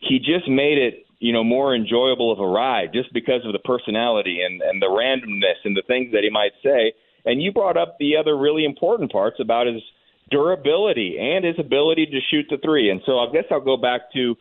He 0.00 0.18
just 0.18 0.48
made 0.48 0.78
it 0.78 1.06
you 1.22 1.32
know, 1.32 1.44
more 1.44 1.72
enjoyable 1.72 2.32
of 2.32 2.40
a 2.40 2.46
ride 2.46 2.92
just 2.92 3.12
because 3.14 3.46
of 3.46 3.52
the 3.52 3.60
personality 3.60 4.40
and, 4.44 4.60
and 4.60 4.82
the 4.82 4.86
randomness 4.86 5.54
and 5.64 5.76
the 5.76 5.82
things 5.86 6.10
that 6.10 6.24
he 6.24 6.30
might 6.30 6.50
say. 6.64 6.92
And 7.24 7.40
you 7.40 7.52
brought 7.52 7.76
up 7.76 7.96
the 8.00 8.16
other 8.16 8.36
really 8.36 8.64
important 8.64 9.12
parts 9.12 9.36
about 9.38 9.68
his 9.68 9.80
durability 10.32 11.18
and 11.20 11.44
his 11.44 11.54
ability 11.60 12.06
to 12.06 12.18
shoot 12.28 12.46
the 12.50 12.58
three. 12.58 12.90
And 12.90 13.00
so 13.06 13.20
I 13.20 13.30
guess 13.32 13.44
I'll 13.52 13.60
go 13.60 13.76
back 13.76 14.12
to, 14.14 14.34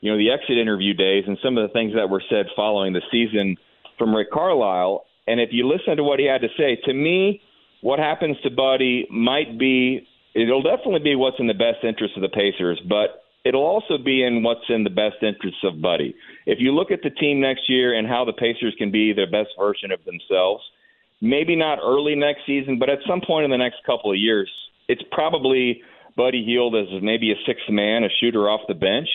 you 0.00 0.10
know, 0.10 0.18
the 0.18 0.30
exit 0.30 0.58
interview 0.58 0.94
days 0.94 1.24
and 1.26 1.38
some 1.42 1.58
of 1.58 1.68
the 1.68 1.72
things 1.72 1.94
that 1.94 2.08
were 2.08 2.22
said 2.30 2.46
following 2.54 2.92
the 2.92 3.02
season 3.10 3.56
from 3.98 4.14
Rick 4.14 4.30
Carlisle. 4.30 5.04
And 5.26 5.40
if 5.40 5.50
you 5.52 5.68
listen 5.68 5.96
to 5.96 6.04
what 6.04 6.18
he 6.18 6.26
had 6.26 6.40
to 6.42 6.48
say, 6.56 6.78
to 6.84 6.94
me, 6.94 7.42
what 7.80 7.98
happens 7.98 8.36
to 8.42 8.50
Buddy 8.50 9.06
might 9.10 9.58
be, 9.58 10.06
it'll 10.34 10.62
definitely 10.62 11.00
be 11.00 11.16
what's 11.16 11.38
in 11.38 11.46
the 11.46 11.54
best 11.54 11.84
interest 11.84 12.14
of 12.16 12.22
the 12.22 12.28
Pacers, 12.28 12.80
but 12.88 13.24
it'll 13.44 13.66
also 13.66 13.98
be 13.98 14.22
in 14.22 14.42
what's 14.42 14.68
in 14.68 14.84
the 14.84 14.90
best 14.90 15.22
interests 15.22 15.60
of 15.64 15.82
Buddy. 15.82 16.14
If 16.46 16.58
you 16.60 16.74
look 16.74 16.90
at 16.90 17.02
the 17.02 17.10
team 17.10 17.40
next 17.40 17.68
year 17.68 17.96
and 17.96 18.06
how 18.06 18.24
the 18.24 18.32
Pacers 18.32 18.74
can 18.78 18.90
be 18.90 19.12
their 19.12 19.30
best 19.30 19.50
version 19.58 19.90
of 19.90 20.04
themselves, 20.04 20.62
maybe 21.20 21.56
not 21.56 21.78
early 21.82 22.14
next 22.14 22.46
season, 22.46 22.78
but 22.78 22.88
at 22.88 22.98
some 23.06 23.20
point 23.20 23.44
in 23.44 23.50
the 23.50 23.58
next 23.58 23.78
couple 23.84 24.10
of 24.10 24.16
years, 24.16 24.50
it's 24.88 25.02
probably 25.12 25.82
Buddy 26.16 26.44
Hield 26.44 26.74
as 26.74 26.88
maybe 27.02 27.30
a 27.32 27.36
sixth 27.46 27.68
man, 27.68 28.04
a 28.04 28.08
shooter 28.20 28.48
off 28.48 28.60
the 28.68 28.74
bench. 28.74 29.08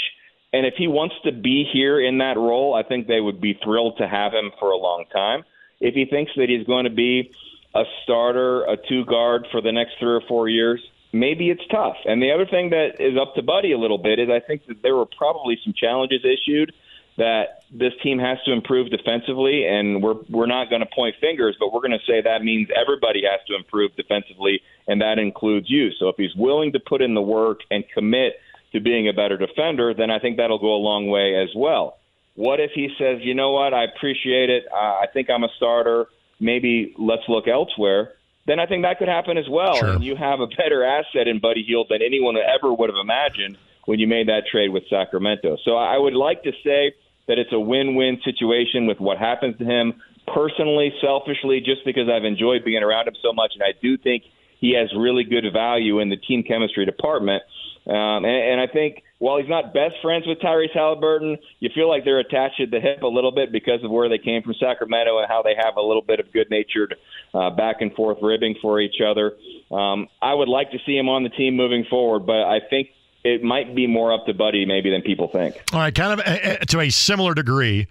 And 0.54 0.68
if 0.68 0.76
he 0.78 0.88
wants 0.88 1.16
to 1.26 1.32
be 1.32 1.68
here 1.72 2.00
in 2.00 2.20
that 2.20 2.38
role, 2.38 2.76
I 2.76 2.84
think 2.84 3.08
they 3.08 3.20
would 3.20 3.42
be 3.42 3.60
thrilled 3.64 3.98
to 3.98 4.08
have 4.08 4.34
him 4.34 4.52
for 4.60 4.70
a 4.70 4.78
long 4.78 5.06
time. 5.12 5.44
If 5.82 5.96
he 5.96 6.06
thinks 6.06 6.32
that 6.38 6.48
he's 6.48 6.66
going 6.66 6.86
to 6.86 6.92
be 6.92 7.32
a 7.74 7.84
starter, 8.04 8.64
a 8.66 8.78
two 8.78 9.04
guard 9.04 9.48
for 9.52 9.62
the 9.62 9.72
next 9.72 9.94
three 10.00 10.14
or 10.14 10.22
four 10.22 10.48
years, 10.48 10.80
maybe 11.12 11.50
it's 11.50 11.66
tough. 11.72 11.98
And 12.06 12.22
the 12.22 12.32
other 12.32 12.46
thing 12.46 12.70
that 12.70 13.00
is 13.02 13.18
up 13.20 13.34
to 13.36 13.42
Buddy 13.42 13.72
a 13.72 13.80
little 13.80 13.98
bit 13.98 14.20
is 14.20 14.30
I 14.30 14.40
think 14.40 14.68
that 14.68 14.84
there 14.84 14.96
were 14.96 15.08
probably 15.08 15.60
some 15.64 15.74
challenges 15.74 16.22
issued 16.24 16.72
that 17.18 17.64
this 17.72 17.94
team 18.02 18.18
has 18.20 18.38
to 18.46 18.52
improve 18.52 18.90
defensively, 18.90 19.68
and 19.68 20.02
we're 20.02 20.16
we're 20.30 20.48
not 20.48 20.70
going 20.70 20.82
to 20.82 20.88
point 20.88 21.16
fingers, 21.22 21.56
but 21.60 21.72
we're 21.72 21.82
going 21.82 21.92
to 21.92 22.06
say 22.08 22.22
that 22.22 22.44
means 22.44 22.70
everybody 22.76 23.22
has 23.24 23.40
to 23.48 23.56
improve 23.56 23.96
defensively, 23.96 24.62
and 24.88 25.02
that 25.02 25.20
includes 25.20 25.70
you. 25.70 25.92
So 26.00 26.10
if 26.10 26.16
he's 26.18 26.34
willing 26.36 26.72
to 26.74 26.80
put 26.80 27.02
in 27.02 27.14
the 27.14 27.22
work 27.22 27.60
and 27.70 27.84
commit 27.94 28.34
to 28.74 28.82
being 28.82 29.08
a 29.08 29.14
better 29.14 29.38
defender, 29.38 29.94
then 29.94 30.12
I 30.12 30.20
think 30.20 30.38
that'll 30.38 30.60
go 30.60 30.76
a 30.76 30.82
long 30.82 31.08
way 31.08 31.36
as 31.36 31.50
well. 31.56 31.98
What 32.36 32.60
if 32.60 32.72
he 32.74 32.90
says, 32.98 33.20
you 33.22 33.36
know 33.36 33.52
what, 33.52 33.74
I 33.74 33.84
appreciate 33.86 34.50
it, 34.50 34.66
uh, 34.72 34.76
I 34.76 35.06
think 35.14 35.30
I'm 35.30 35.44
a 35.44 35.50
starter, 35.56 36.08
maybe 36.40 36.96
let's 36.98 37.24
look 37.28 37.48
elsewhere 37.48 38.14
then 38.46 38.60
I 38.60 38.66
think 38.66 38.84
that 38.84 39.00
could 39.00 39.08
happen 39.08 39.38
as 39.38 39.48
well. 39.50 39.76
Sure. 39.76 39.94
And 39.94 40.04
you 40.04 40.16
have 40.16 40.40
a 40.40 40.48
better 40.48 40.84
asset 40.84 41.28
in 41.28 41.40
Buddy 41.40 41.64
Hield 41.64 41.88
than 41.90 42.02
anyone 42.02 42.36
ever 42.38 42.74
would 42.74 42.90
have 42.90 43.00
imagined 43.00 43.58
when 43.86 44.00
you 44.00 44.08
made 44.08 44.28
that 44.28 44.44
trade 44.52 44.70
with 44.70 44.84
Sacramento. 44.90 45.58
So 45.64 45.76
I 45.76 45.98
would 45.98 46.14
like 46.14 46.44
to 46.44 46.52
say 46.64 46.94
that 47.28 47.40
it's 47.40 47.54
a 47.54 47.60
win-win 47.60 48.20
situation 48.24 48.86
with 48.86 49.00
what 49.00 49.18
happens 49.18 49.58
to 49.60 49.66
him 49.66 50.02
personally, 50.28 50.94
selfishly, 51.02 51.60
just 51.60 51.86
because 51.86 52.10
I've 52.10 52.26
enjoyed 52.26 52.64
being 52.66 52.84
around 52.84 53.08
him 53.08 53.16
so 53.22 53.34
much, 53.34 53.52
and 53.56 53.64
I 53.64 53.74
do 53.82 53.98
think 53.98 54.24
he 54.60 54.76
has 54.76 54.90
really 54.98 55.24
good 55.24 55.46
value 55.52 56.00
in 56.00 56.10
the 56.10 56.18
team 56.18 56.44
chemistry 56.44 56.86
department. 56.86 57.44
Um, 57.86 58.24
and, 58.24 58.26
and 58.26 58.62
I 58.62 58.68
think 58.68 59.04
while 59.20 59.38
he's 59.38 59.50
not 59.50 59.74
best 59.74 59.96
friends 60.02 60.26
with 60.26 60.40
Tyrese 60.40 60.76
Haliburton, 60.76 61.38
you 61.60 61.70
feel 61.74 61.90
like 61.90 62.06
they're 62.06 62.20
attached 62.20 62.60
at 62.60 62.72
the 62.72 62.80
hip 62.80 63.04
a 63.04 63.08
little 63.08 63.32
bit 63.32 63.52
because 63.52 63.84
of 63.84 63.92
where 63.92 64.10
they 64.10 64.18
came 64.18 64.42
from 64.42 64.54
Sacramento 64.60 65.18
and 65.18 65.28
how 65.28 65.42
they 65.42 65.56
have 65.56 65.76
a 65.78 65.82
little 65.82 66.02
bit 66.02 66.20
of 66.20 66.32
good 66.32 66.50
natured 66.50 66.96
uh, 67.34 67.50
back 67.50 67.78
and 67.82 67.94
forth 67.94 68.18
ribbing 68.22 68.56
for 68.62 68.80
each 68.80 69.02
other. 69.06 69.34
Um, 69.72 70.08
I 70.22 70.34
would 70.34 70.50
like 70.50 70.72
to 70.72 70.80
see 70.86 70.98
him 70.98 71.10
on 71.10 71.24
the 71.24 71.30
team 71.30 71.56
moving 71.56 71.86
forward, 71.90 72.26
but 72.26 72.44
I 72.44 72.60
think 72.70 72.90
it 73.24 73.44
might 73.44 73.76
be 73.76 73.88
more 73.88 74.14
up 74.14 74.26
to 74.28 74.34
Buddy 74.34 74.66
maybe 74.66 74.90
than 74.90 75.02
people 75.02 75.28
think. 75.28 75.62
All 75.74 75.80
right, 75.80 75.94
kind 75.94 76.20
of 76.20 76.28
uh, 76.28 76.32
uh 76.32 76.56
to 76.66 76.82
a 76.82 76.90
similar 76.90 77.34
degree 77.34 77.88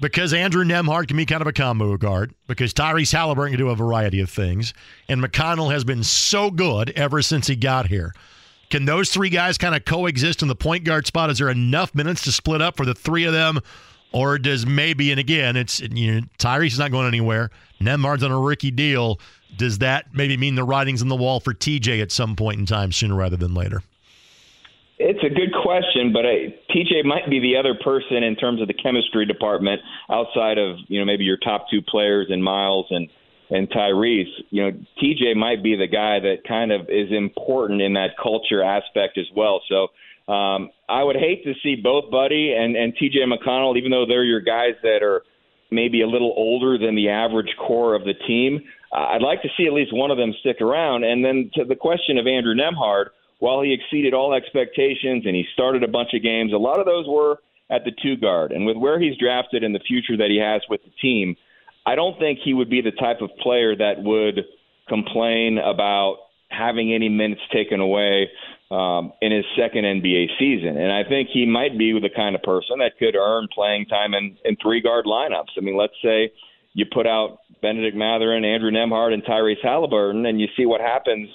because 0.00 0.32
Andrew 0.32 0.64
Nembhard 0.64 1.08
can 1.08 1.16
be 1.16 1.26
kind 1.26 1.42
of 1.42 1.46
a 1.46 1.52
combo 1.52 1.96
guard, 1.96 2.34
because 2.46 2.72
Tyrese 2.72 3.14
Haliburton 3.14 3.50
can 3.50 3.58
do 3.58 3.68
a 3.68 3.76
variety 3.76 4.20
of 4.20 4.30
things, 4.30 4.72
and 5.08 5.22
McConnell 5.22 5.70
has 5.70 5.84
been 5.84 6.02
so 6.02 6.50
good 6.50 6.90
ever 6.90 7.20
since 7.22 7.46
he 7.46 7.56
got 7.56 7.88
here. 7.88 8.14
Can 8.70 8.84
those 8.84 9.10
three 9.10 9.30
guys 9.30 9.58
kind 9.58 9.74
of 9.74 9.84
coexist 9.84 10.42
in 10.42 10.48
the 10.48 10.54
point 10.54 10.84
guard 10.84 11.06
spot? 11.06 11.28
Is 11.28 11.38
there 11.38 11.50
enough 11.50 11.94
minutes 11.94 12.22
to 12.22 12.32
split 12.32 12.62
up 12.62 12.76
for 12.76 12.86
the 12.86 12.94
three 12.94 13.24
of 13.24 13.32
them? 13.32 13.60
Or 14.12 14.38
does 14.38 14.66
maybe, 14.66 15.10
and 15.10 15.20
again, 15.20 15.56
it's 15.56 15.80
you 15.80 16.14
know, 16.14 16.26
Tyrese 16.38 16.72
is 16.72 16.78
not 16.78 16.90
going 16.90 17.06
anywhere. 17.06 17.50
Nembhard's 17.80 18.22
on 18.22 18.32
a 18.32 18.38
rookie 18.38 18.70
deal. 18.72 19.20
Does 19.56 19.78
that 19.78 20.14
maybe 20.14 20.36
mean 20.36 20.54
the 20.54 20.64
writing's 20.64 21.02
on 21.02 21.08
the 21.08 21.16
wall 21.16 21.40
for 21.40 21.52
TJ 21.52 22.00
at 22.00 22.10
some 22.10 22.34
point 22.34 22.58
in 22.58 22.66
time, 22.66 22.92
sooner 22.92 23.14
rather 23.14 23.36
than 23.36 23.54
later? 23.54 23.82
It's 24.98 25.22
a 25.24 25.30
good 25.30 25.54
question, 25.62 26.12
but 26.12 26.26
I, 26.26 26.54
TJ 26.70 27.04
might 27.04 27.30
be 27.30 27.40
the 27.40 27.56
other 27.56 27.74
person 27.74 28.22
in 28.22 28.36
terms 28.36 28.60
of 28.60 28.68
the 28.68 28.74
chemistry 28.74 29.24
department 29.24 29.80
outside 30.10 30.58
of 30.58 30.76
you 30.88 30.98
know 30.98 31.06
maybe 31.06 31.24
your 31.24 31.38
top 31.38 31.66
two 31.70 31.80
players 31.80 32.26
in 32.30 32.42
Miles 32.42 32.86
and 32.90 33.08
and 33.50 33.68
Tyrese, 33.68 34.30
you 34.50 34.62
know, 34.62 34.70
TJ 35.02 35.36
might 35.36 35.62
be 35.62 35.74
the 35.74 35.88
guy 35.88 36.20
that 36.20 36.46
kind 36.46 36.70
of 36.70 36.82
is 36.88 37.10
important 37.10 37.82
in 37.82 37.94
that 37.94 38.10
culture 38.22 38.62
aspect 38.62 39.18
as 39.18 39.26
well. 39.34 39.60
So 39.68 40.32
um, 40.32 40.70
I 40.88 41.02
would 41.02 41.16
hate 41.16 41.42
to 41.44 41.54
see 41.62 41.74
both 41.74 42.10
Buddy 42.10 42.54
and, 42.56 42.76
and 42.76 42.94
TJ 42.96 43.26
McConnell, 43.26 43.76
even 43.76 43.90
though 43.90 44.06
they're 44.06 44.24
your 44.24 44.40
guys 44.40 44.74
that 44.82 45.02
are 45.02 45.22
maybe 45.72 46.02
a 46.02 46.06
little 46.06 46.32
older 46.36 46.78
than 46.78 46.94
the 46.94 47.08
average 47.08 47.54
core 47.58 47.94
of 47.94 48.04
the 48.04 48.14
team. 48.26 48.60
Uh, 48.92 49.14
I'd 49.14 49.22
like 49.22 49.42
to 49.42 49.48
see 49.56 49.66
at 49.66 49.72
least 49.72 49.92
one 49.92 50.10
of 50.12 50.16
them 50.16 50.32
stick 50.40 50.60
around. 50.60 51.04
And 51.04 51.24
then 51.24 51.50
to 51.54 51.64
the 51.64 51.76
question 51.76 52.18
of 52.18 52.26
Andrew 52.26 52.54
Nembhard, 52.54 53.06
while 53.40 53.62
he 53.62 53.72
exceeded 53.72 54.14
all 54.14 54.32
expectations 54.32 55.24
and 55.26 55.34
he 55.34 55.44
started 55.52 55.82
a 55.82 55.88
bunch 55.88 56.10
of 56.14 56.22
games, 56.22 56.52
a 56.52 56.56
lot 56.56 56.78
of 56.78 56.86
those 56.86 57.06
were 57.08 57.38
at 57.68 57.84
the 57.84 57.92
two 58.02 58.16
guard. 58.16 58.52
And 58.52 58.66
with 58.66 58.76
where 58.76 59.00
he's 59.00 59.16
drafted 59.16 59.64
and 59.64 59.74
the 59.74 59.80
future 59.80 60.16
that 60.16 60.30
he 60.30 60.38
has 60.38 60.62
with 60.70 60.82
the 60.84 60.92
team– 61.02 61.36
I 61.90 61.96
don't 61.96 62.16
think 62.20 62.38
he 62.44 62.54
would 62.54 62.70
be 62.70 62.82
the 62.82 62.92
type 62.92 63.20
of 63.20 63.30
player 63.42 63.74
that 63.74 64.02
would 64.02 64.44
complain 64.88 65.58
about 65.58 66.18
having 66.48 66.94
any 66.94 67.08
minutes 67.08 67.40
taken 67.52 67.80
away 67.80 68.28
um, 68.70 69.12
in 69.20 69.32
his 69.32 69.44
second 69.58 69.82
NBA 69.84 70.26
season. 70.38 70.78
And 70.78 70.92
I 70.92 71.02
think 71.08 71.30
he 71.32 71.46
might 71.46 71.76
be 71.76 71.92
the 71.98 72.10
kind 72.14 72.36
of 72.36 72.42
person 72.42 72.78
that 72.78 72.92
could 72.96 73.16
earn 73.16 73.48
playing 73.52 73.86
time 73.86 74.14
in, 74.14 74.36
in 74.44 74.56
three 74.62 74.80
guard 74.80 75.04
lineups. 75.04 75.58
I 75.58 75.62
mean, 75.62 75.76
let's 75.76 75.94
say 76.00 76.32
you 76.74 76.86
put 76.86 77.08
out 77.08 77.38
Bennedict 77.60 77.96
Mathurin, 77.96 78.44
Andrew 78.44 78.70
Nembhard, 78.70 79.12
and 79.12 79.24
Tyrese 79.24 79.64
Haliburton, 79.64 80.28
and 80.28 80.40
you 80.40 80.46
see 80.56 80.66
what 80.66 80.80
happens 80.80 81.28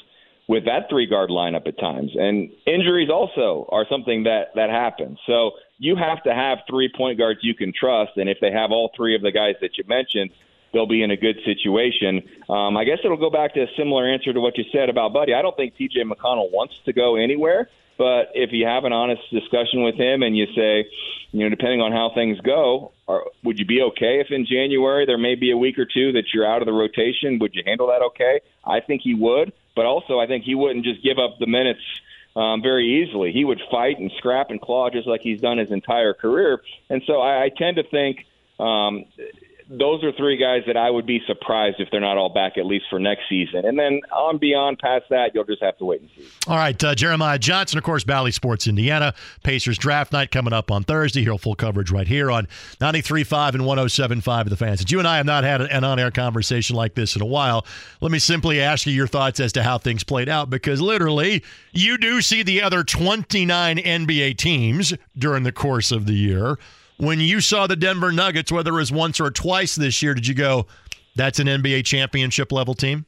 with 0.47 0.63
that 0.65 0.87
three 0.89 1.07
guard 1.07 1.29
lineup 1.29 1.67
at 1.67 1.77
times. 1.79 2.11
And 2.15 2.49
injuries 2.65 3.09
also 3.09 3.67
are 3.73 3.85
something 3.89 4.23
that 4.23 4.55
that 4.55 4.69
happens. 4.69 5.17
So 5.27 5.51
you 5.79 5.95
have 5.97 6.23
to 6.23 6.33
have 6.33 6.59
three 6.69 6.89
point 6.95 7.17
guards 7.17 7.39
you 7.41 7.55
can 7.55 7.73
trust, 7.77 8.11
and 8.15 8.29
if 8.29 8.37
they 8.39 8.51
have 8.51 8.71
all 8.71 8.91
three 8.95 9.15
of 9.15 9.21
the 9.21 9.31
guys 9.31 9.55
that 9.61 9.77
you 9.77 9.83
mentioned, 9.87 10.31
they'll 10.75 10.85
be 10.85 11.01
in 11.01 11.09
a 11.09 11.17
good 11.17 11.39
situation. 11.45 12.21
Um, 12.49 12.75
I 12.75 12.83
guess 12.83 12.99
it'll 13.03 13.17
go 13.17 13.29
back 13.29 13.53
to 13.53 13.61
a 13.61 13.67
similar 13.77 14.07
answer 14.07 14.33
to 14.33 14.41
what 14.41 14.57
you 14.57 14.65
said 14.73 14.89
about 14.89 15.13
Buddy. 15.13 15.33
I 15.33 15.41
don't 15.41 15.55
think 15.55 15.77
T.J. 15.77 16.03
McConnell 16.03 16.51
wants 16.51 16.75
to 16.83 16.91
go 16.91 17.15
anywhere, 17.15 17.69
but 17.97 18.31
if 18.35 18.51
you 18.51 18.67
have 18.67 18.83
an 18.83 18.91
honest 18.91 19.21
discussion 19.31 19.83
with 19.83 19.95
him 19.95 20.21
and 20.21 20.35
you 20.35 20.47
say, 20.53 20.85
you 21.31 21.43
know, 21.43 21.49
depending 21.49 21.79
on 21.79 21.93
how 21.93 22.11
things 22.13 22.39
go, 22.41 22.91
are, 23.07 23.23
would 23.43 23.57
you 23.57 23.65
be 23.65 23.81
okay 23.81 24.19
if 24.19 24.27
in 24.31 24.45
January 24.45 25.05
there 25.05 25.17
may 25.17 25.35
be 25.35 25.51
a 25.51 25.57
week 25.57 25.79
or 25.79 25.85
two 25.85 26.11
that 26.11 26.25
you're 26.33 26.45
out 26.45 26.61
of 26.61 26.65
the 26.65 26.73
rotation? 26.73 27.39
Would 27.39 27.55
you 27.55 27.63
handle 27.65 27.87
that 27.87 28.01
okay? 28.07 28.41
I 28.65 28.81
think 28.81 29.01
he 29.01 29.13
would, 29.13 29.53
but 29.77 29.85
also 29.85 30.19
I 30.19 30.27
think 30.27 30.43
he 30.43 30.55
wouldn't 30.55 30.83
just 30.83 31.01
give 31.01 31.17
up 31.17 31.39
the 31.39 31.47
minutes 31.47 31.81
um, 32.35 32.61
very 32.61 33.01
easily. 33.01 33.31
He 33.31 33.45
would 33.45 33.61
fight 33.71 33.97
and 33.97 34.11
scrap 34.17 34.49
and 34.49 34.59
claw 34.59 34.89
just 34.89 35.07
like 35.07 35.21
he's 35.21 35.39
done 35.39 35.57
his 35.57 35.71
entire 35.71 36.13
career. 36.13 36.61
And 36.89 37.01
so 37.07 37.21
I, 37.21 37.43
I 37.43 37.49
tend 37.49 37.77
to 37.77 37.83
think 37.83 38.25
um, 38.59 39.05
those 39.67 40.03
are 40.03 40.11
three 40.11 40.37
guys 40.37 40.61
that 40.67 40.77
I 40.77 40.91
would 40.91 41.07
be 41.07 41.21
surprised 41.25 41.77
if 41.79 41.89
they're 41.89 41.99
not 41.99 42.17
all 42.17 42.29
back 42.29 42.57
at 42.57 42.65
least 42.65 42.85
for 42.89 42.99
next 42.99 43.23
season. 43.27 43.65
And 43.65 43.79
then 43.79 44.01
on 44.13 44.37
beyond 44.37 44.77
past 44.77 45.05
that, 45.09 45.31
you'll 45.33 45.43
just 45.43 45.63
have 45.63 45.77
to 45.79 45.85
wait 45.85 46.01
and 46.01 46.09
see. 46.15 46.27
All 46.47 46.57
right, 46.57 46.81
uh, 46.83 46.93
Jeremiah 46.93 47.39
Johnson, 47.39 47.79
of 47.79 47.83
course, 47.83 48.03
Bally 48.03 48.31
Sports 48.31 48.67
Indiana. 48.67 49.13
Pacers 49.43 49.77
draft 49.77 50.11
night 50.11 50.29
coming 50.29 50.53
up 50.53 50.69
on 50.69 50.83
Thursday. 50.83 51.23
He'll 51.23 51.39
full 51.39 51.55
coverage 51.55 51.89
right 51.89 52.07
here 52.07 52.29
on 52.29 52.47
93.5 52.79 53.55
and 53.55 53.63
107.5 53.63 54.41
of 54.41 54.49
the 54.49 54.57
fans. 54.57 54.79
Since 54.79 54.91
you 54.91 54.99
and 54.99 55.07
I 55.07 55.17
have 55.17 55.25
not 55.25 55.43
had 55.43 55.61
an 55.61 55.83
on-air 55.83 56.11
conversation 56.11 56.75
like 56.75 56.93
this 56.93 57.15
in 57.15 57.21
a 57.23 57.25
while, 57.25 57.65
let 58.01 58.11
me 58.11 58.19
simply 58.19 58.61
ask 58.61 58.85
you 58.85 58.93
your 58.93 59.07
thoughts 59.07 59.39
as 59.39 59.51
to 59.53 59.63
how 59.63 59.79
things 59.79 60.03
played 60.03 60.29
out 60.29 60.49
because 60.49 60.79
literally 60.79 61.43
you 61.71 61.97
do 61.97 62.21
see 62.21 62.43
the 62.43 62.61
other 62.61 62.83
29 62.83 63.77
NBA 63.77 64.37
teams 64.37 64.93
during 65.17 65.43
the 65.43 65.51
course 65.51 65.91
of 65.91 66.05
the 66.05 66.13
year 66.13 66.57
when 66.97 67.19
you 67.19 67.41
saw 67.41 67.67
the 67.67 67.75
Denver 67.75 68.11
Nuggets, 68.11 68.51
whether 68.51 68.71
it 68.71 68.75
was 68.75 68.91
once 68.91 69.19
or 69.19 69.29
twice 69.31 69.75
this 69.75 70.01
year, 70.01 70.13
did 70.13 70.27
you 70.27 70.33
go, 70.33 70.67
that's 71.15 71.39
an 71.39 71.47
NBA 71.47 71.85
championship 71.85 72.51
level 72.51 72.73
team? 72.73 73.05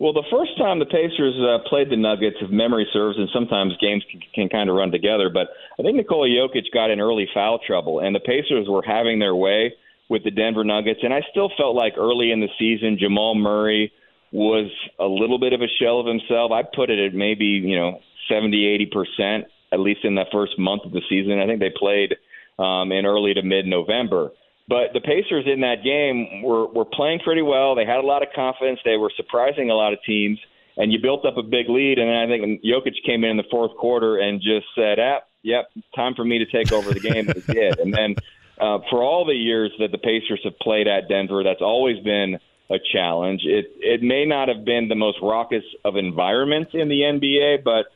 Well, 0.00 0.12
the 0.12 0.24
first 0.30 0.56
time 0.56 0.78
the 0.78 0.86
Pacers 0.86 1.34
uh, 1.42 1.68
played 1.68 1.90
the 1.90 1.96
Nuggets, 1.96 2.36
if 2.40 2.50
memory 2.50 2.86
serves, 2.92 3.18
and 3.18 3.28
sometimes 3.32 3.72
games 3.80 4.04
can, 4.10 4.20
can 4.32 4.48
kind 4.48 4.70
of 4.70 4.76
run 4.76 4.92
together, 4.92 5.28
but 5.28 5.48
I 5.78 5.82
think 5.82 5.96
Nikola 5.96 6.28
Jokic 6.28 6.72
got 6.72 6.90
in 6.90 7.00
early 7.00 7.28
foul 7.34 7.58
trouble, 7.66 7.98
and 7.98 8.14
the 8.14 8.20
Pacers 8.20 8.68
were 8.68 8.82
having 8.86 9.18
their 9.18 9.34
way 9.34 9.74
with 10.08 10.22
the 10.22 10.30
Denver 10.30 10.62
Nuggets. 10.62 11.00
And 11.02 11.12
I 11.12 11.22
still 11.30 11.50
felt 11.56 11.74
like 11.74 11.94
early 11.98 12.30
in 12.30 12.40
the 12.40 12.48
season, 12.58 12.96
Jamal 12.98 13.34
Murray 13.34 13.92
was 14.30 14.70
a 15.00 15.04
little 15.04 15.38
bit 15.38 15.52
of 15.52 15.62
a 15.62 15.68
shell 15.80 15.98
of 15.98 16.06
himself. 16.06 16.52
I 16.52 16.62
put 16.62 16.90
it 16.90 17.04
at 17.04 17.14
maybe, 17.14 17.44
you 17.44 17.76
know, 17.76 17.98
70, 18.30 18.88
80%, 19.20 19.42
at 19.72 19.80
least 19.80 20.04
in 20.04 20.14
the 20.14 20.24
first 20.30 20.58
month 20.58 20.84
of 20.84 20.92
the 20.92 21.02
season. 21.08 21.40
I 21.40 21.46
think 21.46 21.58
they 21.58 21.72
played– 21.76 22.14
um, 22.58 22.92
in 22.92 23.06
early 23.06 23.34
to 23.34 23.42
mid 23.42 23.66
November. 23.66 24.30
But 24.68 24.92
the 24.92 25.00
Pacers 25.00 25.46
in 25.46 25.60
that 25.60 25.82
game 25.82 26.42
were 26.42 26.66
were 26.66 26.84
playing 26.84 27.20
pretty 27.20 27.42
well. 27.42 27.74
They 27.74 27.86
had 27.86 27.98
a 27.98 28.06
lot 28.06 28.22
of 28.22 28.28
confidence. 28.34 28.80
They 28.84 28.96
were 28.96 29.10
surprising 29.16 29.70
a 29.70 29.74
lot 29.74 29.92
of 29.92 29.98
teams, 30.04 30.38
and 30.76 30.92
you 30.92 30.98
built 31.00 31.24
up 31.24 31.38
a 31.38 31.42
big 31.42 31.68
lead. 31.70 31.98
And 31.98 32.08
then 32.08 32.16
I 32.16 32.26
think 32.26 32.62
Jokic 32.62 32.94
came 33.04 33.24
in 33.24 33.30
in 33.30 33.36
the 33.38 33.48
fourth 33.50 33.74
quarter 33.76 34.18
and 34.18 34.40
just 34.40 34.66
said, 34.74 34.98
"Ah, 34.98 35.20
yep, 35.42 35.70
time 35.96 36.14
for 36.14 36.24
me 36.24 36.38
to 36.38 36.46
take 36.46 36.70
over 36.72 36.92
the 36.92 37.00
game." 37.00 37.28
and 37.28 37.46
did. 37.46 37.78
And 37.78 37.94
then 37.94 38.16
uh, 38.60 38.78
for 38.90 39.02
all 39.02 39.24
the 39.24 39.34
years 39.34 39.72
that 39.78 39.90
the 39.90 39.98
Pacers 39.98 40.40
have 40.44 40.58
played 40.58 40.86
at 40.86 41.08
Denver, 41.08 41.42
that's 41.42 41.62
always 41.62 42.02
been 42.04 42.38
a 42.70 42.76
challenge. 42.92 43.42
It 43.44 43.72
it 43.80 44.02
may 44.02 44.26
not 44.26 44.48
have 44.48 44.64
been 44.64 44.88
the 44.88 44.94
most 44.94 45.18
raucous 45.22 45.64
of 45.84 45.96
environments 45.96 46.72
in 46.74 46.88
the 46.88 47.00
NBA, 47.00 47.64
but 47.64 47.86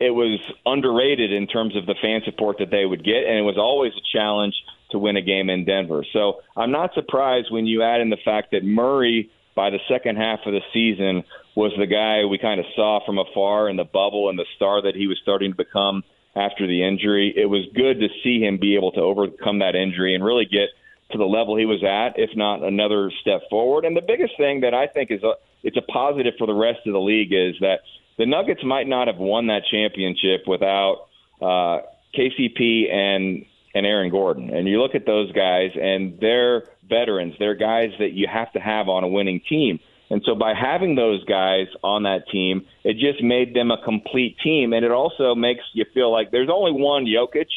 it 0.00 0.10
was 0.10 0.38
underrated 0.64 1.32
in 1.32 1.46
terms 1.46 1.76
of 1.76 1.86
the 1.86 1.94
fan 2.00 2.20
support 2.24 2.58
that 2.58 2.70
they 2.70 2.86
would 2.86 3.04
get, 3.04 3.24
and 3.26 3.36
it 3.36 3.42
was 3.42 3.58
always 3.58 3.92
a 3.94 4.16
challenge 4.16 4.54
to 4.90 4.98
win 4.98 5.16
a 5.16 5.22
game 5.22 5.50
in 5.50 5.64
Denver. 5.64 6.04
So 6.12 6.40
I'm 6.56 6.70
not 6.70 6.94
surprised 6.94 7.48
when 7.50 7.66
you 7.66 7.82
add 7.82 8.00
in 8.00 8.10
the 8.10 8.18
fact 8.24 8.52
that 8.52 8.64
Murray, 8.64 9.30
by 9.54 9.70
the 9.70 9.80
second 9.88 10.16
half 10.16 10.40
of 10.46 10.52
the 10.52 10.62
season, 10.72 11.24
was 11.56 11.72
the 11.76 11.86
guy 11.86 12.24
we 12.24 12.38
kind 12.38 12.60
of 12.60 12.66
saw 12.76 13.04
from 13.04 13.18
afar 13.18 13.68
in 13.68 13.76
the 13.76 13.84
bubble 13.84 14.28
and 14.30 14.38
the 14.38 14.46
star 14.56 14.80
that 14.82 14.94
he 14.94 15.08
was 15.08 15.18
starting 15.20 15.50
to 15.50 15.56
become 15.56 16.04
after 16.36 16.66
the 16.66 16.86
injury. 16.86 17.34
It 17.36 17.46
was 17.46 17.66
good 17.74 17.98
to 18.00 18.08
see 18.22 18.40
him 18.40 18.58
be 18.58 18.76
able 18.76 18.92
to 18.92 19.00
overcome 19.00 19.58
that 19.58 19.74
injury 19.74 20.14
and 20.14 20.24
really 20.24 20.44
get 20.44 20.68
to 21.10 21.18
the 21.18 21.24
level 21.24 21.56
he 21.56 21.64
was 21.64 21.82
at, 21.82 22.18
if 22.18 22.30
not 22.36 22.62
another 22.62 23.10
step 23.20 23.40
forward. 23.50 23.84
And 23.84 23.96
the 23.96 24.02
biggest 24.06 24.36
thing 24.36 24.60
that 24.60 24.74
I 24.74 24.86
think 24.86 25.10
is 25.10 25.22
a, 25.24 25.32
it's 25.64 25.76
a 25.76 25.82
positive 25.82 26.34
for 26.38 26.46
the 26.46 26.54
rest 26.54 26.86
of 26.86 26.92
the 26.92 27.00
league 27.00 27.32
is 27.32 27.56
that 27.60 27.80
the 28.18 28.26
Nuggets 28.26 28.62
might 28.64 28.86
not 28.86 29.06
have 29.06 29.16
won 29.16 29.46
that 29.46 29.62
championship 29.70 30.46
without 30.46 31.06
uh, 31.40 31.80
KCP 32.14 32.92
and 32.92 33.46
and 33.74 33.86
Aaron 33.86 34.10
Gordon. 34.10 34.50
And 34.50 34.66
you 34.66 34.80
look 34.82 34.94
at 34.94 35.06
those 35.06 35.30
guys, 35.32 35.70
and 35.80 36.18
they're 36.20 36.64
veterans. 36.88 37.34
They're 37.38 37.54
guys 37.54 37.90
that 37.98 38.12
you 38.12 38.26
have 38.26 38.52
to 38.52 38.60
have 38.60 38.88
on 38.88 39.04
a 39.04 39.08
winning 39.08 39.40
team. 39.48 39.78
And 40.10 40.22
so 40.24 40.34
by 40.34 40.54
having 40.54 40.94
those 40.94 41.22
guys 41.24 41.66
on 41.84 42.04
that 42.04 42.28
team, 42.30 42.66
it 42.82 42.94
just 42.94 43.22
made 43.22 43.54
them 43.54 43.70
a 43.70 43.82
complete 43.84 44.38
team. 44.42 44.72
And 44.72 44.84
it 44.84 44.90
also 44.90 45.34
makes 45.34 45.62
you 45.74 45.84
feel 45.92 46.10
like 46.10 46.30
there's 46.30 46.48
only 46.50 46.72
one 46.72 47.04
Jokic, 47.04 47.48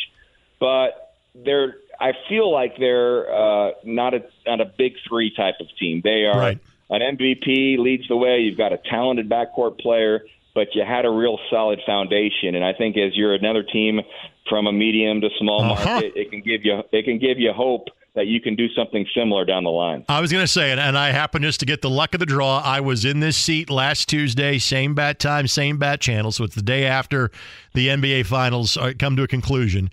but 0.59 1.15
they're 1.33 1.75
I 1.99 2.13
feel 2.27 2.51
like 2.51 2.77
they're 2.77 3.33
uh, 3.33 3.71
not 3.85 4.13
a 4.13 4.23
not 4.45 4.59
a 4.59 4.65
big 4.65 4.95
three 5.07 5.33
type 5.33 5.55
of 5.61 5.67
team. 5.79 6.01
They 6.03 6.25
are 6.25 6.37
Right. 6.37 6.59
an 6.89 7.01
MVP 7.17 7.77
leads 7.77 8.07
the 8.09 8.17
way. 8.17 8.39
You've 8.39 8.57
got 8.57 8.73
a 8.73 8.77
talented 8.77 9.29
backcourt 9.29 9.79
player, 9.79 10.25
but 10.53 10.67
you 10.73 10.83
had 10.85 11.05
a 11.05 11.09
real 11.09 11.37
solid 11.49 11.79
foundation. 11.85 12.55
And 12.55 12.63
I 12.63 12.73
think 12.73 12.97
as 12.97 13.15
you're 13.15 13.33
another 13.33 13.63
team 13.63 14.01
from 14.49 14.67
a 14.67 14.71
medium 14.71 15.21
to 15.21 15.29
small 15.39 15.61
Uh-huh. 15.63 15.85
market, 15.85 16.13
it 16.15 16.29
can 16.31 16.41
give 16.41 16.65
you 16.65 16.81
it 16.91 17.05
can 17.05 17.19
give 17.19 17.39
you 17.39 17.53
hope 17.53 17.87
that 18.13 18.27
you 18.27 18.41
can 18.41 18.55
do 18.57 18.67
something 18.75 19.05
similar 19.15 19.45
down 19.45 19.63
the 19.63 19.69
line. 19.69 20.03
I 20.09 20.19
was 20.19 20.33
going 20.33 20.43
to 20.43 20.47
say, 20.47 20.71
and, 20.71 20.81
and 20.81 20.97
I 20.97 21.11
happened 21.11 21.45
just 21.45 21.61
to 21.61 21.65
get 21.65 21.81
the 21.81 21.89
luck 21.89 22.13
of 22.13 22.19
the 22.19 22.25
draw. 22.25 22.59
I 22.59 22.81
was 22.81 23.05
in 23.05 23.21
this 23.21 23.37
seat 23.37 23.69
last 23.69 24.09
Tuesday, 24.09 24.57
same 24.59 24.93
bat 24.93 25.17
time, 25.17 25.47
same 25.47 25.77
bat 25.77 26.01
channel. 26.01 26.33
So 26.33 26.43
it's 26.43 26.55
the 26.55 26.61
day 26.61 26.85
after 26.85 27.31
the 27.73 27.87
NBA 27.87 28.25
Finals 28.25 28.75
uh, 28.75 28.91
come 28.99 29.15
to 29.15 29.23
a 29.23 29.27
conclusion. 29.29 29.89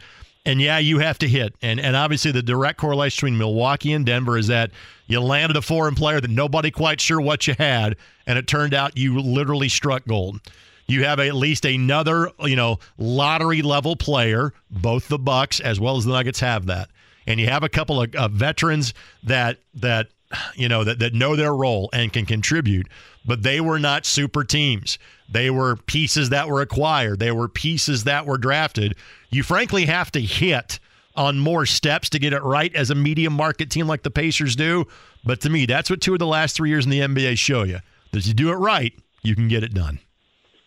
And 0.48 0.62
yeah, 0.62 0.78
you 0.78 0.98
have 1.00 1.18
to 1.18 1.28
hit. 1.28 1.54
And 1.60 1.78
and 1.78 1.94
obviously 1.94 2.32
the 2.32 2.42
direct 2.42 2.78
correlation 2.78 3.16
between 3.16 3.36
Milwaukee 3.36 3.92
and 3.92 4.06
Denver 4.06 4.38
is 4.38 4.46
that 4.46 4.70
you 5.06 5.20
landed 5.20 5.58
a 5.58 5.62
foreign 5.62 5.94
player 5.94 6.22
that 6.22 6.30
nobody 6.30 6.70
quite 6.70 7.02
sure 7.02 7.20
what 7.20 7.46
you 7.46 7.54
had, 7.58 7.96
and 8.26 8.38
it 8.38 8.46
turned 8.46 8.72
out 8.72 8.96
you 8.96 9.20
literally 9.20 9.68
struck 9.68 10.06
gold. 10.06 10.40
You 10.86 11.04
have 11.04 11.20
at 11.20 11.34
least 11.34 11.66
another, 11.66 12.30
you 12.40 12.56
know, 12.56 12.78
lottery 12.96 13.60
level 13.60 13.94
player. 13.94 14.54
Both 14.70 15.08
the 15.08 15.18
Bucks 15.18 15.60
as 15.60 15.78
well 15.78 15.98
as 15.98 16.06
the 16.06 16.12
Nuggets 16.12 16.40
have 16.40 16.64
that, 16.64 16.88
and 17.26 17.38
you 17.38 17.46
have 17.48 17.62
a 17.62 17.68
couple 17.68 18.00
of, 18.00 18.14
of 18.14 18.32
veterans 18.32 18.94
that 19.24 19.58
that 19.74 20.08
you 20.54 20.70
know 20.70 20.82
that 20.82 20.98
that 21.00 21.12
know 21.12 21.36
their 21.36 21.54
role 21.54 21.90
and 21.92 22.10
can 22.10 22.24
contribute. 22.24 22.88
But 23.26 23.42
they 23.42 23.60
were 23.60 23.78
not 23.78 24.06
super 24.06 24.44
teams. 24.44 24.98
They 25.30 25.50
were 25.50 25.76
pieces 25.76 26.30
that 26.30 26.48
were 26.48 26.62
acquired. 26.62 27.18
They 27.18 27.32
were 27.32 27.48
pieces 27.48 28.04
that 28.04 28.24
were 28.24 28.38
drafted. 28.38 28.96
You 29.30 29.42
frankly 29.42 29.86
have 29.86 30.10
to 30.12 30.20
hit 30.20 30.78
on 31.14 31.38
more 31.38 31.66
steps 31.66 32.08
to 32.10 32.18
get 32.18 32.32
it 32.32 32.42
right 32.42 32.74
as 32.74 32.90
a 32.90 32.94
medium 32.94 33.32
market 33.32 33.70
team 33.70 33.86
like 33.86 34.02
the 34.02 34.10
Pacers 34.10 34.54
do. 34.56 34.86
But 35.24 35.40
to 35.42 35.50
me, 35.50 35.66
that's 35.66 35.90
what 35.90 36.00
two 36.00 36.12
of 36.12 36.18
the 36.18 36.26
last 36.26 36.56
three 36.56 36.70
years 36.70 36.84
in 36.84 36.90
the 36.90 37.00
NBA 37.00 37.36
show 37.38 37.64
you. 37.64 37.80
That 38.12 38.18
if 38.20 38.26
you 38.26 38.34
do 38.34 38.50
it 38.50 38.54
right, 38.56 38.92
you 39.22 39.34
can 39.34 39.48
get 39.48 39.62
it 39.62 39.74
done. 39.74 39.98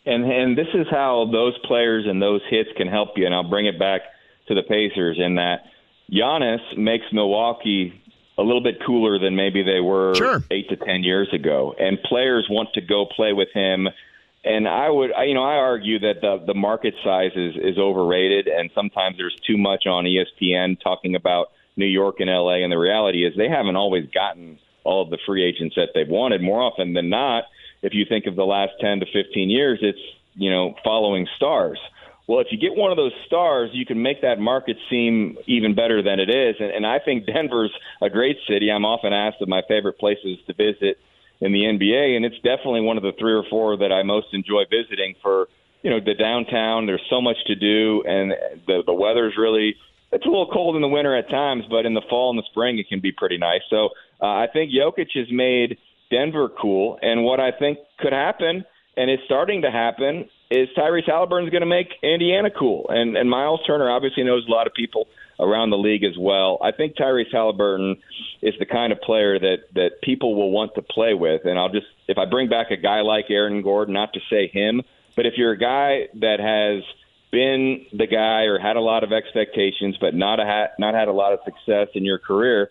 And 0.06 0.26
and 0.26 0.58
this 0.58 0.68
is 0.74 0.88
how 0.90 1.30
those 1.32 1.58
players 1.66 2.06
and 2.08 2.22
those 2.22 2.42
hits 2.50 2.70
can 2.76 2.88
help 2.88 3.10
you. 3.18 3.26
And 3.26 3.34
I'll 3.34 3.50
bring 3.50 3.66
it 3.68 3.80
back 3.80 4.02
to 4.48 4.56
the 4.56 4.64
Pacers 4.64 5.18
in 5.20 5.36
that 5.36 5.64
Giannis 6.12 6.78
makes 6.78 7.06
Milwaukee 7.14 7.94
a 8.38 8.42
little 8.44 8.62
bit 8.62 8.76
cooler 8.86 9.20
than 9.20 9.36
maybe 9.36 9.62
they 9.64 9.80
were 9.80 10.16
Sure. 10.16 10.44
eight 10.52 10.68
to 10.70 10.76
ten 10.76 11.04
years 11.04 11.30
ago. 11.34 11.76
And 11.80 12.02
players 12.04 12.48
want 12.50 12.70
to 12.74 12.82
go 12.82 13.06
play 13.06 13.34
with 13.34 13.50
him. 13.54 13.88
And 14.44 14.68
I 14.68 14.90
would, 14.90 15.12
I, 15.14 15.26
you 15.26 15.36
know, 15.36 15.44
I 15.44 15.56
argue 15.56 16.00
that 16.00 16.22
the 16.22 16.44
the 16.46 16.56
market 16.56 16.96
size 17.04 17.32
is 17.36 17.56
is 17.56 17.78
overrated, 17.78 18.48
and 18.48 18.72
sometimes 18.74 19.18
there's 19.18 19.38
too 19.46 19.58
much 19.58 19.86
on 19.86 20.06
ESPN 20.06 20.82
talking 20.82 21.16
about 21.16 21.52
New 21.78 21.86
York 21.86 22.16
and 22.20 22.30
LA. 22.30 22.64
And 22.64 22.72
the 22.72 22.78
reality 22.78 23.26
is 23.26 23.34
they 23.38 23.50
haven't 23.50 23.76
always 23.76 24.10
gotten 24.14 24.58
all 24.84 25.04
of 25.04 25.10
the 25.10 25.20
free 25.26 25.44
agents 25.44 25.76
that 25.76 25.90
they've 25.94 26.08
wanted. 26.08 26.42
More 26.42 26.62
often 26.62 26.94
than 26.94 27.10
not, 27.10 27.44
if 27.82 27.94
you 27.94 28.06
think 28.08 28.26
of 28.26 28.36
the 28.36 28.46
last 28.46 28.74
10 28.80 29.02
to 29.02 29.06
15 29.06 29.50
years, 29.50 29.80
it's, 29.82 30.00
you 30.36 30.50
know, 30.50 30.76
following 30.84 31.28
stars. 31.36 31.80
Well, 32.28 32.40
if 32.40 32.48
you 32.52 32.58
get 32.58 32.78
one 32.78 32.92
of 32.92 32.98
those 32.98 33.14
stars, 33.26 33.72
you 33.74 33.86
can 33.86 34.02
make 34.02 34.22
that 34.22 34.40
market 34.40 34.78
seem 34.90 35.38
even 35.48 35.76
better 35.76 36.02
than 36.02 36.20
it 36.20 36.30
is. 36.30 36.56
And, 36.60 36.72
and 36.72 36.86
I 36.86 37.00
think 37.00 37.26
Denver's 37.26 37.74
a 38.02 38.10
great 38.10 38.38
city. 38.48 38.72
I'm 38.72 38.86
often 38.86 39.12
asked 39.12 39.42
of 39.42 39.50
my 39.50 39.62
favorite 39.68 40.00
places 40.00 40.38
to 40.48 40.54
visit 40.54 40.98
in 41.42 41.52
the 41.52 41.62
NBA, 41.64 42.16
and 42.16 42.24
it's 42.24 42.38
definitely 42.38 42.82
one 42.82 42.98
of 42.98 43.04
the 43.04 43.14
three 43.20 43.34
or 43.34 43.44
four 43.50 43.76
that 43.78 43.92
I 43.92 44.04
most 44.04 44.28
enjoy 44.32 44.64
visiting 44.70 45.16
for, 45.22 45.48
you 45.82 45.90
know, 45.90 46.00
the 46.00 46.14
downtown. 46.14 46.86
There's 46.86 47.06
so 47.10 47.20
much 47.20 47.38
to 47.48 47.56
do, 47.56 48.04
and 48.06 48.32
the, 48.68 48.84
the 48.86 48.94
weather's 48.94 49.34
really 49.38 49.76
it's 50.12 50.26
a 50.26 50.30
little 50.30 50.50
cold 50.52 50.76
in 50.76 50.82
the 50.82 50.88
winter 50.88 51.16
at 51.16 51.30
times, 51.30 51.64
but 51.70 51.86
in 51.86 51.94
the 51.94 52.02
fall 52.10 52.30
and 52.30 52.38
the 52.38 52.44
spring 52.52 52.78
it 52.78 52.88
can 52.90 53.00
be 53.00 53.12
pretty 53.12 53.38
nice. 53.38 53.62
So 53.70 53.90
uh, 54.22 54.26
I 54.26 54.48
think 54.52 54.72
Jokic 54.72 55.08
has 55.16 55.28
made 55.32 55.78
Denver 56.12 56.50
cool, 56.50 57.00
and 57.02 57.24
what 57.24 57.40
I 57.40 57.52
think 57.52 57.80
could 58.00 58.14
happen, 58.14 58.66
and 58.98 59.10
it's 59.10 59.24
starting 59.26 59.64
to 59.64 59.72
happen, 59.72 60.30
is 60.52 60.68
Tyrese 60.78 61.10
Haliburton's 61.10 61.50
going 61.50 61.62
to 61.62 61.66
make 61.66 61.88
Indiana 62.04 62.50
cool, 62.52 62.86
and 62.90 63.18
and 63.18 63.30
Miles 63.30 63.62
Turner 63.66 63.90
obviously 63.90 64.24
knows 64.24 64.46
a 64.48 64.52
lot 64.52 64.68
of 64.68 64.74
people 64.74 65.08
around 65.42 65.72
the 65.72 65.78
league 65.78 66.04
as 66.04 66.18
well. 66.18 66.60
I 66.62 66.72
think 66.72 66.96
Tyrese 66.96 67.34
Haliburton 67.34 67.98
is 68.42 68.54
the 68.60 68.66
kind 68.66 68.94
of 68.94 69.02
player 69.02 69.40
that 69.40 69.58
that 69.74 70.02
people 70.02 70.36
will 70.36 70.52
want 70.52 70.76
to 70.76 70.82
play 70.82 71.14
with, 71.14 71.46
and 71.46 71.58
I'll 71.60 71.70
just 71.70 71.88
if 72.08 72.18
I 72.18 72.26
bring 72.26 72.48
back 72.48 72.72
a 72.72 72.78
guy 72.78 73.02
like 73.02 73.26
Aaron 73.30 73.62
Gordon, 73.62 73.94
not 73.94 74.14
to 74.14 74.20
say 74.30 74.48
him, 74.48 74.82
but 75.16 75.26
if 75.26 75.34
you're 75.38 75.52
a 75.52 75.58
guy 75.58 76.08
that 76.20 76.40
has 76.40 76.84
been 77.32 77.86
the 77.94 78.08
guy 78.08 78.44
or 78.44 78.60
had 78.60 78.76
a 78.76 78.82
lot 78.82 79.04
of 79.04 79.12
expectations, 79.12 79.98
but 80.00 80.14
not 80.14 80.40
a 80.40 80.46
ha- 80.46 80.74
not 80.78 80.94
had 80.94 81.08
a 81.08 81.14
lot 81.14 81.34
of 81.34 81.40
success 81.44 81.88
in 81.96 82.06
your 82.06 82.20
career, 82.20 82.70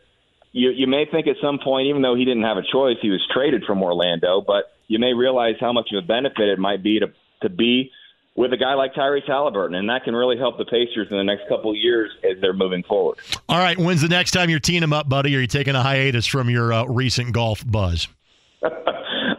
you 0.52 0.70
you 0.70 0.86
may 0.86 1.06
think 1.10 1.26
at 1.26 1.36
some 1.42 1.58
point, 1.58 1.88
even 1.88 2.02
though 2.02 2.14
he 2.14 2.24
didn't 2.24 2.44
have 2.44 2.56
a 2.56 2.62
choice, 2.62 2.96
he 3.02 3.10
was 3.10 3.26
traded 3.32 3.64
from 3.64 3.82
Orlando, 3.82 4.40
but 4.40 4.72
you 4.86 4.98
may 4.98 5.14
realize 5.14 5.56
how 5.60 5.72
much 5.72 5.90
of 5.92 6.04
a 6.04 6.06
benefit 6.06 6.48
it 6.48 6.58
might 6.58 6.82
be 6.82 7.00
to 7.00 7.12
to 7.42 7.48
be 7.48 7.90
with 8.36 8.52
a 8.52 8.56
guy 8.56 8.74
like 8.74 8.94
Tyrese 8.94 9.28
Haliburton, 9.28 9.74
and 9.74 9.88
that 9.88 10.04
can 10.04 10.14
really 10.14 10.38
help 10.38 10.56
the 10.56 10.64
Pacers 10.64 11.08
in 11.10 11.16
the 11.16 11.24
next 11.24 11.48
couple 11.48 11.70
of 11.70 11.76
years 11.76 12.10
as 12.24 12.40
they're 12.40 12.54
moving 12.54 12.82
forward. 12.84 13.18
All 13.48 13.58
right, 13.58 13.76
when's 13.76 14.02
the 14.02 14.08
next 14.08 14.30
time 14.30 14.48
you're 14.48 14.60
teeing 14.60 14.80
them 14.80 14.92
up, 14.92 15.08
buddy? 15.08 15.34
Are 15.36 15.40
you 15.40 15.46
taking 15.46 15.74
a 15.74 15.82
hiatus 15.82 16.26
from 16.26 16.48
your 16.48 16.72
uh, 16.72 16.84
recent 16.84 17.32
golf 17.32 17.64
buzz? 17.66 18.08
I, 18.62 18.68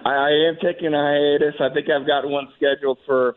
I 0.05 0.29
am 0.49 0.57
taking 0.61 0.93
a 0.93 1.01
hiatus. 1.01 1.55
I 1.59 1.73
think 1.73 1.87
I've 1.89 2.05
got 2.05 2.27
one 2.27 2.47
scheduled 2.57 2.99
for 3.05 3.35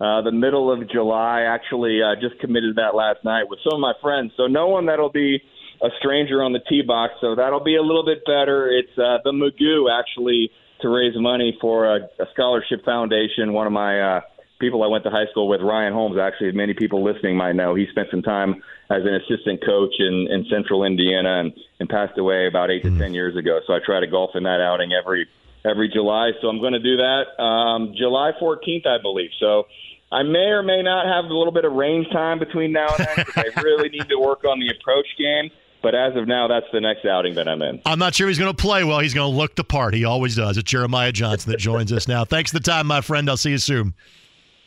uh, 0.00 0.22
the 0.22 0.32
middle 0.32 0.72
of 0.72 0.88
July. 0.90 1.42
Actually, 1.42 2.02
I 2.02 2.14
just 2.20 2.40
committed 2.40 2.76
that 2.76 2.94
last 2.94 3.24
night 3.24 3.44
with 3.48 3.60
some 3.64 3.74
of 3.74 3.80
my 3.80 3.94
friends. 4.02 4.32
So 4.36 4.46
no 4.46 4.68
one 4.68 4.86
that'll 4.86 5.12
be 5.12 5.40
a 5.82 5.88
stranger 5.98 6.42
on 6.42 6.52
the 6.52 6.60
tee 6.68 6.82
box. 6.82 7.14
So 7.20 7.34
that'll 7.34 7.64
be 7.64 7.76
a 7.76 7.82
little 7.82 8.04
bit 8.04 8.24
better. 8.24 8.68
It's 8.68 8.98
uh, 8.98 9.18
the 9.24 9.32
Magoo 9.32 9.86
actually 9.90 10.50
to 10.82 10.88
raise 10.88 11.14
money 11.16 11.56
for 11.60 11.96
a, 11.96 12.00
a 12.18 12.26
scholarship 12.34 12.84
foundation. 12.84 13.52
One 13.52 13.66
of 13.66 13.72
my 13.72 14.00
uh, 14.00 14.20
people 14.58 14.82
I 14.82 14.86
went 14.86 15.04
to 15.04 15.10
high 15.10 15.26
school 15.30 15.48
with, 15.48 15.60
Ryan 15.60 15.92
Holmes. 15.92 16.18
Actually, 16.18 16.52
many 16.52 16.74
people 16.74 17.04
listening 17.04 17.36
might 17.36 17.54
know. 17.54 17.74
He 17.74 17.86
spent 17.90 18.08
some 18.10 18.22
time 18.22 18.62
as 18.90 19.02
an 19.02 19.14
assistant 19.14 19.64
coach 19.64 19.94
in, 19.98 20.28
in 20.30 20.46
Central 20.50 20.84
Indiana 20.84 21.40
and, 21.40 21.52
and 21.80 21.88
passed 21.88 22.18
away 22.18 22.46
about 22.46 22.70
eight 22.70 22.82
to 22.84 22.96
ten 22.98 23.14
years 23.14 23.36
ago. 23.36 23.60
So 23.66 23.74
I 23.74 23.78
try 23.84 24.00
to 24.00 24.06
golf 24.06 24.30
in 24.34 24.44
that 24.44 24.60
outing 24.60 24.92
every 24.92 25.26
every 25.64 25.88
July. 25.88 26.30
So 26.40 26.48
I'm 26.48 26.60
going 26.60 26.74
to 26.74 26.78
do 26.78 26.96
that 26.96 27.42
um, 27.42 27.94
July 27.96 28.32
14th, 28.40 28.86
I 28.86 29.02
believe. 29.02 29.30
So 29.40 29.66
I 30.12 30.22
may 30.22 30.50
or 30.54 30.62
may 30.62 30.82
not 30.82 31.06
have 31.06 31.24
a 31.24 31.34
little 31.34 31.52
bit 31.52 31.64
of 31.64 31.72
range 31.72 32.08
time 32.12 32.38
between 32.38 32.72
now 32.72 32.88
and 32.96 33.06
then 33.06 33.26
because 33.26 33.52
I 33.56 33.60
really 33.62 33.88
need 33.88 34.08
to 34.08 34.18
work 34.18 34.44
on 34.44 34.60
the 34.60 34.70
approach 34.70 35.06
game. 35.18 35.50
But 35.82 35.94
as 35.94 36.16
of 36.16 36.26
now, 36.26 36.48
that's 36.48 36.66
the 36.72 36.80
next 36.80 37.04
outing 37.04 37.34
that 37.34 37.48
I'm 37.48 37.62
in. 37.62 37.80
I'm 37.84 37.98
not 37.98 38.14
sure 38.14 38.28
he's 38.28 38.38
going 38.38 38.54
to 38.54 38.60
play 38.60 38.82
well. 38.82 38.98
He's 39.00 39.14
going 39.14 39.30
to 39.30 39.36
look 39.36 39.56
the 39.56 39.64
part. 39.64 39.94
He 39.94 40.04
always 40.04 40.34
does. 40.34 40.56
It's 40.56 40.68
Jeremiah 40.68 41.12
Johnson 41.12 41.52
that 41.52 41.58
joins 41.58 41.92
us 41.92 42.08
now. 42.08 42.24
Thanks 42.24 42.50
for 42.50 42.58
the 42.58 42.64
time, 42.64 42.86
my 42.86 43.02
friend. 43.02 43.28
I'll 43.28 43.36
see 43.36 43.50
you 43.50 43.58
soon. 43.58 43.94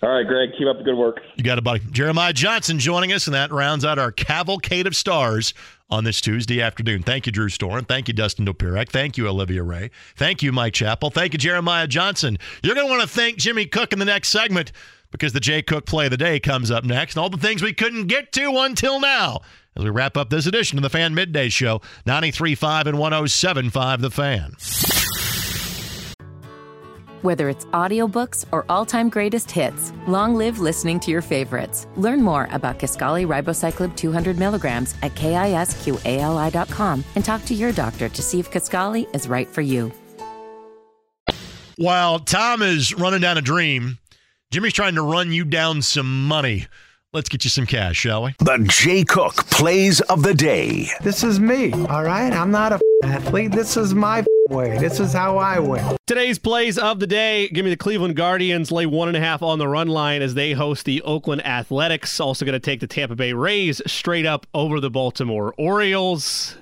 All 0.01 0.09
right, 0.09 0.25
Greg, 0.25 0.51
keep 0.57 0.67
up 0.67 0.77
the 0.77 0.83
good 0.83 0.95
work. 0.95 1.19
You 1.35 1.43
got 1.43 1.57
it, 1.57 1.63
buddy. 1.63 1.81
Jeremiah 1.91 2.31
Johnson 2.31 2.79
joining 2.79 3.11
us, 3.11 3.27
and 3.27 3.33
that 3.33 3.51
rounds 3.51 3.83
out 3.83 3.99
our 3.99 4.13
cavalcade 4.13 4.87
of 4.87 4.95
stars 4.95 5.53
on 5.89 6.05
this 6.05 6.21
Tuesday 6.21 6.61
afternoon. 6.61 7.03
Thank 7.03 7.25
you, 7.25 7.33
Drew 7.33 7.49
Storen. 7.49 7.85
Thank 7.85 8.07
you, 8.07 8.13
Dustin 8.13 8.45
Dopirak. 8.45 8.89
Thank 8.89 9.17
you, 9.17 9.27
Olivia 9.27 9.61
Ray. 9.61 9.91
Thank 10.15 10.41
you, 10.41 10.53
Mike 10.53 10.73
Chappell. 10.73 11.09
Thank 11.09 11.33
you, 11.33 11.39
Jeremiah 11.39 11.85
Johnson. 11.87 12.37
You're 12.63 12.75
going 12.75 12.87
to 12.87 12.91
want 12.91 13.01
to 13.01 13.13
thank 13.13 13.37
Jimmy 13.37 13.65
Cook 13.65 13.91
in 13.91 13.99
the 13.99 14.05
next 14.05 14.29
segment 14.29 14.71
because 15.11 15.33
the 15.33 15.39
Jay 15.41 15.61
Cook 15.61 15.85
play 15.85 16.05
of 16.05 16.11
the 16.11 16.17
day 16.17 16.39
comes 16.39 16.71
up 16.71 16.85
next, 16.85 17.15
and 17.15 17.21
all 17.23 17.29
the 17.29 17.37
things 17.37 17.61
we 17.61 17.73
couldn't 17.73 18.07
get 18.07 18.31
to 18.33 18.51
until 18.59 19.01
now 19.01 19.41
as 19.75 19.83
we 19.83 19.89
wrap 19.89 20.15
up 20.15 20.29
this 20.29 20.45
edition 20.45 20.77
of 20.77 20.83
the 20.83 20.89
Fan 20.89 21.13
Midday 21.13 21.49
Show, 21.49 21.81
93.5 22.05 22.85
and 22.85 22.97
107.5 22.97 24.01
The 24.01 24.11
Fan. 24.11 25.48
Whether 27.21 27.49
it's 27.49 27.65
audiobooks 27.65 28.45
or 28.53 28.65
all-time 28.69 29.09
greatest 29.09 29.51
hits, 29.51 29.91
long 30.07 30.35
live 30.35 30.59
listening 30.59 31.01
to 31.01 31.11
your 31.11 31.21
favorites. 31.21 31.85
Learn 31.97 32.21
more 32.21 32.47
about 32.51 32.79
Kisqali 32.79 33.27
Ribociclib 33.27 33.97
200 33.97 34.39
milligrams 34.39 34.95
at 35.01 35.15
kisqali.com 35.15 37.03
and 37.15 37.25
talk 37.25 37.43
to 37.45 37.53
your 37.53 37.73
doctor 37.73 38.07
to 38.07 38.21
see 38.21 38.39
if 38.39 38.49
Kisqali 38.49 39.13
is 39.13 39.27
right 39.27 39.49
for 39.49 39.59
you. 39.61 39.91
While 41.75 42.19
Tom 42.19 42.61
is 42.61 42.93
running 42.93 43.19
down 43.21 43.37
a 43.37 43.41
dream, 43.41 43.97
Jimmy's 44.51 44.73
trying 44.73 44.95
to 44.95 45.01
run 45.01 45.33
you 45.33 45.43
down 45.43 45.81
some 45.81 46.25
money. 46.25 46.67
Let's 47.11 47.27
get 47.27 47.43
you 47.43 47.49
some 47.49 47.65
cash, 47.65 47.97
shall 47.97 48.23
we? 48.23 48.35
The 48.39 48.65
Jay 48.69 49.03
Cook 49.03 49.33
plays 49.49 49.99
of 50.01 50.23
the 50.23 50.33
day. 50.33 50.87
This 51.01 51.23
is 51.23 51.39
me, 51.39 51.73
all 51.89 52.03
right? 52.03 52.31
I'm 52.31 52.51
not 52.51 52.71
a 52.71 52.79
athlete. 53.03 53.51
This 53.51 53.77
is 53.77 53.93
my 53.93 54.23
way. 54.49 54.77
This 54.77 54.99
is 54.99 55.13
how 55.13 55.37
I 55.37 55.59
win. 55.59 55.97
Today's 56.07 56.39
plays 56.39 56.77
of 56.77 56.99
the 56.99 57.07
day. 57.07 57.47
Give 57.49 57.63
me 57.63 57.71
the 57.71 57.77
Cleveland 57.77 58.15
Guardians 58.15 58.71
lay 58.71 58.85
one 58.85 59.07
and 59.07 59.15
a 59.15 59.19
half 59.19 59.41
on 59.41 59.59
the 59.59 59.67
run 59.67 59.87
line 59.87 60.21
as 60.21 60.33
they 60.33 60.53
host 60.53 60.85
the 60.85 61.01
Oakland 61.03 61.45
Athletics. 61.45 62.19
Also 62.19 62.45
going 62.45 62.53
to 62.53 62.59
take 62.59 62.79
the 62.79 62.87
Tampa 62.87 63.15
Bay 63.15 63.33
Rays 63.33 63.81
straight 63.85 64.25
up 64.25 64.47
over 64.53 64.79
the 64.79 64.89
Baltimore 64.89 65.53
Orioles. 65.57 66.57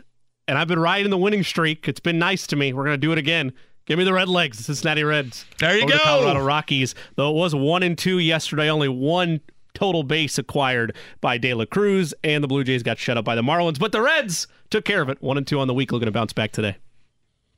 And 0.47 0.57
I've 0.57 0.67
been 0.67 0.79
riding 0.79 1.09
the 1.09 1.17
winning 1.17 1.43
streak. 1.43 1.87
It's 1.87 1.99
been 1.99 2.19
nice 2.19 2.47
to 2.47 2.55
me. 2.55 2.73
We're 2.73 2.83
going 2.83 2.93
to 2.93 2.97
do 2.97 3.11
it 3.11 3.17
again. 3.17 3.53
Give 3.85 3.97
me 3.97 4.03
the 4.03 4.13
Red 4.13 4.27
Legs, 4.27 4.57
the 4.57 4.63
Cincinnati 4.63 5.03
Reds. 5.03 5.45
There 5.59 5.75
you 5.75 5.83
over 5.83 5.93
go. 5.93 5.97
The 5.97 6.03
Colorado 6.03 6.43
Rockies. 6.43 6.93
Though 7.15 7.31
it 7.31 7.35
was 7.35 7.55
one 7.55 7.83
and 7.83 7.97
two 7.97 8.19
yesterday, 8.19 8.69
only 8.69 8.89
one 8.89 9.39
total 9.73 10.03
base 10.03 10.37
acquired 10.37 10.95
by 11.21 11.37
De 11.37 11.53
La 11.53 11.65
Cruz, 11.65 12.13
and 12.23 12.43
the 12.43 12.47
Blue 12.47 12.63
Jays 12.63 12.83
got 12.83 12.97
shut 12.97 13.17
up 13.17 13.23
by 13.23 13.35
the 13.35 13.43
Marlins. 13.43 13.79
But 13.79 13.91
the 13.93 14.01
Reds 14.01 14.47
took 14.69 14.83
care 14.83 15.01
of 15.01 15.09
it. 15.09 15.21
One 15.21 15.37
and 15.37 15.47
two 15.47 15.59
on 15.59 15.67
the 15.67 15.73
week, 15.73 15.91
looking 15.91 16.07
to 16.07 16.11
bounce 16.11 16.33
back 16.33 16.51
today. 16.51 16.77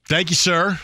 Thank 0.10 0.32
you, 0.32 0.36
sir. 0.36 0.80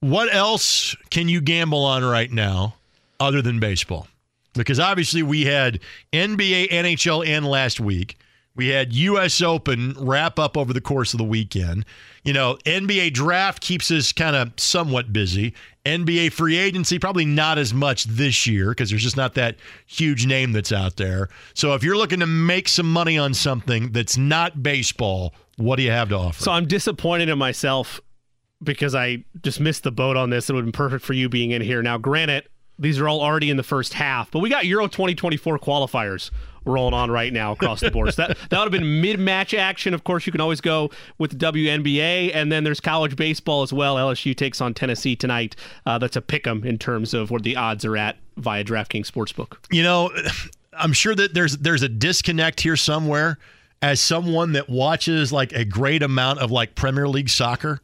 What 0.00 0.34
else 0.34 0.94
can 1.08 1.30
you 1.30 1.40
gamble 1.40 1.82
on 1.82 2.04
right 2.04 2.30
now 2.30 2.74
other 3.18 3.40
than 3.40 3.58
baseball? 3.58 4.06
Because 4.52 4.78
obviously 4.78 5.22
we 5.22 5.46
had 5.46 5.80
NBA, 6.12 6.68
NHL, 6.68 7.26
and 7.26 7.46
last 7.46 7.80
week. 7.80 8.18
We 8.54 8.68
had 8.68 8.92
U.S. 8.92 9.40
Open 9.40 9.94
wrap 9.98 10.38
up 10.38 10.58
over 10.58 10.74
the 10.74 10.82
course 10.82 11.14
of 11.14 11.18
the 11.18 11.24
weekend. 11.24 11.86
You 12.22 12.34
know, 12.34 12.58
NBA 12.66 13.14
draft 13.14 13.62
keeps 13.62 13.90
us 13.90 14.12
kind 14.12 14.36
of 14.36 14.52
somewhat 14.58 15.10
busy. 15.10 15.54
NBA 15.86 16.32
free 16.32 16.58
agency, 16.58 16.98
probably 16.98 17.24
not 17.24 17.56
as 17.56 17.72
much 17.72 18.04
this 18.04 18.46
year 18.46 18.70
because 18.70 18.90
there's 18.90 19.02
just 19.02 19.16
not 19.16 19.34
that 19.34 19.56
huge 19.86 20.26
name 20.26 20.52
that's 20.52 20.72
out 20.72 20.96
there. 20.96 21.30
So 21.54 21.72
if 21.72 21.82
you're 21.82 21.96
looking 21.96 22.20
to 22.20 22.26
make 22.26 22.68
some 22.68 22.92
money 22.92 23.16
on 23.16 23.32
something 23.32 23.92
that's 23.92 24.18
not 24.18 24.62
baseball, 24.62 25.32
what 25.56 25.76
do 25.76 25.82
you 25.82 25.90
have 25.90 26.10
to 26.10 26.16
offer? 26.16 26.42
So 26.42 26.52
I'm 26.52 26.66
disappointed 26.66 27.30
in 27.30 27.38
myself 27.38 28.00
because 28.62 28.94
I 28.94 29.24
just 29.42 29.60
missed 29.60 29.82
the 29.82 29.92
boat 29.92 30.16
on 30.16 30.30
this. 30.30 30.48
It 30.48 30.54
would 30.54 30.60
have 30.60 30.66
been 30.66 30.72
perfect 30.72 31.04
for 31.04 31.12
you 31.12 31.28
being 31.28 31.50
in 31.50 31.62
here. 31.62 31.82
Now, 31.82 31.98
granted, 31.98 32.48
these 32.78 32.98
are 32.98 33.08
all 33.08 33.20
already 33.20 33.50
in 33.50 33.56
the 33.56 33.62
first 33.62 33.94
half, 33.94 34.30
but 34.30 34.40
we 34.40 34.50
got 34.50 34.66
Euro 34.66 34.86
2024 34.86 35.58
qualifiers 35.58 36.30
rolling 36.64 36.94
on 36.94 37.10
right 37.10 37.32
now 37.32 37.52
across 37.52 37.80
the 37.80 37.90
board. 37.90 38.12
So 38.12 38.26
that, 38.26 38.36
that 38.50 38.58
would 38.58 38.64
have 38.64 38.72
been 38.72 39.00
mid 39.00 39.18
match 39.18 39.54
action. 39.54 39.94
Of 39.94 40.04
course, 40.04 40.26
you 40.26 40.32
can 40.32 40.40
always 40.40 40.60
go 40.60 40.90
with 41.18 41.38
the 41.38 41.52
WNBA, 41.52 42.32
and 42.34 42.50
then 42.50 42.64
there's 42.64 42.80
college 42.80 43.16
baseball 43.16 43.62
as 43.62 43.72
well. 43.72 43.96
LSU 43.96 44.36
takes 44.36 44.60
on 44.60 44.74
Tennessee 44.74 45.16
tonight. 45.16 45.56
Uh, 45.86 45.98
that's 45.98 46.16
a 46.16 46.20
pick 46.20 46.46
'em 46.46 46.64
in 46.64 46.76
terms 46.76 47.14
of 47.14 47.30
where 47.30 47.40
the 47.40 47.56
odds 47.56 47.84
are 47.84 47.96
at 47.96 48.16
via 48.36 48.64
DraftKings 48.64 49.10
Sportsbook. 49.10 49.56
You 49.70 49.82
know, 49.82 50.10
I'm 50.78 50.92
sure 50.92 51.14
that 51.14 51.32
there's 51.34 51.56
there's 51.58 51.82
a 51.82 51.88
disconnect 51.88 52.60
here 52.60 52.76
somewhere. 52.76 53.38
As 53.82 54.00
someone 54.00 54.52
that 54.52 54.68
watches 54.70 55.32
like 55.32 55.52
a 55.52 55.64
great 55.64 56.02
amount 56.02 56.40
of 56.40 56.50
like 56.50 56.74
Premier 56.74 57.06
League 57.06 57.28
soccer, 57.28 57.80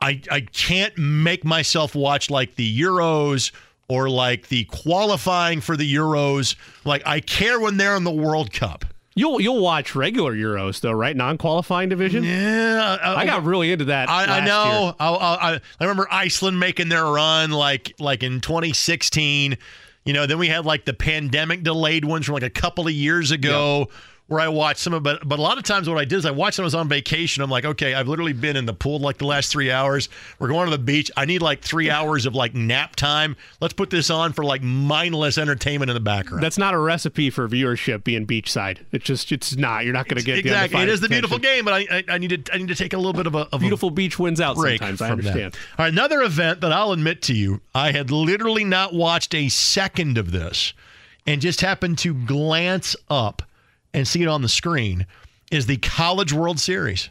I 0.00 0.20
I 0.30 0.40
can't 0.40 0.96
make 0.96 1.44
myself 1.44 1.94
watch 1.94 2.30
like 2.30 2.54
the 2.54 2.80
Euros 2.80 3.52
or 3.88 4.08
like 4.08 4.48
the 4.48 4.64
qualifying 4.64 5.60
for 5.60 5.76
the 5.76 5.92
Euros. 5.92 6.54
Like 6.84 7.02
I 7.06 7.20
care 7.20 7.58
when 7.58 7.76
they're 7.76 7.96
in 7.96 8.04
the 8.04 8.10
World 8.10 8.52
Cup. 8.52 8.84
You'll 9.14 9.40
you'll 9.40 9.60
watch 9.60 9.96
regular 9.96 10.32
Euros 10.32 10.80
though, 10.80 10.92
right? 10.92 11.16
Non-qualifying 11.16 11.88
division. 11.88 12.22
Yeah, 12.22 12.98
I, 13.02 13.22
I 13.22 13.26
got 13.26 13.42
really 13.42 13.72
into 13.72 13.86
that. 13.86 14.08
I, 14.08 14.38
I 14.38 14.44
know. 14.44 14.94
I, 15.00 15.08
I, 15.08 15.54
I 15.54 15.60
remember 15.80 16.06
Iceland 16.10 16.60
making 16.60 16.88
their 16.88 17.04
run 17.04 17.50
like 17.50 17.94
like 17.98 18.22
in 18.22 18.40
2016. 18.40 19.58
You 20.04 20.12
know, 20.12 20.26
then 20.26 20.38
we 20.38 20.46
had 20.46 20.64
like 20.64 20.84
the 20.84 20.94
pandemic 20.94 21.64
delayed 21.64 22.04
ones 22.04 22.26
from 22.26 22.34
like 22.34 22.44
a 22.44 22.50
couple 22.50 22.86
of 22.86 22.92
years 22.92 23.30
ago. 23.32 23.88
Yep 23.88 23.98
where 24.28 24.40
I 24.40 24.48
watched 24.48 24.80
some 24.80 24.92
of 24.92 25.06
it. 25.06 25.20
But 25.26 25.38
a 25.38 25.42
lot 25.42 25.58
of 25.58 25.64
times, 25.64 25.88
what 25.88 25.98
I 25.98 26.04
did 26.04 26.16
is 26.16 26.26
I 26.26 26.30
watched 26.30 26.58
when 26.58 26.64
I 26.64 26.66
was 26.66 26.74
on 26.74 26.88
vacation. 26.88 27.42
I'm 27.42 27.50
like, 27.50 27.64
okay, 27.64 27.94
I've 27.94 28.08
literally 28.08 28.34
been 28.34 28.56
in 28.56 28.66
the 28.66 28.74
pool 28.74 28.98
like 28.98 29.18
the 29.18 29.26
last 29.26 29.50
three 29.50 29.70
hours. 29.70 30.08
We're 30.38 30.48
going 30.48 30.66
to 30.66 30.70
the 30.70 30.82
beach. 30.82 31.10
I 31.16 31.24
need 31.24 31.42
like 31.42 31.62
three 31.62 31.90
hours 31.90 32.26
of 32.26 32.34
like 32.34 32.54
nap 32.54 32.94
time. 32.94 33.36
Let's 33.60 33.74
put 33.74 33.90
this 33.90 34.10
on 34.10 34.34
for 34.34 34.44
like 34.44 34.62
mindless 34.62 35.38
entertainment 35.38 35.90
in 35.90 35.94
the 35.94 36.00
background. 36.00 36.42
That's 36.42 36.58
not 36.58 36.74
a 36.74 36.78
recipe 36.78 37.30
for 37.30 37.48
viewership 37.48 38.04
being 38.04 38.26
beachside. 38.26 38.78
It's 38.92 39.04
just, 39.04 39.32
it's 39.32 39.56
not. 39.56 39.84
You're 39.84 39.94
not 39.94 40.08
going 40.08 40.18
to 40.18 40.24
get 40.24 40.38
exactly. 40.38 40.82
It 40.82 40.90
is 40.90 41.00
the 41.00 41.06
attention. 41.06 41.28
beautiful 41.28 41.38
game, 41.38 41.64
but 41.64 41.74
I, 41.74 41.86
I, 41.90 42.04
I, 42.14 42.18
need 42.18 42.46
to, 42.46 42.54
I 42.54 42.58
need 42.58 42.68
to 42.68 42.74
take 42.74 42.92
a 42.92 42.98
little 42.98 43.14
bit 43.14 43.26
of 43.26 43.34
a 43.34 43.48
of 43.50 43.60
beautiful 43.60 43.88
a 43.88 43.92
beach 43.92 44.18
wins 44.18 44.40
out 44.40 44.56
sometimes. 44.56 45.00
I 45.00 45.10
understand. 45.10 45.54
That. 45.54 45.58
All 45.78 45.84
right, 45.84 45.92
another 45.92 46.20
event 46.20 46.60
that 46.60 46.72
I'll 46.72 46.92
admit 46.92 47.22
to 47.22 47.34
you, 47.34 47.62
I 47.74 47.92
had 47.92 48.10
literally 48.10 48.64
not 48.64 48.92
watched 48.92 49.34
a 49.34 49.48
second 49.48 50.18
of 50.18 50.32
this, 50.32 50.74
and 51.26 51.40
just 51.40 51.62
happened 51.62 51.96
to 51.98 52.12
glance 52.12 52.94
up 53.08 53.42
and 53.94 54.06
see 54.06 54.22
it 54.22 54.28
on 54.28 54.42
the 54.42 54.48
screen 54.48 55.06
is 55.50 55.66
the 55.66 55.76
College 55.78 56.32
World 56.32 56.60
Series. 56.60 57.10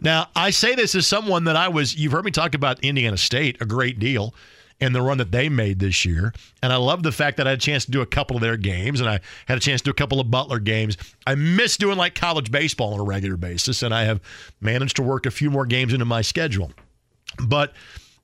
Now, 0.00 0.28
I 0.34 0.50
say 0.50 0.74
this 0.74 0.94
as 0.94 1.06
someone 1.06 1.44
that 1.44 1.56
I 1.56 1.68
was, 1.68 1.96
you've 1.96 2.12
heard 2.12 2.24
me 2.24 2.30
talk 2.30 2.54
about 2.54 2.80
Indiana 2.80 3.16
State 3.16 3.60
a 3.60 3.66
great 3.66 3.98
deal 3.98 4.34
and 4.80 4.94
the 4.94 5.00
run 5.00 5.18
that 5.18 5.30
they 5.30 5.48
made 5.48 5.78
this 5.78 6.04
year. 6.04 6.32
And 6.62 6.72
I 6.72 6.76
love 6.76 7.02
the 7.02 7.12
fact 7.12 7.36
that 7.36 7.46
I 7.46 7.50
had 7.50 7.58
a 7.58 7.62
chance 7.62 7.84
to 7.84 7.90
do 7.90 8.00
a 8.00 8.06
couple 8.06 8.36
of 8.36 8.42
their 8.42 8.56
games 8.56 9.00
and 9.00 9.08
I 9.08 9.20
had 9.46 9.56
a 9.56 9.60
chance 9.60 9.80
to 9.82 9.84
do 9.86 9.90
a 9.90 9.94
couple 9.94 10.20
of 10.20 10.30
Butler 10.30 10.58
games. 10.58 10.96
I 11.26 11.36
miss 11.36 11.76
doing 11.76 11.96
like 11.96 12.14
college 12.14 12.50
baseball 12.50 12.94
on 12.94 13.00
a 13.00 13.04
regular 13.04 13.36
basis, 13.36 13.82
and 13.82 13.94
I 13.94 14.04
have 14.04 14.20
managed 14.60 14.96
to 14.96 15.02
work 15.02 15.26
a 15.26 15.30
few 15.30 15.50
more 15.50 15.64
games 15.64 15.92
into 15.92 16.04
my 16.04 16.22
schedule. 16.22 16.72
But 17.46 17.72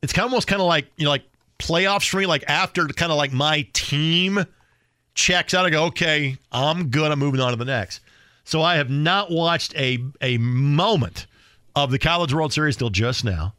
it's 0.02 0.12
kind 0.12 0.26
of 0.26 0.32
almost 0.32 0.48
kind 0.48 0.60
of 0.60 0.66
like, 0.66 0.86
you 0.96 1.04
know, 1.04 1.10
like 1.10 1.24
playoffs 1.58 2.08
for 2.08 2.18
me, 2.18 2.26
like 2.26 2.44
after 2.48 2.86
kind 2.88 3.12
of 3.12 3.18
like 3.18 3.32
my 3.32 3.66
team 3.72 4.44
checks 5.20 5.54
out. 5.54 5.66
I 5.66 5.70
go, 5.70 5.84
okay, 5.86 6.36
I'm 6.50 6.88
good. 6.88 7.12
I'm 7.12 7.18
moving 7.18 7.40
on 7.40 7.50
to 7.50 7.56
the 7.56 7.64
next. 7.64 8.00
So 8.44 8.62
I 8.62 8.76
have 8.76 8.90
not 8.90 9.30
watched 9.30 9.74
a 9.76 9.98
a 10.20 10.38
moment 10.38 11.26
of 11.76 11.90
the 11.90 11.98
College 11.98 12.32
World 12.34 12.52
Series 12.52 12.76
till 12.76 12.90
just 12.90 13.24
now. 13.24 13.54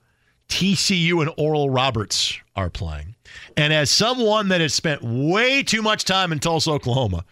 TCU 0.49 1.22
and 1.22 1.31
Oral 1.38 1.69
Roberts 1.69 2.38
are 2.57 2.69
playing. 2.69 3.15
And 3.56 3.72
as 3.72 3.90
someone 3.90 4.49
that 4.49 4.59
has 4.59 4.73
spent 4.73 5.01
way 5.01 5.64
too 5.64 5.81
much 5.81 6.03
time 6.03 6.33
in 6.33 6.40
Tulsa, 6.40 6.72
Oklahoma, 6.72 7.23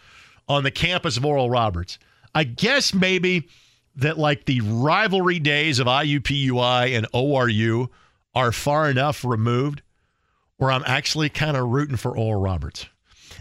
on 0.47 0.63
the 0.63 0.71
campus 0.71 1.17
of 1.17 1.25
Oral 1.25 1.49
Roberts, 1.49 1.99
I 2.33 2.45
guess 2.45 2.93
maybe 2.93 3.49
that 3.97 4.17
like 4.17 4.45
the 4.45 4.61
rivalry 4.61 5.39
days 5.39 5.79
of 5.79 5.87
IUPUI 5.87 6.95
and 6.95 7.11
ORU 7.11 7.89
are 8.33 8.53
far 8.53 8.89
enough 8.89 9.25
removed 9.25 9.81
where 10.55 10.71
I'm 10.71 10.83
actually 10.85 11.29
kind 11.29 11.57
of 11.57 11.67
rooting 11.67 11.97
for 11.97 12.17
Oral 12.17 12.41
Roberts. 12.41 12.85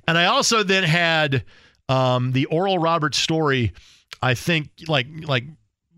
And 0.09 0.17
I 0.17 0.25
also 0.25 0.63
then 0.63 0.85
had 0.85 1.45
um, 1.91 2.33
the 2.33 2.47
Oral 2.47 2.79
Roberts 2.79 3.19
story. 3.19 3.75
I 4.23 4.33
think 4.33 4.71
like 4.89 5.07
like 5.27 5.45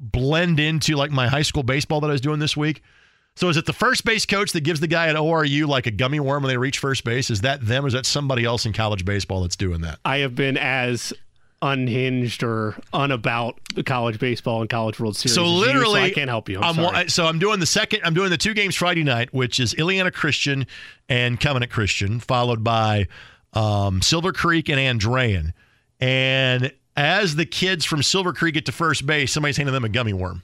blend 0.00 0.58
into 0.58 0.96
like 0.96 1.12
my 1.12 1.28
high 1.28 1.42
school 1.42 1.62
baseball 1.62 2.00
that 2.00 2.08
I 2.08 2.12
was 2.12 2.20
doing 2.20 2.40
this 2.40 2.56
week. 2.56 2.82
So 3.36 3.48
is 3.48 3.56
it 3.56 3.66
the 3.66 3.72
first 3.72 4.04
base 4.04 4.26
coach 4.26 4.50
that 4.52 4.62
gives 4.62 4.80
the 4.80 4.88
guy 4.88 5.06
at 5.08 5.14
ORU 5.14 5.68
like 5.68 5.86
a 5.86 5.92
gummy 5.92 6.18
worm 6.18 6.42
when 6.42 6.50
they 6.50 6.56
reach 6.56 6.80
first 6.80 7.04
base? 7.04 7.30
Is 7.30 7.42
that 7.42 7.64
them 7.64 7.84
or 7.84 7.86
is 7.86 7.92
that 7.92 8.04
somebody 8.04 8.44
else 8.44 8.66
in 8.66 8.72
college 8.72 9.04
baseball 9.04 9.42
that's 9.42 9.54
doing 9.54 9.80
that? 9.82 10.00
I 10.04 10.18
have 10.18 10.34
been 10.34 10.56
as 10.56 11.12
unhinged 11.62 12.42
or 12.42 12.74
unabout 12.92 13.60
the 13.74 13.84
college 13.84 14.18
baseball 14.18 14.62
and 14.62 14.70
college 14.70 14.98
world 14.98 15.14
series 15.14 15.34
so 15.34 15.44
literally 15.44 16.00
you, 16.00 16.06
so 16.06 16.10
i 16.10 16.14
can't 16.14 16.30
help 16.30 16.48
you 16.48 16.58
I'm 16.58 16.78
I'm, 16.80 17.08
so 17.10 17.26
i'm 17.26 17.38
doing 17.38 17.60
the 17.60 17.66
second 17.66 18.00
i'm 18.02 18.14
doing 18.14 18.30
the 18.30 18.38
two 18.38 18.54
games 18.54 18.74
friday 18.74 19.04
night 19.04 19.34
which 19.34 19.60
is 19.60 19.74
Illiana 19.74 20.10
christian 20.10 20.66
and 21.10 21.38
covenant 21.38 21.70
christian 21.70 22.18
followed 22.18 22.64
by 22.64 23.08
um, 23.52 24.02
Silver 24.02 24.32
Creek 24.32 24.68
and 24.68 24.78
Andrean. 24.78 25.52
And 26.00 26.72
as 26.96 27.36
the 27.36 27.46
kids 27.46 27.84
from 27.84 28.02
Silver 28.02 28.32
Creek 28.32 28.54
get 28.54 28.66
to 28.66 28.72
first 28.72 29.06
base, 29.06 29.32
somebody's 29.32 29.56
handing 29.56 29.74
them 29.74 29.84
a 29.84 29.88
gummy 29.88 30.12
worm, 30.12 30.42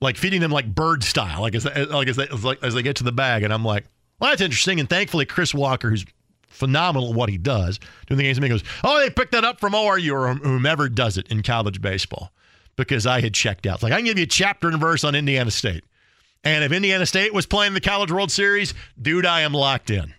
like 0.00 0.16
feeding 0.16 0.40
them 0.40 0.50
like 0.50 0.74
bird 0.74 1.04
style, 1.04 1.40
like 1.40 1.54
as 1.54 1.64
like 1.64 2.08
as 2.08 2.16
they, 2.16 2.28
as 2.62 2.74
they 2.74 2.82
get 2.82 2.96
to 2.96 3.04
the 3.04 3.12
bag. 3.12 3.42
And 3.42 3.52
I'm 3.52 3.64
like, 3.64 3.84
well, 4.18 4.30
that's 4.30 4.42
interesting. 4.42 4.80
And 4.80 4.88
thankfully, 4.88 5.26
Chris 5.26 5.54
Walker, 5.54 5.90
who's 5.90 6.04
phenomenal 6.52 7.10
at 7.10 7.16
what 7.16 7.28
he 7.28 7.38
does. 7.38 7.80
Doing 8.06 8.18
the 8.18 8.24
games, 8.24 8.38
and 8.38 8.44
he 8.44 8.50
goes, 8.50 8.62
"Oh, 8.84 9.00
they 9.00 9.10
picked 9.10 9.32
that 9.32 9.44
up 9.44 9.58
from 9.58 9.72
ORU 9.72 10.12
or 10.12 10.34
whomever 10.34 10.88
does 10.88 11.18
it 11.18 11.28
in 11.28 11.42
college 11.42 11.80
baseball." 11.80 12.32
Because 12.76 13.06
I 13.06 13.20
had 13.20 13.34
checked 13.34 13.66
out. 13.66 13.82
Like 13.82 13.92
I 13.92 13.96
can 13.96 14.06
give 14.06 14.18
you 14.18 14.24
a 14.24 14.28
chapter 14.28 14.68
and 14.68 14.80
verse 14.80 15.04
on 15.04 15.14
Indiana 15.14 15.50
State, 15.50 15.84
and 16.44 16.62
if 16.62 16.72
Indiana 16.72 17.06
State 17.06 17.34
was 17.34 17.46
playing 17.46 17.74
the 17.74 17.80
College 17.80 18.12
World 18.12 18.30
Series, 18.30 18.74
dude, 19.00 19.26
I 19.26 19.40
am 19.40 19.52
locked 19.52 19.90
in. 19.90 20.14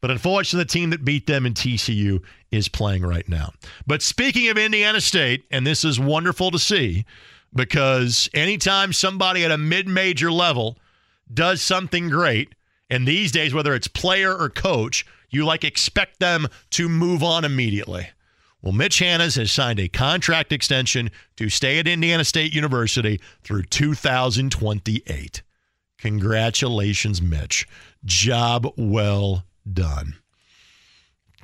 But 0.00 0.10
unfortunately, 0.10 0.64
the 0.64 0.68
team 0.68 0.90
that 0.90 1.04
beat 1.04 1.26
them 1.26 1.44
in 1.46 1.54
TCU 1.54 2.22
is 2.50 2.68
playing 2.68 3.02
right 3.02 3.28
now. 3.28 3.52
But 3.86 4.02
speaking 4.02 4.48
of 4.48 4.56
Indiana 4.56 5.00
State, 5.00 5.44
and 5.50 5.66
this 5.66 5.84
is 5.84 6.00
wonderful 6.00 6.50
to 6.50 6.58
see 6.58 7.04
because 7.54 8.28
anytime 8.32 8.92
somebody 8.92 9.44
at 9.44 9.50
a 9.50 9.58
mid 9.58 9.88
major 9.88 10.32
level 10.32 10.78
does 11.32 11.60
something 11.60 12.08
great, 12.08 12.54
and 12.88 13.06
these 13.06 13.30
days, 13.30 13.54
whether 13.54 13.74
it's 13.74 13.88
player 13.88 14.34
or 14.34 14.48
coach, 14.48 15.06
you 15.28 15.44
like 15.44 15.64
expect 15.64 16.18
them 16.18 16.48
to 16.70 16.88
move 16.88 17.22
on 17.22 17.44
immediately. 17.44 18.08
Well, 18.62 18.72
Mitch 18.72 19.00
Hannahs 19.00 19.36
has 19.36 19.50
signed 19.50 19.80
a 19.80 19.88
contract 19.88 20.52
extension 20.52 21.10
to 21.36 21.48
stay 21.48 21.78
at 21.78 21.88
Indiana 21.88 22.24
State 22.24 22.52
University 22.52 23.20
through 23.42 23.62
2028. 23.64 25.42
Congratulations, 25.98 27.22
Mitch. 27.22 27.66
Job 28.04 28.66
well 28.76 29.44
done. 29.70 30.16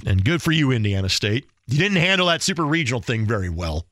And 0.04 0.24
good 0.24 0.42
for 0.42 0.52
you, 0.52 0.72
Indiana 0.72 1.08
State. 1.08 1.46
You 1.66 1.78
didn't 1.78 1.96
handle 1.96 2.28
that 2.28 2.42
super 2.42 2.64
regional 2.64 3.00
thing 3.00 3.26
very 3.26 3.48
well, 3.48 3.86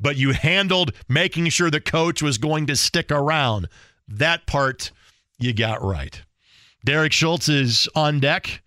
but 0.00 0.16
you 0.16 0.32
handled 0.32 0.92
making 1.08 1.48
sure 1.50 1.70
the 1.70 1.80
coach 1.80 2.22
was 2.22 2.38
going 2.38 2.66
to 2.66 2.76
stick 2.76 3.12
around. 3.12 3.68
That 4.08 4.46
part 4.46 4.90
you 5.38 5.52
got 5.52 5.82
right. 5.82 6.20
Derek 6.84 7.12
Schultz 7.12 7.48
is 7.48 7.88
on 7.94 8.20
deck. 8.20 8.62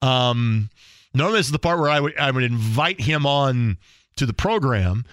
Um, 0.00 0.70
normally, 1.14 1.38
this 1.38 1.46
is 1.46 1.52
the 1.52 1.58
part 1.58 1.78
where 1.78 1.90
I 1.90 2.00
would 2.00 2.18
I 2.18 2.30
would 2.30 2.44
invite 2.44 3.00
him 3.00 3.24
on 3.24 3.78
to 4.16 4.26
the 4.26 4.34
program, 4.34 5.04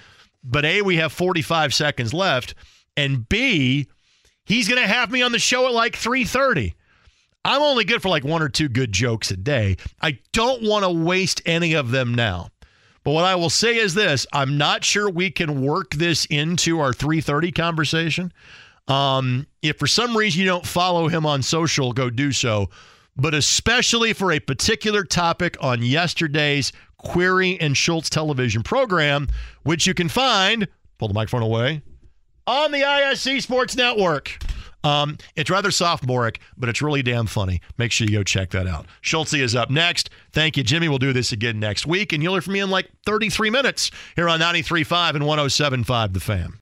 but 0.44 0.66
a 0.66 0.82
we 0.82 0.98
have 0.98 1.14
45 1.14 1.74
seconds 1.74 2.14
left, 2.14 2.56
and 2.98 3.28
b 3.30 3.88
he's 4.46 4.68
going 4.68 4.82
to 4.82 4.88
have 4.88 5.12
me 5.12 5.22
on 5.22 5.32
the 5.32 5.40
show 5.40 5.68
at 5.68 5.74
like 5.74 5.94
3:30. 5.94 6.74
I'm 7.46 7.62
only 7.62 7.86
good 7.86 8.02
for 8.02 8.10
like 8.10 8.24
one 8.24 8.42
or 8.42 8.50
two 8.50 8.70
good 8.70 8.92
jokes 8.92 9.32
a 9.32 9.38
day. 9.38 9.78
I 10.02 10.20
don't 10.34 10.64
want 10.64 10.84
to 10.84 10.92
waste 10.92 11.42
any 11.46 11.74
of 11.74 11.92
them 11.92 12.14
now. 12.14 12.50
But 13.04 13.12
what 13.12 13.26
I 13.26 13.36
will 13.36 13.50
say 13.50 13.78
is 13.78 13.94
this: 13.94 14.28
I'm 14.34 14.58
not 14.58 14.84
sure 14.84 15.10
we 15.10 15.32
can 15.32 15.62
work 15.62 15.92
this 15.96 16.26
into 16.26 16.80
our 16.80 16.92
3:30 16.94 17.56
conversation. 17.56 18.34
Um, 18.88 19.48
if 19.62 19.78
for 19.78 19.88
some 19.88 20.18
reason 20.18 20.42
you 20.42 20.48
don't 20.48 20.66
follow 20.66 21.08
him 21.08 21.26
on 21.26 21.42
social, 21.42 21.94
go 21.94 22.10
do 22.10 22.32
so. 22.32 22.70
But 23.16 23.34
especially 23.34 24.14
for 24.14 24.32
a 24.32 24.40
particular 24.40 25.04
topic 25.04 25.58
on 25.62 25.84
yesterday's 25.84 26.72
Query 26.98 27.60
and 27.60 27.76
Schultz 27.76 28.10
television 28.10 28.64
program, 28.64 29.28
which 29.64 29.88
you 29.88 29.94
can 29.94 30.10
find, 30.10 30.68
pull 30.98 31.08
the 31.08 31.14
microphone 31.14 31.44
away, 31.44 31.82
on 32.48 32.72
the 32.72 32.80
ISC 32.82 33.42
Sports 33.42 33.76
Network. 33.76 34.38
Um, 34.84 35.18
it's 35.36 35.50
rather 35.50 35.72
sophomoric, 35.72 36.40
but 36.58 36.70
it's 36.70 36.82
really 36.82 37.02
damn 37.02 37.28
funny. 37.28 37.62
Make 37.78 37.92
sure 37.92 38.08
you 38.08 38.14
go 38.14 38.24
check 38.24 38.52
that 38.52 38.68
out. 38.68 38.86
Schultz 39.02 39.34
is 39.34 39.56
up 39.56 39.70
next. 39.70 40.10
Thank 40.32 40.58
you, 40.58 40.64
Jimmy. 40.64 40.88
We'll 40.88 41.00
do 41.00 41.14
this 41.14 41.32
again 41.32 41.60
next 41.60 41.86
week, 41.86 42.14
and 42.14 42.24
you'll 42.24 42.34
hear 42.34 42.42
from 42.42 42.54
me 42.54 42.60
in 42.60 42.70
like 42.70 42.90
33 43.06 43.50
minutes 43.50 43.92
here 44.16 44.30
on 44.30 44.40
93.5 44.40 45.16
and 45.16 45.24
107.5 45.24 46.14
The 46.14 46.20
Fan. 46.20 46.54